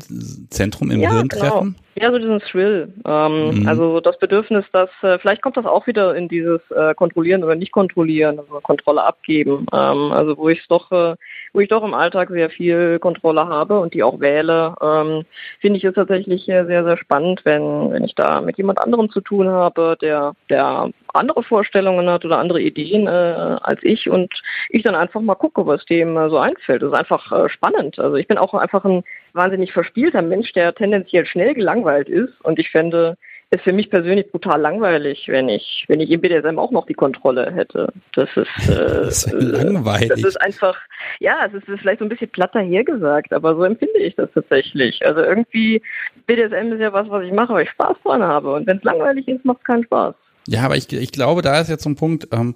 Zentrum 0.50 0.90
im 0.90 1.02
ja, 1.02 1.12
Hirn 1.12 1.28
genau. 1.28 1.42
treffen? 1.42 1.76
Ja, 1.96 2.12
so 2.12 2.18
diesen 2.18 2.40
Thrill. 2.40 2.94
Ähm, 3.06 3.60
mhm. 3.60 3.68
Also 3.68 4.00
das 4.00 4.18
Bedürfnis, 4.18 4.66
dass 4.72 4.90
äh, 5.02 5.20
vielleicht 5.20 5.42
kommt 5.42 5.58
das 5.58 5.66
auch 5.66 5.86
wieder 5.86 6.16
in 6.16 6.28
dieses 6.30 6.62
äh, 6.72 6.96
Kontrollieren 6.96 7.44
oder 7.44 7.56
nicht 7.56 7.72
kontrollieren, 7.72 8.40
also 8.40 8.60
Kontrolle 8.62 9.04
abgeben. 9.04 9.68
Ähm, 9.74 10.12
also 10.12 10.38
wo 10.38 10.50
ich 10.50 10.66
doch, 10.68 10.92
äh, 10.92 11.16
wo 11.54 11.60
ich 11.60 11.70
doch 11.70 11.84
im 11.84 11.94
Alltag 11.94 12.30
sehr 12.30 12.50
viel 12.50 13.00
Kontrolle 13.00 13.48
habe 13.48 13.80
und 13.80 13.94
die 13.94 14.04
auch 14.04 14.20
wähle, 14.20 14.76
ähm, 14.82 15.26
finde 15.60 15.78
ich 15.78 15.84
es 15.84 15.94
tatsächlich 15.94 16.46
sehr, 16.46 16.66
sehr 16.66 16.98
spannend, 16.98 17.42
wenn, 17.44 17.92
wenn 17.92 18.04
ich 18.04 18.16
da 18.16 18.42
mit 18.42 18.58
jemand 18.58 18.80
anderem 18.80 19.12
zu 19.12 19.22
tun 19.22 19.48
habe, 19.50 19.98
der, 20.02 20.34
der 20.50 20.90
andere 21.14 21.44
Vorstellungen 21.44 22.10
hat 22.10 22.26
oder 22.26 22.40
andere 22.40 22.62
Ideen 22.62 23.08
äh, 23.08 23.10
als 23.10 23.80
ich 23.84 24.10
und 24.10 24.34
ich 24.70 24.84
dann 24.84 24.96
einfach 24.96 25.22
mal 25.22 25.36
gucke, 25.36 25.66
was 25.66 25.86
dem 25.86 26.18
äh, 26.18 26.30
so 26.30 26.38
einfällt. 26.38 26.82
Das 26.82 26.92
ist 26.92 26.98
einfach 26.98 27.32
äh, 27.32 27.50
spannend. 27.50 28.00
Also 28.00 28.16
ich 28.16 28.28
bin 28.28 28.38
auch 28.38 28.54
einfach 28.54 28.86
ein 28.86 29.04
wahnsinnig 29.34 29.74
verspielter 29.74 30.22
Mensch, 30.22 30.54
der 30.54 30.74
tendenziell 30.74 31.26
schnell 31.26 31.54
gelangweilt 31.54 32.10
ist 32.10 32.34
und 32.44 32.60
ich 32.60 32.70
fände 32.70 33.18
ist 33.52 33.64
für 33.64 33.74
mich 33.74 33.90
persönlich 33.90 34.32
brutal 34.32 34.62
langweilig, 34.62 35.28
wenn 35.28 35.50
ich, 35.50 35.86
wenn 35.88 36.00
ich 36.00 36.12
im 36.12 36.22
BDSM 36.22 36.60
auch 36.60 36.70
noch 36.70 36.86
die 36.86 36.94
Kontrolle 36.94 37.52
hätte. 37.52 37.92
Das 38.14 38.30
ist, 38.36 38.48
äh, 38.70 38.76
das 38.76 39.24
ist 39.24 39.34
langweilig. 39.34 40.10
Das 40.10 40.24
ist 40.24 40.40
einfach, 40.40 40.78
ja, 41.20 41.46
es 41.48 41.54
ist, 41.54 41.68
ist 41.68 41.80
vielleicht 41.80 42.00
so 42.00 42.06
ein 42.06 42.10
bisschen 42.10 42.30
platter 42.30 42.60
hergesagt, 42.60 43.34
aber 43.34 43.56
so 43.56 43.64
empfinde 43.64 43.98
ich 43.98 44.16
das 44.16 44.30
tatsächlich. 44.34 45.04
Also 45.06 45.22
irgendwie, 45.22 45.82
BDSM 46.28 46.74
ist 46.74 46.80
ja 46.80 46.94
was, 46.94 47.10
was 47.10 47.24
ich 47.24 47.32
mache, 47.32 47.54
weil 47.54 47.64
ich 47.64 47.72
Spaß 47.72 47.98
dran 48.04 48.22
habe. 48.22 48.54
Und 48.54 48.68
wenn 48.68 48.78
es 48.78 48.84
langweilig 48.84 49.28
ist, 49.28 49.44
macht 49.46 49.60
es 49.60 49.66
keinen 49.66 49.84
Spaß. 49.84 50.14
Ja, 50.50 50.64
aber 50.64 50.78
ich, 50.78 50.92
ich 50.92 51.12
glaube, 51.12 51.44
da 51.44 51.62
ist 51.62 51.70
jetzt 51.70 51.84
so 51.84 51.90
ein 51.92 51.96
Punkt, 51.96 52.30
ähm, 52.32 52.56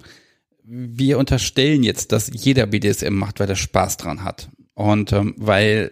wir 0.64 1.16
unterstellen 1.16 1.84
jetzt, 1.84 2.10
dass 2.10 2.28
jeder 2.32 2.66
BDSM 2.66 3.14
macht, 3.14 3.38
weil 3.38 3.48
er 3.48 3.54
Spaß 3.54 3.98
dran 3.98 4.24
hat. 4.24 4.48
Und 4.74 5.12
ähm, 5.12 5.34
weil, 5.36 5.90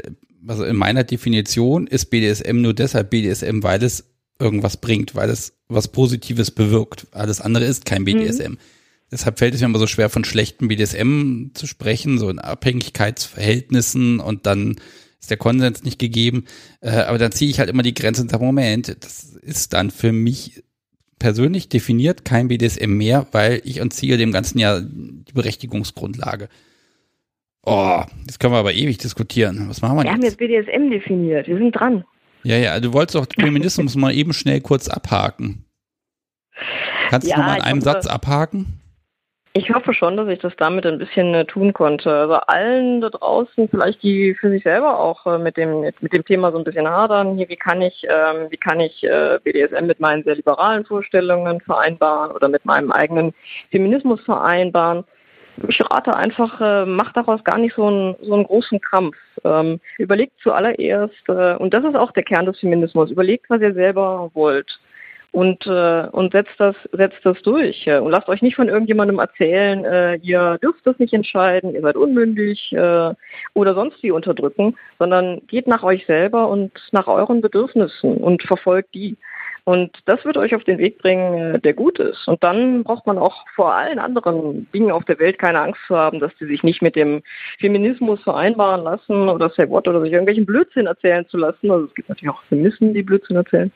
also 0.48 0.64
in 0.64 0.74
meiner 0.74 1.04
Definition 1.04 1.86
ist 1.86 2.06
BDSM 2.06 2.60
nur 2.60 2.74
deshalb 2.74 3.10
BDSM, 3.10 3.62
weil 3.62 3.84
es 3.84 4.04
irgendwas 4.40 4.78
bringt, 4.78 5.14
weil 5.14 5.30
es 5.30 5.52
was 5.68 5.86
Positives 5.88 6.50
bewirkt. 6.50 7.06
Alles 7.12 7.40
andere 7.40 7.66
ist 7.66 7.84
kein 7.84 8.04
BDSM. 8.04 8.52
Mhm. 8.52 8.58
Deshalb 9.12 9.38
fällt 9.38 9.54
es 9.54 9.60
mir 9.60 9.66
immer 9.66 9.78
so 9.78 9.86
schwer, 9.86 10.10
von 10.10 10.24
schlechten 10.24 10.66
BDSM 10.66 11.50
zu 11.54 11.68
sprechen, 11.68 12.18
so 12.18 12.28
in 12.30 12.40
Abhängigkeitsverhältnissen 12.40 14.18
und 14.18 14.46
dann 14.46 14.74
ist 15.20 15.30
der 15.30 15.36
Konsens 15.36 15.84
nicht 15.84 16.00
gegeben. 16.00 16.46
Äh, 16.80 16.90
aber 17.02 17.18
dann 17.18 17.30
ziehe 17.30 17.48
ich 17.48 17.60
halt 17.60 17.70
immer 17.70 17.84
die 17.84 17.94
Grenze 17.94 18.22
und 18.22 18.30
sage, 18.32 18.44
Moment, 18.44 18.96
das 19.04 19.36
ist 19.40 19.72
dann 19.72 19.92
für 19.92 20.10
mich 20.10 20.64
persönlich 21.22 21.68
definiert 21.68 22.24
kein 22.24 22.48
BDSM 22.48 22.96
mehr, 22.96 23.28
weil 23.30 23.62
ich 23.64 23.78
entziehe 23.78 24.16
dem 24.16 24.32
Ganzen 24.32 24.58
ja 24.58 24.80
die 24.80 25.32
Berechtigungsgrundlage. 25.32 26.48
Oh, 27.64 28.02
das 28.26 28.40
können 28.40 28.54
wir 28.54 28.58
aber 28.58 28.74
ewig 28.74 28.98
diskutieren. 28.98 29.68
Was 29.68 29.82
machen 29.82 29.96
wir, 29.98 30.02
wir 30.02 30.10
jetzt? 30.10 30.38
Wir 30.40 30.48
haben 30.48 30.62
jetzt 30.62 30.66
BDSM 30.66 30.90
definiert. 30.90 31.46
Wir 31.46 31.58
sind 31.58 31.70
dran. 31.70 32.04
Ja, 32.42 32.56
ja, 32.56 32.80
du 32.80 32.92
wolltest 32.92 33.14
doch 33.14 33.26
Feminismus 33.38 33.94
mal 33.96 34.12
eben 34.12 34.32
schnell 34.32 34.60
kurz 34.60 34.88
abhaken. 34.88 35.64
Kannst 37.08 37.28
ja, 37.28 37.36
du 37.36 37.42
mal 37.42 37.56
in 37.58 37.62
einem 37.62 37.80
Satz 37.80 38.08
abhaken? 38.08 38.80
Ich 39.54 39.70
hoffe 39.74 39.92
schon, 39.92 40.16
dass 40.16 40.28
ich 40.28 40.38
das 40.38 40.54
damit 40.56 40.86
ein 40.86 40.98
bisschen 40.98 41.34
äh, 41.34 41.44
tun 41.44 41.74
konnte. 41.74 42.10
Also 42.10 42.34
allen 42.34 43.02
da 43.02 43.10
draußen, 43.10 43.68
vielleicht 43.68 44.02
die 44.02 44.34
für 44.34 44.48
sich 44.48 44.62
selber 44.62 44.98
auch 44.98 45.26
äh, 45.26 45.36
mit 45.36 45.58
dem 45.58 45.80
mit 45.82 46.12
dem 46.14 46.24
Thema 46.24 46.52
so 46.52 46.58
ein 46.58 46.64
bisschen 46.64 46.88
hadern. 46.88 47.36
Hier, 47.36 47.50
wie 47.50 47.56
kann 47.56 47.82
ich 47.82 48.02
ähm, 48.08 48.46
wie 48.48 48.56
kann 48.56 48.80
ich 48.80 49.04
äh, 49.04 49.38
BDSM 49.44 49.84
mit 49.84 50.00
meinen 50.00 50.24
sehr 50.24 50.36
liberalen 50.36 50.86
Vorstellungen 50.86 51.60
vereinbaren 51.60 52.30
oder 52.30 52.48
mit 52.48 52.64
meinem 52.64 52.90
eigenen 52.92 53.34
Feminismus 53.70 54.22
vereinbaren? 54.22 55.04
Ich 55.68 55.78
rate 55.82 56.16
einfach, 56.16 56.58
äh, 56.62 56.86
macht 56.86 57.14
daraus 57.18 57.44
gar 57.44 57.58
nicht 57.58 57.74
so 57.76 57.86
einen 57.86 58.16
so 58.22 58.32
einen 58.32 58.44
großen 58.44 58.80
Krampf. 58.80 59.16
Ähm, 59.44 59.80
überlegt 59.98 60.32
zuallererst 60.42 61.28
äh, 61.28 61.56
und 61.56 61.74
das 61.74 61.84
ist 61.84 61.96
auch 61.96 62.12
der 62.12 62.22
Kern 62.22 62.46
des 62.46 62.58
Feminismus. 62.58 63.10
Überlegt, 63.10 63.50
was 63.50 63.60
ihr 63.60 63.74
selber 63.74 64.30
wollt 64.32 64.80
und, 65.32 65.66
äh, 65.66 66.06
und 66.12 66.32
setzt 66.32 66.54
das, 66.58 66.76
setzt 66.92 67.24
das 67.24 67.40
durch. 67.42 67.88
Und 67.88 68.10
lasst 68.10 68.28
euch 68.28 68.42
nicht 68.42 68.56
von 68.56 68.68
irgendjemandem 68.68 69.18
erzählen, 69.18 69.84
äh, 69.84 70.14
ihr 70.16 70.58
dürft 70.62 70.86
das 70.86 70.98
nicht 70.98 71.14
entscheiden, 71.14 71.74
ihr 71.74 71.80
seid 71.80 71.96
unmündig 71.96 72.72
äh, 72.72 73.14
oder 73.54 73.74
sonst 73.74 74.02
wie 74.02 74.10
unterdrücken, 74.10 74.76
sondern 74.98 75.40
geht 75.46 75.66
nach 75.66 75.82
euch 75.82 76.06
selber 76.06 76.48
und 76.48 76.72
nach 76.92 77.06
euren 77.06 77.40
Bedürfnissen 77.40 78.18
und 78.18 78.42
verfolgt 78.42 78.94
die. 78.94 79.16
Und 79.64 79.96
das 80.06 80.24
wird 80.24 80.36
euch 80.36 80.56
auf 80.56 80.64
den 80.64 80.78
Weg 80.78 80.98
bringen, 80.98 81.54
äh, 81.54 81.60
der 81.60 81.72
gut 81.72 81.98
ist. 81.98 82.26
Und 82.26 82.42
dann 82.42 82.82
braucht 82.82 83.06
man 83.06 83.16
auch 83.16 83.46
vor 83.54 83.72
allen 83.72 84.00
anderen 84.00 84.70
Dingen 84.72 84.90
auf 84.90 85.04
der 85.04 85.18
Welt 85.20 85.38
keine 85.38 85.60
Angst 85.60 85.80
zu 85.86 85.96
haben, 85.96 86.18
dass 86.18 86.32
sie 86.38 86.46
sich 86.46 86.62
nicht 86.64 86.82
mit 86.82 86.96
dem 86.96 87.22
Feminismus 87.60 88.20
vereinbaren 88.22 88.82
lassen 88.82 89.28
oder 89.28 89.50
say 89.50 89.68
what 89.68 89.86
oder 89.86 90.00
sich 90.00 90.12
irgendwelchen 90.12 90.46
Blödsinn 90.46 90.86
erzählen 90.86 91.26
zu 91.28 91.36
lassen. 91.36 91.70
Also 91.70 91.86
es 91.86 91.94
gibt 91.94 92.08
natürlich 92.08 92.34
auch 92.34 92.42
Feministen, 92.48 92.92
die 92.92 93.04
Blödsinn 93.04 93.36
erzählen. 93.36 93.70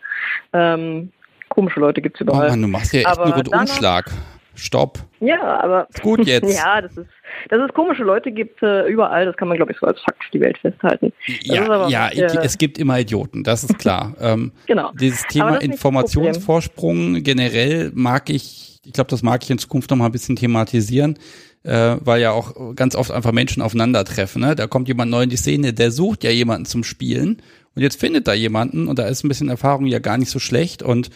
Ähm, 0.52 1.12
komische 1.56 1.80
Leute 1.80 2.02
gibt 2.02 2.16
es 2.16 2.20
überall. 2.20 2.48
Oh 2.48 2.50
Mann, 2.50 2.62
du 2.62 2.68
machst 2.68 2.92
ja 2.92 3.00
echt 3.00 3.08
aber 3.08 3.24
einen 3.24 3.32
Rundumschlag. 3.32 4.12
Stopp. 4.54 4.98
Ja, 5.20 5.60
aber. 5.60 5.86
Ist 5.90 6.02
gut 6.02 6.20
jetzt. 6.26 6.54
ja, 6.54 6.80
das 6.80 6.92
ist, 6.96 7.08
dass 7.48 7.60
es 7.60 7.74
komische 7.74 8.02
Leute 8.02 8.30
gibt 8.30 8.62
äh, 8.62 8.86
überall, 8.88 9.26
das 9.26 9.36
kann 9.36 9.48
man, 9.48 9.56
glaube 9.56 9.72
ich, 9.72 9.78
so 9.78 9.86
als 9.86 10.00
Fakt 10.00 10.22
für 10.24 10.30
die 10.32 10.40
Welt 10.40 10.58
festhalten. 10.58 11.12
ja, 11.42 11.88
ja 11.88 12.08
äh, 12.08 12.38
es 12.42 12.58
gibt 12.58 12.78
immer 12.78 12.98
Idioten, 12.98 13.42
das 13.42 13.64
ist 13.64 13.78
klar. 13.78 14.14
ähm, 14.20 14.52
genau. 14.66 14.92
Dieses 14.98 15.22
Thema 15.24 15.56
Informationsvorsprung 15.56 17.22
generell 17.22 17.90
mag 17.94 18.30
ich, 18.30 18.80
ich 18.84 18.92
glaube, 18.92 19.10
das 19.10 19.22
mag 19.22 19.42
ich 19.42 19.50
in 19.50 19.58
Zukunft 19.58 19.90
noch 19.90 19.96
mal 19.96 20.06
ein 20.06 20.12
bisschen 20.12 20.36
thematisieren, 20.36 21.18
äh, 21.62 21.96
weil 22.00 22.20
ja 22.20 22.32
auch 22.32 22.74
ganz 22.74 22.96
oft 22.96 23.10
einfach 23.10 23.32
Menschen 23.32 23.62
aufeinandertreffen. 23.62 24.42
Ne? 24.42 24.54
Da 24.54 24.66
kommt 24.66 24.88
jemand 24.88 25.10
neu 25.10 25.22
in 25.22 25.30
die 25.30 25.36
Szene, 25.36 25.72
der 25.72 25.90
sucht 25.90 26.24
ja 26.24 26.30
jemanden 26.30 26.64
zum 26.64 26.84
Spielen 26.84 27.42
und 27.74 27.82
jetzt 27.82 28.00
findet 28.00 28.26
da 28.26 28.32
jemanden 28.32 28.88
und 28.88 28.98
da 28.98 29.06
ist 29.06 29.24
ein 29.24 29.28
bisschen 29.28 29.50
Erfahrung 29.50 29.86
ja 29.86 29.98
gar 29.98 30.16
nicht 30.16 30.30
so 30.30 30.38
schlecht 30.38 30.82
und 30.82 31.10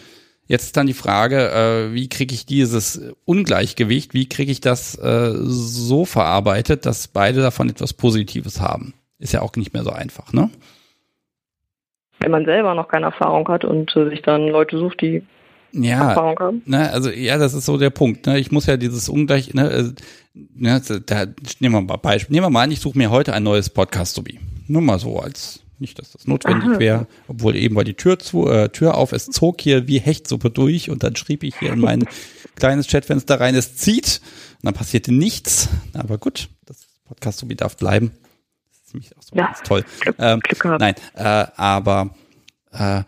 Jetzt 0.47 0.65
ist 0.65 0.77
dann 0.77 0.87
die 0.87 0.93
Frage, 0.93 1.51
äh, 1.51 1.93
wie 1.93 2.09
kriege 2.09 2.33
ich 2.33 2.45
dieses 2.45 3.13
Ungleichgewicht, 3.25 4.13
wie 4.13 4.27
kriege 4.27 4.51
ich 4.51 4.59
das 4.59 4.95
äh, 4.97 5.31
so 5.33 6.05
verarbeitet, 6.05 6.85
dass 6.85 7.07
beide 7.07 7.41
davon 7.41 7.69
etwas 7.69 7.93
Positives 7.93 8.59
haben? 8.59 8.93
Ist 9.19 9.33
ja 9.33 9.41
auch 9.41 9.55
nicht 9.55 9.73
mehr 9.73 9.83
so 9.83 9.91
einfach, 9.91 10.33
ne? 10.33 10.49
Wenn 12.19 12.31
man 12.31 12.45
selber 12.45 12.75
noch 12.75 12.87
keine 12.87 13.07
Erfahrung 13.07 13.47
hat 13.47 13.65
und 13.65 13.95
äh, 13.95 14.09
sich 14.09 14.21
dann 14.21 14.47
Leute 14.47 14.77
sucht, 14.77 15.01
die 15.01 15.23
ja, 15.73 16.09
Erfahrung 16.09 16.39
haben. 16.39 16.61
Ne, 16.65 16.91
also 16.91 17.09
ja, 17.09 17.37
das 17.37 17.53
ist 17.53 17.65
so 17.65 17.77
der 17.77 17.89
Punkt. 17.89 18.27
Ne? 18.27 18.39
Ich 18.39 18.51
muss 18.51 18.65
ja 18.65 18.77
dieses 18.77 19.09
Ungleich, 19.09 19.53
ne, 19.53 19.93
ne, 20.33 20.81
da 21.05 21.25
nehmen 21.59 21.75
wir 21.75 21.81
mal 21.81 21.97
Beispiel. 21.97 22.33
Nehmen 22.33 22.45
wir 22.45 22.49
mal 22.49 22.63
an, 22.63 22.71
ich 22.71 22.79
suche 22.79 22.97
mir 22.97 23.09
heute 23.09 23.33
ein 23.33 23.43
neues 23.43 23.69
Podcast-Sobi. 23.69 24.39
Nur 24.67 24.81
mal 24.81 24.99
so 24.99 25.19
als 25.19 25.63
nicht, 25.81 25.99
dass 25.99 26.11
das 26.11 26.27
notwendig 26.27 26.79
wäre, 26.79 27.07
obwohl 27.27 27.55
eben 27.55 27.75
war 27.75 27.83
die 27.83 27.95
Tür 27.95 28.19
zu, 28.19 28.47
äh, 28.47 28.69
Tür 28.69 28.95
auf, 28.95 29.11
es 29.11 29.25
zog 29.25 29.59
hier 29.59 29.87
wie 29.87 29.99
Hechtsuppe 29.99 30.49
durch 30.49 30.89
und 30.89 31.03
dann 31.03 31.15
schrieb 31.15 31.43
ich 31.43 31.57
hier 31.57 31.73
in 31.73 31.79
mein 31.79 32.07
kleines 32.55 32.87
Chatfenster 32.87 33.39
rein, 33.39 33.55
es 33.55 33.75
zieht 33.75 34.21
und 34.61 34.65
dann 34.67 34.73
passierte 34.73 35.11
nichts. 35.11 35.69
Aber 35.93 36.17
gut, 36.17 36.49
das 36.65 36.87
Podcast 37.05 37.39
so 37.39 37.49
wie 37.49 37.55
darf 37.55 37.75
bleiben. 37.75 38.11
Das 38.69 38.77
ist 38.77 38.89
ziemlich 38.89 39.17
auch 39.17 39.23
so 39.23 39.35
ja, 39.35 39.47
ganz 39.47 39.61
toll. 39.63 39.83
Glück, 39.99 40.15
ähm, 40.19 40.39
Glück 40.39 40.79
nein, 40.79 40.95
äh, 41.15 41.23
aber 41.55 42.15
äh, 42.71 43.03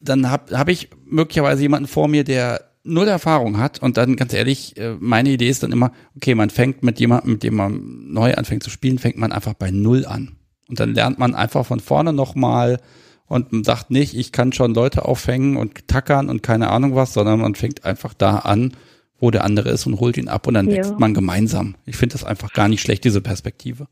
dann 0.00 0.30
habe 0.30 0.56
hab 0.58 0.68
ich 0.68 0.90
möglicherweise 1.04 1.62
jemanden 1.62 1.88
vor 1.88 2.08
mir, 2.08 2.24
der 2.24 2.70
null 2.84 3.08
Erfahrung 3.08 3.58
hat 3.58 3.82
und 3.82 3.96
dann 3.96 4.16
ganz 4.16 4.32
ehrlich, 4.34 4.76
äh, 4.76 4.96
meine 5.00 5.30
Idee 5.30 5.48
ist 5.48 5.62
dann 5.62 5.72
immer, 5.72 5.92
okay, 6.16 6.34
man 6.34 6.50
fängt 6.50 6.82
mit 6.82 7.00
jemandem, 7.00 7.32
mit 7.32 7.42
dem 7.42 7.54
man 7.54 8.12
neu 8.12 8.34
anfängt 8.34 8.62
zu 8.62 8.70
spielen, 8.70 8.98
fängt 8.98 9.16
man 9.16 9.32
einfach 9.32 9.54
bei 9.54 9.70
Null 9.70 10.06
an. 10.06 10.33
Und 10.68 10.80
dann 10.80 10.94
lernt 10.94 11.18
man 11.18 11.34
einfach 11.34 11.66
von 11.66 11.80
vorne 11.80 12.12
nochmal 12.12 12.78
und 13.26 13.64
sagt 13.64 13.90
nicht, 13.90 14.14
ich 14.16 14.32
kann 14.32 14.52
schon 14.52 14.74
Leute 14.74 15.04
aufhängen 15.04 15.56
und 15.56 15.88
tackern 15.88 16.28
und 16.28 16.42
keine 16.42 16.70
Ahnung 16.70 16.94
was, 16.94 17.14
sondern 17.14 17.40
man 17.40 17.54
fängt 17.54 17.84
einfach 17.84 18.14
da 18.14 18.38
an, 18.38 18.72
wo 19.18 19.30
der 19.30 19.44
andere 19.44 19.70
ist 19.70 19.86
und 19.86 20.00
holt 20.00 20.16
ihn 20.16 20.28
ab 20.28 20.46
und 20.46 20.54
dann 20.54 20.68
ja. 20.68 20.76
wächst 20.76 20.98
man 20.98 21.14
gemeinsam. 21.14 21.76
Ich 21.86 21.96
finde 21.96 22.14
das 22.14 22.24
einfach 22.24 22.52
gar 22.52 22.68
nicht 22.68 22.82
schlecht, 22.82 23.04
diese 23.04 23.20
Perspektive. 23.20 23.86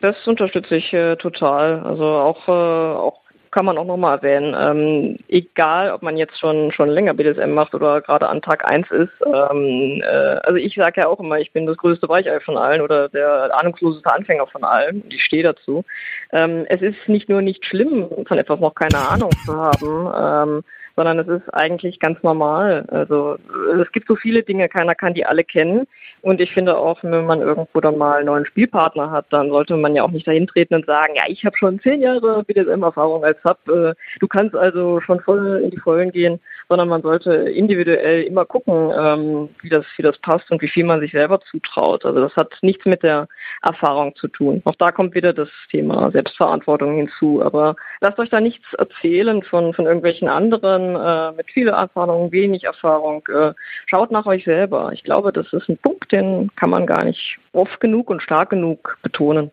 Das 0.00 0.16
unterstütze 0.26 0.76
ich 0.76 0.92
äh, 0.92 1.16
total. 1.16 1.80
Also 1.80 2.04
auch, 2.04 2.48
äh, 2.48 2.50
auch 2.50 3.22
kann 3.56 3.64
man 3.64 3.78
auch 3.78 3.86
nochmal 3.86 4.18
erwähnen. 4.18 4.54
Ähm, 4.54 5.18
egal, 5.28 5.90
ob 5.90 6.02
man 6.02 6.18
jetzt 6.18 6.38
schon 6.38 6.72
schon 6.72 6.90
länger 6.90 7.14
BDSM 7.14 7.52
macht 7.52 7.74
oder 7.74 8.02
gerade 8.02 8.28
an 8.28 8.42
Tag 8.42 8.70
1 8.70 8.90
ist. 8.90 9.12
Ähm, 9.24 10.02
äh, 10.04 10.36
also 10.44 10.56
ich 10.56 10.74
sage 10.74 11.00
ja 11.00 11.06
auch 11.06 11.20
immer, 11.20 11.38
ich 11.38 11.52
bin 11.52 11.64
das 11.64 11.78
größte 11.78 12.06
Weichei 12.06 12.38
von 12.40 12.58
allen 12.58 12.82
oder 12.82 13.08
der 13.08 13.58
ahnungsloseste 13.58 14.12
Anfänger 14.12 14.46
von 14.46 14.62
allen. 14.62 15.04
Ich 15.08 15.24
stehe 15.24 15.42
dazu. 15.42 15.86
Ähm, 16.32 16.66
es 16.68 16.82
ist 16.82 17.08
nicht 17.08 17.30
nur 17.30 17.40
nicht 17.40 17.64
schlimm, 17.64 18.10
von 18.28 18.36
etwas 18.36 18.60
noch 18.60 18.74
keine 18.74 18.98
Ahnung 18.98 19.30
zu 19.46 19.56
haben. 19.56 20.58
Ähm, 20.58 20.64
sondern 20.96 21.18
es 21.18 21.28
ist 21.28 21.54
eigentlich 21.54 22.00
ganz 22.00 22.22
normal. 22.22 22.84
Also 22.88 23.36
es 23.80 23.92
gibt 23.92 24.08
so 24.08 24.16
viele 24.16 24.42
Dinge, 24.42 24.68
keiner 24.68 24.94
kann 24.94 25.14
die 25.14 25.26
alle 25.26 25.44
kennen. 25.44 25.86
Und 26.26 26.40
ich 26.40 26.52
finde 26.52 26.76
auch, 26.76 26.98
wenn 27.04 27.24
man 27.24 27.40
irgendwo 27.40 27.80
dann 27.80 27.98
mal 27.98 28.16
einen 28.16 28.26
neuen 28.26 28.46
Spielpartner 28.46 29.12
hat, 29.12 29.26
dann 29.30 29.48
sollte 29.50 29.76
man 29.76 29.94
ja 29.94 30.02
auch 30.02 30.10
nicht 30.10 30.26
dahin 30.26 30.48
treten 30.48 30.74
und 30.74 30.84
sagen, 30.84 31.12
ja, 31.14 31.22
ich 31.28 31.44
habe 31.44 31.56
schon 31.56 31.78
zehn 31.78 32.02
Jahre 32.02 32.42
BDSM-Erfahrung 32.42 33.24
als 33.24 33.40
Sub, 33.44 33.58
äh, 33.68 33.94
du 34.18 34.26
kannst 34.26 34.56
also 34.56 35.00
schon 35.00 35.20
voll 35.20 35.60
in 35.62 35.70
die 35.70 35.76
Vollen 35.76 36.10
gehen, 36.10 36.40
sondern 36.68 36.88
man 36.88 37.02
sollte 37.02 37.32
individuell 37.32 38.22
immer 38.22 38.44
gucken, 38.44 38.90
ähm, 38.96 39.48
wie, 39.62 39.68
das, 39.68 39.84
wie 39.96 40.02
das 40.02 40.18
passt 40.18 40.50
und 40.50 40.60
wie 40.62 40.68
viel 40.68 40.84
man 40.84 41.00
sich 41.00 41.12
selber 41.12 41.40
zutraut. 41.40 42.04
Also 42.04 42.20
das 42.20 42.34
hat 42.34 42.54
nichts 42.62 42.84
mit 42.84 43.02
der 43.02 43.28
Erfahrung 43.62 44.14
zu 44.16 44.28
tun. 44.28 44.62
Auch 44.64 44.74
da 44.74 44.90
kommt 44.90 45.14
wieder 45.14 45.32
das 45.32 45.48
Thema 45.70 46.10
Selbstverantwortung 46.10 46.96
hinzu. 46.96 47.42
Aber 47.42 47.76
lasst 48.00 48.18
euch 48.18 48.30
da 48.30 48.40
nichts 48.40 48.64
erzählen 48.74 49.42
von, 49.42 49.74
von 49.74 49.86
irgendwelchen 49.86 50.28
anderen 50.28 50.96
äh, 50.96 51.36
mit 51.36 51.50
viel 51.50 51.68
Erfahrung, 51.68 52.32
wenig 52.32 52.64
Erfahrung. 52.64 53.22
Äh, 53.28 53.52
schaut 53.86 54.10
nach 54.10 54.26
euch 54.26 54.44
selber. 54.44 54.90
Ich 54.92 55.04
glaube, 55.04 55.32
das 55.32 55.52
ist 55.52 55.68
ein 55.68 55.78
Punkt, 55.78 56.10
den 56.10 56.50
kann 56.56 56.70
man 56.70 56.86
gar 56.86 57.04
nicht 57.04 57.38
oft 57.52 57.80
genug 57.80 58.10
und 58.10 58.22
stark 58.22 58.50
genug 58.50 58.98
betonen. 59.02 59.52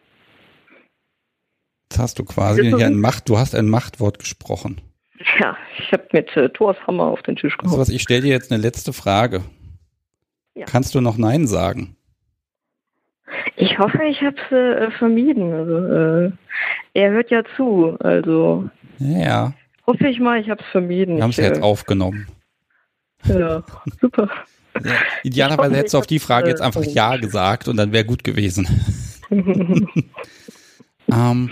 Jetzt 1.91 1.99
hast 1.99 2.17
du 2.17 2.25
quasi 2.25 2.63
hier 2.63 2.87
ein 2.87 2.99
Macht, 2.99 3.29
du 3.29 3.37
hast 3.37 3.53
ein 3.53 3.69
Machtwort 3.69 4.17
gesprochen. 4.17 4.81
Ja, 5.39 5.57
ich 5.77 5.91
habe 5.91 6.03
mit 6.11 6.35
äh, 6.35 6.49
Thors 6.49 6.77
Hammer 6.87 7.05
auf 7.05 7.21
den 7.23 7.35
Tisch 7.35 7.57
gehauen. 7.57 7.71
Also 7.71 7.81
was, 7.81 7.89
ich 7.89 8.01
stelle 8.01 8.21
dir 8.21 8.31
jetzt 8.31 8.51
eine 8.51 8.61
letzte 8.61 8.93
Frage. 8.93 9.41
Ja. 10.55 10.65
Kannst 10.65 10.93
du 10.95 11.01
noch 11.01 11.17
Nein 11.17 11.47
sagen? 11.47 11.95
Ich 13.55 13.79
hoffe, 13.79 14.03
ich 14.03 14.21
habe 14.21 14.35
es 14.35 14.51
äh, 14.51 14.91
vermieden. 14.91 15.53
Also, 15.53 15.77
äh, 15.77 16.31
er 16.93 17.11
hört 17.11 17.31
ja 17.31 17.43
zu. 17.55 17.97
Also 17.99 18.69
ja. 18.99 19.53
Hoffe 19.87 20.07
ich 20.07 20.19
mal, 20.19 20.39
ich 20.39 20.49
habe 20.49 20.61
es 20.61 20.69
vermieden. 20.69 21.17
Wir 21.17 21.23
haben 21.23 21.31
es 21.31 21.37
ja 21.37 21.45
jetzt 21.45 21.59
äh, 21.59 21.63
aufgenommen. 21.63 22.27
Ja, 23.25 23.63
super. 24.01 24.29
Ja, 24.83 24.91
idealerweise 25.23 25.75
hättest 25.75 25.93
du 25.93 25.97
auf 25.99 26.07
die 26.07 26.19
Frage 26.19 26.49
jetzt 26.49 26.61
einfach 26.61 26.83
Ja 26.83 27.17
gesagt 27.17 27.67
und 27.67 27.77
dann 27.77 27.91
wäre 27.91 28.05
gut 28.05 28.23
gewesen. 28.23 28.67
ähm, 31.11 31.51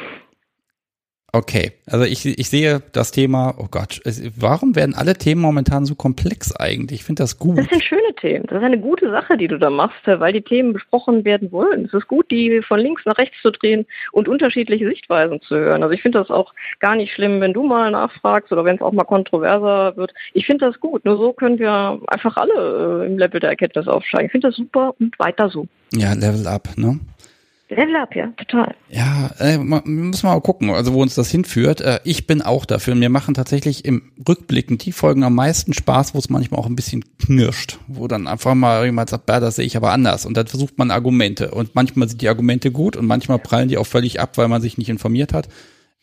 Okay, 1.33 1.71
also 1.85 2.03
ich, 2.03 2.25
ich 2.25 2.49
sehe 2.49 2.81
das 2.91 3.11
Thema, 3.11 3.55
oh 3.57 3.67
Gott, 3.71 4.01
warum 4.35 4.75
werden 4.75 4.93
alle 4.93 5.13
Themen 5.13 5.41
momentan 5.41 5.85
so 5.85 5.95
komplex 5.95 6.53
eigentlich? 6.53 6.99
Ich 6.99 7.05
finde 7.05 7.23
das 7.23 7.39
gut. 7.39 7.57
Das 7.57 7.69
sind 7.69 7.81
schöne 7.81 8.13
Themen. 8.19 8.45
Das 8.47 8.57
ist 8.57 8.65
eine 8.65 8.77
gute 8.79 9.09
Sache, 9.11 9.37
die 9.37 9.47
du 9.47 9.57
da 9.57 9.69
machst, 9.69 10.05
weil 10.05 10.33
die 10.33 10.41
Themen 10.41 10.73
besprochen 10.73 11.23
werden 11.23 11.49
wollen. 11.53 11.85
Es 11.85 11.93
ist 11.93 12.09
gut, 12.09 12.29
die 12.31 12.61
von 12.61 12.81
links 12.81 13.05
nach 13.05 13.17
rechts 13.17 13.37
zu 13.41 13.51
drehen 13.51 13.85
und 14.11 14.27
unterschiedliche 14.27 14.85
Sichtweisen 14.85 15.41
zu 15.41 15.55
hören. 15.55 15.83
Also 15.83 15.93
ich 15.93 16.01
finde 16.01 16.19
das 16.19 16.29
auch 16.29 16.53
gar 16.81 16.97
nicht 16.97 17.13
schlimm, 17.13 17.39
wenn 17.39 17.53
du 17.53 17.63
mal 17.63 17.91
nachfragst 17.91 18.51
oder 18.51 18.65
wenn 18.65 18.75
es 18.75 18.81
auch 18.81 18.91
mal 18.91 19.05
kontroverser 19.05 19.95
wird. 19.95 20.13
Ich 20.33 20.45
finde 20.45 20.65
das 20.65 20.81
gut. 20.81 21.05
Nur 21.05 21.17
so 21.17 21.31
können 21.31 21.59
wir 21.59 22.01
einfach 22.07 22.35
alle 22.35 23.03
äh, 23.03 23.07
im 23.07 23.17
Level 23.17 23.39
der 23.39 23.51
Erkenntnis 23.51 23.87
aufsteigen. 23.87 24.25
Ich 24.25 24.31
finde 24.33 24.49
das 24.49 24.57
super 24.57 24.95
und 24.99 25.17
weiter 25.17 25.49
so. 25.49 25.65
Ja, 25.93 26.11
Level 26.11 26.45
up, 26.47 26.67
ne? 26.75 26.99
Level 27.75 27.95
up, 27.95 28.15
ja, 28.15 28.27
total. 28.37 28.75
Ja, 28.89 29.31
äh, 29.39 29.57
müssen 29.57 30.23
wir 30.23 30.33
mal 30.33 30.41
gucken, 30.41 30.71
also 30.71 30.93
wo 30.93 31.01
uns 31.01 31.15
das 31.15 31.31
hinführt. 31.31 31.79
Äh, 31.79 32.01
ich 32.03 32.27
bin 32.27 32.41
auch 32.41 32.65
dafür. 32.65 32.95
Mir 32.95 33.09
machen 33.09 33.33
tatsächlich 33.33 33.85
im 33.85 34.11
Rückblicken 34.27 34.77
die 34.77 34.91
Folgen 34.91 35.23
am 35.23 35.35
meisten 35.35 35.73
Spaß, 35.73 36.13
wo 36.13 36.19
es 36.19 36.29
manchmal 36.29 36.59
auch 36.59 36.65
ein 36.65 36.75
bisschen 36.75 37.05
knirscht, 37.17 37.79
wo 37.87 38.07
dann 38.09 38.27
einfach 38.27 38.55
mal 38.55 38.85
jemand 38.85 39.09
sagt, 39.09 39.29
ja, 39.29 39.39
das 39.39 39.55
sehe 39.55 39.65
ich 39.65 39.77
aber 39.77 39.91
anders. 39.91 40.25
Und 40.25 40.35
dann 40.35 40.47
versucht 40.47 40.77
man 40.77 40.91
Argumente. 40.91 41.51
Und 41.51 41.73
manchmal 41.73 42.09
sind 42.09 42.21
die 42.21 42.27
Argumente 42.27 42.71
gut 42.71 42.97
und 42.97 43.07
manchmal 43.07 43.39
prallen 43.39 43.69
die 43.69 43.77
auch 43.77 43.87
völlig 43.87 44.19
ab, 44.19 44.37
weil 44.37 44.49
man 44.49 44.61
sich 44.61 44.77
nicht 44.77 44.89
informiert 44.89 45.31
hat. 45.31 45.47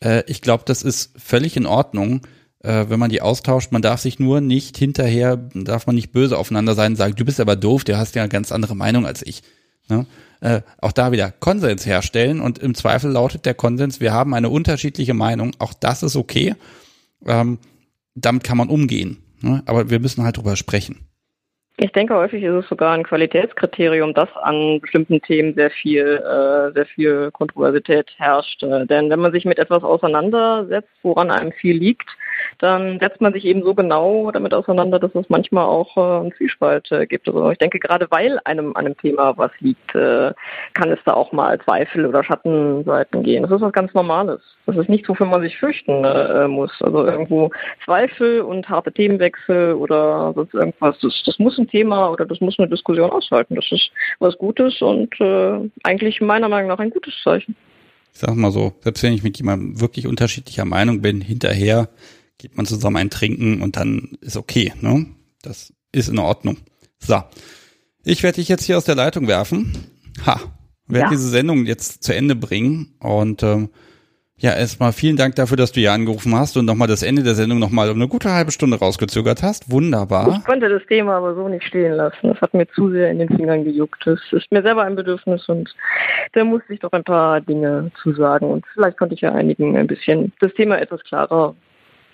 Äh, 0.03 0.23
ich 0.25 0.41
glaube, 0.41 0.63
das 0.65 0.81
ist 0.81 1.11
völlig 1.21 1.55
in 1.55 1.67
Ordnung 1.67 2.21
äh, 2.61 2.85
wenn 2.89 2.99
man 2.99 3.09
die 3.09 3.21
austauscht. 3.21 3.71
Man 3.71 3.81
darf 3.81 4.01
sich 4.01 4.19
nur 4.19 4.41
nicht 4.41 4.77
hinterher, 4.77 5.37
darf 5.53 5.87
man 5.87 5.95
nicht 5.95 6.11
böse 6.11 6.37
aufeinander 6.37 6.75
sein 6.75 6.93
und 6.93 6.97
sagen, 6.97 7.15
du 7.15 7.25
bist 7.25 7.39
aber 7.39 7.55
doof, 7.55 7.83
du 7.83 7.97
hast 7.97 8.15
ja 8.15 8.23
eine 8.23 8.29
ganz 8.29 8.51
andere 8.51 8.75
Meinung 8.75 9.05
als 9.05 9.25
ich. 9.25 9.43
Ne? 9.87 10.05
Äh, 10.41 10.61
auch 10.79 10.91
da 10.91 11.11
wieder 11.11 11.31
Konsens 11.31 11.85
herstellen 11.85 12.39
und 12.41 12.59
im 12.59 12.75
Zweifel 12.75 13.11
lautet 13.11 13.45
der 13.45 13.53
Konsens, 13.53 13.99
wir 13.99 14.13
haben 14.13 14.33
eine 14.33 14.49
unterschiedliche 14.49 15.13
Meinung, 15.13 15.51
auch 15.59 15.73
das 15.73 16.03
ist 16.03 16.15
okay. 16.15 16.55
Ähm, 17.25 17.59
damit 18.15 18.43
kann 18.43 18.57
man 18.57 18.69
umgehen. 18.69 19.17
Ne? 19.41 19.63
Aber 19.65 19.89
wir 19.89 19.99
müssen 19.99 20.23
halt 20.23 20.37
drüber 20.37 20.55
sprechen. 20.55 21.05
Ich 21.81 21.93
denke, 21.93 22.13
häufig 22.13 22.43
ist 22.43 22.53
es 22.53 22.67
sogar 22.67 22.93
ein 22.93 23.03
Qualitätskriterium, 23.03 24.13
dass 24.13 24.27
an 24.41 24.81
bestimmten 24.81 25.21
Themen 25.21 25.53
sehr 25.55 25.71
viel, 25.71 26.05
äh, 26.05 26.73
sehr 26.73 26.85
viel 26.85 27.31
Kontroversität 27.31 28.07
herrscht. 28.17 28.61
Äh, 28.63 28.85
denn 28.85 29.09
wenn 29.09 29.19
man 29.19 29.31
sich 29.31 29.45
mit 29.45 29.59
etwas 29.59 29.83
auseinandersetzt, 29.83 30.89
woran 31.03 31.31
einem 31.31 31.53
viel 31.53 31.77
liegt, 31.77 32.09
dann 32.57 32.99
setzt 32.99 33.21
man 33.21 33.33
sich 33.33 33.45
eben 33.45 33.63
so 33.63 33.73
genau 33.73 34.31
damit 34.31 34.53
auseinander, 34.53 34.99
dass 34.99 35.13
es 35.15 35.29
manchmal 35.29 35.65
auch 35.65 35.95
äh, 35.95 36.21
einen 36.21 36.33
Zwiespalt 36.33 36.91
äh, 36.91 37.05
gibt. 37.05 37.27
Also 37.27 37.51
ich 37.51 37.57
denke, 37.57 37.79
gerade 37.79 38.07
weil 38.09 38.39
einem 38.45 38.75
an 38.75 38.85
einem 38.85 38.97
Thema 38.97 39.37
was 39.37 39.51
liegt, 39.59 39.95
äh, 39.95 40.33
kann 40.73 40.91
es 40.91 40.99
da 41.05 41.13
auch 41.13 41.31
mal 41.31 41.59
Zweifel 41.61 42.05
oder 42.05 42.23
Schattenseiten 42.23 43.23
gehen. 43.23 43.43
Das 43.43 43.51
ist 43.51 43.61
was 43.61 43.73
ganz 43.73 43.93
Normales. 43.93 44.41
Das 44.65 44.77
ist 44.77 44.89
nichts, 44.89 45.07
wofür 45.09 45.25
man 45.25 45.41
sich 45.41 45.57
fürchten 45.57 46.03
äh, 46.03 46.47
muss. 46.47 46.71
Also 46.81 47.05
irgendwo 47.05 47.51
Zweifel 47.85 48.41
und 48.41 48.67
harte 48.67 48.91
Themenwechsel 48.91 49.73
oder 49.73 50.33
sonst 50.35 50.53
irgendwas, 50.53 50.97
das, 51.01 51.21
das 51.25 51.39
muss 51.39 51.57
ein 51.57 51.67
Thema 51.67 52.09
oder 52.09 52.25
das 52.25 52.41
muss 52.41 52.57
eine 52.59 52.67
Diskussion 52.67 53.09
aushalten. 53.09 53.55
Das 53.55 53.71
ist 53.71 53.91
was 54.19 54.37
Gutes 54.37 54.81
und 54.81 55.19
äh, 55.19 55.69
eigentlich 55.83 56.21
meiner 56.21 56.49
Meinung 56.49 56.69
nach 56.69 56.79
ein 56.79 56.89
gutes 56.89 57.13
Zeichen. 57.23 57.55
Ich 58.13 58.19
sag 58.19 58.35
mal 58.35 58.51
so, 58.51 58.73
selbst 58.81 59.03
wenn 59.03 59.13
ich 59.13 59.23
mit 59.23 59.37
jemandem 59.37 59.79
wirklich 59.79 60.07
unterschiedlicher 60.07 60.65
Meinung 60.65 61.01
bin, 61.01 61.21
hinterher 61.21 61.89
geht 62.39 62.57
man 62.57 62.65
zusammen 62.65 62.97
ein 62.97 63.09
Trinken 63.11 63.61
und 63.61 63.75
dann 63.75 64.17
ist 64.21 64.37
okay. 64.37 64.73
Ne? 64.81 65.05
Das 65.43 65.71
ist 65.91 66.09
in 66.09 66.17
Ordnung. 66.17 66.57
So, 66.97 67.21
ich 68.03 68.23
werde 68.23 68.37
dich 68.37 68.47
jetzt 68.47 68.63
hier 68.63 68.77
aus 68.77 68.85
der 68.85 68.95
Leitung 68.95 69.27
werfen. 69.27 69.73
Ha, 70.25 70.39
werde 70.87 71.05
ja. 71.05 71.09
diese 71.11 71.29
Sendung 71.29 71.65
jetzt 71.65 72.03
zu 72.03 72.15
Ende 72.15 72.35
bringen 72.35 72.95
und 72.99 73.43
ähm, 73.43 73.69
ja, 74.41 74.53
erstmal 74.53 74.93
vielen 74.93 75.17
Dank 75.17 75.35
dafür, 75.35 75.57
dass 75.57 75.73
du 75.73 75.81
hier 75.81 75.91
angerufen 75.91 76.33
hast 76.33 76.55
und 76.55 76.63
nochmal 76.63 76.87
das 76.87 77.03
Ende 77.03 77.23
der 77.23 77.35
Sendung 77.35 77.59
nochmal 77.59 77.89
um 77.89 77.97
eine 77.97 78.07
gute 78.07 78.31
halbe 78.31 78.51
Stunde 78.51 78.79
rausgezögert 78.79 79.43
hast. 79.43 79.69
Wunderbar. 79.69 80.33
Ich 80.37 80.45
konnte 80.45 80.69
das 80.69 80.81
Thema 80.87 81.17
aber 81.17 81.35
so 81.35 81.49
nicht 81.49 81.65
stehen 81.65 81.91
lassen. 81.91 82.29
Das 82.29 82.39
hat 82.39 82.53
mir 82.53 82.65
zu 82.69 82.89
sehr 82.89 83.11
in 83.11 83.19
den 83.19 83.27
Fingern 83.27 83.65
gejuckt. 83.65 84.01
Das 84.05 84.19
ist 84.31 84.49
mir 84.49 84.61
selber 84.61 84.83
ein 84.83 84.95
Bedürfnis 84.95 85.47
und 85.49 85.75
da 86.31 86.45
musste 86.45 86.73
ich 86.73 86.79
doch 86.79 86.93
ein 86.93 87.03
paar 87.03 87.41
Dinge 87.41 87.91
zu 88.01 88.13
sagen. 88.13 88.45
Und 88.45 88.65
vielleicht 88.73 88.97
konnte 88.97 89.13
ich 89.13 89.21
ja 89.21 89.33
einigen 89.33 89.75
ein 89.75 89.87
bisschen 89.87 90.31
das 90.39 90.53
Thema 90.53 90.79
etwas 90.79 91.03
klarer 91.03 91.53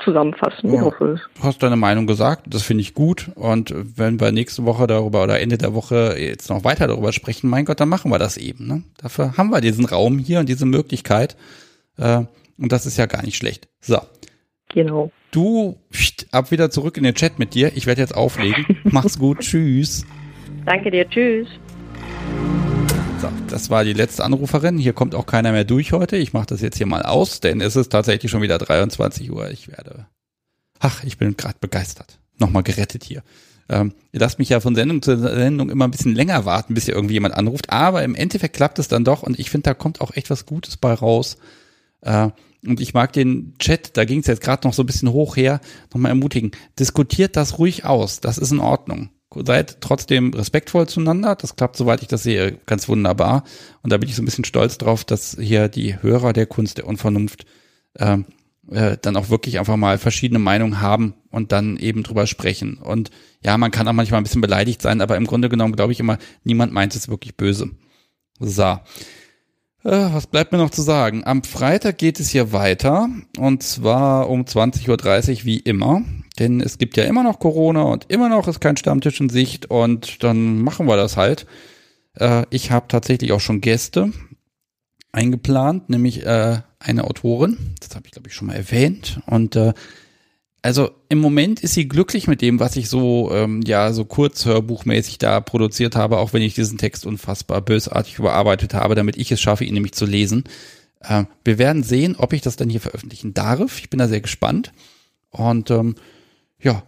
zusammenfassen. 0.04 0.74
Ja. 0.74 0.90
Du 0.90 1.18
hast 1.42 1.62
deine 1.64 1.76
Meinung 1.76 2.08
gesagt, 2.08 2.46
das 2.48 2.64
finde 2.64 2.82
ich 2.82 2.94
gut. 2.94 3.30
Und 3.36 3.74
wenn 3.76 4.20
wir 4.20 4.32
nächste 4.32 4.66
Woche 4.66 4.88
darüber 4.88 5.24
oder 5.24 5.40
Ende 5.40 5.58
der 5.58 5.74
Woche 5.74 6.16
jetzt 6.18 6.50
noch 6.50 6.64
weiter 6.64 6.88
darüber 6.88 7.14
sprechen, 7.14 7.50
mein 7.50 7.66
Gott, 7.66 7.80
dann 7.80 7.90
machen 7.90 8.12
wir 8.12 8.20
das 8.20 8.38
eben. 8.38 8.68
Ne? 8.68 8.84
Dafür 8.98 9.38
haben 9.38 9.50
wir 9.50 9.62
diesen 9.62 9.86
Raum 9.86 10.20
hier 10.20 10.40
und 10.40 10.50
diese 10.50 10.66
Möglichkeit. 10.66 11.36
Äh, 11.98 12.24
und 12.58 12.72
das 12.72 12.86
ist 12.86 12.98
ja 12.98 13.06
gar 13.06 13.24
nicht 13.24 13.38
schlecht. 13.38 13.68
So. 13.80 14.00
Genau. 14.74 15.12
Du, 15.32 15.78
ab 16.32 16.52
wieder 16.52 16.70
zurück 16.70 16.98
in 16.98 17.04
den 17.04 17.16
Chat 17.16 17.40
mit 17.40 17.54
dir. 17.54 17.72
Ich 17.76 17.86
werde 17.88 18.02
jetzt 18.02 18.16
auflegen. 18.16 18.66
Mach's 18.84 19.20
gut. 19.20 19.40
Tschüss. 19.42 20.06
Danke 20.66 20.92
dir. 20.92 21.10
Tschüss. 21.10 21.48
So, 23.26 23.32
das 23.48 23.72
war 23.72 23.84
die 23.84 23.94
letzte 23.94 24.24
Anruferin. 24.24 24.78
Hier 24.78 24.94
kommt 24.94 25.16
auch 25.16 25.26
keiner 25.26 25.52
mehr 25.52 25.64
durch 25.64 25.94
heute. 25.94 26.16
Ich 26.16 26.34
mache 26.34 26.46
das 26.46 26.62
jetzt 26.62 26.78
hier 26.78 26.86
mal 26.86 27.02
aus, 27.02 27.40
denn 27.40 27.60
es 27.60 27.76
ist 27.76 27.90
tatsächlich 27.90 28.30
schon 28.30 28.44
wieder 28.44 28.60
23 28.60 29.32
Uhr. 29.32 29.50
Ich 29.50 29.68
werde. 29.68 30.06
Ach, 30.80 31.04
ich 31.04 31.18
bin 31.18 31.36
gerade 31.36 31.56
begeistert. 31.60 32.20
Nochmal 32.38 32.62
gerettet 32.62 33.04
hier. 33.04 33.24
Ähm, 33.68 33.94
ihr 34.12 34.20
lasst 34.20 34.38
mich 34.38 34.50
ja 34.50 34.60
von 34.60 34.76
Sendung 34.76 35.02
zu 35.02 35.18
Sendung 35.18 35.72
immer 35.72 35.86
ein 35.86 35.92
bisschen 35.92 36.14
länger 36.14 36.46
warten, 36.46 36.76
bis 36.76 36.86
hier 36.86 36.94
irgendwie 36.94 37.16
jemand 37.16 37.34
anruft. 37.34 37.72
Aber 37.72 38.04
im 38.04 38.14
Endeffekt 38.14 38.58
klappt 38.58 38.78
es 38.78 38.90
dann 38.90 39.04
doch 39.04 39.24
und 39.24 39.40
ich 39.40 39.50
finde, 39.50 39.64
da 39.64 39.74
kommt 39.74 40.02
auch 40.02 40.16
echt 40.16 40.30
was 40.30 40.46
Gutes 40.46 40.78
bei 40.78 40.94
raus. 40.94 41.38
Äh, 42.02 42.30
und 42.64 42.80
ich 42.80 42.94
mag 42.94 43.12
den 43.14 43.56
Chat, 43.58 43.98
da 43.98 44.06
ging 44.06 44.20
es 44.20 44.28
jetzt 44.28 44.42
gerade 44.42 44.68
noch 44.68 44.74
so 44.76 44.84
ein 44.84 44.88
bisschen 44.88 45.12
hoch 45.12 45.36
her, 45.36 45.62
nochmal 45.92 46.10
ermutigen. 46.10 46.52
Diskutiert 46.78 47.36
das 47.38 47.58
ruhig 47.58 47.86
aus. 47.86 48.20
Das 48.20 48.38
ist 48.38 48.52
in 48.52 48.60
Ordnung 48.60 49.10
seid 49.34 49.82
trotzdem 49.82 50.34
respektvoll 50.34 50.88
zueinander. 50.88 51.36
Das 51.36 51.56
klappt, 51.56 51.78
soweit 51.78 52.02
ich 52.02 52.08
das 52.08 52.24
sehe, 52.24 52.58
ganz 52.66 52.88
wunderbar. 52.88 53.44
Und 53.82 53.92
da 53.92 53.98
bin 53.98 54.10
ich 54.10 54.16
so 54.16 54.22
ein 54.22 54.26
bisschen 54.26 54.46
stolz 54.46 54.78
drauf, 54.78 55.04
dass 55.04 55.38
hier 55.40 55.68
die 55.68 56.02
Hörer 56.02 56.34
der 56.34 56.46
Kunst 56.46 56.78
der 56.78 56.88
Unvernunft 56.88 57.46
äh, 57.96 58.20
äh, 58.72 58.98
dann 59.02 59.18
auch 59.18 59.30
wirklich 59.30 59.60
einfach 59.60 59.78
mal 59.78 59.98
verschiedene 59.98 60.40
Meinungen 60.40 60.82
haben 60.82 61.14
und 61.30 61.52
dann 61.52 61.78
eben 61.78 62.04
drüber 62.04 62.28
sprechen. 62.28 62.78
Und 62.78 63.12
ja, 63.44 63.58
man 63.58 63.72
kann 63.72 63.88
auch 63.88 63.94
manchmal 63.94 64.20
ein 64.20 64.24
bisschen 64.24 64.42
beleidigt 64.42 64.82
sein, 64.82 65.02
aber 65.02 65.18
im 65.18 65.28
Grunde 65.28 65.50
genommen 65.50 65.76
glaube 65.76 65.92
ich 65.92 66.00
immer, 66.00 66.18
niemand 66.44 66.74
meint 66.74 66.96
es 66.96 67.10
wirklich 67.10 67.36
böse. 67.36 67.72
So. 68.40 68.64
Äh, 68.64 68.80
was 69.84 70.28
bleibt 70.28 70.52
mir 70.52 70.58
noch 70.58 70.72
zu 70.72 70.82
sagen? 70.82 71.24
Am 71.26 71.44
Freitag 71.44 72.00
geht 72.00 72.20
es 72.20 72.30
hier 72.30 72.52
weiter 72.54 73.08
und 73.38 73.62
zwar 73.62 74.30
um 74.30 74.42
20.30 74.42 74.90
Uhr 75.40 75.46
wie 75.46 75.60
immer. 75.60 76.02
Denn 76.40 76.62
es 76.62 76.78
gibt 76.78 76.98
ja 76.98 77.06
immer 77.06 77.24
noch 77.24 77.40
Corona 77.40 77.84
und 77.84 78.06
immer 78.10 78.30
noch 78.30 78.48
ist 78.48 78.60
kein 78.60 78.78
Stammtisch 78.78 79.22
in 79.22 79.30
Sicht 79.30 79.68
und 79.68 80.24
dann 80.24 80.62
machen 80.62 80.88
wir 80.88 80.98
das 80.98 81.18
halt. 81.18 81.46
Äh, 82.16 82.46
ich 82.50 82.72
habe 82.72 82.88
tatsächlich 82.88 83.32
auch 83.32 83.40
schon 83.40 83.62
Gäste 83.62 84.12
eingeplant, 85.12 85.90
nämlich 85.90 86.26
äh, 86.26 86.60
eine 86.80 87.04
Autorin. 87.06 87.76
Das 87.80 87.96
habe 87.96 88.06
ich, 88.06 88.12
glaube 88.12 88.28
ich, 88.28 88.36
schon 88.36 88.48
mal 88.48 88.56
erwähnt. 88.56 89.22
Und 89.28 89.56
äh, 89.56 89.74
also 90.62 90.90
im 91.10 91.20
Moment 91.20 91.62
ist 91.62 91.76
sie 91.76 91.88
glücklich 91.88 92.28
mit 92.28 92.42
dem, 92.42 92.60
was 92.60 92.76
ich 92.76 92.90
so, 92.90 93.32
ähm, 93.32 93.62
ja, 93.66 93.94
so 93.94 94.04
kurz 94.04 94.46
hörbuchmäßig 94.46 95.20
da 95.20 95.40
produziert 95.40 95.96
habe, 95.96 96.18
auch 96.18 96.34
wenn 96.34 96.42
ich 96.42 96.56
diesen 96.56 96.78
Text 96.78 97.06
unfassbar 97.06 97.62
bösartig 97.62 98.20
überarbeitet 98.20 98.74
habe, 98.74 98.96
damit 98.96 99.16
ich 99.16 99.32
es 99.32 99.40
schaffe, 99.40 99.64
ihn 99.64 99.76
nämlich 99.76 99.94
zu 99.94 100.06
lesen. 100.06 100.44
Äh, 101.02 101.26
wir 101.44 101.58
werden 101.58 101.84
sehen, 101.84 102.16
ob 102.18 102.34
ich 102.34 102.42
das 102.42 102.56
dann 102.56 102.70
hier 102.70 102.82
veröffentlichen 102.82 103.34
darf. 103.34 103.80
Ich 103.80 103.90
bin 103.90 104.00
da 104.00 104.08
sehr 104.08 104.22
gespannt. 104.22 104.74
Und 105.30 105.70
ähm, 105.72 105.96
ja, 106.66 106.84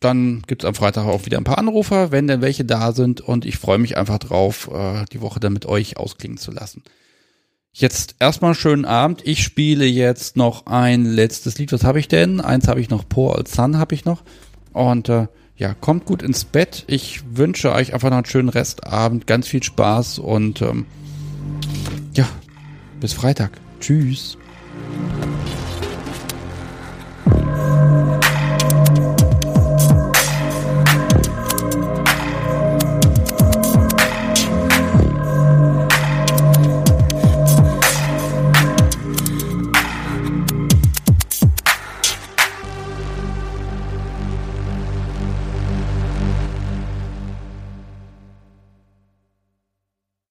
dann 0.00 0.42
gibt 0.46 0.62
es 0.62 0.68
am 0.68 0.74
Freitag 0.74 1.06
auch 1.06 1.26
wieder 1.26 1.38
ein 1.38 1.44
paar 1.44 1.58
Anrufer, 1.58 2.10
wenn 2.12 2.26
denn 2.26 2.40
welche 2.40 2.64
da 2.64 2.92
sind. 2.92 3.20
Und 3.20 3.44
ich 3.44 3.58
freue 3.58 3.78
mich 3.78 3.96
einfach 3.96 4.18
drauf, 4.18 4.70
äh, 4.72 5.04
die 5.12 5.20
Woche 5.20 5.40
dann 5.40 5.52
mit 5.52 5.66
euch 5.66 5.96
ausklingen 5.96 6.38
zu 6.38 6.52
lassen. 6.52 6.82
Jetzt 7.72 8.16
erstmal 8.20 8.54
schönen 8.54 8.84
Abend. 8.84 9.22
Ich 9.24 9.42
spiele 9.42 9.84
jetzt 9.84 10.36
noch 10.36 10.66
ein 10.66 11.04
letztes 11.04 11.58
Lied. 11.58 11.72
Was 11.72 11.84
habe 11.84 11.98
ich 11.98 12.08
denn? 12.08 12.40
Eins 12.40 12.68
habe 12.68 12.80
ich 12.80 12.90
noch, 12.90 13.08
Poor 13.08 13.36
Old 13.36 13.48
Sun 13.48 13.78
habe 13.78 13.94
ich 13.94 14.04
noch. 14.04 14.22
Und 14.72 15.08
äh, 15.08 15.26
ja, 15.56 15.74
kommt 15.74 16.04
gut 16.04 16.22
ins 16.22 16.44
Bett. 16.44 16.84
Ich 16.86 17.22
wünsche 17.36 17.72
euch 17.72 17.94
einfach 17.94 18.10
noch 18.10 18.18
einen 18.18 18.26
schönen 18.26 18.48
Restabend, 18.50 19.26
ganz 19.26 19.48
viel 19.48 19.62
Spaß 19.62 20.18
und 20.18 20.62
ähm, 20.62 20.86
ja, 22.14 22.28
bis 23.00 23.14
Freitag. 23.14 23.52
Tschüss. 23.80 24.36